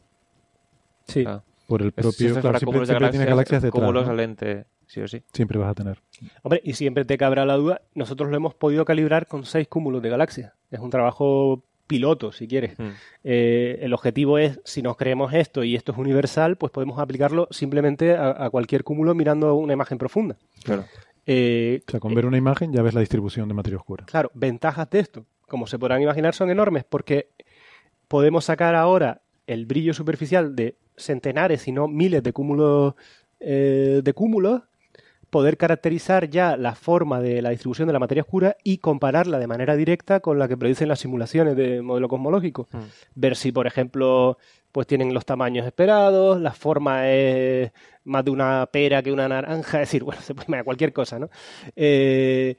Sí. 1.07 1.25
por 1.67 1.81
el 1.81 1.91
propio... 1.91 2.33
Si 2.35 2.41
claro, 2.41 2.59
siempre, 2.59 2.79
de 2.81 3.09
tienes 3.09 3.27
galaxias 3.27 3.61
detrás. 3.61 3.79
cúmulos 3.79 4.05
¿no? 4.05 4.11
a 4.11 4.15
lente, 4.15 4.65
sí 4.93 5.01
o 5.01 5.07
sí. 5.07 5.23
Siempre 5.33 5.57
vas 5.57 5.71
a 5.71 5.73
tener. 5.73 5.99
Hombre, 6.43 6.61
y 6.63 6.73
siempre 6.73 7.03
te 7.05 7.17
cabrá 7.17 7.45
la 7.45 7.55
duda, 7.55 7.81
nosotros 7.95 8.29
lo 8.29 8.37
hemos 8.37 8.53
podido 8.53 8.85
calibrar 8.85 9.27
con 9.27 9.45
seis 9.45 9.67
cúmulos 9.67 10.01
de 10.01 10.09
galaxias. 10.09 10.53
Es 10.69 10.79
un 10.79 10.89
trabajo 10.89 11.63
piloto, 11.87 12.31
si 12.31 12.47
quieres. 12.47 12.77
Mm. 12.79 12.89
Eh, 13.23 13.79
el 13.81 13.93
objetivo 13.93 14.37
es, 14.37 14.61
si 14.63 14.81
nos 14.81 14.95
creemos 14.95 15.33
esto 15.33 15.63
y 15.63 15.75
esto 15.75 15.91
es 15.91 15.97
universal, 15.97 16.55
pues 16.55 16.71
podemos 16.71 16.99
aplicarlo 16.99 17.47
simplemente 17.51 18.15
a, 18.15 18.45
a 18.45 18.49
cualquier 18.49 18.83
cúmulo 18.83 19.15
mirando 19.15 19.55
una 19.55 19.73
imagen 19.73 19.97
profunda. 19.97 20.37
Claro. 20.63 20.85
Eh, 21.25 21.81
O 21.87 21.91
sea, 21.91 21.99
con 21.99 22.13
ver 22.13 22.25
una 22.25 22.37
imagen 22.37 22.71
ya 22.73 22.81
ves 22.81 22.93
la 22.93 22.99
distribución 22.99 23.47
de 23.47 23.53
materia 23.53 23.77
oscura. 23.77 24.05
Claro, 24.05 24.29
ventajas 24.33 24.89
de 24.89 24.99
esto, 24.99 25.25
como 25.47 25.67
se 25.67 25.79
podrán 25.79 26.01
imaginar, 26.01 26.33
son 26.33 26.49
enormes 26.49 26.83
porque 26.83 27.29
podemos 28.07 28.45
sacar 28.45 28.75
ahora 28.75 29.21
el 29.47 29.65
brillo 29.65 29.93
superficial 29.93 30.55
de 30.55 30.75
centenares, 30.97 31.61
si 31.61 31.71
no 31.71 31.87
miles 31.87 32.23
de 32.23 32.33
cúmulos, 32.33 32.93
eh, 33.39 34.01
de 34.03 34.13
cúmulos, 34.13 34.61
poder 35.33 35.57
caracterizar 35.57 36.29
ya 36.29 36.55
la 36.57 36.75
forma 36.75 37.19
de 37.19 37.41
la 37.41 37.49
distribución 37.49 37.87
de 37.87 37.93
la 37.93 37.97
materia 37.97 38.21
oscura 38.21 38.55
y 38.63 38.77
compararla 38.77 39.39
de 39.39 39.47
manera 39.47 39.75
directa 39.75 40.19
con 40.19 40.37
la 40.37 40.47
que 40.47 40.55
predicen 40.55 40.87
las 40.87 40.99
simulaciones 40.99 41.55
de 41.55 41.81
modelo 41.81 42.07
cosmológico. 42.07 42.67
Mm. 42.71 42.77
Ver 43.15 43.35
si, 43.35 43.51
por 43.51 43.65
ejemplo, 43.65 44.37
pues 44.71 44.85
tienen 44.85 45.11
los 45.11 45.25
tamaños 45.25 45.65
esperados, 45.65 46.39
la 46.39 46.53
forma 46.53 47.09
es 47.09 47.71
más 48.03 48.23
de 48.23 48.29
una 48.29 48.69
pera 48.71 49.01
que 49.01 49.11
una 49.11 49.27
naranja, 49.27 49.81
es 49.81 49.89
decir, 49.89 50.03
bueno, 50.05 50.21
se 50.21 50.35
puede 50.35 50.45
imaginar 50.49 50.65
cualquier 50.65 50.93
cosa, 50.93 51.17
¿no? 51.17 51.31
Eh, 51.75 52.55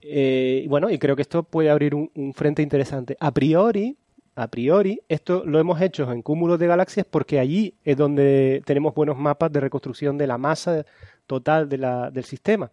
eh, 0.00 0.64
bueno, 0.68 0.90
y 0.90 0.98
creo 1.00 1.16
que 1.16 1.22
esto 1.22 1.42
puede 1.42 1.70
abrir 1.70 1.92
un, 1.92 2.08
un 2.14 2.34
frente 2.34 2.62
interesante. 2.62 3.16
A 3.18 3.32
priori, 3.32 3.96
a 4.36 4.46
priori, 4.46 5.00
esto 5.08 5.42
lo 5.44 5.58
hemos 5.58 5.80
hecho 5.80 6.10
en 6.12 6.22
cúmulos 6.22 6.60
de 6.60 6.68
galaxias 6.68 7.04
porque 7.04 7.40
allí 7.40 7.74
es 7.84 7.96
donde 7.96 8.62
tenemos 8.64 8.94
buenos 8.94 9.18
mapas 9.18 9.52
de 9.52 9.58
reconstrucción 9.58 10.16
de 10.16 10.28
la 10.28 10.38
masa 10.38 10.86
total 11.26 11.68
de 11.68 11.78
la, 11.78 12.10
del 12.10 12.24
sistema. 12.24 12.70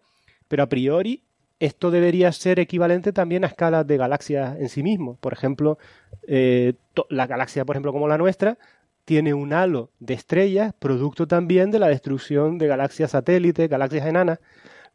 Pero 0.48 0.62
a 0.62 0.68
priori, 0.68 1.22
esto 1.60 1.90
debería 1.90 2.32
ser 2.32 2.58
equivalente 2.58 3.12
también 3.12 3.44
a 3.44 3.48
escalas 3.48 3.86
de 3.86 3.96
galaxias 3.96 4.58
en 4.58 4.68
sí 4.68 4.82
mismo. 4.82 5.16
Por 5.20 5.32
ejemplo, 5.32 5.78
eh, 6.26 6.74
la 7.08 7.26
galaxia, 7.26 7.64
por 7.64 7.76
ejemplo, 7.76 7.92
como 7.92 8.08
la 8.08 8.18
nuestra, 8.18 8.58
tiene 9.04 9.34
un 9.34 9.52
halo 9.52 9.90
de 9.98 10.14
estrellas, 10.14 10.72
producto 10.78 11.26
también 11.26 11.70
de 11.70 11.78
la 11.78 11.88
destrucción 11.88 12.58
de 12.58 12.66
galaxias 12.66 13.10
satélites, 13.10 13.68
galaxias 13.68 14.06
enanas. 14.06 14.38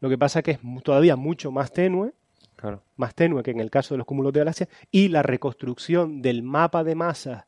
Lo 0.00 0.08
que 0.08 0.18
pasa 0.18 0.40
es 0.40 0.44
que 0.44 0.50
es 0.52 0.60
todavía 0.82 1.16
mucho 1.16 1.50
más 1.50 1.72
tenue, 1.72 2.12
Claro. 2.56 2.82
más 2.96 3.14
tenue 3.14 3.42
que 3.42 3.50
en 3.50 3.60
el 3.60 3.70
caso 3.70 3.94
de 3.94 3.98
los 3.98 4.06
cúmulos 4.06 4.32
de 4.32 4.40
galaxias, 4.40 4.68
y 4.90 5.08
la 5.08 5.22
reconstrucción 5.22 6.22
del 6.22 6.42
mapa 6.42 6.84
de 6.84 6.94
masa 6.94 7.46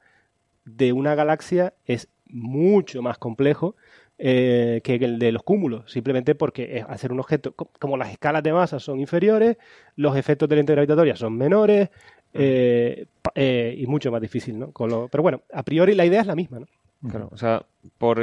de 0.64 0.93
una 0.93 1.14
galaxia 1.14 1.72
es 1.86 2.09
mucho 2.26 3.01
más 3.01 3.16
complejo 3.16 3.74
eh, 4.19 4.81
que 4.82 4.97
el 4.97 5.19
de 5.19 5.31
los 5.32 5.43
cúmulos, 5.45 5.90
simplemente 5.90 6.35
porque 6.35 6.85
hacer 6.89 7.12
un 7.12 7.20
objeto, 7.20 7.53
co- 7.53 7.70
como 7.78 7.97
las 7.97 8.11
escalas 8.11 8.43
de 8.43 8.53
masa 8.53 8.81
son 8.81 8.99
inferiores, 9.01 9.57
los 9.97 10.16
efectos 10.16 10.49
de 10.49 10.57
lente 10.57 10.73
gravitatoria 10.73 11.15
son 11.16 11.36
menores 11.36 11.89
eh, 12.35 13.07
eh, 13.35 13.74
y 13.78 13.86
mucho 13.86 14.11
más 14.11 14.20
difícil, 14.20 14.59
¿no? 14.59 14.73
Con 14.73 14.90
lo- 14.90 15.09
pero 15.09 15.23
bueno, 15.23 15.43
a 15.53 15.62
priori 15.62 15.95
la 15.95 16.05
idea 16.05 16.20
es 16.20 16.27
la 16.27 16.35
misma, 16.35 16.61
¿no? 16.61 16.66
Claro, 17.09 17.28
o 17.32 17.36
sea, 17.36 17.62
por 17.97 18.20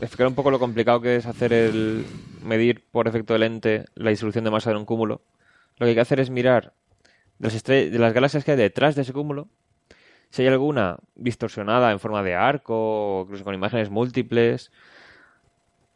explicar 0.00 0.26
un 0.28 0.34
poco 0.34 0.50
lo 0.50 0.58
complicado 0.58 1.00
que 1.02 1.16
es 1.16 1.26
hacer 1.26 1.52
el 1.52 2.04
medir 2.42 2.82
por 2.90 3.06
efecto 3.06 3.34
de 3.34 3.38
lente 3.40 3.84
la 3.96 4.10
distribución 4.10 4.44
de 4.44 4.50
masa 4.50 4.70
de 4.70 4.76
un 4.76 4.86
cúmulo, 4.86 5.20
lo 5.78 5.84
que 5.84 5.90
hay 5.90 5.94
que 5.94 6.00
hacer 6.00 6.20
es 6.20 6.30
mirar 6.30 6.72
de 7.38 7.50
las, 7.50 7.62
de 7.64 7.98
las 7.98 8.14
galaxias 8.14 8.44
que 8.44 8.52
hay 8.52 8.56
detrás 8.56 8.94
de 8.96 9.02
ese 9.02 9.12
cúmulo, 9.12 9.48
si 10.30 10.42
hay 10.42 10.48
alguna 10.48 10.98
distorsionada 11.14 11.92
en 11.92 12.00
forma 12.00 12.22
de 12.22 12.34
arco 12.34 12.74
o 13.20 13.22
incluso 13.24 13.44
con 13.44 13.54
imágenes 13.54 13.90
múltiples. 13.90 14.72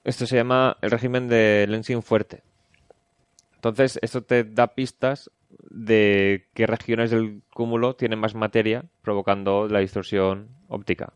Esto 0.04 0.26
se 0.26 0.36
llama 0.36 0.76
el 0.80 0.90
régimen 0.90 1.28
de 1.28 1.66
lensing 1.68 2.02
fuerte. 2.02 2.42
Entonces, 3.54 3.98
esto 4.02 4.22
te 4.22 4.42
da 4.42 4.74
pistas 4.74 5.30
de 5.70 6.48
qué 6.54 6.66
regiones 6.66 7.10
del 7.10 7.42
cúmulo 7.54 7.94
tienen 7.94 8.18
más 8.18 8.34
materia, 8.34 8.84
provocando 9.02 9.68
la 9.68 9.78
distorsión 9.78 10.48
óptica. 10.68 11.12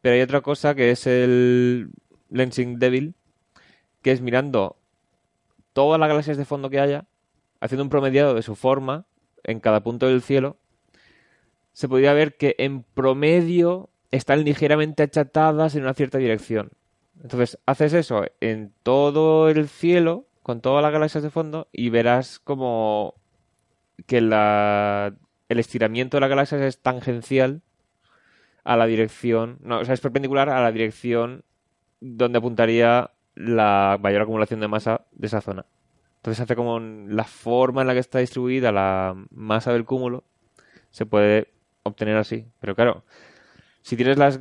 Pero 0.00 0.14
hay 0.14 0.22
otra 0.22 0.40
cosa 0.40 0.74
que 0.74 0.90
es 0.90 1.06
el 1.06 1.90
lensing 2.30 2.78
débil, 2.78 3.14
que 4.02 4.12
es 4.12 4.20
mirando 4.20 4.76
todas 5.72 6.00
las 6.00 6.08
galaxias 6.08 6.36
de 6.36 6.44
fondo 6.44 6.70
que 6.70 6.80
haya, 6.80 7.04
haciendo 7.60 7.84
un 7.84 7.90
promediado 7.90 8.34
de 8.34 8.42
su 8.42 8.54
forma 8.54 9.06
en 9.42 9.60
cada 9.60 9.82
punto 9.82 10.06
del 10.06 10.22
cielo, 10.22 10.56
se 11.72 11.88
podría 11.88 12.14
ver 12.14 12.36
que 12.36 12.54
en 12.58 12.82
promedio 12.82 13.90
están 14.10 14.44
ligeramente 14.44 15.02
achatadas 15.02 15.74
en 15.74 15.82
una 15.82 15.94
cierta 15.94 16.18
dirección. 16.18 16.70
Entonces, 17.22 17.58
haces 17.66 17.92
eso 17.92 18.24
en 18.40 18.72
todo 18.82 19.48
el 19.48 19.68
cielo, 19.68 20.26
con 20.42 20.60
todas 20.60 20.82
las 20.82 20.92
galaxias 20.92 21.22
de 21.22 21.30
fondo, 21.30 21.68
y 21.72 21.90
verás 21.90 22.38
como 22.38 23.14
que 24.06 24.20
la, 24.20 25.14
el 25.48 25.58
estiramiento 25.58 26.16
de 26.16 26.22
las 26.22 26.30
galaxias 26.30 26.60
es 26.60 26.78
tangencial 26.78 27.62
a 28.64 28.76
la 28.76 28.86
dirección, 28.86 29.58
no, 29.62 29.80
o 29.80 29.84
sea, 29.84 29.94
es 29.94 30.00
perpendicular 30.00 30.48
a 30.48 30.62
la 30.62 30.72
dirección 30.72 31.44
donde 32.00 32.38
apuntaría 32.38 33.10
la 33.34 33.98
mayor 34.00 34.22
acumulación 34.22 34.60
de 34.60 34.68
masa 34.68 35.02
de 35.12 35.26
esa 35.26 35.40
zona. 35.40 35.66
Entonces 36.16 36.40
hace 36.40 36.56
como 36.56 36.80
la 36.80 37.24
forma 37.24 37.82
en 37.82 37.86
la 37.86 37.92
que 37.92 38.00
está 38.00 38.18
distribuida 38.18 38.72
la 38.72 39.14
masa 39.30 39.72
del 39.72 39.84
cúmulo 39.84 40.24
se 40.90 41.04
puede 41.04 41.48
obtener 41.82 42.16
así. 42.16 42.46
Pero 42.60 42.74
claro, 42.74 43.04
si 43.82 43.96
tienes 43.96 44.16
las 44.16 44.40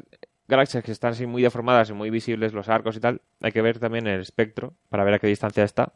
galaxias 0.54 0.84
que 0.84 0.92
están 0.92 1.12
así 1.12 1.26
muy 1.26 1.42
deformadas 1.42 1.90
y 1.90 1.94
muy 1.94 2.10
visibles, 2.10 2.54
los 2.54 2.70
arcos 2.70 2.96
y 2.96 3.00
tal, 3.00 3.22
hay 3.42 3.52
que 3.52 3.62
ver 3.62 3.80
también 3.80 4.08
el 4.08 4.22
espectro 4.22 4.74
para 4.90 5.04
ver 5.04 5.16
a 5.16 5.20
qué 5.20 5.28
distancia 5.28 5.64
está. 5.64 5.94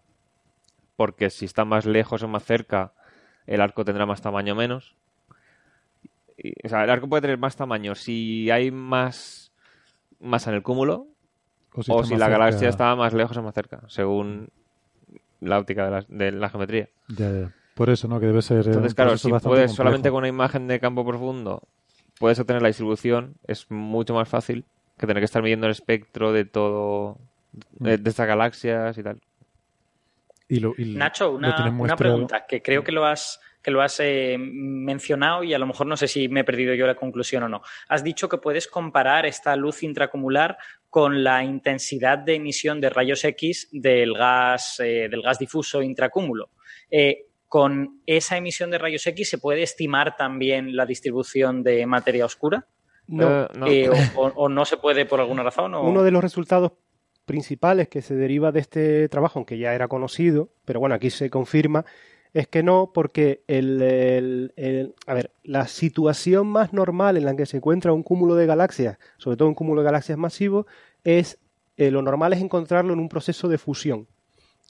Porque 0.96 1.30
si 1.30 1.46
está 1.46 1.64
más 1.66 1.86
lejos 1.86 2.24
o 2.24 2.28
más 2.28 2.44
cerca, 2.44 2.92
el 3.46 3.62
arco 3.62 3.86
tendrá 3.86 4.06
más 4.06 4.22
tamaño 4.22 4.54
o 4.54 4.56
menos. 4.56 4.96
Y- 6.38 6.54
o 6.66 6.70
sea, 6.70 6.84
el 6.84 6.90
arco 6.90 7.08
puede 7.08 7.22
tener 7.22 7.38
más 7.38 7.56
tamaño 7.56 7.96
si 7.96 8.50
hay 8.52 8.72
más 8.72 9.52
masa 10.20 10.50
en 10.50 10.56
el 10.58 10.64
cúmulo 10.64 11.08
O 11.88 12.04
si 12.04 12.14
o 12.16 12.18
la 12.18 12.26
cerca- 12.26 12.30
galaxia 12.40 12.70
está 12.70 12.96
más 12.96 13.14
lejos 13.14 13.38
o 13.38 13.44
más 13.44 13.54
cerca, 13.54 13.82
según 13.88 14.50
la 15.40 15.60
óptica 15.60 15.86
de 15.86 15.92
la, 15.92 16.06
de 16.08 16.32
la 16.32 16.50
geometría. 16.50 16.90
Ya, 17.10 17.32
ya. 17.32 17.52
Por 17.76 17.90
eso, 17.92 18.08
¿no? 18.08 18.20
Que 18.20 18.26
debe 18.26 18.42
ser. 18.42 18.66
Entonces, 18.66 18.96
claro, 18.96 19.18
si 19.18 19.30
puedes 19.30 19.44
complejo. 19.44 19.76
solamente 19.76 20.10
con 20.10 20.18
una 20.20 20.28
imagen 20.28 20.68
de 20.68 20.80
campo 20.80 21.06
profundo 21.06 21.62
puedes 22.20 22.40
obtener 22.40 22.62
la 22.62 22.68
distribución, 22.70 23.36
es 23.48 23.70
mucho 23.70 24.14
más 24.14 24.28
fácil 24.30 24.66
que 24.98 25.06
tener 25.08 25.22
que 25.22 25.26
estar 25.26 25.42
midiendo 25.44 25.68
el 25.68 25.72
espectro 25.72 26.32
de 26.34 26.46
todo, 26.46 27.18
de, 27.80 27.98
de 27.98 28.10
estas 28.10 28.28
galaxias 28.28 28.98
y 28.98 29.04
tal. 29.04 29.20
Y 30.50 30.60
lo- 30.60 30.74
y 30.78 30.96
Nacho, 30.96 31.32
una, 31.32 31.50
una 31.70 31.96
pregunta 31.98 32.46
que 32.48 32.62
creo 32.62 32.84
que 32.84 32.92
lo 32.94 33.06
has, 33.06 33.40
que 33.62 33.70
lo 33.70 33.82
has 33.82 34.00
eh, 34.00 34.38
mencionado 34.40 35.44
y 35.44 35.54
a 35.54 35.60
lo 35.60 35.68
mejor 35.68 35.88
no 35.88 35.98
sé 35.98 36.08
si 36.08 36.30
me 36.30 36.40
he 36.40 36.44
perdido 36.46 36.74
yo 36.74 36.88
la 36.88 36.96
conclusión 36.96 37.44
o 37.44 37.50
no. 37.50 37.62
Has 37.90 38.02
dicho 38.04 38.30
que 38.30 38.38
puedes 38.38 38.68
comparar 38.68 39.26
esta 39.26 39.56
luz 39.58 39.84
intracumular 39.84 40.58
con 40.90 41.22
la 41.24 41.44
intensidad 41.44 42.18
de 42.18 42.36
emisión 42.36 42.80
de 42.80 42.90
rayos 42.90 43.26
X 43.26 43.68
del 43.74 44.14
gas, 44.14 44.80
eh, 44.80 45.10
del 45.12 45.22
gas 45.22 45.38
difuso 45.38 45.82
intracúmulo. 45.82 46.50
Eh, 46.90 47.26
¿Con 47.48 48.02
esa 48.06 48.36
emisión 48.38 48.72
de 48.72 48.78
rayos 48.78 49.06
X 49.08 49.30
se 49.30 49.38
puede 49.38 49.64
estimar 49.64 50.16
también 50.18 50.76
la 50.76 50.86
distribución 50.86 51.64
de 51.64 51.86
materia 51.86 52.26
oscura? 52.26 52.66
No. 53.08 53.44
Eh, 53.44 53.48
no. 53.58 53.68
Eh, 53.68 53.90
o, 54.16 54.22
o- 54.22 54.34
o 54.36 54.50
no 54.50 54.66
se 54.66 54.78
puede 54.78 55.06
por 55.06 55.20
alguna 55.22 55.44
razón? 55.44 55.74
O... 55.76 55.82
Uno 55.84 56.04
de 56.04 56.12
los 56.12 56.22
resultados 56.22 56.74
principales 57.26 57.88
que 57.90 58.02
se 58.02 58.16
deriva 58.16 58.52
de 58.52 58.60
este 58.60 59.10
trabajo, 59.10 59.40
aunque 59.40 59.58
ya 59.58 59.74
era 59.74 59.88
conocido, 59.88 60.50
pero 60.66 60.80
bueno, 60.80 60.96
aquí 60.96 61.10
se 61.10 61.30
confirma, 61.30 61.86
es 62.34 62.48
que 62.48 62.64
no, 62.64 62.92
porque 62.94 63.44
el, 63.48 63.82
el- 63.82 64.54
el- 64.58 64.94
a 65.08 65.14
ver, 65.14 65.32
la 65.44 65.68
situación 65.68 66.48
más 66.48 66.74
normal 66.74 67.18
en 67.18 67.26
la 67.26 67.36
que 67.36 67.46
se 67.46 67.58
encuentra 67.58 67.94
un 67.94 68.04
cúmulo 68.04 68.36
de 68.36 68.46
galaxias, 68.46 68.98
sobre 69.18 69.38
todo 69.38 69.48
un 69.48 69.56
cúmulo 69.56 69.82
de 69.82 69.86
galaxias 69.86 70.18
masivo, 70.18 70.68
es 71.04 71.40
eh, 71.78 71.92
lo 71.92 72.02
normal 72.02 72.34
es 72.34 72.42
encontrarlo 72.42 72.94
en 72.94 73.00
un 73.00 73.08
proceso 73.10 73.48
de 73.48 73.58
fusión 73.58 74.08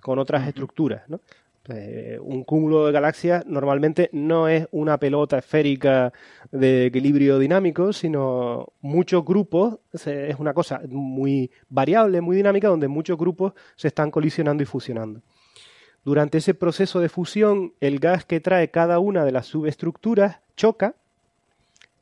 con 0.01 0.19
otras 0.19 0.47
estructuras, 0.47 1.03
¿no? 1.09 1.21
Eh, 1.69 2.17
un 2.21 2.43
cúmulo 2.43 2.85
de 2.85 2.91
galaxias 2.93 3.45
normalmente 3.45 4.09
no 4.13 4.47
es 4.47 4.67
una 4.71 4.97
pelota 4.97 5.37
esférica 5.39 6.13
de 6.51 6.85
equilibrio 6.85 7.39
dinámico, 7.39 7.91
sino 7.91 8.67
muchos 8.81 9.25
grupos, 9.25 9.79
es 9.91 10.39
una 10.39 10.53
cosa 10.53 10.81
muy 10.87 11.51
variable, 11.69 12.21
muy 12.21 12.37
dinámica, 12.37 12.69
donde 12.69 12.87
muchos 12.87 13.17
grupos 13.17 13.53
se 13.75 13.89
están 13.89 14.11
colisionando 14.11 14.63
y 14.63 14.65
fusionando. 14.65 15.21
Durante 16.05 16.37
ese 16.37 16.53
proceso 16.53 17.01
de 17.01 17.09
fusión, 17.09 17.73
el 17.81 17.99
gas 17.99 18.23
que 18.23 18.39
trae 18.39 18.69
cada 18.71 18.99
una 18.99 19.25
de 19.25 19.33
las 19.33 19.47
subestructuras 19.47 20.39
choca 20.55 20.95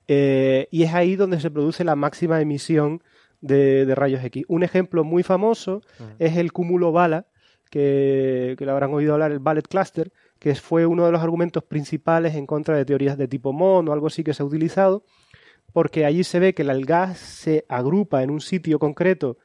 eh, 0.07 0.67
y 0.69 0.83
es 0.83 0.93
ahí 0.93 1.15
donde 1.15 1.39
se 1.39 1.49
produce 1.49 1.83
la 1.83 1.95
máxima 1.95 2.39
emisión 2.39 3.01
de, 3.41 3.91
rayos 3.95 4.23
X. 4.23 4.45
Un 4.47 4.63
ejemplo 4.63 5.03
muy 5.03 5.23
famoso 5.23 5.81
es 6.19 6.37
el 6.37 6.51
cúmulo 6.51 6.91
bala, 6.91 7.25
que, 7.69 8.55
lo 8.59 8.71
habrán 8.71 8.93
oído 8.93 9.13
hablar, 9.13 9.31
el 9.31 9.39
Ballet 9.39 9.67
Cluster, 9.67 10.11
que 10.39 10.55
fue 10.55 10.85
uno 10.85 11.05
de 11.05 11.11
los 11.11 11.21
argumentos 11.21 11.63
principales 11.63 12.35
en 12.35 12.45
contra 12.45 12.77
de 12.77 12.85
teorías 12.85 13.17
de 13.17 13.27
tipo 13.27 13.53
MON 13.53 13.87
o 13.87 13.93
algo 13.93 14.07
así 14.07 14.23
que 14.23 14.33
se 14.33 14.43
ha 14.43 14.45
utilizado, 14.45 15.03
porque 15.73 16.05
allí 16.05 16.23
se 16.23 16.39
ve 16.39 16.53
que 16.53 16.61
el 16.61 16.85
gas 16.85 17.17
se 17.17 17.65
agrupa 17.67 18.23
en 18.23 18.29
un 18.29 18.41
sitio 18.41 18.79
concreto 18.79 19.37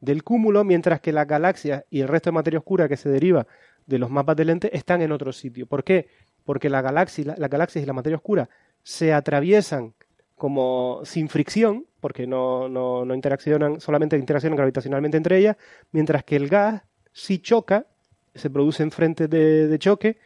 del 0.00 0.24
cúmulo, 0.24 0.64
mientras 0.64 1.00
que 1.00 1.12
las 1.12 1.26
galaxias 1.26 1.84
y 1.90 2.00
el 2.00 2.08
resto 2.08 2.30
de 2.30 2.34
materia 2.34 2.58
oscura 2.58 2.88
que 2.88 2.96
se 2.96 3.08
deriva 3.08 3.46
de 3.86 3.98
los 3.98 4.10
mapas 4.10 4.36
de 4.36 4.44
lente 4.44 4.76
están 4.76 5.02
en 5.02 5.12
otro 5.12 5.32
sitio. 5.32 5.66
¿Por 5.66 5.84
qué? 5.84 6.08
Porque 6.44 6.70
la 6.70 6.80
galaxia, 6.80 7.34
las 7.36 7.50
galaxias 7.50 7.82
y 7.82 7.86
la 7.86 7.92
materia 7.92 8.16
oscura 8.16 8.48
se 8.82 9.12
atraviesan 9.12 9.94
como 10.36 11.00
sin 11.04 11.28
fricción, 11.28 11.86
porque 12.00 12.26
no, 12.26 12.68
no, 12.68 13.04
no 13.04 13.14
interaccionan, 13.14 13.78
solamente 13.80 14.16
interaccionan 14.16 14.56
gravitacionalmente 14.56 15.18
entre 15.18 15.36
ellas, 15.36 15.56
mientras 15.92 16.24
que 16.24 16.36
el 16.36 16.48
gas 16.48 16.82
si 17.20 17.38
choca, 17.38 17.86
se 18.34 18.48
produce 18.48 18.82
en 18.82 18.90
frente 18.90 19.28
de, 19.28 19.78
choque 19.78 20.16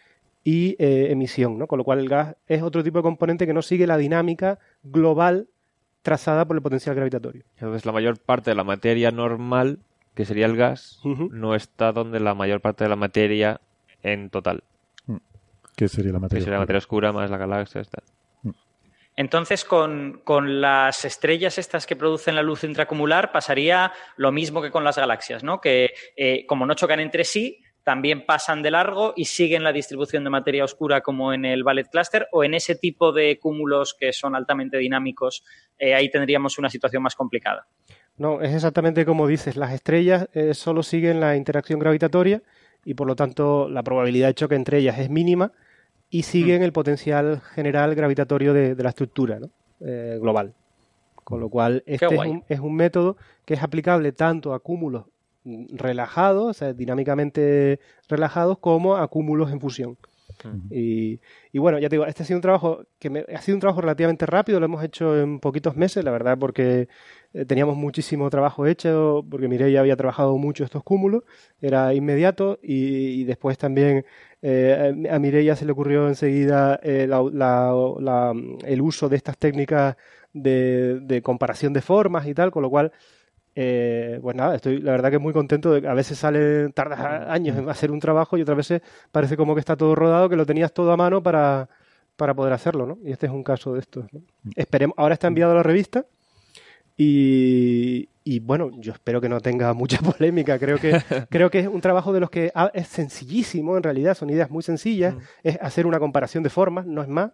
y 0.45 0.77
eh, 0.79 1.11
emisión, 1.11 1.59
¿no? 1.59 1.67
Con 1.67 1.79
lo 1.79 1.85
cual 1.85 1.99
el 1.99 2.09
gas 2.09 2.37
es 2.47 2.63
otro 2.63 2.85
tipo 2.85 2.99
de 2.99 3.03
componente 3.03 3.47
que 3.47 3.53
no 3.53 3.63
sigue 3.63 3.87
la 3.87 3.97
dinámica 3.97 4.61
global 4.85 5.49
trazada 6.03 6.47
por 6.47 6.57
el 6.57 6.63
potencial 6.63 6.95
gravitatorio. 6.95 7.43
Entonces 7.57 7.85
la 7.85 7.91
mayor 7.91 8.19
parte 8.19 8.51
de 8.51 8.55
la 8.55 8.63
materia 8.63 9.11
normal, 9.11 9.81
que 10.15 10.25
sería 10.25 10.47
el 10.47 10.57
gas, 10.57 11.01
no 11.03 11.57
está 11.57 11.91
donde 11.93 12.21
la 12.21 12.35
mayor 12.35 12.61
parte 12.61 12.85
de 12.85 12.91
la 12.91 12.97
materia 12.97 13.61
en 14.03 14.31
total. 14.31 14.63
Mm. 15.07 15.17
¿Qué 15.75 15.89
sería 15.89 16.13
la 16.13 16.21
materia? 16.21 16.39
Que 16.39 16.45
sería 16.45 16.59
la 16.59 16.63
materia 16.63 16.79
oscura 16.79 17.13
más 17.13 17.29
la 17.29 17.39
galaxia. 17.39 17.81
Está. 17.81 18.03
Entonces, 19.17 19.65
con, 19.65 20.23
las 20.61 21.05
estrellas 21.05 21.59
estas 21.59 21.87
que 21.87 21.97
producen 21.97 22.35
la 22.35 22.43
luz 22.43 22.65
intracumular 22.65 23.31
pasaría 23.31 23.93
lo 24.17 24.33
mismo 24.33 24.61
que 24.61 24.71
con 24.71 24.83
las 24.83 24.99
galaxias, 24.99 25.45
¿no? 25.45 25.61
Que 25.61 25.95
eh, 26.17 26.45
como 26.47 26.67
no 26.67 26.75
chocan 26.75 27.01
entre 27.01 27.25
sí, 27.25 27.63
también 27.85 28.25
pasan 28.27 28.63
de 28.63 28.71
largo 28.71 29.13
y 29.15 29.27
siguen 29.27 29.63
la 29.63 29.73
distribución 29.73 30.25
de 30.25 30.31
materia 30.31 30.65
oscura 30.65 31.03
como 31.03 31.33
en 31.33 31.45
el 31.45 31.63
Ballet 31.63 31.89
Cluster 31.89 32.27
o 32.33 32.43
en 32.43 32.55
ese 32.55 32.75
tipo 32.75 33.13
de 33.13 33.39
cúmulos 33.39 33.95
que 33.99 34.13
son 34.13 34.35
altamente 34.35 34.79
dinámicos, 34.79 35.45
eh, 35.79 35.95
ahí 35.95 36.11
tendríamos 36.11 36.59
una 36.59 36.71
situación 36.71 37.03
más 37.03 37.15
complicada. 37.15 37.69
No, 38.17 38.41
es 38.41 38.55
exactamente 38.55 39.05
como 39.05 39.27
dices, 39.27 39.57
las 39.57 39.73
estrellas 39.73 40.29
eh, 40.33 40.55
solo 40.55 40.83
siguen 40.83 41.21
la 41.21 41.37
interacción 41.37 41.79
gravitatoria 41.79 42.43
y 42.85 42.95
por 42.95 43.07
lo 43.07 43.17
tanto 43.17 43.69
la 43.69 43.83
probabilidad 43.83 44.29
de 44.29 44.35
choque 44.35 44.55
entre 44.55 44.79
ellas 44.79 44.99
es 44.99 45.11
mínima 45.11 45.53
y 46.15 46.23
siguen 46.23 46.61
mm. 46.61 46.65
el 46.65 46.73
potencial 46.73 47.41
general 47.41 47.97
gravitatorio 47.97 48.55
de, 48.55 48.77
la 48.77 48.91
estructura 48.91 49.41
eh, 49.81 50.17
global. 50.21 50.55
Con 51.25 51.41
lo 51.41 51.49
cual, 51.49 51.83
este 51.87 52.07
es 52.49 52.61
un, 52.61 52.77
método 52.77 53.17
que 53.45 53.55
es 53.55 53.63
aplicable 53.65 54.13
tanto 54.13 54.55
a 54.55 54.61
cúmulos 54.61 55.07
relajados, 55.45 56.45
o 56.45 56.53
sea, 56.53 56.73
dinámicamente 56.73 57.81
relajados, 58.09 58.59
como 58.59 58.95
a 58.95 59.09
cúmulos 59.09 59.51
en 59.51 59.61
fusión. 59.61 59.97
Y, 60.71 61.21
bueno, 61.55 61.79
ya 61.79 61.89
te 61.89 61.97
digo, 61.97 62.07
este 62.07 62.23
ha 62.23 62.27
sido 62.27 62.39
un 62.39 62.43
trabajo 62.43 62.85
que 62.99 63.25
ha 63.35 63.41
sido 63.41 63.57
un 63.57 63.61
trabajo 63.61 63.81
relativamente 63.81 64.27
rápido, 64.27 64.61
lo 64.61 64.67
hemos 64.67 64.85
hecho 64.85 65.19
en 65.19 65.41
poquitos 65.41 65.77
meses, 65.77 66.05
la 66.05 66.11
verdad, 66.11 66.37
porque 66.39 66.89
eh, 67.33 67.45
teníamos 67.45 67.77
muchísimo 67.77 68.29
trabajo 68.31 68.67
hecho, 68.67 69.25
porque 69.31 69.49
Mireia 69.49 69.81
había 69.81 69.97
trabajado 69.97 70.37
mucho 70.37 70.65
estos 70.65 70.83
cúmulos, 70.83 71.23
era 71.61 71.95
inmediato 71.95 72.59
y 72.63 73.25
después 73.25 73.59
también 73.59 74.05
eh, 74.47 75.09
a 75.11 75.19
Mireia 75.19 75.57
se 75.57 75.65
le 75.65 75.73
ocurrió 75.73 76.07
enseguida 76.07 76.79
eh, 76.83 77.09
el 77.09 78.81
uso 78.83 79.09
de 79.09 79.17
estas 79.17 79.39
técnicas 79.39 79.97
de, 80.35 81.21
comparación 81.25 81.73
de 81.73 81.81
formas 81.81 82.27
y 82.27 82.35
tal, 82.35 82.51
con 82.51 82.63
lo 82.63 82.69
cual, 82.69 82.93
eh, 83.57 84.19
pues 84.21 84.35
nada, 84.35 84.57
estoy 84.57 84.81
la 84.81 84.93
verdad 84.93 85.11
que 85.11 85.19
muy 85.19 85.33
contento. 85.33 85.73
De, 85.73 85.87
a 85.89 85.95
veces 85.95 86.19
sale, 86.19 86.71
tardas 86.71 87.01
años 87.29 87.57
en 87.57 87.69
hacer 87.69 87.91
un 87.91 88.01
trabajo 88.01 88.37
y 88.37 88.43
otras 88.43 88.57
veces 88.57 88.83
parece 89.13 89.37
como 89.37 89.55
que 89.55 89.61
está 89.61 89.77
todo 89.77 89.95
rodado, 89.95 90.29
que 90.29 90.37
lo 90.37 90.47
tenías 90.47 90.73
todo 90.73 90.93
a 90.93 90.97
mano 90.97 91.23
para, 91.23 91.69
para 92.17 92.35
poder 92.35 92.53
hacerlo, 92.53 92.87
¿no? 92.87 92.99
Y 93.05 93.13
este 93.13 93.27
es 93.27 93.33
un 93.33 93.45
caso 93.45 93.75
de 93.75 93.81
esto. 93.81 94.07
Esperemos, 94.57 94.95
ahora 94.99 95.15
está 95.15 95.29
enviado 95.29 95.53
a 95.53 95.57
la 95.57 95.63
revista 95.63 96.07
y, 96.97 98.09
y 98.25 98.41
bueno, 98.41 98.71
yo 98.79 98.93
espero 98.93 99.21
que 99.21 99.29
no 99.29 99.41
tenga 99.41 99.73
mucha 99.75 99.99
polémica. 99.99 100.59
Creo 100.59 100.79
que, 100.79 100.99
creo 101.31 101.51
que 101.51 101.61
es 101.61 101.69
un 101.69 101.81
trabajo 101.81 102.13
de 102.13 102.21
los 102.21 102.31
que 102.31 102.53
es 102.73 102.89
sencillísimo, 102.89 103.77
en 103.77 103.83
realidad, 103.83 104.17
son 104.17 104.31
ideas 104.31 104.51
muy 104.51 104.63
sencillas. 104.63 105.15
Mm. 105.15 105.19
Es 105.45 105.59
hacer 105.61 105.87
una 105.87 106.01
comparación 106.01 106.43
de 106.43 106.51
formas, 106.51 106.87
no 106.87 107.03
es 107.03 107.09
más. 107.09 107.33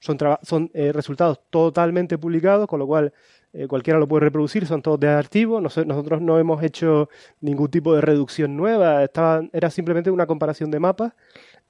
Son, 0.00 0.18
son 0.42 0.68
eh, 0.74 0.90
resultados 0.92 1.40
totalmente 1.48 2.18
publicados, 2.18 2.66
con 2.66 2.80
lo 2.80 2.88
cual 2.88 3.12
eh, 3.52 3.66
cualquiera 3.66 3.98
lo 3.98 4.08
puede 4.08 4.24
reproducir, 4.24 4.66
son 4.66 4.82
todos 4.82 5.00
de 5.00 5.08
archivo. 5.08 5.60
nosotros 5.60 6.22
no 6.22 6.38
hemos 6.38 6.62
hecho 6.62 7.08
ningún 7.40 7.70
tipo 7.70 7.94
de 7.94 8.00
reducción 8.00 8.56
nueva, 8.56 9.04
estaba, 9.04 9.42
era 9.52 9.70
simplemente 9.70 10.10
una 10.10 10.26
comparación 10.26 10.70
de 10.70 10.80
mapas. 10.80 11.12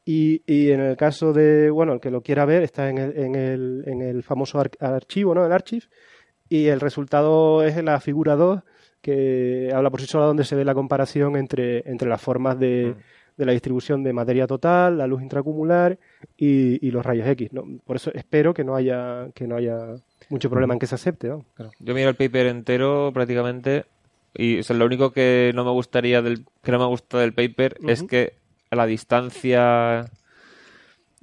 Y, 0.04 0.42
y, 0.46 0.70
en 0.70 0.80
el 0.80 0.96
caso 0.96 1.32
de, 1.32 1.70
bueno, 1.70 1.92
el 1.92 2.00
que 2.00 2.10
lo 2.10 2.22
quiera 2.22 2.44
ver, 2.44 2.64
está 2.64 2.90
en 2.90 2.98
el, 2.98 3.16
en 3.16 3.34
el, 3.36 3.84
en 3.86 4.02
el 4.02 4.24
famoso 4.24 4.60
archivo, 4.80 5.32
¿no? 5.32 5.46
El 5.46 5.52
archive 5.52 5.86
y 6.48 6.66
el 6.66 6.80
resultado 6.80 7.62
es 7.62 7.82
la 7.82 7.98
figura 7.98 8.36
2 8.36 8.60
que 9.00 9.70
habla 9.74 9.90
por 9.90 10.02
sí 10.02 10.06
sola 10.06 10.26
donde 10.26 10.44
se 10.44 10.54
ve 10.54 10.66
la 10.66 10.74
comparación 10.74 11.36
entre, 11.36 11.88
entre 11.90 12.08
las 12.08 12.20
formas 12.20 12.58
de, 12.58 12.94
mm. 12.94 13.38
de 13.38 13.46
la 13.46 13.52
distribución 13.52 14.02
de 14.02 14.12
materia 14.12 14.46
total, 14.46 14.98
la 14.98 15.06
luz 15.06 15.22
intracumular 15.22 15.98
y, 16.36 16.86
y 16.86 16.90
los 16.90 17.04
rayos 17.04 17.26
X. 17.26 17.50
Por 17.84 17.96
eso 17.96 18.12
espero 18.12 18.52
que 18.52 18.64
no 18.64 18.76
haya, 18.76 19.28
que 19.34 19.46
no 19.46 19.56
haya 19.56 19.94
mucho 20.32 20.50
problema 20.50 20.72
en 20.72 20.80
que 20.80 20.86
se 20.86 20.96
acepte. 20.96 21.28
Yo 21.28 21.94
miro 21.94 22.08
el 22.08 22.16
paper 22.16 22.46
entero 22.46 23.12
prácticamente 23.14 23.84
y 24.34 24.62
lo 24.72 24.86
único 24.86 25.12
que 25.12 25.52
no 25.54 25.64
me 25.64 25.70
gustaría 25.70 26.22
del, 26.22 26.46
que 26.62 26.72
no 26.72 26.78
me 26.78 26.86
gusta 26.86 27.18
del 27.18 27.34
paper 27.34 27.76
es 27.86 28.02
que 28.02 28.34
la 28.70 28.86
distancia 28.86 30.10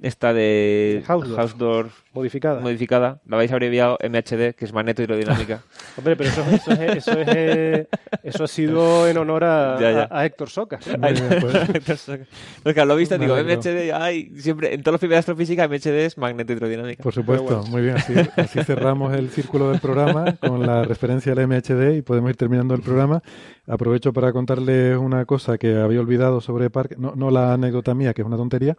esta 0.02 0.32
de 0.32 1.04
Hausdorff, 1.06 1.92
modificada. 2.14 2.60
modificada, 2.60 3.20
la 3.26 3.36
habéis 3.36 3.52
abreviado 3.52 3.98
MHD, 4.02 4.54
que 4.54 4.64
es 4.64 4.72
magneto 4.72 5.02
hidrodinámica. 5.02 5.62
Hombre, 5.96 6.16
pero 6.16 6.30
eso, 6.30 6.42
eso, 6.50 6.72
es, 6.72 6.96
eso, 6.96 7.20
es, 7.20 7.86
eso, 8.22 8.44
ha 8.44 8.48
sido 8.48 9.06
en 9.06 9.18
honor 9.18 9.44
a, 9.44 10.08
a, 10.10 10.24
Héctor 10.24 10.48
Soca. 10.48 10.78
pues. 12.64 12.76
lo 12.76 12.96
viste, 12.96 13.18
digo, 13.18 13.36
MHD, 13.36 13.92
ay, 13.92 14.32
siempre, 14.36 14.72
en 14.72 14.82
todos 14.82 14.94
los 14.94 15.00
primeros 15.00 15.16
de 15.16 15.32
astrofísica, 15.32 15.68
MHD 15.68 16.06
es 16.06 16.16
magneto 16.16 16.52
hidrodinámica. 16.54 17.02
Por 17.02 17.12
supuesto, 17.12 17.62
muy 17.64 17.82
bien, 17.82 17.96
así, 17.96 18.14
así 18.36 18.60
cerramos 18.64 19.14
el 19.14 19.28
círculo 19.28 19.70
del 19.70 19.80
programa 19.80 20.36
con 20.36 20.66
la 20.66 20.84
referencia 20.84 21.32
al 21.32 21.46
MHD 21.46 21.96
y 21.96 22.02
podemos 22.02 22.30
ir 22.30 22.36
terminando 22.36 22.74
el 22.74 22.80
programa. 22.80 23.22
Aprovecho 23.66 24.12
para 24.12 24.32
contarles 24.32 24.96
una 24.96 25.26
cosa 25.26 25.58
que 25.58 25.76
había 25.76 26.00
olvidado 26.00 26.40
sobre 26.40 26.70
Parker, 26.70 26.98
no, 26.98 27.14
no 27.14 27.30
la 27.30 27.52
anécdota 27.52 27.94
mía, 27.94 28.14
que 28.14 28.22
es 28.22 28.26
una 28.26 28.36
tontería, 28.36 28.76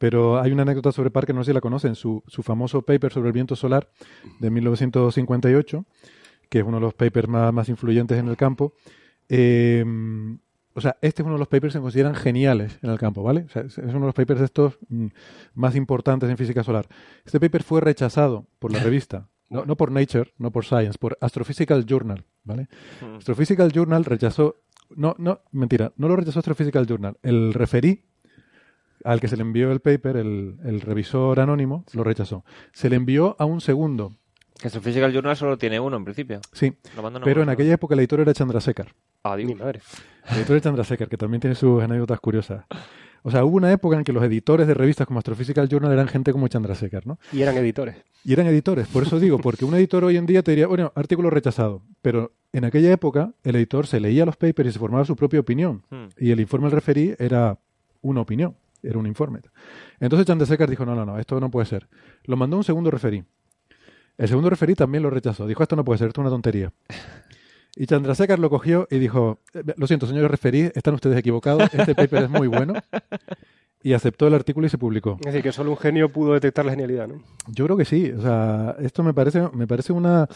pero 0.00 0.40
hay 0.40 0.50
una 0.50 0.62
anécdota 0.62 0.92
sobre 0.92 1.10
Parker, 1.10 1.34
no 1.34 1.44
sé 1.44 1.50
si 1.50 1.54
la 1.54 1.60
conocen, 1.60 1.94
su, 1.94 2.24
su 2.26 2.42
famoso 2.42 2.80
paper 2.80 3.12
sobre 3.12 3.28
el 3.28 3.34
viento 3.34 3.54
solar 3.54 3.90
de 4.38 4.48
1958, 4.48 5.84
que 6.48 6.60
es 6.60 6.64
uno 6.64 6.78
de 6.78 6.80
los 6.80 6.94
papers 6.94 7.28
más, 7.28 7.52
más 7.52 7.68
influyentes 7.68 8.18
en 8.18 8.28
el 8.28 8.38
campo. 8.38 8.72
Eh, 9.28 9.84
o 10.72 10.80
sea, 10.80 10.96
este 11.02 11.20
es 11.20 11.26
uno 11.26 11.34
de 11.34 11.40
los 11.40 11.48
papers 11.48 11.74
que 11.74 11.78
se 11.78 11.82
consideran 11.82 12.14
geniales 12.14 12.78
en 12.80 12.88
el 12.88 12.98
campo, 12.98 13.22
¿vale? 13.22 13.42
O 13.42 13.48
sea, 13.50 13.60
es 13.60 13.76
uno 13.76 14.00
de 14.00 14.06
los 14.06 14.14
papers 14.14 14.40
de 14.40 14.46
estos 14.46 14.78
mm, 14.88 15.08
más 15.52 15.76
importantes 15.76 16.30
en 16.30 16.38
física 16.38 16.64
solar. 16.64 16.86
Este 17.26 17.38
paper 17.38 17.62
fue 17.62 17.82
rechazado 17.82 18.46
por 18.58 18.72
la 18.72 18.78
revista, 18.82 19.28
no, 19.50 19.66
no 19.66 19.76
por 19.76 19.92
Nature, 19.92 20.32
no 20.38 20.50
por 20.50 20.64
Science, 20.64 20.96
por 20.98 21.18
Astrophysical 21.20 21.84
Journal, 21.84 22.24
¿vale? 22.42 22.68
Hmm. 23.02 23.16
Astrophysical 23.16 23.70
Journal 23.70 24.06
rechazó, 24.06 24.62
no, 24.96 25.14
no, 25.18 25.42
mentira, 25.52 25.92
no 25.96 26.08
lo 26.08 26.16
rechazó 26.16 26.38
Astrophysical 26.38 26.86
Journal, 26.86 27.18
el 27.22 27.52
referí 27.52 28.06
al 29.04 29.20
que 29.20 29.28
se 29.28 29.36
le 29.36 29.42
envió 29.42 29.72
el 29.72 29.80
paper, 29.80 30.16
el, 30.16 30.80
revisor 30.80 31.40
anónimo, 31.40 31.84
lo 31.92 32.04
rechazó. 32.04 32.44
Se 32.72 32.88
le 32.88 32.96
envió 32.96 33.36
a 33.38 33.44
un 33.44 33.60
segundo. 33.60 34.12
Que 34.60 34.68
Physical 34.68 35.12
Journal 35.12 35.36
solo 35.36 35.56
tiene 35.56 35.80
uno 35.80 35.96
en 35.96 36.04
principio. 36.04 36.40
Sí, 36.52 36.74
pero 37.24 37.42
en 37.42 37.48
aquella 37.48 37.74
época 37.74 37.94
el 37.94 38.00
editor 38.00 38.20
era 38.20 38.34
Chandrasekhar. 38.34 38.88
Ah, 39.22 39.36
digo. 39.36 39.54
madre. 39.54 39.80
El 40.30 40.36
editor 40.38 40.56
era 40.56 40.64
Chandrasekhar, 40.64 41.08
que 41.08 41.16
también 41.16 41.40
tiene 41.40 41.54
sus 41.54 41.82
anécdotas 41.82 42.20
curiosas. 42.20 42.64
O 43.22 43.30
sea, 43.30 43.44
hubo 43.44 43.56
una 43.56 43.70
época 43.72 43.96
en 43.96 44.04
que 44.04 44.12
los 44.12 44.22
editores 44.22 44.66
de 44.66 44.74
revistas 44.74 45.06
como 45.06 45.18
Astrophysical 45.18 45.68
Journal 45.68 45.92
eran 45.92 46.08
gente 46.08 46.32
como 46.32 46.48
Chandrasekhar, 46.48 47.06
¿no? 47.06 47.18
Y 47.32 47.42
eran 47.42 47.56
editores. 47.56 47.96
Y 48.24 48.32
eran 48.32 48.46
editores, 48.46 48.86
por 48.88 49.02
eso 49.02 49.18
digo, 49.18 49.38
porque 49.38 49.64
un 49.64 49.74
editor 49.74 50.04
hoy 50.04 50.16
en 50.16 50.26
día 50.26 50.42
te 50.42 50.52
diría, 50.52 50.66
bueno, 50.66 50.92
artículo 50.94 51.30
rechazado, 51.30 51.82
pero 52.02 52.32
en 52.52 52.64
aquella 52.64 52.92
época 52.92 53.32
el 53.44 53.56
editor 53.56 53.86
se 53.86 54.00
leía 54.00 54.26
los 54.26 54.36
papers 54.36 54.70
y 54.70 54.72
se 54.72 54.78
formaba 54.78 55.04
su 55.04 55.16
propia 55.16 55.40
opinión. 55.40 55.82
Hmm. 55.90 56.06
Y 56.18 56.30
el 56.30 56.40
informe 56.40 56.66
del 56.66 56.72
referí 56.72 57.14
era 57.18 57.58
una 58.02 58.20
opinión. 58.20 58.56
Era 58.82 58.98
un 58.98 59.06
informe. 59.06 59.40
Entonces 59.98 60.26
Chandrasekhar 60.26 60.68
dijo, 60.68 60.84
no, 60.84 60.94
no, 60.94 61.04
no, 61.04 61.18
esto 61.18 61.38
no 61.40 61.50
puede 61.50 61.66
ser. 61.66 61.88
Lo 62.24 62.36
mandó 62.36 62.56
un 62.56 62.64
segundo 62.64 62.90
referí. 62.90 63.24
El 64.18 64.28
segundo 64.28 64.50
referí 64.50 64.74
también 64.74 65.02
lo 65.02 65.10
rechazó. 65.10 65.46
Dijo, 65.46 65.62
esto 65.62 65.76
no 65.76 65.84
puede 65.84 65.98
ser, 65.98 66.08
esto 66.08 66.20
es 66.20 66.24
una 66.24 66.30
tontería. 66.30 66.72
Y 67.76 67.86
Chandrasekhar 67.86 68.38
lo 68.38 68.50
cogió 68.50 68.86
y 68.90 68.98
dijo, 68.98 69.38
eh, 69.54 69.62
lo 69.76 69.86
siento, 69.86 70.06
señores 70.06 70.30
referí, 70.30 70.70
están 70.74 70.94
ustedes 70.94 71.16
equivocados, 71.16 71.72
este 71.72 71.94
paper 71.94 72.24
es 72.24 72.30
muy 72.30 72.48
bueno. 72.48 72.74
Y 73.82 73.94
aceptó 73.94 74.26
el 74.26 74.34
artículo 74.34 74.66
y 74.66 74.70
se 74.70 74.76
publicó. 74.76 75.16
Es 75.20 75.26
decir, 75.26 75.42
que 75.42 75.52
solo 75.52 75.70
un 75.70 75.78
genio 75.78 76.10
pudo 76.10 76.34
detectar 76.34 76.66
la 76.66 76.72
genialidad, 76.72 77.08
¿no? 77.08 77.22
Yo 77.46 77.64
creo 77.64 77.78
que 77.78 77.86
sí. 77.86 78.10
O 78.10 78.20
sea, 78.20 78.76
esto 78.80 79.02
me 79.02 79.14
parece, 79.14 79.48
me 79.54 79.66
parece 79.66 79.94
una, 79.94 80.28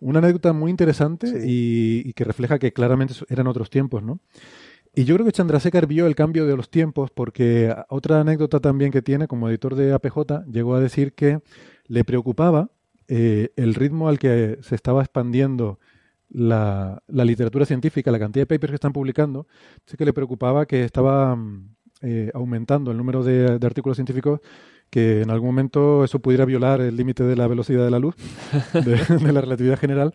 una 0.00 0.18
anécdota 0.18 0.52
muy 0.52 0.70
interesante 0.70 1.32
y, 1.44 2.12
que 2.12 2.24
refleja 2.24 2.58
que 2.58 2.72
claramente 2.72 3.14
eran 3.28 3.46
otros 3.46 3.70
tiempos, 3.70 4.02
¿no? 4.02 4.20
Y 4.98 5.04
yo 5.04 5.14
creo 5.14 5.26
que 5.26 5.32
Chandrasekhar 5.32 5.86
vio 5.86 6.06
el 6.06 6.14
cambio 6.14 6.46
de 6.46 6.56
los 6.56 6.70
tiempos 6.70 7.10
porque 7.10 7.70
otra 7.90 8.18
anécdota 8.20 8.60
también 8.60 8.90
que 8.90 9.02
tiene 9.02 9.28
como 9.28 9.46
editor 9.50 9.74
de 9.74 9.92
APJ 9.92 10.46
llegó 10.50 10.74
a 10.74 10.80
decir 10.80 11.12
que 11.12 11.40
le 11.86 12.02
preocupaba 12.02 12.70
eh, 13.06 13.50
el 13.56 13.74
ritmo 13.74 14.08
al 14.08 14.18
que 14.18 14.58
se 14.62 14.74
estaba 14.74 15.02
expandiendo 15.02 15.78
la, 16.30 17.02
literatura 17.08 17.66
científica, 17.66 18.10
la 18.10 18.18
cantidad 18.18 18.46
de 18.46 18.54
papers 18.54 18.70
que 18.70 18.76
están 18.76 18.94
publicando, 18.94 19.46
sé 19.84 19.98
que 19.98 20.06
le 20.06 20.14
preocupaba 20.14 20.64
que 20.64 20.84
estaba 20.84 21.36
mm, 21.36 21.76
eh, 22.00 22.30
aumentando 22.32 22.90
el 22.90 22.96
número 22.96 23.22
de, 23.22 23.58
artículos 23.66 23.98
científicos 23.98 24.40
que 24.88 25.20
en 25.20 25.30
algún 25.30 25.48
momento 25.50 26.04
eso 26.04 26.20
pudiera 26.20 26.46
violar 26.46 26.80
el 26.80 26.96
límite 26.96 27.22
de 27.22 27.36
la 27.36 27.46
velocidad 27.46 27.84
de 27.84 27.90
la 27.90 27.98
luz, 27.98 28.14
de, 28.72 28.96
la 29.32 29.42
relatividad 29.42 29.78
general, 29.78 30.14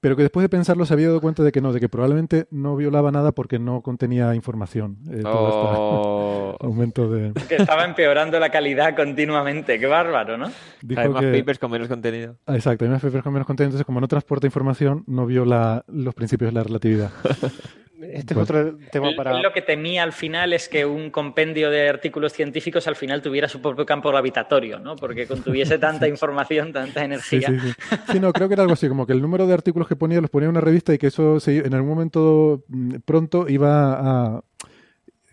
pero 0.00 0.16
que 0.16 0.22
después 0.22 0.44
de 0.44 0.48
pensarlo 0.48 0.86
se 0.86 0.94
había 0.94 1.08
dado 1.08 1.20
cuenta 1.20 1.42
de 1.42 1.52
que 1.52 1.60
no, 1.60 1.72
de 1.72 1.80
que 1.80 1.88
probablemente 1.88 2.46
no 2.50 2.76
violaba 2.76 3.10
nada 3.10 3.32
porque 3.32 3.58
no 3.58 3.82
contenía 3.82 4.34
información. 4.34 4.98
Eh, 5.10 5.22
oh. 5.24 6.56
aumento 6.60 7.10
de... 7.10 7.32
Que 7.48 7.56
estaba 7.56 7.84
empeorando 7.84 8.38
la 8.38 8.50
calidad 8.50 8.94
continuamente, 8.96 9.78
qué 9.78 9.86
bárbaro, 9.86 10.36
¿no? 10.36 10.50
hay 10.96 11.08
más 11.08 11.24
papers 11.24 11.58
con 11.58 11.70
menos 11.70 11.88
contenido. 11.88 12.36
Exacto, 12.46 12.84
hay 12.84 12.90
más 12.90 13.02
papers 13.02 13.22
con 13.22 13.32
menos 13.32 13.46
contenido, 13.46 13.68
entonces 13.68 13.86
como 13.86 14.00
no 14.00 14.08
transporta 14.08 14.46
información, 14.46 15.04
no 15.06 15.26
viola 15.26 15.84
los 15.88 16.14
principios 16.14 16.52
de 16.52 16.54
la 16.54 16.64
relatividad. 16.64 17.10
Este 18.00 18.34
es 18.34 18.40
otro 18.40 18.78
tema 18.92 19.10
para. 19.16 19.40
Lo 19.40 19.52
que 19.52 19.62
temía 19.62 20.02
al 20.02 20.12
final 20.12 20.52
es 20.52 20.68
que 20.68 20.86
un 20.86 21.10
compendio 21.10 21.70
de 21.70 21.88
artículos 21.88 22.32
científicos 22.32 22.86
al 22.86 22.96
final 22.96 23.22
tuviera 23.22 23.48
su 23.48 23.60
propio 23.60 23.84
campo 23.84 24.10
gravitatorio, 24.10 24.78
¿no? 24.78 24.94
Porque 24.94 25.26
contuviese 25.26 25.78
tanta 25.78 26.06
información, 26.06 26.72
tanta 26.72 27.04
energía. 27.04 27.48
Sí, 27.48 27.72
sí, 28.12 28.20
no, 28.20 28.32
creo 28.32 28.48
que 28.48 28.54
era 28.54 28.62
algo 28.62 28.74
así, 28.74 28.88
como 28.88 29.06
que 29.06 29.12
el 29.12 29.20
número 29.20 29.46
de 29.46 29.54
artículos 29.54 29.88
que 29.88 29.96
ponía 29.96 30.20
los 30.20 30.30
ponía 30.30 30.46
en 30.46 30.50
una 30.50 30.60
revista 30.60 30.94
y 30.94 30.98
que 30.98 31.08
eso 31.08 31.38
en 31.46 31.74
algún 31.74 31.90
momento 31.90 32.64
mm, 32.68 32.96
pronto 33.04 33.48
iba 33.48 34.36
a. 34.36 34.44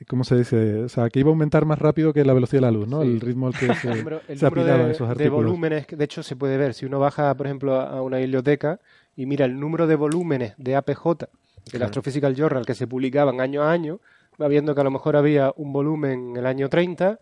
¿Cómo 0.07 0.23
se 0.23 0.35
dice? 0.35 0.83
O 0.83 0.89
sea, 0.89 1.09
que 1.09 1.19
iba 1.19 1.29
a 1.29 1.31
aumentar 1.31 1.65
más 1.65 1.79
rápido 1.79 2.13
que 2.13 2.25
la 2.25 2.33
velocidad 2.33 2.61
de 2.61 2.65
la 2.67 2.71
luz, 2.71 2.87
¿no? 2.87 3.01
El 3.01 3.21
ritmo 3.21 3.47
al 3.47 3.53
que 3.53 3.73
se, 3.75 3.89
el 3.89 3.97
número, 3.99 4.21
esos 4.27 4.43
artículos. 4.43 5.17
De 5.17 5.29
volúmenes, 5.29 5.87
de 5.89 6.03
hecho, 6.03 6.21
se 6.21 6.35
puede 6.35 6.57
ver. 6.57 6.73
Si 6.73 6.85
uno 6.85 6.99
baja, 6.99 7.33
por 7.35 7.45
ejemplo, 7.47 7.79
a 7.79 8.01
una 8.01 8.17
biblioteca 8.17 8.79
y 9.15 9.25
mira 9.25 9.45
el 9.45 9.59
número 9.59 9.87
de 9.87 9.95
volúmenes 9.95 10.53
de 10.57 10.75
APJ 10.75 11.27
el 11.71 11.83
Astrophysical 11.83 12.35
Journal 12.35 12.65
que 12.65 12.75
se 12.75 12.87
publicaban 12.87 13.41
año 13.41 13.63
a 13.63 13.71
año, 13.71 13.99
va 14.41 14.47
viendo 14.47 14.75
que 14.75 14.81
a 14.81 14.83
lo 14.83 14.91
mejor 14.91 15.15
había 15.15 15.53
un 15.55 15.73
volumen 15.73 16.31
en 16.31 16.37
el 16.37 16.45
año 16.45 16.69
30, 16.69 17.19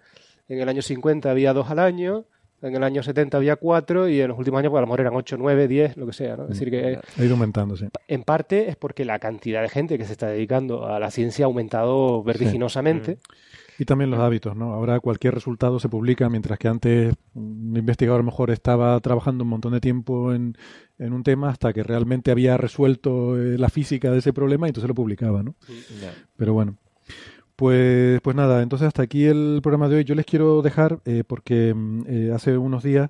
en 0.49 0.59
el 0.59 0.69
año 0.69 0.81
50 0.81 1.29
había 1.29 1.53
dos 1.53 1.69
al 1.69 1.79
año, 1.79 2.25
en 2.61 2.75
el 2.75 2.83
año 2.83 3.03
70 3.03 3.37
había 3.37 3.57
cuatro 3.57 4.07
y 4.07 4.21
en 4.21 4.29
los 4.29 4.37
últimos 4.37 4.59
años 4.59 4.71
pues, 4.71 4.79
a 4.79 4.81
lo 4.81 4.87
mejor 4.87 5.01
eran 5.01 5.15
8, 5.15 5.35
9, 5.37 5.67
10, 5.67 5.97
lo 5.97 6.07
que 6.07 6.13
sea. 6.13 6.37
¿no? 6.37 6.43
Es 6.43 6.51
decir, 6.51 6.71
que 6.71 6.97
ha 7.17 7.23
ido 7.23 7.33
aumentando, 7.33 7.75
sí. 7.75 7.87
En 8.07 8.23
parte 8.23 8.69
es 8.69 8.77
porque 8.77 9.03
la 9.03 9.19
cantidad 9.19 9.61
de 9.61 9.69
gente 9.69 9.97
que 9.97 10.05
se 10.05 10.13
está 10.13 10.27
dedicando 10.27 10.87
a 10.87 10.99
la 10.99 11.11
ciencia 11.11 11.45
ha 11.45 11.47
aumentado 11.47 12.23
vertiginosamente. 12.23 13.17
Y 13.79 13.85
también 13.85 14.11
los 14.11 14.19
hábitos, 14.19 14.55
¿no? 14.55 14.73
Ahora 14.73 14.99
cualquier 14.99 15.33
resultado 15.33 15.79
se 15.79 15.89
publica, 15.89 16.29
mientras 16.29 16.59
que 16.59 16.67
antes 16.67 17.15
un 17.33 17.75
investigador 17.75 18.19
a 18.19 18.23
lo 18.23 18.25
mejor 18.25 18.51
estaba 18.51 18.99
trabajando 18.99 19.43
un 19.43 19.49
montón 19.49 19.73
de 19.73 19.81
tiempo 19.81 20.33
en, 20.33 20.55
en 20.99 21.13
un 21.13 21.23
tema 21.23 21.49
hasta 21.49 21.73
que 21.73 21.83
realmente 21.83 22.31
había 22.31 22.57
resuelto 22.57 23.37
eh, 23.37 23.57
la 23.57 23.69
física 23.69 24.11
de 24.11 24.19
ese 24.19 24.33
problema 24.33 24.67
y 24.67 24.69
entonces 24.69 24.87
lo 24.87 24.95
publicaba, 24.95 25.43
¿no? 25.43 25.55
Pero 26.37 26.53
bueno. 26.53 26.77
Pues, 27.55 28.19
pues 28.21 28.35
nada, 28.35 28.63
entonces 28.63 28.87
hasta 28.87 29.03
aquí 29.03 29.25
el 29.25 29.59
programa 29.61 29.87
de 29.87 29.97
hoy. 29.97 30.03
Yo 30.03 30.15
les 30.15 30.25
quiero 30.25 30.61
dejar, 30.61 30.99
eh, 31.05 31.23
porque 31.25 31.73
mm, 31.73 32.03
eh, 32.07 32.31
hace 32.33 32.57
unos 32.57 32.83
días 32.83 33.09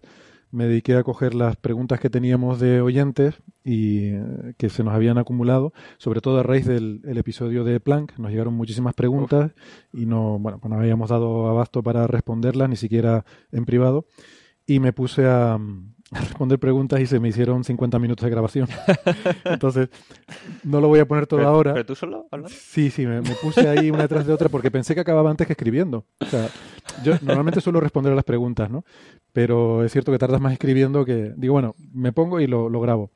me 0.54 0.68
dediqué 0.68 0.96
a 0.96 1.04
coger 1.04 1.34
las 1.34 1.56
preguntas 1.56 2.00
que 2.00 2.12
teníamos 2.12 2.60
de 2.60 2.80
oyentes 2.80 3.42
y 3.64 4.10
eh, 4.10 4.54
que 4.58 4.70
se 4.70 4.84
nos 4.84 4.94
habían 4.94 5.18
acumulado, 5.18 5.74
sobre 5.98 6.22
todo 6.22 6.40
a 6.40 6.44
raíz 6.44 6.68
del 6.68 7.02
episodio 7.06 7.64
de 7.64 7.80
Planck. 7.80 8.18
Nos 8.20 8.30
llegaron 8.30 8.54
muchísimas 8.54 8.94
preguntas 8.94 9.52
y 9.92 10.06
no, 10.06 10.38
bueno, 10.38 10.60
pues 10.60 10.70
no 10.72 10.80
habíamos 10.80 11.10
dado 11.10 11.48
abasto 11.48 11.82
para 11.82 12.06
responderlas, 12.06 12.70
ni 12.70 12.76
siquiera 12.76 13.26
en 13.52 13.66
privado. 13.66 14.06
Y 14.68 14.80
me 14.80 14.94
puse 14.94 15.26
a, 15.26 15.58
responder 16.14 16.60
preguntas 16.60 17.00
y 17.00 17.06
se 17.06 17.20
me 17.20 17.30
hicieron 17.30 17.64
50 17.64 18.00
minutos 18.00 18.24
de 18.24 18.30
grabación. 18.30 18.68
Entonces, 19.46 19.90
no 20.64 20.82
lo 20.82 20.88
voy 20.88 21.00
a 21.00 21.08
poner 21.08 21.28
todo 21.28 21.48
ahora. 21.48 21.74
¿Pero 21.74 21.86
tú 21.86 21.96
solo 21.96 22.28
hablas? 22.32 22.52
Sí, 22.52 22.90
sí, 22.90 23.06
me, 23.06 23.22
puse 23.42 23.68
ahí 23.68 23.90
una 23.90 24.04
detrás 24.04 24.26
de 24.26 24.34
otra 24.34 24.50
porque 24.50 24.72
pensé 24.72 24.96
que 24.96 25.02
acababa 25.02 25.30
antes 25.30 25.48
que 25.48 25.54
escribiendo. 25.54 26.06
O 26.20 26.26
sea, 26.26 26.50
yo 27.04 27.14
normalmente 27.22 27.62
suelo 27.62 27.80
responder 27.80 28.14
a 28.14 28.16
las 28.16 28.26
preguntas, 28.26 28.70
¿no? 28.70 28.84
Pero 29.32 29.84
es 29.84 29.92
cierto 29.92 30.12
que 30.12 30.18
tardas 30.18 30.42
más 30.42 30.54
escribiendo 30.54 31.06
que... 31.06 31.34
Digo, 31.36 31.54
bueno, 31.54 31.76
me 31.94 32.12
pongo 32.12 32.40
y 32.40 32.48
lo, 32.48 32.70
grabo. 32.80 33.12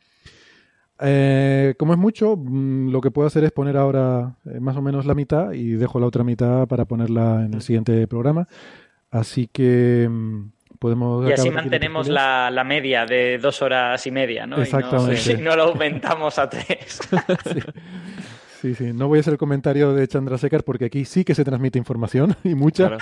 Eh, 1.00 1.76
como 1.78 1.94
es 1.94 2.00
mucho, 2.00 2.36
mm, 2.36 2.90
lo 2.90 3.02
que 3.02 3.12
puedo 3.12 3.28
hacer 3.28 3.44
es 3.44 3.52
poner 3.52 3.78
ahora 3.78 4.38
eh, 4.46 4.60
más 4.60 4.76
o 4.78 4.82
menos 4.82 5.06
la 5.06 5.14
mitad 5.14 5.52
y 5.52 5.72
dejo 5.72 6.00
la 6.00 6.08
otra 6.08 6.24
mitad 6.24 6.68
para 6.68 6.86
ponerla 6.86 7.46
en 7.46 7.54
el 7.54 7.62
siguiente 7.62 8.08
programa. 8.08 8.48
Así 9.12 9.48
que 9.48 10.10
y 11.28 11.32
así 11.32 11.50
mantenemos 11.50 12.08
la, 12.08 12.52
la, 12.52 12.64
media 12.64 13.06
de 13.06 13.38
dos 13.38 13.62
horas 13.62 14.06
y 14.06 14.12
media, 14.12 14.46
¿no? 14.46 14.62
Exactamente. 14.62 15.34
Y 15.34 15.38
no, 15.38 15.56
lo 15.56 15.64
aumentamos 15.64 16.38
a 16.38 16.50
tres. 16.50 17.00
sí. 18.62 18.76
sí. 18.76 18.94
no 18.94 19.08
voy 19.08 19.18
a 19.18 19.22
hacer 19.22 19.34
el 19.34 19.38
comentario 19.38 19.94
de 19.94 20.08
Chandrasekhar 20.08 20.64
porque 20.64 20.86
aquí 20.86 21.06
sí 21.06 21.24
que 21.24 21.34
se 21.34 21.44
transmite 21.44 21.80
información 21.80 22.36
y 22.44 22.54
mucha. 22.56 22.98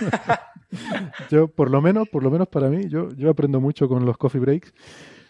yo, 1.29 1.47
por 1.47 1.69
lo 1.69 1.81
menos, 1.81 2.07
por 2.07 2.23
lo 2.23 2.31
menos 2.31 2.47
para 2.47 2.69
mí, 2.69 2.87
yo, 2.87 3.09
yo 3.15 3.29
aprendo 3.29 3.59
mucho 3.59 3.87
con 3.87 4.05
los 4.05 4.17
coffee 4.17 4.41
breaks. 4.41 4.73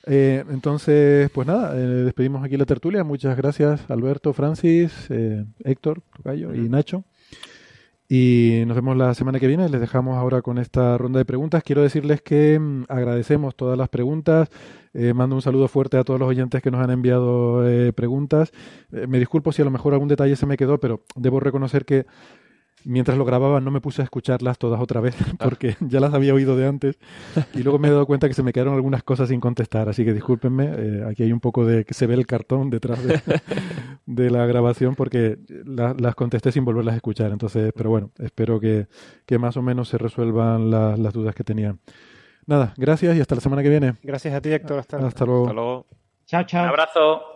Eh, 0.07 0.43
entonces, 0.49 1.31
pues 1.31 1.47
nada, 1.47 1.75
eh, 1.75 1.79
despedimos 1.79 2.43
aquí 2.43 2.57
la 2.57 2.65
tertulia. 2.65 3.03
Muchas 3.03 3.35
gracias, 3.35 3.89
Alberto, 3.89 4.33
Francis, 4.33 5.07
eh, 5.09 5.45
Héctor, 5.63 6.01
Tocayo 6.15 6.53
y 6.53 6.69
Nacho. 6.69 7.03
Y 8.07 8.63
nos 8.67 8.75
vemos 8.75 8.95
la 8.95 9.15
semana 9.15 9.39
que 9.39 9.47
viene. 9.47 9.67
Les 9.67 9.81
dejamos 9.81 10.17
ahora 10.17 10.43
con 10.43 10.59
esta 10.59 10.97
ronda 10.97 11.17
de 11.17 11.25
preguntas. 11.25 11.63
Quiero 11.63 11.81
decirles 11.81 12.21
que 12.21 12.59
mm, 12.59 12.83
agradecemos 12.87 13.55
todas 13.55 13.77
las 13.77 13.89
preguntas. 13.89 14.49
Eh, 14.93 15.13
mando 15.13 15.35
un 15.35 15.41
saludo 15.41 15.67
fuerte 15.67 15.97
a 15.97 16.03
todos 16.03 16.19
los 16.19 16.29
oyentes 16.29 16.61
que 16.61 16.69
nos 16.69 16.81
han 16.81 16.91
enviado 16.91 17.67
eh, 17.67 17.93
preguntas. 17.93 18.51
Eh, 18.91 19.07
me 19.07 19.17
disculpo 19.17 19.51
si 19.51 19.63
a 19.63 19.65
lo 19.65 19.71
mejor 19.71 19.93
algún 19.93 20.07
detalle 20.07 20.35
se 20.35 20.45
me 20.45 20.55
quedó, 20.55 20.79
pero 20.79 21.01
debo 21.15 21.39
reconocer 21.39 21.83
que 21.83 22.05
mientras 22.85 23.17
lo 23.17 23.25
grababa 23.25 23.59
no 23.59 23.71
me 23.71 23.81
puse 23.81 24.01
a 24.01 24.05
escucharlas 24.05 24.57
todas 24.57 24.79
otra 24.79 25.01
vez 25.01 25.15
ah. 25.19 25.35
porque 25.43 25.75
ya 25.81 25.99
las 25.99 26.13
había 26.13 26.33
oído 26.33 26.55
de 26.55 26.67
antes 26.67 26.97
y 27.53 27.63
luego 27.63 27.79
me 27.79 27.89
he 27.89 27.91
dado 27.91 28.05
cuenta 28.05 28.27
que 28.27 28.33
se 28.33 28.43
me 28.43 28.53
quedaron 28.53 28.75
algunas 28.75 29.03
cosas 29.03 29.29
sin 29.29 29.39
contestar, 29.39 29.89
así 29.89 30.05
que 30.05 30.13
discúlpenme, 30.13 30.71
eh, 30.77 31.05
aquí 31.09 31.23
hay 31.23 31.33
un 31.33 31.39
poco 31.39 31.65
de 31.65 31.83
que 31.83 31.93
se 31.93 32.07
ve 32.07 32.13
el 32.13 32.25
cartón 32.25 32.69
detrás 32.69 32.99
de, 34.05 34.29
la 34.29 34.45
grabación 34.45 34.95
porque 34.95 35.37
las 35.65 36.15
contesté 36.15 36.51
sin 36.51 36.63
volverlas 36.63 36.93
a 36.93 36.97
escuchar, 36.97 37.31
entonces, 37.31 37.71
pero 37.75 37.89
bueno, 37.89 38.11
espero 38.19 38.59
que, 38.59 38.87
más 39.39 39.57
o 39.57 39.61
menos 39.61 39.89
se 39.89 39.97
resuelvan 39.97 40.69
las 40.71 41.13
dudas 41.13 41.35
que 41.35 41.43
tenían. 41.43 41.79
Nada, 42.45 42.73
gracias 42.77 43.17
y 43.17 43.21
hasta 43.21 43.35
la 43.35 43.41
semana 43.41 43.63
que 43.63 43.69
viene. 43.69 43.95
Gracias 44.03 44.33
a 44.33 44.41
ti, 44.41 44.51
Héctor. 44.51 44.79
Hasta, 44.79 44.97
luego. 44.97 45.07
Hasta 45.07 45.53
luego. 45.53 45.85
Chao, 46.25 46.43
chao. 46.43 46.63
Un 46.63 46.69
abrazo. 46.69 47.34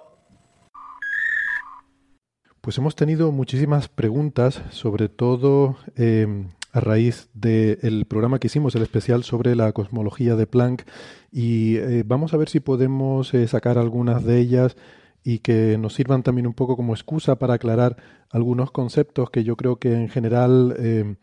Pues 2.69 2.77
hemos 2.77 2.95
tenido 2.95 3.31
muchísimas 3.31 3.87
preguntas, 3.87 4.61
sobre 4.69 5.09
todo 5.09 5.77
em, 5.95 6.49
a 6.71 6.79
raíz 6.79 7.27
del 7.33 8.05
programa 8.05 8.37
que 8.37 8.45
hicimos, 8.45 8.75
el 8.75 8.83
especial 8.83 9.23
sobre 9.23 9.55
la 9.55 9.71
cosmología 9.71 10.35
de 10.35 10.45
Planck, 10.45 10.83
y 11.31 11.77
eh, 11.77 12.03
vamos 12.05 12.31
a 12.31 12.37
ver 12.37 12.47
si 12.47 12.59
podemos 12.59 13.33
eh, 13.33 13.47
sacar 13.47 13.79
algunas 13.79 14.23
de 14.23 14.37
ellas 14.37 14.77
y 15.23 15.39
que 15.39 15.79
nos 15.79 15.95
sirvan 15.95 16.21
también 16.21 16.45
un 16.45 16.53
poco 16.53 16.75
como 16.75 16.93
excusa 16.93 17.39
para 17.39 17.55
aclarar 17.55 17.97
algunos 18.29 18.69
conceptos 18.69 19.31
que 19.31 19.43
yo 19.43 19.55
creo 19.55 19.77
que 19.77 19.91
en 19.95 20.07
general 20.07 20.75
em, 20.77 21.15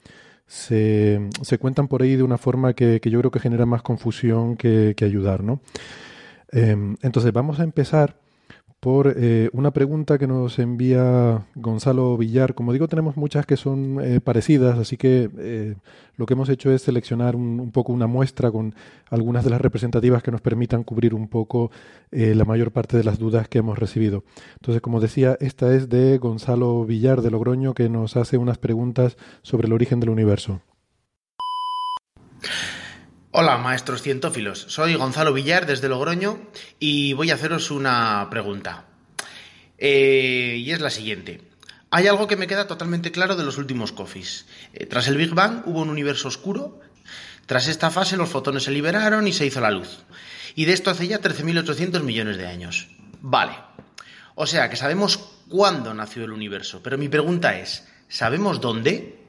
se, 0.49 1.31
cuentan 1.61 1.87
por 1.87 2.03
ahí 2.03 2.17
de 2.17 2.25
una 2.25 2.39
forma 2.39 2.75
que, 2.75 3.01
que 3.01 3.11
yo 3.11 3.21
creo 3.21 3.31
que 3.31 3.39
genera 3.39 3.67
más 3.67 3.83
confusión 3.83 4.57
que, 4.57 4.95
que 4.97 5.05
ayudar. 5.05 5.45
¿no? 5.45 5.61
Em, 6.51 6.97
entonces 7.03 7.33
vamos 7.33 7.61
a 7.61 7.63
empezar 7.63 8.26
por 8.81 9.15
eh, 9.17 9.49
una 9.53 9.73
pregunta 9.73 10.19
que 10.19 10.27
nos 10.27 10.59
envía 10.59 11.47
Gonzalo 11.55 12.17
Villar. 12.17 12.55
Como 12.55 12.73
digo, 12.73 12.89
tenemos 12.89 13.17
muchas 13.17 13.47
que 13.47 13.57
son 13.57 13.99
eh, 14.01 14.21
parecidas, 14.21 14.79
así 14.79 14.97
que 14.97 15.31
eh, 15.39 15.75
lo 16.17 16.27
que 16.27 16.35
hemos 16.35 16.49
hecho 16.49 16.71
es 16.71 16.83
seleccionar 16.83 17.37
un, 17.37 17.73
poco 17.73 17.93
una 17.93 18.07
muestra 18.07 18.51
con 18.51 18.75
algunas 19.11 19.45
de 19.45 19.51
las 19.51 19.61
representativas 19.61 20.23
que 20.23 20.31
nos 20.31 20.41
permitan 20.41 20.85
cubrir 20.85 21.15
un 21.15 21.29
poco 21.29 21.71
la 22.11 22.45
mayor 22.45 22.73
parte 22.73 22.97
de 22.97 23.05
las 23.05 23.19
dudas 23.19 23.49
que 23.49 23.59
hemos 23.59 23.79
recibido. 23.79 24.25
Entonces, 24.55 24.81
como 24.81 25.01
decía, 25.01 25.37
esta 25.41 25.75
es 25.75 25.89
de 25.89 26.19
Gonzalo 26.19 26.85
Villar 26.85 27.21
de 27.21 27.31
Logroño, 27.31 27.75
que 27.75 27.89
nos 27.89 28.17
hace 28.17 28.39
unas 28.39 28.59
preguntas 28.59 29.17
sobre 29.43 29.67
el 29.67 29.73
origen 29.73 30.01
del 30.01 30.11
universo. 30.11 30.61
Hola, 33.39 33.59
maestros 33.59 34.01
cientófilos. 34.01 34.65
Soy 34.69 34.95
Gonzalo 34.95 35.35
Villar 35.35 35.67
desde 35.67 35.91
Logroño 35.91 36.41
y 36.81 37.13
voy 37.13 37.31
a 37.31 37.35
haceros 37.35 37.71
una 37.71 38.29
pregunta. 38.31 38.87
Eh, 39.77 40.57
y 40.65 40.71
es 40.71 40.81
la 40.81 40.89
siguiente. 40.89 41.43
Hay 41.91 42.07
algo 42.07 42.29
que 42.29 42.37
me 42.37 42.47
queda 42.47 42.67
totalmente 42.67 43.13
claro 43.13 43.37
de 43.37 43.45
los 43.45 43.59
últimos 43.59 43.93
coffees. 43.93 44.47
Eh, 44.73 44.87
tras 44.87 45.07
el 45.09 45.19
Big 45.19 45.35
Bang 45.35 45.65
hubo 45.67 45.83
un 45.83 45.91
universo 45.91 46.29
oscuro. 46.29 46.81
Tras 47.45 47.69
esta 47.69 47.91
fase 47.91 48.17
los 48.17 48.31
fotones 48.31 48.63
se 48.63 48.71
liberaron 48.71 49.29
y 49.29 49.35
se 49.35 49.45
hizo 49.45 49.61
la 49.61 49.71
luz. 49.71 49.99
Y 50.55 50.65
de 50.65 50.73
esto 50.73 50.91
hace 50.91 51.07
ya 51.07 51.21
13.800 51.21 52.03
millones 52.05 52.39
de 52.39 52.47
años. 52.47 52.89
Vale. 53.21 53.53
O 54.35 54.47
sea 54.47 54.71
que 54.71 54.77
sabemos 54.77 55.19
cuándo 55.51 55.93
nació 55.93 56.25
el 56.25 56.33
universo. 56.33 56.81
Pero 56.83 56.97
mi 56.97 57.11
pregunta 57.11 57.59
es, 57.59 57.87
¿sabemos 58.09 58.63
dónde? 58.63 59.26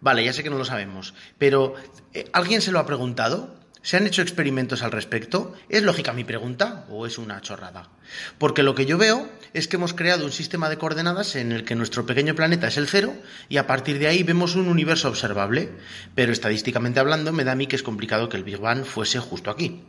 Vale, 0.00 0.24
ya 0.24 0.32
sé 0.32 0.42
que 0.42 0.50
no 0.50 0.58
lo 0.58 0.64
sabemos, 0.64 1.14
pero 1.38 1.74
eh, 2.12 2.28
¿alguien 2.32 2.60
se 2.60 2.72
lo 2.72 2.78
ha 2.78 2.86
preguntado? 2.86 3.54
¿Se 3.86 3.96
han 3.96 4.06
hecho 4.08 4.20
experimentos 4.20 4.82
al 4.82 4.90
respecto? 4.90 5.54
¿Es 5.68 5.84
lógica 5.84 6.12
mi 6.12 6.24
pregunta 6.24 6.86
o 6.90 7.06
es 7.06 7.18
una 7.18 7.40
chorrada? 7.40 7.88
Porque 8.36 8.64
lo 8.64 8.74
que 8.74 8.84
yo 8.84 8.98
veo 8.98 9.28
es 9.54 9.68
que 9.68 9.76
hemos 9.76 9.94
creado 9.94 10.24
un 10.24 10.32
sistema 10.32 10.68
de 10.68 10.76
coordenadas 10.76 11.36
en 11.36 11.52
el 11.52 11.64
que 11.64 11.76
nuestro 11.76 12.04
pequeño 12.04 12.34
planeta 12.34 12.66
es 12.66 12.78
el 12.78 12.88
cero 12.88 13.14
y 13.48 13.58
a 13.58 13.68
partir 13.68 14.00
de 14.00 14.08
ahí 14.08 14.24
vemos 14.24 14.56
un 14.56 14.66
universo 14.66 15.08
observable, 15.08 15.70
pero 16.16 16.32
estadísticamente 16.32 16.98
hablando 16.98 17.32
me 17.32 17.44
da 17.44 17.52
a 17.52 17.54
mí 17.54 17.68
que 17.68 17.76
es 17.76 17.84
complicado 17.84 18.28
que 18.28 18.36
el 18.36 18.42
Big 18.42 18.58
Bang 18.58 18.84
fuese 18.84 19.20
justo 19.20 19.52
aquí. 19.52 19.82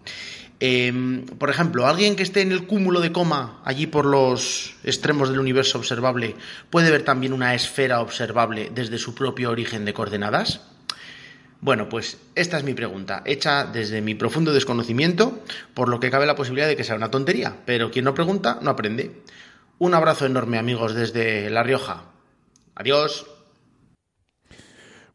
Em, 0.60 1.26
por 1.26 1.52
ejemplo, 1.52 1.86
alguien 1.86 2.16
que 2.16 2.24
esté 2.24 2.42
en 2.42 2.52
el 2.52 2.66
cúmulo 2.66 3.00
de 3.00 3.12
coma, 3.12 3.62
allí 3.64 3.86
por 3.86 4.06
los 4.06 4.76
extremos 4.84 5.30
del 5.30 5.40
universo 5.40 5.78
observable, 5.78 6.36
puede 6.72 6.90
ver 6.90 7.04
también 7.04 7.34
una 7.34 7.54
esfera 7.54 8.02
observable 8.02 8.72
desde 8.74 8.98
su 8.98 9.14
propio 9.14 9.52
origen 9.52 9.86
de 9.86 9.94
coordenadas. 9.94 10.62
Bueno, 11.62 11.90
pues 11.90 12.18
esta 12.36 12.58
es 12.58 12.64
mi 12.64 12.74
pregunta, 12.74 13.22
hecha 13.26 13.66
desde 13.66 14.02
mi 14.02 14.16
profundo 14.16 14.54
desconocimiento, 14.54 15.44
por 15.74 15.90
lo 15.90 16.00
que 16.00 16.10
cabe 16.10 16.26
la 16.26 16.36
posibilidad 16.36 16.68
de 16.68 16.76
que 16.76 16.84
sea 16.84 16.96
una 16.96 17.12
tontería, 17.12 17.58
pero 17.66 17.92
quien 17.92 18.06
no 18.06 18.14
pregunta 18.14 18.60
no 18.62 18.72
aprende. 18.72 19.22
Un 19.80 19.94
abrazo 19.94 20.26
enorme 20.26 20.58
amigos 20.58 20.96
desde 20.96 21.52
La 21.52 21.62
Rioja. 21.62 22.06
Adiós. 22.74 23.28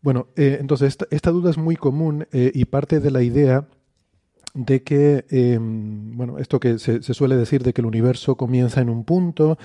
Bueno, 0.03 0.29
eh, 0.37 0.59
entonces 0.61 0.97
esta, 1.11 1.31
duda 1.31 1.51
es 1.51 1.59
muy 1.59 1.77
común 1.77 2.27
eh, 2.33 2.51
y 2.55 2.65
parte 2.65 2.99
de 2.99 3.11
la 3.13 3.23
idea 3.23 3.69
de 4.55 4.83
que, 4.83 5.25
em, 5.31 6.17
bueno, 6.17 6.39
esto 6.39 6.61
que 6.61 6.79
se, 6.79 7.03
suele 7.03 7.37
decir 7.37 7.63
de 7.63 7.73
que 7.73 7.81
el 7.81 7.87
universo 7.87 8.37
comienza 8.37 8.81
en 8.81 8.91
un 8.91 9.05
punto, 9.05 9.59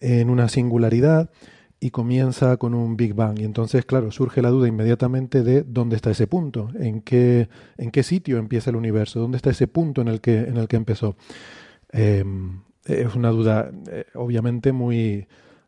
en 0.00 0.30
una 0.30 0.48
singularidad, 0.48 1.30
y 1.78 1.90
comienza 1.90 2.56
con 2.56 2.74
un 2.74 2.96
Big 2.96 3.14
Bang. 3.14 3.38
Y 3.38 3.44
entonces, 3.44 3.84
claro, 3.84 4.10
surge 4.10 4.42
la 4.42 4.50
duda 4.50 4.68
inmediatamente 4.68 5.42
de 5.42 5.62
dónde 5.62 5.96
está 5.96 6.10
ese 6.10 6.26
punto, 6.26 6.70
en 6.78 7.02
qué, 7.02 7.48
en 7.76 7.90
qué 7.90 8.02
sitio 8.02 8.38
empieza 8.38 8.70
el 8.70 8.76
universo, 8.76 9.20
dónde 9.20 9.36
está 9.36 9.50
ese 9.50 9.68
punto 9.68 10.00
en 10.00 10.08
el 10.08 10.20
que, 10.20 10.38
en 10.38 10.56
el 10.56 10.68
que 10.68 10.76
empezó. 10.76 11.16
Em, 11.92 12.60
es 12.84 13.14
una 13.14 13.30
duda, 13.30 13.70
eh, 13.90 14.04
obviamente, 14.14 14.72
muy, 14.72 15.26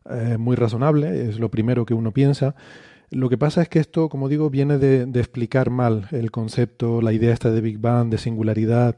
eh, 0.09 0.37
muy 0.39 0.55
razonable, 0.55 1.29
es 1.29 1.39
lo 1.39 1.49
primero 1.49 1.85
que 1.85 1.93
uno 1.93 2.11
piensa. 2.11 2.55
Lo 3.11 3.29
que 3.29 3.37
pasa 3.37 3.61
es 3.63 3.69
que 3.69 3.79
esto, 3.79 4.07
como 4.07 4.29
digo, 4.29 4.49
viene 4.49 4.77
de, 4.77 5.01
explicar 5.19 5.71
mal 5.71 6.07
el 6.11 6.29
concepto, 6.29 7.01
la 7.01 7.11
idea 7.11 7.33
esta 7.33 7.49
de 7.49 7.61
Big 7.61 7.79
Bang, 7.79 8.09
de 8.09 8.19
singularidad. 8.19 8.97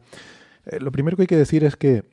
Eh, 0.66 0.80
lo 0.80 0.92
primero 0.92 1.16
que 1.16 1.24
hay 1.24 1.28
que 1.28 1.38
decir 1.38 1.64
es 1.64 1.78
que 1.78 2.04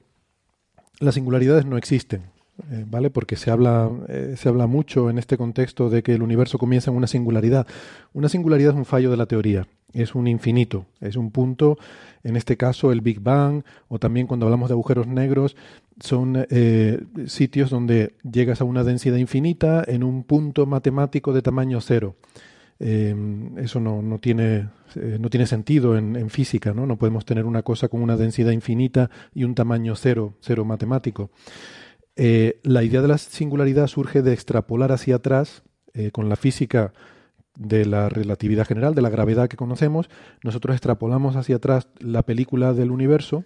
las 1.01 1.15
singularidades 1.15 1.67
no 1.67 1.77
existen, 1.77 2.31
eh, 2.71 2.85
¿vale? 2.89 3.09
Porque 3.11 3.37
se 3.37 3.51
habla, 3.51 3.89
eh, 4.09 4.35
se 4.37 4.49
habla 4.49 4.67
mucho 4.67 5.11
en 5.11 5.19
este 5.19 5.37
contexto 5.37 5.89
de 5.91 6.03
que 6.03 6.15
el 6.15 6.23
universo 6.23 6.59
comienza 6.59 6.91
en 6.91 6.97
una 6.97 7.07
singularidad. 7.07 7.67
Una 8.13 8.29
singularidad 8.29 8.73
es 8.73 8.77
un 8.77 8.85
fallo 8.85 9.11
de 9.11 9.17
la 9.17 9.27
teoría, 9.27 9.69
es 9.93 10.15
un 10.17 10.27
infinito, 10.27 10.87
es 11.01 11.15
un 11.15 11.31
punto, 11.31 11.79
en 12.25 12.37
este 12.37 12.57
caso 12.57 12.91
el 12.91 13.01
Big 13.01 13.21
Bang, 13.21 13.63
o 13.87 14.01
también 14.01 14.27
cuando 14.27 14.47
hablamos 14.47 14.69
de 14.69 14.73
agujeros 14.73 15.07
negros, 15.07 15.57
son 16.01 16.47
eh, 16.51 17.01
sitios 17.27 17.71
donde 17.71 18.15
llegas 18.29 18.61
a 18.61 18.65
una 18.65 18.83
densidad 18.83 19.17
infinita 19.17 19.85
en 19.87 20.03
un 20.03 20.25
punto 20.25 20.67
matemático 20.67 21.33
de 21.33 21.43
tamaño 21.43 21.81
cero. 21.81 22.17
Em, 22.81 23.57
eso 23.59 23.81
no, 23.81 24.03
no, 24.03 24.19
tiene, 24.19 24.69
no 24.95 25.31
tiene 25.31 25.47
sentido 25.47 25.97
en, 25.99 26.15
en, 26.15 26.31
física, 26.31 26.73
¿no? 26.73 26.87
No 26.87 26.97
podemos 26.97 27.25
tener 27.25 27.45
una 27.45 27.63
cosa 27.63 27.89
con 27.89 28.03
una 28.03 28.17
densidad 28.17 28.53
infinita 28.53 29.11
y 29.35 29.43
un 29.43 29.57
tamaño 29.57 29.97
cero, 29.97 30.35
cero 30.41 30.65
matemático. 30.65 31.31
Eh, 32.19 32.61
la 32.65 32.83
idea 32.83 33.01
de 33.01 33.09
la 33.09 33.17
singularidad 33.17 33.87
surge 33.87 34.21
de 34.21 34.35
extrapolar 34.35 34.93
hacia 34.93 35.17
atrás 35.17 35.63
con 36.13 36.29
la 36.29 36.37
física 36.37 36.93
de 37.59 37.85
la 37.85 38.09
relatividad 38.09 38.67
general, 38.67 38.95
de 38.95 39.03
la 39.03 39.11
gravedad 39.11 39.49
que 39.49 39.57
conocemos. 39.57 40.09
Nosotros 40.45 40.77
extrapolamos 40.77 41.35
hacia 41.35 41.57
atrás 41.57 41.89
la 41.99 42.23
película 42.23 42.73
del 42.73 42.93
universo 42.93 43.45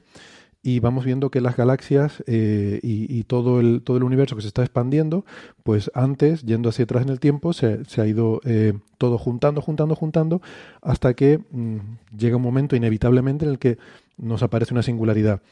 y 0.63 0.79
vamos 0.79 1.05
viendo 1.05 1.31
que 1.31 1.41
las 1.41 1.57
galaxias 1.57 2.23
eh, 2.27 2.79
y, 2.83 3.25
todo, 3.25 3.59
el, 3.59 3.83
todo 3.83 3.97
el 3.97 4.05
universo 4.05 4.37
que 4.37 4.43
se 4.43 4.49
está 4.49 4.63
expandiendo, 4.63 5.25
pues 5.65 5.91
antes, 5.93 6.43
yendo 6.43 6.69
hacia 6.69 6.85
atrás 6.85 7.03
en 7.03 7.09
el 7.09 7.19
tiempo, 7.19 7.53
se, 7.53 7.81
ha 7.97 8.07
ido 8.07 8.41
eh, 8.45 8.75
todo 8.97 9.19
juntando, 9.19 9.61
juntando, 9.61 9.97
juntando, 9.97 10.41
hasta 10.81 11.15
que 11.15 11.41
mm, 11.51 11.79
llega 12.17 12.37
un 12.37 12.43
momento 12.43 12.77
inevitablemente 12.77 13.45
en 13.45 13.51
el 13.51 13.59
que 13.59 13.79
nos 14.17 14.45
aparece 14.45 14.73
una 14.73 14.85
singularidad. 14.85 15.43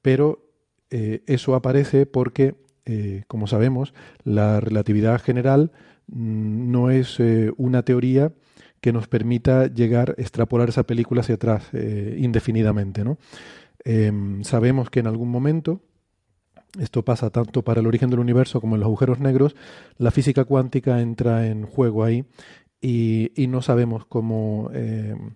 Pero 0.00 0.51
eh, 0.92 1.22
eso 1.26 1.54
aparece 1.54 2.06
porque, 2.06 2.54
como 3.26 3.46
sabemos, 3.46 3.94
la 4.24 4.60
relatividad 4.60 5.20
general 5.20 5.72
mm, 6.06 6.70
no 6.70 6.90
es 6.90 7.18
una 7.56 7.82
teoría 7.82 8.32
que 8.80 8.92
nos 8.92 9.08
permita 9.08 9.66
llegar, 9.66 10.14
extrapolar 10.18 10.68
esa 10.68 10.82
película 10.84 11.20
hacia 11.20 11.36
atrás 11.36 11.70
indefinidamente, 11.72 13.04
¿no? 13.04 13.18
Em, 13.84 14.44
sabemos 14.44 14.90
que 14.90 15.00
en 15.00 15.06
algún 15.06 15.30
momento, 15.30 15.80
esto 16.78 17.04
pasa 17.04 17.30
tanto 17.30 17.62
para 17.62 17.80
el 17.80 17.86
origen 17.86 18.10
del 18.10 18.20
universo 18.20 18.60
como 18.60 18.76
en 18.76 18.80
los 18.80 18.86
agujeros 18.86 19.20
negros, 19.20 19.56
la 19.98 20.10
física 20.10 20.44
cuántica 20.44 21.00
entra 21.00 21.46
en 21.46 21.66
juego 21.66 22.04
ahí 22.04 22.24
y, 22.80 23.30
no 23.48 23.62
sabemos 23.62 24.06
cómo, 24.06 24.70
em, 24.72 25.34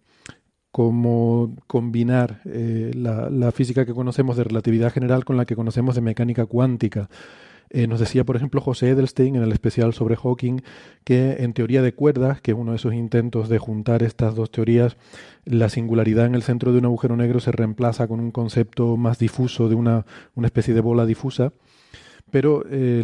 cómo 0.76 1.56
combinar 1.66 2.42
eh, 2.44 2.90
la, 2.94 3.50
física 3.50 3.86
que 3.86 3.94
conocemos 3.94 4.36
de 4.36 4.44
relatividad 4.44 4.92
general 4.92 5.24
con 5.24 5.38
la 5.38 5.46
que 5.46 5.56
conocemos 5.56 5.94
de 5.94 6.02
mecánica 6.02 6.44
cuántica. 6.44 7.08
Eh, 7.70 7.86
nos 7.86 7.98
decía, 7.98 8.24
por 8.24 8.36
ejemplo, 8.36 8.60
José 8.60 8.90
Edelstein 8.90 9.36
en 9.36 9.42
el 9.42 9.52
especial 9.52 9.94
sobre 9.94 10.16
Hawking 10.16 10.60
que 11.02 11.36
en 11.38 11.54
teoría 11.54 11.80
de 11.80 11.94
cuerdas, 11.94 12.42
que 12.42 12.50
es 12.50 12.58
uno 12.58 12.72
de 12.72 12.76
esos 12.76 12.92
intentos 12.92 13.48
de 13.48 13.58
juntar 13.58 14.02
estas 14.02 14.34
dos 14.34 14.50
teorías, 14.50 14.98
la 15.46 15.70
singularidad 15.70 16.26
en 16.26 16.34
el 16.34 16.42
centro 16.42 16.72
de 16.72 16.78
un 16.80 16.84
agujero 16.84 17.16
negro 17.16 17.40
se 17.40 17.52
reemplaza 17.52 18.06
con 18.06 18.20
un 18.20 18.30
concepto 18.30 18.98
más 18.98 19.18
difuso 19.18 19.70
de 19.70 19.76
una, 19.76 20.04
una 20.34 20.48
especie 20.48 20.74
de 20.74 20.82
bola 20.82 21.06
difusa. 21.06 21.54
Pero 22.30 22.64
eh, 22.68 23.02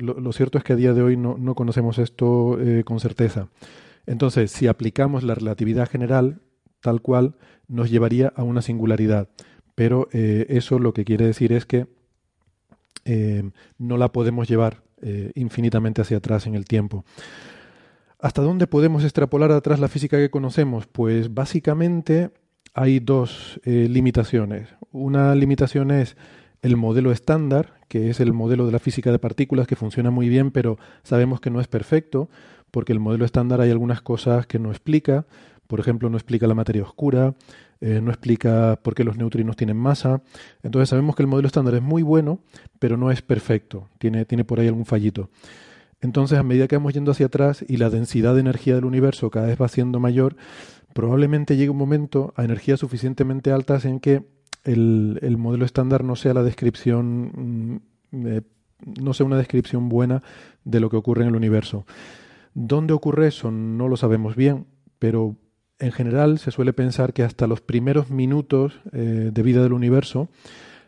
lo, 0.00 0.32
cierto 0.32 0.58
es 0.58 0.64
que 0.64 0.72
a 0.72 0.76
día 0.76 0.92
de 0.92 1.02
hoy 1.02 1.16
no, 1.16 1.36
no 1.38 1.54
conocemos 1.54 2.00
esto 2.00 2.58
con 2.84 2.98
certeza. 2.98 3.46
Entonces, 4.06 4.50
si 4.50 4.66
aplicamos 4.66 5.22
la 5.22 5.36
relatividad 5.36 5.88
general 5.88 6.40
tal 6.82 7.00
cual, 7.00 7.36
nos 7.68 7.90
llevaría 7.90 8.32
a 8.36 8.42
una 8.42 8.60
singularidad. 8.60 9.28
Pero 9.74 10.08
eso 10.12 10.78
lo 10.78 10.92
que 10.92 11.06
quiere 11.06 11.24
decir 11.24 11.52
es 11.52 11.64
que 11.64 11.86
eh, 13.04 13.50
no 13.78 13.96
la 13.96 14.12
podemos 14.12 14.48
llevar 14.48 14.82
eh, 15.00 15.32
infinitamente 15.34 16.02
hacia 16.02 16.18
atrás 16.18 16.46
en 16.46 16.54
el 16.54 16.64
tiempo. 16.64 17.04
¿Hasta 18.20 18.42
dónde 18.42 18.68
podemos 18.68 19.02
extrapolar 19.02 19.50
atrás 19.50 19.80
la 19.80 19.88
física 19.88 20.16
que 20.16 20.30
conocemos? 20.30 20.86
Pues 20.86 21.34
básicamente 21.34 22.30
hay 22.74 23.00
dos 23.00 23.60
eh, 23.64 23.88
limitaciones. 23.90 24.68
Una 24.92 25.34
limitación 25.34 25.90
es 25.90 26.16
el 26.62 26.76
modelo 26.76 27.10
estándar, 27.10 27.74
que 27.88 28.10
es 28.10 28.20
el 28.20 28.32
modelo 28.32 28.66
de 28.66 28.72
la 28.72 28.78
física 28.78 29.10
de 29.10 29.18
partículas 29.18 29.66
que 29.66 29.74
funciona 29.74 30.12
muy 30.12 30.28
bien, 30.28 30.52
pero 30.52 30.78
sabemos 31.02 31.40
que 31.40 31.50
no 31.50 31.60
es 31.60 31.66
perfecto, 31.66 32.30
porque 32.70 32.92
el 32.92 33.00
modelo 33.00 33.24
estándar 33.24 33.60
hay 33.60 33.72
algunas 33.72 34.00
cosas 34.00 34.46
que 34.46 34.60
no 34.60 34.70
explica. 34.70 35.26
Por 35.72 35.80
ejemplo, 35.80 36.10
no 36.10 36.18
explica 36.18 36.46
la 36.46 36.54
materia 36.54 36.82
oscura, 36.82 37.34
eh, 37.80 38.02
no 38.02 38.10
explica 38.10 38.78
por 38.82 38.94
qué 38.94 39.04
los 39.04 39.16
neutrinos 39.16 39.56
tienen 39.56 39.78
masa. 39.78 40.20
Entonces 40.62 40.90
sabemos 40.90 41.16
que 41.16 41.22
el 41.22 41.28
modelo 41.28 41.46
estándar 41.46 41.74
es 41.74 41.80
muy 41.80 42.02
bueno, 42.02 42.40
pero 42.78 42.98
no 42.98 43.10
es 43.10 43.22
perfecto, 43.22 43.88
tiene, 43.96 44.26
tiene 44.26 44.44
por 44.44 44.60
ahí 44.60 44.68
algún 44.68 44.84
fallito. 44.84 45.30
Entonces, 46.02 46.38
a 46.38 46.42
medida 46.42 46.68
que 46.68 46.76
vamos 46.76 46.92
yendo 46.92 47.12
hacia 47.12 47.24
atrás 47.24 47.64
y 47.66 47.78
la 47.78 47.88
densidad 47.88 48.34
de 48.34 48.40
energía 48.40 48.74
del 48.74 48.84
universo 48.84 49.30
cada 49.30 49.46
vez 49.46 49.58
va 49.58 49.66
siendo 49.66 49.98
mayor, 49.98 50.36
probablemente 50.92 51.56
llegue 51.56 51.70
un 51.70 51.78
momento 51.78 52.34
a 52.36 52.44
energías 52.44 52.78
suficientemente 52.78 53.50
altas 53.50 53.86
en 53.86 53.98
que 53.98 54.26
el, 54.64 55.36
modelo 55.38 55.64
estándar 55.64 56.04
no 56.04 56.16
sea 56.16 56.34
la 56.34 56.42
descripción, 56.42 57.80
mm, 58.10 58.26
eh, 58.26 58.42
no 59.00 59.14
sea 59.14 59.24
una 59.24 59.38
descripción 59.38 59.88
buena 59.88 60.22
de 60.64 60.80
lo 60.80 60.90
que 60.90 60.98
ocurre 60.98 61.22
en 61.22 61.28
el 61.28 61.36
universo. 61.36 61.86
¿Dónde 62.52 62.92
ocurre 62.92 63.28
eso? 63.28 63.50
No 63.50 63.88
lo 63.88 63.96
sabemos 63.96 64.36
bien, 64.36 64.66
pero 64.98 65.38
en 65.82 65.90
general 65.90 66.38
se 66.38 66.52
suele 66.52 66.72
pensar 66.72 67.12
que 67.12 67.24
hasta 67.24 67.48
los 67.48 67.60
primeros 67.60 68.08
minutos 68.08 68.80
eh, 68.92 69.30
de 69.32 69.42
vida 69.42 69.64
del 69.64 69.72
universo, 69.72 70.28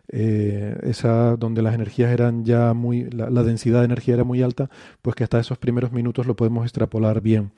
eh, 0.08 0.76
esa 0.84 1.36
donde 1.36 1.62
las 1.62 1.74
energías 1.74 2.12
eran 2.12 2.44
ya 2.44 2.74
muy, 2.74 3.10
la, 3.10 3.42
densidad 3.42 3.80
de 3.80 3.86
energía 3.86 4.14
era 4.14 4.22
muy 4.22 4.40
alta, 4.40 4.70
pues 5.02 5.16
que 5.16 5.24
hasta 5.24 5.40
esos 5.40 5.58
primeros 5.58 5.90
minutos 5.90 6.26
lo 6.26 6.36
podemos 6.36 6.64
extrapolar 6.64 7.20
bien. 7.20 7.50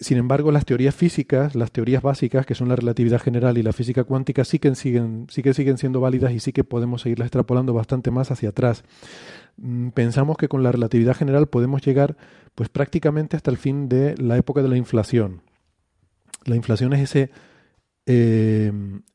sin 0.00 0.18
embargo, 0.18 0.50
las 0.50 0.64
teorías 0.64 0.94
físicas, 0.94 1.54
las 1.54 1.70
teorías 1.70 2.02
básicas, 2.02 2.46
que 2.46 2.54
son 2.56 2.68
la 2.68 2.76
relatividad 2.76 3.20
general 3.20 3.56
y 3.58 3.62
la 3.62 3.72
física 3.72 4.02
cuántica, 4.04 4.44
sí 4.44 4.58
que 4.58 4.74
siguen, 4.74 5.26
sí 5.28 5.42
que 5.42 5.54
siguen 5.54 5.78
siendo 5.78 6.00
válidas 6.00 6.32
y 6.32 6.40
sí 6.40 6.52
que 6.52 6.64
podemos 6.64 7.02
seguirlas 7.02 7.26
extrapolando 7.26 7.74
bastante 7.74 8.10
más 8.10 8.32
hacia 8.32 8.48
atrás. 8.48 8.84
Mm, 9.56 9.90
pensamos 9.90 10.36
que 10.36 10.48
con 10.48 10.64
la 10.64 10.72
relatividad 10.72 11.14
general 11.16 11.46
podemos 11.46 11.82
llegar 11.82 12.16
pues 12.56 12.68
prácticamente 12.68 13.36
hasta 13.36 13.50
el 13.52 13.56
fin 13.56 13.88
de 13.88 14.16
la 14.18 14.36
época 14.36 14.62
de 14.62 14.68
la 14.68 14.76
inflación. 14.76 15.42
La 16.44 16.56
inflación 16.56 16.92
es 16.92 17.00
ese, 17.00 17.30
eh, 18.06 18.72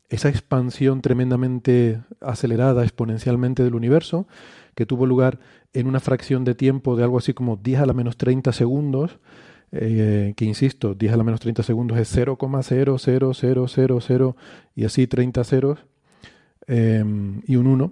esa 0.10 0.30
expansión 0.30 1.02
tremendamente 1.02 2.02
acelerada 2.22 2.84
exponencialmente 2.84 3.64
del 3.64 3.76
universo 3.76 4.28
que 4.76 4.86
tuvo 4.86 5.06
lugar 5.06 5.40
en 5.74 5.88
una 5.88 6.00
fracción 6.00 6.44
de 6.44 6.56
tiempo 6.56 6.96
de 6.96 7.04
algo 7.04 7.18
así 7.18 7.34
como 7.34 7.58
10 7.58 7.82
a 7.82 7.86
la 7.86 7.94
menos 7.94 8.18
30 8.18 8.52
segundos 8.54 9.20
eh, 9.72 10.34
que 10.38 10.46
insisto, 10.46 10.96
10 10.96 11.14
a 11.14 11.18
la 11.18 11.24
menos 11.24 11.40
30 11.42 11.64
segundos 11.64 11.98
es 11.98 12.16
0,00000 12.16 14.36
y 14.76 14.86
así 14.86 15.08
30 15.08 15.44
ceros 15.44 15.80
em, 16.68 17.42
y 17.46 17.58
un 17.58 17.68
1, 17.68 17.92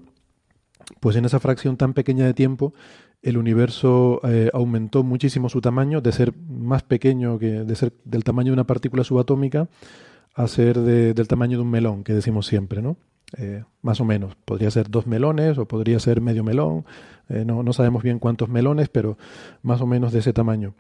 pues 1.02 1.18
en 1.18 1.26
esa 1.26 1.40
fracción 1.40 1.78
tan 1.78 1.94
pequeña 1.94 2.26
de 2.26 2.34
tiempo 2.34 2.74
el 3.26 3.38
universo 3.38 4.22
eh, 4.24 4.50
aumentó 4.54 5.04
muchísimo 5.04 5.50
su 5.50 5.60
tamaño, 5.60 6.00
de 6.00 6.12
ser 6.12 6.34
más 6.48 6.84
pequeño, 6.84 7.40
que 7.40 7.64
de 7.64 7.76
ser 7.76 7.94
del 8.06 8.24
tamaño 8.24 8.52
de 8.52 8.54
una 8.54 8.68
partícula 8.68 9.04
subatómica, 9.04 9.68
a 10.36 10.48
ser 10.48 10.80
del 10.80 11.28
tamaño 11.28 11.58
de 11.58 11.64
un 11.64 11.72
melón, 11.72 12.04
que 12.04 12.14
decimos 12.14 12.46
siempre, 12.46 12.82
¿no? 12.82 12.98
Eh, 13.38 13.64
más 13.82 14.00
o 14.00 14.06
menos. 14.06 14.36
Podría 14.46 14.70
ser 14.70 14.90
dos 14.90 15.08
melones 15.08 15.58
o 15.58 15.68
podría 15.68 16.00
ser 16.00 16.22
medio 16.22 16.44
melón. 16.44 16.86
no, 17.30 17.64
no 17.64 17.74
sabemos 17.74 18.04
bien 18.04 18.20
cuántos 18.20 18.50
melones, 18.50 18.90
pero 18.90 19.18
más 19.64 19.82
o 19.82 19.88
menos 19.88 20.12
de 20.12 20.20
ese 20.20 20.32
tamaño. 20.32 20.76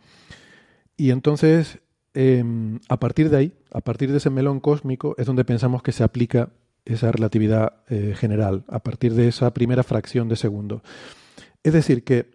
Y 0.97 1.11
entonces, 1.11 1.79
em, 2.13 2.79
a 2.89 2.99
partir 2.99 3.29
de 3.29 3.37
ahí, 3.37 3.53
a 3.71 3.81
partir 3.81 4.11
de 4.11 4.17
ese 4.17 4.29
melón 4.29 4.59
cósmico, 4.59 5.15
es 5.17 5.25
donde 5.25 5.45
pensamos 5.45 5.83
que 5.83 5.91
se 5.91 6.03
aplica 6.03 6.49
esa 6.85 7.11
relatividad 7.11 7.81
eh, 7.89 8.13
general, 8.15 8.63
a 8.67 8.79
partir 8.79 9.13
de 9.15 9.27
esa 9.27 9.53
primera 9.53 9.83
fracción 9.83 10.29
de 10.29 10.35
segundo. 10.35 10.83
Es 11.63 11.73
decir, 11.73 12.03
que 12.03 12.34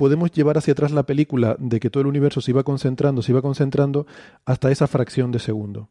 podemos 0.00 0.32
llevar 0.32 0.56
hacia 0.56 0.72
atrás 0.72 0.92
la 0.92 1.02
película 1.02 1.56
de 1.58 1.78
que 1.78 1.90
todo 1.90 2.00
el 2.00 2.06
universo 2.06 2.40
se 2.40 2.52
iba 2.52 2.62
concentrando, 2.62 3.20
se 3.20 3.32
iba 3.32 3.42
concentrando 3.42 4.06
hasta 4.46 4.70
esa 4.70 4.86
fracción 4.86 5.30
de 5.30 5.38
segundo. 5.38 5.90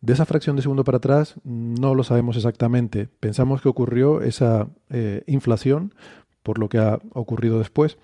De 0.00 0.12
esa 0.12 0.26
fracción 0.26 0.54
de 0.54 0.62
segundo 0.62 0.84
para 0.84 0.98
atrás 0.98 1.34
no 1.42 1.96
lo 1.96 2.04
sabemos 2.04 2.36
exactamente. 2.36 3.08
Pensamos 3.18 3.60
que 3.60 3.68
ocurrió 3.68 4.22
esa 4.22 4.68
eh, 4.90 5.24
inflación 5.26 5.92
por 6.44 6.60
lo 6.60 6.68
que 6.68 6.78
ha 6.78 7.00
ocurrido 7.14 7.58
después. 7.58 7.98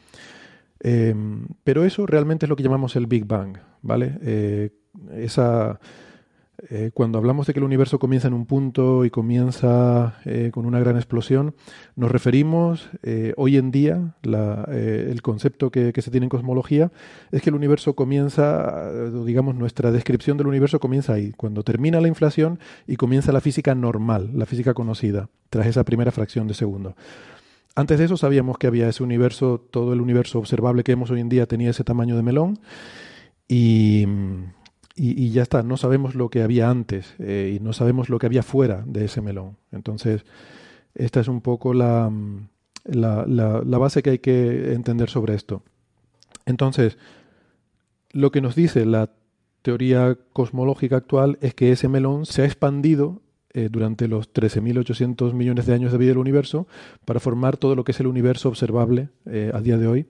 Em, 0.80 1.46
pero 1.62 1.84
eso 1.84 2.04
realmente 2.04 2.46
es 2.46 2.50
lo 2.50 2.56
que 2.56 2.64
llamamos 2.64 2.96
el 2.96 3.06
Big 3.06 3.24
Bang, 3.24 3.58
¿vale? 3.80 4.18
Eh, 4.22 4.70
esa, 5.12 5.78
eh, 6.70 6.90
cuando 6.94 7.18
hablamos 7.18 7.46
de 7.46 7.52
que 7.52 7.58
el 7.58 7.64
universo 7.64 7.98
comienza 7.98 8.28
en 8.28 8.34
un 8.34 8.46
punto 8.46 9.04
y 9.04 9.10
comienza 9.10 10.18
eh, 10.24 10.50
con 10.52 10.66
una 10.66 10.78
gran 10.80 10.96
explosión, 10.96 11.54
nos 11.96 12.10
referimos 12.10 12.88
hoy 13.36 13.56
en 13.56 13.70
día, 13.70 14.14
el 14.22 15.20
concepto 15.22 15.70
que, 15.70 15.92
que, 15.92 16.02
se 16.02 16.10
tiene 16.10 16.26
en 16.26 16.30
cosmología 16.30 16.90
es 17.32 17.42
que 17.42 17.50
el 17.50 17.56
universo 17.56 17.94
comienza, 17.94 18.90
digamos, 19.24 19.54
nuestra 19.54 19.90
descripción 19.90 20.36
del 20.36 20.46
universo 20.46 20.80
comienza 20.80 21.12
ahí, 21.12 21.32
cuando 21.32 21.62
termina 21.62 22.00
la 22.00 22.08
inflación 22.08 22.58
y 22.86 22.96
comienza 22.96 23.32
la 23.32 23.40
física 23.40 23.74
normal, 23.74 24.30
la 24.34 24.46
física 24.46 24.74
conocida, 24.74 25.28
tras 25.50 25.66
esa 25.66 25.84
primera 25.84 26.12
fracción 26.12 26.46
de 26.46 26.54
segundo. 26.54 26.96
Antes 27.76 27.98
de 27.98 28.04
eso 28.04 28.16
sabíamos 28.16 28.58
que 28.58 28.68
había 28.68 28.88
ese 28.88 29.02
universo, 29.02 29.60
todo 29.70 29.92
el 29.92 30.00
universo 30.00 30.38
observable 30.38 30.84
que 30.84 30.92
vemos 30.92 31.10
hoy 31.10 31.20
en 31.20 31.28
día 31.28 31.46
tenía 31.46 31.70
ese 31.70 31.82
tamaño 31.82 32.16
de 32.16 32.22
melón 32.22 32.58
y, 33.48 34.06
y, 34.96 35.30
ya 35.30 35.42
está, 35.42 35.62
no 35.62 35.76
sabemos 35.76 36.14
lo 36.14 36.30
que 36.30 36.42
había 36.42 36.70
antes 36.70 37.14
eh, 37.18 37.56
y 37.56 37.62
no 37.62 37.72
sabemos 37.72 38.08
lo 38.08 38.18
que 38.18 38.26
había 38.26 38.42
fuera 38.42 38.84
de 38.86 39.06
ese 39.06 39.20
melón. 39.20 39.56
Entonces, 39.72 40.24
esta 40.94 41.20
es 41.20 41.28
un 41.28 41.40
poco 41.40 41.74
la, 41.74 42.12
la, 42.84 43.24
la 43.26 43.78
base 43.78 44.02
que 44.02 44.10
hay 44.10 44.18
que 44.20 44.72
entender 44.72 45.10
sobre 45.10 45.34
esto. 45.34 45.62
Entonces, 46.46 46.96
lo 48.12 48.30
que 48.30 48.40
nos 48.40 48.54
dice 48.54 48.86
la 48.86 49.10
teoría 49.62 50.16
cosmológica 50.32 50.96
actual 50.96 51.38
es 51.40 51.54
que 51.54 51.72
ese 51.72 51.88
melón 51.88 52.26
se 52.26 52.42
ha 52.42 52.44
expandido 52.44 53.22
eh, 53.56 53.68
durante 53.70 54.08
los 54.08 54.32
13.800 54.34 55.32
millones 55.32 55.66
de 55.66 55.74
años 55.74 55.92
de 55.92 55.98
vida 55.98 56.08
del 56.08 56.18
universo 56.18 56.66
para 57.04 57.20
formar 57.20 57.56
todo 57.56 57.76
lo 57.76 57.84
que 57.84 57.92
es 57.92 58.00
el 58.00 58.08
universo 58.08 58.48
observable 58.48 59.10
eh, 59.26 59.52
a 59.54 59.60
día 59.60 59.78
de 59.78 59.86
hoy, 59.86 60.06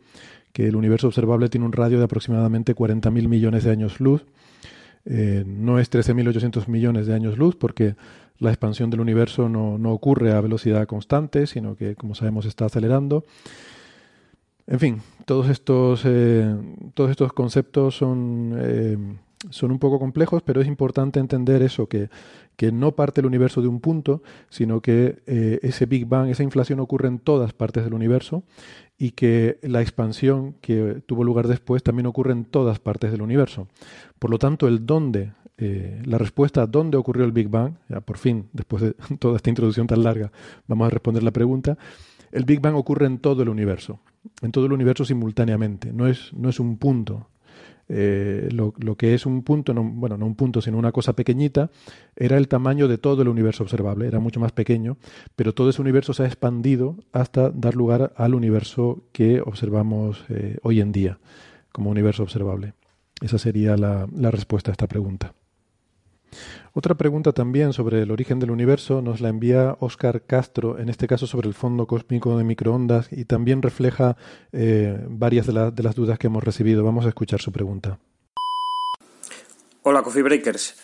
que 0.52 0.66
el 0.66 0.76
universo 0.76 1.08
observable 1.08 1.50
tiene 1.50 1.66
un 1.66 1.72
radio 1.72 1.98
de 1.98 2.04
aproximadamente 2.04 2.74
40.000 2.74 3.28
millones 3.28 3.64
de 3.64 3.70
años 3.70 4.00
luz. 4.00 4.24
Eh, 5.06 5.44
no 5.46 5.78
es 5.78 5.90
13.800 5.90 6.66
millones 6.68 7.06
de 7.06 7.14
años 7.14 7.36
luz 7.36 7.56
porque 7.56 7.94
la 8.38 8.50
expansión 8.50 8.90
del 8.90 9.00
universo 9.00 9.48
no, 9.48 9.78
no, 9.78 9.92
ocurre 9.92 10.32
a 10.32 10.40
velocidad 10.40 10.86
constante, 10.86 11.46
sino 11.46 11.76
que, 11.76 11.94
como 11.94 12.14
sabemos, 12.14 12.46
está 12.46 12.66
acelerando. 12.66 13.24
En 14.66 14.80
fin, 14.80 15.02
todos 15.26 15.48
estos, 15.50 16.06
todos 16.94 17.10
estos 17.10 17.32
conceptos 17.32 17.96
son 17.96 19.18
son 19.50 19.70
un 19.70 19.78
poco 19.78 19.98
complejos, 19.98 20.42
pero 20.42 20.60
es 20.60 20.66
importante 20.66 21.20
entender 21.20 21.62
eso, 21.62 21.88
que, 21.88 22.08
que 22.56 22.72
no 22.72 22.92
parte 22.92 23.20
el 23.20 23.26
universo 23.26 23.62
de 23.62 23.68
un 23.68 23.80
punto, 23.80 24.22
sino 24.48 24.80
que 24.80 25.22
eh, 25.26 25.58
ese 25.62 25.86
Big 25.86 26.06
Bang, 26.06 26.28
esa 26.28 26.42
inflación 26.42 26.80
ocurre 26.80 27.08
en 27.08 27.18
todas 27.18 27.52
partes 27.52 27.84
del 27.84 27.94
universo 27.94 28.44
y 28.98 29.12
que 29.12 29.58
la 29.62 29.82
expansión 29.82 30.54
que 30.60 31.02
tuvo 31.06 31.24
lugar 31.24 31.48
después 31.48 31.82
también 31.82 32.06
ocurre 32.06 32.32
en 32.32 32.44
todas 32.44 32.78
partes 32.78 33.10
del 33.10 33.22
universo. 33.22 33.68
Por 34.18 34.30
lo 34.30 34.38
tanto, 34.38 34.68
el 34.68 34.86
dónde, 34.86 35.32
eh, 35.58 36.00
la 36.04 36.18
respuesta 36.18 36.62
a 36.62 36.66
dónde 36.66 36.96
ocurrió 36.96 37.24
el 37.24 37.32
Big 37.32 37.48
Bang, 37.48 37.74
ya 37.88 38.00
por 38.00 38.18
fin, 38.18 38.48
después 38.52 38.82
de 38.82 38.94
toda 39.18 39.36
esta 39.36 39.50
introducción 39.50 39.86
tan 39.86 40.02
larga, 40.02 40.30
vamos 40.66 40.86
a 40.86 40.90
responder 40.90 41.22
la 41.22 41.32
pregunta. 41.32 41.76
El 42.30 42.44
Big 42.44 42.60
Bang 42.60 42.74
ocurre 42.74 43.06
en 43.06 43.18
todo 43.18 43.42
el 43.42 43.48
universo, 43.48 44.00
en 44.42 44.50
todo 44.52 44.66
el 44.66 44.72
universo 44.72 45.04
simultáneamente, 45.04 45.92
no 45.92 46.08
es, 46.08 46.32
no 46.34 46.48
es 46.48 46.58
un 46.58 46.78
punto, 46.78 47.28
eh, 47.88 48.48
lo, 48.52 48.72
que 48.96 49.14
es 49.14 49.26
un 49.26 49.42
punto, 49.42 49.74
no, 49.74 49.84
bueno, 49.84 50.16
no 50.16 50.26
un 50.26 50.34
punto, 50.34 50.60
sino 50.60 50.78
una 50.78 50.92
cosa 50.92 51.14
pequeñita, 51.14 51.70
era 52.16 52.36
el 52.36 52.48
tamaño 52.48 52.88
de 52.88 52.98
todo 52.98 53.22
el 53.22 53.28
universo 53.28 53.62
observable, 53.62 54.06
era 54.06 54.20
mucho 54.20 54.40
más 54.40 54.52
pequeño, 54.52 54.96
pero 55.36 55.54
todo 55.54 55.70
ese 55.70 55.80
universo 55.80 56.12
se 56.14 56.22
ha 56.22 56.26
expandido 56.26 56.96
hasta 57.12 57.50
dar 57.50 57.74
lugar 57.74 58.12
al 58.16 58.34
universo 58.34 59.04
que 59.12 59.40
observamos 59.40 60.24
eh, 60.28 60.58
hoy 60.62 60.80
en 60.80 60.92
día 60.92 61.18
como 61.72 61.90
universo 61.90 62.22
observable. 62.22 62.74
Esa 63.20 63.38
sería 63.38 63.76
la 63.76 64.30
respuesta 64.30 64.70
a 64.70 64.72
esta 64.72 64.86
pregunta. 64.86 65.34
Otra 66.76 66.96
pregunta 66.96 67.30
también 67.30 67.72
sobre 67.72 68.02
el 68.02 68.10
origen 68.10 68.40
del 68.40 68.50
universo 68.50 69.00
nos 69.00 69.20
la 69.20 69.28
envía 69.28 69.76
Oscar 69.78 70.22
Castro, 70.26 70.76
en 70.80 70.88
este 70.88 71.06
caso 71.06 71.28
sobre 71.28 71.46
el 71.46 71.54
fondo 71.54 71.86
cósmico 71.86 72.36
de 72.36 72.42
microondas, 72.42 73.06
y 73.12 73.26
también 73.26 73.62
refleja 73.62 74.16
eh, 74.52 74.98
varias 75.08 75.46
de, 75.46 75.52
las 75.52 75.94
dudas 75.94 76.18
que 76.18 76.26
hemos 76.26 76.42
recibido. 76.42 76.82
Vamos 76.82 77.06
a 77.06 77.10
escuchar 77.10 77.40
su 77.40 77.52
pregunta. 77.52 78.00
Hola, 79.82 80.02
Coffee 80.02 80.24
Breakers. 80.24 80.74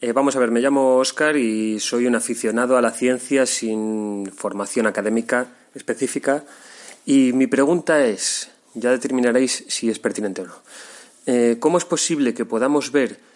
Eh, 0.00 0.12
vamos 0.12 0.36
a 0.36 0.38
ver, 0.38 0.52
me 0.52 0.60
llamo 0.60 0.98
Oscar 0.98 1.36
y 1.36 1.80
soy 1.80 2.06
un 2.06 2.14
aficionado 2.14 2.76
a 2.76 2.80
la 2.80 2.92
ciencia 2.92 3.44
sin 3.44 4.30
formación 4.32 4.86
académica 4.86 5.48
específica. 5.74 6.44
Y 7.04 7.32
mi 7.32 7.48
pregunta 7.48 8.06
es, 8.06 8.52
ya 8.74 8.92
determinaréis 8.92 9.64
si 9.66 9.90
es 9.90 9.98
pertinente 9.98 10.42
o 10.42 10.46
no. 10.46 10.54
Eh, 11.26 11.56
¿Cómo 11.58 11.76
es 11.76 11.84
posible 11.84 12.34
que 12.34 12.44
podamos 12.44 12.92
ver 12.92 13.29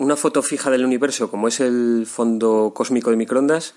una 0.00 0.16
foto 0.16 0.40
fija 0.40 0.70
del 0.70 0.86
universo 0.86 1.30
como 1.30 1.46
es 1.46 1.60
el 1.60 2.06
fondo 2.06 2.72
cósmico 2.74 3.10
de 3.10 3.18
microondas 3.18 3.74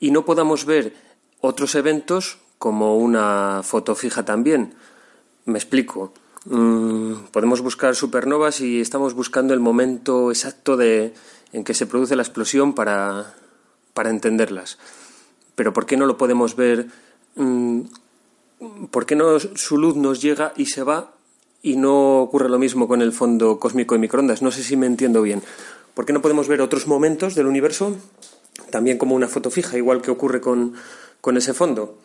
y 0.00 0.10
no 0.10 0.24
podamos 0.24 0.64
ver 0.64 0.94
otros 1.40 1.76
eventos 1.76 2.38
como 2.58 2.98
una 2.98 3.60
foto 3.62 3.94
fija 3.94 4.24
también. 4.24 4.74
Me 5.44 5.58
explico. 5.58 6.12
Mm, 6.46 7.28
podemos 7.30 7.60
buscar 7.60 7.94
supernovas 7.94 8.60
y 8.60 8.80
estamos 8.80 9.14
buscando 9.14 9.54
el 9.54 9.60
momento 9.60 10.32
exacto 10.32 10.76
de, 10.76 11.14
en 11.52 11.62
que 11.62 11.74
se 11.74 11.86
produce 11.86 12.16
la 12.16 12.22
explosión 12.22 12.74
para, 12.74 13.36
para 13.94 14.10
entenderlas. 14.10 14.78
Pero 15.54 15.72
¿por 15.72 15.86
qué 15.86 15.96
no 15.96 16.06
lo 16.06 16.18
podemos 16.18 16.56
ver? 16.56 16.88
Mm, 17.36 17.82
¿Por 18.90 19.06
qué 19.06 19.14
no 19.14 19.38
su 19.38 19.78
luz 19.78 19.94
nos 19.94 20.20
llega 20.20 20.52
y 20.56 20.66
se 20.66 20.82
va 20.82 21.12
y 21.66 21.74
no 21.74 22.22
ocurre 22.22 22.48
lo 22.48 22.60
mismo 22.60 22.86
con 22.86 23.02
el 23.02 23.10
fondo 23.10 23.58
cósmico 23.58 23.96
de 23.96 23.98
microondas. 23.98 24.40
No 24.40 24.52
sé 24.52 24.62
si 24.62 24.76
me 24.76 24.86
entiendo 24.86 25.20
bien. 25.20 25.42
¿Por 25.94 26.06
qué 26.06 26.12
no 26.12 26.22
podemos 26.22 26.46
ver 26.46 26.60
otros 26.60 26.86
momentos 26.86 27.34
del 27.34 27.48
universo 27.48 27.96
también 28.70 28.98
como 28.98 29.16
una 29.16 29.26
foto 29.26 29.50
fija, 29.50 29.76
igual 29.76 30.00
que 30.00 30.12
ocurre 30.12 30.40
con, 30.40 30.76
ese 31.36 31.54
fondo? 31.54 31.98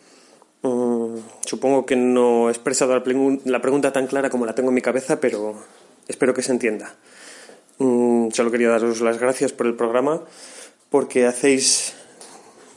Mm, 0.62 1.14
supongo 1.46 1.86
que 1.86 1.94
no 1.94 2.48
he 2.48 2.50
expresado 2.50 2.92
la, 2.92 3.62
pregunta 3.62 3.92
tan 3.92 4.08
clara 4.08 4.30
como 4.30 4.46
la 4.46 4.56
tengo 4.56 4.70
en 4.70 4.74
mi 4.74 4.82
cabeza, 4.82 5.20
pero 5.20 5.54
espero 6.08 6.34
que 6.34 6.42
se 6.42 6.50
entienda. 6.50 6.96
Mm, 7.78 8.30
solo 8.32 8.50
quería 8.50 8.68
daros 8.68 9.00
las 9.00 9.20
gracias 9.20 9.52
por 9.52 9.68
el 9.68 9.74
programa, 9.74 10.22
porque 10.90 11.24
hacéis 11.24 11.94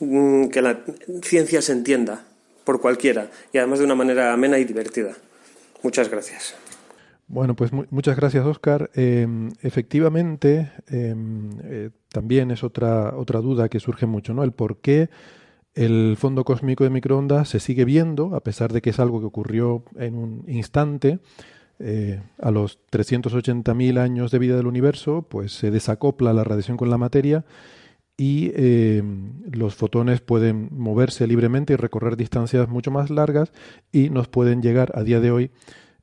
mm, 0.01 0.49
que 0.49 0.61
la 0.61 0.81
ciencia 1.23 1.63
se 1.63 1.71
entienda 1.71 2.27
por 2.63 2.79
cualquiera 2.79 3.31
y 3.51 3.57
además 3.57 3.79
de 3.79 3.85
una 3.85 3.95
manera 3.95 4.33
amena 4.33 4.59
y 4.59 4.65
divertida. 4.65 5.17
Muchas 5.81 6.09
gracias. 6.09 6.53
Bueno, 7.27 7.55
pues 7.55 7.71
muchas 7.73 8.15
gracias, 8.15 8.45
Oscar. 8.45 8.91
Em, 8.93 9.49
efectivamente, 9.61 10.71
em, 10.87 11.49
eh, 11.63 11.89
también 12.09 12.51
es 12.51 12.63
otra, 12.63 13.15
otra 13.17 13.41
duda 13.41 13.67
que 13.67 13.79
surge 13.79 14.05
mucho, 14.05 14.33
¿no? 14.33 14.43
El 14.43 14.51
por 14.51 14.77
qué 14.77 15.09
el 15.73 16.15
fondo 16.17 16.45
cósmico 16.45 16.83
de 16.83 16.91
microondas 16.91 17.49
se 17.49 17.59
sigue 17.59 17.83
viendo, 17.83 18.35
a 18.35 18.41
pesar 18.41 18.71
de 18.71 18.81
que 18.81 18.91
es 18.91 18.99
algo 18.99 19.19
que 19.19 19.25
ocurrió 19.25 19.83
en 19.97 20.15
un 20.15 20.43
instante, 20.47 21.19
eh, 21.79 22.21
a 22.39 22.51
los 22.51 22.79
380.000 22.89 23.97
años 23.97 24.31
de 24.31 24.39
vida 24.39 24.55
del 24.55 24.67
universo, 24.67 25.23
pues 25.27 25.51
se 25.51 25.71
desacopla 25.71 26.31
la 26.31 26.43
radiación 26.45 26.77
con 26.77 26.89
la 26.89 26.97
materia 26.97 27.43
y 28.17 28.51
em, 28.55 29.41
los 29.51 29.75
fotones 29.75 30.21
pueden 30.21 30.69
moverse 30.71 31.27
libremente 31.27 31.73
y 31.73 31.75
recorrer 31.75 32.15
distancias 32.15 32.69
mucho 32.69 32.91
más 32.91 33.09
largas 33.09 33.51
y 33.91 34.09
nos 34.09 34.29
pueden 34.29 34.61
llegar 34.61 34.91
a 34.95 35.03
día 35.03 35.19
de 35.19 35.31
hoy 35.31 35.51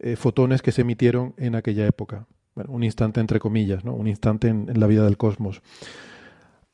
eh, 0.03 0.17
fotones 0.17 0.63
que 0.63 0.73
se 0.73 0.83
emitieron 0.83 1.35
en 1.37 1.55
aquella 1.55 1.87
época. 1.87 2.27
un 2.69 2.83
instante 2.85 3.21
entre 3.21 3.41
comillas, 3.41 3.85
¿no? 3.85 3.95
un 3.95 4.07
instante 4.09 4.49
en, 4.49 4.69
la 4.79 4.87
vida 4.87 5.05
del 5.05 5.17
cosmos. 5.17 5.63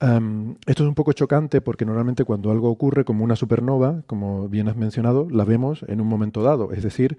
esto 0.01 0.83
es 0.83 0.89
un 0.89 0.95
poco 0.95 1.13
chocante 1.13 1.61
porque 1.61 1.85
normalmente 1.85 2.25
cuando 2.25 2.51
algo 2.51 2.71
ocurre 2.71 3.05
como 3.05 3.25
una 3.25 3.37
supernova, 3.37 4.03
como 4.07 4.49
bien 4.49 4.69
has 4.69 4.77
mencionado, 4.77 5.29
la 5.31 5.45
vemos 5.45 5.85
en 5.89 6.01
un 6.01 6.09
momento 6.09 6.43
dado. 6.43 6.73
Es 6.73 6.83
decir, 6.83 7.19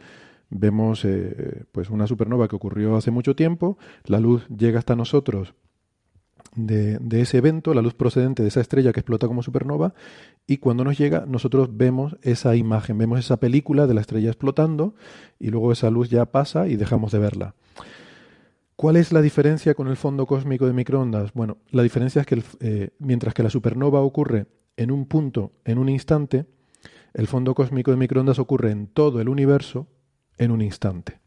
vemos 0.49 1.05
eh, 1.05 1.63
pues 1.71 1.89
una 1.89 2.07
supernova 2.07 2.47
que 2.47 2.55
ocurrió 2.55 2.95
hace 2.95 3.11
mucho 3.11 3.35
tiempo, 3.35 3.77
la 4.05 4.19
luz 4.19 4.47
llega 4.49 4.79
hasta 4.79 4.95
nosotros 4.95 5.53
de, 6.55 6.99
ese 7.21 7.37
evento, 7.37 7.73
la 7.73 7.81
luz 7.81 7.93
procedente 7.93 8.41
de 8.43 8.49
esa 8.49 8.61
estrella 8.61 8.91
que 8.91 8.99
explota 8.99 9.27
como 9.27 9.43
supernova, 9.43 9.93
y 10.47 10.57
cuando 10.57 10.83
nos 10.83 10.97
llega 10.97 11.25
nosotros 11.27 11.69
vemos 11.71 12.17
esa 12.21 12.55
imagen, 12.55 12.97
vemos 12.97 13.19
esa 13.19 13.37
película 13.37 13.87
de 13.87 13.93
la 13.93 14.01
estrella 14.01 14.29
explotando, 14.29 14.95
y 15.39 15.49
luego 15.49 15.71
esa 15.71 15.89
luz 15.89 16.09
ya 16.09 16.25
pasa 16.25 16.67
y 16.67 16.75
dejamos 16.75 17.11
de 17.11 17.19
verla. 17.19 17.55
¿Cuál 18.75 18.95
es 18.95 19.11
la 19.11 19.21
diferencia 19.21 19.73
con 19.73 19.89
el 19.89 19.97
fondo 19.97 20.25
cósmico 20.25 20.65
de 20.65 20.73
microondas? 20.73 21.33
Bueno, 21.33 21.57
la 21.71 21.83
diferencia 21.83 22.21
es 22.21 22.27
que 22.27 22.41
eh, 22.61 22.89
mientras 22.99 23.33
que 23.33 23.43
la 23.43 23.49
supernova 23.49 23.99
ocurre 23.99 24.47
en 24.77 24.91
un 24.91 25.05
punto, 25.05 25.51
en 25.65 25.77
un 25.77 25.89
instante, 25.89 26.45
el 27.13 27.27
fondo 27.27 27.53
cósmico 27.53 27.91
de 27.91 27.97
microondas 27.97 28.39
ocurre 28.39 28.71
en 28.71 28.87
todo 28.87 29.19
el 29.19 29.27
universo 29.27 29.87
en 30.37 30.51
un 30.51 30.61
instante. 30.61 31.19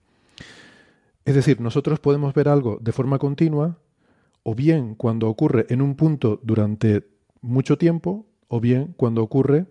Es 1.25 1.35
decir, 1.35 1.61
nosotros 1.61 2.01
podemos 2.01 2.35
ver 2.35 2.49
algo 2.49 2.79
de 2.81 2.93
forma 2.93 3.19
continua 3.19 3.79
o 4.43 4.55
bien 4.55 4.95
cuando 4.95 5.29
ocurre 5.29 5.67
en 5.69 5.83
un 5.83 5.95
punto 5.95 6.41
durante 6.43 7.07
mucho 7.41 7.79
tiempo, 7.79 8.27
o 8.49 8.61
bien 8.61 8.95
cuando 8.97 9.23
ocurre 9.23 9.67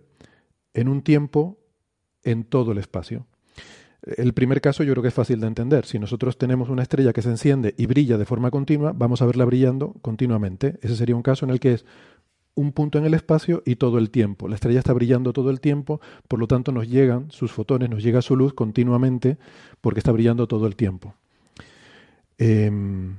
en 0.74 0.88
un 0.88 1.02
tiempo 1.02 1.58
en 2.24 2.44
todo 2.44 2.72
el 2.72 2.78
espacio. 2.78 3.26
El 4.02 4.32
primer 4.32 4.60
caso 4.60 4.82
yo 4.82 4.92
creo 4.92 5.02
que 5.02 5.08
es 5.08 5.14
fácil 5.14 5.40
de 5.40 5.46
entender. 5.46 5.86
Si 5.86 5.98
nosotros 5.98 6.36
tenemos 6.36 6.68
una 6.68 6.82
estrella 6.82 7.12
que 7.12 7.22
se 7.22 7.30
enciende 7.30 7.74
y 7.78 7.86
brilla 7.86 8.18
de 8.18 8.24
forma 8.24 8.50
continua, 8.50 8.92
vamos 8.92 9.22
a 9.22 9.26
verla 9.26 9.44
brillando 9.44 9.94
continuamente. 10.02 10.78
Ese 10.82 10.96
sería 10.96 11.14
un 11.14 11.22
caso 11.22 11.44
en 11.44 11.52
el 11.52 11.60
que 11.60 11.74
es 11.74 11.84
un 12.54 12.72
punto 12.72 12.98
en 12.98 13.04
el 13.04 13.14
espacio 13.14 13.62
y 13.64 13.76
todo 13.76 13.98
el 13.98 14.10
tiempo. 14.10 14.48
La 14.48 14.56
estrella 14.56 14.80
está 14.80 14.92
brillando 14.92 15.32
todo 15.32 15.50
el 15.50 15.60
tiempo, 15.60 16.00
por 16.26 16.40
lo 16.40 16.48
tanto 16.48 16.72
nos 16.72 16.88
llegan 16.88 17.30
sus 17.30 17.52
fotones, 17.52 17.88
nos 17.88 18.02
llega 18.02 18.22
su 18.22 18.36
luz 18.36 18.52
continuamente 18.54 19.38
porque 19.80 20.00
está 20.00 20.12
brillando 20.12 20.48
todo 20.48 20.66
el 20.66 20.74
tiempo. 20.74 21.14
Em, 22.38 23.16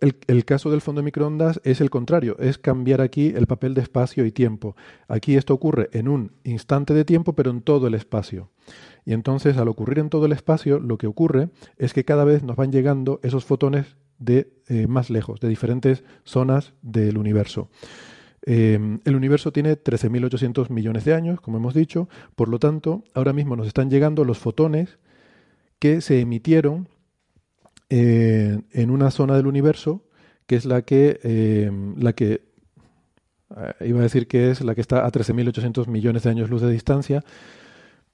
el, 0.00 0.44
caso 0.44 0.70
del 0.70 0.80
fondo 0.80 1.00
de 1.00 1.06
microondas 1.06 1.60
es 1.64 1.80
el 1.80 1.90
contrario, 1.90 2.36
es 2.38 2.56
cambiar 2.56 3.00
aquí 3.00 3.32
el 3.34 3.46
papel 3.46 3.74
de 3.74 3.80
espacio 3.80 4.24
y 4.24 4.30
tiempo. 4.30 4.76
Aquí 5.08 5.36
esto 5.36 5.54
ocurre 5.54 5.88
en 5.92 6.08
un 6.08 6.32
instante 6.44 6.94
de 6.94 7.04
tiempo, 7.04 7.32
pero 7.32 7.50
en 7.50 7.62
todo 7.62 7.88
el 7.88 7.94
espacio. 7.94 8.50
Y 9.04 9.12
entonces, 9.12 9.56
al 9.56 9.68
ocurrir 9.68 9.98
en 9.98 10.08
todo 10.08 10.26
el 10.26 10.32
espacio, 10.32 10.78
lo 10.78 10.98
que 10.98 11.08
ocurre 11.08 11.48
es 11.78 11.94
que 11.94 12.04
cada 12.04 12.24
vez 12.24 12.44
nos 12.44 12.56
van 12.56 12.70
llegando 12.70 13.18
esos 13.22 13.44
fotones 13.44 13.96
de 14.18 14.52
eh, 14.68 14.86
más 14.86 15.10
lejos, 15.10 15.40
de 15.40 15.48
diferentes 15.48 16.04
zonas 16.24 16.74
del 16.82 17.18
universo. 17.18 17.68
Em, 18.42 19.00
el 19.04 19.16
universo 19.16 19.52
tiene 19.52 19.76
13.800 19.76 20.70
millones 20.70 21.04
de 21.04 21.14
años, 21.14 21.40
como 21.40 21.58
hemos 21.58 21.74
dicho, 21.74 22.08
por 22.36 22.48
lo 22.48 22.58
tanto, 22.58 23.02
ahora 23.14 23.32
mismo 23.32 23.56
nos 23.56 23.66
están 23.66 23.90
llegando 23.90 24.24
los 24.24 24.38
fotones 24.38 24.98
que 25.78 26.00
se 26.00 26.20
emitieron 26.20 26.88
en 27.90 28.90
una 28.90 29.10
zona 29.10 29.36
del 29.36 29.46
universo 29.46 30.02
que 30.48 30.56
es 30.56 30.64
la 30.64 30.82
que, 30.82 31.20
eh, 31.22 31.70
la 31.98 32.14
que 32.14 32.40
eh, 33.54 33.86
iba 33.86 34.00
a 34.00 34.02
decir 34.02 34.26
que 34.26 34.50
es 34.50 34.62
la 34.62 34.74
que 34.74 34.80
está 34.80 35.06
a 35.06 35.12
13.800 35.12 35.86
millones 35.88 36.22
de 36.22 36.30
años 36.30 36.48
luz 36.48 36.62
de 36.62 36.72
distancia, 36.72 37.22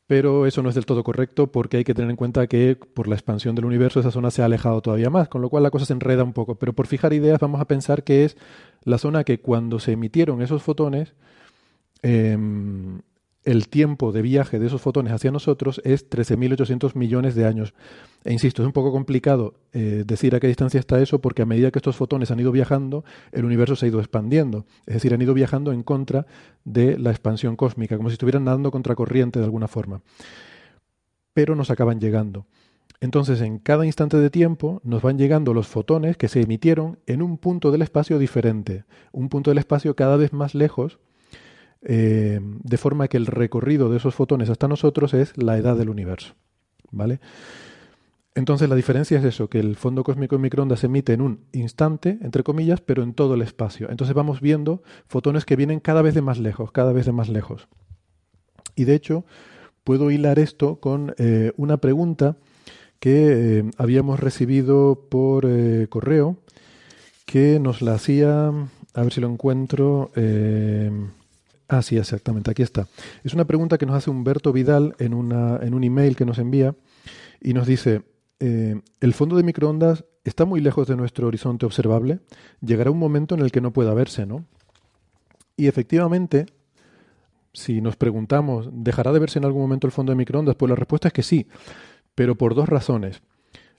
pero 0.09 0.45
eso 0.45 0.61
no 0.61 0.69
es 0.69 0.75
del 0.75 0.85
todo 0.85 1.05
correcto 1.05 1.53
porque 1.53 1.77
hay 1.79 1.85
que 1.85 1.95
tener 1.95 2.11
en 2.11 2.17
cuenta 2.17 2.49
que 2.49 2.77
por 2.77 3.07
la 3.07 3.15
expansión 3.15 3.55
del 3.55 3.67
universo 3.67 4.01
esa 4.01 4.11
zona 4.11 4.33
se 4.33 4.43
ha 4.43 4.47
alejado 4.47 4.83
todavía 4.83 5.11
más, 5.11 5.29
con 5.29 5.43
lo 5.43 5.49
cual 5.49 5.63
la 5.63 5.71
cosa 5.71 5.87
se 5.87 5.93
enreda 5.93 6.25
un 6.25 6.33
poco. 6.33 6.57
Pero 6.57 6.73
por 6.73 6.89
fijar 6.89 7.13
ideas 7.13 7.39
vamos 7.39 7.61
a 7.61 7.67
pensar 7.67 8.03
que 8.03 8.25
es 8.25 8.37
la 8.83 8.99
zona 8.99 9.23
que 9.23 9.39
cuando 9.39 9.79
se 9.79 9.93
emitieron 9.93 10.43
esos 10.43 10.63
fotones, 10.65 11.15
em, 12.03 13.01
el 13.45 13.69
tiempo 13.69 14.13
de 14.13 14.23
viaje 14.23 14.59
de 14.59 14.67
esos 14.67 14.81
fotones 14.81 15.13
hacia 15.13 15.31
nosotros 15.31 15.81
es 15.85 16.09
13.800 16.09 16.95
millones 16.95 17.35
de 17.35 17.45
años. 17.45 17.75
E 18.25 18.33
insisto, 18.33 18.63
es 18.63 18.67
un 18.67 18.73
poco 18.73 18.91
complicado 18.91 19.55
eh, 19.73 20.05
decir 20.07 20.35
a 20.35 20.41
qué 20.41 20.47
distancia 20.47 20.81
está 20.81 21.01
eso 21.01 21.21
porque 21.21 21.43
a 21.43 21.47
medida 21.47 21.71
que 21.71 21.79
estos 21.79 21.97
fotones 21.97 22.31
han 22.31 22.41
ido 22.41 22.53
viajando, 22.53 23.05
el 23.33 23.45
universo 23.45 23.77
se 23.77 23.87
ha 23.87 23.89
ido 23.89 24.01
expandiendo. 24.01 24.65
Es 24.87 24.95
decir, 24.95 25.13
han 25.13 25.21
ido 25.21 25.35
viajando 25.35 25.73
en 25.73 25.83
contra 25.83 26.27
de 26.65 26.99
la 26.99 27.11
expansión 27.11 27.57
cósmica, 27.57 27.97
como 27.97 28.09
si 28.09 28.15
estuvieran 28.15 28.45
nadando 28.45 28.71
contracorriente 28.71 29.39
de 29.39 29.45
alguna 29.45 29.69
forma. 29.69 30.01
Pero 31.35 31.55
nos 31.55 31.71
acaban 31.71 32.01
llegando. 32.01 32.47
Entonces, 33.01 33.43
en 33.43 33.59
cada 33.59 33.85
instante 33.85 34.17
de 34.17 34.31
tiempo 34.31 34.81
nos 34.85 35.03
van 35.03 35.19
llegando 35.19 35.53
los 35.53 35.67
fotones 35.67 36.17
que 36.17 36.29
se 36.29 36.41
emitieron 36.41 36.99
en 37.07 37.21
un 37.21 37.37
punto 37.37 37.71
del 37.71 37.83
espacio 37.83 38.19
diferente, 38.19 38.85
un 39.13 39.29
punto 39.29 39.51
del 39.51 39.59
espacio 39.59 39.95
cada 39.95 40.17
vez 40.17 40.33
más 40.33 40.55
lejos 40.55 40.99
eh, 41.85 42.41
de 42.43 42.77
forma 42.79 43.09
que 43.09 43.19
el 43.19 43.27
recorrido 43.27 43.91
de 43.91 43.99
esos 43.99 44.15
fotones 44.15 44.49
hasta 44.49 44.69
nosotros 44.69 45.13
es 45.13 45.37
la 45.37 45.59
edad 45.59 45.77
del 45.77 45.91
universo. 45.91 46.35
¿Vale? 46.91 47.21
Entonces 48.35 48.69
la 48.69 48.75
diferencia 48.75 49.19
es 49.19 49.25
eso, 49.25 49.49
que 49.49 49.61
el 49.61 49.77
fondo 49.77 50.03
cósmico 50.03 50.35
en 50.35 50.43
microondas 50.43 50.81
se 50.81 50.87
emite 50.87 51.13
en 51.13 51.21
un 51.21 51.45
instante, 51.53 52.19
entre 52.23 52.43
comillas, 52.43 52.81
pero 52.81 53.03
en 53.03 53.15
todo 53.15 53.35
el 53.35 53.43
espacio. 53.43 53.91
Entonces 53.91 54.15
vamos 54.15 54.41
viendo 54.41 54.83
fotones 55.07 55.45
que 55.45 55.57
vienen 55.57 55.79
cada 55.79 56.03
vez 56.03 56.15
de 56.15 56.23
más 56.23 56.39
lejos, 56.39 56.73
cada 56.73 56.93
vez 56.93 57.07
de 57.07 57.13
más 57.13 57.29
lejos. 57.29 57.69
Y 58.75 58.85
de 58.85 58.95
hecho, 58.95 59.25
puedo 59.85 60.11
hilar 60.11 60.39
esto 60.39 60.81
con 60.81 61.15
eh, 61.19 61.53
una 61.57 61.77
pregunta 61.77 62.37
que 62.99 63.59
eh, 63.59 63.65
habíamos 63.77 64.19
recibido 64.19 65.07
por 65.11 65.47
correo, 65.89 66.39
que 67.27 67.61
nos 67.61 67.83
la 67.83 67.95
hacía, 67.95 68.49
a 68.49 69.03
ver 69.03 69.13
si 69.13 69.21
lo 69.21 69.29
encuentro, 69.29 70.11
Ah, 71.69 71.83
sí, 71.83 71.97
exactamente, 71.97 72.51
aquí 72.51 72.63
está. 72.63 72.89
Es 73.23 73.33
una 73.33 73.47
pregunta 73.47 73.79
que 73.79 73.87
nos 73.87 73.97
hace 73.97 74.11
Humberto 74.11 74.53
Vidal 74.53 74.95
en, 74.99 75.15
una, 75.15 75.59
en 75.63 75.75
un 75.75 75.83
email 75.83 76.15
que 76.17 76.27
nos 76.27 76.39
envía 76.39 76.75
y 77.41 77.55
nos 77.55 77.67
dice, 77.67 78.03
eh, 78.41 78.81
¿el 79.01 79.15
fondo 79.15 79.37
de 79.37 79.43
microondas 79.43 80.05
está 80.25 80.45
muy 80.45 80.61
lejos 80.61 80.87
de 80.89 80.97
nuestro 80.97 81.27
horizonte 81.27 81.65
observable? 81.65 82.21
Llegará 82.61 82.91
un 82.91 82.99
momento 82.99 83.35
en 83.35 83.41
el 83.41 83.51
que 83.51 83.61
no 83.63 83.73
pueda 83.73 83.95
verse, 83.95 84.27
¿no? 84.27 84.45
Y 85.57 85.67
efectivamente, 85.69 86.47
si 87.53 87.81
nos 87.81 87.97
preguntamos, 87.97 88.69
¿dejará 88.73 89.13
de 89.13 89.21
verse 89.21 89.39
en 89.39 89.47
algún 89.47 89.63
momento 89.63 89.87
el 89.87 89.93
fondo 89.93 90.13
de 90.13 90.17
microondas? 90.17 90.57
Pues 90.57 90.69
la 90.69 90.77
respuesta 90.77 91.09
es 91.09 91.15
que 91.15 91.23
sí, 91.23 91.47
pero 92.15 92.35
por 92.35 92.55
dos 92.55 92.69
razones. 92.69 93.23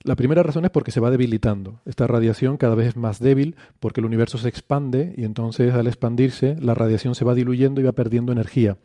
La 0.06 0.14
primera 0.14 0.44
razón 0.44 0.64
es 0.64 0.70
porque 0.70 0.92
se 0.92 1.00
va 1.00 1.10
debilitando. 1.10 1.80
Esta 1.84 2.06
radiación 2.06 2.58
cada 2.58 2.76
vez 2.76 2.90
es 2.90 2.96
más 2.96 3.18
débil 3.18 3.56
porque 3.80 4.00
el 4.00 4.06
universo 4.06 4.38
se 4.38 4.48
expande 4.48 5.12
y 5.16 5.24
entonces 5.24 5.74
al 5.74 5.88
expandirse 5.88 6.56
la 6.60 6.74
radiación 6.74 7.16
se 7.16 7.24
va 7.24 7.34
diluyendo 7.34 7.80
y 7.80 7.84
va 7.84 7.90
perdiendo 7.90 8.30
energía. 8.30 8.78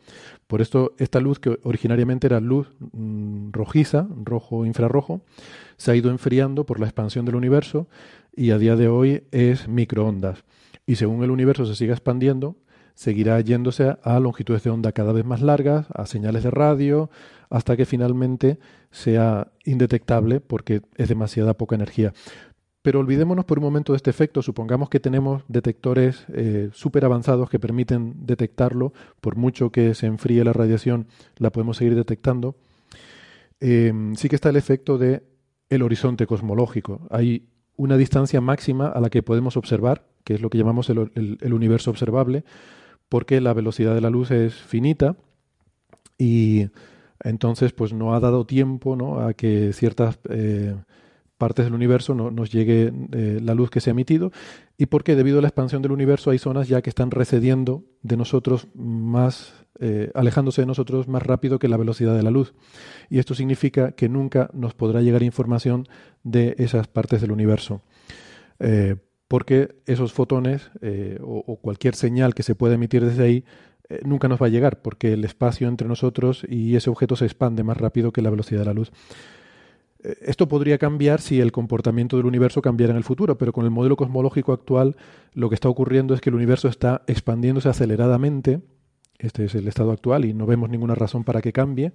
Por 0.48 0.60
esto 0.60 0.94
esta 0.98 1.20
luz 1.20 1.38
que 1.38 1.60
originariamente 1.62 2.26
era 2.26 2.40
luz 2.40 2.72
mm, 2.90 3.52
rojiza, 3.52 4.08
rojo 4.24 4.66
infrarrojo, 4.66 5.20
se 5.76 5.92
ha 5.92 5.94
ido 5.94 6.10
enfriando 6.10 6.66
por 6.66 6.80
la 6.80 6.86
expansión 6.86 7.24
del 7.24 7.36
universo 7.36 7.86
y 8.34 8.50
a 8.50 8.58
día 8.58 8.74
de 8.74 8.88
hoy 8.88 9.22
es 9.30 9.68
microondas. 9.68 10.42
Y 10.86 10.96
según 10.96 11.22
el 11.22 11.30
universo 11.30 11.66
se 11.66 11.76
siga 11.76 11.92
expandiendo, 11.92 12.56
seguirá 12.94 13.40
yéndose 13.40 13.96
a 14.02 14.20
longitudes 14.20 14.62
de 14.62 14.70
onda 14.70 14.92
cada 14.92 15.12
vez 15.12 15.24
más 15.24 15.42
largas, 15.42 15.86
a 15.94 16.06
señales 16.06 16.42
de 16.42 16.50
radio, 16.50 17.10
hasta 17.50 17.76
que 17.76 17.84
finalmente 17.84 18.58
sea 18.90 19.52
indetectable 19.64 20.40
porque 20.40 20.82
es 20.96 21.08
demasiada 21.08 21.54
poca 21.54 21.74
energía. 21.74 22.12
Pero 22.82 22.98
olvidémonos 22.98 23.44
por 23.44 23.58
un 23.58 23.64
momento 23.64 23.92
de 23.92 23.98
este 23.98 24.10
efecto. 24.10 24.42
Supongamos 24.42 24.88
que 24.88 24.98
tenemos 24.98 25.44
detectores 25.46 26.26
eh, 26.32 26.70
súper 26.72 27.04
avanzados 27.04 27.48
que 27.48 27.60
permiten 27.60 28.26
detectarlo. 28.26 28.92
Por 29.20 29.36
mucho 29.36 29.70
que 29.70 29.94
se 29.94 30.06
enfríe 30.06 30.42
la 30.44 30.52
radiación, 30.52 31.06
la 31.36 31.52
podemos 31.52 31.76
seguir 31.76 31.94
detectando. 31.94 32.56
Em, 33.60 34.16
sí 34.16 34.28
que 34.28 34.34
está 34.34 34.48
el 34.48 34.56
efecto 34.56 34.98
de 34.98 35.22
el 35.68 35.82
horizonte 35.82 36.26
cosmológico. 36.26 37.06
Hay 37.10 37.46
una 37.76 37.96
distancia 37.96 38.40
máxima 38.40 38.88
a 38.88 39.00
la 39.00 39.10
que 39.10 39.22
podemos 39.22 39.56
observar, 39.56 40.04
que 40.24 40.34
es 40.34 40.40
lo 40.40 40.50
que 40.50 40.58
llamamos 40.58 40.90
el 40.90 41.54
universo 41.54 41.90
observable, 41.90 42.44
porque 43.12 43.42
la 43.42 43.52
velocidad 43.52 43.94
de 43.94 44.00
la 44.00 44.08
luz 44.08 44.30
es 44.30 44.54
finita 44.54 45.16
y 46.16 46.68
entonces 47.22 47.74
pues 47.74 47.92
no 47.92 48.14
ha 48.14 48.20
dado 48.20 48.46
tiempo 48.46 48.96
¿no? 48.96 49.20
a 49.20 49.34
que 49.34 49.74
ciertas 49.74 50.18
eh, 50.30 50.74
partes 51.36 51.66
del 51.66 51.74
universo 51.74 52.14
no, 52.14 52.30
nos 52.30 52.50
llegue 52.50 52.90
eh, 53.12 53.38
la 53.42 53.52
luz 53.52 53.68
que 53.68 53.82
se 53.82 53.90
ha 53.90 53.92
emitido 53.92 54.32
y 54.78 54.86
porque 54.86 55.14
debido 55.14 55.40
a 55.40 55.42
la 55.42 55.48
expansión 55.48 55.82
del 55.82 55.92
universo 55.92 56.30
hay 56.30 56.38
zonas 56.38 56.68
ya 56.68 56.80
que 56.80 56.88
están 56.88 57.10
recediendo 57.10 57.84
de 58.00 58.16
nosotros 58.16 58.68
más, 58.74 59.52
eh, 59.78 60.10
alejándose 60.14 60.62
de 60.62 60.66
nosotros 60.68 61.06
más 61.06 61.22
rápido 61.22 61.58
que 61.58 61.68
la 61.68 61.76
velocidad 61.76 62.16
de 62.16 62.22
la 62.22 62.30
luz. 62.30 62.54
Y 63.10 63.18
esto 63.18 63.34
significa 63.34 63.92
que 63.92 64.08
nunca 64.08 64.48
nos 64.54 64.72
podrá 64.72 65.02
llegar 65.02 65.22
información 65.22 65.86
de 66.22 66.54
esas 66.56 66.88
partes 66.88 67.20
del 67.20 67.32
universo. 67.32 67.82
Porque 69.32 69.76
esos 69.86 70.12
fotones 70.12 70.70
o, 71.22 71.42
o, 71.46 71.56
cualquier 71.56 71.94
señal 71.94 72.34
que 72.34 72.42
se 72.42 72.54
pueda 72.54 72.74
emitir 72.74 73.02
desde 73.02 73.24
ahí 73.24 73.44
nunca 74.04 74.28
nos 74.28 74.42
va 74.42 74.46
a 74.46 74.50
llegar, 74.50 74.82
porque 74.82 75.14
el 75.14 75.24
espacio 75.24 75.68
entre 75.68 75.88
nosotros 75.88 76.44
y 76.46 76.76
ese 76.76 76.90
objeto 76.90 77.16
se 77.16 77.24
expande 77.24 77.64
más 77.64 77.78
rápido 77.78 78.12
que 78.12 78.20
la 78.20 78.28
velocidad 78.28 78.60
de 78.60 78.66
la 78.66 78.74
luz. 78.74 78.92
Eh, 80.02 80.16
esto 80.22 80.48
podría 80.48 80.76
cambiar 80.76 81.20
si 81.22 81.40
el 81.40 81.50
comportamiento 81.50 82.16
del 82.16 82.26
universo 82.26 82.62
cambiara 82.62 82.90
en 82.90 82.96
el 82.96 83.04
futuro, 83.04 83.38
pero 83.38 83.54
con 83.54 83.64
el 83.64 83.70
modelo 83.70 83.96
cosmológico 83.96 84.52
actual 84.52 84.96
lo 85.32 85.48
que 85.48 85.54
está 85.54 85.68
ocurriendo 85.70 86.14
es 86.14 86.20
que 86.20 86.30
el 86.30 86.36
universo 86.36 86.68
está 86.68 87.02
expandiéndose 87.06 87.68
aceleradamente, 87.68 88.60
este 89.18 89.44
es 89.44 89.54
el 89.54 89.66
estado 89.66 89.92
actual 89.92 90.24
y 90.26 90.34
no 90.34 90.46
vemos 90.46 90.68
ninguna 90.68 90.94
razón 90.94 91.24
para 91.24 91.40
que 91.40 91.52
cambie. 91.52 91.92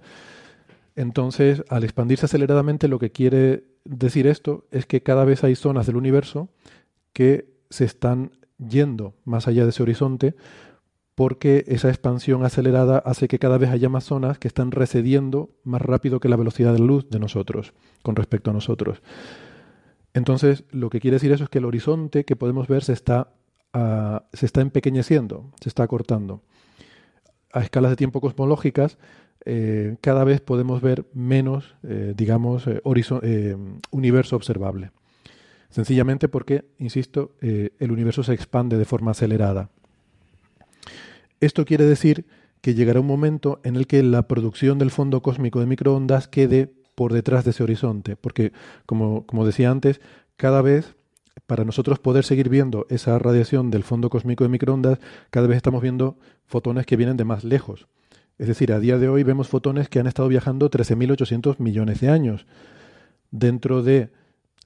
Entonces, 0.96 1.62
al 1.68 1.84
expandirse 1.84 2.26
aceleradamente, 2.26 2.88
lo 2.88 2.98
que 2.98 3.12
quiere 3.12 3.64
decir 3.84 4.26
esto 4.26 4.66
es 4.72 4.84
que 4.86 5.02
cada 5.02 5.24
vez 5.24 5.44
hay 5.44 5.54
zonas 5.54 5.86
del 5.86 5.96
universo 5.96 6.48
que 7.18 7.50
se 7.68 7.84
están 7.84 8.30
yendo 8.58 9.16
más 9.24 9.48
allá 9.48 9.64
de 9.64 9.70
ese 9.70 9.82
horizonte 9.82 10.36
porque 11.16 11.64
esa 11.66 11.88
expansión 11.88 12.44
acelerada 12.44 12.98
hace 12.98 13.26
que 13.26 13.40
cada 13.40 13.58
vez 13.58 13.70
haya 13.70 13.88
más 13.88 14.04
zonas 14.04 14.38
que 14.38 14.46
están 14.46 14.70
recediendo 14.70 15.50
más 15.64 15.82
rápido 15.82 16.20
que 16.20 16.28
la 16.28 16.36
velocidad 16.36 16.72
de 16.72 16.78
la 16.78 16.84
luz 16.84 17.10
de 17.10 17.18
nosotros, 17.18 17.74
con 18.04 18.14
respecto 18.14 18.52
a 18.52 18.54
nosotros. 18.54 19.02
Entonces, 20.14 20.62
lo 20.70 20.90
que 20.90 21.00
quiere 21.00 21.16
decir 21.16 21.32
eso 21.32 21.42
es 21.42 21.50
que 21.50 21.58
el 21.58 21.64
horizonte 21.64 22.24
que 22.24 22.36
podemos 22.36 22.68
ver 22.68 22.84
se 22.84 22.92
está, 22.92 23.32
uh, 23.74 24.20
se 24.32 24.46
está 24.46 24.60
empequeñeciendo, 24.60 25.50
se 25.60 25.70
está 25.70 25.82
acortando. 25.82 26.44
A 27.52 27.62
escalas 27.62 27.90
de 27.90 27.96
tiempo 27.96 28.20
cosmológicas, 28.20 28.96
eh, 29.44 29.96
cada 30.02 30.22
vez 30.22 30.40
podemos 30.40 30.80
ver 30.82 31.04
menos, 31.14 31.74
eh, 31.82 32.14
digamos, 32.16 32.68
eh 32.68 33.56
universo 33.90 34.36
observable. 34.36 34.92
Sencillamente 35.70 36.28
porque, 36.28 36.64
insisto, 36.78 37.32
eh, 37.40 37.70
el 37.78 37.92
universo 37.92 38.22
se 38.22 38.32
expande 38.32 38.78
de 38.78 38.84
forma 38.84 39.10
acelerada. 39.10 39.70
Esto 41.40 41.64
quiere 41.64 41.84
decir 41.84 42.24
que 42.60 42.74
llegará 42.74 43.00
un 43.00 43.06
momento 43.06 43.60
en 43.64 43.76
el 43.76 43.86
que 43.86 44.02
la 44.02 44.26
producción 44.26 44.78
del 44.78 44.90
fondo 44.90 45.22
cósmico 45.22 45.60
de 45.60 45.66
microondas 45.66 46.26
quede 46.26 46.72
por 46.94 47.12
detrás 47.12 47.44
de 47.44 47.50
ese 47.50 47.62
horizonte, 47.62 48.16
porque 48.16 48.52
como, 48.86 49.24
como 49.26 49.46
decía 49.46 49.70
antes, 49.70 50.00
cada 50.36 50.62
vez 50.62 50.96
para 51.46 51.64
nosotros 51.64 51.98
poder 52.00 52.24
seguir 52.24 52.48
viendo 52.48 52.86
esa 52.90 53.18
radiación 53.18 53.70
del 53.70 53.84
fondo 53.84 54.10
cósmico 54.10 54.44
de 54.44 54.50
microondas, 54.50 54.98
cada 55.30 55.46
vez 55.46 55.56
estamos 55.56 55.80
viendo 55.80 56.18
fotones 56.46 56.86
que 56.86 56.96
vienen 56.96 57.16
de 57.16 57.24
más 57.24 57.44
lejos. 57.44 57.86
Es 58.38 58.48
decir, 58.48 58.72
a 58.72 58.80
día 58.80 58.98
de 58.98 59.08
hoy 59.08 59.22
vemos 59.22 59.48
fotones 59.48 59.88
que 59.88 59.98
han 59.98 60.06
estado 60.06 60.28
viajando 60.28 60.70
13.800 60.70 61.58
millones 61.58 62.00
de 62.00 62.08
años. 62.08 62.46
Dentro 63.30 63.82
de 63.82 64.10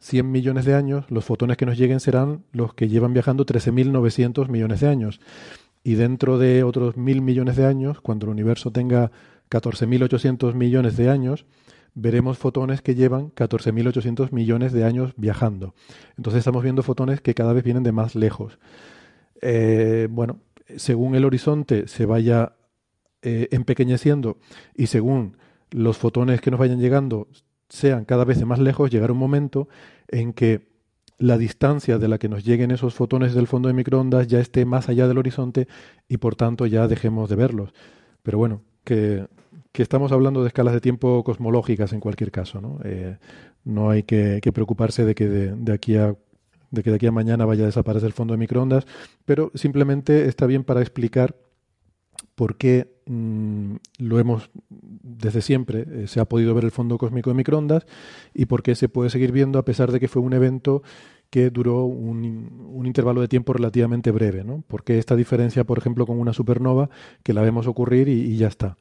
100 0.02 0.30
millones 0.30 0.64
de 0.64 0.74
años, 0.74 1.04
los 1.10 1.24
fotones 1.24 1.56
que 1.56 1.64
nos 1.64 1.78
lleguen 1.78 2.00
serán 2.00 2.42
los 2.52 2.74
que 2.74 2.88
llevan 2.88 3.12
viajando 3.12 3.46
13.900 3.46 4.48
millones 4.48 4.80
de 4.80 4.88
años. 4.88 5.20
Y 5.84 5.94
dentro 5.94 6.38
de 6.38 6.64
otros 6.64 6.96
mil 6.96 7.22
millones 7.22 7.56
de 7.56 7.66
años, 7.66 8.00
cuando 8.00 8.26
el 8.26 8.30
universo 8.30 8.72
tenga 8.72 9.12
14.800 9.48 10.54
millones 10.54 10.96
de 10.96 11.08
años, 11.08 11.46
veremos 11.94 12.36
fotones 12.36 12.82
que 12.82 12.96
llevan 12.96 13.30
14.800 13.30 14.32
millones 14.32 14.72
de 14.72 14.84
años 14.84 15.12
viajando. 15.16 15.72
Entonces 16.16 16.40
estamos 16.40 16.64
viendo 16.64 16.82
fotones 16.82 17.20
que 17.20 17.34
cada 17.34 17.52
vez 17.52 17.62
vienen 17.62 17.84
de 17.84 17.92
más 17.92 18.16
lejos. 18.16 18.58
Eh, 19.40 20.08
bueno, 20.10 20.40
según 20.76 21.14
el 21.14 21.24
horizonte 21.24 21.86
se 21.86 22.06
vaya 22.06 22.56
eh, 23.22 23.46
empequeñeciendo 23.52 24.38
y 24.74 24.88
según 24.88 25.36
los 25.70 25.96
fotones 25.96 26.40
que 26.40 26.50
nos 26.50 26.58
vayan 26.58 26.80
llegando 26.80 27.28
sean 27.72 28.04
cada 28.04 28.26
vez 28.26 28.44
más 28.44 28.58
lejos, 28.58 28.90
llegará 28.90 29.14
un 29.14 29.18
momento 29.18 29.66
en 30.08 30.34
que 30.34 30.68
la 31.16 31.38
distancia 31.38 31.98
de 31.98 32.06
la 32.06 32.18
que 32.18 32.28
nos 32.28 32.44
lleguen 32.44 32.70
esos 32.70 32.92
fotones 32.92 33.32
del 33.32 33.46
fondo 33.46 33.68
de 33.68 33.74
microondas 33.74 34.26
ya 34.26 34.40
esté 34.40 34.66
más 34.66 34.90
allá 34.90 35.08
del 35.08 35.16
horizonte 35.16 35.68
y 36.06 36.18
por 36.18 36.36
tanto 36.36 36.66
ya 36.66 36.86
dejemos 36.86 37.30
de 37.30 37.36
verlos. 37.36 37.72
Pero 38.22 38.36
bueno, 38.36 38.60
que, 38.84 39.26
estamos 39.72 40.12
hablando 40.12 40.42
de 40.42 40.48
escalas 40.48 40.74
de 40.74 40.82
tiempo 40.82 41.24
cosmológicas 41.24 41.94
en 41.94 42.00
cualquier 42.00 42.30
caso. 42.30 42.60
No, 42.60 42.78
eh, 42.84 43.16
no 43.64 43.88
hay 43.88 44.02
que, 44.02 44.40
preocuparse 44.52 45.06
de 45.06 45.14
que 45.14 45.26
de, 45.28 45.72
aquí 45.72 45.96
a 45.96 46.14
de 46.70 46.82
que 46.82 46.90
de 46.90 46.96
aquí 46.96 47.06
a 47.06 47.12
mañana 47.12 47.46
vaya 47.46 47.62
a 47.62 47.66
desaparecer 47.66 48.08
el 48.08 48.12
fondo 48.12 48.34
de 48.34 48.38
microondas, 48.38 48.86
pero 49.24 49.50
simplemente 49.54 50.26
está 50.26 50.46
bien 50.46 50.64
para 50.64 50.80
explicar 50.82 51.36
por 52.34 52.56
qué 52.56 52.92
mm, 53.06 53.74
lo 53.98 54.18
hemos 54.18 54.50
desde 54.68 55.42
siempre, 55.42 55.86
eh, 55.88 56.06
se 56.06 56.20
ha 56.20 56.24
podido 56.24 56.54
ver 56.54 56.64
el 56.64 56.70
fondo 56.70 56.98
cósmico 56.98 57.30
de 57.30 57.34
microondas 57.34 57.86
y 58.34 58.46
por 58.46 58.62
qué 58.62 58.74
se 58.74 58.88
puede 58.88 59.10
seguir 59.10 59.32
viendo 59.32 59.58
a 59.58 59.64
pesar 59.64 59.92
de 59.92 60.00
que 60.00 60.08
fue 60.08 60.22
un 60.22 60.32
evento 60.32 60.82
que 61.30 61.48
duró 61.48 61.84
un, 61.84 62.84
intervalo 62.84 63.22
de 63.22 63.28
tiempo 63.28 63.54
relativamente 63.54 64.10
breve. 64.10 64.44
¿no? 64.44 64.62
Porque 64.68 64.98
esta 64.98 65.16
diferencia, 65.16 65.64
por 65.64 65.78
ejemplo, 65.78 66.04
con 66.04 66.20
una 66.20 66.34
supernova, 66.34 66.90
que 67.22 67.32
la 67.32 67.40
vemos 67.40 67.66
ocurrir 67.66 68.08
y, 68.08 68.36
ya 68.36 68.48
está. 68.48 68.76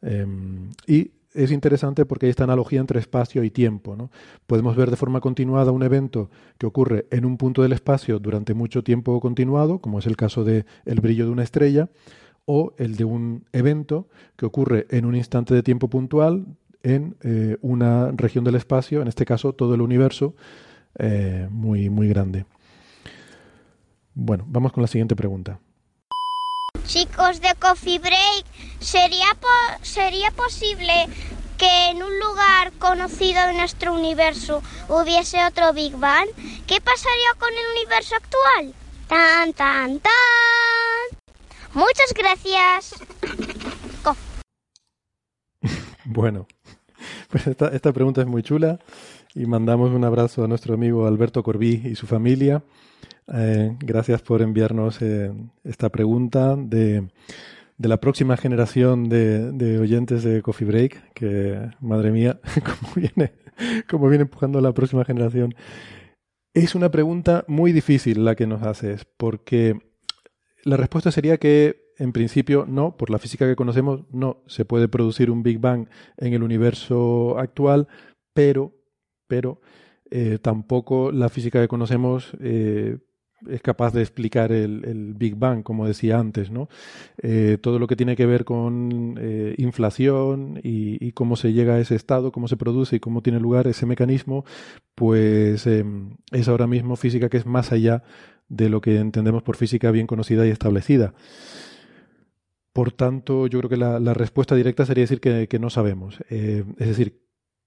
Em, 0.00 0.70
y 0.86 1.10
es 1.34 1.52
interesante 1.52 2.06
porque 2.06 2.24
hay 2.24 2.30
esta 2.30 2.44
analogía 2.44 2.80
entre 2.80 3.00
espacio 3.00 3.44
y 3.44 3.50
tiempo. 3.50 3.96
¿no? 3.96 4.10
Podemos 4.46 4.76
ver 4.76 4.90
de 4.90 4.96
forma 4.96 5.20
continuada 5.20 5.72
un 5.72 5.82
evento 5.82 6.30
que 6.56 6.66
ocurre 6.66 7.06
en 7.10 7.26
un 7.26 7.36
punto 7.36 7.62
del 7.62 7.72
espacio 7.72 8.18
durante 8.18 8.54
mucho 8.54 8.82
tiempo 8.82 9.20
continuado, 9.20 9.80
como 9.80 9.98
es 9.98 10.06
el 10.06 10.16
caso 10.16 10.42
del 10.42 10.64
el 10.86 11.00
brillo 11.00 11.26
de 11.26 11.32
una 11.32 11.42
estrella, 11.42 11.90
o 12.52 12.74
el 12.78 12.96
de 12.96 13.04
un 13.04 13.44
evento 13.52 14.08
que 14.34 14.44
ocurre 14.44 14.84
en 14.90 15.04
un 15.04 15.14
instante 15.14 15.54
de 15.54 15.62
tiempo 15.62 15.86
puntual 15.86 16.46
en 16.82 17.16
eh, 17.22 17.56
una 17.60 18.10
región 18.10 18.42
del 18.42 18.56
espacio, 18.56 19.02
en 19.02 19.06
este 19.06 19.24
caso 19.24 19.52
todo 19.52 19.76
el 19.76 19.80
universo, 19.80 20.34
eh, 20.98 21.46
muy, 21.48 21.90
muy 21.90 22.08
grande. 22.08 22.46
Bueno, 24.14 24.44
vamos 24.48 24.72
con 24.72 24.82
la 24.82 24.88
siguiente 24.88 25.14
pregunta. 25.14 25.60
Chicos 26.86 27.40
de 27.40 27.54
Coffee 27.56 28.00
Break, 28.00 28.44
¿sería, 28.80 29.26
¿sería 29.82 30.32
posible 30.32 30.92
que 31.56 31.90
en 31.90 32.02
un 32.02 32.18
lugar 32.18 32.72
conocido 32.80 33.46
de 33.46 33.54
nuestro 33.54 33.94
universo 33.94 34.60
hubiese 34.88 35.44
otro 35.44 35.72
Big 35.72 35.94
Bang? 35.96 36.26
¿Qué 36.66 36.80
pasaría 36.80 37.30
con 37.38 37.50
el 37.50 37.78
universo 37.78 38.16
actual? 38.16 38.74
Tan, 39.06 39.52
tan, 39.52 40.00
tan. 40.00 41.19
Muchas 41.74 42.12
gracias. 42.16 42.94
bueno, 46.04 46.46
pues 47.30 47.46
esta, 47.46 47.68
esta 47.68 47.92
pregunta 47.92 48.20
es 48.22 48.26
muy 48.26 48.42
chula 48.42 48.80
y 49.34 49.46
mandamos 49.46 49.92
un 49.92 50.04
abrazo 50.04 50.44
a 50.44 50.48
nuestro 50.48 50.74
amigo 50.74 51.06
Alberto 51.06 51.42
Corbí 51.42 51.82
y 51.84 51.94
su 51.94 52.06
familia. 52.06 52.64
Eh, 53.32 53.76
gracias 53.78 54.22
por 54.22 54.42
enviarnos 54.42 55.00
eh, 55.00 55.32
esta 55.62 55.88
pregunta 55.90 56.56
de, 56.56 57.08
de, 57.78 57.88
la 57.88 58.00
próxima 58.00 58.36
generación 58.36 59.08
de, 59.08 59.52
de, 59.52 59.78
oyentes 59.78 60.24
de 60.24 60.42
Coffee 60.42 60.66
Break, 60.66 61.12
que 61.12 61.70
madre 61.80 62.10
mía, 62.10 62.40
cómo 62.64 62.94
viene, 62.96 63.32
cómo 63.88 64.08
viene 64.08 64.22
empujando 64.22 64.60
la 64.60 64.72
próxima 64.72 65.04
generación. 65.04 65.54
Es 66.52 66.74
una 66.74 66.90
pregunta 66.90 67.44
muy 67.46 67.70
difícil 67.70 68.24
la 68.24 68.34
que 68.34 68.48
nos 68.48 68.62
haces, 68.62 69.06
porque 69.16 69.89
la 70.64 70.76
respuesta 70.76 71.10
sería 71.10 71.38
que 71.38 71.90
en 71.98 72.12
principio 72.12 72.64
no, 72.66 72.96
por 72.96 73.10
la 73.10 73.18
física 73.18 73.46
que 73.46 73.56
conocemos, 73.56 74.04
no 74.10 74.42
se 74.46 74.64
puede 74.64 74.88
producir 74.88 75.30
un 75.30 75.42
Big 75.42 75.58
Bang 75.58 75.86
en 76.16 76.32
el 76.32 76.42
universo 76.42 77.38
actual, 77.38 77.88
pero 78.32 78.72
pero 79.30 79.60
eh, 80.10 80.38
tampoco 80.42 81.12
la 81.12 81.28
física 81.28 81.60
que 81.60 81.68
conocemos 81.68 82.32
eh, 82.40 82.98
es 83.48 83.62
capaz 83.62 83.94
de 83.94 84.02
explicar 84.02 84.50
el, 84.50 85.14
Big 85.14 85.36
Bang, 85.36 85.62
como 85.62 85.86
decía 85.86 86.18
antes, 86.18 86.50
¿no? 86.50 86.68
Eh, 87.22 87.58
todo 87.62 87.78
lo 87.78 87.86
que 87.86 87.96
tiene 87.96 88.16
que 88.16 88.26
ver 88.26 88.44
con 88.44 89.18
inflación 89.56 90.60
y, 90.62 91.12
cómo 91.12 91.36
se 91.36 91.52
llega 91.52 91.74
a 91.74 91.80
ese 91.80 91.94
estado, 91.94 92.32
cómo 92.32 92.48
se 92.48 92.58
produce 92.58 92.96
y 92.96 93.00
cómo 93.00 93.22
tiene 93.22 93.40
lugar 93.40 93.66
ese 93.66 93.86
mecanismo, 93.86 94.44
pues 94.94 95.66
em, 95.66 96.16
es 96.32 96.48
ahora 96.48 96.66
mismo 96.66 96.96
física 96.96 97.30
que 97.30 97.38
es 97.38 97.46
más 97.46 97.72
allá 97.72 98.02
de 98.50 98.68
lo 98.68 98.82
que 98.82 98.98
entendemos 98.98 99.42
por 99.42 99.56
física 99.56 99.90
bien 99.90 100.06
conocida 100.06 100.46
y 100.46 100.50
establecida. 100.50 101.14
Por 102.74 102.92
tanto, 102.92 103.46
yo 103.46 103.58
creo 103.60 103.70
que 103.70 103.76
la, 103.78 104.14
respuesta 104.14 104.54
directa 104.54 104.84
sería 104.84 105.04
decir 105.04 105.20
que, 105.20 105.58
no 105.58 105.70
sabemos. 105.70 106.18
es 106.28 106.66
decir, 106.76 107.20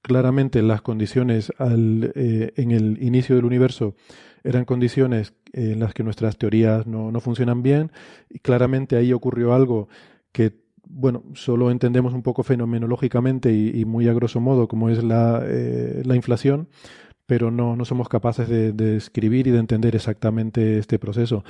claramente 0.04 0.62
las 0.62 0.82
condiciones 0.82 1.52
eh, 1.60 2.54
en 2.56 2.72
el 2.72 3.02
inicio 3.02 3.36
del 3.36 3.46
universo 3.46 3.96
eran 4.44 4.66
condiciones 4.66 5.34
en 5.54 5.80
las 5.80 5.94
que 5.94 6.04
nuestras 6.04 6.38
teorías 6.38 6.86
no, 6.86 7.18
funcionan 7.22 7.64
bien 7.64 7.92
y 8.30 8.40
claramente 8.40 8.98
ahí 8.98 9.14
ocurrió 9.14 9.54
algo 9.54 9.88
que 10.32 10.62
bueno, 10.86 11.24
solo 11.34 11.72
entendemos 11.72 12.14
un 12.14 12.22
poco 12.22 12.44
fenomenológicamente 12.44 13.54
y, 13.54 13.86
muy 13.86 14.10
a 14.10 14.14
grosso 14.14 14.42
modo 14.42 14.68
como 14.68 14.90
es 14.90 15.02
la, 15.02 15.42
eh, 15.46 16.04
la 16.06 16.18
inflación, 16.18 16.68
pero 17.26 17.52
no, 17.52 17.76
no 17.76 17.86
somos 17.86 18.10
capaces 18.10 18.48
de, 18.48 18.74
de 18.74 18.98
escribir 18.98 19.48
y 19.48 19.52
de 19.52 19.60
entender 19.60 19.96
exactamente 19.96 20.78
este 20.78 21.00
proceso. 21.00 21.44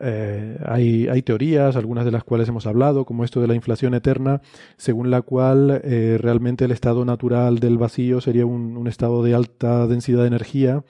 Eh, 0.00 0.58
hay, 0.66 1.22
teorías, 1.22 1.76
algunas 1.76 2.04
de 2.04 2.10
las 2.10 2.24
cuales 2.24 2.48
hemos 2.48 2.66
hablado, 2.66 3.04
como 3.04 3.24
esto 3.24 3.40
de 3.40 3.46
la 3.46 3.54
inflación 3.54 3.94
eterna, 3.94 4.42
según 4.76 5.10
la 5.10 5.22
cual 5.22 5.80
eh, 5.84 6.18
realmente 6.20 6.64
el 6.64 6.72
estado 6.72 7.04
natural 7.04 7.60
del 7.60 7.78
vacío 7.78 8.20
sería 8.20 8.44
un, 8.44 8.86
estado 8.88 9.22
de 9.22 9.34
alta 9.34 9.86
densidad 9.86 10.22
de 10.22 10.28
energía 10.28 10.84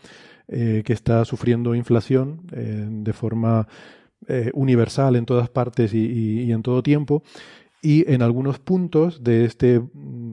eh, 0.49 0.83
que 0.85 0.93
está 0.93 1.25
sufriendo 1.25 1.75
inflación 1.75 2.43
de 2.51 3.13
forma 3.13 3.69
universal 4.55 5.17
en 5.17 5.27
todas 5.27 5.51
partes 5.51 5.93
y, 5.93 6.51
en 6.51 6.63
todo 6.63 6.83
tiempo. 6.83 7.23
Y 7.85 8.11
en 8.11 8.23
algunos 8.23 8.59
puntos 8.59 9.23
de 9.23 9.45
este, 9.45 9.83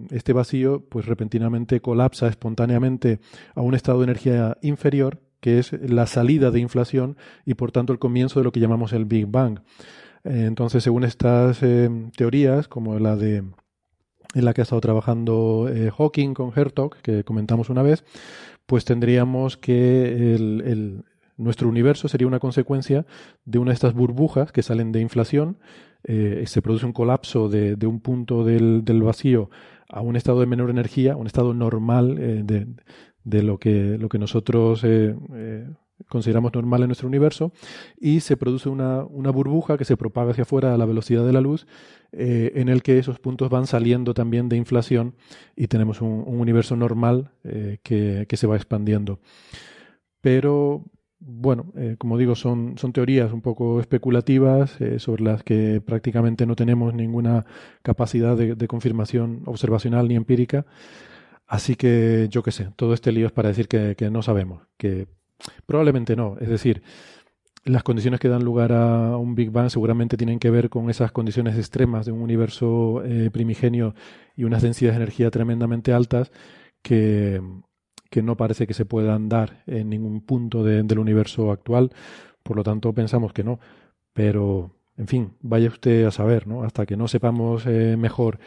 este 0.09 0.31
vacío, 0.31 0.85
pues 0.87 1.05
repentinamente 1.05 1.81
colapsa 1.81 2.29
espontáneamente 2.29 3.19
a 3.55 3.61
un 3.61 3.75
estado 3.75 3.99
de 3.99 4.05
energía 4.05 4.57
inferior 4.61 5.19
que 5.41 5.59
es 5.59 5.73
la 5.73 6.07
salida 6.07 6.49
de 6.49 6.61
inflación 6.61 7.17
y 7.45 7.55
por 7.55 7.73
tanto 7.73 7.91
el 7.91 7.99
comienzo 7.99 8.39
de 8.39 8.45
lo 8.45 8.53
que 8.53 8.61
llamamos 8.61 8.93
el 8.93 9.03
Big 9.03 9.27
Bang. 9.27 9.59
Eh, 10.23 10.45
entonces, 10.45 10.81
según 10.81 11.03
estas 11.03 11.61
eh, 11.61 11.89
teorías, 12.15 12.69
como 12.69 12.97
la 12.99 13.17
de 13.17 13.43
en 14.33 14.45
la 14.45 14.53
que 14.53 14.61
ha 14.61 14.63
estado 14.63 14.79
trabajando 14.79 15.67
eh, 15.69 15.91
Hawking 15.91 16.33
con 16.33 16.53
Hertog, 16.55 16.95
que 17.01 17.25
comentamos 17.25 17.69
una 17.69 17.81
vez, 17.81 18.05
pues 18.65 18.85
tendríamos 18.85 19.57
que 19.57 20.35
el, 20.35 21.03
nuestro 21.35 21.67
universo 21.67 22.07
sería 22.07 22.27
una 22.27 22.39
consecuencia 22.39 23.05
de 23.43 23.59
una 23.59 23.71
de 23.71 23.73
estas 23.73 23.93
burbujas 23.93 24.53
que 24.53 24.63
salen 24.63 24.93
de 24.93 25.01
inflación. 25.01 25.57
Se 26.03 26.61
produce 26.61 26.85
un 26.85 26.93
colapso 26.93 27.49
de, 27.49 27.75
un 27.85 27.99
punto 27.99 28.43
del, 28.43 29.03
vacío 29.03 29.49
a 29.89 30.01
un 30.01 30.15
estado 30.15 30.39
de 30.39 30.45
menor 30.45 30.69
energía, 30.69 31.15
un 31.15 31.27
estado 31.27 31.53
normal 31.53 32.15
de, 32.45 32.67
de 33.23 33.43
lo 33.43 33.59
que, 33.59 33.97
lo 33.97 34.09
que 34.09 34.19
nosotros 34.19 34.83
eh, 34.83 35.15
eh, 35.35 35.67
consideramos 36.07 36.53
normal 36.53 36.81
en 36.81 36.87
nuestro 36.87 37.07
universo 37.07 37.53
y 37.99 38.21
se 38.21 38.37
produce 38.37 38.69
una, 38.69 39.01
burbuja 39.03 39.77
que 39.77 39.85
se 39.85 39.97
propaga 39.97 40.31
hacia 40.31 40.43
afuera 40.43 40.73
a 40.73 40.77
la 40.77 40.85
velocidad 40.85 41.25
de 41.25 41.33
la 41.33 41.41
luz 41.41 41.67
eh, 42.11 42.53
en 42.55 42.69
el 42.69 42.81
que 42.81 42.97
esos 42.97 43.19
puntos 43.19 43.49
van 43.49 43.67
saliendo 43.67 44.13
también 44.13 44.49
de 44.49 44.57
inflación 44.57 45.15
y 45.55 45.67
tenemos 45.67 46.01
un, 46.01 46.23
universo 46.27 46.75
normal 46.75 47.31
que, 47.43 48.25
que, 48.27 48.37
se 48.37 48.47
va 48.47 48.55
expandiendo. 48.55 49.19
Pero 50.21 50.85
bueno, 51.21 51.71
como 51.99 52.17
digo, 52.17 52.35
son, 52.35 52.77
son 52.77 52.93
teorías 52.93 53.31
un 53.31 53.41
poco 53.41 53.79
especulativas 53.79 54.77
sobre 54.97 55.23
las 55.23 55.43
que 55.43 55.79
prácticamente 55.79 56.45
no 56.45 56.55
tenemos 56.55 56.93
ninguna 56.93 57.45
capacidad 57.83 58.35
de 58.35 58.67
confirmación 58.67 59.43
observacional 59.45 60.07
ni 60.07 60.15
empírica. 60.15 60.65
Así 61.51 61.75
que 61.75 62.27
yo 62.29 62.43
qué 62.43 62.51
sé, 62.53 62.69
todo 62.77 62.93
este 62.93 63.11
lío 63.11 63.25
es 63.25 63.33
para 63.33 63.49
decir 63.49 63.67
que, 63.67 64.09
no 64.09 64.21
sabemos, 64.21 64.63
que 64.77 65.09
probablemente 65.65 66.15
no. 66.15 66.37
Es 66.39 66.47
decir, 66.47 66.81
las 67.65 67.83
condiciones 67.83 68.21
que 68.21 68.29
dan 68.29 68.45
lugar 68.45 68.71
a 68.71 69.17
un 69.17 69.35
Big 69.35 69.51
Bang 69.51 69.69
seguramente 69.69 70.15
tienen 70.15 70.39
que 70.39 70.49
ver 70.49 70.69
con 70.69 70.89
esas 70.89 71.11
condiciones 71.11 71.57
extremas 71.57 72.05
de 72.05 72.13
un 72.13 72.21
universo 72.21 73.03
eh, 73.03 73.29
primigenio 73.31 73.95
y 74.33 74.45
unas 74.45 74.61
densidades 74.61 74.97
de 74.97 75.03
energía 75.03 75.29
tremendamente 75.29 75.91
altas 75.91 76.31
que, 76.81 77.41
que, 78.11 78.21
no 78.21 78.37
parece 78.37 78.67
que 78.67 78.75
se 78.75 78.85
puedan 78.85 79.29
dar 79.29 79.63
en 79.65 79.89
ningún 79.89 80.21
punto 80.21 80.63
del 80.63 80.99
universo 80.99 81.51
actual. 81.51 81.91
Por 82.43 82.57
lo 82.57 82.63
tanto, 82.63 82.93
pensamos 82.93 83.33
que 83.33 83.43
no. 83.43 83.59
Pero, 84.13 84.71
en 84.97 85.07
fin, 85.07 85.31
vaya 85.41 85.69
usted 85.69 86.05
a 86.05 86.11
saber, 86.11 86.45
¿no? 86.45 86.63
Hasta 86.63 86.85
que 86.85 86.97
no 86.97 87.07
sepamos 87.07 87.65
eh, 87.65 87.95
mejor 87.97 88.39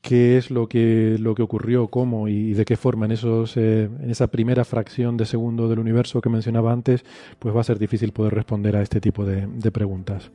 qué 0.00 0.38
es 0.38 0.50
lo 0.50 0.68
que, 0.68 1.16
lo 1.18 1.34
que 1.34 1.42
ocurrió, 1.42 1.88
cómo 1.88 2.28
y 2.28 2.54
de 2.54 2.64
qué 2.64 2.76
forma 2.76 3.06
en, 3.06 3.12
esos, 3.12 3.56
eh, 3.56 3.84
en 3.84 4.10
esa 4.10 4.28
primera 4.28 4.64
fracción 4.64 5.16
de 5.16 5.26
segundo 5.26 5.68
del 5.68 5.78
universo 5.78 6.20
que 6.20 6.28
mencionaba 6.28 6.72
antes, 6.72 7.04
pues 7.38 7.54
va 7.54 7.60
a 7.60 7.64
ser 7.64 7.78
difícil 7.78 8.12
poder 8.12 8.34
responder 8.34 8.76
a 8.76 8.82
este 8.82 9.00
tipo 9.00 9.24
de, 9.24 9.70
preguntas. 9.70 10.30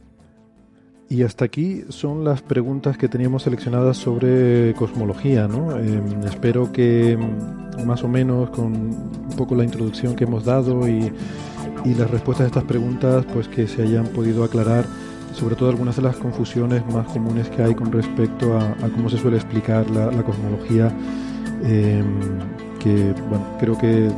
Y 1.07 1.23
hasta 1.23 1.45
aquí 1.45 1.83
son 1.89 2.23
las 2.23 2.41
preguntas 2.41 2.97
que 2.97 3.07
teníamos 3.07 3.43
seleccionadas 3.43 3.97
sobre 3.97 4.73
cosmología. 4.73 5.47
¿no? 5.47 5.77
Em, 5.77 6.23
espero 6.23 6.71
que 6.71 7.17
mm, 7.17 7.85
más 7.85 8.03
o 8.03 8.07
menos 8.07 8.49
con 8.49 8.73
un 8.73 9.35
poco 9.37 9.55
la 9.55 9.63
introducción 9.63 10.15
que 10.15 10.23
hemos 10.23 10.45
dado 10.45 10.87
y, 10.87 11.11
y 11.85 11.93
las 11.93 12.09
respuestas 12.09 12.45
a 12.45 12.47
estas 12.47 12.63
preguntas, 12.63 13.25
pues 13.33 13.47
que 13.47 13.67
se 13.67 13.83
hayan 13.83 14.07
podido 14.07 14.43
aclarar 14.43 14.85
sobre 15.35 15.55
todo 15.55 15.69
algunas 15.69 15.95
de 15.97 16.01
las 16.01 16.15
confusiones 16.15 16.85
más 16.87 17.07
comunes 17.07 17.49
que 17.49 17.61
hay 17.61 17.75
con 17.75 17.91
respecto 17.91 18.57
a, 18.57 18.73
cómo 18.93 19.09
se 19.09 19.17
suele 19.17 19.37
explicar 19.37 19.89
la, 19.89 20.23
cosmología, 20.23 20.91
em, 21.63 22.19
que 22.79 23.13
bueno, 23.29 23.45
creo 23.59 23.77
que, 23.77 24.09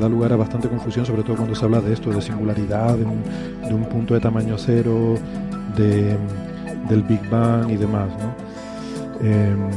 da 0.00 0.08
lugar 0.08 0.32
a 0.32 0.36
bastante 0.36 0.68
confusión, 0.68 1.04
sobre 1.04 1.24
todo 1.24 1.34
cuando 1.34 1.52
se 1.56 1.64
habla 1.64 1.80
de 1.80 1.92
esto, 1.92 2.10
de 2.10 2.22
singularidad, 2.22 2.96
de 2.96 3.04
un, 3.04 3.84
punto 3.86 4.14
de 4.14 4.20
tamaño 4.20 4.56
cero, 4.56 5.16
de, 5.76 6.16
del 6.88 7.02
Big 7.02 7.28
Bang 7.30 7.70
y 7.70 7.76
demás. 7.76 8.10
Em, 9.22 9.68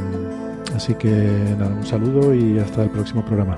así 0.75 0.93
que 0.95 1.09
nada, 1.57 1.75
un 1.75 1.85
saludo 1.85 2.33
y 2.33 2.59
hasta 2.59 2.83
el 2.83 2.89
próximo 2.89 3.23
programa. 3.25 3.57